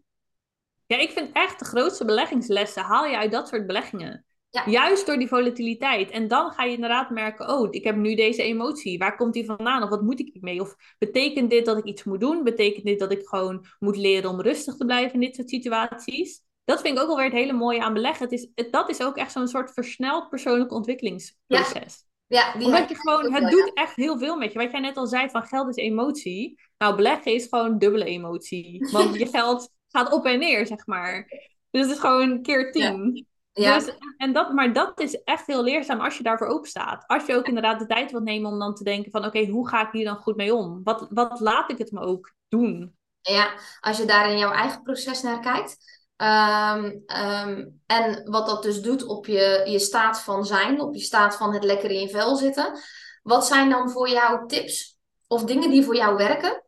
Ja, 0.86 0.98
ik 0.98 1.12
vind 1.12 1.36
echt 1.36 1.60
de 1.60 1.66
grootste 1.66 2.06
beleggingslessen 2.06 2.84
haal 2.84 3.06
je 3.06 3.18
uit 3.18 3.32
dat 3.32 3.48
soort 3.48 3.68
beleggingen. 3.68 4.26
Ja. 4.52 4.64
Juist 4.66 5.06
door 5.06 5.18
die 5.18 5.28
volatiliteit. 5.28 6.10
En 6.10 6.28
dan 6.28 6.52
ga 6.52 6.64
je 6.64 6.76
inderdaad 6.76 7.10
merken, 7.10 7.50
oh, 7.50 7.68
ik 7.70 7.84
heb 7.84 7.96
nu 7.96 8.16
deze 8.16 8.44
emotie. 8.44 8.98
Waar 8.98 9.16
komt 9.16 9.34
die 9.34 9.46
vandaan? 9.46 9.84
Of 9.84 9.90
wat 9.90 10.02
moet 10.02 10.20
ik 10.20 10.38
mee? 10.42 10.62
Of 10.62 10.76
betekent 10.98 11.50
dit 11.50 11.66
dat 11.66 11.78
ik 11.78 11.84
iets 11.84 12.04
moet 12.04 12.20
doen? 12.20 12.44
Betekent 12.44 12.86
dit 12.86 13.00
dat 13.00 13.12
ik 13.12 13.28
gewoon 13.28 13.66
moet 13.80 13.98
leren 13.98 14.30
om 14.30 14.42
rustig 14.42 14.76
te 14.76 14.86
blijven 14.86 15.14
in 15.14 15.20
dit 15.20 15.36
soort 15.36 15.50
situaties? 15.50 16.44
Dat 16.64 16.82
vind 16.82 16.96
ik 16.96 17.02
ook 17.02 17.08
wel 17.08 17.16
weer 17.16 17.26
het 17.26 17.34
hele 17.34 17.54
mooie 17.54 17.82
aan 17.82 17.94
beleggen. 17.94 18.30
Het 18.30 18.34
is, 18.34 18.70
dat 18.72 18.90
is 18.90 19.02
ook 19.02 19.18
echt 19.18 19.32
zo'n 19.32 19.48
soort 19.48 19.74
versneld 19.74 20.30
persoonlijk 20.30 20.72
ontwikkelingsproces. 20.72 21.74
Ja. 21.74 22.10
Ja, 22.32 22.54
Omdat 22.54 22.90
je 22.90 22.96
gewoon, 22.96 23.34
het 23.34 23.52
doet 23.52 23.72
echt 23.74 23.96
heel 23.96 24.18
veel 24.18 24.38
met 24.38 24.54
je. 24.54 24.60
Wat 24.60 24.72
jij 24.72 24.80
net 24.80 24.98
al 24.98 25.08
zei, 25.08 25.30
van 25.30 25.44
geld 25.44 25.70
is 25.70 25.76
emotie. 25.76 26.62
Nou, 26.78 26.96
beleggen 26.96 27.34
is 27.34 27.48
gewoon 27.48 27.78
dubbele 27.78 28.06
emotie. 28.06 28.90
Want 28.92 29.16
je 29.16 29.26
geld 29.38 29.72
gaat 29.88 30.14
op 30.14 30.26
en 30.26 30.40
neer, 30.40 30.66
zeg 30.66 30.86
maar. 30.86 31.28
Dus 31.72 31.82
het 31.82 31.92
is 31.92 32.00
gewoon 32.00 32.42
keer 32.42 32.72
tien. 32.72 33.28
Ja. 33.54 33.80
Dus, 33.80 33.96
en 34.18 34.34
dat, 34.34 34.54
maar 34.54 34.74
dat 34.74 35.00
is 35.00 35.24
echt 35.24 35.48
heel 35.48 35.64
leerzaam 35.64 36.00
als 36.00 36.18
je 36.18 36.24
daarvoor 36.24 36.48
open 36.48 36.70
staat. 36.70 37.04
Als 37.08 37.26
je 37.26 37.36
ook 37.36 37.48
inderdaad 37.48 37.80
de 37.80 37.86
tijd 37.86 38.12
wilt 38.12 38.24
nemen 38.24 38.52
om 38.52 38.60
dan 38.60 38.76
te 38.76 38.84
denken 38.84 39.12
van... 39.12 39.26
oké, 39.26 39.46
hoe 39.46 39.68
ga 39.68 39.86
ik 39.86 39.92
hier 39.92 40.06
dan 40.06 40.16
goed 40.16 40.36
mee 40.36 40.54
om? 40.56 40.84
Wat, 40.84 41.08
wat 41.10 41.40
laat 41.40 41.72
ik 41.72 41.78
het 41.78 41.92
me 41.92 42.00
ook 42.00 42.34
doen? 42.48 42.96
Ja, 43.22 43.54
als 43.80 43.98
je 43.98 44.06
daar 44.06 44.32
in 44.32 44.38
jouw 44.38 44.52
eigen 44.52 44.82
proces 44.82 45.22
naar 45.22 45.40
kijkt... 45.40 46.00
Ehm, 46.16 46.92
ehm, 47.06 47.68
en 47.86 48.32
wat 48.32 48.46
dat 48.46 48.64
dus 48.64 48.82
doet 48.82 49.06
op 49.06 49.26
je, 49.26 49.64
je 49.66 49.80
staat 49.80 50.22
van 50.22 50.46
zijn, 50.46 50.82
op 50.82 50.94
je 50.94 51.02
staat 51.02 51.36
van 51.36 51.54
het 51.54 51.64
lekker 51.64 51.92
in 51.92 52.00
je 52.00 52.10
vel 52.10 52.36
zitten. 52.36 52.80
Wat 53.24 53.46
zijn 53.46 53.70
dan 53.70 53.90
voor 53.90 54.10
jou 54.10 54.48
tips 54.48 55.00
of 55.28 55.44
dingen 55.44 55.70
die 55.70 55.84
voor 55.84 55.96
jou 55.96 56.16
werken? 56.16 56.64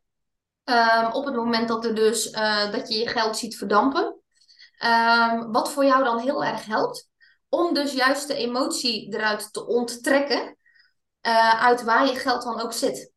Um, 0.64 1.12
op 1.12 1.26
het 1.26 1.36
moment 1.36 1.68
dat, 1.68 1.86
er 1.86 1.96
dus, 1.96 2.32
uh, 2.32 2.72
dat 2.72 2.94
je 2.94 3.00
je 3.00 3.08
geld 3.08 3.38
ziet 3.38 3.58
verdampen. 3.58 4.23
Um, 4.86 5.52
wat 5.52 5.72
voor 5.72 5.86
jou 5.86 6.04
dan 6.04 6.20
heel 6.20 6.44
erg 6.44 6.66
helpt. 6.66 7.10
Om 7.50 7.74
dus 7.74 7.94
juist 7.94 8.28
de 8.28 8.36
emotie 8.36 9.14
eruit 9.14 9.54
te 9.54 9.68
onttrekken. 9.68 10.58
Uh, 11.28 11.64
uit 11.64 11.84
waar 11.84 12.06
je 12.06 12.16
geld 12.16 12.44
dan 12.44 12.62
ook 12.62 12.74
zit. 12.74 13.12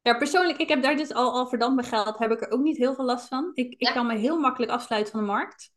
Ja, 0.00 0.14
persoonlijk, 0.14 0.58
ik 0.58 0.68
heb 0.68 0.82
daar 0.82 0.96
dus 0.96 1.12
al, 1.12 1.32
al 1.32 1.46
verdampt 1.46 1.86
geld, 1.86 2.18
heb 2.18 2.30
ik 2.30 2.40
er 2.40 2.50
ook 2.50 2.60
niet 2.60 2.76
heel 2.76 2.94
veel 2.94 3.04
last 3.04 3.28
van. 3.28 3.50
Ik, 3.54 3.74
ik 3.78 3.90
kan 3.94 4.06
me 4.06 4.16
heel 4.16 4.38
makkelijk 4.38 4.72
afsluiten 4.72 5.12
van 5.12 5.20
de 5.20 5.26
markt. 5.26 5.70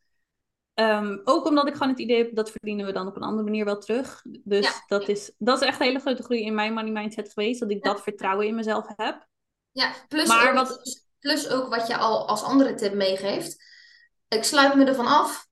Um, 0.73 1.21
ook 1.23 1.45
omdat 1.45 1.67
ik 1.67 1.73
gewoon 1.73 1.89
het 1.89 1.99
idee 1.99 2.17
heb, 2.17 2.35
dat 2.35 2.51
verdienen 2.51 2.85
we 2.85 2.91
dan 2.91 3.07
op 3.07 3.15
een 3.15 3.23
andere 3.23 3.43
manier 3.43 3.65
wel 3.65 3.77
terug. 3.77 4.21
Dus 4.43 4.65
ja. 4.65 4.83
dat, 4.87 5.07
is, 5.07 5.31
dat 5.37 5.61
is 5.61 5.67
echt 5.67 5.79
een 5.79 5.85
hele 5.85 5.99
grote 5.99 6.23
groei 6.23 6.41
in 6.41 6.55
mijn 6.55 6.73
money 6.73 6.91
mindset 6.91 7.33
geweest. 7.33 7.59
Dat 7.59 7.71
ik 7.71 7.83
dat 7.83 8.01
vertrouwen 8.01 8.47
in 8.47 8.55
mezelf 8.55 8.85
heb. 8.95 9.27
Ja, 9.71 9.93
plus, 10.07 10.27
maar 10.27 10.49
ook, 10.49 10.55
wat... 10.55 11.01
plus 11.19 11.49
ook 11.49 11.75
wat 11.75 11.87
je 11.87 11.97
al 11.97 12.27
als 12.27 12.43
andere 12.43 12.73
tip 12.73 12.93
meegeeft. 12.93 13.71
Ik 14.34 14.43
sluit 14.43 14.76
me 14.76 14.85
ervan 14.85 15.07
af. 15.07 15.47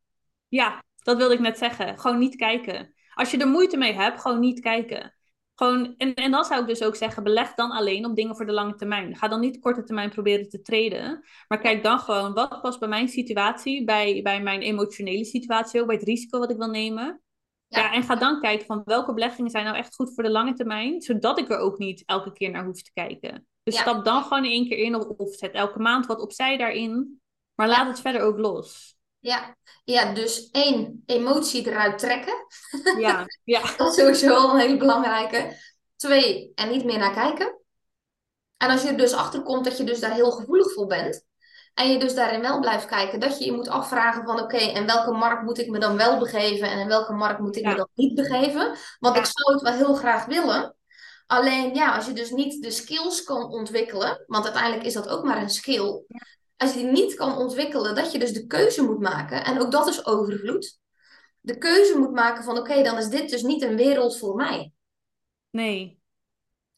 Ja, 0.48 0.84
dat 1.04 1.18
wilde 1.18 1.34
ik 1.34 1.40
net 1.40 1.58
zeggen. 1.58 2.00
Gewoon 2.00 2.20
niet 2.20 2.36
kijken. 2.36 2.94
Als 3.14 3.32
je 3.32 3.38
er 3.38 3.48
moeite 3.48 3.78
mee 3.78 3.94
hebt, 3.94 4.22
gewoon 4.22 4.40
niet 4.40 4.60
kijken. 4.60 5.16
Gewoon, 5.56 5.94
en, 5.98 6.14
en 6.14 6.32
dan 6.32 6.46
zou 6.46 6.62
ik 6.62 6.68
dus 6.68 6.84
ook 6.84 6.96
zeggen, 6.96 7.24
beleg 7.24 7.54
dan 7.54 7.72
alleen 7.72 8.06
op 8.06 8.16
dingen 8.16 8.36
voor 8.36 8.46
de 8.46 8.52
lange 8.52 8.76
termijn. 8.76 9.16
Ga 9.16 9.28
dan 9.28 9.40
niet 9.40 9.60
korte 9.60 9.84
termijn 9.84 10.10
proberen 10.10 10.50
te 10.50 10.62
treden. 10.62 11.24
Maar 11.48 11.60
kijk 11.60 11.84
dan 11.84 12.00
gewoon, 12.00 12.34
wat 12.34 12.62
past 12.62 12.80
bij 12.80 12.88
mijn 12.88 13.08
situatie, 13.08 13.84
bij, 13.84 14.22
bij 14.22 14.42
mijn 14.42 14.62
emotionele 14.62 15.26
situatie, 15.26 15.82
ook 15.82 15.88
bij 15.88 15.96
het 15.96 16.06
risico 16.06 16.40
wat 16.40 16.52
ik 16.52 16.58
wil 16.58 16.70
nemen. 16.70 17.22
Ja. 17.68 17.80
ja. 17.80 17.94
en 17.94 18.04
ga 18.04 18.16
dan 18.16 18.42
kijken 18.42 18.66
van 18.66 18.82
welke 18.86 19.14
beleggingen 19.14 19.52
zijn 19.52 19.66
nou 19.66 19.78
echt 19.78 19.96
goed 19.96 20.14
voor 20.14 20.24
de 20.24 20.30
lange 20.30 20.54
termijn, 20.54 21.02
zodat 21.02 21.40
ik 21.40 21.50
er 21.50 21.58
ook 21.58 21.78
niet 21.78 22.04
elke 22.06 22.32
keer 22.32 22.52
naar 22.52 22.66
hoef 22.66 22.82
te 22.82 22.94
kijken. 22.94 23.48
Dus 23.64 23.80
stap 23.80 24.06
dan 24.06 24.24
gewoon 24.24 24.44
één 24.44 24.68
keer 24.68 24.78
in 24.78 24.96
of, 24.96 25.06
of 25.06 25.34
zet 25.34 25.54
elke 25.54 25.80
maand 25.80 26.06
wat 26.06 26.22
opzij 26.22 26.58
daarin. 26.58 27.21
Maar 27.62 27.70
laat 27.70 27.88
het 27.88 28.00
verder 28.00 28.22
ook 28.22 28.38
los. 28.38 28.96
Ja, 29.20 29.56
ja 29.84 30.14
dus 30.14 30.50
één, 30.52 31.04
emotie 31.06 31.68
eruit 31.68 32.00
trekken. 32.00 32.34
Ja, 32.98 33.26
ja. 33.44 33.62
dat 33.78 33.88
is 33.88 33.96
sowieso 33.96 34.50
een 34.50 34.60
hele 34.60 34.78
belangrijke. 34.78 35.58
Twee, 35.96 36.52
en 36.56 36.70
niet 36.70 36.84
meer 36.84 36.98
naar 36.98 37.14
kijken. 37.14 37.60
En 38.58 38.70
als 38.70 38.82
je 38.82 38.88
er 38.88 38.98
dus 38.98 39.14
achter 39.14 39.42
komt 39.42 39.66
dat 39.66 39.78
je 39.78 39.84
dus 39.84 40.00
daar 40.00 40.14
heel 40.14 40.32
gevoelig 40.32 40.74
voor 40.74 40.88
bent. 40.88 41.26
En 41.74 41.92
je 41.92 42.00
dus 42.00 42.16
daarin 42.16 42.42
wel 42.42 42.60
blijft 42.60 42.86
kijken. 42.86 43.20
Dat 43.20 43.40
je 43.40 43.46
je 43.46 43.54
moet 43.54 43.70
afvragen 43.70 44.24
van 44.24 44.40
oké, 44.40 44.58
en 44.58 44.86
welke 44.86 45.12
markt 45.12 45.44
moet 45.44 45.60
ik 45.60 45.70
me 45.70 45.80
dan 45.80 45.98
wel 45.98 46.20
begeven. 46.20 46.70
En 46.70 46.80
in 46.80 46.88
welke 46.88 47.14
markt 47.14 47.40
moet 47.40 47.56
ik 47.56 47.66
me 47.66 47.76
dan 47.76 47.90
niet 47.94 48.16
begeven. 48.16 48.76
Want 49.00 49.18
ik 49.18 49.26
zou 49.26 49.54
het 49.54 49.62
wel 49.62 49.74
heel 49.74 49.96
graag 49.96 50.26
willen. 50.26 50.76
Alleen 51.28 51.76
ja, 51.76 51.96
als 51.96 52.06
je 52.06 52.14
dus 52.14 52.30
niet 52.30 52.64
de 52.64 52.72
skills 52.72 53.24
kan 53.24 53.52
ontwikkelen. 53.52 54.24
Want 54.28 54.44
uiteindelijk 54.44 54.84
is 54.84 54.94
dat 54.94 55.10
ook 55.10 55.24
maar 55.24 55.42
een 55.42 55.50
skill 55.50 56.06
als 56.62 56.74
je 56.74 56.80
die 56.80 56.92
niet 56.92 57.14
kan 57.14 57.38
ontwikkelen, 57.38 57.96
dat 57.96 58.12
je 58.12 58.20
dus 58.20 58.34
de 58.34 58.48
keuze 58.48 58.84
moet 58.84 59.00
maken. 59.00 59.46
En 59.46 59.62
ook 59.62 59.72
dat 59.72 59.88
is 59.88 60.06
overvloed. 60.06 60.80
De 61.40 61.58
keuze 61.58 61.98
moet 61.98 62.12
maken 62.12 62.44
van 62.44 62.58
oké, 62.58 62.84
dan 62.84 62.98
is 62.98 63.08
dit 63.08 63.30
dus 63.30 63.42
niet 63.42 63.62
een 63.62 63.76
wereld 63.76 64.18
voor 64.18 64.36
mij. 64.36 64.72
Nee. 65.50 66.00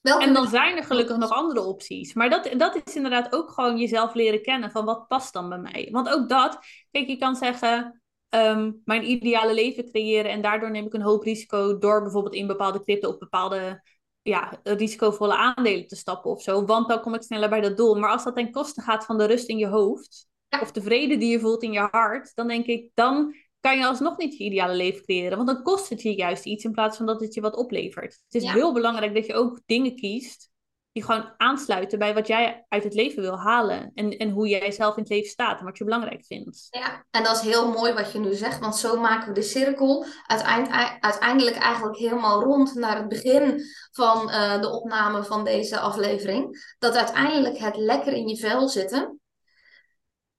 Welke 0.01 0.23
en 0.23 0.33
dan 0.33 0.47
zijn 0.47 0.77
er 0.77 0.83
gelukkig 0.83 1.17
nog 1.17 1.29
andere 1.29 1.61
opties. 1.61 2.13
Maar 2.13 2.29
dat, 2.29 2.49
dat 2.57 2.81
is 2.85 2.95
inderdaad 2.95 3.33
ook 3.33 3.51
gewoon 3.51 3.77
jezelf 3.77 4.13
leren 4.13 4.41
kennen 4.41 4.71
van 4.71 4.85
wat 4.85 5.07
past 5.07 5.33
dan 5.33 5.49
bij 5.49 5.59
mij. 5.59 5.87
Want 5.91 6.09
ook 6.09 6.29
dat, 6.29 6.59
kijk, 6.91 7.07
je 7.07 7.17
kan 7.17 7.35
zeggen, 7.35 8.01
ehm, 8.29 8.71
mijn 8.85 9.09
ideale 9.09 9.53
leven 9.53 9.89
creëren 9.89 10.31
en 10.31 10.41
daardoor 10.41 10.71
neem 10.71 10.85
ik 10.85 10.93
een 10.93 11.01
hoop 11.01 11.23
risico 11.23 11.77
door 11.77 12.01
bijvoorbeeld 12.01 12.35
in 12.35 12.47
bepaalde 12.47 12.83
crypto 12.83 13.09
op 13.09 13.19
bepaalde 13.19 13.83
ja, 14.23 14.59
risicovolle 14.63 15.35
aandelen 15.35 15.87
te 15.87 15.95
stappen 15.95 16.31
of 16.31 16.41
zo. 16.41 16.65
Want 16.65 16.87
dan 16.87 17.01
kom 17.01 17.13
ik 17.13 17.21
sneller 17.23 17.49
bij 17.49 17.61
dat 17.61 17.77
doel. 17.77 17.95
Maar 17.95 18.09
als 18.09 18.23
dat 18.23 18.35
ten 18.35 18.51
koste 18.51 18.81
gaat 18.81 19.05
van 19.05 19.17
de 19.17 19.25
rust 19.25 19.47
in 19.47 19.57
je 19.57 19.67
hoofd. 19.67 20.27
Of 20.61 20.71
de 20.71 20.81
vrede 20.81 21.17
die 21.17 21.31
je 21.31 21.39
voelt 21.39 21.63
in 21.63 21.71
je 21.71 21.87
hart. 21.91 22.31
Dan 22.35 22.47
denk 22.47 22.65
ik, 22.65 22.89
dan 22.93 23.35
kan 23.59 23.77
je 23.77 23.85
alsnog 23.85 24.17
niet 24.17 24.37
je 24.37 24.43
ideale 24.43 24.75
leven 24.75 25.03
creëren. 25.03 25.37
Want 25.37 25.49
dan 25.49 25.63
kost 25.63 25.89
het 25.89 26.01
je 26.01 26.15
juist 26.15 26.45
iets 26.45 26.63
in 26.63 26.71
plaats 26.71 26.97
van 26.97 27.05
dat 27.05 27.21
het 27.21 27.33
je 27.33 27.41
wat 27.41 27.55
oplevert. 27.55 28.21
Het 28.29 28.41
is 28.43 28.51
heel 28.51 28.73
belangrijk 28.73 29.13
dat 29.13 29.25
je 29.25 29.33
ook 29.33 29.61
dingen 29.65 29.95
kiest 29.95 30.51
die 30.93 31.03
gewoon 31.03 31.33
aansluiten 31.37 31.99
bij 31.99 32.13
wat 32.13 32.27
jij 32.27 32.65
uit 32.69 32.83
het 32.83 32.93
leven 32.93 33.21
wil 33.21 33.39
halen. 33.39 33.91
En, 33.93 34.17
en 34.17 34.29
hoe 34.29 34.47
jij 34.47 34.71
zelf 34.71 34.95
in 34.95 35.01
het 35.01 35.11
leven 35.11 35.29
staat 35.29 35.59
en 35.59 35.65
wat 35.65 35.77
je 35.77 35.83
belangrijk 35.83 36.25
vindt. 36.25 36.67
Ja, 36.69 37.05
en 37.11 37.23
dat 37.23 37.35
is 37.35 37.41
heel 37.41 37.71
mooi 37.71 37.93
wat 37.93 38.11
je 38.11 38.19
nu 38.19 38.33
zegt, 38.33 38.59
want 38.59 38.75
zo 38.75 38.99
maken 38.99 39.27
we 39.27 39.33
de 39.33 39.41
cirkel 39.41 40.05
uiteindelijk 40.27 41.55
eigenlijk 41.55 41.97
helemaal 41.97 42.43
rond 42.43 42.75
naar 42.75 42.97
het 42.97 43.07
begin 43.07 43.61
van 43.91 44.29
uh, 44.29 44.61
de 44.61 44.69
opname 44.69 45.23
van 45.23 45.43
deze 45.43 45.79
aflevering. 45.79 46.75
Dat 46.79 46.95
uiteindelijk 46.95 47.57
het 47.57 47.75
lekker 47.75 48.13
in 48.13 48.27
je 48.27 48.37
vel 48.37 48.69
zitten, 48.69 49.19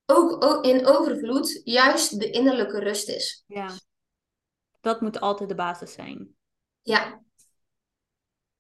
ook 0.06 0.64
in 0.64 0.86
overvloed, 0.86 1.60
juist 1.64 2.20
de 2.20 2.31
innerlijke 2.31 2.78
rust 2.78 3.09
is. 3.09 3.44
Ja, 3.47 3.68
dat 4.81 5.01
moet 5.01 5.20
altijd 5.20 5.48
de 5.48 5.55
basis 5.55 5.93
zijn. 5.93 6.28
Ja, 6.82 7.22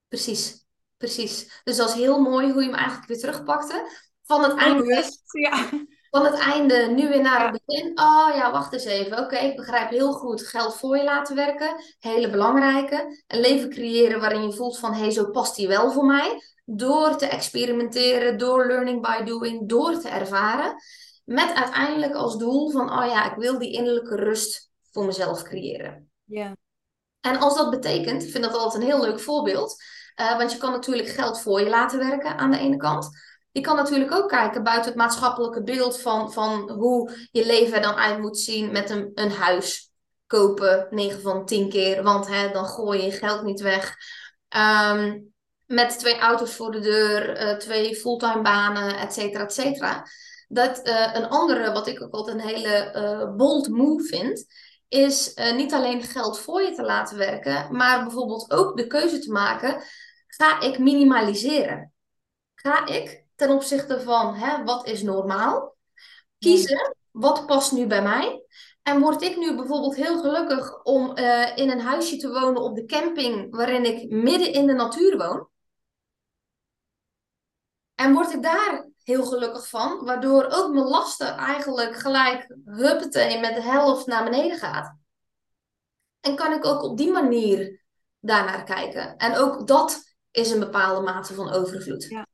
precies. 0.08 0.63
Precies. 1.04 1.60
Dus 1.64 1.76
dat 1.76 1.88
is 1.88 1.94
heel 1.94 2.20
mooi 2.20 2.52
hoe 2.52 2.62
je 2.62 2.68
hem 2.68 2.78
eigenlijk 2.78 3.08
weer 3.08 3.18
terugpakte. 3.18 3.86
Van 4.22 4.42
het 4.42 4.54
einde. 4.54 5.04
Ja. 5.40 5.68
Van 6.10 6.24
het 6.24 6.34
einde 6.34 6.76
nu 6.76 7.08
weer 7.08 7.22
naar 7.22 7.42
het 7.42 7.62
begin. 7.64 7.98
Oh 7.98 8.30
ja, 8.34 8.52
wacht 8.52 8.72
eens 8.72 8.84
even. 8.84 9.18
Oké, 9.18 9.36
ik 9.36 9.56
begrijp 9.56 9.90
heel 9.90 10.12
goed. 10.12 10.46
Geld 10.46 10.76
voor 10.76 10.96
je 10.96 11.04
laten 11.04 11.36
werken. 11.36 11.74
Hele 11.98 12.30
belangrijke. 12.30 13.22
Een 13.26 13.40
leven 13.40 13.70
creëren 13.70 14.20
waarin 14.20 14.42
je 14.42 14.52
voelt 14.52 14.78
van 14.78 14.92
hé, 14.92 15.00
hey, 15.00 15.10
zo 15.10 15.30
past 15.30 15.56
die 15.56 15.68
wel 15.68 15.92
voor 15.92 16.04
mij. 16.04 16.42
Door 16.64 17.16
te 17.16 17.26
experimenteren, 17.26 18.38
door 18.38 18.66
learning 18.66 19.02
by 19.02 19.22
doing, 19.22 19.68
door 19.68 19.98
te 19.98 20.08
ervaren. 20.08 20.74
Met 21.24 21.54
uiteindelijk 21.54 22.14
als 22.14 22.38
doel 22.38 22.70
van 22.70 22.98
oh 22.98 23.06
ja, 23.06 23.30
ik 23.30 23.36
wil 23.36 23.58
die 23.58 23.72
innerlijke 23.72 24.16
rust 24.16 24.70
voor 24.90 25.04
mezelf 25.04 25.42
creëren. 25.42 26.10
Ja. 26.24 26.56
En 27.20 27.36
als 27.36 27.56
dat 27.56 27.70
betekent, 27.70 28.22
ik 28.22 28.30
vind 28.30 28.44
dat 28.44 28.54
altijd 28.54 28.82
een 28.82 28.88
heel 28.88 29.00
leuk 29.00 29.20
voorbeeld 29.20 29.82
uh, 30.20 30.38
want 30.38 30.52
je 30.52 30.58
kan 30.58 30.72
natuurlijk 30.72 31.08
geld 31.08 31.40
voor 31.40 31.60
je 31.60 31.68
laten 31.68 31.98
werken 31.98 32.36
aan 32.36 32.50
de 32.50 32.58
ene 32.58 32.76
kant. 32.76 33.08
Je 33.50 33.60
kan 33.60 33.76
natuurlijk 33.76 34.12
ook 34.12 34.28
kijken 34.28 34.62
buiten 34.62 34.86
het 34.90 34.98
maatschappelijke 34.98 35.62
beeld 35.62 36.00
van, 36.00 36.32
van 36.32 36.70
hoe 36.70 37.28
je 37.30 37.46
leven 37.46 37.74
er 37.74 37.82
dan 37.82 37.94
uit 37.94 38.20
moet 38.20 38.38
zien 38.38 38.72
met 38.72 38.90
een, 38.90 39.10
een 39.14 39.30
huis 39.30 39.92
kopen, 40.26 40.86
9 40.90 41.20
van 41.20 41.46
10 41.46 41.68
keer, 41.68 42.02
want 42.02 42.28
hè, 42.28 42.50
dan 42.50 42.66
gooi 42.66 43.02
je 43.02 43.10
geld 43.10 43.42
niet 43.42 43.60
weg. 43.60 43.96
Um, 44.56 45.32
met 45.66 45.98
twee 45.98 46.18
auto's 46.18 46.54
voor 46.54 46.70
de 46.70 46.80
deur, 46.80 47.42
uh, 47.42 47.56
twee 47.56 47.96
fulltime 47.96 48.42
banen, 48.42 48.98
et 48.98 49.12
cetera, 49.12 49.44
et 49.44 49.52
cetera. 49.52 50.06
Dat 50.48 50.88
uh, 50.88 51.10
een 51.14 51.28
andere, 51.28 51.72
wat 51.72 51.86
ik 51.86 52.02
ook 52.02 52.12
altijd 52.12 52.36
een 52.36 52.48
hele 52.48 52.92
uh, 52.96 53.36
bold 53.36 53.68
move 53.68 54.04
vind, 54.04 54.44
is 54.88 55.34
niet 55.54 55.72
alleen 55.72 56.02
geld 56.02 56.38
voor 56.38 56.62
je 56.62 56.74
te 56.74 56.82
laten 56.82 57.18
werken, 57.18 57.76
maar 57.76 58.02
bijvoorbeeld 58.02 58.50
ook 58.50 58.76
de 58.76 58.86
keuze 58.86 59.18
te 59.18 59.32
maken 59.32 59.82
ga 60.36 60.60
ik 60.60 60.78
minimaliseren? 60.78 61.92
Ga 62.54 62.86
ik 62.86 63.24
ten 63.34 63.50
opzichte 63.50 64.00
van 64.00 64.34
hè, 64.34 64.64
wat 64.64 64.86
is 64.86 65.02
normaal 65.02 65.76
kiezen 66.38 66.96
wat 67.10 67.46
past 67.46 67.72
nu 67.72 67.86
bij 67.86 68.02
mij? 68.02 68.42
En 68.82 69.00
word 69.00 69.22
ik 69.22 69.36
nu 69.36 69.56
bijvoorbeeld 69.56 69.96
heel 69.96 70.20
gelukkig 70.20 70.82
om 70.82 71.18
uh, 71.18 71.56
in 71.56 71.70
een 71.70 71.80
huisje 71.80 72.16
te 72.16 72.28
wonen 72.28 72.62
op 72.62 72.74
de 72.74 72.84
camping 72.84 73.56
waarin 73.56 73.84
ik 73.84 74.10
midden 74.10 74.52
in 74.52 74.66
de 74.66 74.72
natuur 74.72 75.16
woon? 75.16 75.48
En 77.94 78.12
word 78.12 78.32
ik 78.32 78.42
daar 78.42 78.88
heel 79.02 79.24
gelukkig 79.24 79.68
van, 79.68 80.04
waardoor 80.04 80.44
ook 80.50 80.72
mijn 80.72 80.86
lasten 80.86 81.36
eigenlijk 81.36 81.96
gelijk 81.96 82.56
huppetee 82.64 83.40
met 83.40 83.54
de 83.54 83.62
helft 83.62 84.06
naar 84.06 84.24
beneden 84.24 84.58
gaat? 84.58 84.96
En 86.20 86.36
kan 86.36 86.52
ik 86.52 86.64
ook 86.64 86.82
op 86.82 86.96
die 86.96 87.10
manier 87.10 87.84
daarnaar 88.20 88.64
kijken? 88.64 89.16
En 89.16 89.36
ook 89.36 89.66
dat 89.66 90.13
is 90.34 90.50
een 90.50 90.60
bepaalde 90.60 91.00
mate 91.00 91.34
van 91.34 91.52
overvloed. 91.52 92.04
Ja. 92.08 92.26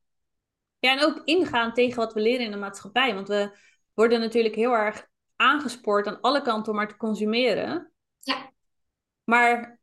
ja, 0.79 0.91
en 0.91 1.03
ook 1.03 1.21
ingaan 1.23 1.73
tegen 1.73 1.97
wat 1.97 2.13
we 2.13 2.19
leren 2.19 2.45
in 2.45 2.51
de 2.51 2.57
maatschappij. 2.57 3.13
Want 3.13 3.27
we 3.27 3.57
worden 3.93 4.19
natuurlijk 4.19 4.55
heel 4.55 4.71
erg 4.71 5.07
aangespoord 5.35 6.07
aan 6.07 6.21
alle 6.21 6.41
kanten 6.41 6.71
om 6.71 6.77
maar 6.77 6.87
te 6.87 6.97
consumeren. 6.97 7.91
Ja. 8.19 8.51
Maar, 9.23 9.79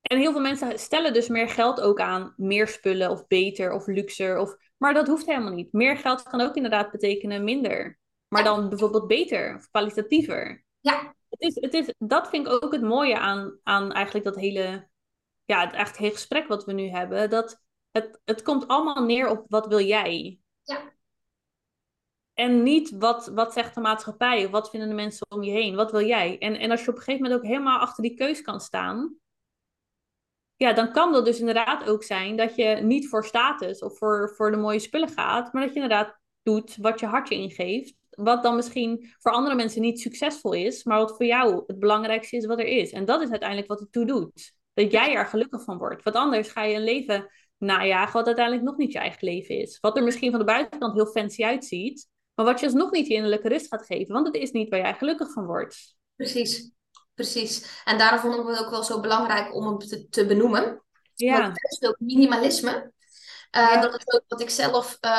en 0.00 0.18
heel 0.18 0.32
veel 0.32 0.40
mensen 0.40 0.78
stellen 0.78 1.12
dus 1.12 1.28
meer 1.28 1.48
geld 1.48 1.80
ook 1.80 2.00
aan 2.00 2.34
meer 2.36 2.68
spullen 2.68 3.10
of 3.10 3.26
beter 3.26 3.72
of 3.72 3.86
luxer. 3.86 4.38
Of, 4.38 4.56
maar 4.76 4.94
dat 4.94 5.06
hoeft 5.06 5.26
helemaal 5.26 5.52
niet. 5.52 5.72
Meer 5.72 5.96
geld 5.96 6.22
kan 6.22 6.40
ook 6.40 6.54
inderdaad 6.54 6.90
betekenen 6.90 7.44
minder. 7.44 7.98
Maar 8.28 8.44
dan 8.44 8.68
bijvoorbeeld 8.68 9.06
beter 9.06 9.56
of 9.56 9.70
kwalitatiever. 9.70 10.64
Ja. 10.80 11.14
Het 11.28 11.40
is, 11.40 11.54
het 11.54 11.74
is, 11.74 11.94
dat 11.98 12.28
vind 12.28 12.46
ik 12.46 12.52
ook 12.52 12.72
het 12.72 12.82
mooie 12.82 13.18
aan, 13.18 13.58
aan 13.62 13.92
eigenlijk 13.92 14.24
dat 14.24 14.36
hele 14.36 14.88
ja, 15.46 15.64
het 15.64 15.72
echt 15.72 15.96
hele 15.96 16.12
gesprek 16.12 16.48
wat 16.48 16.64
we 16.64 16.72
nu 16.72 16.88
hebben, 16.88 17.30
dat 17.30 17.62
het, 17.90 18.20
het 18.24 18.42
komt 18.42 18.68
allemaal 18.68 19.04
neer 19.04 19.28
op 19.28 19.44
wat 19.48 19.66
wil 19.66 19.80
jij? 19.80 20.38
Ja. 20.62 20.94
En 22.34 22.62
niet 22.62 22.90
wat, 22.90 23.26
wat 23.26 23.52
zegt 23.52 23.74
de 23.74 23.80
maatschappij 23.80 24.44
of 24.44 24.50
wat 24.50 24.70
vinden 24.70 24.88
de 24.88 24.94
mensen 24.94 25.26
om 25.28 25.42
je 25.42 25.50
heen. 25.50 25.74
Wat 25.74 25.90
wil 25.90 26.06
jij? 26.06 26.38
En, 26.38 26.58
en 26.58 26.70
als 26.70 26.84
je 26.84 26.90
op 26.90 26.96
een 26.96 27.02
gegeven 27.02 27.22
moment 27.22 27.40
ook 27.40 27.50
helemaal 27.50 27.78
achter 27.78 28.02
die 28.02 28.14
keus 28.14 28.42
kan 28.42 28.60
staan, 28.60 29.16
ja, 30.56 30.72
dan 30.72 30.92
kan 30.92 31.12
dat 31.12 31.24
dus 31.24 31.38
inderdaad 31.38 31.88
ook 31.88 32.02
zijn 32.02 32.36
dat 32.36 32.54
je 32.54 32.64
niet 32.82 33.08
voor 33.08 33.24
status 33.24 33.82
of 33.82 33.98
voor, 33.98 34.32
voor 34.36 34.50
de 34.50 34.56
mooie 34.56 34.78
spullen 34.78 35.08
gaat, 35.08 35.52
maar 35.52 35.62
dat 35.62 35.74
je 35.74 35.80
inderdaad 35.80 36.18
doet 36.42 36.76
wat 36.76 37.00
je 37.00 37.06
hartje 37.06 37.34
ingeeft. 37.34 37.94
Wat 38.10 38.42
dan 38.42 38.56
misschien 38.56 39.14
voor 39.18 39.32
andere 39.32 39.54
mensen 39.54 39.80
niet 39.80 40.00
succesvol 40.00 40.52
is, 40.52 40.84
maar 40.84 40.98
wat 40.98 41.16
voor 41.16 41.26
jou 41.26 41.62
het 41.66 41.78
belangrijkste 41.78 42.36
is 42.36 42.46
wat 42.46 42.58
er 42.58 42.66
is. 42.66 42.90
En 42.90 43.04
dat 43.04 43.20
is 43.20 43.30
uiteindelijk 43.30 43.68
wat 43.68 43.80
het 43.80 43.92
toe 43.92 44.04
doet. 44.04 44.55
Dat 44.76 44.92
jij 44.92 45.14
er 45.14 45.26
gelukkig 45.26 45.62
van 45.64 45.78
wordt. 45.78 46.02
Want 46.02 46.16
anders 46.16 46.48
ga 46.48 46.62
je 46.62 46.74
een 46.74 46.84
leven 46.84 47.30
najagen 47.58 48.12
wat 48.12 48.26
uiteindelijk 48.26 48.66
nog 48.66 48.76
niet 48.76 48.92
je 48.92 48.98
eigen 48.98 49.28
leven 49.28 49.58
is. 49.58 49.78
Wat 49.80 49.96
er 49.96 50.02
misschien 50.02 50.30
van 50.30 50.38
de 50.38 50.44
buitenkant 50.44 50.94
heel 50.94 51.06
fancy 51.06 51.44
uitziet. 51.44 52.08
Maar 52.34 52.46
wat 52.46 52.60
je 52.60 52.66
alsnog 52.66 52.90
niet 52.90 53.06
je 53.06 53.14
innerlijke 53.14 53.48
rust 53.48 53.66
gaat 53.68 53.86
geven. 53.86 54.14
Want 54.14 54.26
het 54.26 54.36
is 54.36 54.50
niet 54.50 54.68
waar 54.68 54.78
jij 54.78 54.94
gelukkig 54.94 55.32
van 55.32 55.46
wordt. 55.46 55.96
Precies, 56.16 56.70
precies. 57.14 57.82
En 57.84 57.98
daarom 57.98 58.18
vond 58.20 58.34
ik 58.34 58.46
het 58.46 58.64
ook 58.64 58.70
wel 58.70 58.82
zo 58.82 59.00
belangrijk 59.00 59.54
om 59.54 59.66
hem 59.66 59.78
te, 59.78 60.08
te 60.08 60.26
benoemen. 60.26 60.82
Ja. 61.14 61.40
Want 61.40 61.62
het 61.62 61.78
is 61.80 61.88
ook 61.88 61.96
minimalisme. 61.98 62.92
Uh, 63.56 63.82
Dat 63.82 63.94
is 63.94 64.14
ook 64.14 64.24
wat 64.28 64.40
ik 64.40 64.50
zelf, 64.50 64.98
uh, 65.00 65.10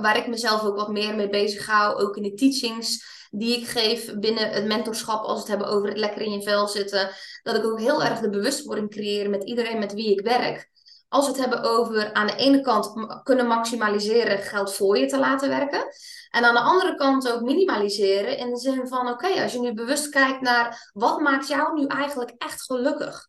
waar 0.00 0.16
ik 0.16 0.26
mezelf 0.26 0.62
ook 0.62 0.76
wat 0.76 0.90
meer 0.90 1.14
mee 1.14 1.28
bezig 1.28 1.66
hou, 1.66 2.00
ook 2.02 2.16
in 2.16 2.22
de 2.22 2.34
teachings 2.34 3.15
die 3.38 3.56
ik 3.56 3.68
geef 3.68 4.14
binnen 4.14 4.50
het 4.50 4.64
mentorschap, 4.64 5.24
als 5.24 5.32
we 5.32 5.38
het 5.38 5.48
hebben 5.48 5.68
over 5.68 5.88
het 5.88 5.98
lekker 5.98 6.22
in 6.22 6.32
je 6.32 6.42
vel 6.42 6.68
zitten, 6.68 7.10
dat 7.42 7.56
ik 7.56 7.64
ook 7.64 7.80
heel 7.80 8.04
erg 8.04 8.20
de 8.20 8.30
bewustwording 8.30 8.90
creëer 8.90 9.30
met 9.30 9.44
iedereen 9.44 9.78
met 9.78 9.92
wie 9.92 10.10
ik 10.10 10.20
werk. 10.20 10.70
Als 11.08 11.24
we 11.24 11.30
het 11.30 11.40
hebben 11.40 11.62
over 11.62 12.12
aan 12.12 12.26
de 12.26 12.36
ene 12.36 12.60
kant 12.60 12.92
kunnen 13.22 13.46
maximaliseren, 13.46 14.38
geld 14.38 14.74
voor 14.74 14.98
je 14.98 15.06
te 15.06 15.18
laten 15.18 15.48
werken. 15.48 15.84
En 16.30 16.44
aan 16.44 16.54
de 16.54 16.60
andere 16.60 16.94
kant 16.94 17.32
ook 17.32 17.40
minimaliseren 17.40 18.38
in 18.38 18.50
de 18.50 18.60
zin 18.60 18.88
van: 18.88 19.08
oké, 19.08 19.42
als 19.42 19.52
je 19.52 19.60
nu 19.60 19.74
bewust 19.74 20.08
kijkt 20.08 20.40
naar 20.40 20.90
wat 20.92 21.20
maakt 21.20 21.48
jou 21.48 21.80
nu 21.80 21.86
eigenlijk 21.86 22.32
echt 22.38 22.62
gelukkig? 22.62 23.28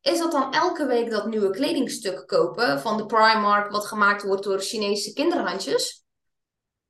Is 0.00 0.18
dat 0.18 0.32
dan 0.32 0.52
elke 0.52 0.86
week 0.86 1.10
dat 1.10 1.26
nieuwe 1.26 1.50
kledingstuk 1.50 2.26
kopen 2.26 2.80
van 2.80 2.96
de 2.96 3.06
Primark, 3.06 3.70
wat 3.70 3.86
gemaakt 3.86 4.22
wordt 4.22 4.44
door 4.44 4.60
Chinese 4.60 5.12
kinderhandjes? 5.12 6.06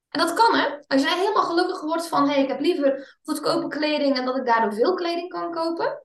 En 0.08 0.20
dat 0.20 0.32
kan, 0.32 0.54
hè? 0.54 0.68
Als 0.86 1.02
jij 1.02 1.18
helemaal 1.18 1.42
gelukkig 1.42 1.80
wordt 1.80 2.06
van, 2.06 2.28
hé, 2.28 2.34
hey, 2.34 2.42
ik 2.42 2.48
heb 2.48 2.60
liever 2.60 3.18
goedkope 3.22 3.68
kleding 3.68 4.16
en 4.16 4.24
dat 4.24 4.36
ik 4.36 4.46
daardoor 4.46 4.74
veel 4.74 4.94
kleding 4.94 5.28
kan 5.28 5.52
kopen. 5.52 6.02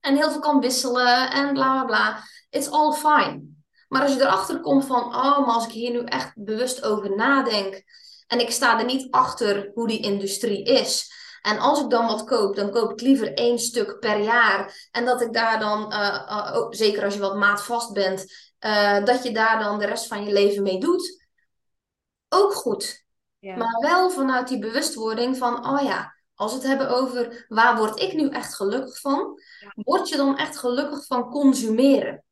En 0.00 0.16
heel 0.16 0.30
veel 0.30 0.40
kan 0.40 0.60
wisselen 0.60 1.30
en 1.30 1.52
bla 1.52 1.72
bla 1.72 1.84
bla. 1.84 2.22
It's 2.50 2.68
all 2.68 2.92
fine. 2.92 3.54
Maar 3.88 4.02
als 4.02 4.14
je 4.14 4.20
erachter 4.20 4.60
komt 4.60 4.84
van, 4.84 5.04
oh, 5.04 5.38
maar 5.46 5.54
als 5.54 5.66
ik 5.66 5.72
hier 5.72 5.90
nu 5.90 6.04
echt 6.04 6.32
bewust 6.34 6.82
over 6.82 7.16
nadenk 7.16 7.82
en 8.26 8.40
ik 8.40 8.50
sta 8.50 8.78
er 8.78 8.84
niet 8.84 9.10
achter 9.10 9.70
hoe 9.74 9.88
die 9.88 10.00
industrie 10.00 10.64
is. 10.64 11.14
En 11.42 11.58
als 11.58 11.80
ik 11.80 11.90
dan 11.90 12.06
wat 12.06 12.24
koop, 12.24 12.56
dan 12.56 12.70
koop 12.70 12.90
ik 12.90 13.00
liever 13.00 13.34
één 13.34 13.58
stuk 13.58 13.98
per 13.98 14.20
jaar. 14.20 14.88
En 14.90 15.04
dat 15.04 15.20
ik 15.20 15.32
daar 15.32 15.60
dan, 15.60 15.92
uh, 15.92 16.24
uh, 16.28 16.66
zeker 16.70 17.04
als 17.04 17.14
je 17.14 17.20
wat 17.20 17.36
maatvast 17.36 17.92
bent, 17.92 18.24
uh, 18.60 19.04
dat 19.04 19.22
je 19.22 19.32
daar 19.32 19.58
dan 19.58 19.78
de 19.78 19.86
rest 19.86 20.06
van 20.06 20.24
je 20.24 20.32
leven 20.32 20.62
mee 20.62 20.80
doet. 20.80 21.24
Ook 22.28 22.54
goed. 22.54 23.05
Maar 23.54 23.80
wel 23.80 24.10
vanuit 24.10 24.48
die 24.48 24.58
bewustwording 24.58 25.36
van, 25.36 25.68
oh 25.68 25.82
ja, 25.82 26.14
als 26.34 26.50
we 26.52 26.58
het 26.58 26.66
hebben 26.66 26.88
over 26.90 27.46
waar 27.48 27.76
word 27.76 28.00
ik 28.00 28.12
nu 28.12 28.28
echt 28.28 28.54
gelukkig 28.54 29.00
van, 29.00 29.40
word 29.74 30.08
je 30.08 30.16
dan 30.16 30.36
echt 30.36 30.58
gelukkig 30.58 31.06
van 31.06 31.30
consumeren? 31.30 32.24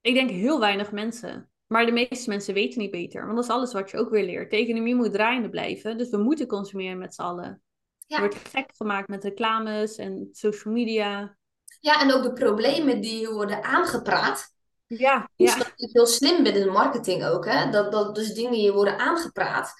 Ik 0.00 0.14
denk 0.14 0.30
heel 0.30 0.60
weinig 0.60 0.92
mensen. 0.92 1.50
Maar 1.66 1.86
de 1.86 1.92
meeste 1.92 2.28
mensen 2.28 2.54
weten 2.54 2.80
niet 2.80 2.90
beter. 2.90 3.22
Want 3.22 3.34
dat 3.34 3.44
is 3.44 3.50
alles 3.50 3.72
wat 3.72 3.90
je 3.90 3.98
ook 3.98 4.10
weer 4.10 4.24
leert. 4.24 4.50
De 4.50 4.56
economie 4.56 4.94
moet 4.94 5.12
draaiende 5.12 5.50
blijven. 5.50 5.98
Dus 5.98 6.10
we 6.10 6.16
moeten 6.16 6.46
consumeren 6.46 6.98
met 6.98 7.14
z'n 7.14 7.22
allen. 7.22 7.62
Ja. 8.06 8.16
Er 8.16 8.22
wordt 8.22 8.48
gek 8.48 8.70
gemaakt 8.76 9.08
met 9.08 9.24
reclames 9.24 9.96
en 9.96 10.28
social 10.32 10.74
media. 10.74 11.36
Ja, 11.80 12.00
en 12.00 12.12
ook 12.12 12.22
de 12.22 12.32
problemen 12.32 13.00
die 13.00 13.28
worden 13.28 13.62
aangepraat. 13.62 14.56
Ja, 14.88 15.30
dus 15.36 15.52
ja. 15.52 15.58
dat 15.58 15.72
is 15.76 15.92
heel 15.92 16.06
slim 16.06 16.42
binnen 16.42 16.62
de 16.62 16.70
marketing 16.70 17.24
ook, 17.24 17.46
hè? 17.46 17.70
Dat, 17.70 17.92
dat 17.92 18.14
dus 18.14 18.32
dingen 18.32 18.60
je 18.60 18.72
worden 18.72 18.98
aangepraat. 18.98 19.72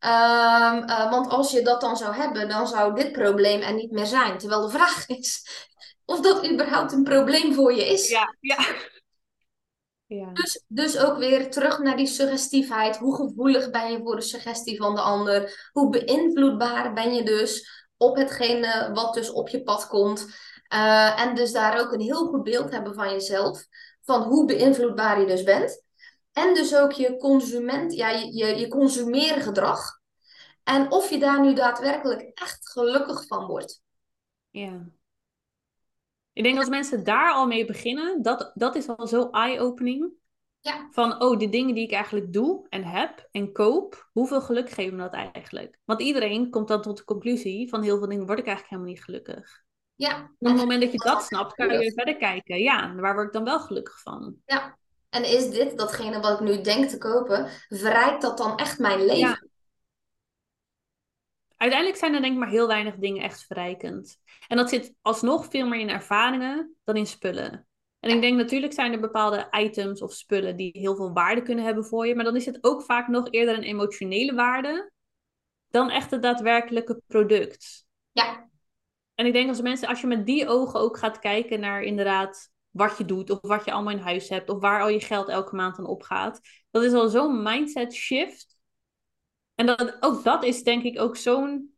Um, 0.00 0.86
want 1.10 1.28
als 1.28 1.50
je 1.50 1.62
dat 1.62 1.80
dan 1.80 1.96
zou 1.96 2.14
hebben, 2.14 2.48
dan 2.48 2.66
zou 2.66 2.94
dit 2.94 3.12
probleem 3.12 3.60
er 3.60 3.74
niet 3.74 3.90
meer 3.90 4.06
zijn. 4.06 4.38
Terwijl 4.38 4.62
de 4.62 4.70
vraag 4.70 5.06
is 5.18 5.46
of 6.04 6.20
dat 6.20 6.50
überhaupt 6.50 6.92
een 6.92 7.02
probleem 7.02 7.54
voor 7.54 7.74
je 7.74 7.86
is. 7.86 8.08
Ja, 8.08 8.36
ja. 8.40 8.58
Ja. 10.06 10.32
Dus, 10.32 10.64
dus 10.66 10.98
ook 10.98 11.18
weer 11.18 11.50
terug 11.50 11.78
naar 11.78 11.96
die 11.96 12.06
suggestiefheid. 12.06 12.96
Hoe 12.96 13.16
gevoelig 13.16 13.70
ben 13.70 13.92
je 13.92 13.98
voor 14.02 14.16
de 14.16 14.22
suggestie 14.22 14.76
van 14.76 14.94
de 14.94 15.00
ander? 15.00 15.68
Hoe 15.72 15.90
beïnvloedbaar 15.90 16.92
ben 16.92 17.14
je 17.14 17.22
dus 17.22 17.84
op 17.96 18.16
hetgene 18.16 18.90
wat 18.92 19.14
dus 19.14 19.30
op 19.30 19.48
je 19.48 19.62
pad 19.62 19.86
komt? 19.86 20.26
Uh, 20.74 21.20
en 21.20 21.34
dus 21.34 21.52
daar 21.52 21.80
ook 21.80 21.92
een 21.92 22.00
heel 22.00 22.26
goed 22.26 22.42
beeld 22.42 22.70
hebben 22.70 22.94
van 22.94 23.10
jezelf. 23.10 23.66
Van 24.12 24.22
hoe 24.22 24.46
beïnvloedbaar 24.46 25.20
je 25.20 25.26
dus 25.26 25.42
bent. 25.42 25.84
En 26.32 26.54
dus 26.54 26.76
ook 26.76 26.92
je 26.92 27.16
consument, 27.16 27.92
ja, 27.92 28.08
je, 28.08 28.36
je, 28.36 28.46
je 28.46 28.68
consumeergedrag. 28.68 30.00
En 30.64 30.90
of 30.90 31.10
je 31.10 31.18
daar 31.18 31.40
nu 31.40 31.54
daadwerkelijk 31.54 32.30
echt 32.34 32.70
gelukkig 32.70 33.26
van 33.26 33.46
wordt. 33.46 33.82
Ja. 34.50 34.88
Ik 36.32 36.42
denk 36.42 36.58
als 36.58 36.68
mensen 36.68 37.04
daar 37.04 37.32
al 37.32 37.46
mee 37.46 37.64
beginnen, 37.64 38.22
dat, 38.22 38.52
dat 38.54 38.74
is 38.74 38.88
al 38.88 39.06
zo 39.06 39.30
eye-opening. 39.30 40.10
Ja. 40.60 40.88
Van, 40.90 41.22
oh, 41.22 41.38
de 41.38 41.48
dingen 41.48 41.74
die 41.74 41.84
ik 41.84 41.92
eigenlijk 41.92 42.32
doe 42.32 42.66
en 42.68 42.84
heb 42.84 43.28
en 43.30 43.52
koop, 43.52 44.08
hoeveel 44.12 44.40
geluk 44.40 44.70
geven 44.70 44.96
me 44.96 45.02
dat 45.02 45.12
eigenlijk? 45.12 45.78
Want 45.84 46.02
iedereen 46.02 46.50
komt 46.50 46.68
dan 46.68 46.82
tot 46.82 46.96
de 46.96 47.04
conclusie 47.04 47.68
van 47.68 47.82
heel 47.82 47.98
veel 47.98 48.08
dingen 48.08 48.26
word 48.26 48.38
ik 48.38 48.46
eigenlijk 48.46 48.74
helemaal 48.74 48.92
niet 48.92 49.04
gelukkig. 49.04 49.64
Ja. 49.94 50.30
op 50.38 50.48
het 50.48 50.56
moment 50.56 50.82
dat 50.82 50.92
je 50.92 50.98
dat 50.98 51.24
snapt, 51.24 51.54
kan 51.54 51.68
je 51.68 51.78
weer 51.78 51.92
verder 51.92 52.16
kijken. 52.16 52.58
Ja, 52.58 52.94
waar 52.94 53.14
word 53.14 53.26
ik 53.26 53.32
dan 53.32 53.44
wel 53.44 53.60
gelukkig 53.60 54.00
van? 54.00 54.36
Ja. 54.46 54.78
En 55.08 55.24
is 55.24 55.50
dit 55.50 55.78
datgene 55.78 56.20
wat 56.20 56.40
ik 56.40 56.46
nu 56.46 56.60
denk 56.60 56.88
te 56.88 56.98
kopen, 56.98 57.48
verrijkt 57.68 58.22
dat 58.22 58.38
dan 58.38 58.56
echt 58.56 58.78
mijn 58.78 58.98
leven? 58.98 59.18
Ja. 59.18 59.42
Uiteindelijk 61.56 62.00
zijn 62.00 62.14
er 62.14 62.20
denk 62.20 62.32
ik 62.32 62.38
maar 62.38 62.48
heel 62.48 62.66
weinig 62.66 62.94
dingen 62.94 63.22
echt 63.22 63.46
verrijkend. 63.46 64.18
En 64.48 64.56
dat 64.56 64.68
zit 64.68 64.94
alsnog 65.00 65.46
veel 65.50 65.66
meer 65.66 65.80
in 65.80 65.88
ervaringen 65.88 66.76
dan 66.84 66.96
in 66.96 67.06
spullen. 67.06 67.66
En 68.00 68.10
ik 68.10 68.20
denk 68.20 68.36
natuurlijk 68.36 68.72
zijn 68.72 68.92
er 68.92 69.00
bepaalde 69.00 69.48
items 69.50 70.02
of 70.02 70.12
spullen 70.12 70.56
die 70.56 70.70
heel 70.72 70.96
veel 70.96 71.12
waarde 71.12 71.42
kunnen 71.42 71.64
hebben 71.64 71.84
voor 71.84 72.06
je. 72.06 72.14
Maar 72.14 72.24
dan 72.24 72.36
is 72.36 72.46
het 72.46 72.58
ook 72.60 72.82
vaak 72.82 73.08
nog 73.08 73.30
eerder 73.30 73.56
een 73.56 73.62
emotionele 73.62 74.34
waarde 74.34 74.90
dan 75.68 75.90
echt 75.90 76.10
het 76.10 76.22
daadwerkelijke 76.22 77.02
product. 77.06 77.84
Ja. 78.12 78.48
En 79.22 79.28
ik 79.28 79.34
denk 79.34 79.48
als 79.48 79.60
mensen, 79.60 79.88
als 79.88 80.00
je 80.00 80.06
met 80.06 80.26
die 80.26 80.48
ogen 80.48 80.80
ook 80.80 80.98
gaat 80.98 81.18
kijken 81.18 81.60
naar 81.60 81.82
inderdaad 81.82 82.50
wat 82.70 82.98
je 82.98 83.04
doet 83.04 83.30
of 83.30 83.38
wat 83.40 83.64
je 83.64 83.72
allemaal 83.72 83.92
in 83.92 83.98
huis 83.98 84.28
hebt 84.28 84.48
of 84.48 84.60
waar 84.60 84.80
al 84.80 84.88
je 84.88 85.00
geld 85.00 85.28
elke 85.28 85.54
maand 85.54 85.78
aan 85.78 85.86
opgaat. 85.86 86.40
Dat 86.70 86.82
is 86.82 86.92
al 86.92 87.08
zo'n 87.08 87.42
mindset 87.42 87.94
shift. 87.94 88.56
En 89.54 89.66
dat, 89.66 89.96
ook 90.00 90.24
dat 90.24 90.44
is 90.44 90.62
denk 90.62 90.82
ik 90.82 91.00
ook 91.00 91.16
zo'n, 91.16 91.74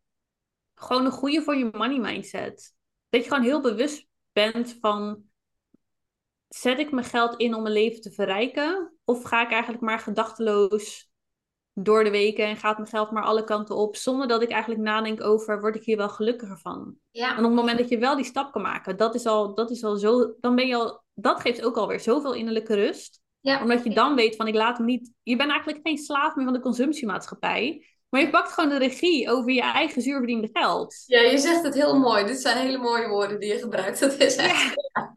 gewoon 0.75 1.05
een 1.05 1.11
goede 1.11 1.43
voor 1.43 1.57
je 1.57 1.69
money 1.73 1.99
mindset. 1.99 2.75
Dat 3.09 3.23
je 3.23 3.29
gewoon 3.29 3.45
heel 3.45 3.61
bewust 3.61 4.07
bent 4.33 4.77
van, 4.81 5.25
zet 6.49 6.79
ik 6.79 6.91
mijn 6.91 7.07
geld 7.07 7.37
in 7.37 7.55
om 7.55 7.63
mijn 7.63 7.75
leven 7.75 8.01
te 8.01 8.13
verrijken? 8.13 8.97
Of 9.05 9.23
ga 9.23 9.43
ik 9.43 9.51
eigenlijk 9.51 9.83
maar 9.83 9.99
gedachteloos 9.99 11.11
door 11.75 12.05
de 12.05 12.11
weken 12.11 12.45
en 12.45 12.57
gaat 12.57 12.77
mijn 12.77 12.89
geld 12.89 13.11
maar 13.11 13.23
alle 13.23 13.45
kanten 13.45 13.77
op, 13.77 13.97
zonder 13.97 14.29
dat 14.29 14.43
ik 14.43 14.51
eigenlijk 14.51 14.83
nadenk 14.83 15.23
over, 15.23 15.61
word 15.61 15.77
ik 15.77 15.85
hier 15.85 15.97
wel 15.97 16.09
gelukkiger 16.09 16.59
van? 16.59 16.95
Ja. 17.11 17.31
En 17.31 17.39
op 17.39 17.45
het 17.45 17.55
moment 17.55 17.79
dat 17.79 17.89
je 17.89 17.99
wel 17.99 18.17
die 18.17 18.25
stap 18.25 18.53
kan 18.53 18.63
maken, 18.63 18.97
dat 18.97 19.15
is 19.15 19.27
al, 19.27 19.55
dat 19.55 19.71
is 19.71 19.85
al 19.85 19.97
zo, 19.97 20.35
dan 20.41 20.55
ben 20.55 20.67
je 20.67 20.77
al, 20.77 21.03
dat 21.15 21.41
geeft 21.41 21.65
ook 21.65 21.77
alweer 21.77 22.01
zoveel 22.01 22.33
innerlijke 22.33 22.75
rust. 22.75 23.23
Ja. 23.41 23.63
Omdat 23.63 23.85
je 23.85 23.95
dan 23.95 24.15
weet 24.15 24.37
van, 24.37 24.47
ik 24.47 24.55
laat 24.55 24.77
hem 24.77 24.87
niet, 24.87 25.13
je 25.23 25.37
bent 25.37 25.51
eigenlijk 25.51 25.81
geen 25.83 25.99
slaaf 25.99 26.35
meer 26.35 26.45
van 26.45 26.55
de 26.55 26.61
consumptiemaatschappij. 26.61 27.87
Maar 28.15 28.23
je 28.23 28.31
pakt 28.31 28.53
gewoon 28.53 28.69
de 28.71 28.79
regie 28.79 29.31
over 29.31 29.53
je 29.53 29.61
eigen 29.61 30.03
zuurverdiende 30.03 30.49
geld. 30.53 31.03
Ja, 31.07 31.21
je 31.21 31.39
zegt 31.39 31.63
het 31.63 31.75
heel 31.75 31.99
mooi. 31.99 32.25
Dit 32.25 32.41
zijn 32.41 32.57
hele 32.57 32.79
mooie 32.79 33.09
woorden 33.09 33.41
die 33.41 33.53
je 33.53 33.59
gebruikt. 33.59 34.01
Dat 34.01 34.19
is 34.19 34.37
echt. 34.37 34.75
Ja. 34.93 35.13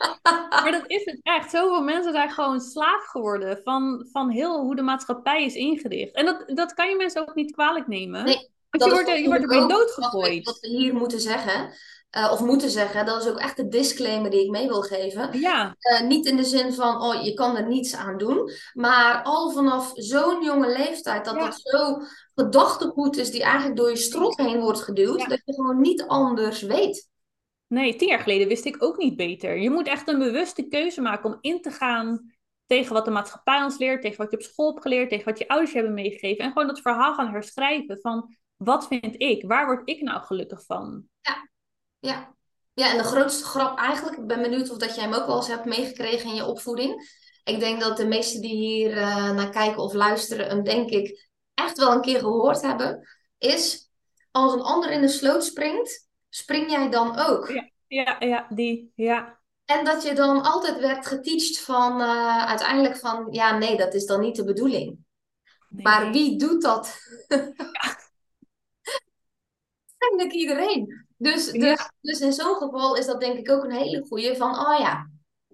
maar 0.64 0.72
dat 0.72 0.84
is 0.88 1.06
het 1.06 1.20
echt. 1.24 1.52
Zoveel 1.52 1.82
mensen 1.82 2.12
zijn 2.12 2.30
gewoon 2.30 2.60
slaaf 2.60 3.06
geworden 3.06 3.60
van, 3.64 4.08
van 4.12 4.30
heel 4.30 4.60
hoe 4.60 4.76
de 4.76 4.82
maatschappij 4.82 5.46
is 5.46 5.54
ingericht. 5.54 6.16
En 6.16 6.26
dat, 6.26 6.44
dat 6.48 6.74
kan 6.74 6.90
je 6.90 6.96
mensen 6.96 7.22
ook 7.22 7.36
niet 7.36 7.52
kwalijk 7.52 7.88
nemen. 7.88 8.24
Nee, 8.24 8.50
Want 8.70 8.84
je 8.84 8.90
wordt, 8.90 9.10
er, 9.10 9.20
je 9.20 9.28
wordt 9.28 9.42
erbij 9.42 9.68
doodgegooid. 9.68 10.46
Wat 10.46 10.60
we, 10.60 10.68
hier 10.68 10.94
moeten 10.94 11.20
zeggen. 11.20 11.74
Uh, 12.18 12.32
of 12.32 12.40
moeten 12.40 12.70
zeggen, 12.70 13.06
dat 13.06 13.22
is 13.22 13.30
ook 13.30 13.40
echt 13.40 13.58
de 13.58 13.68
disclaimer 13.68 14.32
die 14.32 14.44
ik 14.44 14.50
mee 14.50 14.68
wil 14.68 14.82
geven. 14.82 15.40
Ja. 15.40 15.76
Uh, 15.80 16.08
niet 16.08 16.26
in 16.26 16.38
de 16.38 16.44
zin 16.44 16.74
van, 16.74 17.02
oh, 17.02 17.24
je 17.24 17.34
kan 17.34 17.58
er 17.58 17.68
niets 17.68 17.96
aan 17.96 18.18
doen. 18.18 18.52
Maar 18.74 19.24
al 19.24 19.52
vanaf 19.52 19.92
zo'n 19.94 20.44
jonge 20.44 20.68
leeftijd, 20.68 21.26
dat 21.26 21.36
ja. 21.36 21.46
dat 21.46 21.60
zo 21.64 21.98
gedachtegoed 22.36 23.18
is 23.18 23.32
die 23.32 23.44
eigenlijk 23.44 23.76
door 23.76 23.90
je 23.90 23.96
strot 23.96 24.38
heen 24.38 24.60
wordt 24.60 24.82
geduwd, 24.82 25.20
ja. 25.20 25.28
dat 25.28 25.42
je 25.46 25.54
gewoon 25.54 25.82
niet 25.82 26.04
anders 26.04 26.62
weet. 26.62 27.10
Nee, 27.68 27.96
tien 27.96 28.08
jaar 28.08 28.20
geleden 28.20 28.48
wist 28.48 28.66
ik 28.66 28.84
ook 28.84 28.98
niet 28.98 29.16
beter. 29.16 29.58
Je 29.58 29.70
moet 29.70 29.88
echt 29.88 30.08
een 30.08 30.20
bewuste 30.20 30.68
keuze 30.68 31.02
maken 31.02 31.34
om 31.34 31.38
in 31.42 31.62
te 31.62 31.72
gaan 31.72 32.34
tegen 32.66 32.94
wat 32.94 33.06
de 33.06 33.12
maatschappij 33.12 33.64
ons 33.64 33.78
leert, 33.78 34.02
tegen 34.02 34.18
wat 34.18 34.32
je 34.32 34.38
op 34.38 34.44
school 34.44 34.70
hebt 34.70 34.82
geleerd, 34.82 35.10
tegen 35.10 35.26
wat 35.26 35.38
je 35.38 35.48
ouders 35.48 35.72
je 35.72 35.78
hebben 35.78 35.96
meegegeven. 35.96 36.46
En 36.46 36.52
gewoon 36.52 36.68
dat 36.68 36.82
verhaal 36.82 37.14
gaan 37.14 37.32
herschrijven 37.32 38.00
van 38.02 38.36
wat 38.56 38.88
vind 38.88 39.22
ik, 39.22 39.44
waar 39.48 39.66
word 39.66 39.90
ik 39.90 40.02
nou 40.02 40.22
gelukkig 40.22 40.66
van? 40.66 41.04
Ja, 41.22 41.50
ja. 42.00 42.36
Ja, 42.74 42.92
en 42.92 42.98
de 42.98 43.04
grootste 43.04 43.44
grap 43.44 43.78
eigenlijk, 43.78 44.18
ik 44.18 44.28
ben 44.28 44.42
benieuwd 44.42 44.70
of 44.70 44.78
dat 44.78 44.96
jij 44.96 45.04
hem 45.04 45.14
ook 45.14 45.26
wel 45.26 45.36
eens 45.36 45.48
hebt 45.48 45.66
meegekregen 45.66 46.30
in 46.30 46.36
je 46.36 46.46
opvoeding. 46.46 47.16
Ik 47.44 47.60
denk 47.60 47.80
dat 47.82 47.98
de 47.98 48.08
meesten 48.08 48.42
die 48.42 48.56
hier 48.56 48.92
uh, 48.98 49.32
naar 49.32 49.50
kijken 49.50 49.82
of 49.82 49.94
luisteren, 49.94 50.48
hem 50.48 50.64
denk 50.64 50.90
ik 50.90 51.30
echt 51.54 51.78
wel 51.78 51.92
een 51.92 52.02
keer 52.02 52.20
gehoord 52.20 52.62
hebben, 52.62 53.08
is 53.38 53.90
als 54.32 54.54
een 54.54 54.62
ander 54.62 54.92
in 54.92 55.02
de 55.02 55.08
sloot 55.08 55.44
springt, 55.44 56.10
spring 56.30 56.72
jij 56.72 56.90
dan 56.90 57.18
ook? 57.18 57.48
Ja, 57.48 57.70
ja, 57.88 58.16
ja 58.20 58.48
die, 58.50 58.92
ja. 58.96 59.40
En 59.66 59.86
dat 59.86 60.04
je 60.04 60.14
dan 60.14 60.44
altijd 60.44 60.80
werd 60.80 61.08
geteacht 61.08 61.60
van 61.60 62.02
uh, 62.02 62.46
uiteindelijk 62.46 62.98
van, 62.98 63.28
ja 63.32 63.58
nee, 63.58 63.78
dat 63.78 63.94
is 63.94 64.06
dan 64.06 64.20
niet 64.20 64.36
de 64.36 64.44
bedoeling. 64.44 64.98
Nee. 65.70 65.84
Maar 65.84 66.12
wie 66.12 66.38
doet 66.38 66.62
dat? 66.62 67.00
Ja. 67.28 67.46
Eigenlijk 69.98 70.34
iedereen. 70.34 71.07
Dus, 71.18 71.52
dus, 71.52 71.90
dus 72.02 72.20
in 72.20 72.34
zo'n 72.34 72.56
geval 72.56 72.96
is 72.96 73.06
dat 73.06 73.20
denk 73.20 73.38
ik 73.38 73.52
ook 73.52 73.64
een 73.64 73.72
hele 73.72 74.06
goede 74.08 74.36
van, 74.36 74.50
oh 74.50 74.80
ja, 74.80 75.10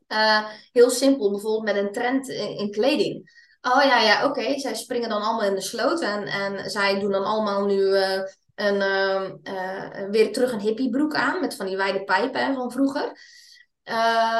uh, 0.07 0.49
heel 0.71 0.89
simpel 0.89 1.31
bijvoorbeeld 1.31 1.75
met 1.75 1.83
een 1.83 1.91
trend 1.91 2.27
in, 2.27 2.57
in 2.57 2.71
kleding. 2.71 3.41
Oh 3.61 3.83
ja, 3.83 4.01
ja, 4.01 4.25
oké. 4.25 4.39
Okay. 4.39 4.59
Zij 4.59 4.75
springen 4.75 5.09
dan 5.09 5.21
allemaal 5.21 5.49
in 5.49 5.55
de 5.55 5.61
sloot 5.61 6.01
en, 6.01 6.23
en 6.23 6.69
zij 6.69 6.99
doen 6.99 7.11
dan 7.11 7.23
allemaal 7.23 7.65
nu 7.65 7.79
uh, 7.79 8.21
een, 8.55 8.75
uh, 8.75 9.31
uh, 9.43 10.09
weer 10.09 10.33
terug 10.33 10.51
een 10.51 10.59
hippiebroek 10.59 11.13
aan 11.13 11.39
met 11.39 11.55
van 11.55 11.65
die 11.65 11.77
wijde 11.77 12.03
pijpen 12.03 12.55
van 12.55 12.71
vroeger. 12.71 13.03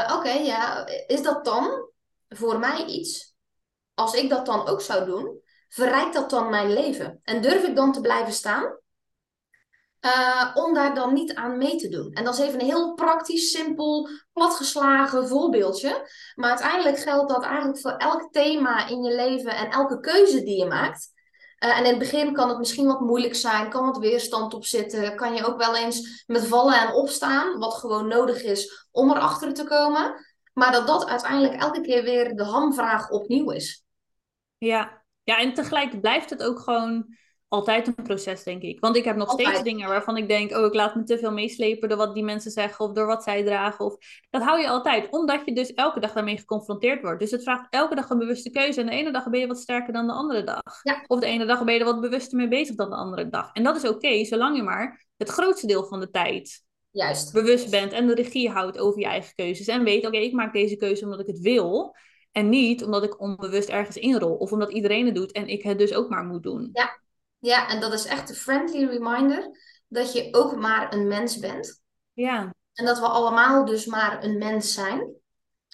oké, 0.04 0.14
okay, 0.14 0.46
ja. 0.46 0.88
Is 1.08 1.22
dat 1.22 1.46
dan 1.46 1.90
voor 2.30 2.60
mij 2.60 2.86
iets? 2.86 3.34
Als 3.94 4.14
ik 4.14 4.30
dat 4.30 4.46
dan 4.46 4.68
ook 4.68 4.82
zou 4.82 5.06
doen, 5.06 5.42
verrijkt 5.70 6.14
dat 6.14 6.30
dan 6.30 6.50
mijn 6.50 6.74
leven? 6.74 7.20
En 7.24 7.42
durf 7.42 7.64
ik 7.64 7.76
dan 7.76 7.92
te 7.94 8.02
blijven 8.02 8.34
staan? 8.34 8.78
Uh, 10.06 10.52
om 10.54 10.74
daar 10.74 10.96
dan 10.96 11.14
niet 11.14 11.34
aan 11.34 11.58
mee 11.58 11.76
te 11.76 11.90
doen. 11.90 12.14
En 12.14 12.24
dat 12.24 12.34
is 12.34 12.40
even 12.40 12.60
een 12.60 12.66
heel 12.66 12.94
praktisch, 12.94 13.52
simpel, 13.52 14.10
platgeslagen 14.34 15.28
voorbeeldje. 15.28 16.10
Maar 16.36 16.50
uiteindelijk 16.50 16.98
geldt 16.98 17.30
dat 17.30 17.44
eigenlijk 17.44 17.80
voor 17.80 17.92
elk 17.92 18.32
thema 18.32 18.88
in 18.88 19.04
je 19.04 19.16
leven 19.16 19.56
en 19.56 19.70
elke 19.70 20.00
keuze 20.00 20.44
die 20.44 20.58
je 20.58 20.66
maakt. 20.66 21.12
Uh, 21.64 21.78
en 21.78 21.84
in 21.84 21.90
het 21.90 22.00
begin 22.00 22.34
kan 22.34 22.50
het 22.50 22.58
misschien 22.58 22.86
wat 22.86 23.00
moeilijk 23.00 23.36
zijn, 23.36 23.70
kan 23.70 23.86
wat 23.86 23.98
weerstand 23.98 24.54
op 24.54 24.66
zitten, 24.66 25.16
kan 25.16 25.34
je 25.36 25.46
ook 25.46 25.58
wel 25.58 25.76
eens 25.76 26.24
met 26.28 26.48
vallen 26.48 26.80
en 26.80 26.94
opstaan, 26.94 27.60
wat 27.60 27.74
gewoon 27.74 28.08
nodig 28.08 28.44
is 28.44 28.88
om 28.92 29.10
erachter 29.10 29.54
te 29.54 29.64
komen. 29.64 30.26
Maar 30.54 30.72
dat 30.72 30.88
dat 30.88 31.06
uiteindelijk 31.06 31.62
elke 31.62 31.82
keer 31.82 32.04
weer 32.04 32.36
de 32.36 32.44
hamvraag 32.44 33.10
opnieuw 33.10 33.52
is. 33.52 33.84
Ja, 34.58 35.04
ja 35.24 35.38
en 35.38 35.54
tegelijk 35.54 36.02
blijft 36.02 36.30
het 36.30 36.44
ook 36.44 36.60
gewoon 36.60 37.18
altijd 37.54 37.88
een 37.88 38.04
proces, 38.04 38.44
denk 38.44 38.62
ik. 38.62 38.80
Want 38.80 38.96
ik 38.96 39.04
heb 39.04 39.16
nog 39.16 39.28
altijd. 39.28 39.48
steeds 39.48 39.64
dingen 39.64 39.88
waarvan 39.88 40.18
ik 40.18 40.28
denk, 40.28 40.52
oh, 40.58 40.66
ik 40.66 40.74
laat 40.74 40.96
me 40.96 41.04
te 41.04 41.18
veel 41.18 41.32
meeslepen 41.32 41.90
door 41.90 41.98
wat 41.98 42.14
die 42.14 42.24
mensen 42.24 42.52
zeggen 42.52 42.86
of 42.86 42.92
door 42.92 43.06
wat 43.06 43.24
zij 43.24 43.44
dragen. 43.44 43.86
Of... 43.86 43.96
Dat 44.30 44.42
hou 44.42 44.60
je 44.60 44.68
altijd, 44.68 45.10
omdat 45.10 45.42
je 45.46 45.54
dus 45.54 45.74
elke 45.74 46.00
dag 46.00 46.14
daarmee 46.14 46.38
geconfronteerd 46.38 47.02
wordt. 47.02 47.20
Dus 47.20 47.32
het 47.32 47.44
vraagt 47.44 47.68
elke 47.70 47.96
dag 47.96 48.10
een 48.10 48.18
bewuste 48.18 48.50
keuze. 48.50 48.80
En 48.80 48.86
de 48.86 48.92
ene 48.92 49.12
dag 49.12 49.30
ben 49.30 49.40
je 49.40 49.48
wat 49.48 49.60
sterker 49.60 49.94
dan 49.94 50.08
de 50.08 50.14
andere 50.14 50.44
dag. 50.44 50.62
Ja. 50.84 51.04
Of 51.08 51.20
de 51.20 51.26
ene 51.26 51.46
dag 51.46 51.64
ben 51.64 51.74
je 51.74 51.80
er 51.80 51.86
wat 51.86 52.02
bewuster 52.02 52.38
mee 52.38 52.48
bezig 52.48 52.76
dan 52.76 52.90
de 52.90 52.96
andere 52.96 53.30
dag. 53.30 53.50
En 53.54 53.64
dat 53.64 53.76
is 53.76 53.84
oké, 53.84 53.94
okay, 53.94 54.26
zolang 54.26 54.56
je 54.56 54.64
maar 54.64 55.06
het 55.18 55.30
grootste 55.30 55.68
deel 55.68 55.84
van 55.84 56.00
de 56.00 56.10
tijd 56.10 56.64
Juist. 56.92 57.34
bewust 57.34 57.70
bent 57.70 57.92
en 57.92 58.08
de 58.08 58.14
regie 58.14 58.50
houdt 58.50 58.78
over 58.78 59.00
je 59.00 59.06
eigen 59.06 59.36
keuzes. 59.36 59.68
En 59.68 59.84
weet, 59.84 59.98
oké, 59.98 60.08
okay, 60.08 60.22
ik 60.22 60.34
maak 60.34 60.54
deze 60.54 60.76
keuze 60.76 61.04
omdat 61.04 61.20
ik 61.20 61.28
het 61.28 61.40
wil. 61.40 61.96
En 62.32 62.50
niet 62.50 62.84
omdat 62.84 63.04
ik 63.04 63.22
onbewust 63.22 63.70
ergens 63.70 63.98
inrol. 63.98 64.36
Of 64.36 64.52
omdat 64.52 64.72
iedereen 64.72 65.06
het 65.06 65.16
doet 65.16 65.32
en 65.32 65.48
ik 65.48 65.64
het 65.64 65.78
dus 65.78 65.94
ook 65.94 66.10
maar 66.10 66.26
moet 66.26 66.44
doen. 66.44 66.70
Ja, 66.74 67.02
ja, 67.44 67.70
en 67.70 67.80
dat 67.80 67.94
is 67.94 68.06
echt 68.06 68.30
een 68.30 68.36
friendly 68.36 68.86
reminder 68.86 69.50
dat 69.88 70.14
je 70.14 70.28
ook 70.32 70.56
maar 70.56 70.94
een 70.94 71.08
mens 71.08 71.38
bent. 71.38 71.82
Ja. 72.14 72.54
En 72.74 72.86
dat 72.86 73.00
we 73.00 73.08
allemaal 73.08 73.66
dus 73.66 73.86
maar 73.86 74.24
een 74.24 74.38
mens 74.38 74.74
zijn. 74.74 75.14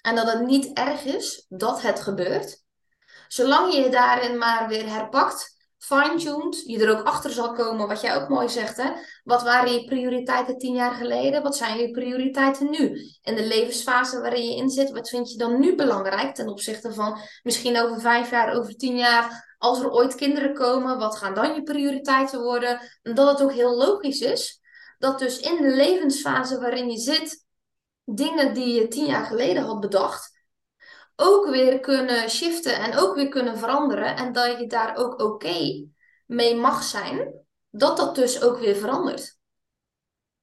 En 0.02 0.14
dat 0.14 0.32
het 0.32 0.46
niet 0.46 0.76
erg 0.76 1.04
is 1.04 1.46
dat 1.48 1.82
het 1.82 2.00
gebeurt. 2.00 2.62
Zolang 3.28 3.74
je 3.74 3.80
je 3.80 3.88
daarin 3.88 4.38
maar 4.38 4.68
weer 4.68 4.88
herpakt 4.88 5.58
fine-tuned, 5.78 6.62
je 6.66 6.84
er 6.84 6.98
ook 6.98 7.06
achter 7.06 7.30
zal 7.30 7.52
komen, 7.52 7.88
wat 7.88 8.00
jij 8.00 8.14
ook 8.14 8.28
mooi 8.28 8.48
zegt, 8.48 8.76
hè? 8.76 8.90
Wat 9.24 9.42
waren 9.42 9.72
je 9.72 9.84
prioriteiten 9.84 10.58
tien 10.58 10.74
jaar 10.74 10.94
geleden? 10.94 11.42
Wat 11.42 11.56
zijn 11.56 11.78
je 11.78 11.90
prioriteiten 11.90 12.70
nu? 12.70 13.00
En 13.22 13.34
de 13.34 13.46
levensfase 13.46 14.20
waarin 14.20 14.44
je 14.44 14.56
in 14.56 14.70
zit, 14.70 14.90
wat 14.90 15.08
vind 15.08 15.30
je 15.30 15.38
dan 15.38 15.60
nu 15.60 15.74
belangrijk 15.74 16.34
ten 16.34 16.48
opzichte 16.48 16.92
van 16.92 17.18
misschien 17.42 17.78
over 17.78 18.00
vijf 18.00 18.30
jaar, 18.30 18.54
over 18.54 18.76
tien 18.76 18.96
jaar, 18.96 19.49
als 19.60 19.80
er 19.80 19.90
ooit 19.90 20.14
kinderen 20.14 20.54
komen, 20.54 20.98
wat 20.98 21.16
gaan 21.16 21.34
dan 21.34 21.54
je 21.54 21.62
prioriteiten 21.62 22.40
worden? 22.40 22.80
En 23.02 23.14
dat 23.14 23.28
het 23.28 23.42
ook 23.42 23.52
heel 23.52 23.76
logisch 23.76 24.20
is, 24.20 24.60
dat 24.98 25.18
dus 25.18 25.40
in 25.40 25.56
de 25.56 25.68
levensfase 25.68 26.60
waarin 26.60 26.90
je 26.90 26.98
zit, 26.98 27.46
dingen 28.04 28.54
die 28.54 28.74
je 28.74 28.88
tien 28.88 29.06
jaar 29.06 29.24
geleden 29.24 29.62
had 29.62 29.80
bedacht, 29.80 30.38
ook 31.16 31.48
weer 31.48 31.80
kunnen 31.80 32.30
shiften 32.30 32.74
en 32.74 32.96
ook 32.96 33.14
weer 33.14 33.28
kunnen 33.28 33.58
veranderen. 33.58 34.16
En 34.16 34.32
dat 34.32 34.58
je 34.58 34.66
daar 34.66 34.96
ook 34.96 35.20
oké 35.22 35.86
mee 36.26 36.54
mag 36.54 36.82
zijn, 36.82 37.44
dat 37.70 37.96
dat 37.96 38.14
dus 38.14 38.42
ook 38.42 38.58
weer 38.58 38.76
verandert. 38.76 39.38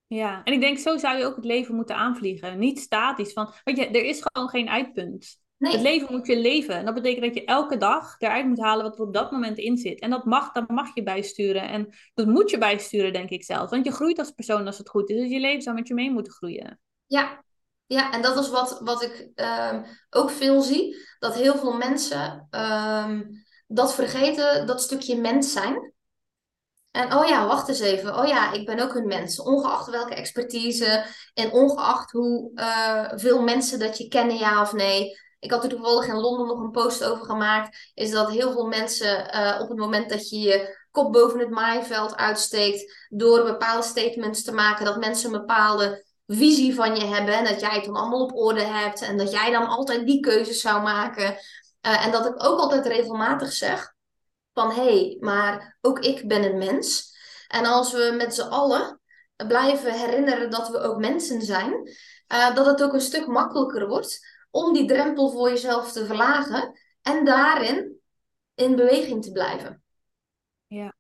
Ja, 0.07 0.43
en 0.43 0.53
ik 0.53 0.59
denk 0.59 0.77
zo 0.77 0.97
zou 0.97 1.17
je 1.17 1.25
ook 1.25 1.35
het 1.35 1.45
leven 1.45 1.75
moeten 1.75 1.95
aanvliegen. 1.95 2.59
Niet 2.59 2.79
statisch. 2.79 3.33
Van, 3.33 3.53
weet 3.63 3.77
je, 3.77 3.87
er 3.87 4.05
is 4.05 4.21
gewoon 4.21 4.49
geen 4.49 4.69
uitpunt. 4.69 5.39
Nee. 5.57 5.71
Het 5.71 5.81
leven 5.81 6.07
moet 6.11 6.27
je 6.27 6.39
leven. 6.39 6.75
En 6.75 6.85
dat 6.85 6.93
betekent 6.93 7.25
dat 7.25 7.33
je 7.33 7.45
elke 7.45 7.77
dag 7.77 8.15
eruit 8.17 8.45
moet 8.45 8.61
halen 8.61 8.83
wat 8.83 8.95
er 8.95 9.05
op 9.05 9.13
dat 9.13 9.31
moment 9.31 9.57
in 9.57 9.77
zit. 9.77 9.99
En 9.99 10.09
dat 10.09 10.25
mag, 10.25 10.51
dat 10.51 10.69
mag 10.69 10.95
je 10.95 11.03
bijsturen. 11.03 11.69
En 11.69 11.95
dat 12.13 12.25
moet 12.25 12.49
je 12.49 12.57
bijsturen, 12.57 13.13
denk 13.13 13.29
ik 13.29 13.43
zelf. 13.43 13.69
Want 13.69 13.85
je 13.85 13.91
groeit 13.91 14.19
als 14.19 14.31
persoon 14.31 14.65
als 14.65 14.77
het 14.77 14.89
goed 14.89 15.09
is. 15.09 15.19
Dus 15.19 15.29
je 15.29 15.39
leven 15.39 15.61
zou 15.61 15.75
met 15.75 15.87
je 15.87 15.93
mee 15.93 16.11
moeten 16.11 16.33
groeien. 16.33 16.79
Ja, 17.05 17.43
ja, 17.85 18.11
en 18.11 18.21
dat 18.21 18.37
is 18.37 18.49
wat, 18.49 18.79
wat 18.79 19.03
ik 19.03 19.29
um, 19.35 19.85
ook 20.09 20.29
veel 20.29 20.61
zie. 20.61 20.95
Dat 21.19 21.35
heel 21.35 21.57
veel 21.57 21.77
mensen 21.77 22.47
um, 22.51 23.43
dat 23.67 23.95
vergeten, 23.95 24.67
dat 24.67 24.81
stukje 24.81 25.17
mens 25.17 25.51
zijn. 25.51 25.93
En 26.91 27.13
oh 27.13 27.27
ja, 27.27 27.47
wacht 27.47 27.67
eens 27.67 27.79
even. 27.79 28.19
Oh 28.19 28.27
ja, 28.27 28.53
ik 28.53 28.65
ben 28.65 28.79
ook 28.79 28.95
een 28.95 29.07
mens. 29.07 29.41
Ongeacht 29.41 29.89
welke 29.89 30.15
expertise 30.15 31.05
en 31.33 31.51
ongeacht 31.51 32.11
hoe 32.11 32.51
uh, 32.55 33.11
veel 33.15 33.41
mensen 33.41 33.79
dat 33.79 33.97
je 33.97 34.07
kennen, 34.07 34.37
ja 34.37 34.61
of 34.61 34.73
nee. 34.73 35.25
Ik 35.39 35.51
had 35.51 35.63
er 35.63 35.69
toevallig 35.69 36.07
in 36.07 36.15
Londen 36.15 36.47
nog 36.47 36.59
een 36.59 36.71
post 36.71 37.03
over 37.03 37.25
gemaakt. 37.25 37.91
Is 37.93 38.11
dat 38.11 38.29
heel 38.29 38.51
veel 38.51 38.67
mensen 38.67 39.35
uh, 39.35 39.59
op 39.61 39.69
het 39.69 39.77
moment 39.77 40.09
dat 40.09 40.29
je 40.29 40.39
je 40.39 40.85
kop 40.91 41.13
boven 41.13 41.39
het 41.39 41.49
maaiveld 41.49 42.15
uitsteekt. 42.15 43.07
door 43.09 43.43
bepaalde 43.43 43.87
statements 43.87 44.43
te 44.43 44.51
maken, 44.51 44.85
dat 44.85 44.97
mensen 44.97 45.33
een 45.33 45.39
bepaalde 45.39 46.05
visie 46.27 46.75
van 46.75 46.95
je 46.95 47.05
hebben. 47.05 47.33
En 47.33 47.43
dat 47.43 47.59
jij 47.59 47.75
het 47.75 47.85
dan 47.85 47.95
allemaal 47.95 48.23
op 48.23 48.35
orde 48.35 48.63
hebt. 48.63 49.01
En 49.01 49.17
dat 49.17 49.31
jij 49.31 49.51
dan 49.51 49.67
altijd 49.67 50.05
die 50.05 50.19
keuzes 50.19 50.61
zou 50.61 50.81
maken. 50.81 51.37
Uh, 51.81 52.05
en 52.05 52.11
dat 52.11 52.25
ik 52.25 52.43
ook 52.43 52.59
altijd 52.59 52.85
regelmatig 52.85 53.51
zeg: 53.51 53.93
van 54.53 54.71
hé, 54.71 54.83
hey, 54.83 55.17
maar 55.19 55.77
ook 55.81 55.99
ik 55.99 56.27
ben 56.27 56.43
een 56.43 56.57
mens. 56.57 57.15
En 57.47 57.65
als 57.65 57.91
we 57.91 58.13
met 58.17 58.35
z'n 58.35 58.49
allen 58.49 59.01
blijven 59.47 59.93
herinneren 59.93 60.49
dat 60.49 60.69
we 60.69 60.79
ook 60.79 60.97
mensen 60.97 61.41
zijn, 61.41 61.91
uh, 62.33 62.55
dat 62.55 62.65
het 62.65 62.83
ook 62.83 62.93
een 62.93 63.01
stuk 63.01 63.27
makkelijker 63.27 63.87
wordt 63.87 64.36
om 64.57 64.73
die 64.73 64.85
drempel 64.85 65.31
voor 65.31 65.49
jezelf 65.49 65.91
te 65.91 66.05
verlagen 66.05 66.79
en 67.01 67.25
daarin 67.25 67.99
in 68.55 68.75
beweging 68.75 69.23
te 69.23 69.31
blijven. 69.31 69.83
Ja, 70.67 70.95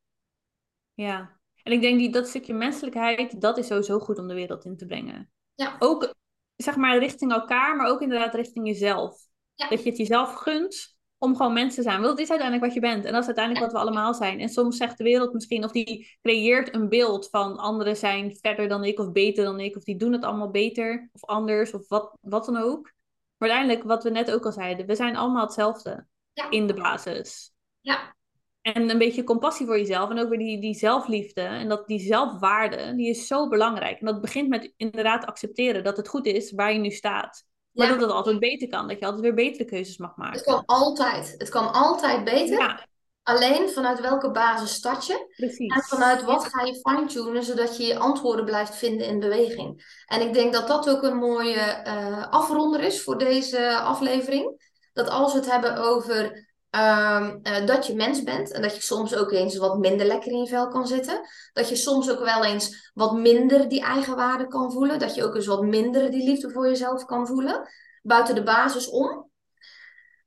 ja. 0.93 1.39
En 1.63 1.71
ik 1.71 1.81
denk 1.81 1.99
die, 1.99 2.11
dat 2.11 2.27
stukje 2.27 2.53
menselijkheid, 2.53 3.41
dat 3.41 3.57
is 3.57 3.67
sowieso 3.67 3.99
goed 3.99 4.19
om 4.19 4.27
de 4.27 4.33
wereld 4.33 4.65
in 4.65 4.77
te 4.77 4.85
brengen. 4.85 5.31
Ja. 5.55 5.75
Ook, 5.79 6.13
zeg 6.55 6.75
maar, 6.75 6.97
richting 6.97 7.31
elkaar, 7.31 7.75
maar 7.75 7.87
ook 7.87 8.01
inderdaad 8.01 8.35
richting 8.35 8.67
jezelf. 8.67 9.25
Dat 9.55 9.83
je 9.83 9.89
het 9.89 9.97
jezelf 9.97 10.33
gunt 10.33 10.97
om 11.17 11.35
gewoon 11.35 11.53
mensen 11.53 11.83
te 11.83 11.89
zijn. 11.89 12.01
Want 12.01 12.09
dat 12.09 12.19
is 12.19 12.29
uiteindelijk 12.29 12.67
wat 12.67 12.75
je 12.83 12.89
bent. 12.89 13.05
En 13.05 13.11
dat 13.11 13.21
is 13.21 13.27
uiteindelijk 13.27 13.65
wat 13.65 13.73
we 13.73 13.79
allemaal 13.79 14.13
zijn. 14.13 14.39
En 14.39 14.49
soms 14.49 14.77
zegt 14.77 14.97
de 14.97 15.03
wereld 15.03 15.33
misschien, 15.33 15.63
of 15.63 15.71
die 15.71 16.17
creëert 16.21 16.75
een 16.75 16.89
beeld 16.89 17.29
van 17.29 17.57
anderen 17.57 17.97
zijn 17.97 18.35
verder 18.35 18.67
dan 18.67 18.83
ik, 18.83 18.99
of 18.99 19.11
beter 19.11 19.43
dan 19.43 19.59
ik, 19.59 19.75
of 19.75 19.83
die 19.83 19.97
doen 19.97 20.13
het 20.13 20.23
allemaal 20.23 20.51
beter, 20.51 21.09
of 21.13 21.25
anders, 21.25 21.73
of 21.73 21.87
wat, 21.87 22.17
wat 22.21 22.45
dan 22.45 22.57
ook. 22.57 22.95
Maar 23.37 23.49
uiteindelijk, 23.49 23.87
wat 23.87 24.03
we 24.03 24.09
net 24.09 24.31
ook 24.31 24.45
al 24.45 24.51
zeiden, 24.51 24.85
we 24.85 24.95
zijn 24.95 25.15
allemaal 25.15 25.43
hetzelfde 25.43 26.07
in 26.49 26.67
de 26.67 26.73
basis. 26.73 27.51
Ja. 27.79 28.15
En 28.61 28.89
een 28.89 28.97
beetje 28.97 29.23
compassie 29.23 29.65
voor 29.65 29.77
jezelf 29.77 30.09
en 30.09 30.19
ook 30.19 30.29
weer 30.29 30.37
die, 30.37 30.61
die 30.61 30.73
zelfliefde 30.73 31.41
en 31.41 31.67
dat, 31.67 31.87
die 31.87 31.99
zelfwaarde, 31.99 32.95
die 32.95 33.09
is 33.09 33.27
zo 33.27 33.47
belangrijk. 33.47 33.99
En 33.99 34.05
dat 34.05 34.21
begint 34.21 34.49
met 34.49 34.73
inderdaad 34.77 35.25
accepteren 35.25 35.83
dat 35.83 35.97
het 35.97 36.07
goed 36.07 36.25
is 36.25 36.51
waar 36.51 36.73
je 36.73 36.79
nu 36.79 36.91
staat. 36.91 37.45
Maar 37.71 37.87
dat 37.87 38.01
het 38.01 38.11
altijd 38.11 38.39
beter 38.39 38.67
kan, 38.67 38.87
dat 38.87 38.99
je 38.99 39.05
altijd 39.05 39.23
weer 39.23 39.33
betere 39.33 39.65
keuzes 39.65 39.97
mag 39.97 40.15
maken. 40.15 40.37
Het 40.37 40.45
kan 40.45 40.63
altijd. 40.65 41.35
Het 41.37 41.49
kan 41.49 41.73
altijd 41.73 42.23
beter. 42.23 42.59
Ja. 42.59 42.87
Alleen 43.27 43.69
vanuit 43.69 43.99
welke 43.99 44.31
basis 44.31 44.73
start 44.73 45.05
je? 45.05 45.33
Precies. 45.35 45.75
En 45.75 45.81
vanuit 45.81 46.23
wat 46.23 46.45
ga 46.45 46.65
je 46.65 46.79
fine-tunen, 46.83 47.43
zodat 47.43 47.77
je 47.77 47.83
je 47.83 47.97
antwoorden 47.97 48.45
blijft 48.45 48.75
vinden 48.75 49.07
in 49.07 49.19
beweging. 49.19 50.01
En 50.05 50.21
ik 50.21 50.33
denk 50.33 50.53
dat 50.53 50.67
dat 50.67 50.89
ook 50.89 51.03
een 51.03 51.17
mooie 51.17 51.83
uh, 51.87 52.27
afronder 52.29 52.79
is 52.79 53.03
voor 53.03 53.17
deze 53.17 53.77
aflevering. 53.77 54.75
Dat 54.93 55.09
als 55.09 55.33
we 55.33 55.39
het 55.39 55.51
hebben 55.51 55.77
over 55.77 56.45
Um, 56.71 57.39
uh, 57.43 57.65
dat 57.65 57.87
je 57.87 57.95
mens 57.95 58.23
bent 58.23 58.51
en 58.51 58.61
dat 58.61 58.75
je 58.75 58.81
soms 58.81 59.15
ook 59.15 59.31
eens 59.31 59.57
wat 59.57 59.77
minder 59.77 60.05
lekker 60.05 60.31
in 60.31 60.39
je 60.39 60.47
vel 60.47 60.67
kan 60.67 60.87
zitten. 60.87 61.21
Dat 61.53 61.69
je 61.69 61.75
soms 61.75 62.11
ook 62.11 62.19
wel 62.19 62.43
eens 62.43 62.91
wat 62.93 63.13
minder 63.13 63.67
die 63.67 63.81
eigenwaarde 63.81 64.47
kan 64.47 64.71
voelen. 64.71 64.99
Dat 64.99 65.15
je 65.15 65.23
ook 65.23 65.35
eens 65.35 65.45
wat 65.45 65.61
minder 65.61 66.11
die 66.11 66.23
liefde 66.23 66.49
voor 66.49 66.67
jezelf 66.67 67.05
kan 67.05 67.27
voelen. 67.27 67.69
Buiten 68.01 68.35
de 68.35 68.43
basis 68.43 68.89
om. 68.89 69.29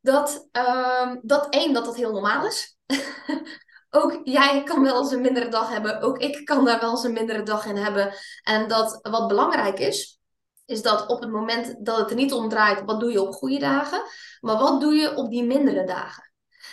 Dat, 0.00 0.48
um, 0.52 1.20
dat 1.22 1.46
één, 1.48 1.72
dat 1.72 1.84
dat 1.84 1.96
heel 1.96 2.12
normaal 2.12 2.46
is. 2.46 2.78
ook 4.00 4.20
jij 4.24 4.62
kan 4.62 4.82
wel 4.82 4.98
eens 4.98 5.12
een 5.12 5.20
mindere 5.20 5.48
dag 5.48 5.68
hebben. 5.68 6.00
Ook 6.00 6.18
ik 6.18 6.44
kan 6.44 6.64
daar 6.64 6.80
wel 6.80 6.90
eens 6.90 7.04
een 7.04 7.12
mindere 7.12 7.42
dag 7.42 7.66
in 7.66 7.76
hebben. 7.76 8.14
En 8.42 8.68
dat 8.68 8.98
wat 9.02 9.28
belangrijk 9.28 9.78
is, 9.78 10.20
is 10.66 10.82
dat 10.82 11.06
op 11.06 11.20
het 11.20 11.30
moment 11.30 11.84
dat 11.84 11.96
het 11.96 12.10
er 12.10 12.16
niet 12.16 12.32
om 12.32 12.48
draait, 12.48 12.84
wat 12.84 13.00
doe 13.00 13.12
je 13.12 13.22
op 13.22 13.32
goede 13.32 13.58
dagen? 13.58 14.02
Maar 14.40 14.58
wat 14.58 14.80
doe 14.80 14.94
je 14.94 15.16
op 15.16 15.30
die 15.30 15.44
mindere 15.44 15.84
dagen? 15.84 16.32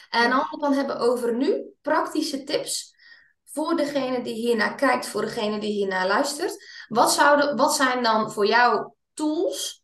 En 0.09 0.31
als 0.31 0.43
we 0.43 0.49
het 0.51 0.59
dan 0.59 0.73
hebben 0.73 0.99
over 0.99 1.35
nu, 1.35 1.65
praktische 1.81 2.43
tips 2.43 2.95
voor 3.43 3.75
degene 3.75 4.23
die 4.23 4.33
hiernaar 4.33 4.75
kijkt, 4.75 5.07
voor 5.07 5.21
degene 5.21 5.59
die 5.59 5.71
hiernaar 5.71 6.07
luistert. 6.07 6.85
Wat, 6.87 7.11
zouden, 7.11 7.55
wat 7.55 7.75
zijn 7.75 8.03
dan 8.03 8.31
voor 8.31 8.45
jou 8.45 8.91
tools 9.13 9.83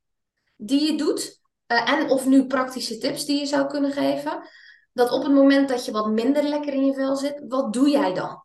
die 0.56 0.92
je 0.92 0.98
doet? 0.98 1.42
Uh, 1.68 1.90
en 1.90 2.10
of 2.10 2.26
nu 2.26 2.46
praktische 2.46 2.98
tips 2.98 3.26
die 3.26 3.40
je 3.40 3.46
zou 3.46 3.68
kunnen 3.68 3.92
geven? 3.92 4.50
Dat 4.94 5.12
op 5.12 5.24
het 5.24 5.32
moment 5.32 5.70
dat 5.70 5.86
je 5.86 5.92
wat 5.92 6.10
minder 6.10 6.44
lekker 6.44 6.74
in 6.74 6.86
je 6.86 6.94
vel 6.94 7.16
zit, 7.16 7.44
wat 7.48 7.74
doe 7.74 7.90
jij 7.90 8.14
dan? 8.14 8.44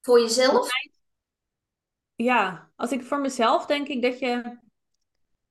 Voor 0.00 0.20
jezelf? 0.20 0.68
Ja, 2.14 2.70
als 2.76 2.92
ik 2.92 3.02
voor 3.02 3.20
mezelf 3.20 3.66
denk 3.66 3.88
ik 3.88 4.02
dat 4.02 4.18
je 4.18 4.58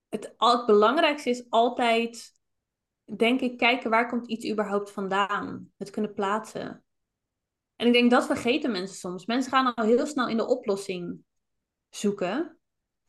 het, 0.10 0.34
het 0.38 0.66
belangrijkste 0.66 1.30
is 1.30 1.46
altijd 1.50 2.38
denk 3.18 3.42
ik, 3.42 3.58
kijken 3.58 3.90
waar 3.90 4.10
komt 4.10 4.28
iets 4.28 4.50
überhaupt 4.50 4.92
vandaan. 4.92 5.72
Het 5.78 5.90
kunnen 5.90 6.14
plaatsen. 6.14 6.84
En 7.76 7.88
ik 7.88 7.94
denk 7.94 8.12
dat 8.12 8.26
vergeten 8.26 8.72
mensen 8.72 8.98
soms. 8.98 9.26
Mensen 9.26 9.52
gaan 9.52 9.74
al 9.74 9.86
heel 9.86 10.06
snel 10.06 10.28
in 10.28 10.38
de 10.38 10.48
oplossing 10.48 11.24
zoeken. 11.90 12.60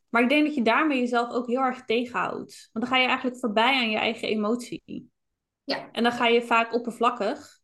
Maar 0.08 0.22
ik 0.22 0.28
denk 0.28 0.46
dat 0.46 0.54
je 0.54 0.62
daarmee 0.62 0.98
jezelf 0.98 1.30
ook 1.30 1.46
heel 1.46 1.60
erg 1.60 1.84
tegenhoudt. 1.84 2.68
Want 2.72 2.84
dan 2.84 2.94
ga 2.94 3.00
je 3.00 3.08
eigenlijk 3.08 3.38
voorbij 3.38 3.74
aan 3.74 3.90
je 3.90 3.98
eigen 3.98 4.28
emotie. 4.28 5.09
Ja. 5.70 5.88
En 5.92 6.02
dan 6.02 6.12
ga 6.12 6.26
je 6.26 6.42
vaak 6.42 6.74
oppervlakkig 6.74 7.60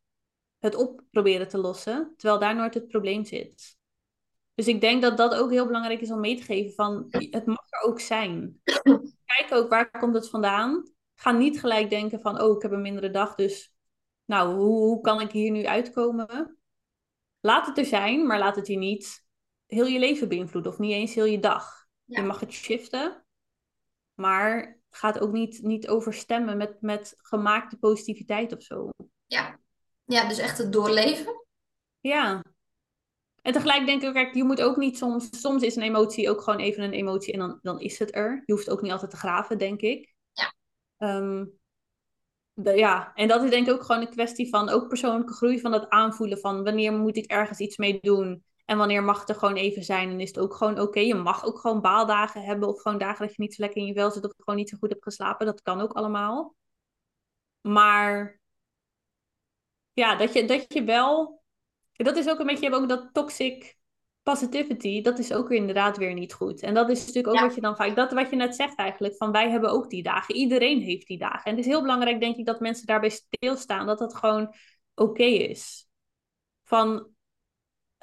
het 0.59 0.75
op 0.75 1.03
proberen 1.11 1.49
te 1.49 1.59
lossen, 1.59 2.13
terwijl 2.17 2.41
daar 2.41 2.57
nooit 2.57 2.75
het 2.75 2.89
probleem 2.89 3.25
zit. 3.25 3.77
Dus 4.55 4.67
ik 4.67 4.81
denk 4.81 5.03
dat 5.03 5.17
dat 5.17 5.35
ook 5.35 5.51
heel 5.51 5.67
belangrijk 5.67 6.01
is 6.01 6.11
om 6.11 6.21
mee 6.21 6.37
te 6.37 6.43
geven 6.43 6.75
van 6.75 7.07
het 7.09 7.47
mag 7.47 7.67
er 7.71 7.81
ook 7.81 8.01
zijn. 8.01 8.61
Kijk 9.25 9.47
ook 9.51 9.69
waar 9.69 9.91
komt 9.91 10.15
het 10.15 10.29
vandaan 10.29 10.95
ga 11.17 11.33
niet 11.33 11.61
gelijk 11.61 11.91
denken 11.91 12.21
van, 12.21 12.41
oh, 12.41 12.57
ik 12.57 12.63
heb 12.63 12.71
een 12.71 12.83
mindere 12.83 13.11
dag, 13.11 13.35
dus 13.35 13.75
nou, 14.25 14.55
hoe, 14.55 14.79
hoe 14.79 15.01
kan 15.01 15.21
ik 15.21 15.31
hier 15.31 15.51
nu 15.51 15.67
uitkomen? 15.67 16.59
Laat 17.41 17.67
het 17.67 17.79
er 17.79 17.85
zijn, 17.85 18.27
maar 18.27 18.39
laat 18.39 18.57
het 18.57 18.67
je 18.67 18.77
niet 18.77 19.25
heel 19.67 19.87
je 19.87 19.99
leven 19.99 20.29
beïnvloeden 20.29 20.73
of 20.73 20.79
niet 20.79 20.93
eens 20.93 21.15
heel 21.15 21.25
je 21.25 21.41
dag. 21.41 21.87
Je 22.05 22.23
mag 22.23 22.41
het 22.41 22.53
shiften, 22.53 23.25
maar 24.15 24.76
gaat 24.97 25.21
ook 25.21 25.33
niet, 25.33 25.63
niet 25.63 25.89
overstemmen 25.89 26.57
met, 26.57 26.77
met 26.81 27.15
gemaakte 27.17 27.77
positiviteit 27.77 28.53
of 28.53 28.63
zo. 28.63 28.91
Ja. 29.27 29.59
ja, 30.05 30.29
dus 30.29 30.39
echt 30.39 30.59
het 30.59 30.73
doorleven. 30.73 31.45
Ja. 32.01 32.45
En 33.43 33.53
tegelijk 33.53 33.87
denk 33.87 34.03
ik 34.03 34.09
ook, 34.09 34.15
kijk, 34.15 34.35
je 34.35 34.45
moet 34.45 34.63
ook 34.63 34.77
niet 34.77 34.99
soms, 34.99 35.41
soms 35.41 35.63
is 35.63 35.77
een 35.77 35.83
emotie 35.83 36.31
ook 36.31 36.41
gewoon 36.41 36.61
even 36.61 36.83
een 36.83 36.93
emotie 36.93 37.33
en 37.33 37.39
dan, 37.39 37.59
dan 37.63 37.81
is 37.81 37.99
het 37.99 38.15
er. 38.15 38.43
Je 38.45 38.53
hoeft 38.53 38.71
ook 38.71 38.83
niet 38.83 38.93
altijd 38.93 39.11
te 39.11 39.17
graven, 39.17 39.59
denk 39.59 39.81
ik. 39.81 40.15
Um, 40.99 41.59
ja, 42.55 43.13
en 43.15 43.29
dat 43.29 43.43
is 43.43 43.51
denk 43.51 43.67
ik 43.67 43.73
ook 43.73 43.85
gewoon 43.85 44.01
een 44.01 44.11
kwestie 44.11 44.49
van 44.49 44.69
ook 44.69 44.89
persoonlijke 44.89 45.33
groei, 45.33 45.61
van 45.61 45.71
dat 45.71 45.89
aanvoelen 45.89 46.39
van 46.39 46.65
wanneer 46.65 46.93
moet 46.93 47.17
ik 47.17 47.31
ergens 47.31 47.59
iets 47.59 47.77
mee 47.77 47.99
doen 48.01 48.45
en 48.67 48.79
wanneer 48.79 49.03
mag 49.03 49.21
het 49.21 49.29
er 49.29 49.35
gewoon 49.35 49.55
even 49.55 49.85
zijn 49.85 50.11
en 50.11 50.21
is 50.21 50.29
het 50.29 50.39
ook 50.39 50.55
gewoon 50.55 50.81
oké. 50.81 51.01
Je 51.01 51.15
mag 51.15 51.45
ook 51.45 51.59
gewoon 51.59 51.81
baaldagen 51.81 52.43
hebben 52.43 52.69
of 52.69 52.83
gewoon 52.83 52.99
dagen 52.99 53.27
dat 53.27 53.37
je 53.37 53.43
niet 53.43 53.55
zo 53.55 53.63
lekker 53.63 53.81
in 53.81 53.87
je 53.87 53.95
vel 53.95 54.11
zit 54.11 54.25
of 54.25 54.33
gewoon 54.37 54.57
niet 54.57 54.69
zo 54.69 54.77
goed 54.77 54.91
hebt 54.91 55.03
geslapen. 55.03 55.47
Dat 55.47 55.63
kan 55.63 55.81
ook 55.81 55.93
allemaal. 55.93 56.55
Maar 57.61 58.41
ja, 59.93 60.17
dat 60.17 60.33
je, 60.33 60.45
dat 60.45 60.73
je 60.73 60.85
wel. 60.85 61.43
Dat 61.93 62.17
is 62.17 62.29
ook 62.29 62.39
een 62.39 62.47
beetje, 62.47 62.65
je 62.65 62.71
hebt 62.71 62.83
ook 62.83 62.89
dat 62.89 63.09
toxic 63.13 63.77
positivity, 64.23 65.03
dat 65.03 65.19
is 65.19 65.33
ook 65.33 65.51
inderdaad 65.51 65.97
weer 65.97 66.15
niet 66.15 66.33
goed. 66.33 66.63
En 66.63 66.75
dat 66.75 66.91
is 66.91 66.99
natuurlijk 66.99 67.27
ook 67.29 67.35
Ja. 67.35 67.43
wat 67.47 67.55
je 67.55 67.61
dan 67.61 67.77
vaak, 67.77 67.97
dat 67.97 68.13
wat 68.13 68.31
je 68.31 68.37
net 68.37 68.55
zegt 68.55 68.77
eigenlijk, 68.77 69.17
van 69.17 69.33
wij 69.33 69.51
hebben 69.51 69.71
ook 69.71 69.91
die 69.91 70.03
dagen. 70.03 70.35
Iedereen 70.35 70.81
heeft 70.81 71.07
die 71.07 71.19
dagen. 71.19 71.45
En 71.45 71.51
het 71.51 71.59
is 71.61 71.67
heel 71.67 71.81
belangrijk, 71.81 72.21
denk 72.21 72.37
ik, 72.37 72.47
dat 72.47 72.61
mensen 72.61 72.87
daarbij 72.87 73.09
stilstaan, 73.09 73.87
dat 73.87 73.99
dat 73.99 74.15
gewoon 74.15 74.55
oké 74.95 75.23
is. 75.23 75.89
Van, 76.65 77.16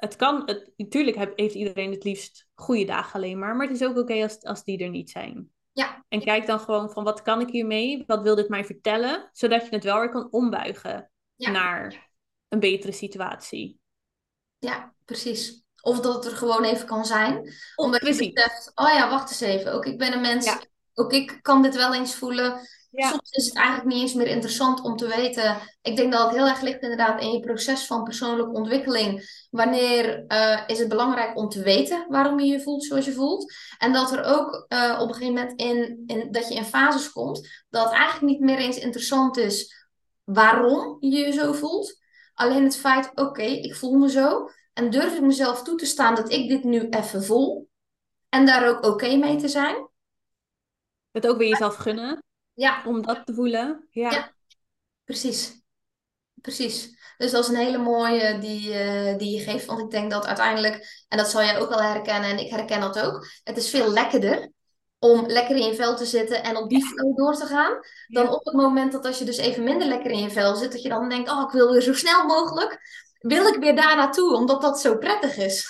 het 0.04 0.16
kan, 0.16 0.42
het, 0.46 0.70
natuurlijk 0.76 1.16
heb- 1.16 1.38
heeft 1.38 1.54
iedereen 1.54 1.90
het 1.90 2.04
liefst 2.04 2.46
goede 2.54 2.84
dagen 2.84 3.14
alleen 3.14 3.38
maar, 3.38 3.56
maar 3.56 3.66
het 3.66 3.80
is 3.80 3.86
ook 3.86 3.96
oké 3.96 4.22
als, 4.22 4.42
als 4.42 4.64
die 4.64 4.78
er 4.78 4.88
niet 4.90 5.10
zijn. 5.10 5.48
Ja. 5.72 6.04
En 6.08 6.20
kijk 6.20 6.46
dan 6.46 6.60
gewoon 6.60 6.90
van, 6.90 7.04
wat 7.04 7.22
kan 7.22 7.40
ik 7.40 7.48
hiermee? 7.48 8.04
Wat 8.06 8.22
wil 8.22 8.34
dit 8.34 8.48
mij 8.48 8.64
vertellen? 8.64 9.28
Zodat 9.32 9.62
je 9.64 9.74
het 9.74 9.84
wel 9.84 9.98
weer 10.00 10.10
kan 10.10 10.28
ombuigen 10.32 11.10
Ja. 11.34 11.50
naar 11.50 12.10
een 12.48 12.60
betere 12.60 12.92
situatie. 12.92 13.78
Ja, 14.58 14.94
precies. 15.04 15.62
Of 15.80 16.00
dat 16.00 16.14
het 16.14 16.24
er 16.32 16.36
gewoon 16.38 16.64
even 16.64 16.86
kan 16.86 17.04
zijn. 17.04 17.52
Omdat 17.76 18.00
je 18.06 18.06
beseft, 18.32 18.72
oh 18.74 18.92
ja, 18.92 19.10
wacht 19.10 19.30
eens 19.30 19.40
even. 19.40 19.72
Ook 19.72 19.86
ik 19.86 19.98
ben 19.98 20.12
een 20.12 20.20
mens. 20.20 20.44
Ja. 20.44 20.60
Ook 20.94 21.12
ik 21.12 21.38
kan 21.42 21.62
dit 21.62 21.74
wel 21.76 21.94
eens 21.94 22.14
voelen. 22.14 22.60
Ja. 22.96 23.08
Soms 23.08 23.30
is 23.30 23.44
het 23.44 23.54
eigenlijk 23.54 23.86
niet 23.86 24.02
eens 24.02 24.14
meer 24.14 24.26
interessant 24.26 24.80
om 24.80 24.96
te 24.96 25.06
weten. 25.06 25.56
Ik 25.82 25.96
denk 25.96 26.12
dat 26.12 26.26
het 26.26 26.36
heel 26.36 26.46
erg 26.46 26.60
ligt 26.60 26.82
inderdaad 26.82 27.20
in 27.20 27.32
je 27.32 27.40
proces 27.40 27.86
van 27.86 28.04
persoonlijke 28.04 28.52
ontwikkeling. 28.52 29.46
Wanneer 29.50 30.24
eh, 30.26 30.62
is 30.66 30.78
het 30.78 30.88
belangrijk 30.88 31.36
om 31.36 31.48
te 31.48 31.62
weten 31.62 32.06
waarom 32.08 32.40
je 32.40 32.46
je 32.46 32.60
voelt 32.60 32.84
zoals 32.84 33.04
je 33.04 33.12
voelt. 33.12 33.54
En 33.78 33.92
dat 33.92 34.12
er 34.12 34.24
ook 34.24 34.64
eh, 34.68 34.98
op 35.00 35.08
een 35.08 35.14
gegeven 35.14 35.34
moment 35.34 35.60
in, 35.60 36.02
in, 36.06 36.32
dat 36.32 36.48
je 36.48 36.54
in 36.54 36.64
fases 36.64 37.12
komt. 37.12 37.64
Dat 37.70 37.84
het 37.84 37.92
eigenlijk 37.92 38.32
niet 38.32 38.40
meer 38.40 38.58
eens 38.58 38.78
interessant 38.78 39.36
is 39.36 39.86
waarom 40.24 40.96
je 41.00 41.16
je 41.16 41.32
zo 41.32 41.52
voelt. 41.52 42.02
Alleen 42.34 42.64
het 42.64 42.76
feit, 42.76 43.10
oké, 43.14 43.42
ik 43.42 43.74
voel 43.74 43.98
me 43.98 44.10
zo. 44.10 44.48
En 44.72 44.90
durf 44.90 45.14
ik 45.14 45.22
mezelf 45.22 45.62
toe 45.62 45.76
te 45.76 45.86
staan 45.86 46.14
dat 46.14 46.32
ik 46.32 46.48
dit 46.48 46.64
nu 46.64 46.88
even 46.88 47.24
voel. 47.24 47.68
En 48.28 48.46
daar 48.46 48.68
ook 48.68 48.84
oké 48.84 49.16
mee 49.16 49.36
te 49.36 49.48
zijn. 49.48 49.88
Het 51.10 51.26
ook 51.26 51.38
weer 51.38 51.48
jezelf 51.48 51.74
gunnen 51.74 52.23
Ja, 52.54 52.82
om 52.86 53.02
dat 53.02 53.26
te 53.26 53.34
voelen. 53.34 53.86
Ja. 53.90 54.10
Ja. 54.10 54.32
precies. 55.04 55.62
Precies. 56.40 57.02
Dus 57.16 57.30
dat 57.30 57.42
is 57.44 57.48
een 57.50 57.56
hele 57.56 57.78
mooie 57.78 58.38
die, 58.38 58.72
eh, 58.72 59.18
die 59.18 59.38
je 59.38 59.44
geeft. 59.44 59.66
Want 59.66 59.80
ik 59.80 59.90
denk 59.90 60.10
dat 60.10 60.26
uiteindelijk, 60.26 61.04
en 61.08 61.18
dat 61.18 61.30
zal 61.30 61.42
jij 61.42 61.58
ook 61.58 61.68
wel 61.68 61.82
herkennen 61.82 62.30
en 62.30 62.38
ik 62.38 62.50
herken 62.50 62.80
dat 62.80 63.00
ook. 63.00 63.26
Het 63.44 63.56
is 63.56 63.70
veel 63.70 63.90
lekkerder 63.92 64.50
om 64.98 65.26
lekker 65.26 65.56
in 65.56 65.66
je 65.66 65.74
vel 65.74 65.96
te 65.96 66.04
zitten 66.04 66.42
en 66.42 66.56
op 66.56 66.68
die 66.68 66.84
flow 66.86 67.16
door 67.16 67.34
te 67.34 67.46
gaan. 67.46 67.72
Dan 68.06 68.24
Ja. 68.24 68.32
op 68.32 68.44
het 68.44 68.54
moment 68.54 68.92
dat 68.92 69.04
als 69.06 69.18
je 69.18 69.24
dus 69.24 69.36
even 69.36 69.62
minder 69.64 69.88
lekker 69.88 70.10
in 70.10 70.18
je 70.18 70.30
vel 70.30 70.56
zit, 70.56 70.72
dat 70.72 70.82
je 70.82 70.88
dan 70.88 71.08
denkt, 71.08 71.30
oh 71.30 71.42
ik 71.42 71.50
wil 71.50 71.72
weer 71.72 71.80
zo 71.82 71.94
snel 71.94 72.26
mogelijk. 72.26 72.78
Wil 73.18 73.46
ik 73.46 73.60
weer 73.60 73.76
daar 73.76 73.96
naartoe, 73.96 74.34
omdat 74.34 74.62
dat 74.62 74.80
zo 74.80 74.96
prettig 74.98 75.36
is. 75.36 75.66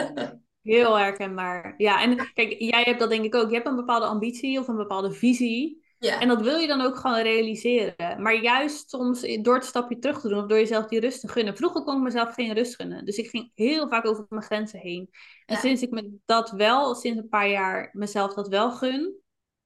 Heel 0.62 0.98
herkenbaar. 0.98 1.74
Ja, 1.76 2.02
en 2.02 2.32
kijk, 2.32 2.54
jij 2.58 2.82
hebt 2.82 3.00
dat 3.00 3.10
denk 3.10 3.24
ik 3.24 3.34
ook. 3.34 3.48
Je 3.48 3.54
hebt 3.54 3.66
een 3.66 3.76
bepaalde 3.76 4.06
ambitie 4.06 4.58
of 4.58 4.68
een 4.68 4.76
bepaalde 4.76 5.12
visie. 5.12 5.81
Ja. 6.02 6.20
En 6.20 6.28
dat 6.28 6.40
wil 6.42 6.56
je 6.56 6.66
dan 6.66 6.80
ook 6.80 6.96
gewoon 6.96 7.20
realiseren. 7.20 8.22
Maar 8.22 8.34
juist 8.42 8.90
soms 8.90 9.20
door 9.42 9.54
het 9.54 9.64
stapje 9.64 9.98
terug 9.98 10.20
te 10.20 10.28
doen 10.28 10.38
of 10.38 10.46
door 10.46 10.58
jezelf 10.58 10.86
die 10.86 11.00
rust 11.00 11.20
te 11.20 11.28
gunnen. 11.28 11.56
Vroeger 11.56 11.82
kon 11.82 11.96
ik 11.96 12.02
mezelf 12.02 12.34
geen 12.34 12.52
rust 12.54 12.74
gunnen. 12.74 13.04
Dus 13.04 13.16
ik 13.16 13.28
ging 13.28 13.50
heel 13.54 13.88
vaak 13.88 14.06
over 14.06 14.26
mijn 14.28 14.42
grenzen 14.42 14.78
heen. 14.78 15.08
En 15.46 15.54
Ja. 15.54 15.60
sinds 15.60 15.82
ik 15.82 15.90
me 15.90 16.16
dat 16.24 16.50
wel, 16.50 16.94
sinds 16.94 17.18
een 17.18 17.28
paar 17.28 17.48
jaar 17.48 17.90
mezelf 17.92 18.34
dat 18.34 18.48
wel 18.48 18.70
gun. 18.70 19.14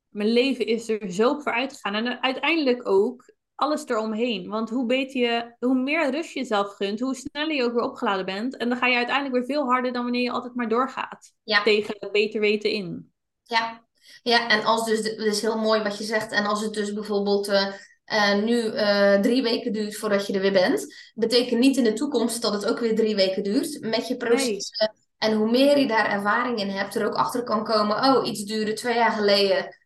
Mijn 0.08 0.28
leven 0.32 0.66
is 0.66 0.88
er 0.88 1.10
zo 1.10 1.30
op 1.30 1.42
vooruit 1.42 1.72
gegaan. 1.72 1.94
En 1.94 2.22
uiteindelijk 2.22 2.88
ook 2.88 3.34
alles 3.54 3.86
eromheen. 3.86 4.48
Want 4.48 4.70
hoe 4.70 4.86
beter 4.86 5.20
je, 5.20 5.54
hoe 5.58 5.74
meer 5.74 6.10
rust 6.10 6.32
je 6.32 6.38
jezelf 6.40 6.74
gunt, 6.74 7.00
hoe 7.00 7.14
sneller 7.14 7.54
je 7.54 7.62
ook 7.62 7.72
weer 7.72 7.84
opgeladen 7.84 8.24
bent. 8.24 8.56
En 8.56 8.68
dan 8.68 8.78
ga 8.78 8.86
je 8.86 8.96
uiteindelijk 8.96 9.34
weer 9.36 9.56
veel 9.56 9.66
harder 9.70 9.92
dan 9.92 10.02
wanneer 10.02 10.22
je 10.22 10.30
altijd 10.30 10.54
maar 10.54 10.68
doorgaat. 10.68 11.32
Ja. 11.42 11.62
Tegen 11.62 12.08
beter 12.12 12.40
weten 12.40 12.70
in. 12.70 13.12
Ja, 13.42 13.85
ja 14.22 14.48
en 14.48 14.64
als 14.64 14.84
dus, 14.84 14.98
het 14.98 15.18
is 15.18 15.40
heel 15.40 15.58
mooi 15.58 15.82
wat 15.82 15.98
je 15.98 16.04
zegt, 16.04 16.32
en 16.32 16.46
als 16.46 16.62
het 16.62 16.74
dus 16.74 16.92
bijvoorbeeld 16.92 17.48
eh, 17.48 17.66
eh, 18.04 18.42
nu 18.42 18.74
eh, 18.74 19.20
drie 19.20 19.42
weken 19.42 19.72
duurt 19.72 19.96
voordat 19.96 20.26
je 20.26 20.32
er 20.32 20.40
weer 20.40 20.52
bent, 20.52 20.94
betekent 21.14 21.60
niet 21.60 21.76
in 21.76 21.84
de 21.84 21.92
toekomst 21.92 22.42
dat 22.42 22.52
het 22.52 22.66
ook 22.66 22.78
weer 22.78 22.94
drie 22.94 23.14
weken 23.14 23.42
duurt 23.42 23.80
met 23.80 24.08
je 24.08 24.16
processen. 24.16 24.94
En 25.18 25.32
hoe 25.32 25.50
meer 25.50 25.78
je 25.78 25.86
daar 25.86 26.10
ervaring 26.10 26.58
in 26.58 26.68
hebt, 26.68 26.94
er 26.94 27.06
ook 27.06 27.14
achter 27.14 27.42
kan 27.42 27.64
komen, 27.64 27.96
oh, 27.96 28.26
iets 28.26 28.44
duurde 28.44 28.72
twee 28.72 28.94
jaar 28.94 29.12
geleden 29.12 29.76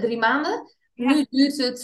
drie 0.00 0.18
maanden. 0.18 0.74
Ja. 0.94 1.12
Nu 1.12 1.26
duurt 1.30 1.56
het, 1.56 1.80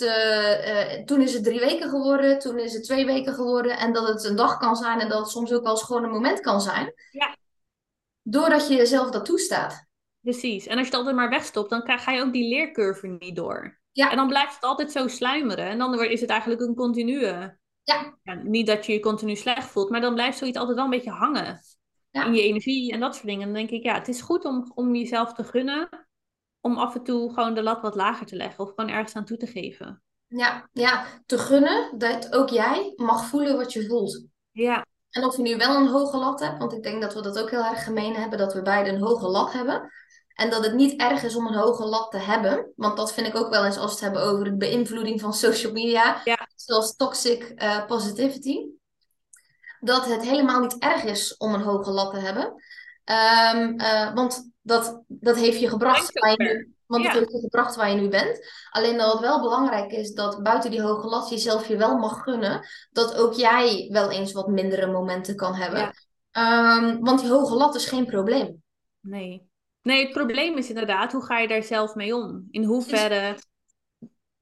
toen 1.06 1.20
is 1.20 1.34
het 1.34 1.44
drie 1.44 1.60
weken 1.60 1.88
geworden, 1.88 2.38
toen 2.38 2.58
is 2.58 2.72
het 2.72 2.84
twee 2.84 3.06
weken 3.06 3.34
geworden. 3.34 3.78
En 3.78 3.92
dat 3.92 4.08
het 4.08 4.24
een 4.24 4.36
dag 4.36 4.56
kan 4.56 4.76
zijn 4.76 5.00
en 5.00 5.08
dat 5.08 5.18
het 5.18 5.28
soms 5.28 5.52
ook 5.52 5.62
wel 5.62 5.72
eens 5.72 5.82
gewoon 5.82 6.04
een 6.04 6.10
moment 6.10 6.40
kan 6.40 6.60
zijn. 6.60 6.92
Ja. 7.10 7.36
Doordat 8.22 8.68
je 8.68 8.74
jezelf 8.74 9.10
dat 9.10 9.24
toestaat. 9.24 9.86
Precies. 10.22 10.66
En 10.66 10.72
als 10.72 10.80
je 10.80 10.86
het 10.86 10.94
altijd 10.94 11.16
maar 11.16 11.28
wegstopt, 11.28 11.70
dan 11.70 11.82
krijg- 11.82 12.02
ga 12.02 12.12
je 12.12 12.22
ook 12.22 12.32
die 12.32 12.48
leercurve 12.48 13.06
niet 13.06 13.36
door. 13.36 13.80
Ja. 13.92 14.10
En 14.10 14.16
dan 14.16 14.26
blijft 14.28 14.54
het 14.54 14.64
altijd 14.64 14.92
zo 14.92 15.08
sluimeren. 15.08 15.64
En 15.66 15.78
dan 15.78 16.04
is 16.04 16.20
het 16.20 16.30
eigenlijk 16.30 16.60
een 16.60 16.74
continue. 16.74 17.60
Ja. 17.82 18.18
Ja, 18.22 18.34
niet 18.34 18.66
dat 18.66 18.86
je 18.86 18.92
je 18.92 19.00
continu 19.00 19.36
slecht 19.36 19.66
voelt, 19.66 19.90
maar 19.90 20.00
dan 20.00 20.14
blijft 20.14 20.38
zoiets 20.38 20.58
altijd 20.58 20.76
wel 20.76 20.84
een 20.84 20.90
beetje 20.90 21.10
hangen. 21.10 21.60
Ja. 22.10 22.24
In 22.24 22.34
je 22.34 22.42
energie 22.42 22.92
en 22.92 23.00
dat 23.00 23.14
soort 23.14 23.26
dingen. 23.26 23.40
En 23.40 23.46
dan 23.52 23.56
denk 23.56 23.70
ik, 23.70 23.82
ja, 23.82 23.94
het 23.94 24.08
is 24.08 24.20
goed 24.20 24.44
om, 24.44 24.70
om 24.74 24.94
jezelf 24.94 25.32
te 25.32 25.44
gunnen. 25.44 25.88
Om 26.60 26.76
af 26.76 26.94
en 26.94 27.02
toe 27.02 27.32
gewoon 27.32 27.54
de 27.54 27.62
lat 27.62 27.80
wat 27.80 27.94
lager 27.94 28.26
te 28.26 28.36
leggen. 28.36 28.64
Of 28.64 28.72
gewoon 28.74 28.90
ergens 28.90 29.14
aan 29.16 29.24
toe 29.24 29.36
te 29.36 29.46
geven. 29.46 30.02
Ja, 30.26 30.68
ja, 30.72 31.06
te 31.26 31.38
gunnen 31.38 31.98
dat 31.98 32.32
ook 32.34 32.48
jij 32.48 32.92
mag 32.96 33.24
voelen 33.24 33.56
wat 33.56 33.72
je 33.72 33.86
voelt. 33.86 34.26
Ja, 34.50 34.86
En 35.10 35.24
of 35.24 35.36
je 35.36 35.42
nu 35.42 35.56
wel 35.56 35.76
een 35.76 35.86
hoge 35.88 36.16
lat 36.16 36.40
hebt, 36.40 36.58
want 36.58 36.72
ik 36.72 36.82
denk 36.82 37.02
dat 37.02 37.14
we 37.14 37.22
dat 37.22 37.38
ook 37.38 37.50
heel 37.50 37.64
erg 37.64 37.84
gemeen 37.84 38.14
hebben, 38.14 38.38
dat 38.38 38.54
we 38.54 38.62
beide 38.62 38.90
een 38.90 39.02
hoge 39.02 39.26
lat 39.28 39.52
hebben. 39.52 39.90
En 40.34 40.50
dat 40.50 40.64
het 40.64 40.74
niet 40.74 41.00
erg 41.00 41.22
is 41.22 41.36
om 41.36 41.46
een 41.46 41.54
hoge 41.54 41.84
lat 41.84 42.10
te 42.10 42.18
hebben, 42.18 42.72
want 42.76 42.96
dat 42.96 43.12
vind 43.12 43.26
ik 43.26 43.36
ook 43.36 43.50
wel 43.50 43.64
eens 43.64 43.76
als 43.78 43.90
we 43.90 43.94
het 43.94 44.00
hebben 44.14 44.22
over 44.32 44.44
de 44.44 44.56
beïnvloeding 44.56 45.20
van 45.20 45.34
social 45.34 45.72
media, 45.72 46.20
Ja. 46.24 46.48
zoals 46.56 46.96
toxic 46.96 47.42
eh, 47.42 47.86
positivity. 47.86 48.56
Dat 49.80 50.04
het 50.04 50.22
helemaal 50.22 50.60
niet 50.60 50.78
erg 50.78 51.04
is 51.04 51.36
om 51.36 51.54
een 51.54 51.60
hoge 51.62 51.90
lat 51.90 52.10
te 52.12 52.18
hebben. 52.20 52.54
Ehm, 53.04 53.74
eh, 53.78 54.14
want 54.14 54.50
dat, 54.60 55.02
dat 55.06 55.36
heeft 55.36 55.60
je 55.60 55.68
gebracht 55.68 56.12
waar 56.20 56.30
je 56.30 56.42
nu, 56.42 56.74
want 56.86 57.02
dat 57.04 57.12
Ja. 57.12 57.18
heeft 57.18 57.32
je 57.32 57.40
gebracht 57.40 57.76
waar 57.76 57.90
je 57.90 58.00
nu 58.00 58.08
bent. 58.08 58.40
Alleen 58.70 58.96
dat 58.96 59.12
het 59.12 59.20
wel 59.20 59.40
belangrijk 59.40 59.92
is 59.92 60.12
dat 60.12 60.42
buiten 60.42 60.70
die 60.70 60.82
hoge 60.82 61.06
lat 61.08 61.28
jezelf 61.28 61.68
je 61.68 61.76
wel 61.76 61.96
mag 61.96 62.22
gunnen. 62.22 62.66
Dat 62.90 63.14
ook 63.14 63.32
jij 63.34 63.88
wel 63.92 64.10
eens 64.10 64.32
wat 64.32 64.46
mindere 64.48 64.86
momenten 64.86 65.36
kan 65.36 65.54
hebben. 65.54 65.80
Ja. 65.80 65.92
Ehm, 66.30 66.98
want 67.00 67.20
die 67.20 67.30
hoge 67.30 67.54
lat 67.54 67.74
is 67.74 67.86
geen 67.86 68.06
probleem. 68.06 68.62
nee. 69.00 69.50
Nee, 69.82 70.02
het 70.02 70.12
probleem 70.12 70.56
is 70.56 70.68
inderdaad, 70.68 71.12
hoe 71.12 71.24
ga 71.24 71.38
je 71.38 71.48
daar 71.48 71.62
zelf 71.62 71.94
mee 71.94 72.14
om? 72.14 72.46
In 72.50 72.64
hoeverre 72.64 73.38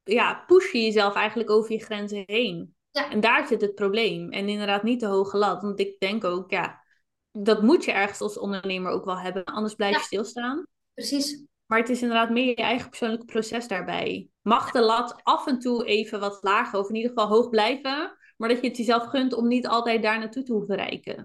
ja, 0.03 0.45
push 0.47 0.73
je 0.73 0.83
jezelf 0.83 1.15
eigenlijk 1.15 1.51
over 1.51 1.73
je 1.73 1.85
grenzen 1.85 2.23
heen? 2.27 2.75
Ja. 2.91 3.11
En 3.11 3.21
daar 3.21 3.47
zit 3.47 3.61
het 3.61 3.75
probleem. 3.75 4.31
En 4.31 4.49
inderdaad 4.49 4.83
niet 4.83 5.01
de 5.01 5.07
hoge 5.07 5.37
lat. 5.37 5.63
Want 5.63 5.81
ik 5.81 5.99
denk 5.99 6.25
ook, 6.25 6.51
ja, 6.51 6.85
dat 7.31 7.63
moet 7.63 7.85
je 7.85 7.93
ergens 7.93 8.21
als 8.21 8.39
ondernemer 8.39 8.93
ook 8.93 9.05
wel 9.05 9.19
hebben. 9.19 9.45
Anders 9.45 9.75
blijf 9.75 9.93
je 9.93 9.99
Ja. 9.99 10.05
stilstaan. 10.05 10.67
Precies. 10.95 11.45
Maar 11.67 11.79
het 11.79 11.89
is 11.89 12.03
inderdaad 12.03 12.31
meer 12.31 12.47
je 12.47 12.55
eigen 12.55 12.89
persoonlijke 12.89 13.25
proces 13.25 13.69
daarbij. 13.69 14.29
Mag 14.43 14.71
de 14.71 14.81
lat 14.81 15.21
af 15.23 15.47
en 15.47 15.59
toe 15.59 15.85
even 15.85 16.21
wat 16.21 16.39
lager, 16.41 16.79
of 16.79 16.89
in 16.89 16.95
ieder 16.95 17.11
geval 17.11 17.29
hoog 17.29 17.49
blijven. 17.49 18.17
Maar 18.37 18.49
dat 18.49 18.61
je 18.61 18.69
het 18.69 18.77
jezelf 18.77 19.05
gunt 19.05 19.33
om 19.33 19.47
niet 19.47 19.67
altijd 19.67 20.03
daar 20.03 20.19
naartoe 20.19 20.43
te 20.43 20.53
hoeven 20.53 20.77
reiken. 20.77 21.25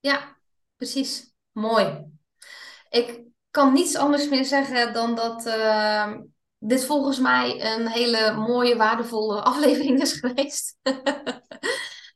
Ja, 0.00 0.36
precies. 0.76 1.34
Mooi. 1.52 2.04
Ik 2.90 3.24
kan 3.56 3.72
niets 3.72 3.96
anders 3.96 4.28
meer 4.28 4.44
zeggen 4.44 4.92
dan 4.92 5.14
dat 5.14 5.46
ehm, 5.46 6.22
dit 6.58 6.84
volgens 6.84 7.18
mij 7.18 7.74
een 7.74 7.86
hele 7.88 8.32
mooie, 8.32 8.76
waardevolle 8.76 9.42
aflevering 9.52 10.00
is 10.00 10.12
geweest. 10.12 10.76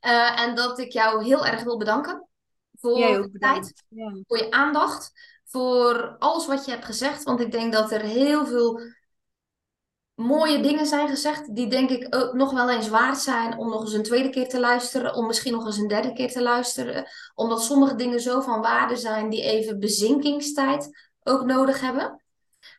Eh, 0.01 0.41
en 0.41 0.55
dat 0.55 0.79
ik 0.79 0.91
jou 0.91 1.23
heel 1.23 1.45
erg 1.45 1.63
wil 1.63 1.77
bedanken 1.77 2.27
voor 2.79 2.97
je 2.97 3.37
tijd. 3.39 3.83
Ja. 3.87 4.17
voor 4.27 4.37
je 4.37 4.51
aandacht, 4.51 5.11
voor 5.45 6.15
alles 6.19 6.47
wat 6.47 6.65
je 6.65 6.71
hebt 6.71 6.85
gezegd. 6.85 7.23
Want 7.23 7.39
ik 7.39 7.51
denk 7.51 7.73
dat 7.73 7.91
er 7.91 8.01
heel 8.01 8.45
veel 8.45 8.81
mooie 10.13 10.61
dingen 10.61 10.85
zijn 10.85 11.07
gezegd, 11.07 11.55
die 11.55 11.67
denk 11.67 11.89
ik 11.89 12.15
ook 12.15 12.33
nog 12.33 12.51
wel 12.51 12.69
eens 12.69 12.89
waard 12.89 13.17
zijn 13.17 13.57
om 13.57 13.69
nog 13.69 13.81
eens 13.81 13.93
een 13.93 14.03
tweede 14.03 14.29
keer 14.29 14.47
te 14.47 14.59
luisteren, 14.59 15.15
om 15.15 15.27
misschien 15.27 15.53
nog 15.53 15.65
eens 15.65 15.77
een 15.77 15.87
derde 15.87 16.13
keer 16.13 16.31
te 16.31 16.41
luisteren. 16.41 17.05
Omdat 17.35 17.63
sommige 17.63 17.95
dingen 17.95 18.19
zo 18.19 18.41
van 18.41 18.61
waarde 18.61 18.95
zijn 18.95 19.29
die 19.29 19.43
even 19.43 19.79
bezinkingstijd 19.79 21.10
ook 21.23 21.45
nodig 21.45 21.81
hebben. 21.81 22.23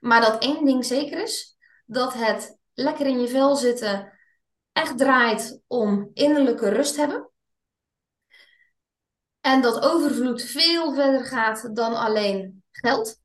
Maar 0.00 0.20
dat 0.20 0.42
één 0.42 0.64
ding 0.64 0.84
zeker 0.84 1.22
is, 1.22 1.56
dat 1.86 2.14
het 2.14 2.58
lekker 2.74 3.06
in 3.06 3.20
je 3.20 3.28
vel 3.28 3.56
zitten 3.56 4.12
echt 4.72 4.98
draait 4.98 5.60
om 5.66 6.10
innerlijke 6.14 6.68
rust 6.68 6.96
hebben. 6.96 7.30
En 9.40 9.62
dat 9.62 9.82
overvloed 9.82 10.42
veel 10.42 10.94
verder 10.94 11.24
gaat 11.24 11.76
dan 11.76 11.94
alleen 11.94 12.62
geld. 12.70 13.20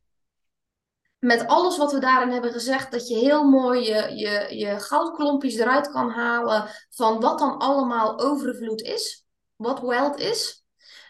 met 1.20 1.48
alles 1.48 1.78
wat 1.78 1.92
we 1.92 2.00
daarin 2.00 2.30
hebben 2.30 2.52
gezegd, 2.52 2.92
dat 2.92 3.08
je 3.08 3.16
heel 3.16 3.44
mooi 3.44 3.84
je, 3.84 4.16
je, 4.16 4.58
je 4.58 4.80
goudklompjes 4.80 5.56
eruit 5.56 5.92
kan 5.92 6.10
halen 6.10 6.70
van 6.90 7.20
wat 7.20 7.40
dan 7.40 7.58
allemaal 7.58 8.20
overvloed 8.20 8.82
is, 8.82 9.26
wat 9.56 9.80
wealth 9.80 10.20
is. 10.20 10.66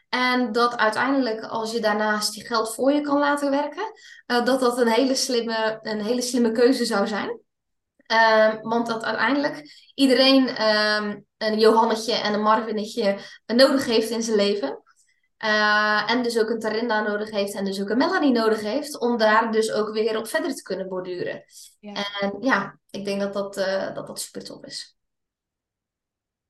En 0.10 0.52
dat 0.52 0.78
uiteindelijk, 0.78 1.44
als 1.44 1.72
je 1.72 1.80
daarnaast 1.80 2.34
je 2.34 2.46
geld 2.46 2.74
voor 2.76 2.92
je 2.92 3.02
kan 3.02 3.20
laten 3.20 3.52
werken, 3.52 3.92
uh, 4.28 4.46
dat 4.46 4.60
dat 4.60 4.78
een 4.78 4.88
hele 4.88 5.16
slimme, 5.16 5.80
een 5.82 6.02
hele 6.02 6.22
slimme 6.22 6.52
keuze 6.52 6.86
zou 6.86 7.08
zijn. 7.08 7.40
Uh, 8.12 8.62
want 8.62 8.88
dat 8.88 9.04
uiteindelijk 9.04 9.64
iedereen 9.96 10.48
uh, 10.48 11.14
een 11.38 11.60
Johannetje 11.60 12.14
en 12.14 12.34
een 12.34 12.42
Marvinetje 12.42 13.20
nodig 13.46 13.86
heeft 13.86 14.10
in 14.10 14.24
zijn 14.24 14.38
leven. 14.38 14.82
Uh, 15.44 16.12
en 16.12 16.24
dus 16.24 16.40
ook 16.40 16.50
een 16.50 16.60
Tarinda 16.60 17.02
nodig 17.02 17.32
heeft 17.32 17.54
en 17.54 17.66
dus 17.66 17.82
ook 17.82 17.90
een 17.90 17.98
Melanie 17.98 18.32
nodig 18.32 18.62
heeft. 18.62 19.00
Om 19.00 19.18
daar 19.18 19.52
dus 19.52 19.72
ook 19.72 19.94
weer 19.94 20.18
op 20.18 20.28
verder 20.28 20.56
te 20.56 20.62
kunnen 20.62 20.88
borduren. 20.88 21.44
Ja. 21.80 21.94
En 22.20 22.38
ja, 22.40 22.80
ik 22.90 23.06
denk 23.06 23.22
dat 23.22 23.34
dat, 23.34 23.58
uh, 23.58 23.94
dat, 23.94 24.08
dat 24.08 24.20
super 24.20 24.44
tof 24.44 24.64
is. 24.64 24.98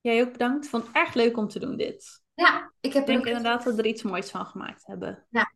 Jij 0.02 0.22
ook 0.22 0.32
bedankt. 0.32 0.68
Vond 0.68 0.88
het 0.88 0.96
erg 0.96 1.14
leuk 1.14 1.38
om 1.38 1.48
te 1.48 1.60
doen 1.60 1.78
dit. 1.78 2.22
Ja, 2.38 2.72
ik 2.80 2.94
heb 2.94 3.02
ik 3.02 3.08
denk 3.08 3.26
inderdaad 3.26 3.64
dat 3.64 3.76
we 3.76 3.82
er 3.82 3.88
iets 3.88 4.04
moois 4.04 4.30
van 4.30 4.46
gemaakt 4.46 4.86
hebben. 4.86 5.26
Ja. 5.30 5.52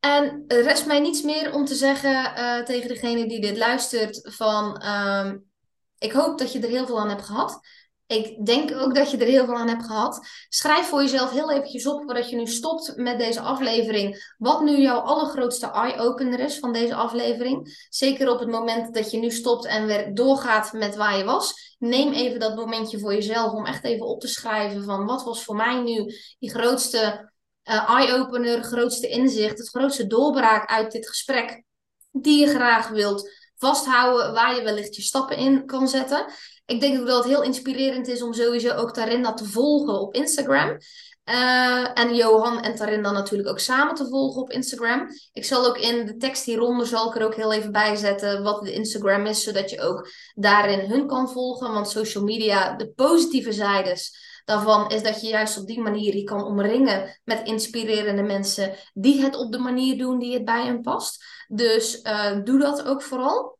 En 0.00 0.44
rest 0.46 0.86
mij 0.86 1.00
niets 1.00 1.22
meer 1.22 1.52
om 1.52 1.64
te 1.64 1.74
zeggen 1.74 2.12
uh, 2.12 2.58
tegen 2.58 2.88
degene 2.88 3.26
die 3.26 3.40
dit 3.40 3.56
luistert 3.56 4.34
van... 4.34 4.86
Um, 4.86 5.52
ik 5.98 6.12
hoop 6.12 6.38
dat 6.38 6.52
je 6.52 6.60
er 6.60 6.68
heel 6.68 6.86
veel 6.86 7.00
aan 7.00 7.08
hebt 7.08 7.24
gehad. 7.24 7.60
Ik 8.06 8.46
denk 8.46 8.72
ook 8.72 8.94
dat 8.94 9.10
je 9.10 9.16
er 9.16 9.26
heel 9.26 9.44
veel 9.44 9.56
aan 9.56 9.68
hebt 9.68 9.84
gehad. 9.84 10.26
Schrijf 10.48 10.86
voor 10.86 11.00
jezelf 11.00 11.30
heel 11.30 11.50
eventjes 11.50 11.86
op 11.86 12.02
voordat 12.02 12.30
je 12.30 12.36
nu 12.36 12.46
stopt 12.46 12.96
met 12.96 13.18
deze 13.18 13.40
aflevering. 13.40 14.34
Wat 14.38 14.62
nu 14.62 14.80
jouw 14.80 14.98
allergrootste 14.98 15.70
eye-opener 15.70 16.40
is 16.40 16.58
van 16.58 16.72
deze 16.72 16.94
aflevering. 16.94 17.86
Zeker 17.88 18.30
op 18.30 18.38
het 18.38 18.48
moment 18.48 18.94
dat 18.94 19.10
je 19.10 19.18
nu 19.18 19.30
stopt 19.30 19.66
en 19.66 19.86
weer 19.86 20.14
doorgaat 20.14 20.72
met 20.72 20.96
waar 20.96 21.16
je 21.16 21.24
was. 21.24 21.74
Neem 21.78 22.12
even 22.12 22.40
dat 22.40 22.56
momentje 22.56 22.98
voor 22.98 23.14
jezelf 23.14 23.52
om 23.52 23.66
echt 23.66 23.84
even 23.84 24.06
op 24.06 24.20
te 24.20 24.28
schrijven 24.28 24.84
van 24.84 25.06
wat 25.06 25.24
was 25.24 25.44
voor 25.44 25.56
mij 25.56 25.80
nu 25.82 26.14
die 26.38 26.50
grootste 26.50 27.32
uh, 27.64 27.90
eye-opener, 27.90 28.62
grootste 28.62 29.08
inzicht, 29.08 29.58
het 29.58 29.68
grootste 29.68 30.06
doorbraak 30.06 30.70
uit 30.70 30.92
dit 30.92 31.08
gesprek. 31.08 31.62
Die 32.10 32.40
je 32.40 32.46
graag 32.46 32.88
wilt 32.88 33.30
vasthouden, 33.56 34.32
waar 34.32 34.56
je 34.56 34.62
wellicht 34.62 34.96
je 34.96 35.02
stappen 35.02 35.36
in 35.36 35.66
kan 35.66 35.88
zetten. 35.88 36.26
Ik 36.66 36.80
denk 36.80 37.00
ook 37.00 37.06
dat 37.06 37.16
het 37.16 37.32
heel 37.32 37.42
inspirerend 37.42 38.08
is 38.08 38.22
om 38.22 38.32
sowieso 38.32 38.74
ook 38.74 38.92
Tarinda 38.92 39.34
te 39.34 39.44
volgen 39.44 40.00
op 40.00 40.14
Instagram. 40.14 40.78
Uh, 41.24 41.98
en 41.98 42.14
Johan 42.14 42.62
en 42.62 42.74
Tarinda 42.74 43.10
natuurlijk 43.10 43.48
ook 43.48 43.58
samen 43.58 43.94
te 43.94 44.08
volgen 44.08 44.42
op 44.42 44.50
Instagram. 44.50 45.08
Ik 45.32 45.44
zal 45.44 45.66
ook 45.66 45.78
in 45.78 46.06
de 46.06 46.16
tekst 46.16 46.44
hieronder 46.44 46.86
zal 46.86 47.08
ik 47.08 47.16
er 47.16 47.24
ook 47.24 47.34
heel 47.34 47.52
even 47.52 47.72
bij 47.72 47.96
zetten 47.96 48.42
wat 48.42 48.62
de 48.62 48.72
Instagram 48.72 49.26
is, 49.26 49.42
zodat 49.42 49.70
je 49.70 49.80
ook 49.80 50.08
daarin 50.34 50.90
hun 50.90 51.06
kan 51.06 51.30
volgen. 51.30 51.72
Want 51.72 51.88
social 51.88 52.24
media, 52.24 52.76
de 52.76 52.88
positieve 52.88 53.52
zijdes 53.52 54.32
daarvan 54.44 54.90
is 54.90 55.02
dat 55.02 55.20
je 55.20 55.28
juist 55.28 55.58
op 55.58 55.66
die 55.66 55.80
manier 55.80 56.16
je 56.16 56.24
kan 56.24 56.44
omringen 56.44 57.20
met 57.24 57.46
inspirerende 57.46 58.22
mensen 58.22 58.74
die 58.94 59.22
het 59.22 59.36
op 59.36 59.52
de 59.52 59.58
manier 59.58 59.98
doen 59.98 60.18
die 60.18 60.34
het 60.34 60.44
bij 60.44 60.64
hen 60.64 60.80
past. 60.80 61.24
Dus 61.48 62.00
uh, 62.02 62.42
doe 62.44 62.58
dat 62.58 62.84
ook 62.84 63.02
vooral. 63.02 63.53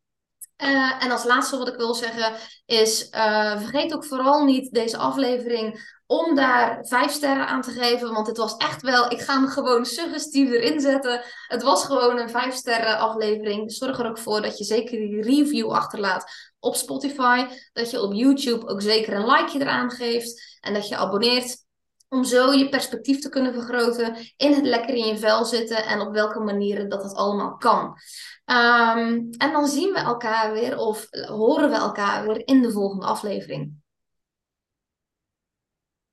Uh, 0.63 1.05
en 1.05 1.11
als 1.11 1.25
laatste 1.25 1.57
wat 1.59 1.69
ik 1.69 1.77
wil 1.77 1.95
zeggen 1.95 2.33
is, 2.67 3.09
uh, 3.11 3.59
vergeet 3.59 3.95
ook 3.95 4.05
vooral 4.05 4.45
niet 4.45 4.73
deze 4.73 4.97
aflevering 4.97 5.93
om 6.07 6.35
daar 6.35 6.79
vijf 6.87 7.11
sterren 7.11 7.47
aan 7.47 7.63
te 7.63 7.71
geven. 7.71 8.13
Want 8.13 8.27
het 8.27 8.37
was 8.37 8.57
echt 8.57 8.83
wel, 8.83 9.11
ik 9.11 9.21
ga 9.21 9.35
hem 9.35 9.49
gewoon 9.49 9.87
suggestief 9.87 10.51
erin 10.51 10.81
zetten. 10.81 11.23
Het 11.49 11.63
was 11.63 11.85
gewoon 11.85 12.19
een 12.19 12.31
vijf 12.31 12.55
sterren 12.55 12.99
aflevering. 12.99 13.73
Zorg 13.73 13.99
er 13.99 14.07
ook 14.07 14.19
voor 14.19 14.43
dat 14.43 14.59
je 14.59 14.65
zeker 14.65 14.99
die 14.99 15.23
review 15.23 15.71
achterlaat 15.71 16.25
op 16.61 16.75
Spotify. 16.75 17.47
Dat 17.73 17.91
je 17.91 18.01
op 18.01 18.13
YouTube 18.13 18.67
ook 18.67 18.83
zeker 18.83 19.15
een 19.15 19.27
likeje 19.27 19.61
eraan 19.61 19.91
geeft. 19.91 20.59
En 20.61 20.75
dat 20.75 20.89
je 20.89 20.97
abonneert 20.97 21.65
om 22.09 22.25
zo 22.25 22.53
je 22.53 22.69
perspectief 22.69 23.21
te 23.21 23.29
kunnen 23.29 23.53
vergroten, 23.53 24.17
in 24.37 24.53
het 24.53 24.65
lekker 24.65 24.95
in 24.95 25.07
je 25.07 25.19
vel 25.19 25.45
zitten 25.45 25.85
en 25.85 26.01
op 26.01 26.13
welke 26.13 26.41
manieren 26.41 26.89
dat 26.89 27.03
het 27.03 27.15
allemaal 27.15 27.57
kan. 27.57 27.97
Um, 28.47 29.31
en 29.31 29.53
dan 29.53 29.67
zien 29.67 29.93
we 29.93 29.99
elkaar 29.99 30.53
weer 30.53 30.79
of 30.79 31.09
horen 31.11 31.71
we 31.71 31.77
elkaar 31.77 32.27
weer 32.27 32.47
in 32.47 32.63
de 32.63 32.73
volgende 32.73 33.07
aflevering. 33.07 33.83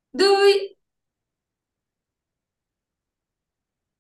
Doei! 0.09 0.77